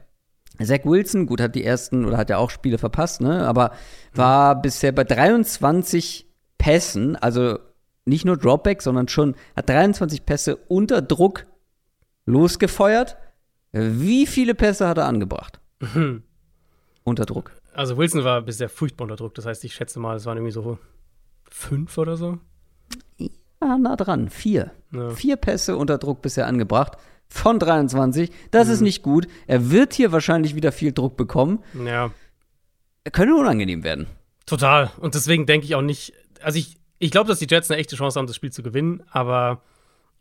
Zach 0.63 0.85
Wilson, 0.85 1.25
gut, 1.25 1.41
hat 1.41 1.55
die 1.55 1.65
ersten 1.65 2.05
oder 2.05 2.17
hat 2.17 2.29
ja 2.29 2.37
auch 2.37 2.49
Spiele 2.49 2.77
verpasst, 2.77 3.19
ne? 3.19 3.45
Aber 3.45 3.71
war 4.13 4.61
bisher 4.61 4.93
bei 4.93 5.03
23 5.03 6.25
Pässen, 6.57 7.15
also 7.17 7.59
nicht 8.05 8.23
nur 8.23 8.37
Dropback, 8.37 8.81
sondern 8.81 9.07
schon 9.07 9.35
hat 9.55 9.67
23 9.67 10.25
Pässe 10.25 10.55
unter 10.55 11.01
Druck 11.01 11.45
losgefeuert. 12.25 13.17
Wie 13.71 14.25
viele 14.25 14.55
Pässe 14.55 14.87
hat 14.87 14.97
er 14.97 15.05
angebracht? 15.05 15.59
Mhm. 15.93 16.23
Unter 17.03 17.25
Druck. 17.25 17.51
Also 17.73 17.97
Wilson 17.97 18.23
war 18.23 18.41
bisher 18.41 18.69
furchtbar 18.69 19.03
unter 19.03 19.17
Druck. 19.17 19.35
Das 19.35 19.45
heißt, 19.45 19.63
ich 19.65 19.75
schätze 19.75 19.99
mal, 19.99 20.15
es 20.15 20.25
waren 20.25 20.37
irgendwie 20.37 20.53
so 20.53 20.79
fünf 21.49 21.97
oder 21.97 22.15
so. 22.15 22.39
Ja, 23.17 23.77
nah 23.77 23.95
dran. 23.95 24.29
Vier. 24.29 24.71
Ja. 24.91 25.09
Vier 25.09 25.35
Pässe 25.35 25.75
unter 25.75 25.97
Druck 25.97 26.21
bisher 26.21 26.47
angebracht. 26.47 26.97
Von 27.27 27.59
23. 27.59 28.31
Das 28.51 28.67
mhm. 28.67 28.73
ist 28.73 28.81
nicht 28.81 29.03
gut. 29.03 29.27
Er 29.45 29.71
wird 29.71 29.93
hier 29.93 30.11
wahrscheinlich 30.11 30.55
wieder 30.55 30.71
viel 30.71 30.93
Druck 30.93 31.17
bekommen. 31.17 31.63
Ja. 31.85 32.11
Er 33.03 33.11
könnte 33.11 33.35
unangenehm 33.35 33.83
werden. 33.83 34.07
Total. 34.45 34.91
Und 34.99 35.15
deswegen 35.15 35.45
denke 35.45 35.65
ich 35.65 35.75
auch 35.75 35.81
nicht. 35.81 36.13
Also 36.41 36.59
ich, 36.59 36.77
ich 36.99 37.11
glaube, 37.11 37.27
dass 37.27 37.39
die 37.39 37.47
Jets 37.49 37.69
eine 37.69 37.79
echte 37.79 37.95
Chance 37.95 38.17
haben, 38.17 38.27
das 38.27 38.35
Spiel 38.35 38.51
zu 38.51 38.63
gewinnen. 38.63 39.03
Aber 39.09 39.61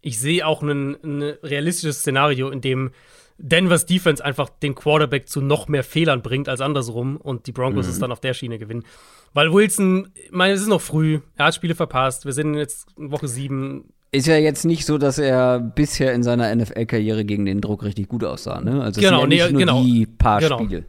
ich 0.00 0.18
sehe 0.18 0.46
auch 0.46 0.62
ein, 0.62 0.96
ein 1.02 1.22
realistisches 1.42 2.00
Szenario, 2.00 2.50
in 2.50 2.60
dem 2.60 2.90
Denvers 3.39 3.86
Defense 3.86 4.24
einfach 4.24 4.48
den 4.48 4.74
Quarterback 4.74 5.28
zu 5.28 5.40
noch 5.40 5.66
mehr 5.69 5.82
Fehlern 5.82 6.23
bringt 6.23 6.48
als 6.48 6.61
andersrum 6.61 7.16
und 7.16 7.47
die 7.47 7.52
Broncos 7.52 7.86
mhm. 7.86 7.93
es 7.93 7.98
dann 7.98 8.12
auf 8.12 8.20
der 8.20 8.35
Schiene 8.35 8.59
gewinnen. 8.59 8.85
Weil 9.32 9.52
Wilson, 9.52 10.09
ich 10.15 10.31
meine, 10.31 10.55
es 10.55 10.61
ist 10.61 10.69
noch 10.69 10.81
früh, 10.81 11.20
er 11.36 11.47
hat 11.47 11.55
Spiele 11.55 11.74
verpasst, 11.74 12.24
wir 12.24 12.32
sind 12.32 12.55
jetzt 12.55 12.89
in 12.97 13.11
Woche 13.11 13.27
sieben. 13.27 13.93
Ist 14.12 14.28
ja 14.28 14.36
jetzt 14.36 14.65
nicht 14.65 14.86
so, 14.86 14.97
dass 14.97 15.19
er 15.19 15.59
bisher 15.59 16.12
in 16.15 16.23
seiner 16.23 16.55
NFL-Karriere 16.55 17.24
gegen 17.24 17.44
den 17.44 17.61
Druck 17.61 17.82
richtig 17.82 18.09
gut 18.09 18.23
aussah, 18.23 18.61
ne? 18.61 18.81
Also 18.81 19.01
genau, 19.01 19.23
ja 19.23 19.27
nee, 19.27 19.51
nur 19.51 19.61
genau, 19.61 19.82
die 19.82 20.06
paar 20.06 20.39
genau. 20.39 20.59
Spiele. 20.59 20.86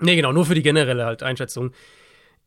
Nee, 0.00 0.16
genau, 0.16 0.32
nur 0.32 0.44
für 0.44 0.56
die 0.56 0.62
generelle 0.62 1.04
halt 1.04 1.22
Einschätzung. 1.22 1.70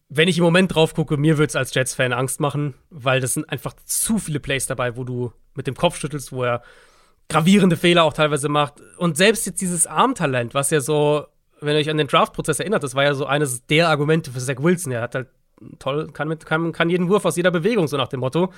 Wenn 0.09 0.27
ich 0.27 0.37
im 0.37 0.43
Moment 0.43 0.75
drauf 0.75 0.93
gucke, 0.93 1.15
mir 1.15 1.37
würde 1.37 1.49
es 1.49 1.55
als 1.55 1.73
Jets-Fan 1.73 2.11
Angst 2.11 2.41
machen, 2.41 2.73
weil 2.89 3.21
das 3.21 3.33
sind 3.33 3.49
einfach 3.49 3.73
zu 3.85 4.19
viele 4.19 4.41
Plays 4.41 4.67
dabei, 4.67 4.97
wo 4.97 5.05
du 5.05 5.31
mit 5.55 5.67
dem 5.67 5.75
Kopf 5.75 5.97
schüttelst, 5.97 6.33
wo 6.33 6.43
er 6.43 6.61
gravierende 7.29 7.77
Fehler 7.77 8.03
auch 8.03 8.13
teilweise 8.13 8.49
macht. 8.49 8.75
Und 8.97 9.17
selbst 9.17 9.45
jetzt 9.45 9.61
dieses 9.61 9.87
Armtalent, 9.87 10.53
was 10.53 10.69
ja 10.69 10.79
so, 10.79 11.27
wenn 11.59 11.75
ihr 11.75 11.81
euch 11.81 11.89
an 11.89 11.97
den 11.97 12.07
Draft-Prozess 12.07 12.59
erinnert, 12.59 12.83
das 12.83 12.95
war 12.95 13.03
ja 13.03 13.13
so 13.13 13.25
eines 13.25 13.65
der 13.65 13.89
Argumente 13.89 14.31
für 14.31 14.39
Zach 14.39 14.57
Wilson. 14.59 14.91
Er 14.91 15.01
hat 15.01 15.15
halt 15.15 15.27
toll, 15.79 16.11
kann, 16.11 16.27
mit, 16.27 16.45
kann, 16.45 16.71
kann 16.71 16.89
jeden 16.89 17.09
Wurf 17.09 17.25
aus 17.25 17.35
jeder 17.35 17.51
Bewegung, 17.51 17.87
so 17.87 17.97
nach 17.97 18.07
dem 18.07 18.21
Motto. 18.21 18.53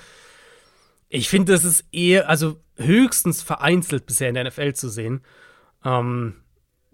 Ich 1.08 1.28
finde, 1.28 1.52
das 1.52 1.64
ist 1.64 1.84
eher, 1.92 2.28
also 2.28 2.60
höchstens 2.76 3.42
vereinzelt 3.42 4.06
bisher 4.06 4.28
in 4.28 4.34
der 4.34 4.44
NFL 4.44 4.74
zu 4.74 4.88
sehen. 4.88 5.22
Ähm, 5.84 6.36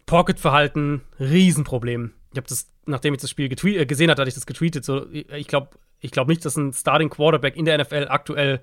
Pocket-Verhalten, 0.07 1.03
Riesenproblem. 1.21 2.13
Ich 2.33 2.39
habe 2.39 2.49
das, 2.49 2.69
nachdem 2.87 3.15
ich 3.15 3.21
das 3.21 3.31
Spiel 3.31 3.53
äh, 3.53 3.87
gesehen 3.87 4.11
hatte, 4.11 4.23
hatte 4.23 4.29
ich 4.29 4.35
das 4.35 4.47
getweetet. 4.47 4.85
So, 4.85 5.07
ich 5.11 5.49
glaube 5.49 5.71
ich 6.01 6.11
glaub 6.11 6.29
nicht, 6.29 6.45
dass 6.45 6.57
ein 6.57 6.73
Starting 6.73 7.11
Quarterback 7.11 7.57
in 7.57 7.65
der 7.65 7.79
NFL 7.79 8.07
aktuell 8.09 8.61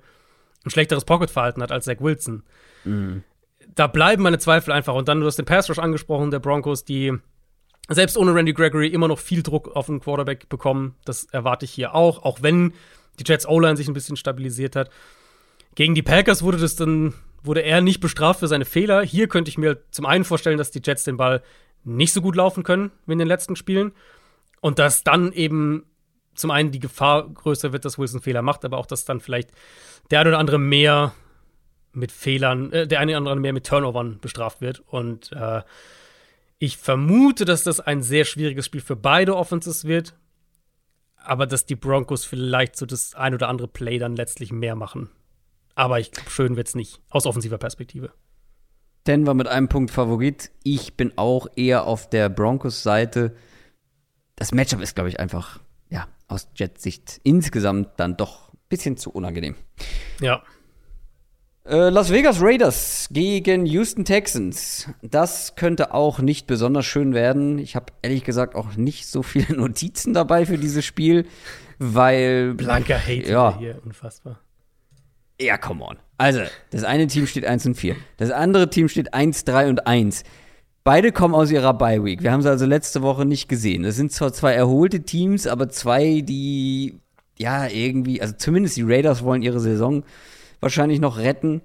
ein 0.64 0.70
schlechteres 0.70 1.04
Pocket-Verhalten 1.04 1.62
hat 1.62 1.72
als 1.72 1.84
Zach 1.84 2.00
Wilson. 2.00 2.42
Mhm. 2.84 3.22
Da 3.74 3.86
bleiben 3.86 4.22
meine 4.22 4.38
Zweifel 4.38 4.72
einfach. 4.72 4.94
Und 4.94 5.08
dann, 5.08 5.20
du 5.20 5.26
hast 5.26 5.36
den 5.36 5.46
Pass 5.46 5.68
Rush 5.68 5.78
angesprochen, 5.78 6.30
der 6.30 6.38
Broncos, 6.38 6.84
die 6.84 7.12
selbst 7.88 8.16
ohne 8.16 8.34
Randy 8.34 8.52
Gregory 8.52 8.88
immer 8.88 9.08
noch 9.08 9.18
viel 9.18 9.42
Druck 9.42 9.74
auf 9.76 9.86
den 9.86 10.00
Quarterback 10.00 10.48
bekommen. 10.48 10.94
Das 11.04 11.24
erwarte 11.24 11.64
ich 11.64 11.72
hier 11.72 11.94
auch, 11.94 12.22
auch 12.24 12.42
wenn 12.42 12.72
die 13.18 13.24
Jets 13.26 13.46
O-Line 13.46 13.76
sich 13.76 13.88
ein 13.88 13.94
bisschen 13.94 14.16
stabilisiert 14.16 14.76
hat. 14.76 14.90
Gegen 15.74 15.94
die 15.94 16.02
Packers 16.02 16.42
wurde 16.42 16.58
das 16.58 16.76
dann, 16.76 17.14
wurde 17.42 17.60
er 17.60 17.80
nicht 17.80 18.00
bestraft 18.00 18.40
für 18.40 18.48
seine 18.48 18.64
Fehler. 18.64 19.02
Hier 19.02 19.28
könnte 19.28 19.50
ich 19.50 19.58
mir 19.58 19.82
zum 19.90 20.06
einen 20.06 20.24
vorstellen, 20.24 20.58
dass 20.58 20.70
die 20.70 20.80
Jets 20.82 21.04
den 21.04 21.16
Ball 21.16 21.42
nicht 21.84 22.12
so 22.12 22.22
gut 22.22 22.36
laufen 22.36 22.62
können 22.62 22.90
wie 23.06 23.12
in 23.12 23.18
den 23.18 23.28
letzten 23.28 23.56
Spielen. 23.56 23.92
Und 24.60 24.78
dass 24.78 25.04
dann 25.04 25.32
eben 25.32 25.84
zum 26.34 26.50
einen 26.50 26.70
die 26.70 26.80
Gefahr 26.80 27.28
größer 27.28 27.72
wird, 27.72 27.84
dass 27.84 27.98
Wilson 27.98 28.20
Fehler 28.20 28.42
macht, 28.42 28.64
aber 28.64 28.78
auch, 28.78 28.86
dass 28.86 29.04
dann 29.04 29.20
vielleicht 29.20 29.50
der 30.10 30.20
eine 30.20 30.30
oder 30.30 30.38
andere 30.38 30.58
mehr 30.58 31.12
mit 31.92 32.12
Fehlern, 32.12 32.72
äh, 32.72 32.86
der 32.86 33.00
eine 33.00 33.12
oder 33.12 33.18
andere 33.18 33.36
mehr 33.36 33.52
mit 33.52 33.66
Turnovern 33.66 34.18
bestraft 34.20 34.60
wird. 34.60 34.80
Und 34.80 35.32
äh, 35.32 35.62
ich 36.58 36.76
vermute, 36.76 37.44
dass 37.44 37.62
das 37.62 37.80
ein 37.80 38.02
sehr 38.02 38.24
schwieriges 38.24 38.66
Spiel 38.66 38.80
für 38.80 38.96
beide 38.96 39.36
Offenses 39.36 39.84
wird. 39.84 40.14
Aber 41.16 41.46
dass 41.46 41.64
die 41.64 41.76
Broncos 41.76 42.24
vielleicht 42.24 42.76
so 42.76 42.84
das 42.84 43.14
ein 43.14 43.34
oder 43.34 43.48
andere 43.48 43.68
Play 43.68 43.98
dann 43.98 44.14
letztlich 44.14 44.52
mehr 44.52 44.74
machen. 44.74 45.08
Aber 45.74 45.98
ich 45.98 46.12
glaube, 46.12 46.30
schön 46.30 46.56
wird 46.56 46.68
es 46.68 46.74
nicht, 46.74 47.00
aus 47.08 47.26
offensiver 47.26 47.58
Perspektive. 47.58 48.12
Denver 49.06 49.34
mit 49.34 49.48
einem 49.48 49.68
Punkt 49.68 49.90
Favorit. 49.90 50.50
Ich 50.62 50.96
bin 50.96 51.12
auch 51.16 51.46
eher 51.56 51.86
auf 51.86 52.08
der 52.08 52.28
Broncos-Seite. 52.28 53.34
Das 54.36 54.52
Matchup 54.52 54.80
ist, 54.80 54.94
glaube 54.94 55.10
ich, 55.10 55.20
einfach, 55.20 55.60
aus 56.28 56.48
Jets-Sicht 56.54 57.20
insgesamt 57.22 57.90
dann 57.96 58.16
doch 58.16 58.52
ein 58.52 58.58
bisschen 58.68 58.96
zu 58.96 59.10
unangenehm. 59.10 59.54
Ja. 60.20 60.42
Äh, 61.66 61.88
Las 61.88 62.12
Vegas 62.12 62.42
Raiders 62.42 63.08
gegen 63.10 63.64
Houston 63.64 64.04
Texans. 64.04 64.90
Das 65.02 65.56
könnte 65.56 65.94
auch 65.94 66.18
nicht 66.18 66.46
besonders 66.46 66.84
schön 66.84 67.14
werden. 67.14 67.58
Ich 67.58 67.74
habe 67.74 67.86
ehrlich 68.02 68.24
gesagt 68.24 68.54
auch 68.54 68.76
nicht 68.76 69.06
so 69.06 69.22
viele 69.22 69.56
Notizen 69.56 70.12
dabei 70.12 70.44
für 70.44 70.58
dieses 70.58 70.84
Spiel, 70.84 71.26
weil. 71.78 72.54
Blanker 72.54 72.98
Hate 72.98 73.30
ja. 73.30 73.56
hier, 73.58 73.80
unfassbar. 73.84 74.40
Ja, 75.40 75.56
come 75.56 75.84
on. 75.84 75.96
Also, 76.16 76.42
das 76.70 76.84
eine 76.84 77.06
Team 77.06 77.26
steht 77.26 77.44
1 77.44 77.66
und 77.66 77.74
4. 77.74 77.96
Das 78.18 78.30
andere 78.30 78.70
Team 78.70 78.88
steht 78.88 79.14
1, 79.14 79.44
3 79.44 79.68
und 79.68 79.86
1. 79.86 80.22
Beide 80.84 81.12
kommen 81.12 81.34
aus 81.34 81.50
ihrer 81.50 81.72
Bye 81.72 82.04
Week. 82.04 82.22
Wir 82.22 82.30
haben 82.30 82.42
sie 82.42 82.50
also 82.50 82.66
letzte 82.66 83.00
Woche 83.00 83.24
nicht 83.24 83.48
gesehen. 83.48 83.84
Es 83.84 83.96
sind 83.96 84.12
zwar 84.12 84.34
zwei 84.34 84.52
erholte 84.52 85.00
Teams, 85.00 85.46
aber 85.46 85.70
zwei, 85.70 86.20
die 86.20 87.00
ja 87.38 87.66
irgendwie, 87.68 88.20
also 88.20 88.34
zumindest 88.36 88.76
die 88.76 88.82
Raiders 88.82 89.24
wollen 89.24 89.40
ihre 89.40 89.60
Saison 89.60 90.04
wahrscheinlich 90.60 91.00
noch 91.00 91.16
retten. 91.16 91.62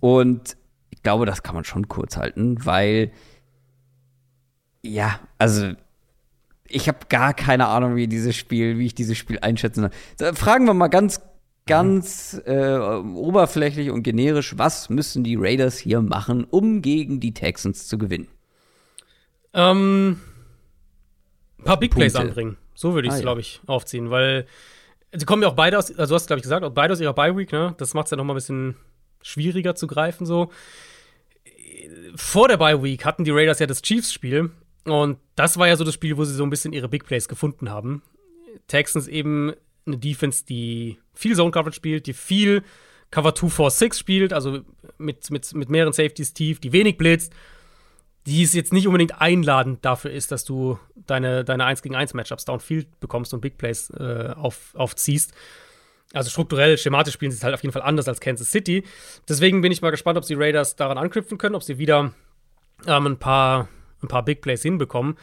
Und 0.00 0.56
ich 0.90 1.00
glaube, 1.04 1.26
das 1.26 1.44
kann 1.44 1.54
man 1.54 1.62
schon 1.62 1.86
kurz 1.86 2.16
halten, 2.16 2.56
weil 2.64 3.12
ja, 4.82 5.20
also 5.38 5.70
ich 6.66 6.88
habe 6.88 6.98
gar 7.08 7.34
keine 7.34 7.68
Ahnung, 7.68 7.94
wie 7.94 8.08
dieses 8.08 8.34
Spiel, 8.34 8.78
wie 8.78 8.86
ich 8.86 8.96
dieses 8.96 9.16
Spiel 9.16 9.38
einschätzen 9.40 9.90
soll. 10.18 10.34
Fragen 10.34 10.64
wir 10.66 10.74
mal 10.74 10.88
ganz, 10.88 11.20
ganz 11.66 12.40
äh, 12.46 12.78
oberflächlich 12.78 13.90
und 13.90 14.02
generisch, 14.02 14.58
was 14.58 14.90
müssen 14.90 15.22
die 15.22 15.36
Raiders 15.36 15.78
hier 15.78 16.02
machen, 16.02 16.42
um 16.42 16.82
gegen 16.82 17.20
die 17.20 17.32
Texans 17.32 17.86
zu 17.86 17.96
gewinnen? 17.96 18.26
Ähm, 19.52 20.20
ein 21.58 21.64
paar 21.64 21.78
Big 21.78 21.92
Plays 21.92 22.16
anbringen. 22.16 22.56
So 22.74 22.94
würde 22.94 23.08
ich 23.08 23.12
es, 23.12 23.16
ah, 23.16 23.18
ja. 23.18 23.22
glaube 23.24 23.40
ich, 23.40 23.60
aufziehen, 23.66 24.10
weil 24.10 24.46
Sie 25.12 25.26
kommen 25.26 25.42
ja 25.42 25.48
auch 25.48 25.54
beide 25.54 25.76
aus, 25.76 25.90
also 25.90 26.12
du 26.12 26.14
hast 26.14 26.28
glaube 26.28 26.38
ich 26.38 26.44
gesagt, 26.44 26.64
beide 26.74 26.92
aus 26.92 27.00
ihrer 27.00 27.14
Bye-Week, 27.14 27.50
ne? 27.50 27.74
Das 27.78 27.94
macht 27.94 28.06
es 28.06 28.10
ja 28.12 28.16
noch 28.16 28.24
mal 28.24 28.34
ein 28.34 28.36
bisschen 28.36 28.76
schwieriger 29.22 29.74
zu 29.74 29.86
greifen, 29.86 30.24
so. 30.24 30.50
Vor 32.14 32.48
der 32.48 32.56
Bye-Week 32.56 33.04
hatten 33.04 33.24
die 33.24 33.32
Raiders 33.32 33.58
ja 33.58 33.66
das 33.66 33.82
Chiefs-Spiel 33.82 34.50
und 34.84 35.18
das 35.34 35.58
war 35.58 35.66
ja 35.66 35.76
so 35.76 35.84
das 35.84 35.94
Spiel, 35.94 36.16
wo 36.16 36.24
sie 36.24 36.34
so 36.34 36.44
ein 36.44 36.50
bisschen 36.50 36.72
ihre 36.72 36.88
Big 36.88 37.04
Plays 37.04 37.28
gefunden 37.28 37.70
haben. 37.70 38.02
Texans 38.68 39.08
eben 39.08 39.52
eine 39.86 39.98
Defense, 39.98 40.44
die 40.44 40.98
viel 41.12 41.34
Zone-Coverage 41.34 41.76
spielt, 41.76 42.06
die 42.06 42.12
viel 42.12 42.62
Cover 43.10 43.30
2-4-6 43.30 43.94
spielt, 43.98 44.32
also 44.32 44.60
mit, 44.96 45.30
mit, 45.30 45.52
mit 45.54 45.68
mehreren 45.68 45.92
Safeties 45.92 46.34
tief, 46.34 46.60
die 46.60 46.72
wenig 46.72 46.96
blitzt 46.96 47.32
die 48.26 48.42
es 48.42 48.52
jetzt 48.52 48.72
nicht 48.72 48.86
unbedingt 48.86 49.20
einladend 49.20 49.84
dafür 49.84 50.10
ist, 50.10 50.30
dass 50.30 50.44
du 50.44 50.78
deine, 50.94 51.44
deine 51.44 51.64
1 51.64 51.82
gegen 51.82 51.96
1 51.96 52.14
Matchups 52.14 52.44
Downfield 52.44 53.00
bekommst 53.00 53.32
und 53.32 53.40
Big 53.40 53.56
Plays 53.56 53.90
äh, 53.90 54.34
auf, 54.36 54.74
aufziehst. 54.74 55.32
Also 56.12 56.28
strukturell, 56.28 56.76
schematisch 56.76 57.14
spielen 57.14 57.30
sie 57.30 57.38
es 57.38 57.44
halt 57.44 57.54
auf 57.54 57.62
jeden 57.62 57.72
Fall 57.72 57.82
anders 57.82 58.08
als 58.08 58.20
Kansas 58.20 58.50
City. 58.50 58.84
Deswegen 59.28 59.60
bin 59.60 59.72
ich 59.72 59.80
mal 59.80 59.90
gespannt, 59.90 60.18
ob 60.18 60.24
die 60.24 60.34
Raiders 60.34 60.76
daran 60.76 60.98
anknüpfen 60.98 61.38
können, 61.38 61.54
ob 61.54 61.62
sie 61.62 61.78
wieder 61.78 62.12
ähm, 62.86 63.06
ein, 63.06 63.18
paar, 63.18 63.68
ein 64.02 64.08
paar 64.08 64.24
Big 64.24 64.42
Plays 64.42 64.62
hinbekommen. 64.62 65.16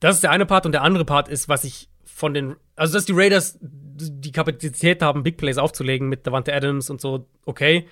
Das 0.00 0.16
ist 0.16 0.22
der 0.22 0.30
eine 0.30 0.46
Part 0.46 0.66
und 0.66 0.72
der 0.72 0.82
andere 0.82 1.04
Part 1.04 1.28
ist, 1.28 1.48
was 1.48 1.64
ich 1.64 1.88
von 2.04 2.34
den, 2.34 2.56
also 2.76 2.94
dass 2.94 3.04
die 3.04 3.12
Raiders 3.14 3.58
die 3.60 4.32
Kapazität 4.32 5.02
haben, 5.02 5.22
Big 5.22 5.36
Plays 5.36 5.58
aufzulegen 5.58 6.08
mit 6.08 6.26
Davante 6.26 6.52
Adams 6.52 6.90
und 6.90 7.00
so, 7.00 7.28
okay. 7.44 7.86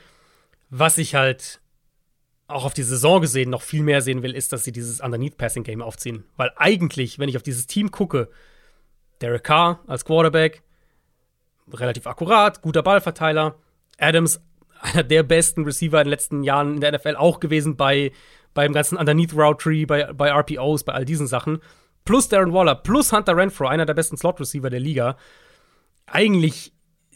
Was 0.70 0.98
ich 0.98 1.14
halt 1.14 1.60
auch 2.50 2.64
auf 2.64 2.74
die 2.74 2.82
Saison 2.82 3.20
gesehen 3.20 3.50
noch 3.50 3.62
viel 3.62 3.82
mehr 3.82 4.02
sehen 4.02 4.22
will, 4.22 4.34
ist, 4.34 4.52
dass 4.52 4.64
sie 4.64 4.72
dieses 4.72 5.00
Underneath-Passing-Game 5.00 5.82
aufziehen. 5.82 6.24
Weil 6.36 6.52
eigentlich, 6.56 7.18
wenn 7.18 7.28
ich 7.28 7.36
auf 7.36 7.42
dieses 7.42 7.66
Team 7.66 7.90
gucke, 7.90 8.28
Derek 9.20 9.44
Carr 9.44 9.80
als 9.86 10.04
Quarterback, 10.04 10.62
relativ 11.72 12.06
akkurat, 12.06 12.62
guter 12.62 12.82
Ballverteiler, 12.82 13.56
Adams, 13.98 14.40
einer 14.80 15.02
der 15.02 15.22
besten 15.22 15.64
Receiver 15.64 15.98
in 15.98 16.04
den 16.04 16.10
letzten 16.10 16.42
Jahren 16.42 16.74
in 16.74 16.80
der 16.80 16.92
NFL 16.92 17.16
auch 17.16 17.40
gewesen 17.40 17.76
bei, 17.76 18.12
beim 18.54 18.72
ganzen 18.72 18.96
Underneath 18.96 19.34
Route 19.34 19.62
Tree, 19.62 19.84
bei, 19.84 20.12
bei 20.12 20.30
RPOs, 20.30 20.84
bei 20.84 20.92
all 20.92 21.04
diesen 21.04 21.26
Sachen. 21.26 21.60
Plus 22.04 22.28
Darren 22.28 22.52
Waller, 22.52 22.74
plus 22.74 23.12
Hunter 23.12 23.36
Renfro, 23.36 23.66
einer 23.66 23.84
der 23.84 23.94
besten 23.94 24.16
Slot 24.16 24.40
Receiver 24.40 24.70
der 24.70 24.80
Liga. 24.80 25.16
Eigentlich 26.06 26.72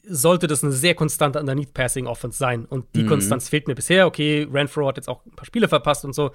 sollte 0.07 0.47
das 0.47 0.63
eine 0.63 0.73
sehr 0.73 0.95
konstante 0.95 1.39
Underneath 1.39 1.75
Passing 1.75 2.07
Offense 2.07 2.39
sein. 2.39 2.65
Und 2.65 2.87
die 2.95 3.05
mhm. 3.05 3.09
Konstanz 3.09 3.49
fehlt 3.49 3.69
mir 3.69 3.75
bisher. 3.75 4.07
Okay, 4.07 4.47
Renfro 4.51 4.87
hat 4.89 4.97
jetzt 4.97 5.09
auch 5.09 5.25
ein 5.25 5.33
paar 5.33 5.47
Spiele 5.47 5.69
verpasst 5.69 6.05
und 6.05 6.15
so. 6.15 6.33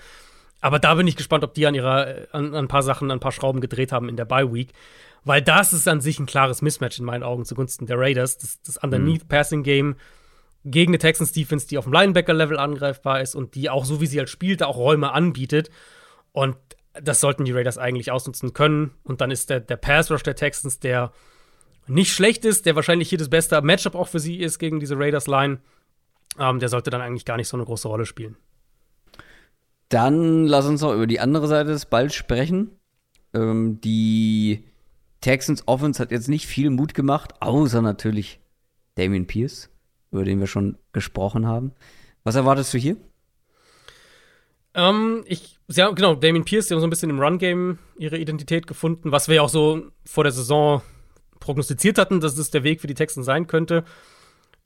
Aber 0.62 0.80
da 0.80 0.96
bin 0.96 1.08
ich 1.08 1.16
gespannt, 1.16 1.44
ob 1.44 1.54
die 1.54 1.66
an 1.68 1.76
ihrer, 1.76 2.28
an, 2.32 2.48
an 2.48 2.56
ein 2.56 2.68
paar 2.68 2.84
Sachen, 2.84 3.12
an 3.12 3.18
ein 3.18 3.22
paar 3.22 3.32
Schrauben 3.32 3.62
gedreht 3.62 3.92
haben 3.92 4.10
in 4.10 4.18
der 4.18 4.26
Bye 4.26 4.54
Week. 4.54 4.74
Weil 5.24 5.42
das 5.42 5.74
ist 5.74 5.88
an 5.88 6.02
sich 6.02 6.20
ein 6.20 6.26
klares 6.26 6.62
Mismatch 6.62 7.00
in 7.00 7.06
meinen 7.06 7.24
Augen 7.24 7.46
zugunsten 7.46 7.86
der 7.86 7.98
Raiders. 7.98 8.38
Das, 8.38 8.62
das 8.62 8.78
Underneath 8.78 9.28
Passing 9.28 9.64
Game 9.64 9.96
gegen 10.66 10.92
eine 10.92 10.98
Texans 10.98 11.32
Defense, 11.32 11.68
die 11.68 11.78
auf 11.78 11.86
dem 11.86 11.94
Linebacker-Level 11.94 12.58
angreifbar 12.58 13.22
ist 13.22 13.36
und 13.36 13.56
die 13.56 13.70
auch 13.70 13.86
so 13.86 14.02
wie 14.02 14.08
sie 14.08 14.20
halt 14.20 14.30
spielt, 14.30 14.64
auch 14.64 14.78
Räume 14.78 15.12
anbietet. 15.12 15.70
Und 16.32 16.58
das 17.02 17.22
sollten 17.22 17.46
die 17.46 17.52
Raiders 17.52 17.78
eigentlich 17.78 18.12
ausnutzen 18.12 18.54
können. 18.54 18.92
Und 19.04 19.22
dann 19.22 19.32
ist 19.32 19.50
der, 19.50 19.60
der 19.60 19.78
Pass 19.78 20.12
Rush 20.12 20.24
der 20.24 20.36
Texans, 20.36 20.80
der 20.80 21.12
nicht 21.90 22.14
schlecht 22.14 22.46
ist, 22.46 22.66
der 22.66 22.76
wahrscheinlich 22.76 23.10
hier 23.10 23.18
das 23.18 23.30
beste 23.30 23.62
Matchup 23.62 23.96
auch 23.96 24.08
für 24.08 24.20
sie 24.20 24.38
ist 24.38 24.60
gegen 24.60 24.80
diese 24.80 24.98
Raiders-Line, 24.98 25.60
ähm, 26.38 26.60
der 26.60 26.70
sollte 26.70 26.90
dann 26.90 27.02
eigentlich 27.02 27.26
gar 27.26 27.38
nicht 27.38 27.48
so 27.48 27.58
eine 27.58 27.66
große 27.66 27.88
Rolle 27.88 28.06
spielen. 28.06 28.38
Dann 29.90 30.46
lass 30.46 30.68
uns 30.68 30.82
noch 30.82 30.94
über 30.94 31.08
die 31.08 31.20
andere 31.20 31.48
Seite 31.48 31.72
des 31.72 31.88
Balls 31.88 32.14
sprechen. 32.14 32.72
Ähm, 33.34 33.82
die 33.82 34.64
Texans 35.22 35.68
Offense 35.68 36.02
hat 36.02 36.12
jetzt 36.12 36.30
nicht 36.30 36.46
viel 36.46 36.70
Mut 36.70 36.94
gemacht, 36.94 37.34
außer 37.42 37.82
natürlich 37.82 38.40
Damien 38.96 39.28
Pierce, 39.28 39.70
über 40.12 40.24
den 40.24 40.40
wir 40.40 40.48
schon 40.48 40.78
gesprochen 40.94 41.48
haben. 41.48 41.72
Was 42.24 42.36
erwartest 42.36 42.74
du 42.74 42.78
hier? 42.78 42.98
Ähm, 44.76 45.24
ich, 45.26 45.60
ja, 45.68 45.90
genau, 45.90 46.16
Damien 46.16 46.46
Pierce, 46.46 46.68
die 46.68 46.74
haben 46.74 46.82
so 46.82 46.88
ein 46.88 46.92
bisschen 46.92 47.10
im 47.10 47.20
Run-Game 47.20 47.80
ihre 47.98 48.18
Identität 48.18 48.68
gefunden, 48.68 49.12
was 49.12 49.28
wir 49.28 49.38
ja 49.38 49.42
auch 49.42 49.50
so 49.50 49.88
vor 50.06 50.24
der 50.24 50.32
Saison 50.32 50.82
prognostiziert 51.40 51.98
hatten, 51.98 52.20
dass 52.20 52.36
das 52.36 52.52
der 52.52 52.64
Weg 52.64 52.82
für 52.82 52.88
die 52.88 52.94
Texans 52.94 53.26
sein 53.26 53.48
könnte. 53.48 53.84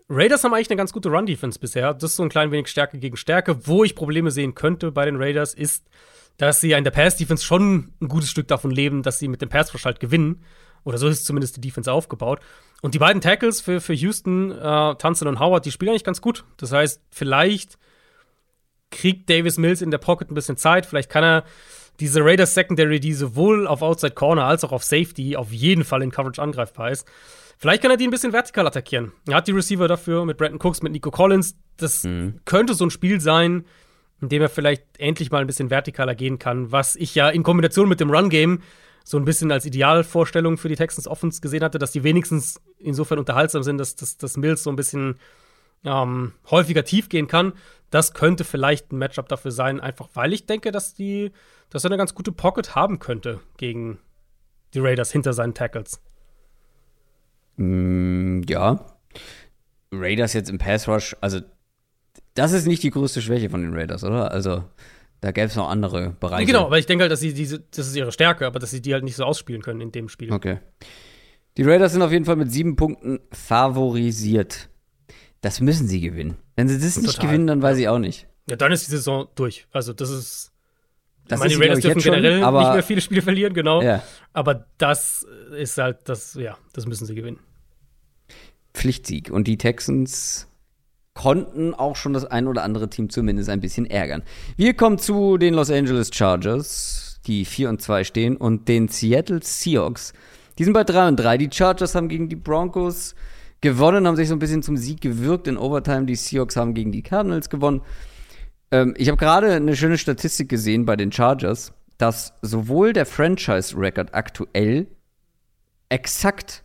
Raiders 0.10 0.44
haben 0.44 0.54
eigentlich 0.54 0.70
eine 0.70 0.78
ganz 0.78 0.94
gute 0.94 1.10
Run-Defense 1.10 1.60
bisher. 1.60 1.94
Das 1.94 2.12
ist 2.12 2.16
so 2.18 2.24
ein 2.24 2.30
klein 2.30 2.52
wenig 2.52 2.68
Stärke 2.68 3.00
gegen 3.00 3.18
Stärke. 3.18 3.68
Wo 3.68 3.84
ich 3.84 3.96
Probleme 3.96 4.32
sehen 4.32 4.54
könnte 4.54 4.92
bei 4.92 5.06
den 5.06 5.16
Raiders, 5.16 5.54
ist, 5.54 5.86
dass 6.38 6.62
sie 6.62 6.72
in 6.72 6.84
der 6.84 6.92
Pass-Defense 6.92 7.44
schon 7.44 7.94
ein 8.02 8.08
gutes 8.08 8.30
Stück 8.30 8.48
davon 8.48 8.72
leben, 8.72 9.04
dass 9.04 9.20
sie 9.20 9.28
mit 9.28 9.42
dem 9.42 9.50
Pass-Rush 9.50 9.86
halt 9.86 10.00
gewinnen. 10.00 10.44
Oder 10.84 10.98
so 10.98 11.08
ist 11.08 11.26
zumindest 11.26 11.58
die 11.58 11.62
Defense 11.62 11.92
aufgebaut. 11.92 12.40
Und 12.82 12.94
die 12.94 13.00
beiden 13.00 13.22
Tackles 13.22 13.62
für, 13.62 13.80
für 13.80 13.94
Houston, 13.94 14.52
äh, 14.52 14.96
Tunson 14.96 15.30
und 15.30 15.40
Howard, 15.40 15.66
die 15.66 15.72
spielen 15.72 15.92
eigentlich 15.92 16.04
ganz 16.04 16.22
gut. 16.22 16.44
Das 16.58 16.74
heißt, 16.74 17.02
vielleicht 17.10 17.78
kriegt 18.92 19.30
Davis 19.30 19.58
Mills 19.58 19.82
in 19.82 19.92
der 19.92 19.98
Pocket 20.00 20.30
ein 20.30 20.36
bisschen 20.36 20.58
Zeit. 20.58 20.86
Vielleicht 20.86 21.10
kann 21.10 21.24
er 21.24 21.44
diese 22.00 22.24
Raiders 22.24 22.54
Secondary, 22.54 23.00
die 23.00 23.14
sowohl 23.14 23.68
auf 23.68 23.82
Outside 23.82 24.14
Corner 24.14 24.46
als 24.46 24.64
auch 24.64 24.72
auf 24.72 24.84
Safety 24.84 25.36
auf 25.36 25.52
jeden 25.52 25.84
Fall 25.84 26.02
in 26.02 26.12
Coverage 26.12 26.42
angreifbar 26.42 26.92
ist. 26.92 27.08
Vielleicht 27.58 27.82
kann 27.82 27.92
er 27.92 27.98
die 27.98 28.08
ein 28.08 28.12
bisschen 28.12 28.34
vertikal 28.34 28.68
attackieren. 28.68 29.14
Er 29.28 29.36
hat 29.36 29.48
die 29.48 29.52
Receiver 29.52 29.88
dafür 29.88 30.26
mit 30.26 30.38
Brandon 30.38 30.60
Cooks, 30.60 30.82
mit 30.82 30.92
Nico 30.92 31.12
Collins. 31.12 31.56
Das 31.78 32.04
mhm. 32.04 32.40
könnte 32.46 32.74
so 32.74 32.86
ein 32.86 32.90
Spiel 32.90 33.22
sein, 33.22 33.66
in 34.22 34.30
dem 34.30 34.42
er 34.42 34.50
vielleicht 34.50 34.84
endlich 34.98 35.32
mal 35.32 35.42
ein 35.42 35.48
bisschen 35.48 35.70
vertikaler 35.70 36.16
gehen 36.16 36.40
kann, 36.40 36.72
was 36.72 36.96
ich 36.96 37.14
ja 37.16 37.30
in 37.30 37.44
Kombination 37.44 37.88
mit 37.88 38.00
dem 38.00 38.10
Run-Game 38.10 38.62
so 39.04 39.18
ein 39.18 39.26
bisschen 39.26 39.52
als 39.52 39.66
Idealvorstellung 39.66 40.58
für 40.58 40.70
die 40.70 40.76
Texans 40.76 41.08
Offense 41.08 41.42
gesehen 41.42 41.64
hatte, 41.64 41.78
dass 41.78 41.92
die 41.92 42.04
wenigstens 42.04 42.62
insofern 42.80 43.20
unterhaltsam 43.20 43.64
sind, 43.64 43.78
dass, 43.78 43.96
dass, 43.96 44.18
dass 44.18 44.38
Mills 44.38 44.64
so 44.64 44.70
ein 44.70 44.76
bisschen 44.76 45.16
ähm, 45.84 46.34
häufiger 46.50 46.86
tief 46.86 47.10
gehen 47.10 47.28
kann. 47.28 47.54
Das 47.94 48.16
könnte 48.16 48.44
vielleicht 48.44 48.92
ein 48.92 48.98
Matchup 48.98 49.28
dafür 49.28 49.52
sein, 49.52 49.80
einfach 49.80 50.10
weil 50.16 50.34
ich 50.34 50.48
denke, 50.48 50.72
dass 50.72 50.96
die 50.96 51.32
dass 51.70 51.84
er 51.84 51.92
eine 51.92 51.98
ganz 51.98 52.16
gute 52.16 52.32
Pocket 52.32 52.74
haben 52.74 52.98
könnte 52.98 53.40
gegen 53.58 54.00
die 54.74 54.80
Raiders 54.80 55.12
hinter 55.12 55.34
seinen 55.34 55.54
Tackles. 55.54 56.02
Mm, 57.58 58.42
ja. 58.50 58.84
Raiders 59.92 60.34
jetzt 60.34 60.50
im 60.50 60.58
Pass 60.58 60.88
Rush, 60.88 61.16
also 61.22 61.42
das 62.34 62.52
ist 62.52 62.66
nicht 62.66 62.82
die 62.82 62.90
größte 62.90 63.22
Schwäche 63.22 63.52
von 63.52 63.62
den 63.62 63.76
Raiders, 63.76 64.04
oder? 64.04 64.32
Also 64.32 64.64
da 65.22 65.32
gäbe 65.32 65.48
es 65.48 65.56
noch 65.56 65.70
andere 65.70 66.16
Bereiche. 66.20 66.48
Genau, 66.48 66.66
aber 66.66 66.80
ich 66.80 66.88
denke 66.88 67.04
halt, 67.04 67.12
dass 67.12 67.20
sie 67.20 67.36
diese, 67.36 67.60
das 67.60 67.88
ist 67.88 67.96
ihre 67.96 68.12
Stärke, 68.12 68.48
aber 68.48 68.58
dass 68.58 68.72
sie 68.72 68.82
die 68.82 68.94
halt 68.94 69.04
nicht 69.04 69.16
so 69.16 69.24
ausspielen 69.24 69.62
können 69.62 69.82
in 69.82 69.92
dem 69.92 70.10
Spiel. 70.10 70.34
Okay. 70.34 70.58
Die 71.58 71.64
Raiders 71.64 71.92
sind 71.92 72.02
auf 72.02 72.12
jeden 72.12 72.26
Fall 72.26 72.38
mit 72.38 72.52
sieben 72.52 72.76
Punkten 72.76 73.20
favorisiert. 73.32 74.70
Das 75.44 75.60
müssen 75.60 75.90
sie 75.90 76.00
gewinnen. 76.00 76.38
Wenn 76.56 76.70
sie 76.70 76.80
das 76.80 76.96
Total. 76.96 77.08
nicht 77.08 77.20
gewinnen, 77.20 77.48
dann 77.48 77.62
weiß 77.62 77.78
ich 77.78 77.90
auch 77.90 78.00
nicht. 78.00 78.28
Ja, 78.50 78.56
dann 78.56 78.72
ist 78.72 78.88
die 78.88 78.92
Saison 78.92 79.28
durch. 79.36 79.68
Also 79.74 79.92
das 79.92 80.10
ist 80.10 80.54
das 81.28 81.40
ich 81.40 81.44
meine, 81.44 81.54
die 81.54 81.62
Raiders 81.62 81.80
dürfen 81.82 82.02
generell 82.02 82.42
schon, 82.42 82.54
nicht 82.54 82.74
mehr 82.74 82.84
viele 82.84 83.02
Spiele 83.02 83.22
verlieren, 83.22 83.54
genau. 83.54 83.82
Ja. 83.82 84.02
Aber 84.32 84.66
das 84.78 85.28
ist 85.58 85.78
halt, 85.78 86.00
das, 86.06 86.36
ja, 86.36 86.58
das 86.72 86.86
müssen 86.86 87.06
sie 87.06 87.14
gewinnen. 87.14 87.40
Pflichtsieg. 88.74 89.32
Und 89.32 89.48
die 89.50 89.58
Texans 89.58 90.48
konnten 91.14 91.74
auch 91.74 91.98
schon 91.98 92.14
das 92.14 92.24
ein 92.24 92.48
oder 92.48 92.64
andere 92.64 92.90
Team 92.90 93.10
zumindest 93.10 93.50
ein 93.50 93.60
bisschen 93.60 93.86
ärgern. 93.86 94.24
Wir 94.56 94.74
kommen 94.74 94.98
zu 94.98 95.38
den 95.38 95.54
Los 95.56 95.70
Angeles 95.70 96.10
Chargers, 96.14 97.20
die 97.28 97.44
4 97.44 97.68
und 97.68 97.82
2 97.82 98.06
stehen, 98.06 98.38
und 98.38 98.70
den 98.70 98.88
Seattle 98.88 99.42
Seahawks. 99.44 100.14
Die 100.58 100.64
sind 100.64 100.72
bei 100.74 100.86
3 100.86 101.10
und 101.10 101.18
3. 101.18 101.38
Die 101.38 101.50
Chargers 101.52 101.96
haben 101.96 102.08
gegen 102.08 102.30
die 102.30 102.38
Broncos 102.38 103.14
gewonnen, 103.64 104.06
haben 104.06 104.16
sich 104.16 104.28
so 104.28 104.36
ein 104.36 104.40
bisschen 104.40 104.62
zum 104.62 104.78
Sieg 104.78 105.02
gewirkt 105.02 105.48
in 105.48 105.58
Overtime. 105.58 106.06
Die 106.06 106.16
Seahawks 106.16 106.56
haben 106.56 106.76
gegen 106.76 106.92
die 106.92 107.02
Cardinals 107.02 107.50
gewonnen. 107.50 107.82
Ähm, 108.70 108.94
ich 108.98 109.08
habe 109.08 109.18
gerade 109.18 109.54
eine 109.54 109.76
schöne 109.76 109.98
Statistik 109.98 110.50
gesehen 110.50 110.86
bei 110.86 110.96
den 110.96 111.12
Chargers, 111.12 111.74
dass 111.98 112.34
sowohl 112.42 112.94
der 112.94 113.08
Franchise-Record 113.08 114.14
aktuell 114.14 114.88
exakt 115.90 116.64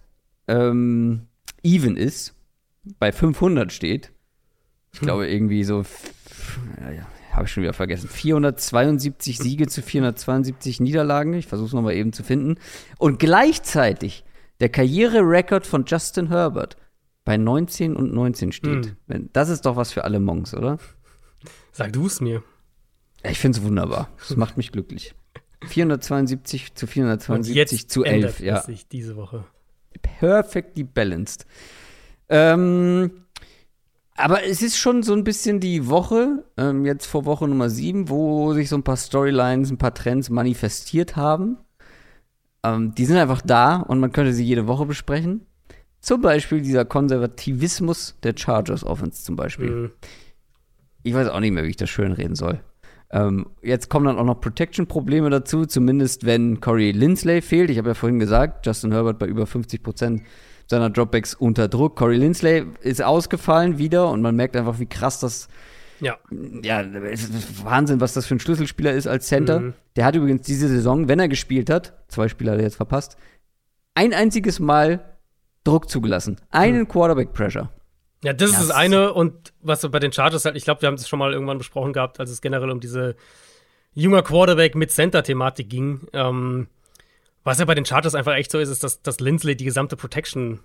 ähm, 0.48 1.28
even 1.62 1.96
ist, 1.96 2.34
bei 2.98 3.12
500 3.12 3.72
steht. 3.72 4.12
Ich 4.92 5.00
glaube, 5.00 5.24
hm. 5.24 5.32
irgendwie 5.32 5.64
so, 5.64 5.84
ja, 6.80 7.06
habe 7.32 7.44
ich 7.44 7.52
schon 7.52 7.62
wieder 7.62 7.74
vergessen, 7.74 8.08
472 8.08 9.38
Siege 9.38 9.68
zu 9.68 9.82
472 9.82 10.80
Niederlagen. 10.80 11.34
Ich 11.34 11.46
versuche 11.46 11.68
es 11.68 11.72
nochmal 11.74 11.94
eben 11.94 12.12
zu 12.12 12.24
finden. 12.24 12.56
Und 12.98 13.18
gleichzeitig 13.18 14.24
der 14.60 14.70
Karriererekord 14.70 15.66
von 15.66 15.84
Justin 15.86 16.28
Herbert 16.28 16.76
bei 17.28 17.36
19 17.36 17.94
und 17.94 18.14
19 18.14 18.52
steht. 18.52 18.96
Hm. 19.06 19.28
Das 19.34 19.50
ist 19.50 19.66
doch 19.66 19.76
was 19.76 19.92
für 19.92 20.04
alle 20.04 20.18
Monks, 20.18 20.54
oder? 20.54 20.78
Sag 21.72 21.92
du 21.92 22.06
es 22.06 22.22
mir. 22.22 22.42
Ich 23.22 23.38
finde 23.38 23.58
es 23.58 23.64
wunderbar. 23.66 24.08
Das 24.18 24.34
macht 24.38 24.56
mich 24.56 24.72
glücklich. 24.72 25.14
472 25.66 26.74
zu 26.74 26.86
472 26.86 27.86
zu 27.86 28.04
11. 28.04 28.40
ja. 28.40 28.62
sich 28.62 28.88
diese 28.88 29.16
Woche. 29.16 29.44
Perfectly 30.00 30.84
balanced. 30.84 31.44
Ähm, 32.30 33.10
aber 34.14 34.44
es 34.44 34.62
ist 34.62 34.78
schon 34.78 35.02
so 35.02 35.12
ein 35.12 35.22
bisschen 35.22 35.60
die 35.60 35.86
Woche, 35.86 36.46
ähm, 36.56 36.86
jetzt 36.86 37.04
vor 37.04 37.26
Woche 37.26 37.46
Nummer 37.46 37.68
7, 37.68 38.08
wo 38.08 38.54
sich 38.54 38.70
so 38.70 38.76
ein 38.76 38.84
paar 38.84 38.96
Storylines, 38.96 39.70
ein 39.70 39.76
paar 39.76 39.92
Trends 39.92 40.30
manifestiert 40.30 41.14
haben. 41.16 41.58
Ähm, 42.64 42.94
die 42.94 43.04
sind 43.04 43.18
einfach 43.18 43.42
da 43.42 43.76
und 43.76 44.00
man 44.00 44.12
könnte 44.12 44.32
sie 44.32 44.44
jede 44.44 44.66
Woche 44.66 44.86
besprechen. 44.86 45.42
Zum 46.08 46.22
Beispiel 46.22 46.62
dieser 46.62 46.84
Konservativismus 46.84 48.16
der 48.22 48.34
Chargers 48.36 48.84
Offense 48.84 49.24
zum 49.24 49.36
Beispiel. 49.36 49.70
Mhm 49.70 49.90
ich 51.08 51.14
weiß 51.14 51.28
auch 51.28 51.40
nicht 51.40 51.52
mehr, 51.52 51.64
wie 51.64 51.70
ich 51.70 51.76
das 51.76 51.90
schön 51.90 52.12
reden 52.12 52.34
soll. 52.34 52.60
Ähm, 53.10 53.46
jetzt 53.62 53.88
kommen 53.88 54.06
dann 54.06 54.18
auch 54.18 54.24
noch 54.24 54.40
Protection-Probleme 54.40 55.30
dazu, 55.30 55.64
zumindest 55.64 56.26
wenn 56.26 56.60
Corey 56.60 56.90
Lindsley 56.90 57.40
fehlt. 57.40 57.70
Ich 57.70 57.78
habe 57.78 57.88
ja 57.88 57.94
vorhin 57.94 58.18
gesagt, 58.18 58.66
Justin 58.66 58.92
Herbert 58.92 59.18
bei 59.18 59.26
über 59.26 59.46
50 59.46 59.82
Prozent 59.82 60.22
seiner 60.66 60.90
Dropbacks 60.90 61.32
unter 61.32 61.68
Druck. 61.68 61.96
Corey 61.96 62.18
Lindsley 62.18 62.66
ist 62.82 63.02
ausgefallen 63.02 63.78
wieder 63.78 64.10
und 64.10 64.20
man 64.20 64.36
merkt 64.36 64.56
einfach, 64.56 64.78
wie 64.78 64.86
krass 64.86 65.20
das 65.20 65.48
ja. 66.00 66.16
Ja, 66.62 66.84
Wahnsinn, 67.64 68.00
was 68.00 68.12
das 68.12 68.26
für 68.26 68.36
ein 68.36 68.40
Schlüsselspieler 68.40 68.92
ist 68.92 69.08
als 69.08 69.26
Center. 69.26 69.58
Mhm. 69.58 69.74
Der 69.96 70.04
hat 70.04 70.14
übrigens 70.14 70.42
diese 70.42 70.68
Saison, 70.68 71.08
wenn 71.08 71.18
er 71.18 71.26
gespielt 71.26 71.70
hat, 71.70 72.04
zwei 72.06 72.28
Spieler 72.28 72.52
hat 72.52 72.58
er 72.58 72.64
jetzt 72.64 72.76
verpasst, 72.76 73.16
ein 73.94 74.14
einziges 74.14 74.60
Mal 74.60 75.17
Druck 75.68 75.90
zugelassen. 75.90 76.40
Einen 76.50 76.80
mhm. 76.80 76.88
Quarterback-Pressure. 76.88 77.70
Ja, 78.24 78.32
das 78.32 78.50
ist 78.50 78.60
das 78.60 78.70
eine. 78.70 79.12
Und 79.12 79.52
was 79.60 79.88
bei 79.88 79.98
den 79.98 80.12
Chargers 80.12 80.44
halt, 80.44 80.56
ich 80.56 80.64
glaube, 80.64 80.82
wir 80.82 80.88
haben 80.88 80.94
es 80.94 81.08
schon 81.08 81.18
mal 81.18 81.32
irgendwann 81.32 81.58
besprochen 81.58 81.92
gehabt, 81.92 82.18
als 82.18 82.30
es 82.30 82.40
generell 82.40 82.70
um 82.70 82.80
diese 82.80 83.14
junger 83.94 84.22
Quarterback 84.22 84.74
mit 84.74 84.90
Center-Thematik 84.90 85.68
ging. 85.68 86.08
Ähm, 86.12 86.68
was 87.44 87.58
ja 87.58 87.64
bei 87.64 87.74
den 87.74 87.84
Chargers 87.84 88.14
einfach 88.14 88.34
echt 88.34 88.50
so 88.50 88.58
ist, 88.58 88.68
ist, 88.68 88.82
dass, 88.82 89.02
dass 89.02 89.20
Lindsley 89.20 89.56
die 89.56 89.64
gesamte 89.64 89.96
Protection 89.96 90.60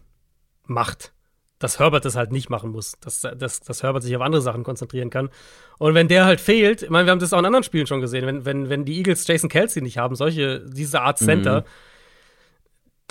macht. 0.65 1.13
Dass 1.59 1.79
Herbert 1.79 2.03
das 2.05 2.15
halt 2.15 2.31
nicht 2.31 2.49
machen 2.49 2.71
muss. 2.71 2.93
Dass, 2.99 3.21
dass, 3.21 3.59
dass 3.59 3.83
Herbert 3.83 4.03
sich 4.03 4.15
auf 4.15 4.21
andere 4.21 4.41
Sachen 4.41 4.63
konzentrieren 4.63 5.11
kann. 5.11 5.29
Und 5.77 5.93
wenn 5.93 6.07
der 6.07 6.25
halt 6.25 6.41
fehlt, 6.41 6.81
ich 6.81 6.89
meine, 6.89 7.05
wir 7.05 7.11
haben 7.11 7.19
das 7.19 7.33
auch 7.33 7.39
in 7.39 7.45
anderen 7.45 7.63
Spielen 7.63 7.87
schon 7.87 8.01
gesehen, 8.01 8.25
wenn, 8.25 8.45
wenn, 8.45 8.69
wenn 8.69 8.85
die 8.85 8.97
Eagles 8.97 9.27
Jason 9.27 9.49
Kelsey 9.49 9.81
nicht 9.83 9.97
haben, 9.97 10.15
solche, 10.15 10.61
diese 10.61 11.01
Art 11.01 11.19
Center, 11.19 11.61
mhm 11.61 11.65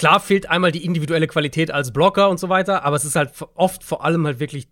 Klar 0.03 0.19
fehlt 0.19 0.51
einmal 0.51 0.73
die 0.73 0.85
individuelle 0.85 1.29
Qualität 1.29 1.71
als 1.71 1.93
Blocker 1.93 2.29
und 2.29 2.41
so 2.41 2.49
weiter, 2.49 2.85
aber 2.85 2.97
es 2.97 3.05
ist 3.05 3.15
halt 3.15 3.31
oft 3.55 3.85
vor 3.85 4.05
allem 4.05 4.27
halt 4.27 4.41
wirklich 4.41 4.67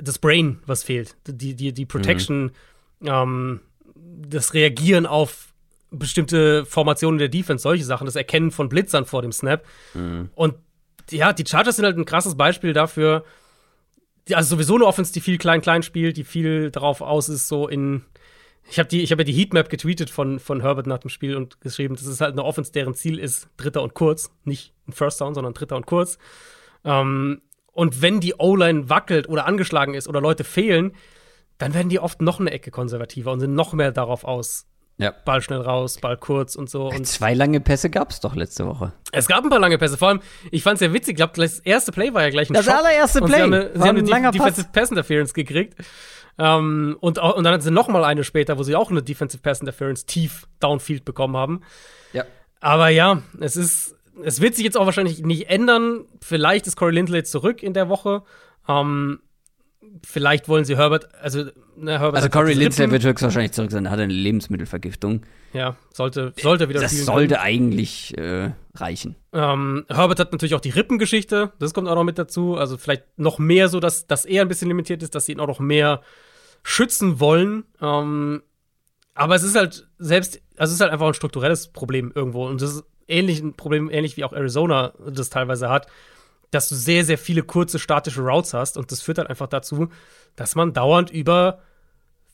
das 0.00 0.20
Brain, 0.20 0.60
was 0.64 0.84
fehlt. 0.84 1.16
Die, 1.26 1.56
die, 1.56 1.72
die 1.72 1.86
Protection, 1.86 2.52
mhm. 3.00 3.08
ähm, 3.08 3.60
das 3.96 4.54
Reagieren 4.54 5.06
auf 5.06 5.52
bestimmte 5.90 6.64
Formationen 6.66 7.18
der 7.18 7.28
Defense, 7.28 7.62
solche 7.62 7.82
Sachen, 7.82 8.04
das 8.04 8.14
Erkennen 8.14 8.52
von 8.52 8.68
Blitzern 8.68 9.06
vor 9.06 9.22
dem 9.22 9.32
Snap. 9.32 9.66
Mhm. 9.92 10.30
Und 10.36 10.54
ja, 11.10 11.32
die 11.32 11.44
Chargers 11.44 11.74
sind 11.74 11.84
halt 11.84 11.98
ein 11.98 12.04
krasses 12.04 12.36
Beispiel 12.36 12.72
dafür, 12.72 13.24
also 14.30 14.54
sowieso 14.54 14.76
eine 14.76 14.86
Offense, 14.86 15.12
die 15.12 15.20
viel 15.20 15.38
klein-klein 15.38 15.82
spielt, 15.82 16.16
die 16.16 16.22
viel 16.22 16.70
darauf 16.70 17.00
aus 17.00 17.28
ist, 17.28 17.48
so 17.48 17.66
in 17.66 18.04
ich 18.70 18.78
habe 18.78 18.96
hab 18.96 19.18
ja 19.18 19.24
die 19.24 19.32
Heatmap 19.32 19.68
getweetet 19.68 20.10
von, 20.10 20.38
von 20.38 20.60
Herbert 20.62 20.86
nach 20.86 20.98
dem 20.98 21.10
Spiel 21.10 21.36
und 21.36 21.60
geschrieben, 21.60 21.94
das 21.96 22.06
ist 22.06 22.20
halt 22.20 22.32
eine 22.32 22.44
Offense, 22.44 22.72
deren 22.72 22.94
Ziel 22.94 23.18
ist 23.18 23.48
Dritter 23.56 23.82
und 23.82 23.94
Kurz. 23.94 24.30
Nicht 24.44 24.72
ein 24.86 24.92
First 24.92 25.20
Down, 25.20 25.34
sondern 25.34 25.54
Dritter 25.54 25.76
und 25.76 25.86
Kurz. 25.86 26.18
Ähm, 26.84 27.42
und 27.72 28.02
wenn 28.02 28.20
die 28.20 28.34
O-Line 28.38 28.88
wackelt 28.88 29.28
oder 29.28 29.46
angeschlagen 29.46 29.94
ist 29.94 30.08
oder 30.08 30.20
Leute 30.20 30.44
fehlen, 30.44 30.92
dann 31.58 31.74
werden 31.74 31.88
die 31.88 31.98
oft 32.00 32.22
noch 32.22 32.40
eine 32.40 32.50
Ecke 32.50 32.70
konservativer 32.70 33.32
und 33.32 33.40
sind 33.40 33.54
noch 33.54 33.72
mehr 33.72 33.92
darauf 33.92 34.24
aus. 34.24 34.66
Ja. 34.98 35.14
Ball 35.24 35.40
schnell 35.40 35.60
raus, 35.62 35.96
Ball 35.98 36.18
kurz 36.18 36.56
und 36.56 36.68
so. 36.68 36.88
Und 36.88 37.06
Zwei 37.06 37.32
lange 37.32 37.60
Pässe 37.60 37.88
gab 37.88 38.10
es 38.10 38.20
doch 38.20 38.34
letzte 38.34 38.66
Woche. 38.66 38.92
Es 39.12 39.28
gab 39.28 39.42
ein 39.42 39.48
paar 39.48 39.58
lange 39.58 39.78
Pässe. 39.78 39.96
Vor 39.96 40.08
allem, 40.08 40.20
ich 40.50 40.62
fand 40.62 40.74
es 40.74 40.80
ja 40.82 40.92
witzig. 40.92 41.12
Ich 41.12 41.16
glaube, 41.16 41.32
das 41.36 41.58
erste 41.60 41.90
Play 41.90 42.12
war 42.12 42.22
ja 42.22 42.28
gleich 42.28 42.50
ein 42.50 42.54
Das 42.54 42.66
Schock. 42.66 42.74
allererste 42.74 43.20
Play. 43.22 43.42
Und 43.42 43.52
sie 43.52 43.56
haben, 43.56 44.06
sie 44.06 44.12
haben 44.12 44.14
eine 44.14 44.30
Defensive 44.30 44.68
Pass 44.70 44.90
Interference 44.90 45.32
gekriegt. 45.32 45.74
Ähm, 46.40 46.96
und, 47.00 47.18
und 47.18 47.44
dann 47.44 47.52
hatten 47.52 47.62
sie 47.62 47.70
noch 47.70 47.88
mal 47.88 48.02
eine 48.02 48.24
später, 48.24 48.56
wo 48.56 48.62
sie 48.62 48.74
auch 48.74 48.90
eine 48.90 49.02
Defensive 49.02 49.42
Pass 49.42 49.60
Interference 49.60 50.06
tief 50.06 50.48
Downfield 50.58 51.04
bekommen 51.04 51.36
haben. 51.36 51.60
Ja. 52.14 52.24
Aber 52.60 52.88
ja, 52.88 53.22
es 53.40 53.56
ist, 53.56 53.94
es 54.24 54.40
wird 54.40 54.54
sich 54.54 54.64
jetzt 54.64 54.78
auch 54.78 54.86
wahrscheinlich 54.86 55.22
nicht 55.22 55.50
ändern. 55.50 56.06
Vielleicht 56.22 56.66
ist 56.66 56.76
Corey 56.76 56.94
Lindley 56.94 57.24
zurück 57.24 57.62
in 57.62 57.74
der 57.74 57.90
Woche. 57.90 58.22
Ähm, 58.66 59.20
vielleicht 60.02 60.48
wollen 60.48 60.64
sie 60.64 60.78
Herbert, 60.78 61.08
also 61.20 61.44
ne, 61.76 61.98
Herbert 61.98 62.16
Also 62.16 62.30
Corey 62.30 62.54
Lindley 62.54 62.90
wird 62.90 63.04
höchstwahrscheinlich 63.04 63.52
zurück 63.52 63.70
sein, 63.70 63.84
er 63.84 63.90
hat 63.90 64.00
eine 64.00 64.12
Lebensmittelvergiftung. 64.12 65.26
Ja, 65.52 65.76
sollte, 65.92 66.32
sollte 66.40 66.70
wieder 66.70 66.80
Das 66.80 66.92
sollte 67.04 67.34
können. 67.34 67.44
eigentlich 67.44 68.16
äh, 68.16 68.52
reichen. 68.74 69.16
Ähm, 69.34 69.84
Herbert 69.88 70.20
hat 70.20 70.32
natürlich 70.32 70.54
auch 70.54 70.60
die 70.60 70.70
Rippengeschichte, 70.70 71.52
das 71.58 71.74
kommt 71.74 71.88
auch 71.88 71.96
noch 71.96 72.04
mit 72.04 72.18
dazu. 72.18 72.56
Also 72.56 72.78
vielleicht 72.78 73.18
noch 73.18 73.38
mehr 73.38 73.68
so, 73.68 73.78
dass, 73.78 74.06
dass 74.06 74.24
er 74.24 74.42
ein 74.42 74.48
bisschen 74.48 74.68
limitiert 74.68 75.02
ist, 75.02 75.14
dass 75.14 75.26
sie 75.26 75.32
ihn 75.32 75.40
auch 75.40 75.48
noch 75.48 75.60
mehr 75.60 76.00
schützen 76.62 77.20
wollen. 77.20 77.64
Ähm, 77.80 78.42
aber 79.14 79.34
es 79.34 79.42
ist 79.42 79.56
halt 79.56 79.88
selbst, 79.98 80.40
also 80.56 80.70
es 80.70 80.76
ist 80.76 80.80
halt 80.80 80.92
einfach 80.92 81.06
ein 81.06 81.14
strukturelles 81.14 81.68
Problem 81.68 82.12
irgendwo. 82.14 82.46
Und 82.46 82.62
das 82.62 82.74
ist 82.76 82.84
ähnlich 83.08 83.40
ein 83.40 83.54
Problem, 83.54 83.90
ähnlich 83.90 84.16
wie 84.16 84.24
auch 84.24 84.32
Arizona 84.32 84.92
das 85.06 85.30
teilweise 85.30 85.68
hat, 85.68 85.88
dass 86.50 86.68
du 86.68 86.74
sehr, 86.74 87.04
sehr 87.04 87.18
viele 87.18 87.42
kurze 87.42 87.78
statische 87.78 88.22
Routes 88.22 88.54
hast. 88.54 88.76
Und 88.76 88.92
das 88.92 89.02
führt 89.02 89.18
halt 89.18 89.30
einfach 89.30 89.48
dazu, 89.48 89.88
dass 90.36 90.54
man 90.54 90.72
dauernd 90.72 91.10
über 91.10 91.60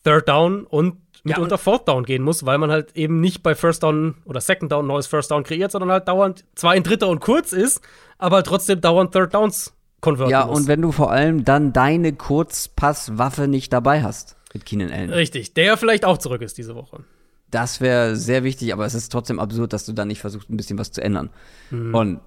Third 0.04 0.28
Down 0.28 0.64
und 0.64 0.98
mitunter 1.24 1.56
ja, 1.56 1.58
Fourth 1.58 1.88
Down 1.88 2.04
gehen 2.04 2.22
muss, 2.22 2.46
weil 2.46 2.58
man 2.58 2.70
halt 2.70 2.94
eben 2.96 3.20
nicht 3.20 3.42
bei 3.42 3.56
First 3.56 3.82
Down 3.82 4.14
oder 4.24 4.40
Second 4.40 4.70
Down 4.70 4.86
neues 4.86 5.08
First 5.08 5.32
Down 5.32 5.42
kreiert, 5.42 5.72
sondern 5.72 5.90
halt 5.90 6.06
dauernd 6.06 6.44
zwar 6.54 6.72
ein 6.72 6.84
Dritter 6.84 7.08
und 7.08 7.20
kurz 7.20 7.52
ist, 7.52 7.80
aber 8.16 8.44
trotzdem 8.44 8.80
dauernd 8.80 9.12
Third 9.12 9.34
Downs 9.34 9.75
konvertieren 10.06 10.40
Ja, 10.40 10.46
muss. 10.46 10.60
und 10.60 10.68
wenn 10.68 10.80
du 10.82 10.92
vor 10.92 11.10
allem 11.10 11.44
dann 11.44 11.72
deine 11.72 12.12
Kurzpasswaffe 12.12 13.48
nicht 13.48 13.72
dabei 13.72 14.02
hast 14.02 14.36
mit 14.54 14.64
Keenan 14.64 14.90
Allen. 14.90 15.10
Richtig, 15.10 15.54
der 15.54 15.64
ja 15.64 15.76
vielleicht 15.76 16.04
auch 16.04 16.18
zurück 16.18 16.42
ist 16.42 16.56
diese 16.58 16.74
Woche. 16.74 17.04
Das 17.50 17.80
wäre 17.80 18.16
sehr 18.16 18.42
wichtig, 18.42 18.72
aber 18.72 18.86
es 18.86 18.94
ist 18.94 19.10
trotzdem 19.10 19.38
absurd, 19.38 19.72
dass 19.72 19.84
du 19.86 19.92
dann 19.92 20.08
nicht 20.08 20.20
versuchst, 20.20 20.50
ein 20.50 20.56
bisschen 20.56 20.78
was 20.78 20.90
zu 20.92 21.02
ändern. 21.02 21.30
Mhm. 21.70 21.94
Und 21.94 22.20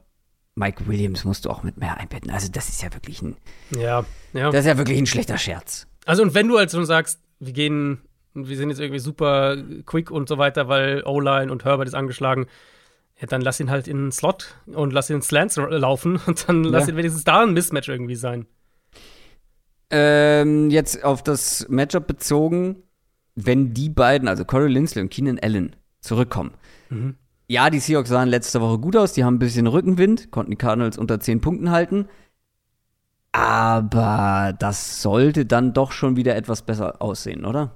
Mike 0.56 0.88
Williams 0.88 1.24
musst 1.26 1.46
du 1.46 1.50
auch 1.50 1.64
mit 1.64 1.78
mehr 1.78 1.98
einbetten. 1.98 2.32
Also, 2.32 2.50
das 2.52 2.70
ist 2.70 2.82
ja 2.82 2.94
wirklich 2.94 3.22
ein. 3.22 3.36
Ja, 3.72 4.06
ja. 4.34 4.52
Das 4.52 4.62
ist 4.62 4.68
ja 4.68 4.78
wirklich 4.78 4.98
ein 4.98 5.06
schlechter 5.06 5.38
Scherz. 5.38 5.88
Also, 6.06 6.22
und 6.24 6.34
wenn 6.34 6.48
du 6.48 6.58
halt 6.58 6.70
so 6.70 6.84
sagst, 6.84 7.20
wir 7.40 7.54
gehen, 7.54 8.00
wir 8.34 8.58
sind 8.58 8.70
jetzt 8.70 8.80
irgendwie 8.80 9.00
super 9.00 9.58
quick 9.86 10.12
und 10.12 10.28
so 10.30 10.38
weiter, 10.38 10.68
weil 10.68 11.04
O-Line 11.06 11.52
und 11.52 11.66
Herbert 11.66 11.88
ist 11.88 11.94
angeschlagen, 11.96 12.48
ja, 13.20 13.28
dann 13.28 13.41
lass 13.41 13.60
ihn 13.60 13.70
halt 13.70 13.88
in 13.88 13.98
den 13.98 14.12
Slot 14.12 14.56
und 14.66 14.94
lass 14.94 15.10
ihn 15.10 15.18
in 15.18 15.22
Slants 15.22 15.58
laufen 15.58 16.20
und 16.26 16.48
dann 16.48 16.64
lass 16.64 16.88
ja. 16.88 16.94
ihn 16.94 16.98
wenigstens 16.98 17.24
da 17.24 17.44
ein 17.44 17.54
Mismatch 17.54 17.90
irgendwie 17.90 18.16
sein. 18.16 18.46
Ähm, 19.91 20.70
jetzt 20.70 21.04
auf 21.04 21.24
das 21.24 21.68
Matchup 21.68 22.08
bezogen, 22.08 22.84
wenn 23.36 23.74
die 23.74 23.90
beiden, 23.90 24.28
also 24.28 24.46
Corey 24.46 24.70
Linsley 24.70 25.02
und 25.02 25.10
Keenan 25.10 25.40
Allen, 25.40 25.76
zurückkommen. 26.00 26.52
Mhm. 26.90 27.16
Ja, 27.48 27.70
die 27.72 27.80
Seahawks 27.80 28.10
sahen 28.10 28.30
letzte 28.30 28.62
Woche 28.62 28.78
gut 28.78 28.96
aus, 28.96 29.14
die 29.14 29.24
haben 29.24 29.36
ein 29.36 29.40
bisschen 29.40 29.66
Rückenwind, 29.66 30.30
konnten 30.30 30.52
die 30.52 30.58
Cardinals 30.58 30.98
unter 31.00 31.20
10 31.20 31.41
Punkten 31.41 31.72
halten. 31.72 32.08
Aber 33.32 34.56
das 34.60 35.02
sollte 35.02 35.46
dann 35.46 35.74
doch 35.74 35.91
schon 35.91 36.16
wieder 36.16 36.36
etwas 36.36 36.62
besser 36.62 37.02
aussehen, 37.02 37.46
oder? 37.46 37.76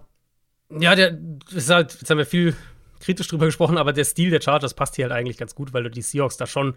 Ja, 0.70 0.96
der 0.96 1.18
ist 1.52 1.70
halt, 1.70 1.94
jetzt 1.94 2.10
haben 2.10 2.18
wir 2.18 2.26
viel 2.26 2.56
kritisch 3.04 3.28
drüber 3.28 3.46
gesprochen, 3.46 3.78
aber 3.78 3.94
der 3.94 4.06
Stil 4.06 4.30
der 4.30 4.42
Chargers 4.42 4.74
passt 4.74 4.96
hier 4.96 5.06
halt 5.06 5.14
eigentlich 5.14 5.38
ganz 5.38 5.56
gut, 5.56 5.74
weil 5.74 5.84
du 5.84 5.90
die 5.90 6.02
Seahawks 6.02 6.38
da 6.38 6.48
schon 6.48 6.76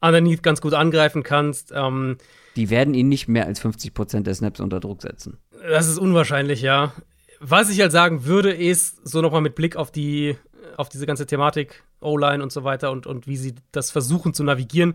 underneath 0.00 0.42
ganz 0.42 0.60
gut 0.60 0.74
angreifen 0.74 1.22
kannst. 1.22 1.72
Ähm, 1.74 2.18
die 2.56 2.70
werden 2.70 2.94
ihn 2.94 3.08
nicht 3.08 3.28
mehr 3.28 3.46
als 3.46 3.62
50% 3.62 4.22
der 4.22 4.34
Snaps 4.34 4.60
unter 4.60 4.80
Druck 4.80 5.02
setzen. 5.02 5.38
Das 5.62 5.88
ist 5.88 5.98
unwahrscheinlich, 5.98 6.62
ja. 6.62 6.92
Was 7.38 7.70
ich 7.70 7.80
halt 7.80 7.92
sagen 7.92 8.24
würde, 8.24 8.52
ist, 8.52 9.06
so 9.06 9.22
nochmal 9.22 9.40
mit 9.40 9.54
Blick 9.54 9.76
auf 9.76 9.90
die, 9.90 10.36
auf 10.76 10.88
diese 10.88 11.06
ganze 11.06 11.26
Thematik, 11.26 11.84
O-Line 12.00 12.42
und 12.42 12.52
so 12.52 12.64
weiter 12.64 12.90
und, 12.90 13.06
und 13.06 13.26
wie 13.26 13.36
sie 13.36 13.54
das 13.72 13.90
versuchen 13.90 14.34
zu 14.34 14.42
navigieren. 14.42 14.94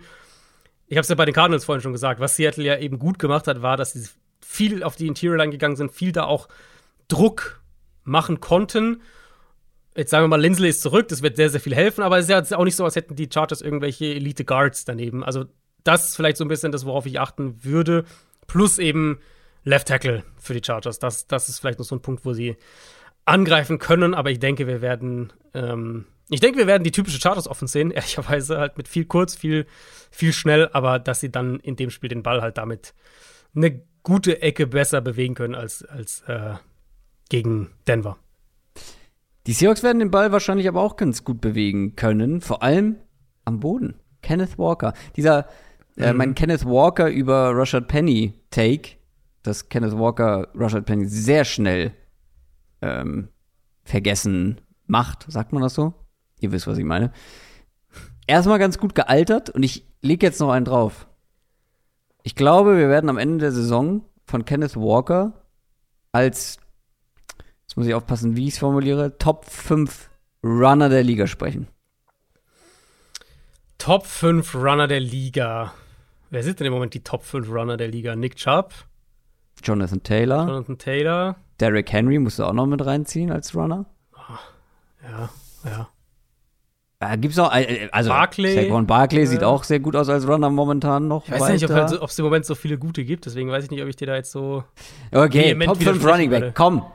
Ich 0.87 0.97
habe 0.97 1.01
es 1.03 1.09
ja 1.09 1.15
bei 1.15 1.25
den 1.25 1.33
Cardinals 1.33 1.65
vorhin 1.65 1.81
schon 1.81 1.93
gesagt, 1.93 2.19
was 2.19 2.35
Seattle 2.35 2.63
ja 2.63 2.77
eben 2.77 2.99
gut 2.99 3.17
gemacht 3.17 3.47
hat, 3.47 3.61
war, 3.61 3.77
dass 3.77 3.93
sie 3.93 4.07
viel 4.41 4.83
auf 4.83 4.95
die 4.95 5.07
Interior 5.07 5.37
Line 5.37 5.51
gegangen 5.51 5.75
sind, 5.75 5.91
viel 5.91 6.11
da 6.11 6.25
auch 6.25 6.47
Druck 7.07 7.61
machen 8.03 8.39
konnten 8.39 9.01
jetzt 9.95 10.11
sagen 10.11 10.23
wir 10.23 10.27
mal, 10.27 10.41
Lindsley 10.41 10.69
ist 10.69 10.81
zurück, 10.81 11.07
das 11.07 11.21
wird 11.21 11.37
sehr, 11.37 11.49
sehr 11.49 11.59
viel 11.59 11.75
helfen, 11.75 12.03
aber 12.03 12.17
es 12.17 12.29
ist 12.29 12.51
ja 12.51 12.57
auch 12.57 12.65
nicht 12.65 12.75
so, 12.75 12.83
als 12.83 12.95
hätten 12.95 13.15
die 13.15 13.29
Chargers 13.31 13.61
irgendwelche 13.61 14.05
Elite 14.05 14.45
Guards 14.45 14.85
daneben. 14.85 15.23
Also, 15.23 15.45
das 15.83 16.09
ist 16.09 16.15
vielleicht 16.15 16.37
so 16.37 16.43
ein 16.43 16.47
bisschen 16.49 16.71
das, 16.71 16.85
worauf 16.85 17.05
ich 17.05 17.19
achten 17.19 17.63
würde. 17.63 18.05
Plus 18.47 18.79
eben 18.79 19.19
Left 19.63 19.87
Tackle 19.87 20.23
für 20.37 20.53
die 20.53 20.61
Chargers. 20.63 20.99
Das, 20.99 21.27
das 21.27 21.49
ist 21.49 21.59
vielleicht 21.59 21.79
noch 21.79 21.85
so 21.85 21.95
ein 21.95 22.01
Punkt, 22.01 22.25
wo 22.25 22.33
sie 22.33 22.55
angreifen 23.25 23.79
können, 23.79 24.13
aber 24.13 24.29
ich 24.29 24.39
denke, 24.39 24.67
wir 24.67 24.81
werden, 24.81 25.33
ähm, 25.53 26.05
ich 26.29 26.39
denke, 26.39 26.59
wir 26.59 26.67
werden 26.67 26.83
die 26.83 26.91
typische 26.91 27.19
Chargers 27.19 27.47
offen 27.47 27.67
sehen, 27.67 27.91
ehrlicherweise, 27.91 28.57
halt 28.57 28.77
mit 28.77 28.87
viel 28.87 29.05
kurz, 29.05 29.35
viel, 29.35 29.65
viel 30.11 30.33
schnell, 30.33 30.69
aber 30.73 30.99
dass 30.99 31.19
sie 31.19 31.31
dann 31.31 31.59
in 31.59 31.75
dem 31.75 31.89
Spiel 31.89 32.09
den 32.09 32.23
Ball 32.23 32.41
halt 32.41 32.57
damit 32.57 32.93
eine 33.55 33.81
gute 34.03 34.41
Ecke 34.41 34.67
besser 34.67 35.01
bewegen 35.01 35.33
können 35.33 35.55
als, 35.55 35.83
als 35.83 36.21
äh, 36.27 36.55
gegen 37.29 37.71
Denver. 37.87 38.17
Die 39.47 39.53
Seahawks 39.53 39.83
werden 39.83 39.99
den 39.99 40.11
Ball 40.11 40.31
wahrscheinlich 40.31 40.67
aber 40.67 40.81
auch 40.81 40.95
ganz 40.95 41.23
gut 41.23 41.41
bewegen 41.41 41.95
können, 41.95 42.41
vor 42.41 42.63
allem 42.63 42.97
am 43.43 43.59
Boden. 43.59 43.95
Kenneth 44.21 44.57
Walker. 44.57 44.93
Dieser, 45.15 45.47
äh, 45.97 46.11
mhm. 46.11 46.17
mein 46.17 46.35
Kenneth 46.35 46.65
Walker 46.65 47.09
über 47.09 47.55
Rashad 47.55 47.87
Penny 47.87 48.33
Take, 48.49 48.97
dass 49.43 49.69
Kenneth 49.69 49.97
Walker 49.97 50.47
Rashad 50.55 50.85
Penny 50.85 51.05
sehr 51.05 51.45
schnell 51.45 51.93
ähm, 52.81 53.29
vergessen 53.83 54.61
macht, 54.87 55.31
sagt 55.31 55.53
man 55.53 55.61
das 55.61 55.75
so? 55.75 55.93
Ihr 56.39 56.51
wisst, 56.51 56.67
was 56.67 56.77
ich 56.77 56.83
meine. 56.83 57.11
Erstmal 58.27 58.57
ganz 58.57 58.79
gut 58.79 58.95
gealtert 58.95 59.51
und 59.51 59.61
ich 59.61 59.87
lege 60.01 60.25
jetzt 60.25 60.39
noch 60.39 60.49
einen 60.49 60.65
drauf. 60.65 61.07
Ich 62.23 62.35
glaube, 62.35 62.77
wir 62.77 62.89
werden 62.89 63.09
am 63.09 63.19
Ende 63.19 63.37
der 63.37 63.51
Saison 63.51 64.03
von 64.25 64.45
Kenneth 64.45 64.75
Walker 64.75 65.45
als 66.11 66.57
jetzt 67.75 67.77
muss 67.77 67.87
ich 67.87 67.93
aufpassen, 67.93 68.37
wie 68.37 68.47
ich 68.47 68.53
es 68.53 68.59
formuliere, 68.59 69.17
Top 69.17 69.43
5 69.43 70.09
Runner 70.45 70.87
der 70.87 71.03
Liga 71.03 71.27
sprechen. 71.27 71.67
Top 73.77 74.05
5 74.05 74.55
Runner 74.55 74.87
der 74.87 75.01
Liga. 75.01 75.73
Wer 76.29 76.43
sind 76.43 76.61
denn 76.61 76.67
im 76.67 76.73
Moment 76.73 76.93
die 76.93 77.03
Top 77.03 77.23
5 77.23 77.49
Runner 77.49 77.75
der 77.75 77.89
Liga? 77.89 78.15
Nick 78.15 78.37
Chubb? 78.37 78.73
Jonathan 79.61 80.01
Taylor. 80.03 80.47
Jonathan 80.47 80.77
Taylor. 80.77 81.35
Derrick 81.59 81.91
Henry 81.91 82.17
musst 82.17 82.39
du 82.39 82.45
auch 82.45 82.53
noch 82.53 82.65
mit 82.65 82.85
reinziehen 82.85 83.29
als 83.29 83.53
Runner. 83.53 83.85
Ja, 85.03 85.29
ja. 85.65 85.89
Äh, 86.99 87.17
gibt's 87.17 87.37
auch, 87.37 87.53
äh, 87.53 87.89
also 87.91 88.09
Barkley. 88.09 88.55
Saquon 88.55 88.87
Barkley 88.87 89.23
ja. 89.23 89.27
sieht 89.27 89.43
auch 89.43 89.65
sehr 89.65 89.81
gut 89.81 89.97
aus 89.97 90.07
als 90.07 90.25
Runner 90.25 90.49
momentan 90.49 91.09
noch. 91.09 91.25
Ich 91.25 91.31
weiß 91.31 91.41
weiter. 91.41 91.53
nicht, 91.53 91.65
ob 91.65 91.71
es 91.71 91.99
halt 91.99 92.19
im 92.19 92.25
Moment 92.25 92.45
so 92.45 92.55
viele 92.55 92.77
gute 92.77 93.03
gibt, 93.03 93.25
deswegen 93.25 93.51
weiß 93.51 93.65
ich 93.65 93.71
nicht, 93.71 93.83
ob 93.83 93.89
ich 93.89 93.97
dir 93.97 94.07
da 94.07 94.15
jetzt 94.15 94.31
so. 94.31 94.63
Okay, 95.11 95.59
Top 95.65 95.83
5 95.83 96.05
Running 96.05 96.29
Back, 96.29 96.55
komm. 96.55 96.85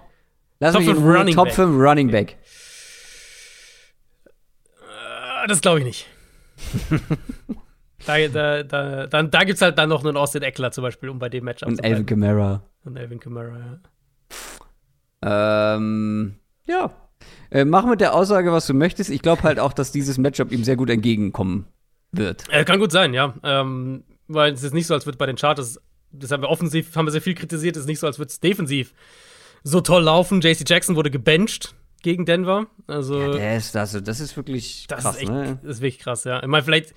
Lass 0.61 0.75
Top 0.75 0.83
mich 0.83 0.91
in 0.91 1.03
Running 1.03 1.35
Top 1.35 1.51
5 1.51 1.77
Running 1.77 2.11
Back. 2.11 2.37
Äh, 5.43 5.49
das 5.49 5.61
glaube 5.63 5.79
ich 5.81 5.85
nicht. 5.87 6.07
da 8.07 8.29
da, 8.29 8.63
da, 8.63 9.07
dann, 9.07 9.31
da 9.31 9.45
gibt 9.45 9.57
es 9.57 9.63
halt 9.63 9.79
dann 9.79 9.89
noch 9.89 10.05
einen 10.05 10.19
Austin 10.19 10.43
Eckler 10.43 10.71
zum 10.71 10.83
Beispiel, 10.83 11.09
um 11.09 11.19
bei 11.19 11.31
dem 11.31 11.45
Matchup 11.45 11.69
Und 11.69 11.83
Alvin 11.83 12.05
Kamara. 12.05 12.63
Und 12.85 12.99
Alvin 12.99 13.19
Kamara, 13.19 13.81
ja. 15.23 15.77
Ähm, 15.77 16.37
ja. 16.67 16.93
Äh, 17.51 17.65
mach 17.65 17.87
mit 17.87 18.03
der 18.03 18.15
Aussage, 18.15 18.53
was 18.53 18.67
du 18.67 18.75
möchtest. 18.75 19.09
Ich 19.09 19.23
glaube 19.23 19.43
halt 19.43 19.59
auch, 19.59 19.73
dass 19.73 19.93
dieses 19.93 20.19
Matchup 20.19 20.53
ihm 20.53 20.63
sehr 20.63 20.77
gut 20.77 20.91
entgegenkommen 20.91 21.67
wird. 22.13 22.45
Äh, 22.51 22.65
kann 22.65 22.79
gut 22.79 22.93
sein, 22.93 23.15
ja. 23.15 23.35
Ähm, 23.43 24.05
weil 24.29 24.53
es 24.53 24.63
ist 24.63 24.75
nicht 24.75 24.87
so, 24.87 24.95
als 24.95 25.07
würde 25.07 25.19
bei 25.19 25.27
den 25.27 25.37
Charters, 25.37 25.81
das 26.13 26.31
haben 26.31 26.43
wir 26.43 26.51
offensiv, 26.51 26.95
haben 26.97 27.07
wir 27.07 27.13
sehr 27.13 27.23
viel 27.23 27.35
kritisiert, 27.35 27.77
es 27.77 27.83
ist 27.83 27.89
nicht 27.89 27.99
so, 27.99 28.07
als 28.07 28.19
würde 28.19 28.29
es 28.29 28.41
defensiv 28.41 28.93
so 29.63 29.81
toll 29.81 30.03
laufen. 30.03 30.41
JC 30.41 30.69
Jackson 30.69 30.97
wurde 30.97 31.11
gebencht. 31.11 31.75
gegen 32.03 32.25
Denver. 32.25 32.67
Also, 32.87 33.35
Der 33.35 33.57
ist, 33.57 33.77
also, 33.77 34.01
das 34.01 34.21
ist 34.21 34.37
wirklich 34.37 34.87
das 34.89 35.03
krass, 35.03 35.17
ist 35.17 35.23
echt, 35.23 35.31
ne? 35.31 35.59
das 35.63 35.77
ist 35.77 35.81
wirklich 35.83 36.03
krass, 36.03 36.25
ja. 36.25 36.41
Ich 36.41 36.49
meine, 36.49 36.65
vielleicht, 36.65 36.95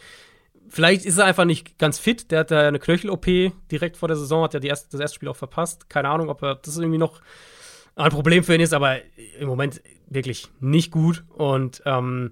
vielleicht 0.69 1.06
ist 1.06 1.18
er 1.18 1.26
einfach 1.26 1.45
nicht 1.45 1.77
ganz 1.77 1.99
fit. 1.99 2.31
Der 2.31 2.40
hat 2.40 2.52
da 2.52 2.68
eine 2.68 2.80
Knöchel-OP 2.80 3.26
direkt 3.69 3.98
vor 3.98 4.07
der 4.07 4.18
Saison, 4.18 4.44
hat 4.44 4.53
ja 4.53 4.60
die 4.60 4.69
erste, 4.69 4.90
das 4.91 5.02
erste 5.02 5.15
Spiel 5.15 5.30
auch 5.30 5.35
verpasst. 5.35 5.90
Keine 5.90 6.10
Ahnung, 6.10 6.30
ob 6.30 6.41
er 6.41 6.56
das 6.56 6.77
irgendwie 6.77 6.98
noch 6.99 7.22
ein 7.95 8.11
Problem 8.11 8.44
für 8.44 8.56
ihn 8.56 8.61
ist, 8.61 8.73
aber 8.73 8.98
im 9.40 9.48
Moment 9.48 9.81
wirklich 10.07 10.49
nicht 10.60 10.90
gut. 10.91 11.23
Und 11.35 11.81
ähm, 11.85 12.31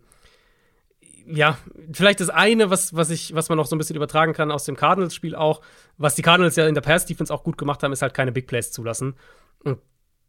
ja, 1.27 1.57
vielleicht 1.91 2.19
das 2.19 2.29
eine, 2.29 2.69
was, 2.69 2.95
was, 2.95 3.09
ich, 3.09 3.35
was 3.35 3.49
man 3.49 3.57
noch 3.57 3.65
so 3.67 3.75
ein 3.75 3.79
bisschen 3.79 3.95
übertragen 3.95 4.33
kann 4.33 4.51
aus 4.51 4.63
dem 4.63 4.75
Cardinals-Spiel 4.75 5.35
auch, 5.35 5.61
was 5.97 6.15
die 6.15 6.21
Cardinals 6.21 6.55
ja 6.55 6.67
in 6.67 6.73
der 6.73 6.81
Pass-Defense 6.81 7.33
auch 7.33 7.43
gut 7.43 7.57
gemacht 7.57 7.83
haben, 7.83 7.91
ist 7.91 8.01
halt 8.01 8.13
keine 8.13 8.31
Big 8.31 8.47
Plays 8.47 8.71
zulassen. 8.71 9.15
Und 9.63 9.77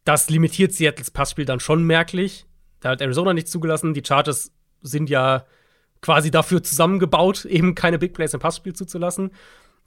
das 0.04 0.30
limitiert 0.30 0.72
Seattles 0.72 1.10
Passspiel 1.10 1.44
dann 1.44 1.60
schon 1.60 1.84
merklich. 1.84 2.46
Da 2.80 2.90
hat 2.90 3.00
Arizona 3.00 3.32
nicht 3.32 3.48
zugelassen. 3.48 3.94
Die 3.94 4.02
Chargers 4.04 4.52
sind 4.80 5.08
ja 5.08 5.46
quasi 6.00 6.30
dafür 6.30 6.62
zusammengebaut, 6.62 7.44
eben 7.46 7.74
keine 7.74 7.98
Big 7.98 8.14
Plays 8.14 8.34
im 8.34 8.40
Passspiel 8.40 8.74
zuzulassen. 8.74 9.30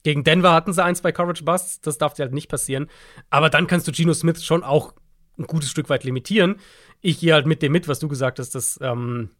Gegen 0.03 0.23
Denver 0.23 0.53
hatten 0.53 0.71
sie 0.71 0.83
ein, 0.83 0.95
zwei 0.95 1.11
Coverage 1.11 1.43
Busts, 1.43 1.81
das 1.81 1.97
darf 1.97 2.13
dir 2.13 2.23
halt 2.23 2.33
nicht 2.33 2.47
passieren. 2.47 2.87
Aber 3.29 3.49
dann 3.49 3.67
kannst 3.67 3.87
du 3.87 3.91
Geno 3.91 4.13
Smith 4.13 4.43
schon 4.43 4.63
auch 4.63 4.93
ein 5.37 5.47
gutes 5.47 5.69
Stück 5.69 5.89
weit 5.89 6.03
limitieren. 6.03 6.57
Ich 7.01 7.19
gehe 7.19 7.33
halt 7.33 7.47
mit 7.47 7.61
dem 7.61 7.71
mit, 7.71 7.87
was 7.87 7.99
du 7.99 8.07
gesagt 8.07 8.39
hast, 8.39 8.55
dass, 8.55 8.79
ähm, 8.81 9.31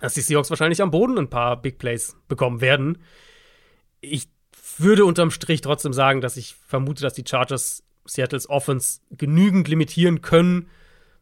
dass 0.00 0.14
die 0.14 0.20
Seahawks 0.20 0.50
wahrscheinlich 0.50 0.82
am 0.82 0.90
Boden 0.90 1.18
ein 1.18 1.30
paar 1.30 1.60
Big 1.60 1.78
Plays 1.78 2.16
bekommen 2.28 2.60
werden. 2.60 2.98
Ich 4.00 4.28
würde 4.78 5.04
unterm 5.04 5.30
Strich 5.30 5.62
trotzdem 5.62 5.92
sagen, 5.92 6.20
dass 6.20 6.36
ich 6.36 6.54
vermute, 6.66 7.02
dass 7.02 7.14
die 7.14 7.24
Chargers 7.26 7.82
Seattles 8.04 8.48
Offense 8.48 9.00
genügend 9.10 9.68
limitieren 9.68 10.20
können, 10.22 10.68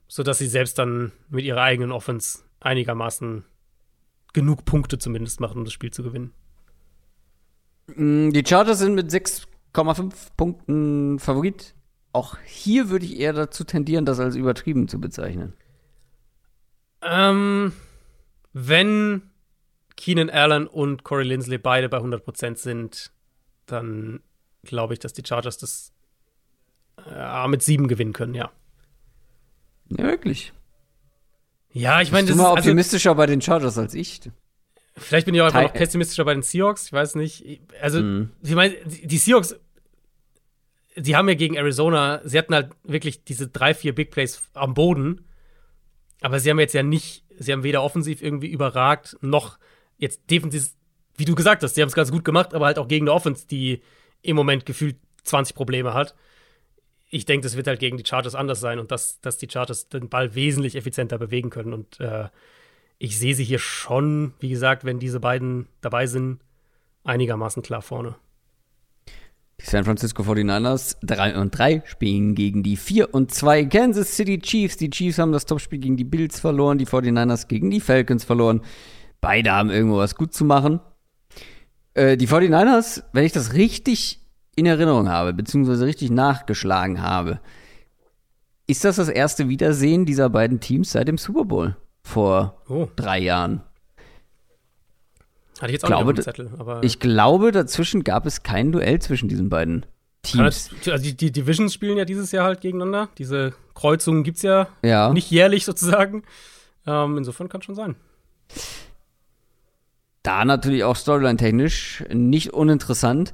sodass 0.06 0.38
sie 0.38 0.46
selbst 0.46 0.78
dann 0.78 1.12
mit 1.28 1.44
ihrer 1.44 1.62
eigenen 1.62 1.92
Offense 1.92 2.40
einigermaßen 2.60 3.44
genug 4.32 4.64
Punkte 4.64 4.98
zumindest 4.98 5.40
machen, 5.40 5.58
um 5.58 5.64
das 5.64 5.72
Spiel 5.72 5.90
zu 5.90 6.02
gewinnen. 6.02 6.32
Mm, 7.94 8.30
Die 8.30 8.44
Chargers 8.46 8.78
sind 8.78 8.94
mit 8.94 9.10
6,5 9.10 10.12
Punkten 10.36 11.18
Favorit. 11.18 11.74
Auch 12.12 12.36
hier 12.44 12.88
würde 12.88 13.04
ich 13.04 13.18
eher 13.18 13.32
dazu 13.32 13.64
tendieren, 13.64 14.04
das 14.04 14.18
als 14.20 14.34
übertrieben 14.34 14.88
zu 14.88 15.00
bezeichnen. 15.00 15.54
Ähm, 17.02 17.72
wenn 18.52 19.22
Keenan 19.96 20.30
Allen 20.30 20.66
und 20.66 21.04
Corey 21.04 21.24
Lindsley 21.24 21.58
beide 21.58 21.88
bei 21.88 21.98
100% 21.98 22.56
sind, 22.56 23.12
dann 23.66 24.20
glaube 24.62 24.94
ich, 24.94 25.00
dass 25.00 25.12
die 25.12 25.22
Chargers 25.24 25.58
das 25.58 25.92
äh, 27.06 27.48
mit 27.48 27.62
sieben 27.62 27.88
gewinnen 27.88 28.12
können, 28.12 28.34
ja. 28.34 28.50
Ja, 29.90 30.04
wirklich. 30.04 30.52
Ja, 31.70 32.00
ich 32.00 32.10
meine, 32.12 32.26
das 32.26 32.28
du 32.28 32.32
ist 32.34 32.38
mal 32.38 32.50
also, 32.50 32.58
optimistischer 32.58 33.14
bei 33.14 33.26
den 33.26 33.40
Chargers 33.40 33.78
als 33.78 33.94
ich? 33.94 34.20
vielleicht 34.96 35.26
bin 35.26 35.34
ich 35.34 35.40
auch 35.40 35.46
einfach 35.46 35.62
noch 35.62 35.72
pessimistischer 35.72 36.24
bei 36.24 36.34
den 36.34 36.42
Seahawks, 36.42 36.86
ich 36.86 36.92
weiß 36.92 37.14
nicht. 37.14 37.60
Also, 37.80 38.02
Mhm. 38.02 38.30
ich 38.42 38.54
meine, 38.54 38.74
die 38.84 39.06
die 39.06 39.18
Seahawks, 39.18 39.54
die 40.96 41.14
haben 41.14 41.28
ja 41.28 41.34
gegen 41.34 41.54
Arizona, 41.54 42.20
sie 42.24 42.36
hatten 42.36 42.54
halt 42.54 42.70
wirklich 42.82 43.22
diese 43.24 43.46
drei, 43.48 43.74
vier 43.74 43.94
Big 43.94 44.10
Plays 44.10 44.42
am 44.54 44.74
Boden, 44.74 45.24
aber 46.20 46.40
sie 46.40 46.50
haben 46.50 46.58
jetzt 46.58 46.74
ja 46.74 46.82
nicht, 46.82 47.24
sie 47.38 47.52
haben 47.52 47.62
weder 47.62 47.82
offensiv 47.84 48.22
irgendwie 48.22 48.48
überragt, 48.50 49.16
noch 49.20 49.58
jetzt 49.98 50.28
defensiv, 50.30 50.70
wie 51.16 51.24
du 51.24 51.36
gesagt 51.36 51.62
hast, 51.62 51.76
sie 51.76 51.82
haben 51.82 51.88
es 51.88 51.94
ganz 51.94 52.10
gut 52.10 52.24
gemacht, 52.24 52.52
aber 52.54 52.66
halt 52.66 52.78
auch 52.78 52.88
gegen 52.88 53.04
eine 53.04 53.12
Offense, 53.12 53.46
die 53.46 53.82
im 54.22 54.34
Moment 54.34 54.66
gefühlt 54.66 54.96
20 55.22 55.54
Probleme 55.54 55.94
hat. 55.94 56.16
Ich 57.10 57.24
denke, 57.24 57.44
das 57.44 57.56
wird 57.56 57.66
halt 57.66 57.80
gegen 57.80 57.96
die 57.96 58.04
Chargers 58.06 58.34
anders 58.34 58.60
sein 58.60 58.78
und 58.78 58.90
dass, 58.90 59.20
dass 59.20 59.38
die 59.38 59.48
Chargers 59.50 59.88
den 59.88 60.08
Ball 60.08 60.34
wesentlich 60.34 60.76
effizienter 60.76 61.18
bewegen 61.18 61.50
können. 61.50 61.72
Und 61.72 62.00
äh, 62.00 62.28
ich 62.98 63.18
sehe 63.18 63.34
sie 63.34 63.44
hier 63.44 63.58
schon, 63.58 64.34
wie 64.40 64.50
gesagt, 64.50 64.84
wenn 64.84 64.98
diese 64.98 65.20
beiden 65.20 65.68
dabei 65.80 66.06
sind, 66.06 66.40
einigermaßen 67.04 67.62
klar 67.62 67.82
vorne. 67.82 68.16
Die 69.60 69.66
San 69.66 69.84
Francisco 69.84 70.22
49ers 70.22 70.98
3 71.02 71.36
und 71.36 71.50
3 71.50 71.82
spielen 71.84 72.36
gegen 72.36 72.62
die 72.62 72.76
4 72.76 73.12
und 73.12 73.34
2 73.34 73.64
Kansas 73.64 74.14
City 74.14 74.38
Chiefs. 74.38 74.76
Die 74.76 74.90
Chiefs 74.90 75.18
haben 75.18 75.32
das 75.32 75.46
Topspiel 75.46 75.80
gegen 75.80 75.96
die 75.96 76.04
Bills 76.04 76.38
verloren, 76.38 76.78
die 76.78 76.86
49ers 76.86 77.48
gegen 77.48 77.70
die 77.70 77.80
Falcons 77.80 78.22
verloren. 78.22 78.60
Beide 79.20 79.50
haben 79.50 79.70
irgendwo 79.70 79.96
was 79.96 80.14
gut 80.14 80.32
zu 80.32 80.44
machen. 80.44 80.80
Äh, 81.94 82.16
die 82.16 82.28
49ers, 82.28 83.02
wenn 83.12 83.24
ich 83.24 83.32
das 83.32 83.54
richtig 83.54 84.20
in 84.58 84.66
Erinnerung 84.66 85.08
habe, 85.08 85.32
beziehungsweise 85.32 85.86
richtig 85.86 86.10
nachgeschlagen 86.10 87.00
habe, 87.02 87.40
ist 88.66 88.84
das 88.84 88.96
das 88.96 89.08
erste 89.08 89.48
Wiedersehen 89.48 90.04
dieser 90.04 90.28
beiden 90.28 90.60
Teams 90.60 90.92
seit 90.92 91.08
dem 91.08 91.16
Super 91.18 91.44
Bowl 91.44 91.76
vor 92.02 92.60
Oh, 92.68 92.88
drei 92.96 93.18
Jahren. 93.20 93.62
hatte 95.60 95.66
ich 95.66 95.72
jetzt 95.72 95.84
auch 95.84 95.88
glaube, 95.88 96.12
nicht 96.12 96.28
auf 96.28 96.34
dem 96.34 96.46
Zettel. 96.46 96.50
Aber 96.60 96.82
Ich 96.84 97.00
glaube, 97.00 97.50
dazwischen 97.52 98.04
gab 98.04 98.26
es 98.26 98.42
kein 98.42 98.72
Duell 98.72 99.00
zwischen 99.00 99.28
diesen 99.28 99.48
beiden 99.48 99.86
Teams. 100.22 100.70
also 100.86 101.02
die, 101.02 101.16
die 101.16 101.32
Divisions 101.32 101.72
spielen 101.72 101.96
ja 101.96 102.04
dieses 102.04 102.32
Jahr 102.32 102.44
halt 102.44 102.60
gegeneinander. 102.60 103.08
Diese 103.18 103.54
Kreuzungen 103.74 104.24
gibt 104.24 104.36
es 104.38 104.42
ja 104.42 104.68
Ja. 104.82 105.12
nicht 105.12 105.30
jährlich 105.30 105.64
sozusagen. 105.64 106.24
Ähm, 106.86 107.16
insofern 107.18 107.48
kann 107.48 107.62
schon 107.62 107.74
sein. 107.74 107.96
Da 110.22 110.44
natürlich 110.44 110.84
auch 110.84 110.96
Storyline-technisch 110.96 112.04
nicht 112.12 112.52
uninteressant. 112.52 113.32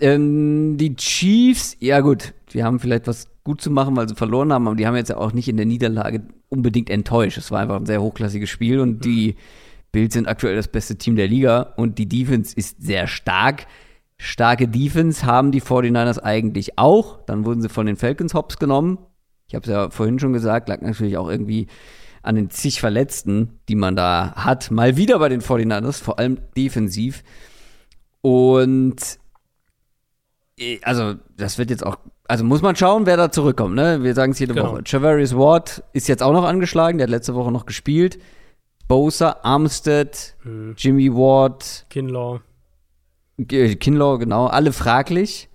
Ähm, 0.00 0.76
die 0.76 0.94
Chiefs, 0.96 1.76
ja 1.80 2.00
gut, 2.00 2.34
die 2.52 2.62
haben 2.62 2.80
vielleicht 2.80 3.06
was 3.06 3.28
gut 3.44 3.60
zu 3.60 3.70
machen, 3.70 3.96
weil 3.96 4.08
sie 4.08 4.14
verloren 4.14 4.52
haben, 4.52 4.66
aber 4.66 4.76
die 4.76 4.86
haben 4.86 4.96
jetzt 4.96 5.08
ja 5.08 5.16
auch 5.16 5.32
nicht 5.32 5.48
in 5.48 5.56
der 5.56 5.66
Niederlage 5.66 6.22
unbedingt 6.48 6.90
enttäuscht. 6.90 7.38
Es 7.38 7.50
war 7.50 7.60
einfach 7.60 7.76
ein 7.76 7.86
sehr 7.86 8.02
hochklassiges 8.02 8.50
Spiel 8.50 8.80
und 8.80 9.04
die 9.04 9.36
Bills 9.92 10.14
sind 10.14 10.28
aktuell 10.28 10.56
das 10.56 10.68
beste 10.68 10.96
Team 10.96 11.16
der 11.16 11.28
Liga 11.28 11.74
und 11.76 11.98
die 11.98 12.08
Defense 12.08 12.54
ist 12.56 12.82
sehr 12.82 13.06
stark. 13.06 13.66
Starke 14.18 14.68
Defense 14.68 15.24
haben 15.24 15.52
die 15.52 15.62
49ers 15.62 16.18
eigentlich 16.18 16.78
auch. 16.78 17.24
Dann 17.26 17.44
wurden 17.44 17.62
sie 17.62 17.68
von 17.68 17.86
den 17.86 17.96
Falcons 17.96 18.34
hops 18.34 18.58
genommen. 18.58 18.98
Ich 19.48 19.54
habe 19.54 19.62
es 19.62 19.70
ja 19.70 19.90
vorhin 19.90 20.18
schon 20.18 20.32
gesagt, 20.32 20.68
lag 20.68 20.80
natürlich 20.80 21.16
auch 21.16 21.28
irgendwie 21.28 21.68
an 22.22 22.34
den 22.34 22.50
zig 22.50 22.80
Verletzten, 22.80 23.60
die 23.68 23.76
man 23.76 23.94
da 23.94 24.32
hat. 24.34 24.70
Mal 24.70 24.96
wieder 24.96 25.18
bei 25.18 25.28
den 25.28 25.40
49ers, 25.40 26.02
vor 26.02 26.18
allem 26.18 26.38
defensiv. 26.56 27.22
Und 28.20 28.96
also, 30.82 31.14
das 31.36 31.58
wird 31.58 31.70
jetzt 31.70 31.84
auch, 31.84 31.96
also 32.28 32.44
muss 32.44 32.62
man 32.62 32.76
schauen, 32.76 33.06
wer 33.06 33.16
da 33.16 33.30
zurückkommt, 33.30 33.74
ne? 33.74 34.02
Wir 34.02 34.14
sagen 34.14 34.32
es 34.32 34.38
jede 34.38 34.54
Genau. 34.54 34.72
Woche. 34.72 34.82
Javarius 34.86 35.36
Ward 35.36 35.82
ist 35.92 36.08
jetzt 36.08 36.22
auch 36.22 36.32
noch 36.32 36.44
angeschlagen, 36.44 36.98
der 36.98 37.06
hat 37.06 37.10
letzte 37.10 37.34
Woche 37.34 37.52
noch 37.52 37.66
gespielt. 37.66 38.18
Bosa, 38.88 39.40
Armstead, 39.42 40.36
Hm. 40.42 40.74
Jimmy 40.78 41.12
Ward, 41.12 41.86
Kinlaw. 41.90 42.40
G- 43.38 43.76
Kinlaw, 43.76 44.18
genau, 44.18 44.46
alle 44.46 44.72
fraglich. 44.72 45.48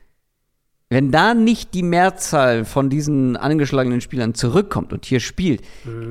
Wenn 0.89 1.09
da 1.11 1.33
nicht 1.33 1.73
die 1.73 1.83
Mehrzahl 1.83 2.65
von 2.65 2.89
diesen 2.89 3.37
angeschlagenen 3.37 4.01
Spielern 4.01 4.33
zurückkommt 4.33 4.91
und 4.91 5.05
hier 5.05 5.21
spielt, 5.21 5.61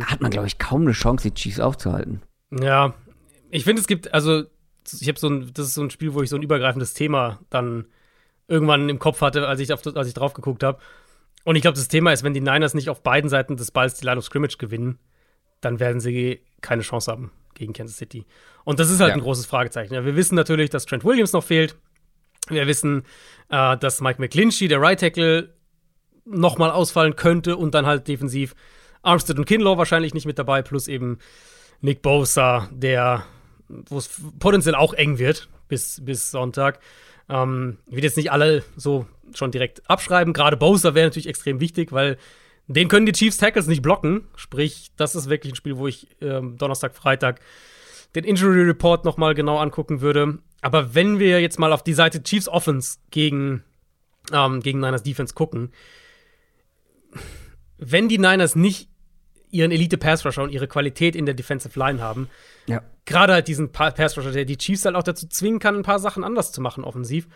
hat 0.06 0.22
man, 0.22 0.30
glaube 0.30 0.46
ich, 0.46 0.58
kaum 0.58 0.80
eine 0.82 0.92
Chance, 0.92 1.28
die 1.28 1.34
Chiefs 1.34 1.60
aufzuhalten. 1.60 2.22
Ja, 2.50 2.94
ich 3.50 3.64
finde, 3.64 3.82
es 3.82 3.86
gibt, 3.86 4.14
also, 4.14 4.44
ich 4.98 5.06
habe 5.06 5.18
so 5.18 5.28
ein, 5.28 5.50
das 5.52 5.66
ist 5.66 5.74
so 5.74 5.82
ein 5.82 5.90
Spiel, 5.90 6.14
wo 6.14 6.22
ich 6.22 6.30
so 6.30 6.36
ein 6.36 6.42
übergreifendes 6.42 6.94
Thema 6.94 7.40
dann 7.50 7.84
irgendwann 8.50 8.88
im 8.88 8.98
Kopf 8.98 9.20
hatte, 9.22 9.46
als 9.46 9.60
ich, 9.60 9.72
auf, 9.72 9.80
als 9.94 10.08
ich 10.08 10.14
drauf 10.14 10.34
geguckt 10.34 10.62
habe. 10.62 10.78
Und 11.44 11.56
ich 11.56 11.62
glaube, 11.62 11.76
das 11.76 11.88
Thema 11.88 12.12
ist, 12.12 12.22
wenn 12.22 12.34
die 12.34 12.40
Niners 12.40 12.74
nicht 12.74 12.90
auf 12.90 13.02
beiden 13.02 13.30
Seiten 13.30 13.56
des 13.56 13.70
Balls 13.70 13.94
die 13.94 14.04
Line 14.04 14.18
of 14.18 14.24
Scrimmage 14.24 14.58
gewinnen, 14.58 14.98
dann 15.62 15.80
werden 15.80 16.00
sie 16.00 16.40
keine 16.60 16.82
Chance 16.82 17.10
haben 17.10 17.30
gegen 17.54 17.72
Kansas 17.72 17.96
City. 17.96 18.26
Und 18.64 18.78
das 18.80 18.90
ist 18.90 19.00
halt 19.00 19.10
Ja. 19.10 19.14
ein 19.14 19.20
großes 19.22 19.46
Fragezeichen. 19.46 19.94
Ja, 19.94 20.04
wir 20.04 20.16
wissen 20.16 20.34
natürlich, 20.34 20.68
dass 20.68 20.84
Trent 20.84 21.04
Williams 21.04 21.32
noch 21.32 21.44
fehlt. 21.44 21.76
Wir 22.48 22.66
wissen, 22.66 23.04
äh, 23.48 23.76
dass 23.78 24.00
Mike 24.00 24.20
McGlinchey, 24.20 24.68
der 24.68 24.80
Right 24.80 25.00
Tackle, 25.00 25.54
nochmal 26.24 26.70
ausfallen 26.70 27.16
könnte 27.16 27.56
und 27.56 27.74
dann 27.74 27.86
halt 27.86 28.06
defensiv 28.08 28.54
Armstead 29.02 29.38
und 29.38 29.46
Kinlaw 29.46 29.78
wahrscheinlich 29.78 30.12
nicht 30.12 30.26
mit 30.26 30.38
dabei, 30.38 30.60
plus 30.62 30.86
eben 30.88 31.18
Nick 31.80 32.02
Bosa, 32.02 32.68
der, 32.72 33.24
wo 33.68 33.96
es 33.98 34.10
potenziell 34.38 34.74
auch 34.74 34.92
eng 34.92 35.18
wird 35.18 35.48
bis, 35.68 36.04
bis 36.04 36.30
Sonntag. 36.30 36.80
Ähm, 37.30 37.78
ich 37.86 37.96
will 37.96 38.04
jetzt 38.04 38.16
nicht 38.16 38.32
alle 38.32 38.64
so 38.76 39.06
schon 39.34 39.52
direkt 39.52 39.88
abschreiben. 39.88 40.32
Gerade 40.32 40.56
Bosa 40.56 40.94
wäre 40.94 41.06
natürlich 41.06 41.28
extrem 41.28 41.60
wichtig, 41.60 41.92
weil 41.92 42.18
den 42.66 42.88
können 42.88 43.06
die 43.06 43.12
Chiefs 43.12 43.36
Tackles 43.38 43.66
nicht 43.66 43.82
blocken. 43.82 44.26
Sprich, 44.36 44.90
das 44.96 45.14
ist 45.14 45.28
wirklich 45.28 45.52
ein 45.52 45.56
Spiel, 45.56 45.76
wo 45.76 45.86
ich 45.86 46.08
ähm, 46.20 46.58
Donnerstag, 46.58 46.94
Freitag 46.94 47.40
den 48.14 48.24
Injury 48.24 48.62
Report 48.62 49.04
noch 49.04 49.16
mal 49.16 49.34
genau 49.34 49.58
angucken 49.58 50.00
würde. 50.00 50.38
Aber 50.62 50.94
wenn 50.94 51.18
wir 51.18 51.40
jetzt 51.40 51.58
mal 51.58 51.72
auf 51.72 51.84
die 51.84 51.94
Seite 51.94 52.22
Chiefs 52.22 52.48
Offense 52.48 52.98
gegen, 53.10 53.62
ähm, 54.32 54.60
gegen 54.60 54.80
Niners 54.80 55.02
Defense 55.02 55.34
gucken, 55.34 55.70
wenn 57.78 58.08
die 58.08 58.18
Niners 58.18 58.56
nicht 58.56 58.88
ihren 59.50 59.70
Elite 59.70 59.98
Pass 59.98 60.24
Rusher 60.24 60.42
und 60.42 60.50
ihre 60.50 60.68
Qualität 60.68 61.14
in 61.16 61.26
der 61.26 61.34
Defensive 61.34 61.78
Line 61.78 62.00
haben, 62.00 62.28
Ja. 62.66 62.82
gerade 63.04 63.32
halt 63.34 63.48
diesen 63.48 63.72
Pa- 63.72 63.90
Pass 63.90 64.16
Rusher, 64.16 64.32
der 64.32 64.44
die 64.44 64.56
Chiefs 64.58 64.84
halt 64.84 64.96
auch 64.96 65.02
dazu 65.02 65.26
zwingen 65.28 65.58
kann, 65.58 65.76
ein 65.76 65.82
paar 65.82 65.98
Sachen 65.98 66.24
anders 66.24 66.52
zu 66.52 66.60
machen 66.60 66.84
offensiv, 66.84 67.28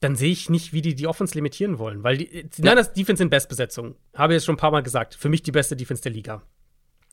dann 0.00 0.16
sehe 0.16 0.32
ich 0.32 0.50
nicht, 0.50 0.72
wie 0.72 0.82
die 0.82 0.94
die 0.94 1.06
Offense 1.06 1.34
limitieren 1.34 1.78
wollen. 1.78 2.02
Weil 2.02 2.16
die, 2.18 2.48
die 2.48 2.62
Niners 2.62 2.92
Defense 2.92 3.22
in 3.22 3.30
Bestbesetzung, 3.30 3.94
habe 4.16 4.32
ich 4.32 4.36
jetzt 4.38 4.46
schon 4.46 4.54
ein 4.56 4.58
paar 4.58 4.72
Mal 4.72 4.82
gesagt, 4.82 5.14
für 5.14 5.28
mich 5.28 5.42
die 5.42 5.52
beste 5.52 5.76
Defense 5.76 6.02
der 6.02 6.10
Liga. 6.12 6.42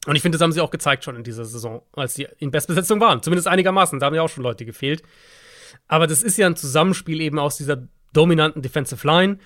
Und 0.08 0.16
ich 0.16 0.22
finde, 0.22 0.38
das 0.38 0.44
haben 0.44 0.52
sie 0.54 0.62
auch 0.62 0.72
gezeigt 0.72 1.04
schon 1.04 1.16
in 1.16 1.24
dieser 1.24 1.46
Saison, 1.46 1.84
als 1.94 2.16
sie 2.16 2.28
in 2.40 2.50
Bestbesetzung 2.52 3.00
waren. 3.02 3.22
Zumindest 3.22 3.48
einigermaßen. 3.48 4.00
Da 4.00 4.08
haben 4.08 4.16
ja 4.16 4.22
auch 4.24 4.30
schon 4.30 4.44
Leute 4.44 4.66
gefehlt. 4.66 5.04
Aber 5.88 6.08
das 6.08 6.24
ist 6.24 6.38
ja 6.38 6.48
ein 6.48 6.56
Zusammenspiel 6.56 7.22
eben 7.22 7.38
aus 7.38 7.58
dieser 7.58 7.88
dominanten 8.14 8.62
Defensive 8.64 9.06
Line 9.06 9.38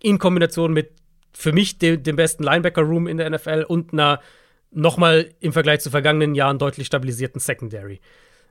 in 0.00 0.18
Kombination 0.18 0.72
mit 0.72 0.92
für 1.32 1.52
mich 1.52 1.78
dem, 1.78 2.02
dem 2.02 2.16
besten 2.16 2.42
Linebacker-Room 2.42 3.06
in 3.06 3.16
der 3.16 3.30
NFL 3.30 3.64
und 3.66 3.92
einer 3.92 4.20
nochmal 4.70 5.30
im 5.40 5.52
Vergleich 5.52 5.80
zu 5.80 5.90
vergangenen 5.90 6.34
Jahren 6.34 6.58
deutlich 6.58 6.86
stabilisierten 6.86 7.40
Secondary. 7.40 8.00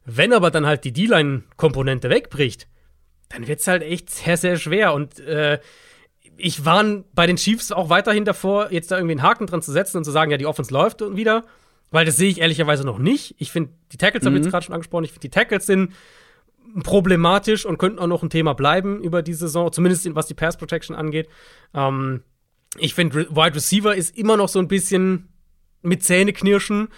Wenn 0.06 0.34
aber 0.34 0.52
dann 0.52 0.66
halt 0.66 0.84
die 0.84 0.94
D-Line-Komponente 0.94 2.10
wegbricht, 2.10 2.68
dann 3.30 3.48
wird 3.48 3.60
es 3.60 3.68
halt 3.68 3.84
echt 3.84 4.10
sehr, 4.10 4.38
sehr 4.38 4.58
schwer. 4.58 4.94
Und 4.94 5.20
äh, 5.20 5.60
ich 6.38 6.66
war 6.66 6.84
bei 7.14 7.28
den 7.28 7.36
Chiefs 7.36 7.72
auch 7.72 7.90
weiterhin 7.90 8.26
davor, 8.26 8.72
jetzt 8.72 8.92
da 8.92 8.98
irgendwie 8.98 9.14
einen 9.14 9.24
Haken 9.24 9.48
dran 9.48 9.62
zu 9.62 9.72
setzen 9.72 9.98
und 9.98 10.06
zu 10.06 10.12
sagen, 10.12 10.32
ja, 10.32 10.38
die 10.38 10.46
Offense 10.46 10.74
läuft 10.74 11.02
und 11.02 11.18
wieder. 11.18 11.44
Weil 11.92 12.06
das 12.06 12.18
sehe 12.18 12.30
ich 12.30 12.42
ehrlicherweise 12.42 12.84
noch 12.84 13.00
nicht. 13.00 13.36
Ich 13.38 13.52
finde, 13.52 13.72
die 13.92 13.98
Tackles 13.98 14.24
mhm. 14.24 14.28
habe 14.28 14.38
ich 14.38 14.44
jetzt 14.44 14.52
gerade 14.52 14.66
schon 14.66 14.74
angesprochen, 14.74 15.06
ich 15.06 15.12
finde, 15.12 15.28
die 15.28 15.30
Tackles 15.30 15.66
sind 15.66 15.94
problematisch 16.84 17.66
und 17.66 17.78
könnten 17.78 18.00
auch 18.00 18.08
noch 18.08 18.24
ein 18.24 18.30
Thema 18.30 18.54
bleiben 18.54 19.02
über 19.02 19.22
die 19.22 19.34
Saison, 19.34 19.72
zumindest 19.72 20.14
was 20.16 20.28
die 20.28 20.34
Pass 20.34 20.58
Protection 20.58 20.96
angeht. 20.96 21.30
Ähm, 21.74 22.24
ich 22.80 22.94
finde, 22.94 23.30
Wide 23.30 23.56
Receiver 23.56 23.96
ist 23.96 24.18
immer 24.18 24.38
noch 24.38 24.50
so 24.50 24.60
ein 24.60 24.68
bisschen 24.68 25.30
mit 25.82 26.04
Zähneknirschen. 26.04 26.90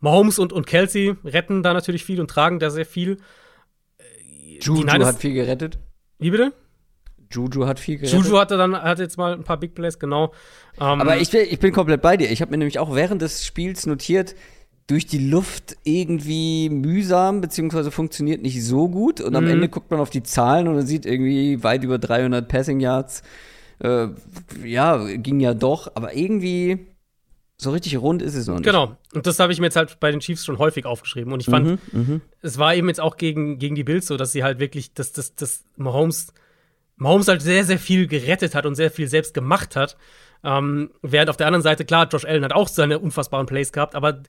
Mahomes 0.00 0.38
und, 0.38 0.52
und 0.52 0.66
Kelsey 0.66 1.14
retten 1.24 1.62
da 1.62 1.72
natürlich 1.72 2.04
viel 2.04 2.20
und 2.20 2.28
tragen 2.28 2.58
da 2.58 2.70
sehr 2.70 2.86
viel. 2.86 3.18
Juju 4.60 4.86
hat 4.88 5.20
viel 5.20 5.34
gerettet. 5.34 5.78
Wie 6.18 6.30
bitte? 6.30 6.52
Juju 7.30 7.66
hat 7.66 7.80
viel 7.80 7.98
gerettet. 7.98 8.24
Juju 8.24 8.38
hatte 8.38 8.56
dann 8.56 8.74
hat 8.74 8.98
jetzt 8.98 9.16
mal 9.16 9.32
ein 9.32 9.44
paar 9.44 9.58
Big 9.58 9.74
Plays, 9.74 9.98
genau. 9.98 10.32
Um, 10.76 11.00
Aber 11.00 11.18
ich, 11.18 11.32
ich 11.32 11.58
bin 11.58 11.72
komplett 11.72 12.02
bei 12.02 12.16
dir. 12.16 12.30
Ich 12.30 12.40
habe 12.40 12.50
mir 12.50 12.58
nämlich 12.58 12.78
auch 12.78 12.94
während 12.94 13.22
des 13.22 13.44
Spiels 13.44 13.86
notiert, 13.86 14.34
durch 14.88 15.06
die 15.06 15.18
Luft 15.18 15.76
irgendwie 15.84 16.68
mühsam, 16.68 17.40
beziehungsweise 17.40 17.90
funktioniert 17.90 18.42
nicht 18.42 18.64
so 18.64 18.88
gut. 18.88 19.20
Und 19.20 19.36
am 19.36 19.44
mhm. 19.44 19.50
Ende 19.50 19.68
guckt 19.68 19.90
man 19.90 20.00
auf 20.00 20.10
die 20.10 20.22
Zahlen 20.22 20.68
und 20.68 20.74
man 20.74 20.86
sieht 20.86 21.06
irgendwie 21.06 21.62
weit 21.62 21.84
über 21.84 21.98
300 21.98 22.46
Passing 22.48 22.80
Yards. 22.80 23.22
Äh, 23.82 24.08
ja, 24.64 24.96
ging 25.16 25.40
ja 25.40 25.54
doch. 25.54 25.92
Aber 25.94 26.14
irgendwie 26.14 26.86
so 27.56 27.70
richtig 27.70 27.96
rund 27.98 28.22
ist 28.22 28.34
es 28.34 28.46
noch 28.46 28.56
nicht. 28.56 28.64
Genau. 28.64 28.96
Und 29.12 29.26
das 29.26 29.38
habe 29.38 29.52
ich 29.52 29.60
mir 29.60 29.66
jetzt 29.66 29.76
halt 29.76 29.98
bei 30.00 30.10
den 30.10 30.20
Chiefs 30.20 30.44
schon 30.44 30.58
häufig 30.58 30.84
aufgeschrieben. 30.84 31.32
Und 31.32 31.40
ich 31.40 31.46
fand, 31.46 31.66
mhm, 31.66 31.78
mhm. 31.92 32.20
es 32.40 32.58
war 32.58 32.74
eben 32.74 32.88
jetzt 32.88 33.00
auch 33.00 33.16
gegen, 33.16 33.58
gegen 33.58 33.74
die 33.74 33.84
Bills 33.84 34.06
so, 34.06 34.16
dass 34.16 34.32
sie 34.32 34.44
halt 34.44 34.58
wirklich, 34.58 34.94
dass, 34.94 35.12
dass, 35.12 35.34
dass 35.34 35.64
Mahomes, 35.76 36.32
Mahomes 36.96 37.28
halt 37.28 37.42
sehr, 37.42 37.64
sehr 37.64 37.78
viel 37.78 38.06
gerettet 38.06 38.54
hat 38.54 38.66
und 38.66 38.74
sehr 38.74 38.90
viel 38.90 39.08
selbst 39.08 39.34
gemacht 39.34 39.76
hat. 39.76 39.96
Ähm, 40.44 40.90
während 41.02 41.30
auf 41.30 41.36
der 41.36 41.46
anderen 41.46 41.62
Seite, 41.62 41.84
klar, 41.84 42.08
Josh 42.08 42.24
Allen 42.24 42.44
hat 42.44 42.52
auch 42.52 42.68
seine 42.68 42.98
unfassbaren 42.98 43.46
Plays 43.46 43.72
gehabt, 43.72 43.94
aber 43.94 44.22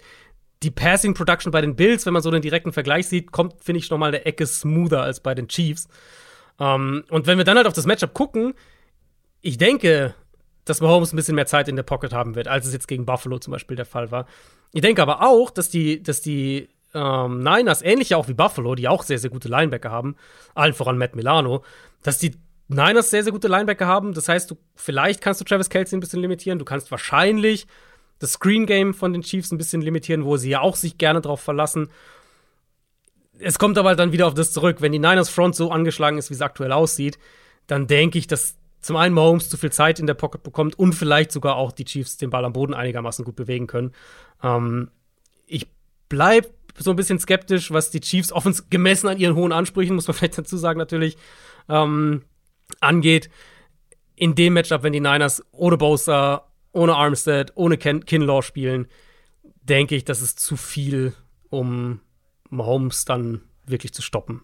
die 0.61 0.71
Passing 0.71 1.13
Production 1.13 1.51
bei 1.51 1.61
den 1.61 1.75
Bills, 1.75 2.05
wenn 2.05 2.13
man 2.13 2.21
so 2.21 2.31
den 2.31 2.41
direkten 2.41 2.71
Vergleich 2.71 3.07
sieht, 3.07 3.31
kommt, 3.31 3.55
finde 3.61 3.79
ich, 3.79 3.89
nochmal 3.89 4.09
eine 4.09 4.25
Ecke 4.25 4.45
smoother 4.45 5.01
als 5.01 5.19
bei 5.19 5.35
den 5.35 5.47
Chiefs. 5.47 5.87
Ähm, 6.59 7.03
und 7.09 7.27
wenn 7.27 7.37
wir 7.37 7.45
dann 7.45 7.57
halt 7.57 7.67
auf 7.67 7.73
das 7.73 7.85
Matchup 7.85 8.13
gucken, 8.13 8.53
ich 9.43 9.57
denke, 9.57 10.15
dass 10.65 10.81
Mahomes 10.81 11.13
ein 11.13 11.17
bisschen 11.17 11.35
mehr 11.35 11.45
Zeit 11.45 11.67
in 11.67 11.75
der 11.75 11.83
Pocket 11.83 12.13
haben 12.13 12.33
wird, 12.33 12.47
als 12.47 12.65
es 12.65 12.73
jetzt 12.73 12.87
gegen 12.87 13.05
Buffalo 13.05 13.37
zum 13.37 13.51
Beispiel 13.51 13.75
der 13.75 13.85
Fall 13.85 14.09
war. 14.09 14.25
Ich 14.71 14.81
denke 14.81 15.01
aber 15.01 15.21
auch, 15.21 15.51
dass 15.51 15.69
die, 15.69 16.01
dass 16.01 16.21
die 16.21 16.69
ähm, 16.93 17.39
Niners, 17.39 17.81
ähnlich 17.81 18.15
auch 18.15 18.29
wie 18.29 18.33
Buffalo, 18.33 18.73
die 18.73 18.87
auch 18.87 19.03
sehr, 19.03 19.19
sehr 19.19 19.29
gute 19.29 19.49
Linebacker 19.49 19.91
haben, 19.91 20.15
allen 20.55 20.73
voran 20.73 20.97
Matt 20.97 21.15
Milano, 21.15 21.63
dass 22.01 22.17
die 22.17 22.31
Niners 22.69 23.09
sehr, 23.09 23.23
sehr 23.23 23.33
gute 23.33 23.49
Linebacker 23.49 23.85
haben. 23.85 24.13
Das 24.13 24.29
heißt, 24.29 24.49
du, 24.49 24.57
vielleicht 24.75 25.21
kannst 25.21 25.41
du 25.41 25.45
Travis 25.45 25.69
Kelsey 25.69 25.97
ein 25.97 25.99
bisschen 25.99 26.21
limitieren. 26.21 26.57
Du 26.57 26.65
kannst 26.65 26.89
wahrscheinlich 26.89 27.67
das 28.19 28.33
Screen 28.33 28.65
Game 28.65 28.93
von 28.93 29.11
den 29.11 29.23
Chiefs 29.23 29.51
ein 29.51 29.57
bisschen 29.57 29.81
limitieren, 29.81 30.23
wo 30.23 30.37
sie 30.37 30.51
ja 30.51 30.61
auch 30.61 30.77
sich 30.77 30.97
gerne 30.97 31.19
drauf 31.19 31.41
verlassen. 31.41 31.89
Es 33.39 33.59
kommt 33.59 33.77
aber 33.77 33.95
dann 33.95 34.13
wieder 34.13 34.27
auf 34.27 34.33
das 34.35 34.53
zurück. 34.53 34.77
Wenn 34.79 34.93
die 34.93 34.99
Niners 34.99 35.29
Front 35.29 35.55
so 35.55 35.69
angeschlagen 35.69 36.17
ist, 36.17 36.29
wie 36.29 36.35
es 36.35 36.41
aktuell 36.41 36.71
aussieht, 36.71 37.19
dann 37.67 37.87
denke 37.87 38.17
ich, 38.17 38.27
dass 38.27 38.55
zum 38.83 38.97
einen 38.97 39.15
Mahomes 39.15 39.49
zu 39.49 39.57
viel 39.57 39.71
Zeit 39.71 39.99
in 39.99 40.07
der 40.07 40.13
Pocket 40.13 40.43
bekommt 40.43 40.77
und 40.77 40.93
vielleicht 40.93 41.31
sogar 41.31 41.55
auch 41.55 41.71
die 41.71 41.85
Chiefs 41.85 42.17
den 42.17 42.29
Ball 42.29 42.45
am 42.45 42.53
Boden 42.53 42.73
einigermaßen 42.73 43.23
gut 43.23 43.35
bewegen 43.35 43.65
können. 43.65 43.93
Ähm, 44.43 44.91
ich 45.47 45.67
bleibe 46.09 46.49
so 46.77 46.89
ein 46.89 46.95
bisschen 46.97 47.17
skeptisch, 47.17 47.71
was 47.71 47.91
die 47.91 48.01
Chiefs 48.01 48.31
offens 48.31 48.69
gemessen 48.69 49.07
an 49.07 49.17
ihren 49.17 49.35
hohen 49.35 49.53
Ansprüchen, 49.53 49.95
muss 49.95 50.07
man 50.07 50.15
vielleicht 50.17 50.37
dazu 50.37 50.57
sagen, 50.57 50.77
natürlich, 50.77 51.17
ähm, 51.69 52.23
angeht. 52.81 53.29
In 54.15 54.35
dem 54.35 54.53
Matchup, 54.53 54.83
wenn 54.83 54.93
die 54.93 54.99
Niners 54.99 55.43
ohne 55.51 55.77
Bosa, 55.77 56.51
ohne 56.73 56.95
Armstead, 56.95 57.53
ohne 57.55 57.77
Ken 57.77 58.05
Kinlaw 58.05 58.41
spielen, 58.41 58.87
denke 59.61 59.95
ich, 59.95 60.03
das 60.03 60.21
ist 60.21 60.39
zu 60.39 60.57
viel, 60.57 61.13
um 61.49 62.01
Mahomes 62.49 63.05
dann 63.05 63.41
wirklich 63.65 63.93
zu 63.93 64.01
stoppen. 64.01 64.41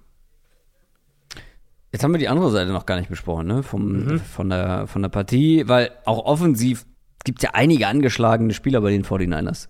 Jetzt 1.92 2.04
haben 2.04 2.12
wir 2.12 2.20
die 2.20 2.28
andere 2.28 2.52
Seite 2.52 2.72
noch 2.72 2.86
gar 2.86 2.98
nicht 2.98 3.10
besprochen, 3.10 3.48
ne? 3.48 3.64
Vom, 3.64 4.06
mhm. 4.06 4.20
von, 4.20 4.50
der, 4.50 4.88
von 4.88 5.02
der 5.02 5.10
Partie, 5.10 5.68
weil 5.68 5.92
auch 6.06 6.26
offensiv 6.26 6.86
gibt 7.24 7.40
es 7.40 7.44
ja 7.44 7.52
einige 7.54 7.88
angeschlagene 7.88 8.54
Spieler 8.54 8.82
bei 8.82 8.92
den 8.92 9.04
49ers. 9.04 9.68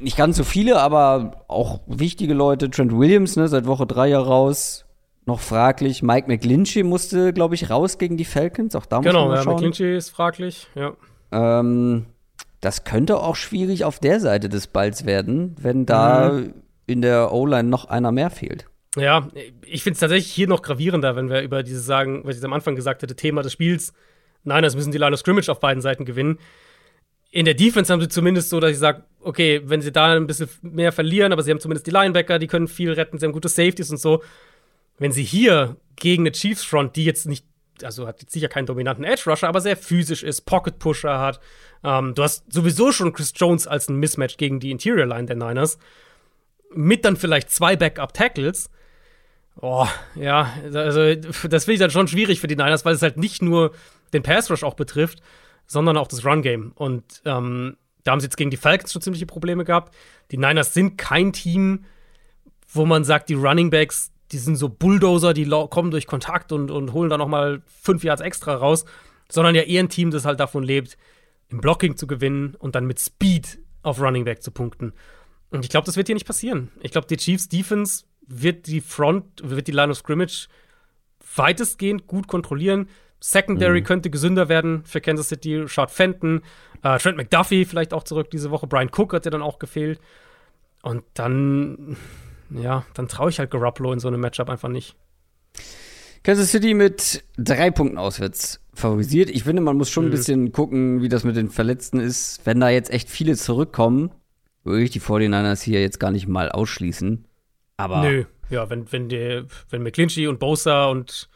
Nicht 0.00 0.16
ganz 0.16 0.36
so 0.36 0.44
viele, 0.44 0.80
aber 0.80 1.44
auch 1.48 1.80
wichtige 1.86 2.34
Leute. 2.34 2.70
Trent 2.70 2.96
Williams, 2.96 3.36
ne, 3.36 3.48
seit 3.48 3.66
Woche 3.66 3.86
drei 3.86 4.08
ja 4.08 4.20
raus. 4.20 4.86
Noch 5.26 5.40
fraglich. 5.40 6.02
Mike 6.02 6.28
McGlinchey 6.28 6.84
musste, 6.84 7.32
glaube 7.32 7.54
ich, 7.54 7.68
raus 7.68 7.98
gegen 7.98 8.16
die 8.16 8.24
Falcons. 8.24 8.74
Auch 8.74 8.86
da 8.86 8.96
muss 8.96 9.06
genau, 9.06 9.28
man 9.28 9.36
ja, 9.36 9.44
McGlinchey 9.44 9.96
ist 9.96 10.10
fraglich, 10.10 10.68
ja. 10.74 10.92
Ähm, 11.30 12.06
das 12.60 12.84
könnte 12.84 13.18
auch 13.18 13.36
schwierig 13.36 13.84
auf 13.84 13.98
der 13.98 14.20
Seite 14.20 14.48
des 14.48 14.68
Balls 14.68 15.04
werden, 15.04 15.54
wenn 15.60 15.84
da 15.84 16.32
mhm. 16.32 16.54
in 16.86 17.02
der 17.02 17.32
O-Line 17.32 17.68
noch 17.68 17.84
einer 17.86 18.12
mehr 18.12 18.30
fehlt. 18.30 18.66
Ja, 18.96 19.28
ich 19.66 19.82
finde 19.82 19.94
es 19.94 20.00
tatsächlich 20.00 20.32
hier 20.32 20.48
noch 20.48 20.62
gravierender, 20.62 21.14
wenn 21.14 21.28
wir 21.28 21.42
über 21.42 21.62
dieses 21.62 21.84
sagen, 21.84 22.22
was 22.24 22.38
ich 22.38 22.44
am 22.44 22.52
Anfang 22.52 22.74
gesagt 22.74 23.02
hatte, 23.02 23.14
Thema 23.14 23.42
des 23.42 23.52
Spiels. 23.52 23.92
Nein, 24.44 24.62
das 24.62 24.74
müssen 24.74 24.92
die 24.92 24.98
Line 24.98 25.12
of 25.12 25.20
Scrimmage 25.20 25.50
auf 25.50 25.60
beiden 25.60 25.82
Seiten 25.82 26.04
gewinnen. 26.04 26.38
In 27.30 27.44
der 27.44 27.54
Defense 27.54 27.92
haben 27.92 28.00
sie 28.00 28.08
zumindest 28.08 28.48
so, 28.48 28.58
dass 28.60 28.70
ich 28.70 28.78
sage, 28.78 29.04
okay, 29.20 29.60
wenn 29.64 29.82
sie 29.82 29.92
da 29.92 30.14
ein 30.14 30.26
bisschen 30.26 30.48
mehr 30.62 30.92
verlieren, 30.92 31.32
aber 31.32 31.42
sie 31.42 31.50
haben 31.50 31.60
zumindest 31.60 31.86
die 31.86 31.90
Linebacker, 31.90 32.38
die 32.38 32.46
können 32.46 32.68
viel 32.68 32.92
retten, 32.92 33.18
sie 33.18 33.26
haben 33.26 33.32
gute 33.32 33.50
Safeties 33.50 33.90
und 33.90 33.98
so. 33.98 34.22
Wenn 34.98 35.12
sie 35.12 35.22
hier 35.22 35.76
gegen 35.96 36.22
eine 36.22 36.32
Chiefs 36.32 36.64
Front, 36.64 36.96
die 36.96 37.04
jetzt 37.04 37.26
nicht, 37.26 37.44
also 37.82 38.06
hat 38.06 38.22
jetzt 38.22 38.32
sicher 38.32 38.48
keinen 38.48 38.66
dominanten 38.66 39.04
Edge 39.04 39.24
Rusher, 39.26 39.48
aber 39.48 39.60
sehr 39.60 39.76
physisch 39.76 40.22
ist, 40.22 40.42
Pocket 40.42 40.78
Pusher 40.78 41.20
hat, 41.20 41.40
ähm, 41.84 42.14
du 42.14 42.22
hast 42.22 42.50
sowieso 42.50 42.90
schon 42.90 43.12
Chris 43.12 43.32
Jones 43.36 43.66
als 43.66 43.88
ein 43.88 43.96
Mismatch 43.96 44.38
gegen 44.38 44.58
die 44.58 44.70
Interior 44.70 45.06
Line 45.06 45.26
der 45.26 45.36
Niners, 45.36 45.78
mit 46.74 47.04
dann 47.04 47.16
vielleicht 47.16 47.50
zwei 47.50 47.76
Backup 47.76 48.12
Tackles 48.12 48.70
Oh, 49.60 49.86
ja, 50.14 50.52
also 50.72 51.14
das 51.14 51.64
finde 51.64 51.72
ich 51.72 51.80
dann 51.80 51.90
schon 51.90 52.06
schwierig 52.06 52.40
für 52.40 52.46
die 52.46 52.54
Niners, 52.54 52.84
weil 52.84 52.94
es 52.94 53.02
halt 53.02 53.16
nicht 53.16 53.42
nur 53.42 53.72
den 54.12 54.22
Pass 54.22 54.50
Rush 54.50 54.62
auch 54.62 54.74
betrifft, 54.74 55.20
sondern 55.66 55.96
auch 55.96 56.06
das 56.06 56.24
Run 56.24 56.42
Game. 56.42 56.72
Und 56.76 57.22
ähm, 57.24 57.76
da 58.04 58.12
haben 58.12 58.20
sie 58.20 58.26
jetzt 58.26 58.36
gegen 58.36 58.50
die 58.50 58.56
Falcons 58.56 58.92
schon 58.92 59.02
ziemliche 59.02 59.26
Probleme 59.26 59.64
gehabt. 59.64 59.94
Die 60.30 60.38
Niners 60.38 60.74
sind 60.74 60.96
kein 60.96 61.32
Team, 61.32 61.84
wo 62.68 62.86
man 62.86 63.02
sagt, 63.02 63.28
die 63.30 63.34
Running 63.34 63.70
Backs, 63.70 64.12
die 64.30 64.38
sind 64.38 64.56
so 64.56 64.68
Bulldozer, 64.68 65.34
die 65.34 65.48
kommen 65.70 65.90
durch 65.90 66.06
Kontakt 66.06 66.52
und, 66.52 66.70
und 66.70 66.92
holen 66.92 67.10
da 67.10 67.18
noch 67.18 67.28
mal 67.28 67.62
fünf 67.66 68.04
Yards 68.04 68.22
extra 68.22 68.54
raus, 68.54 68.84
sondern 69.28 69.56
ja 69.56 69.62
eher 69.62 69.82
ein 69.82 69.88
Team, 69.88 70.12
das 70.12 70.24
halt 70.24 70.38
davon 70.38 70.62
lebt, 70.62 70.96
im 71.48 71.60
Blocking 71.60 71.96
zu 71.96 72.06
gewinnen 72.06 72.54
und 72.58 72.76
dann 72.76 72.86
mit 72.86 73.00
Speed 73.00 73.58
auf 73.82 74.00
Running 74.00 74.24
Back 74.24 74.42
zu 74.42 74.52
punkten. 74.52 74.92
Und 75.50 75.64
ich 75.64 75.70
glaube, 75.70 75.86
das 75.86 75.96
wird 75.96 76.08
hier 76.08 76.14
nicht 76.14 76.26
passieren. 76.26 76.70
Ich 76.80 76.90
glaube, 76.90 77.06
die 77.06 77.16
Chiefs 77.16 77.48
Defense 77.48 78.04
wird 78.26 78.66
die 78.66 78.80
Front, 78.80 79.24
wird 79.42 79.66
die 79.66 79.72
Line 79.72 79.90
of 79.90 79.98
Scrimmage 79.98 80.48
weitestgehend 81.36 82.06
gut 82.06 82.28
kontrollieren. 82.28 82.88
Secondary 83.20 83.80
mhm. 83.80 83.84
könnte 83.84 84.10
gesünder 84.10 84.48
werden 84.48 84.84
für 84.84 85.00
Kansas 85.00 85.28
City. 85.28 85.64
Shard 85.66 85.90
Fenton, 85.90 86.42
äh, 86.82 86.98
Trent 86.98 87.16
McDuffie 87.16 87.64
vielleicht 87.64 87.92
auch 87.92 88.04
zurück 88.04 88.30
diese 88.30 88.50
Woche. 88.50 88.66
Brian 88.66 88.90
Cook 88.94 89.12
hat 89.12 89.24
ja 89.24 89.30
dann 89.30 89.42
auch 89.42 89.58
gefehlt. 89.58 90.00
Und 90.82 91.04
dann, 91.14 91.96
ja, 92.50 92.84
dann 92.94 93.08
traue 93.08 93.30
ich 93.30 93.38
halt 93.38 93.50
Garoppolo 93.50 93.92
in 93.92 93.98
so 93.98 94.08
einem 94.08 94.20
Matchup 94.20 94.48
einfach 94.48 94.68
nicht. 94.68 94.94
Kansas 96.22 96.50
City 96.50 96.74
mit 96.74 97.24
drei 97.36 97.70
Punkten 97.70 97.98
auswärts 97.98 98.60
favorisiert. 98.74 99.30
Ich 99.30 99.44
finde, 99.44 99.62
man 99.62 99.76
muss 99.76 99.90
schon 99.90 100.04
mhm. 100.04 100.10
ein 100.10 100.12
bisschen 100.12 100.52
gucken, 100.52 101.02
wie 101.02 101.08
das 101.08 101.24
mit 101.24 101.36
den 101.36 101.48
Verletzten 101.48 102.00
ist. 102.00 102.40
Wenn 102.44 102.60
da 102.60 102.68
jetzt 102.68 102.90
echt 102.90 103.10
viele 103.10 103.36
zurückkommen, 103.36 104.10
würde 104.68 104.84
ich 104.84 104.90
die 104.90 105.00
49ers 105.00 105.62
hier 105.62 105.80
jetzt 105.80 106.00
gar 106.00 106.10
nicht 106.10 106.28
mal 106.28 106.50
ausschließen. 106.50 107.24
Aber 107.76 108.02
Nö, 108.02 108.24
ja, 108.50 108.68
wenn, 108.70 108.90
wenn, 108.92 109.08
die, 109.08 109.44
wenn 109.70 109.82
McClinchy 109.82 110.26
und 110.26 110.38
Bosa 110.38 110.86
und 110.86 111.28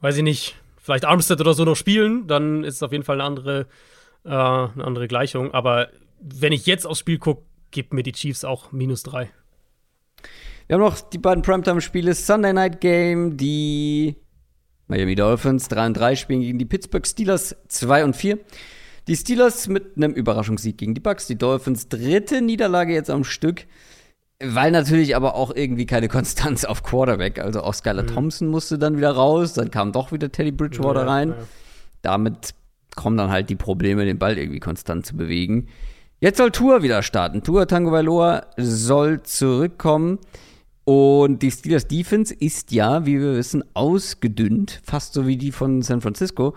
weiß 0.00 0.16
ich 0.16 0.22
nicht, 0.22 0.56
vielleicht 0.76 1.04
Armstead 1.04 1.40
oder 1.40 1.54
so 1.54 1.64
noch 1.64 1.76
spielen, 1.76 2.26
dann 2.26 2.64
ist 2.64 2.76
es 2.76 2.82
auf 2.82 2.92
jeden 2.92 3.04
Fall 3.04 3.20
eine 3.20 3.24
andere, 3.24 3.66
äh, 4.24 4.30
eine 4.30 4.84
andere 4.84 5.08
Gleichung. 5.08 5.52
Aber 5.52 5.88
wenn 6.20 6.52
ich 6.52 6.66
jetzt 6.66 6.86
aufs 6.86 7.00
Spiel 7.00 7.18
gucke, 7.18 7.42
gibt 7.70 7.92
mir 7.92 8.02
die 8.02 8.12
Chiefs 8.12 8.44
auch 8.44 8.72
minus 8.72 9.02
drei. 9.02 9.30
Wir 10.66 10.74
haben 10.74 10.82
noch 10.82 11.00
die 11.00 11.18
beiden 11.18 11.42
Primetime-Spiele 11.42 12.14
Sunday 12.14 12.52
Night 12.52 12.80
Game, 12.80 13.36
die 13.36 14.16
Miami 14.86 15.14
Dolphins 15.14 15.68
3 15.68 15.86
und 15.86 15.94
3 15.94 16.16
spielen 16.16 16.40
gegen 16.40 16.58
die 16.58 16.64
Pittsburgh 16.64 17.06
Steelers 17.06 17.56
2 17.68 18.04
und 18.04 18.16
4. 18.16 18.38
Die 19.08 19.16
Steelers 19.16 19.68
mit 19.68 19.96
einem 19.96 20.12
Überraschungssieg 20.12 20.76
gegen 20.76 20.94
die 20.94 21.00
Bucks, 21.00 21.26
die 21.26 21.36
Dolphins 21.36 21.88
dritte 21.88 22.42
Niederlage 22.42 22.92
jetzt 22.92 23.08
am 23.08 23.24
Stück, 23.24 23.64
weil 24.38 24.70
natürlich 24.70 25.16
aber 25.16 25.34
auch 25.34 25.54
irgendwie 25.54 25.86
keine 25.86 26.08
Konstanz 26.08 26.64
auf 26.66 26.82
Quarterback. 26.82 27.38
Also 27.40 27.62
auch 27.62 27.72
Skylar 27.72 28.04
mhm. 28.04 28.08
Thompson 28.08 28.48
musste 28.48 28.78
dann 28.78 28.98
wieder 28.98 29.12
raus, 29.12 29.54
dann 29.54 29.70
kam 29.70 29.92
doch 29.92 30.12
wieder 30.12 30.30
Teddy 30.30 30.52
Bridgewater 30.52 31.00
ja, 31.00 31.06
rein. 31.06 31.28
Ja. 31.30 31.36
Damit 32.02 32.54
kommen 32.94 33.16
dann 33.16 33.30
halt 33.30 33.48
die 33.48 33.56
Probleme, 33.56 34.04
den 34.04 34.18
Ball 34.18 34.36
irgendwie 34.36 34.60
konstant 34.60 35.06
zu 35.06 35.16
bewegen. 35.16 35.68
Jetzt 36.20 36.38
soll 36.38 36.50
Tour 36.50 36.82
wieder 36.82 37.02
starten. 37.02 37.42
Tour 37.42 37.66
Tango 37.66 37.92
Valoa 37.92 38.46
soll 38.56 39.22
zurückkommen. 39.22 40.18
Und 40.84 41.42
die 41.42 41.50
Steelers 41.50 41.86
Defense 41.86 42.34
ist 42.34 42.72
ja, 42.72 43.06
wie 43.06 43.20
wir 43.20 43.34
wissen, 43.34 43.62
ausgedünnt, 43.74 44.80
fast 44.82 45.12
so 45.12 45.26
wie 45.26 45.36
die 45.36 45.52
von 45.52 45.82
San 45.82 46.00
Francisco. 46.00 46.54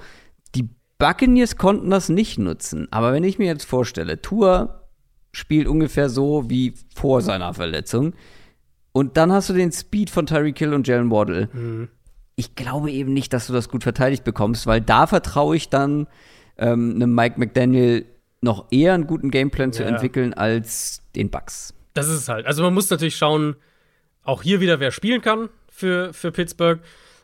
Buccaneers 1.01 1.57
konnten 1.57 1.89
das 1.89 2.09
nicht 2.09 2.37
nutzen. 2.37 2.87
Aber 2.91 3.11
wenn 3.11 3.23
ich 3.23 3.39
mir 3.39 3.47
jetzt 3.47 3.65
vorstelle, 3.65 4.21
Tour 4.21 4.87
spielt 5.31 5.67
ungefähr 5.67 6.09
so 6.09 6.47
wie 6.47 6.75
vor 6.95 7.21
seiner 7.21 7.55
Verletzung. 7.55 8.13
Und 8.91 9.17
dann 9.17 9.31
hast 9.31 9.49
du 9.49 9.53
den 9.53 9.71
Speed 9.71 10.11
von 10.11 10.27
Tyreek 10.27 10.59
Hill 10.59 10.75
und 10.75 10.87
Jalen 10.87 11.09
Waddle. 11.09 11.49
Mhm. 11.51 11.89
Ich 12.35 12.53
glaube 12.53 12.91
eben 12.91 13.13
nicht, 13.13 13.33
dass 13.33 13.47
du 13.47 13.53
das 13.53 13.69
gut 13.69 13.81
verteidigt 13.81 14.23
bekommst, 14.23 14.67
weil 14.67 14.79
da 14.79 15.07
vertraue 15.07 15.55
ich 15.55 15.69
dann 15.69 16.07
ähm, 16.57 16.93
einem 16.95 17.15
Mike 17.15 17.39
McDaniel 17.39 18.05
noch 18.41 18.67
eher 18.71 18.93
einen 18.93 19.07
guten 19.07 19.31
Gameplan 19.31 19.73
zu 19.73 19.83
entwickeln 19.83 20.35
als 20.35 21.01
den 21.15 21.31
Bucks. 21.31 21.73
Das 21.93 22.07
ist 22.09 22.17
es 22.19 22.29
halt. 22.29 22.45
Also 22.45 22.61
man 22.61 22.75
muss 22.75 22.89
natürlich 22.91 23.15
schauen, 23.15 23.55
auch 24.23 24.43
hier 24.43 24.61
wieder, 24.61 24.79
wer 24.79 24.91
spielen 24.91 25.21
kann 25.21 25.49
für, 25.71 26.13
für 26.13 26.31
Pittsburgh. 26.31 26.79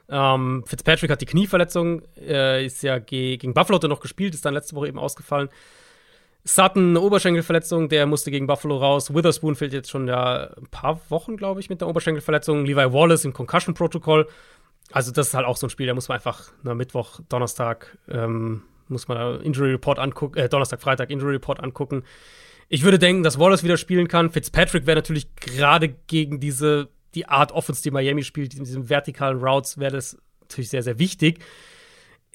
Ähm, 0.10 0.64
Fitzpatrick 0.66 1.12
hat 1.12 1.22
die 1.22 1.26
Knieverletzung, 1.26 2.02
äh, 2.18 2.66
ist 2.66 2.82
ja 2.84 3.00
ge 3.00 3.38
gegen 3.38 3.54
Buffalo 3.54 3.80
noch 3.88 4.00
gespielt, 4.00 4.34
ist 4.34 4.46
dann 4.46 4.54
letzte 4.54 4.76
Woche 4.76 4.88
eben 4.88 5.00
ausgefallen. 5.00 5.50
Sutton 6.48 6.92
eine 6.92 7.02
Oberschenkelverletzung, 7.02 7.90
der 7.90 8.06
musste 8.06 8.32
gegen 8.32 8.48
Buffalo 8.48 8.78
raus. 8.78 9.14
Witherspoon 9.14 9.56
fehlt 9.56 9.74
jetzt 9.74 9.90
schon 9.90 10.08
ja 10.08 10.50
ein 10.56 10.68
paar 10.72 11.02
Wochen, 11.10 11.36
glaube 11.36 11.60
ich, 11.60 11.70
mit 11.70 11.82
der 11.82 11.90
Oberschenkelverletzung. 11.90 12.66
Levi 12.66 12.94
Wallace 12.94 13.26
im 13.26 13.34
Concussion-Protokoll. 13.34 14.28
Also, 14.92 15.12
das 15.12 15.28
ist 15.28 15.34
halt 15.34 15.46
auch 15.46 15.58
so 15.58 15.68
ein 15.68 15.70
Spiel, 15.70 15.88
da 15.88 15.94
muss 15.94 16.08
man 16.08 16.16
einfach 16.16 16.52
na, 16.64 16.74
Mittwoch, 16.74 17.20
Donnerstag, 17.28 17.98
ähm, 18.10 18.64
muss 18.88 19.10
man 19.10 19.42
Injury 19.42 19.72
Report 19.72 20.00
angucken, 20.00 20.38
äh, 20.38 20.48
Donnerstag, 20.48 20.82
Freitag 20.82 21.10
Injury 21.10 21.34
Report 21.34 21.62
angucken. 21.62 22.04
Ich 22.70 22.84
würde 22.84 23.00
denken, 23.00 23.24
dass 23.24 23.40
Wallace 23.40 23.64
wieder 23.64 23.76
spielen 23.76 24.08
kann. 24.08 24.30
Fitzpatrick 24.30 24.86
wäre 24.86 24.96
natürlich 24.96 25.36
gerade 25.36 25.90
gegen 25.90 26.40
diese, 26.40 26.88
die 27.18 27.28
Art 27.28 27.52
Offense, 27.52 27.82
die 27.82 27.90
Miami 27.90 28.24
spielt, 28.24 28.56
mit 28.58 28.68
diesen 28.68 28.90
vertikalen 28.90 29.40
Routes, 29.40 29.80
wäre 29.80 29.94
das 29.94 30.18
natürlich 30.42 30.70
sehr, 30.70 30.84
sehr 30.84 31.00
wichtig. 31.00 31.40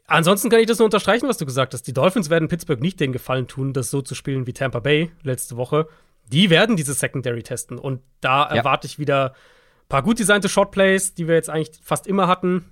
Ansonsten 0.07 0.51
kann 0.51 0.59
ich 0.59 0.67
das 0.67 0.79
nur 0.79 0.87
unterstreichen, 0.87 1.29
was 1.29 1.39
du 1.39 1.47
gesagt 1.47 1.73
hast. 1.73 1.87
Die 1.87 1.93
Dolphins 1.93 2.29
werden 2.29 2.49
Pittsburgh 2.49 2.81
nicht 2.81 2.99
den 2.99 3.13
Gefallen 3.13 3.47
tun, 3.47 3.73
das 3.73 3.91
so 3.91 4.03
zu 4.03 4.17
spielen 4.17 4.47
wie 4.47 4.53
Tampa 4.53 4.81
Bay 4.81 5.13
letzte 5.23 5.57
Woche. 5.57 5.87
Die 6.27 6.51
werden 6.51 6.77
diese 6.77 6.95
Secondary 6.95 7.43
testen. 7.45 7.79
Und 7.79 8.03
da 8.21 8.49
ja. 8.49 8.57
erwarte 8.57 8.87
ich 8.89 8.99
wieder 8.99 9.31
ein 9.31 9.89
paar 9.89 10.03
gut 10.03 10.19
designte 10.19 10.49
Shotplays, 10.49 11.15
die 11.15 11.29
wir 11.29 11.37
jetzt 11.37 11.49
eigentlich 11.49 11.71
fast 11.83 12.09
immer 12.09 12.27
hatten 12.27 12.65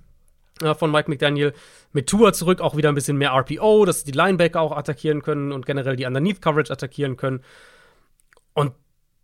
äh, 0.61 0.75
von 0.75 0.91
Mike 0.91 1.09
McDaniel. 1.09 1.53
Mit 1.93 2.07
Tour 2.07 2.33
zurück 2.33 2.59
auch 2.59 2.75
wieder 2.75 2.89
ein 2.89 2.95
bisschen 2.95 3.17
mehr 3.17 3.31
RPO, 3.31 3.85
dass 3.85 4.03
die 4.03 4.11
Linebacker 4.11 4.59
auch 4.59 4.75
attackieren 4.75 5.21
können 5.21 5.53
und 5.53 5.65
generell 5.65 5.95
die 5.95 6.05
Underneath 6.05 6.41
Coverage 6.41 6.71
attackieren 6.71 7.15
können. 7.15 7.41
Und 8.53 8.73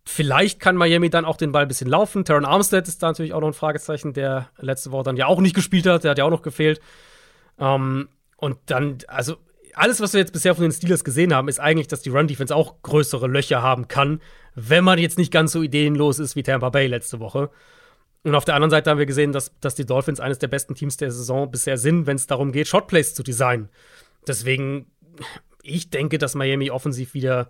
vielleicht 0.08 0.58
kann 0.58 0.74
Miami 0.74 1.10
dann 1.10 1.24
auch 1.24 1.36
den 1.36 1.52
Ball 1.52 1.62
ein 1.62 1.68
bisschen 1.68 1.88
laufen. 1.88 2.24
Terran 2.24 2.46
Armstead 2.46 2.88
ist 2.88 3.02
da 3.02 3.08
natürlich 3.08 3.34
auch 3.34 3.40
noch 3.40 3.48
ein 3.48 3.54
Fragezeichen, 3.54 4.14
der 4.14 4.48
letzte 4.58 4.90
Woche 4.90 5.04
dann 5.04 5.16
ja 5.16 5.26
auch 5.26 5.40
nicht 5.40 5.54
gespielt 5.54 5.86
hat. 5.86 6.04
Der 6.04 6.12
hat 6.12 6.18
ja 6.18 6.24
auch 6.24 6.30
noch 6.30 6.42
gefehlt. 6.42 6.80
Ähm, 7.58 8.08
und 8.38 8.58
dann, 8.66 8.98
also 9.06 9.36
alles, 9.74 10.00
was 10.00 10.14
wir 10.14 10.20
jetzt 10.20 10.32
bisher 10.32 10.54
von 10.54 10.62
den 10.62 10.72
Steelers 10.72 11.04
gesehen 11.04 11.34
haben, 11.34 11.48
ist 11.48 11.60
eigentlich, 11.60 11.88
dass 11.88 12.00
die 12.00 12.08
Run-Defense 12.08 12.54
auch 12.54 12.82
größere 12.82 13.26
Löcher 13.26 13.62
haben 13.62 13.86
kann, 13.86 14.20
wenn 14.54 14.82
man 14.82 14.98
jetzt 14.98 15.18
nicht 15.18 15.32
ganz 15.32 15.52
so 15.52 15.62
ideenlos 15.62 16.18
ist 16.18 16.36
wie 16.36 16.42
Tampa 16.42 16.70
Bay 16.70 16.86
letzte 16.86 17.20
Woche. 17.20 17.50
Und 18.24 18.34
auf 18.34 18.46
der 18.46 18.54
anderen 18.54 18.70
Seite 18.70 18.90
haben 18.90 18.98
wir 18.98 19.06
gesehen, 19.06 19.32
dass, 19.32 19.52
dass 19.60 19.74
die 19.74 19.86
Dolphins 19.86 20.20
eines 20.20 20.38
der 20.38 20.48
besten 20.48 20.74
Teams 20.74 20.96
der 20.96 21.10
Saison 21.10 21.50
bisher 21.50 21.76
sind, 21.76 22.06
wenn 22.06 22.16
es 22.16 22.26
darum 22.26 22.50
geht, 22.50 22.66
Shotplays 22.66 23.14
zu 23.14 23.22
designen. 23.22 23.68
Deswegen, 24.26 24.90
ich 25.62 25.90
denke, 25.90 26.18
dass 26.18 26.34
Miami 26.34 26.70
offensiv 26.70 27.14
wieder 27.14 27.48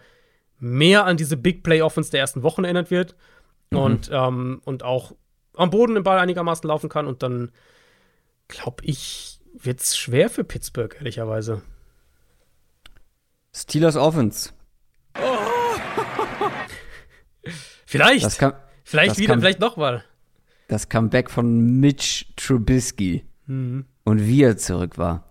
mehr 0.59 1.05
an 1.05 1.17
diese 1.17 1.37
Big 1.37 1.63
Play 1.63 1.83
Offense 1.83 2.11
der 2.11 2.21
ersten 2.21 2.43
Wochen 2.43 2.65
erinnert 2.65 2.91
wird 2.91 3.15
mhm. 3.71 3.79
und, 3.79 4.11
ähm, 4.13 4.61
und 4.65 4.83
auch 4.83 5.13
am 5.55 5.71
Boden 5.71 5.97
im 5.97 6.03
Ball 6.03 6.19
einigermaßen 6.19 6.67
laufen 6.67 6.89
kann. 6.89 7.07
Und 7.07 7.23
dann 7.23 7.51
glaube 8.49 8.85
ich, 8.85 9.41
wird 9.55 9.81
es 9.81 9.97
schwer 9.97 10.31
für 10.31 10.45
Pittsburgh, 10.45 10.95
ehrlicherweise. 10.97 11.63
Steelers 13.55 13.97
Offense. 13.97 14.51
vielleicht. 17.87 18.39
Kann, 18.39 18.53
vielleicht 18.85 19.19
wieder, 19.19 19.35
kann, 19.35 19.41
vielleicht 19.41 19.61
nochmal. 19.61 20.05
Das 20.69 20.89
Comeback 20.89 21.31
von 21.31 21.81
Mitch 21.81 22.27
Trubisky 22.37 23.25
mhm. 23.47 23.87
und 24.05 24.27
wie 24.27 24.43
er 24.43 24.57
zurück 24.57 24.99
war. 24.99 25.28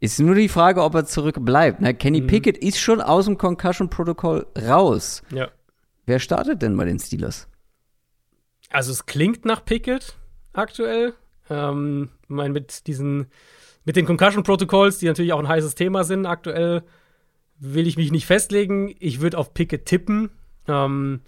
Ist 0.00 0.18
nur 0.18 0.34
die 0.34 0.48
Frage, 0.48 0.82
ob 0.82 0.94
er 0.94 1.04
zurück 1.04 1.36
bleibt. 1.40 1.82
Ne? 1.82 1.94
Kenny 1.94 2.22
mhm. 2.22 2.26
Pickett 2.26 2.56
ist 2.56 2.78
schon 2.78 3.02
aus 3.02 3.26
dem 3.26 3.36
Concussion-Protokoll 3.36 4.46
raus. 4.66 5.22
Ja. 5.30 5.48
Wer 6.06 6.18
startet 6.18 6.62
denn 6.62 6.76
bei 6.76 6.86
den 6.86 6.98
Steelers? 6.98 7.48
Also 8.70 8.92
es 8.92 9.04
klingt 9.04 9.44
nach 9.44 9.64
Pickett 9.64 10.16
aktuell. 10.54 11.14
Ähm, 11.50 12.08
ich 12.22 12.30
meine, 12.30 12.54
mit 12.54 12.86
diesen 12.86 13.26
mit 13.84 13.96
den 13.96 14.06
Concussion 14.06 14.42
Protocols, 14.42 14.98
die 14.98 15.06
natürlich 15.06 15.32
auch 15.32 15.38
ein 15.38 15.48
heißes 15.48 15.74
Thema 15.74 16.04
sind 16.04 16.26
aktuell, 16.26 16.82
will 17.58 17.86
ich 17.86 17.96
mich 17.96 18.10
nicht 18.10 18.26
festlegen. 18.26 18.94
Ich 18.98 19.20
würde 19.20 19.38
auf 19.38 19.54
Pickett 19.54 19.86
tippen. 19.86 20.30
Ähm, 20.68 21.20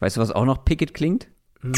weißt 0.00 0.16
du, 0.16 0.20
was 0.20 0.32
auch 0.32 0.44
noch 0.44 0.64
Pickett 0.64 0.94
klingt? 0.94 1.28
Hm. 1.60 1.72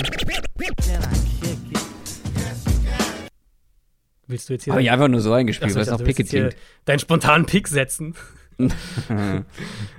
Willst 4.30 4.48
du 4.48 4.54
jetzt 4.54 4.64
hier. 4.64 4.72
Habe 4.72 4.82
ich 4.82 4.90
einfach 4.90 5.08
nur 5.08 5.20
so 5.20 5.32
eingespielt, 5.32 5.74
weil 5.74 5.82
es 5.82 5.90
noch 5.90 6.02
Pickett 6.02 6.28
klingt. 6.28 6.56
Deinen 6.84 6.98
spontanen 6.98 7.46
Pick 7.46 7.68
setzen. 7.68 8.14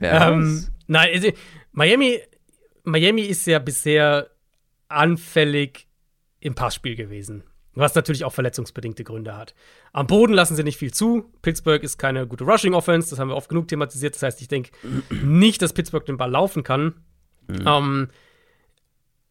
ähm, 0.01 0.67
nein, 0.87 1.09
also, 1.13 1.29
Miami, 1.71 2.19
Miami 2.83 3.21
ist 3.21 3.45
ja 3.47 3.59
bisher 3.59 4.29
anfällig 4.87 5.87
im 6.39 6.55
Passspiel 6.55 6.95
gewesen. 6.95 7.43
Was 7.73 7.95
natürlich 7.95 8.25
auch 8.25 8.33
verletzungsbedingte 8.33 9.05
Gründe 9.05 9.37
hat. 9.37 9.55
Am 9.93 10.05
Boden 10.05 10.33
lassen 10.33 10.57
sie 10.57 10.63
nicht 10.63 10.77
viel 10.77 10.93
zu. 10.93 11.31
Pittsburgh 11.41 11.81
ist 11.81 11.97
keine 11.97 12.27
gute 12.27 12.43
Rushing 12.43 12.73
Offense, 12.73 13.09
das 13.09 13.19
haben 13.19 13.29
wir 13.29 13.35
oft 13.35 13.47
genug 13.47 13.69
thematisiert. 13.69 14.15
Das 14.15 14.23
heißt, 14.23 14.41
ich 14.41 14.49
denke 14.49 14.71
nicht, 15.09 15.61
dass 15.61 15.71
Pittsburgh 15.71 16.05
den 16.05 16.17
Ball 16.17 16.29
laufen 16.29 16.63
kann. 16.63 16.95
Mhm. 17.47 17.63
Ähm, 17.65 18.07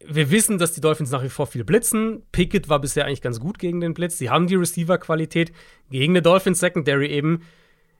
wir 0.06 0.31
wissen, 0.31 0.59
dass 0.59 0.72
die 0.72 0.81
Dolphins 0.81 1.10
nach 1.10 1.22
wie 1.22 1.28
vor 1.28 1.47
viel 1.47 1.64
blitzen. 1.64 2.22
Pickett 2.32 2.68
war 2.68 2.81
bisher 2.81 3.06
eigentlich 3.06 3.22
ganz 3.22 3.40
gut 3.40 3.59
gegen 3.59 3.81
den 3.81 3.94
Blitz. 3.94 4.18
Sie 4.18 4.31
haben 4.31 4.47
die 4.47 4.55
Receiver-Qualität 4.55 5.52
gegen 5.90 6.12
eine 6.12 6.22
Dolphins 6.22 6.60
Secondary 6.60 7.09
eben, 7.09 7.43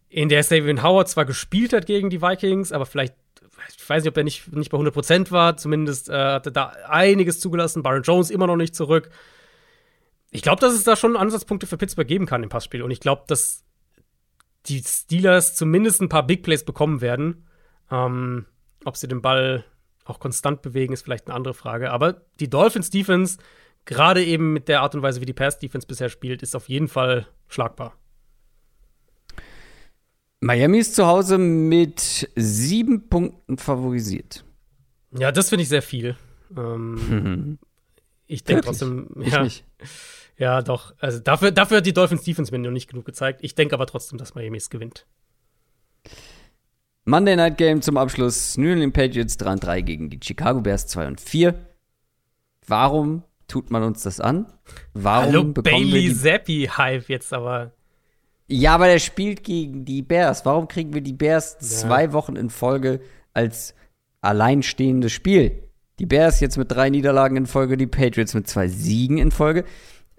in 0.09 0.29
der 0.29 0.43
Savion 0.43 0.83
Howard 0.83 1.09
zwar 1.09 1.25
gespielt 1.25 1.73
hat 1.73 1.87
gegen 1.87 2.11
die 2.11 2.21
Vikings, 2.21 2.73
aber 2.73 2.85
vielleicht, 2.85 3.15
ich 3.69 3.89
weiß 3.89 4.03
nicht, 4.03 4.11
ob 4.11 4.17
er 4.17 4.25
nicht, 4.25 4.53
nicht 4.53 4.71
bei 4.71 4.79
100% 4.79 5.31
war. 5.31 5.57
Zumindest 5.57 6.09
äh, 6.09 6.15
hat 6.15 6.47
er 6.47 6.53
da 6.53 6.73
einiges 6.89 7.39
zugelassen. 7.39 7.83
Baron 7.83 8.03
Jones 8.03 8.31
immer 8.31 8.47
noch 8.47 8.57
nicht 8.57 8.75
zurück 8.75 9.11
ich 10.31 10.43
glaube, 10.43 10.61
dass 10.61 10.75
es 10.75 10.85
da 10.85 10.97
schon 10.97 11.17
Ansatzpunkte 11.17 11.67
für 11.67 11.77
Pittsburgh 11.77 12.07
geben 12.07 12.27
kann 12.27 12.43
im 12.43 12.49
Passspiel. 12.49 12.83
Und 12.83 12.91
ich 12.91 13.01
glaube, 13.01 13.25
dass 13.27 13.65
die 14.67 14.83
Steelers 14.83 15.57
zumindest 15.57 16.01
ein 16.01 16.09
paar 16.09 16.27
Big 16.27 16.43
Plays 16.43 16.65
bekommen 16.65 17.01
werden. 17.01 17.49
Ähm, 17.91 18.47
ob 18.85 18.97
sie 18.97 19.09
den 19.09 19.23
Ball 19.23 19.65
auch 20.11 20.21
konstant 20.21 20.63
bewegen, 20.63 20.93
ist 20.93 21.03
vielleicht 21.03 21.27
eine 21.27 21.35
andere 21.35 21.55
Frage. 21.55 21.91
Aber 21.91 22.23
die 22.41 22.51
Dolphins 22.51 22.91
Defense, 22.91 23.39
gerade 23.85 24.25
eben 24.25 24.53
mit 24.53 24.69
der 24.69 24.83
Art 24.83 24.95
und 24.95 25.03
Weise, 25.03 25.21
wie 25.21 25.27
die 25.27 25.33
Pass 25.33 25.59
Defense 25.59 25.87
bisher 25.87 26.09
spielt, 26.09 26.43
ist 26.43 26.55
auf 26.55 26.69
jeden 26.69 26.89
Fall 26.89 27.27
schlagbar. 27.49 27.95
Miami 30.41 30.79
ist 30.79 30.95
zu 30.95 31.07
Hause 31.07 31.39
mit 31.39 32.31
sieben 32.35 33.09
Punkten 33.09 33.59
favorisiert. 33.59 34.45
Ja, 35.13 35.33
das 35.33 35.51
finde 35.51 35.63
ich 35.63 35.69
sehr 35.69 35.83
viel. 35.83 36.17
Ähm. 36.57 37.59
Ich 38.33 38.45
denke 38.45 38.63
trotzdem, 38.63 39.09
ja. 39.19 39.45
Ja, 40.39 40.63
doch. 40.63 40.95
Also 41.01 41.19
dafür, 41.19 41.51
dafür 41.51 41.79
hat 41.79 41.87
die 41.87 41.93
Dolphins 41.93 42.23
Defense 42.23 42.53
mir 42.53 42.61
noch 42.61 42.71
nicht 42.71 42.89
genug 42.89 43.05
gezeigt. 43.05 43.41
Ich 43.43 43.57
denke 43.57 43.75
aber 43.75 43.87
trotzdem, 43.87 44.19
dass 44.19 44.37
Miami 44.37 44.57
es 44.59 44.71
gewinnt. 44.71 45.05
Monday 47.05 47.37
Night 47.37 47.57
Game 47.59 47.83
zum 47.83 47.97
Abschluss. 47.97 48.57
New 48.57 48.71
England 48.71 48.95
Patriots 48.95 49.37
3 49.37 49.53
und 49.53 49.65
3 49.65 49.81
gegen 49.83 50.11
die 50.11 50.21
Chicago 50.23 50.61
Bears 50.61 50.87
2 50.87 51.07
und 51.07 51.21
4. 51.21 51.55
Warum 52.67 53.23
tut 53.49 53.71
man 53.71 53.83
uns 53.83 54.03
das 54.03 54.21
an? 54.21 54.47
Warum 54.95 55.27
Hallo, 55.27 55.45
Bailey 55.63 56.15
Zappi-Hype 56.15 57.09
jetzt 57.09 57.33
aber. 57.33 57.73
Ja, 58.47 58.75
aber 58.75 58.87
der 58.87 58.99
spielt 58.99 59.45
gegen 59.45 59.85
die 59.85 60.03
Bears. 60.03 60.45
Warum 60.45 60.69
kriegen 60.69 60.93
wir 60.93 61.01
die 61.01 61.13
Bears 61.13 61.57
ja. 61.61 61.67
zwei 61.67 62.13
Wochen 62.13 62.37
in 62.37 62.51
Folge 62.51 63.01
als 63.33 63.75
alleinstehendes 64.21 65.13
Spiel? 65.13 65.65
Die 65.99 66.07
Bears 66.07 66.41
jetzt 66.41 66.57
mit 66.57 66.71
drei 66.71 66.91
Niederlagen 66.91 67.37
in 67.37 67.47
Folge, 67.47 67.77
die 67.77 67.87
Patriots 67.87 68.35
mit 68.35 68.49
zwei 68.49 68.69
Siegen 68.69 69.19
in 69.19 69.31
Folge 69.31 69.65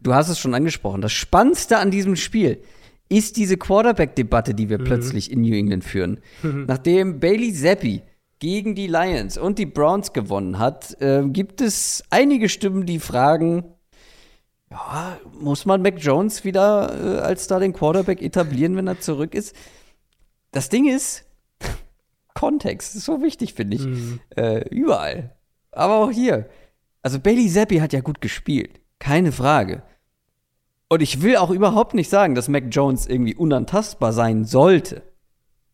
du 0.01 0.13
hast 0.13 0.29
es 0.29 0.39
schon 0.39 0.53
angesprochen, 0.53 1.01
das 1.01 1.13
Spannendste 1.13 1.77
an 1.77 1.91
diesem 1.91 2.15
Spiel 2.15 2.61
ist 3.11 3.35
diese 3.35 3.57
Quarterback-Debatte, 3.57 4.53
die 4.53 4.69
wir 4.69 4.79
mhm. 4.79 4.85
plötzlich 4.85 5.31
in 5.31 5.41
New 5.41 5.53
England 5.53 5.83
führen. 5.83 6.21
Mhm. 6.41 6.65
Nachdem 6.65 7.19
Bailey 7.19 7.53
Zappi 7.53 8.03
gegen 8.39 8.73
die 8.73 8.87
Lions 8.87 9.37
und 9.37 9.59
die 9.59 9.65
Browns 9.65 10.13
gewonnen 10.13 10.59
hat, 10.59 10.99
äh, 11.01 11.21
gibt 11.27 11.59
es 11.59 12.03
einige 12.09 12.47
Stimmen, 12.47 12.85
die 12.85 12.99
fragen, 12.99 13.65
ja, 14.71 15.19
muss 15.37 15.65
man 15.65 15.81
Mac 15.81 15.95
Jones 15.97 16.45
wieder 16.45 17.19
äh, 17.19 17.19
als 17.19 17.43
Starting 17.43 17.73
Quarterback 17.73 18.21
etablieren, 18.21 18.77
wenn 18.77 18.87
er 18.87 19.01
zurück 19.01 19.35
ist? 19.35 19.53
Das 20.51 20.69
Ding 20.69 20.87
ist, 20.87 21.25
Kontext 22.33 22.95
ist 22.95 23.05
so 23.05 23.21
wichtig, 23.21 23.55
finde 23.55 23.75
ich. 23.75 23.85
Mhm. 23.85 24.21
Äh, 24.37 24.69
überall. 24.69 25.35
Aber 25.71 25.97
auch 25.97 26.11
hier. 26.11 26.49
Also 27.01 27.19
Bailey 27.19 27.49
Zappi 27.49 27.79
hat 27.79 27.91
ja 27.91 27.99
gut 27.99 28.21
gespielt. 28.21 28.79
Keine 28.99 29.33
Frage. 29.33 29.83
Und 30.91 31.01
ich 31.01 31.21
will 31.21 31.37
auch 31.37 31.51
überhaupt 31.51 31.93
nicht 31.93 32.09
sagen, 32.09 32.35
dass 32.35 32.49
Mac 32.49 32.65
Jones 32.69 33.07
irgendwie 33.07 33.33
unantastbar 33.33 34.11
sein 34.11 34.43
sollte. 34.43 35.03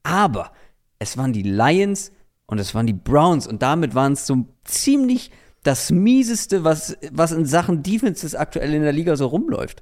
Aber 0.03 0.51
es 0.99 1.17
waren 1.17 1.33
die 1.33 1.41
Lions 1.41 2.11
und 2.45 2.59
es 2.59 2.75
waren 2.75 2.85
die 2.85 2.93
Browns 2.93 3.47
und 3.47 3.63
damit 3.63 3.95
waren 3.95 4.13
es 4.13 4.27
so 4.27 4.45
ziemlich 4.63 5.31
das 5.63 5.89
mieseste, 5.89 6.63
was, 6.63 6.95
was 7.11 7.31
in 7.31 7.45
Sachen 7.45 7.81
Defenses 7.81 8.35
aktuell 8.35 8.75
in 8.75 8.83
der 8.83 8.91
Liga 8.91 9.15
so 9.15 9.25
rumläuft. 9.25 9.81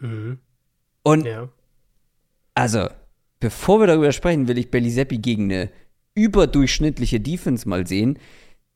Mhm. 0.00 0.40
Und 1.02 1.24
ja. 1.24 1.48
also, 2.54 2.86
bevor 3.40 3.80
wir 3.80 3.86
darüber 3.86 4.12
sprechen, 4.12 4.48
will 4.48 4.58
ich 4.58 4.70
Belliseppi 4.70 5.16
gegen 5.16 5.44
eine 5.44 5.70
überdurchschnittliche 6.14 7.20
Defense 7.20 7.66
mal 7.66 7.86
sehen. 7.86 8.18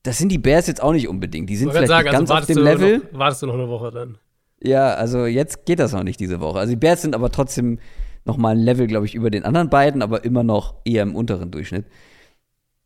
Das 0.04 0.16
sind 0.16 0.30
die 0.30 0.38
Bears 0.38 0.68
jetzt 0.68 0.82
auch 0.82 0.92
nicht 0.92 1.08
unbedingt. 1.08 1.50
Die 1.50 1.56
sind 1.56 1.70
vielleicht 1.70 1.88
sagen, 1.88 2.10
ganz 2.10 2.30
also 2.30 2.40
auf 2.40 2.46
dem 2.46 2.64
Level. 2.64 2.98
Noch, 2.98 3.18
wartest 3.18 3.42
du 3.42 3.46
noch 3.48 3.54
eine 3.54 3.68
Woche 3.68 3.90
dann? 3.90 4.16
Ja, 4.62 4.94
also 4.94 5.26
jetzt 5.26 5.66
geht 5.66 5.78
das 5.78 5.92
noch 5.92 6.02
nicht 6.02 6.20
diese 6.20 6.40
Woche. 6.40 6.58
Also 6.58 6.70
die 6.70 6.76
Bears 6.76 7.02
sind 7.02 7.14
aber 7.14 7.30
trotzdem 7.30 7.78
noch 8.24 8.36
mal 8.36 8.50
ein 8.50 8.60
Level, 8.60 8.86
glaube 8.86 9.06
ich, 9.06 9.14
über 9.14 9.30
den 9.30 9.44
anderen 9.44 9.70
beiden, 9.70 10.02
aber 10.02 10.24
immer 10.24 10.42
noch 10.42 10.74
eher 10.84 11.02
im 11.02 11.14
unteren 11.14 11.50
Durchschnitt. 11.50 11.86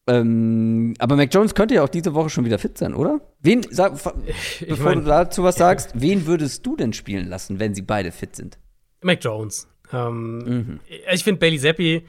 Ähm, 0.07 0.95
aber 0.99 1.17
Mac 1.17 1.33
Jones 1.33 1.55
könnte 1.55 1.75
ja 1.75 1.85
auch 1.85 1.89
diese 1.89 2.15
Woche 2.15 2.29
schon 2.29 2.45
wieder 2.45 2.59
fit 2.59 2.77
sein, 2.77 2.95
oder? 2.95 3.21
Wen, 3.41 3.63
sag, 3.71 3.93
bevor 3.93 4.85
mein, 4.85 4.99
du 4.99 5.05
dazu 5.05 5.45
was 5.45 5.57
sagst, 5.57 5.93
wen 5.95 6.27
würdest 6.27 6.67
du 6.67 6.77
denn 6.77 6.93
spielen 6.93 7.29
lassen, 7.29 7.61
wenn 7.61 7.75
sie 7.75 7.83
beide 7.83 8.11
fit 8.11 8.35
sind? 8.35 8.59
Mac 9.01 9.23
Jones. 9.23 9.69
Ähm, 9.93 10.39
mhm. 10.39 10.81
Ich 11.13 11.23
finde, 11.23 11.39
Bailey 11.39 11.59
Zappi 11.59 12.03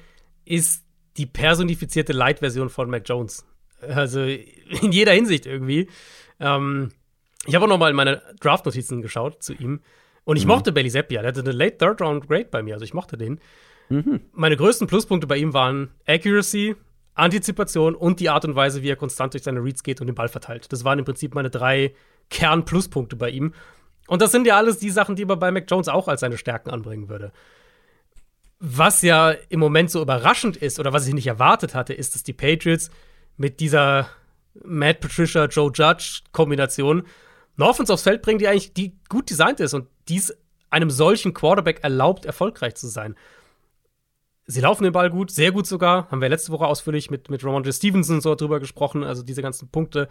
ist 0.45 0.83
die 1.17 1.25
personifizierte 1.27 2.13
Light-Version 2.13 2.69
von 2.69 2.89
Mac 2.89 3.03
Jones. 3.05 3.45
Also 3.81 4.21
in 4.21 4.91
jeder 4.91 5.11
Hinsicht 5.11 5.45
irgendwie. 5.45 5.89
Ähm, 6.39 6.91
ich 7.45 7.55
habe 7.55 7.65
auch 7.65 7.69
noch 7.69 7.77
mal 7.77 7.89
in 7.89 7.95
meine 7.95 8.21
Draft-Notizen 8.39 9.01
geschaut 9.01 9.43
zu 9.43 9.53
ihm. 9.53 9.81
Und 10.23 10.37
ich 10.37 10.45
mhm. 10.45 10.49
mochte 10.51 10.71
Bailey 10.71 10.89
Zappi. 10.89 11.15
Der 11.15 11.25
hatte 11.25 11.41
eine 11.41 11.51
Late 11.51 11.77
Third 11.77 12.01
Round 12.01 12.27
Grade 12.27 12.47
bei 12.49 12.63
mir. 12.63 12.75
Also 12.75 12.85
ich 12.85 12.93
mochte 12.93 13.17
den. 13.17 13.39
Mhm. 13.89 14.21
Meine 14.31 14.55
größten 14.55 14.87
Pluspunkte 14.87 15.27
bei 15.27 15.37
ihm 15.37 15.53
waren 15.53 15.91
Accuracy, 16.07 16.75
Antizipation 17.15 17.95
und 17.95 18.19
die 18.19 18.29
Art 18.29 18.45
und 18.45 18.55
Weise, 18.55 18.81
wie 18.81 18.89
er 18.89 18.95
konstant 18.95 19.33
durch 19.33 19.43
seine 19.43 19.63
Reads 19.63 19.83
geht 19.83 20.01
und 20.01 20.07
den 20.07 20.15
Ball 20.15 20.29
verteilt. 20.29 20.71
Das 20.71 20.83
waren 20.83 20.99
im 20.99 21.05
Prinzip 21.05 21.35
meine 21.35 21.49
drei 21.49 21.93
Kern-Pluspunkte 22.29 23.15
bei 23.15 23.29
ihm. 23.29 23.53
Und 24.07 24.21
das 24.21 24.31
sind 24.31 24.47
ja 24.47 24.57
alles 24.57 24.79
die 24.79 24.89
Sachen, 24.89 25.15
die 25.15 25.25
man 25.25 25.39
bei 25.39 25.51
Mac 25.51 25.65
Jones 25.69 25.87
auch 25.87 26.07
als 26.07 26.21
seine 26.21 26.37
Stärken 26.37 26.69
anbringen 26.69 27.09
würde. 27.09 27.31
Was 28.59 29.01
ja 29.01 29.31
im 29.49 29.59
Moment 29.59 29.91
so 29.91 30.01
überraschend 30.01 30.55
ist 30.55 30.79
oder 30.79 30.93
was 30.93 31.07
ich 31.07 31.13
nicht 31.13 31.27
erwartet 31.27 31.75
hatte, 31.75 31.93
ist, 31.93 32.15
dass 32.15 32.23
die 32.23 32.33
Patriots 32.33 32.89
mit 33.35 33.59
dieser 33.59 34.07
Matt 34.63 35.01
Patricia, 35.01 35.45
Joe 35.45 35.71
Judge 35.73 36.21
Kombination 36.31 37.03
eine 37.57 37.67
Offense 37.67 37.93
aufs 37.93 38.03
Feld 38.03 38.21
bringen, 38.21 38.39
die 38.39 38.47
eigentlich 38.47 38.73
die 38.73 38.97
gut 39.09 39.29
designt 39.29 39.59
ist 39.59 39.73
und 39.73 39.87
dies 40.07 40.33
einem 40.69 40.89
solchen 40.89 41.33
Quarterback 41.33 41.83
erlaubt, 41.83 42.25
erfolgreich 42.25 42.75
zu 42.75 42.87
sein. 42.87 43.15
Sie 44.45 44.59
laufen 44.59 44.83
den 44.83 44.91
Ball 44.91 45.09
gut, 45.09 45.31
sehr 45.31 45.51
gut 45.51 45.67
sogar. 45.67 46.09
Haben 46.09 46.21
wir 46.21 46.29
letzte 46.29 46.51
Woche 46.51 46.65
ausführlich 46.65 47.09
mit, 47.09 47.29
mit 47.29 47.43
Ramondre 47.45 47.71
Stevenson 47.71 48.21
so 48.21 48.35
drüber 48.35 48.59
gesprochen, 48.59 49.03
also 49.03 49.23
diese 49.23 49.41
ganzen 49.41 49.69
Punkte. 49.69 50.09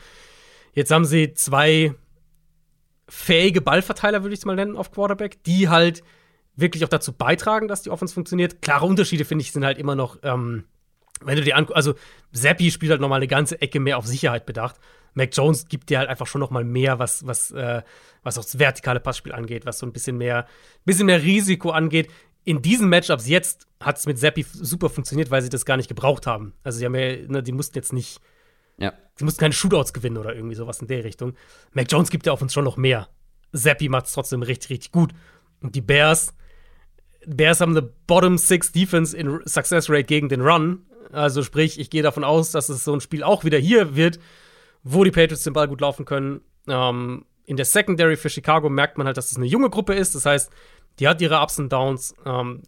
Jetzt 0.72 0.90
haben 0.90 1.04
sie 1.04 1.34
zwei 1.34 1.94
fähige 3.08 3.60
Ballverteiler, 3.60 4.22
würde 4.22 4.32
ich 4.32 4.40
es 4.40 4.46
mal 4.46 4.56
nennen, 4.56 4.76
auf 4.76 4.90
Quarterback, 4.90 5.42
die 5.44 5.68
halt 5.68 6.02
wirklich 6.56 6.84
auch 6.84 6.88
dazu 6.88 7.12
beitragen, 7.12 7.68
dass 7.68 7.82
die 7.82 7.90
Offense 7.90 8.14
funktioniert. 8.14 8.62
Klare 8.62 8.86
Unterschiede, 8.86 9.24
finde 9.24 9.42
ich, 9.42 9.52
sind 9.52 9.64
halt 9.64 9.78
immer 9.78 9.96
noch, 9.96 10.18
ähm, 10.22 10.64
wenn 11.20 11.36
du 11.36 11.42
dir 11.42 11.56
anguckst, 11.56 11.76
also 11.76 11.94
Zappi 12.32 12.70
spielt 12.70 12.90
halt 12.90 13.00
nochmal 13.00 13.18
eine 13.18 13.28
ganze 13.28 13.60
Ecke 13.60 13.80
mehr 13.80 13.98
auf 13.98 14.06
Sicherheit 14.06 14.46
bedacht. 14.46 14.76
Mac 15.14 15.30
Jones 15.32 15.68
gibt 15.68 15.90
dir 15.90 15.98
halt 15.98 16.08
einfach 16.08 16.26
schon 16.26 16.40
nochmal 16.40 16.64
mehr, 16.64 16.98
was, 16.98 17.26
was, 17.26 17.50
äh, 17.50 17.82
was 18.22 18.38
auch 18.38 18.44
das 18.44 18.58
vertikale 18.58 19.00
Passspiel 19.00 19.32
angeht, 19.32 19.66
was 19.66 19.78
so 19.78 19.86
ein 19.86 19.92
bisschen 19.92 20.16
mehr, 20.16 20.46
bisschen 20.84 21.06
mehr 21.06 21.22
Risiko 21.22 21.70
angeht 21.70 22.08
in 22.44 22.62
diesen 22.62 22.88
Matchups 22.88 23.28
jetzt 23.28 23.66
hat 23.80 23.98
es 23.98 24.06
mit 24.06 24.18
Zappi 24.18 24.44
super 24.52 24.88
funktioniert, 24.88 25.30
weil 25.30 25.42
sie 25.42 25.48
das 25.48 25.64
gar 25.64 25.76
nicht 25.76 25.88
gebraucht 25.88 26.26
haben. 26.26 26.54
Also 26.62 26.78
sie 26.78 26.84
haben 26.84 26.94
ja, 26.94 27.16
ne, 27.28 27.42
die 27.42 27.52
mussten 27.52 27.76
jetzt 27.76 27.92
nicht, 27.92 28.20
ja. 28.78 28.92
sie 29.16 29.24
mussten 29.24 29.40
keine 29.40 29.52
Shootouts 29.52 29.92
gewinnen 29.92 30.16
oder 30.16 30.34
irgendwie 30.34 30.54
sowas 30.54 30.80
in 30.80 30.88
der 30.88 31.04
Richtung. 31.04 31.34
Mac 31.72 31.90
Jones 31.90 32.10
gibt 32.10 32.26
ja 32.26 32.32
auf 32.32 32.42
uns 32.42 32.52
schon 32.52 32.64
noch 32.64 32.76
mehr. 32.76 33.08
Zappi 33.52 33.88
macht 33.88 34.06
es 34.06 34.12
trotzdem 34.12 34.42
richtig, 34.42 34.70
richtig 34.70 34.92
gut. 34.92 35.12
Und 35.60 35.74
die 35.74 35.80
Bears, 35.80 36.34
Bears 37.26 37.60
haben 37.60 37.76
eine 37.76 37.82
Bottom 37.82 38.38
Six 38.38 38.72
Defense 38.72 39.16
in 39.16 39.40
Success 39.46 39.88
Rate 39.88 40.04
gegen 40.04 40.28
den 40.28 40.40
Run. 40.40 40.86
Also 41.12 41.42
sprich, 41.42 41.78
ich 41.78 41.90
gehe 41.90 42.02
davon 42.02 42.24
aus, 42.24 42.50
dass 42.50 42.68
es 42.68 42.84
so 42.84 42.92
ein 42.92 43.00
Spiel 43.00 43.22
auch 43.22 43.44
wieder 43.44 43.58
hier 43.58 43.94
wird, 43.94 44.18
wo 44.82 45.04
die 45.04 45.10
Patriots 45.10 45.44
den 45.44 45.52
Ball 45.52 45.68
gut 45.68 45.80
laufen 45.80 46.04
können. 46.04 46.40
Ähm, 46.68 47.24
in 47.44 47.56
der 47.56 47.64
Secondary 47.64 48.16
für 48.16 48.30
Chicago 48.30 48.68
merkt 48.68 48.98
man 48.98 49.06
halt, 49.06 49.16
dass 49.16 49.30
es 49.30 49.36
eine 49.36 49.46
junge 49.46 49.70
Gruppe 49.70 49.94
ist. 49.94 50.14
Das 50.14 50.26
heißt, 50.26 50.50
die 50.98 51.08
hat 51.08 51.20
ihre 51.20 51.40
Ups 51.40 51.58
und 51.58 51.72
Downs. 51.72 52.14
Ähm, 52.24 52.62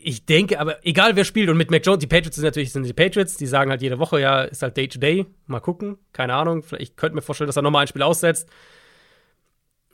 ich 0.00 0.24
denke, 0.24 0.60
aber 0.60 0.84
egal 0.86 1.16
wer 1.16 1.24
spielt 1.24 1.50
und 1.50 1.56
mit 1.56 1.70
Mac 1.70 1.84
Jones, 1.84 2.00
die 2.00 2.06
Patriots 2.06 2.36
sind 2.36 2.44
natürlich 2.44 2.72
sind 2.72 2.84
die 2.84 2.92
Patriots, 2.92 3.36
die 3.36 3.46
sagen 3.46 3.70
halt 3.70 3.82
jede 3.82 3.98
Woche, 3.98 4.20
ja, 4.20 4.42
ist 4.42 4.62
halt 4.62 4.76
Day 4.76 4.88
to 4.88 4.98
Day. 4.98 5.26
Mal 5.46 5.60
gucken, 5.60 5.98
keine 6.12 6.34
Ahnung. 6.34 6.64
Ich 6.78 6.96
könnte 6.96 7.16
mir 7.16 7.22
vorstellen, 7.22 7.48
dass 7.48 7.56
er 7.56 7.62
nochmal 7.62 7.82
ein 7.82 7.88
Spiel 7.88 8.02
aussetzt. 8.02 8.48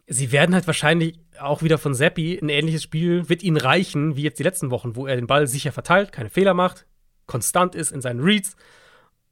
Sie 0.06 0.32
werden 0.32 0.54
halt 0.54 0.66
wahrscheinlich 0.66 1.18
auch 1.40 1.62
wieder 1.62 1.78
von 1.78 1.94
Seppi 1.94 2.38
ein 2.40 2.50
ähnliches 2.50 2.82
Spiel, 2.82 3.28
wird 3.30 3.42
ihnen 3.42 3.56
reichen, 3.56 4.16
wie 4.16 4.22
jetzt 4.22 4.38
die 4.38 4.42
letzten 4.42 4.70
Wochen, 4.70 4.96
wo 4.96 5.06
er 5.06 5.16
den 5.16 5.26
Ball 5.26 5.46
sicher 5.46 5.72
verteilt, 5.72 6.12
keine 6.12 6.28
Fehler 6.28 6.52
macht, 6.52 6.86
konstant 7.26 7.74
ist 7.74 7.90
in 7.90 8.02
seinen 8.02 8.20
Reads 8.20 8.54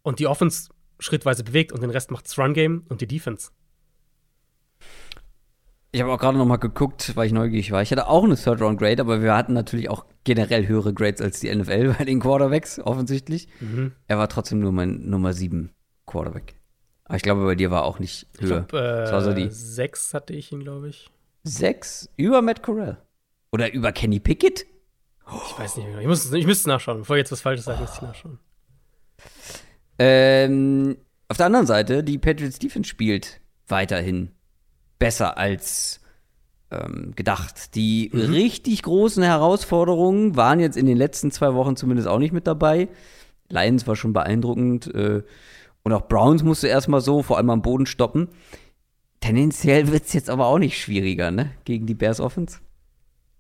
und 0.03 0.19
die 0.19 0.27
Offense 0.27 0.72
schrittweise 1.03 1.45
bewegt 1.45 1.73
und 1.73 1.83
den 1.83 1.91
Rest 1.91 2.11
macht 2.11 2.27
das 2.27 2.39
Run 2.39 2.55
Game 2.55 2.85
und 2.89 3.01
die 3.01 3.07
Defense. 3.07 3.51
Ich 5.95 6.01
habe 6.01 6.11
auch 6.11 6.19
gerade 6.19 6.39
noch 6.39 6.47
mal 6.47 6.57
geguckt, 6.57 7.15
weil 7.17 7.27
ich 7.27 7.33
neugierig 7.33 7.71
war. 7.71 7.83
Ich 7.83 7.91
hatte 7.91 8.07
auch 8.07 8.25
eine 8.25 8.37
Third 8.37 8.63
Round 8.63 8.79
Grade, 8.79 9.03
aber 9.03 9.21
wir 9.21 9.37
hatten 9.37 9.53
natürlich 9.53 9.91
auch 9.91 10.07
generell 10.25 10.67
höhere 10.67 10.95
Grades 10.95 11.21
als 11.21 11.41
die 11.41 11.55
NFL 11.55 11.95
bei 11.99 12.05
den 12.05 12.19
Quarterbacks, 12.19 12.79
offensichtlich. 12.79 13.47
Mhm. 13.61 13.93
Er 14.09 14.17
war 14.17 14.29
trotzdem 14.29 14.61
nur 14.61 14.73
mein 14.73 15.11
Nummer 15.11 15.35
7 15.35 15.71
Quarterback. 16.07 16.55
Aber 17.05 17.17
ich 17.17 17.23
glaube, 17.23 17.45
bei 17.45 17.57
dir 17.57 17.71
war 17.71 17.85
auch 17.85 17.99
nicht 17.99 18.27
höher. 18.39 18.63
Ich 18.63 18.69
glaub, 18.69 18.73
äh, 18.73 19.13
war 19.13 19.21
so 19.21 19.35
die 19.35 19.51
sechs 19.51 20.15
hatte 20.15 20.33
ich 20.33 20.51
ihn, 20.51 20.61
glaube 20.61 20.89
ich. 20.89 21.11
Sechs? 21.43 22.09
Über 22.17 22.41
Matt 22.41 22.63
Corral? 22.63 23.03
Oder 23.51 23.71
über 23.75 23.93
Kenny 23.93 24.19
Pickett? 24.19 24.65
Ich 25.27 25.59
weiß 25.59 25.77
nicht 25.77 25.89
mehr. 25.89 25.99
Ich, 25.99 26.07
muss, 26.07 26.33
ich 26.33 26.47
müsste 26.47 26.71
nachschauen. 26.71 27.01
Bevor 27.01 27.17
ich 27.17 27.21
jetzt 27.21 27.33
was 27.33 27.43
Falsches 27.43 27.67
sage, 27.67 27.81
müsste 27.83 27.97
ich 27.97 28.03
nachschauen. 28.03 28.39
Ähm, 30.05 30.97
auf 31.29 31.37
der 31.37 31.47
anderen 31.47 31.67
Seite, 31.67 32.03
die 32.03 32.19
Patriots 32.19 32.59
Defense 32.59 32.89
spielt 32.89 33.41
weiterhin 33.69 34.33
besser 34.99 35.39
als 35.39 36.01
ähm, 36.73 37.13
gedacht. 37.15 37.77
Die 37.77 38.11
mhm. 38.13 38.33
richtig 38.33 38.83
großen 38.83 39.23
Herausforderungen 39.23 40.35
waren 40.35 40.59
jetzt 40.59 40.77
in 40.77 40.87
den 40.87 40.97
letzten 40.97 41.31
zwei 41.31 41.55
Wochen 41.55 41.77
zumindest 41.77 42.09
auch 42.09 42.19
nicht 42.19 42.33
mit 42.33 42.49
dabei. 42.49 42.89
Lions 43.49 43.87
war 43.87 43.95
schon 43.95 44.13
beeindruckend 44.13 44.93
äh, 44.93 45.23
und 45.85 45.93
auch 45.93 46.09
Browns 46.09 46.43
musste 46.43 46.67
erstmal 46.67 47.01
so, 47.01 47.23
vor 47.23 47.37
allem 47.37 47.51
am 47.51 47.63
Boden 47.63 47.87
stoppen. 47.87 48.29
Tendenziell 49.21 49.93
wird 49.93 50.07
es 50.07 50.15
jetzt 50.15 50.31
aber 50.31 50.47
auch 50.47 50.59
nicht 50.59 50.81
schwieriger, 50.81 51.31
ne? 51.31 51.53
Gegen 51.65 51.87
die 51.87 51.95
Bears 51.95 52.19
Offense. 52.19 52.59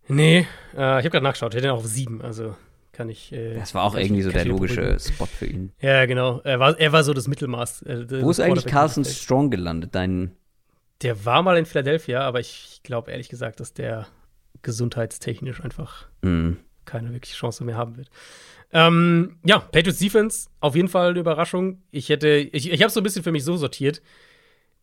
Nee, 0.06 0.46
äh, 0.76 1.00
ich 1.00 1.04
habe 1.04 1.10
gerade 1.10 1.24
nachgeschaut, 1.24 1.54
ich 1.54 1.56
hätte 1.56 1.68
ihn 1.68 1.74
auf 1.74 1.86
sieben, 1.86 2.22
also 2.22 2.54
kann 2.92 3.08
ich. 3.08 3.32
Äh, 3.32 3.54
das 3.54 3.74
war 3.74 3.84
auch 3.84 3.94
irgendwie 3.94 4.22
so 4.22 4.30
der 4.30 4.44
logische 4.44 4.76
beruhigen. 4.76 5.00
Spot 5.00 5.26
für 5.26 5.46
ihn. 5.46 5.72
Ja, 5.80 6.06
genau. 6.06 6.40
Er 6.44 6.60
war, 6.60 6.78
er 6.78 6.92
war 6.92 7.02
so 7.04 7.14
das 7.14 7.28
Mittelmaß. 7.28 7.82
Äh, 7.82 8.22
Wo 8.22 8.30
ist 8.30 8.40
eigentlich 8.40 8.66
Carson 8.66 9.04
Strong 9.04 9.50
gelandet, 9.50 9.94
dein 9.94 10.32
der 11.02 11.24
war 11.24 11.42
mal 11.42 11.58
in 11.58 11.66
Philadelphia, 11.66 12.20
aber 12.20 12.40
ich 12.40 12.80
glaube 12.82 13.10
ehrlich 13.10 13.28
gesagt, 13.28 13.60
dass 13.60 13.74
der 13.74 14.06
gesundheitstechnisch 14.62 15.60
einfach 15.60 16.06
mm. 16.22 16.52
keine 16.84 17.12
wirkliche 17.12 17.36
Chance 17.36 17.64
mehr 17.64 17.76
haben 17.76 17.96
wird. 17.96 18.08
Ähm, 18.72 19.38
ja, 19.44 19.58
Patriots 19.58 19.98
Defense, 19.98 20.48
auf 20.60 20.76
jeden 20.76 20.88
Fall 20.88 21.10
eine 21.10 21.18
Überraschung. 21.18 21.82
Ich 21.90 22.08
hätte, 22.08 22.28
ich, 22.28 22.70
ich 22.70 22.82
habe 22.82 22.90
so 22.90 23.00
ein 23.00 23.02
bisschen 23.02 23.24
für 23.24 23.32
mich 23.32 23.44
so 23.44 23.56
sortiert. 23.56 24.00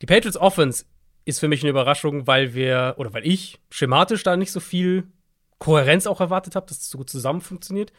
Die 0.02 0.06
Patriots 0.06 0.36
Offense 0.36 0.84
ist 1.24 1.40
für 1.40 1.48
mich 1.48 1.62
eine 1.62 1.70
Überraschung, 1.70 2.26
weil 2.26 2.54
wir, 2.54 2.94
oder 2.98 3.12
weil 3.12 3.26
ich 3.26 3.58
schematisch 3.70 4.22
da 4.22 4.36
nicht 4.36 4.52
so 4.52 4.60
viel 4.60 5.04
Kohärenz 5.60 6.08
auch 6.08 6.20
erwartet 6.20 6.56
habe, 6.56 6.66
dass 6.66 6.78
es 6.78 6.90
so 6.90 6.98
gut 6.98 7.08
zusammen 7.08 7.40
funktioniert. 7.40 7.92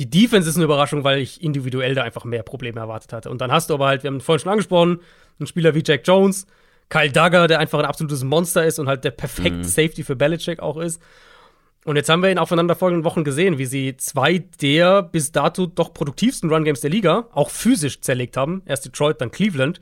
Die 0.00 0.10
Defense 0.10 0.48
ist 0.48 0.56
eine 0.56 0.64
Überraschung, 0.64 1.04
weil 1.04 1.18
ich 1.18 1.42
individuell 1.42 1.94
da 1.94 2.02
einfach 2.02 2.24
mehr 2.24 2.42
Probleme 2.42 2.80
erwartet 2.80 3.12
hatte. 3.12 3.30
Und 3.30 3.40
dann 3.40 3.52
hast 3.52 3.70
du 3.70 3.74
aber 3.74 3.86
halt, 3.86 4.02
wir 4.02 4.10
haben 4.10 4.20
vorhin 4.20 4.40
schon 4.40 4.52
angesprochen, 4.52 5.00
einen 5.38 5.46
Spieler 5.46 5.74
wie 5.74 5.82
Jack 5.84 6.06
Jones, 6.06 6.46
Kyle 6.88 7.10
Duggar, 7.10 7.46
der 7.46 7.58
einfach 7.58 7.78
ein 7.78 7.84
absolutes 7.84 8.24
Monster 8.24 8.64
ist 8.64 8.78
und 8.78 8.88
halt 8.88 9.04
der 9.04 9.10
perfekte 9.10 9.58
mhm. 9.58 9.64
Safety 9.64 10.02
für 10.02 10.16
Belichick 10.16 10.60
auch 10.60 10.78
ist. 10.78 11.00
Und 11.84 11.96
jetzt 11.96 12.08
haben 12.08 12.22
wir 12.22 12.30
in 12.30 12.38
aufeinanderfolgenden 12.38 13.04
Wochen 13.04 13.24
gesehen, 13.24 13.58
wie 13.58 13.66
sie 13.66 13.96
zwei 13.96 14.38
der 14.38 15.02
bis 15.02 15.32
dato 15.32 15.66
doch 15.66 15.92
produktivsten 15.94 16.50
Run-Games 16.50 16.80
der 16.80 16.90
Liga 16.90 17.28
auch 17.32 17.50
physisch 17.50 18.00
zerlegt 18.00 18.36
haben. 18.36 18.62
Erst 18.66 18.84
Detroit, 18.84 19.20
dann 19.20 19.30
Cleveland. 19.30 19.80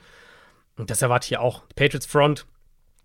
Und 0.77 0.91
das 0.91 1.03
erwarte 1.03 1.24
ich 1.24 1.28
hier 1.28 1.41
auch. 1.41 1.62
Die 1.69 1.74
Patriots 1.74 2.07
Front, 2.07 2.47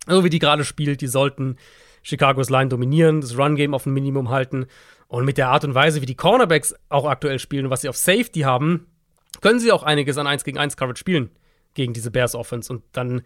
so 0.08 0.24
wie 0.24 0.30
die 0.30 0.40
gerade 0.40 0.66
spielt, 0.66 1.02
die 1.02 1.08
sollten 1.08 1.58
Chicagos 2.04 2.50
Line 2.50 2.70
dominieren, 2.70 3.22
das 3.22 3.38
Run-Game 3.38 3.74
auf 3.74 3.86
ein 3.86 3.94
Minimum 3.94 4.30
halten. 4.30 4.66
Und 5.08 5.26
mit 5.26 5.38
der 5.38 5.50
Art 5.50 5.66
und 5.66 5.76
Weise, 5.76 6.02
wie 6.02 6.06
die 6.06 6.16
Cornerbacks 6.16 6.74
auch 6.90 7.06
aktuell 7.06 7.40
spielen 7.40 7.66
und 7.66 7.72
was 7.72 7.82
sie 7.82 7.90
auf 7.90 7.98
Safety 7.98 8.42
haben, 8.42 8.88
können 9.42 9.60
sie 9.60 9.72
auch 9.72 9.84
einiges 9.84 10.18
an 10.18 10.28
1 10.28 10.44
gegen 10.44 10.58
1 10.58 10.78
Coverage 10.78 11.00
spielen 11.00 11.32
gegen 11.74 11.94
diese 11.94 12.12
Bears 12.12 12.36
Offense. 12.36 12.72
Und 12.72 12.84
dann 12.92 13.22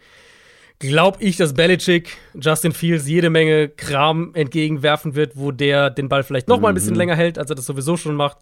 glaube 0.80 1.24
ich, 1.24 1.38
dass 1.38 1.54
Belichick 1.54 2.18
Justin 2.40 2.74
Fields 2.74 3.08
jede 3.08 3.30
Menge 3.30 3.70
Kram 3.70 4.32
entgegenwerfen 4.34 5.16
wird, 5.16 5.38
wo 5.38 5.52
der 5.52 5.90
den 5.90 6.10
Ball 6.10 6.24
vielleicht 6.24 6.48
noch 6.48 6.60
mal 6.60 6.70
ein 6.70 6.76
bisschen 6.76 6.94
mhm. 6.94 7.00
länger 7.00 7.16
hält, 7.16 7.38
als 7.38 7.50
er 7.50 7.56
das 7.56 7.66
sowieso 7.66 7.98
schon 7.98 8.16
macht. 8.16 8.38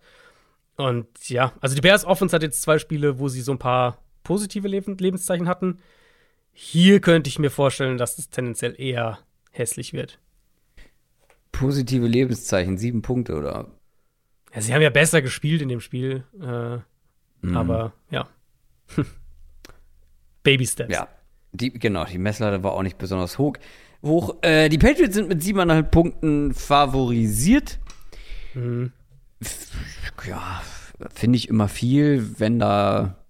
Und 0.75 1.07
ja, 1.29 1.53
also 1.61 1.75
die 1.75 1.81
Bears 1.81 2.05
Offense 2.05 2.35
hat 2.35 2.43
jetzt 2.43 2.61
zwei 2.61 2.79
Spiele, 2.79 3.19
wo 3.19 3.27
sie 3.27 3.41
so 3.41 3.51
ein 3.51 3.59
paar 3.59 3.99
positive 4.23 4.67
Lebenszeichen 4.67 5.47
hatten. 5.47 5.79
Hier 6.51 6.99
könnte 6.99 7.27
ich 7.27 7.39
mir 7.39 7.51
vorstellen, 7.51 7.97
dass 7.97 8.17
es 8.17 8.29
tendenziell 8.29 8.75
eher 8.79 9.19
hässlich 9.51 9.93
wird. 9.93 10.19
Positive 11.53 12.05
Lebenszeichen, 12.05 12.77
sieben 12.77 13.01
Punkte, 13.01 13.35
oder? 13.35 13.71
Ja, 14.53 14.61
sie 14.61 14.73
haben 14.73 14.81
ja 14.81 14.89
besser 14.89 15.21
gespielt 15.21 15.61
in 15.61 15.69
dem 15.69 15.79
Spiel. 15.79 16.25
Äh, 16.41 16.79
mhm. 17.45 17.55
Aber 17.55 17.93
ja. 18.09 18.27
Baby 20.43 20.67
Steps. 20.67 20.93
Ja, 20.93 21.07
die, 21.53 21.71
genau, 21.71 22.03
die 22.03 22.17
Messlatte 22.17 22.63
war 22.63 22.73
auch 22.73 22.83
nicht 22.83 22.97
besonders 22.97 23.37
hoch. 23.37 23.55
hoch. 24.03 24.35
Äh, 24.41 24.67
die 24.67 24.77
Patriots 24.77 25.15
sind 25.15 25.29
mit 25.29 25.41
siebeneinhalb 25.41 25.89
Punkten 25.89 26.53
favorisiert. 26.53 27.79
Mhm. 28.53 28.91
Ja, 30.27 30.61
finde 31.13 31.37
ich 31.37 31.47
immer 31.47 31.69
viel, 31.69 32.39
wenn 32.39 32.59
da 32.59 33.23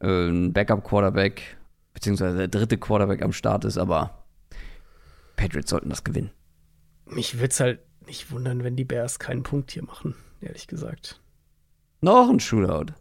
äh, 0.00 0.28
ein 0.28 0.52
Backup-Quarterback 0.52 1.56
beziehungsweise 1.94 2.36
der 2.36 2.48
dritte 2.48 2.76
Quarterback 2.76 3.22
am 3.22 3.32
Start 3.32 3.64
ist, 3.64 3.78
aber 3.78 4.24
Patriots 5.36 5.70
sollten 5.70 5.88
das 5.88 6.04
gewinnen. 6.04 6.30
Mich 7.06 7.38
würde 7.38 7.48
es 7.48 7.60
halt 7.60 7.80
nicht 8.06 8.30
wundern, 8.30 8.64
wenn 8.64 8.76
die 8.76 8.84
Bears 8.84 9.18
keinen 9.18 9.42
Punkt 9.42 9.70
hier 9.70 9.84
machen, 9.84 10.14
ehrlich 10.40 10.66
gesagt. 10.66 11.20
Noch 12.00 12.28
ein 12.28 12.40
Shootout. 12.40 12.92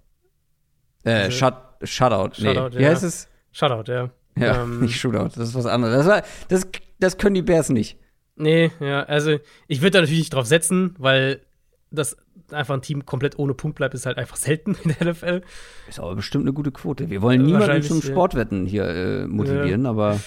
Äh, 1.04 1.12
also, 1.12 1.38
Shut, 1.38 1.56
Shutout. 1.84 2.36
Shutout 2.36 2.70
nee. 2.70 2.80
Wie 2.80 2.84
ja. 2.84 2.90
heißt 2.90 3.04
es? 3.04 3.28
Shutout, 3.52 3.92
ja. 3.92 4.12
Ja, 4.38 4.64
ähm, 4.64 4.80
nicht 4.82 5.00
Shootout, 5.00 5.30
das 5.36 5.50
ist 5.50 5.56
was 5.56 5.66
anderes. 5.66 5.98
Das, 5.98 6.08
war, 6.08 6.24
das, 6.50 6.68
das 7.00 7.18
können 7.18 7.36
die 7.36 7.42
Bears 7.42 7.70
nicht. 7.70 7.98
Nee, 8.36 8.72
ja, 8.80 9.04
also 9.04 9.38
ich 9.68 9.82
würde 9.82 9.92
da 9.92 10.02
natürlich 10.02 10.20
nicht 10.20 10.34
drauf 10.34 10.46
setzen, 10.46 10.94
weil 10.98 11.42
das 11.90 12.18
einfach 12.52 12.76
ein 12.76 12.82
Team 12.82 13.06
komplett 13.06 13.40
ohne 13.40 13.54
Punkt 13.54 13.78
bleibt, 13.78 13.94
ist 13.94 14.06
halt 14.06 14.18
einfach 14.18 14.36
selten 14.36 14.76
in 14.84 14.94
der 14.94 15.12
NFL. 15.12 15.42
Ist 15.88 16.00
aber 16.00 16.16
bestimmt 16.16 16.44
eine 16.44 16.54
gute 16.54 16.72
Quote. 16.72 17.10
Wir 17.10 17.22
wollen 17.22 17.44
niemanden 17.44 17.82
zum 17.82 18.02
Sportwetten 18.02 18.66
hier 18.66 18.88
äh, 18.88 19.28
motivieren, 19.28 19.84
ja. 19.86 19.90
aber. 19.90 20.20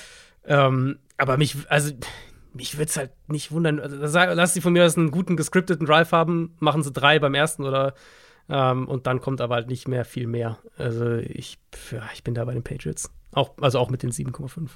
Ähm, 0.47 0.99
aber 1.19 1.37
mich, 1.37 1.57
also 1.69 1.93
mich 2.59 2.77
würde 2.77 2.91
es 2.91 2.97
halt 2.97 3.13
nicht 3.29 3.53
wundern. 3.53 3.79
Also, 3.79 4.19
lass 4.19 4.53
sie 4.53 4.61
von 4.61 4.73
mir 4.73 4.85
aus 4.85 4.99
einen 4.99 5.13
guten 5.13 5.37
gescripteten 5.37 5.87
Drive 5.87 6.11
haben, 6.11 6.57
machen 6.59 6.83
sie 6.83 6.93
drei 6.93 7.21
beim 7.21 7.35
ersten 7.35 7.63
oder 7.63 7.95
ähm, 8.49 8.89
und 8.89 9.07
dann 9.07 9.21
kommt 9.21 9.41
aber 9.41 9.55
halt 9.55 9.69
nicht 9.69 9.87
mehr 9.87 10.05
viel 10.05 10.27
mehr. 10.27 10.59
Also 10.77 11.17
ich, 11.17 11.59
ja, 11.93 12.03
ich 12.15 12.25
bin 12.25 12.35
da 12.35 12.45
bei 12.45 12.55
den 12.55 12.65
Patriots. 12.65 13.11
Auch, 13.33 13.57
also 13.61 13.79
auch 13.79 13.91
mit 13.91 14.03
den 14.03 14.11
7,5. 14.11 14.71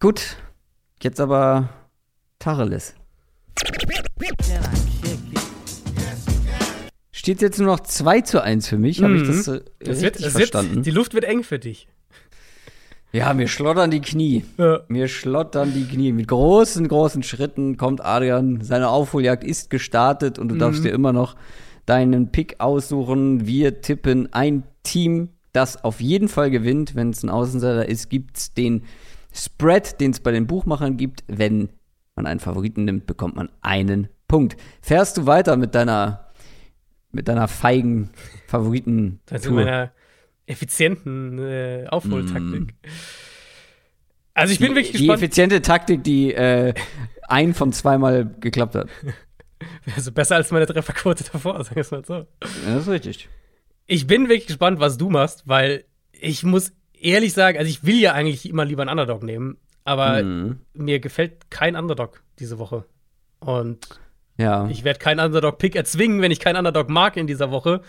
Gut, 0.00 0.36
jetzt 1.00 1.20
aber 1.20 1.70
Tacheles. 2.38 2.94
Steht 7.12 7.40
jetzt 7.40 7.58
nur 7.58 7.68
noch 7.68 7.80
2 7.80 8.20
zu 8.22 8.42
1 8.42 8.68
für 8.68 8.78
mich. 8.78 9.02
Habe 9.02 9.16
ich 9.16 9.26
das, 9.26 9.48
äh, 9.48 9.62
das 9.78 10.02
wird, 10.02 10.16
verstanden? 10.16 10.76
Wird, 10.76 10.86
die 10.86 10.90
Luft 10.90 11.14
wird 11.14 11.24
eng 11.24 11.42
für 11.42 11.58
dich. 11.58 11.88
Ja, 13.12 13.34
mir 13.34 13.46
schlottern 13.46 13.90
die 13.90 14.00
Knie. 14.00 14.44
Ja. 14.56 14.80
Mir 14.88 15.06
schlottern 15.06 15.74
die 15.74 15.84
Knie. 15.84 16.12
Mit 16.12 16.28
großen, 16.28 16.88
großen 16.88 17.22
Schritten 17.22 17.76
kommt 17.76 18.02
Adrian. 18.02 18.62
Seine 18.62 18.88
Aufholjagd 18.88 19.44
ist 19.44 19.68
gestartet 19.68 20.38
und 20.38 20.48
du 20.48 20.54
mhm. 20.54 20.58
darfst 20.60 20.82
dir 20.82 20.92
immer 20.92 21.12
noch 21.12 21.36
deinen 21.84 22.32
Pick 22.32 22.60
aussuchen. 22.60 23.46
Wir 23.46 23.82
tippen 23.82 24.32
ein 24.32 24.62
Team, 24.82 25.28
das 25.52 25.84
auf 25.84 26.00
jeden 26.00 26.28
Fall 26.28 26.50
gewinnt. 26.50 26.94
Wenn 26.94 27.10
es 27.10 27.22
ein 27.22 27.28
Außenseiter 27.28 27.86
ist, 27.86 28.08
gibt 28.08 28.38
es 28.38 28.54
den 28.54 28.84
Spread, 29.30 30.00
den 30.00 30.12
es 30.12 30.20
bei 30.20 30.32
den 30.32 30.46
Buchmachern 30.46 30.96
gibt. 30.96 31.22
Wenn 31.26 31.68
man 32.16 32.26
einen 32.26 32.40
Favoriten 32.40 32.86
nimmt, 32.86 33.06
bekommt 33.06 33.36
man 33.36 33.50
einen 33.60 34.08
Punkt. 34.26 34.56
Fährst 34.80 35.18
du 35.18 35.26
weiter 35.26 35.58
mit 35.58 35.74
deiner, 35.74 36.28
mit 37.10 37.28
deiner 37.28 37.46
feigen 37.46 38.08
Favoriten? 38.46 39.20
Also 39.30 39.50
meiner 39.52 39.92
effizienten 40.46 41.38
äh, 41.38 41.86
Aufholtaktik. 41.88 42.60
Mm. 42.62 42.88
Also 44.34 44.52
ich 44.52 44.58
bin 44.58 44.74
wirklich 44.74 44.92
gespannt. 44.92 45.20
Die 45.20 45.24
effiziente 45.24 45.62
Taktik, 45.62 46.04
die 46.04 46.32
äh, 46.32 46.74
ein 47.28 47.54
von 47.54 47.72
zweimal 47.72 48.26
geklappt 48.40 48.74
hat. 48.74 48.88
Also 49.94 50.10
besser 50.10 50.34
als 50.34 50.50
meine 50.50 50.66
Trefferquote 50.66 51.22
davor, 51.32 51.62
sagen 51.62 51.76
wir 51.76 51.82
es 51.82 51.90
mal 51.92 52.04
so. 52.04 52.14
Ja, 52.14 52.74
das 52.74 52.82
ist 52.82 52.88
richtig. 52.88 53.28
Ich 53.86 54.08
bin 54.08 54.28
wirklich 54.28 54.48
gespannt, 54.48 54.80
was 54.80 54.98
du 54.98 55.08
machst, 55.08 55.46
weil 55.46 55.84
ich 56.10 56.42
muss 56.42 56.72
ehrlich 57.00 57.32
sagen, 57.32 57.58
also 57.58 57.70
ich 57.70 57.84
will 57.84 58.00
ja 58.00 58.12
eigentlich 58.12 58.48
immer 58.48 58.64
lieber 58.64 58.82
einen 58.82 58.90
Underdog 58.90 59.22
nehmen, 59.22 59.58
aber 59.84 60.24
mhm. 60.24 60.60
mir 60.74 60.98
gefällt 60.98 61.50
kein 61.50 61.76
Underdog 61.76 62.24
diese 62.40 62.58
Woche. 62.58 62.84
Und 63.38 63.86
ja. 64.36 64.68
ich 64.68 64.82
werde 64.84 64.98
keinen 64.98 65.20
Underdog-Pick 65.20 65.76
erzwingen, 65.76 66.22
wenn 66.22 66.32
ich 66.32 66.40
keinen 66.40 66.56
Underdog 66.56 66.88
mag 66.88 67.16
in 67.16 67.26
dieser 67.26 67.50
Woche. 67.50 67.82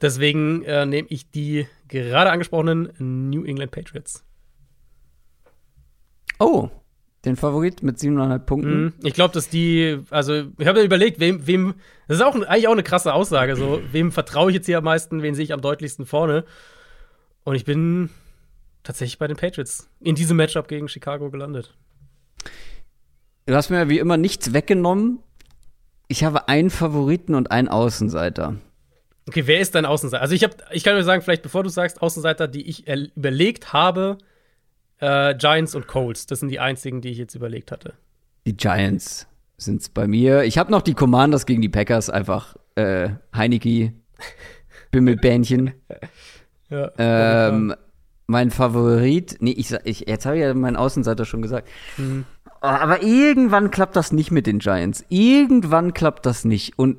Deswegen 0.00 0.62
äh, 0.64 0.86
nehme 0.86 1.08
ich 1.10 1.30
die 1.30 1.66
gerade 1.88 2.30
angesprochenen 2.30 2.92
New 3.30 3.44
England 3.44 3.70
Patriots. 3.70 4.24
Oh, 6.38 6.70
den 7.24 7.36
Favorit 7.36 7.82
mit 7.82 7.98
7,5 7.98 8.38
Punkten. 8.40 8.84
Mhm. 8.84 8.92
Ich 9.04 9.14
glaube, 9.14 9.32
dass 9.34 9.48
die, 9.48 10.00
also 10.10 10.44
ich 10.58 10.66
habe 10.66 10.82
überlegt, 10.82 11.20
wem, 11.20 11.46
wem, 11.46 11.74
das 12.08 12.16
ist 12.16 12.22
auch 12.22 12.34
eigentlich 12.34 12.66
auch 12.66 12.72
eine 12.72 12.82
krasse 12.82 13.14
Aussage, 13.14 13.54
so, 13.54 13.80
wem 13.92 14.10
vertraue 14.10 14.50
ich 14.50 14.56
jetzt 14.56 14.66
hier 14.66 14.78
am 14.78 14.84
meisten, 14.84 15.22
wen 15.22 15.34
sehe 15.34 15.44
ich 15.44 15.52
am 15.52 15.60
deutlichsten 15.60 16.04
vorne. 16.04 16.44
Und 17.44 17.54
ich 17.54 17.64
bin 17.64 18.10
tatsächlich 18.82 19.18
bei 19.18 19.28
den 19.28 19.36
Patriots 19.36 19.88
in 20.00 20.14
diesem 20.14 20.36
Matchup 20.36 20.66
gegen 20.66 20.88
Chicago 20.88 21.30
gelandet. 21.30 21.76
Du 23.46 23.54
hast 23.54 23.70
mir 23.70 23.88
wie 23.88 23.98
immer 23.98 24.16
nichts 24.16 24.52
weggenommen. 24.52 25.20
Ich 26.08 26.24
habe 26.24 26.48
einen 26.48 26.70
Favoriten 26.70 27.34
und 27.34 27.50
einen 27.50 27.68
Außenseiter. 27.68 28.56
Okay, 29.28 29.46
wer 29.46 29.60
ist 29.60 29.74
dein 29.74 29.86
Außenseiter? 29.86 30.22
Also 30.22 30.34
ich, 30.34 30.42
hab, 30.42 30.56
ich 30.72 30.82
kann 30.82 30.96
dir 30.96 31.04
sagen, 31.04 31.22
vielleicht 31.22 31.42
bevor 31.42 31.62
du 31.62 31.68
sagst 31.68 32.02
Außenseiter, 32.02 32.48
die 32.48 32.68
ich 32.68 32.88
überlegt 32.88 33.72
habe, 33.72 34.18
äh, 34.98 35.34
Giants 35.36 35.74
und 35.74 35.86
Colts. 35.86 36.26
Das 36.26 36.40
sind 36.40 36.48
die 36.48 36.60
einzigen, 36.60 37.00
die 37.00 37.10
ich 37.10 37.18
jetzt 37.18 37.34
überlegt 37.34 37.70
hatte. 37.70 37.94
Die 38.46 38.56
Giants 38.56 39.26
sind 39.56 39.80
es 39.80 39.88
bei 39.88 40.06
mir. 40.06 40.42
Ich 40.42 40.58
habe 40.58 40.70
noch 40.70 40.82
die 40.82 40.94
Commanders 40.94 41.46
gegen 41.46 41.62
die 41.62 41.68
Packers, 41.68 42.10
einfach 42.10 42.56
äh, 42.74 43.10
Heineke, 43.34 43.92
Bimmelbähnchen. 44.90 45.72
ja, 46.68 46.90
ähm, 46.98 47.74
mein 48.26 48.50
Favorit, 48.50 49.36
nee, 49.40 49.52
ich, 49.52 49.72
ich 49.84 50.08
jetzt 50.08 50.26
habe 50.26 50.36
ich 50.36 50.42
ja 50.42 50.54
meinen 50.54 50.76
Außenseiter 50.76 51.24
schon 51.24 51.42
gesagt. 51.42 51.68
Mhm. 51.96 52.24
Aber 52.60 53.02
irgendwann 53.02 53.70
klappt 53.72 53.96
das 53.96 54.12
nicht 54.12 54.30
mit 54.30 54.46
den 54.46 54.60
Giants. 54.60 55.04
Irgendwann 55.08 55.92
klappt 55.94 56.26
das 56.26 56.44
nicht. 56.44 56.78
Und 56.78 56.98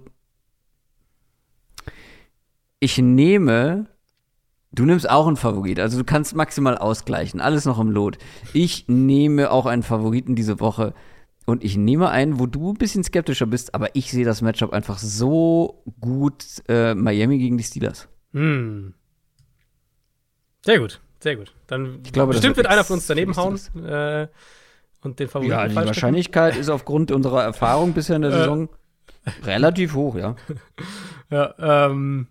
ich 2.83 2.97
nehme, 2.97 3.85
du 4.73 4.83
nimmst 4.83 5.09
auch 5.09 5.25
einen 5.25 5.37
Favorit, 5.37 5.79
also 5.79 5.97
du 5.97 6.03
kannst 6.03 6.35
maximal 6.35 6.77
ausgleichen, 6.77 7.39
alles 7.39 7.63
noch 7.63 7.79
im 7.79 7.89
Lot. 7.89 8.17
Ich 8.51 8.89
nehme 8.89 9.51
auch 9.51 9.65
einen 9.65 9.83
Favoriten 9.83 10.35
diese 10.35 10.59
Woche 10.59 10.93
und 11.45 11.63
ich 11.63 11.77
nehme 11.77 12.09
einen, 12.09 12.39
wo 12.39 12.45
du 12.45 12.71
ein 12.71 12.77
bisschen 12.77 13.05
skeptischer 13.05 13.45
bist, 13.45 13.73
aber 13.73 13.95
ich 13.95 14.11
sehe 14.11 14.25
das 14.25 14.41
Matchup 14.41 14.73
einfach 14.73 14.97
so 14.97 15.81
gut, 16.01 16.43
äh, 16.67 16.93
Miami 16.93 17.37
gegen 17.37 17.57
die 17.57 17.63
Steelers. 17.63 18.09
Hm. 18.33 18.93
Sehr 20.65 20.79
gut, 20.79 20.99
sehr 21.21 21.37
gut. 21.37 21.53
Dann 21.67 22.01
ich 22.03 22.11
glaube, 22.11 22.33
bestimmt 22.33 22.57
wird 22.57 22.67
einer 22.67 22.83
von 22.83 22.95
uns 22.95 23.07
daneben 23.07 23.35
hauen. 23.37 23.57
Äh, 23.81 24.27
und 25.01 25.19
den 25.19 25.29
Favoriten 25.29 25.51
Ja, 25.51 25.67
die 25.69 25.75
Wahrscheinlichkeit 25.75 26.57
ist 26.57 26.69
aufgrund 26.69 27.11
unserer 27.11 27.43
Erfahrung 27.43 27.93
bisher 27.93 28.17
in 28.17 28.23
der 28.23 28.31
Saison 28.31 28.67
relativ 29.43 29.93
hoch, 29.93 30.15
ja. 30.15 30.35
ja, 31.29 31.87
ähm, 31.87 32.27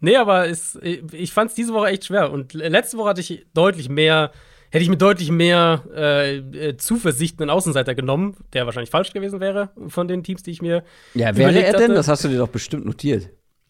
Nee, 0.00 0.16
aber 0.16 0.48
es, 0.48 0.78
ich 0.82 1.32
fand 1.32 1.50
es 1.50 1.54
diese 1.56 1.72
Woche 1.74 1.88
echt 1.88 2.06
schwer. 2.06 2.30
Und 2.32 2.54
letzte 2.54 2.96
Woche 2.96 3.10
hatte 3.10 3.20
ich 3.20 3.46
deutlich 3.54 3.88
mehr, 3.88 4.32
hätte 4.70 4.82
ich 4.82 4.88
mir 4.88 4.96
deutlich 4.96 5.30
mehr 5.30 5.84
äh, 5.94 6.36
äh, 6.38 6.76
Zuversicht 6.76 7.40
einen 7.40 7.50
Außenseiter 7.50 7.94
genommen, 7.94 8.36
der 8.52 8.64
wahrscheinlich 8.66 8.90
falsch 8.90 9.12
gewesen 9.12 9.40
wäre 9.40 9.70
von 9.88 10.08
den 10.08 10.22
Teams, 10.22 10.42
die 10.42 10.52
ich 10.52 10.62
mir. 10.62 10.84
Ja, 11.14 11.36
wäre 11.36 11.62
er 11.62 11.74
denn? 11.76 11.94
Das 11.94 12.08
hast 12.08 12.24
du 12.24 12.28
dir 12.28 12.38
doch 12.38 12.48
bestimmt 12.48 12.86
notiert. 12.86 13.28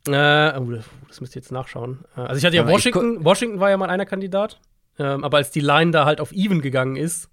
Äh, 0.09 0.59
oh, 0.59 0.71
das 1.09 1.21
müsst 1.21 1.35
ihr 1.37 1.41
jetzt 1.43 1.53
nachschauen. 1.53 2.05
Äh, 2.17 2.21
also 2.21 2.39
ich 2.39 2.45
hatte 2.45 2.57
ja 2.57 2.63
aber 2.63 2.73
Washington, 2.73 3.25
Washington 3.25 3.61
war 3.61 3.71
ja 3.71 3.77
mal 3.77 3.91
einer 3.91 4.07
Kandidat. 4.07 4.61
Ähm, 4.99 5.25
aber 5.25 5.39
als 5.39 5.51
die 5.51 5.61
Line 5.61 5.91
da 5.91 6.05
halt 6.05 6.21
auf 6.21 6.33
Even 6.33 6.61
gegangen 6.61 6.97
ist, 6.97 7.29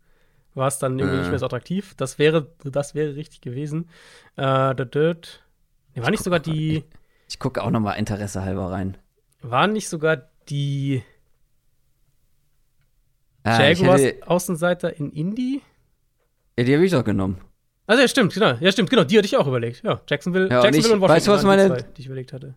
war 0.53 0.67
es 0.67 0.79
dann 0.79 0.97
irgendwie 0.97 1.17
Äh. 1.17 1.19
nicht 1.21 1.29
mehr 1.29 1.39
so 1.39 1.45
attraktiv. 1.45 1.93
Das 1.97 2.17
wäre, 2.17 2.47
das 2.63 2.95
wäre 2.95 3.15
richtig 3.15 3.41
gewesen. 3.41 3.89
Äh, 4.37 4.41
da, 4.41 4.73
dort, 4.73 5.43
nee, 5.93 6.01
war 6.01 6.09
nicht 6.09 6.23
sogar 6.23 6.39
die, 6.39 6.83
Ich 7.27 7.39
gucke 7.39 7.61
auch 7.63 7.69
noch 7.71 7.79
mal 7.79 7.93
Interesse 7.93 8.41
halber 8.43 8.71
rein. 8.71 8.97
waren 9.41 9.73
nicht 9.73 9.89
sogar 9.89 10.29
die 10.49 11.03
Ah, 13.43 13.61
Jaguars 13.61 14.01
hätte, 14.01 14.27
Außenseiter 14.27 14.95
in 14.97 15.11
Indy? 15.11 15.61
ja, 16.57 16.63
die 16.65 16.73
habe 16.75 16.85
ich 16.85 16.91
doch 16.91 17.03
genommen. 17.03 17.39
Also 17.85 18.01
ja, 18.01 18.07
stimmt, 18.07 18.33
genau. 18.33 18.53
Ja, 18.59 18.71
stimmt, 18.71 18.89
genau. 18.89 19.05
Die 19.05 19.17
hatte 19.17 19.25
ich 19.25 19.37
auch 19.37 19.47
überlegt. 19.47 19.83
Ja, 19.83 20.01
Jacksonville, 20.09 20.49
Ja, 20.49 20.57
und 20.59 20.63
Jacksonville 20.65 20.87
ich- 20.87 20.93
und 20.93 21.01
Washington 21.01 21.15
weißt 21.15 21.27
du, 21.27 21.31
was 21.31 21.41
die 21.41 21.47
meine- 21.47 21.67
zwei, 21.69 21.81
die 21.93 22.01
ich 22.01 22.05
überlegt 22.07 22.33
hatte. 22.33 22.55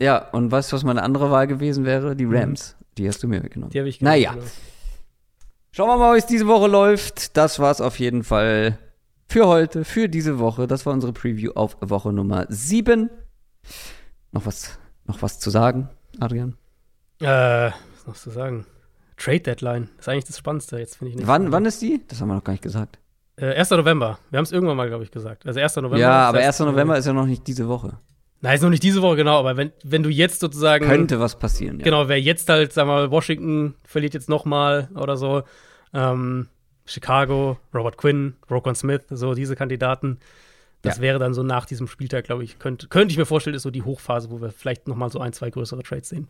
Ja, 0.00 0.30
und 0.30 0.50
weißt 0.50 0.72
du, 0.72 0.76
was 0.76 0.84
meine 0.84 1.02
andere 1.02 1.30
Wahl 1.30 1.46
gewesen 1.46 1.84
wäre? 1.84 2.16
Die 2.16 2.24
Rams. 2.24 2.76
Die 2.96 3.06
hast 3.06 3.22
du 3.22 3.28
mir 3.28 3.42
weggenommen. 3.42 3.68
Mhm. 3.68 3.72
Die 3.72 3.78
habe 3.80 3.88
ich 3.88 4.00
Naja. 4.00 4.32
genau. 4.32 4.44
Schauen 5.72 5.88
wir 5.88 5.96
mal, 5.98 6.14
wie 6.14 6.18
es 6.18 6.26
diese 6.26 6.46
Woche 6.46 6.68
läuft. 6.68 7.36
Das 7.36 7.58
war's 7.58 7.80
auf 7.80 7.98
jeden 7.98 8.22
Fall 8.24 8.78
für 9.28 9.46
heute, 9.46 9.84
für 9.84 10.08
diese 10.08 10.38
Woche. 10.38 10.66
Das 10.66 10.86
war 10.86 10.92
unsere 10.94 11.12
Preview 11.12 11.52
auf 11.54 11.76
Woche 11.80 12.12
Nummer 12.12 12.46
7. 12.48 13.10
Noch 14.32 14.46
was, 14.46 14.78
noch 15.06 15.22
was 15.22 15.38
zu 15.38 15.50
sagen, 15.50 15.88
Adrian? 16.20 16.56
Äh, 17.20 17.26
was 17.26 18.06
noch 18.06 18.16
zu 18.16 18.30
sagen? 18.30 18.66
Trade 19.16 19.40
Deadline. 19.40 19.90
Ist 19.98 20.08
eigentlich 20.08 20.24
das 20.24 20.38
Spannendste 20.38 20.78
jetzt, 20.78 20.96
finde 20.96 21.10
ich 21.10 21.16
nicht. 21.16 21.26
Wann, 21.26 21.52
wann 21.52 21.64
ist 21.64 21.80
die? 21.82 22.00
Das 22.08 22.20
haben 22.20 22.28
wir 22.28 22.34
noch 22.34 22.44
gar 22.44 22.52
nicht 22.52 22.62
gesagt. 22.62 22.98
Äh, 23.36 23.54
1. 23.54 23.70
November. 23.70 24.18
Wir 24.30 24.38
haben 24.38 24.44
es 24.44 24.52
irgendwann 24.52 24.76
mal, 24.76 24.88
glaube 24.88 25.04
ich, 25.04 25.10
gesagt. 25.10 25.46
Also 25.46 25.60
1. 25.60 25.76
November. 25.76 25.98
ja, 25.98 26.28
aber 26.28 26.38
heißt, 26.38 26.60
1. 26.60 26.70
November 26.70 26.98
ist 26.98 27.06
ja 27.06 27.12
noch 27.12 27.26
nicht 27.26 27.46
diese 27.46 27.68
Woche. 27.68 27.98
Nein, 28.40 28.56
ist 28.56 28.62
noch 28.62 28.70
nicht 28.70 28.82
diese 28.82 29.00
Woche, 29.00 29.16
genau. 29.16 29.38
Aber 29.38 29.56
wenn, 29.56 29.72
wenn 29.82 30.02
du 30.02 30.10
jetzt 30.10 30.40
sozusagen. 30.40 30.86
Könnte 30.86 31.18
was 31.18 31.38
passieren, 31.38 31.78
ja. 31.78 31.84
Genau, 31.84 32.08
wer 32.08 32.20
jetzt 32.20 32.48
halt, 32.48 32.72
sagen 32.72 32.88
wir 32.88 32.94
mal, 32.94 33.10
Washington 33.10 33.74
verliert 33.84 34.14
jetzt 34.14 34.28
noch 34.28 34.44
mal 34.44 34.88
oder 34.94 35.16
so. 35.16 35.44
Ähm, 35.94 36.48
Chicago, 36.84 37.58
Robert 37.72 37.96
Quinn, 37.96 38.34
Rokon 38.50 38.74
Smith, 38.74 39.02
so 39.08 39.34
diese 39.34 39.56
Kandidaten. 39.56 40.18
Das 40.84 40.96
Ja. 40.96 41.02
wäre 41.02 41.18
dann 41.18 41.34
so 41.34 41.42
nach 41.42 41.66
diesem 41.66 41.88
Spieltag, 41.88 42.24
glaube 42.24 42.44
ich, 42.44 42.58
könnte, 42.58 42.86
könnte 42.88 43.10
ich 43.12 43.18
mir 43.18 43.26
vorstellen, 43.26 43.56
ist 43.56 43.62
so 43.62 43.70
die 43.70 43.82
Hochphase, 43.82 44.30
wo 44.30 44.40
wir 44.40 44.50
vielleicht 44.50 44.86
noch 44.86 44.96
mal 44.96 45.10
so 45.10 45.18
ein, 45.18 45.32
zwei 45.32 45.50
größere 45.50 45.82
Trades 45.82 46.08
sehen. 46.10 46.28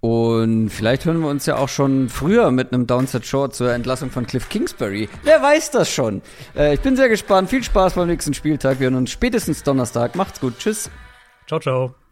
Und 0.00 0.68
vielleicht 0.70 1.04
hören 1.04 1.20
wir 1.20 1.28
uns 1.28 1.46
ja 1.46 1.56
auch 1.56 1.68
schon 1.68 2.08
früher 2.08 2.50
mit 2.50 2.72
einem 2.72 2.86
Downset 2.86 3.26
Short 3.26 3.54
zur 3.54 3.72
Entlassung 3.72 4.10
von 4.10 4.26
Cliff 4.26 4.48
Kingsbury. 4.48 5.08
Wer 5.24 5.42
weiß 5.42 5.70
das 5.72 5.90
schon? 5.90 6.22
Äh, 6.54 6.74
ich 6.74 6.80
bin 6.80 6.96
sehr 6.96 7.08
gespannt. 7.08 7.48
Viel 7.50 7.62
Spaß 7.64 7.94
beim 7.94 8.06
nächsten 8.08 8.34
Spieltag. 8.34 8.78
Wir 8.78 8.84
hören 8.90 8.94
uns 8.98 9.10
spätestens 9.10 9.62
Donnerstag. 9.62 10.14
Macht's 10.14 10.40
gut. 10.40 10.58
Tschüss. 10.58 10.90
Ciao, 11.46 11.58
ciao. 11.60 12.05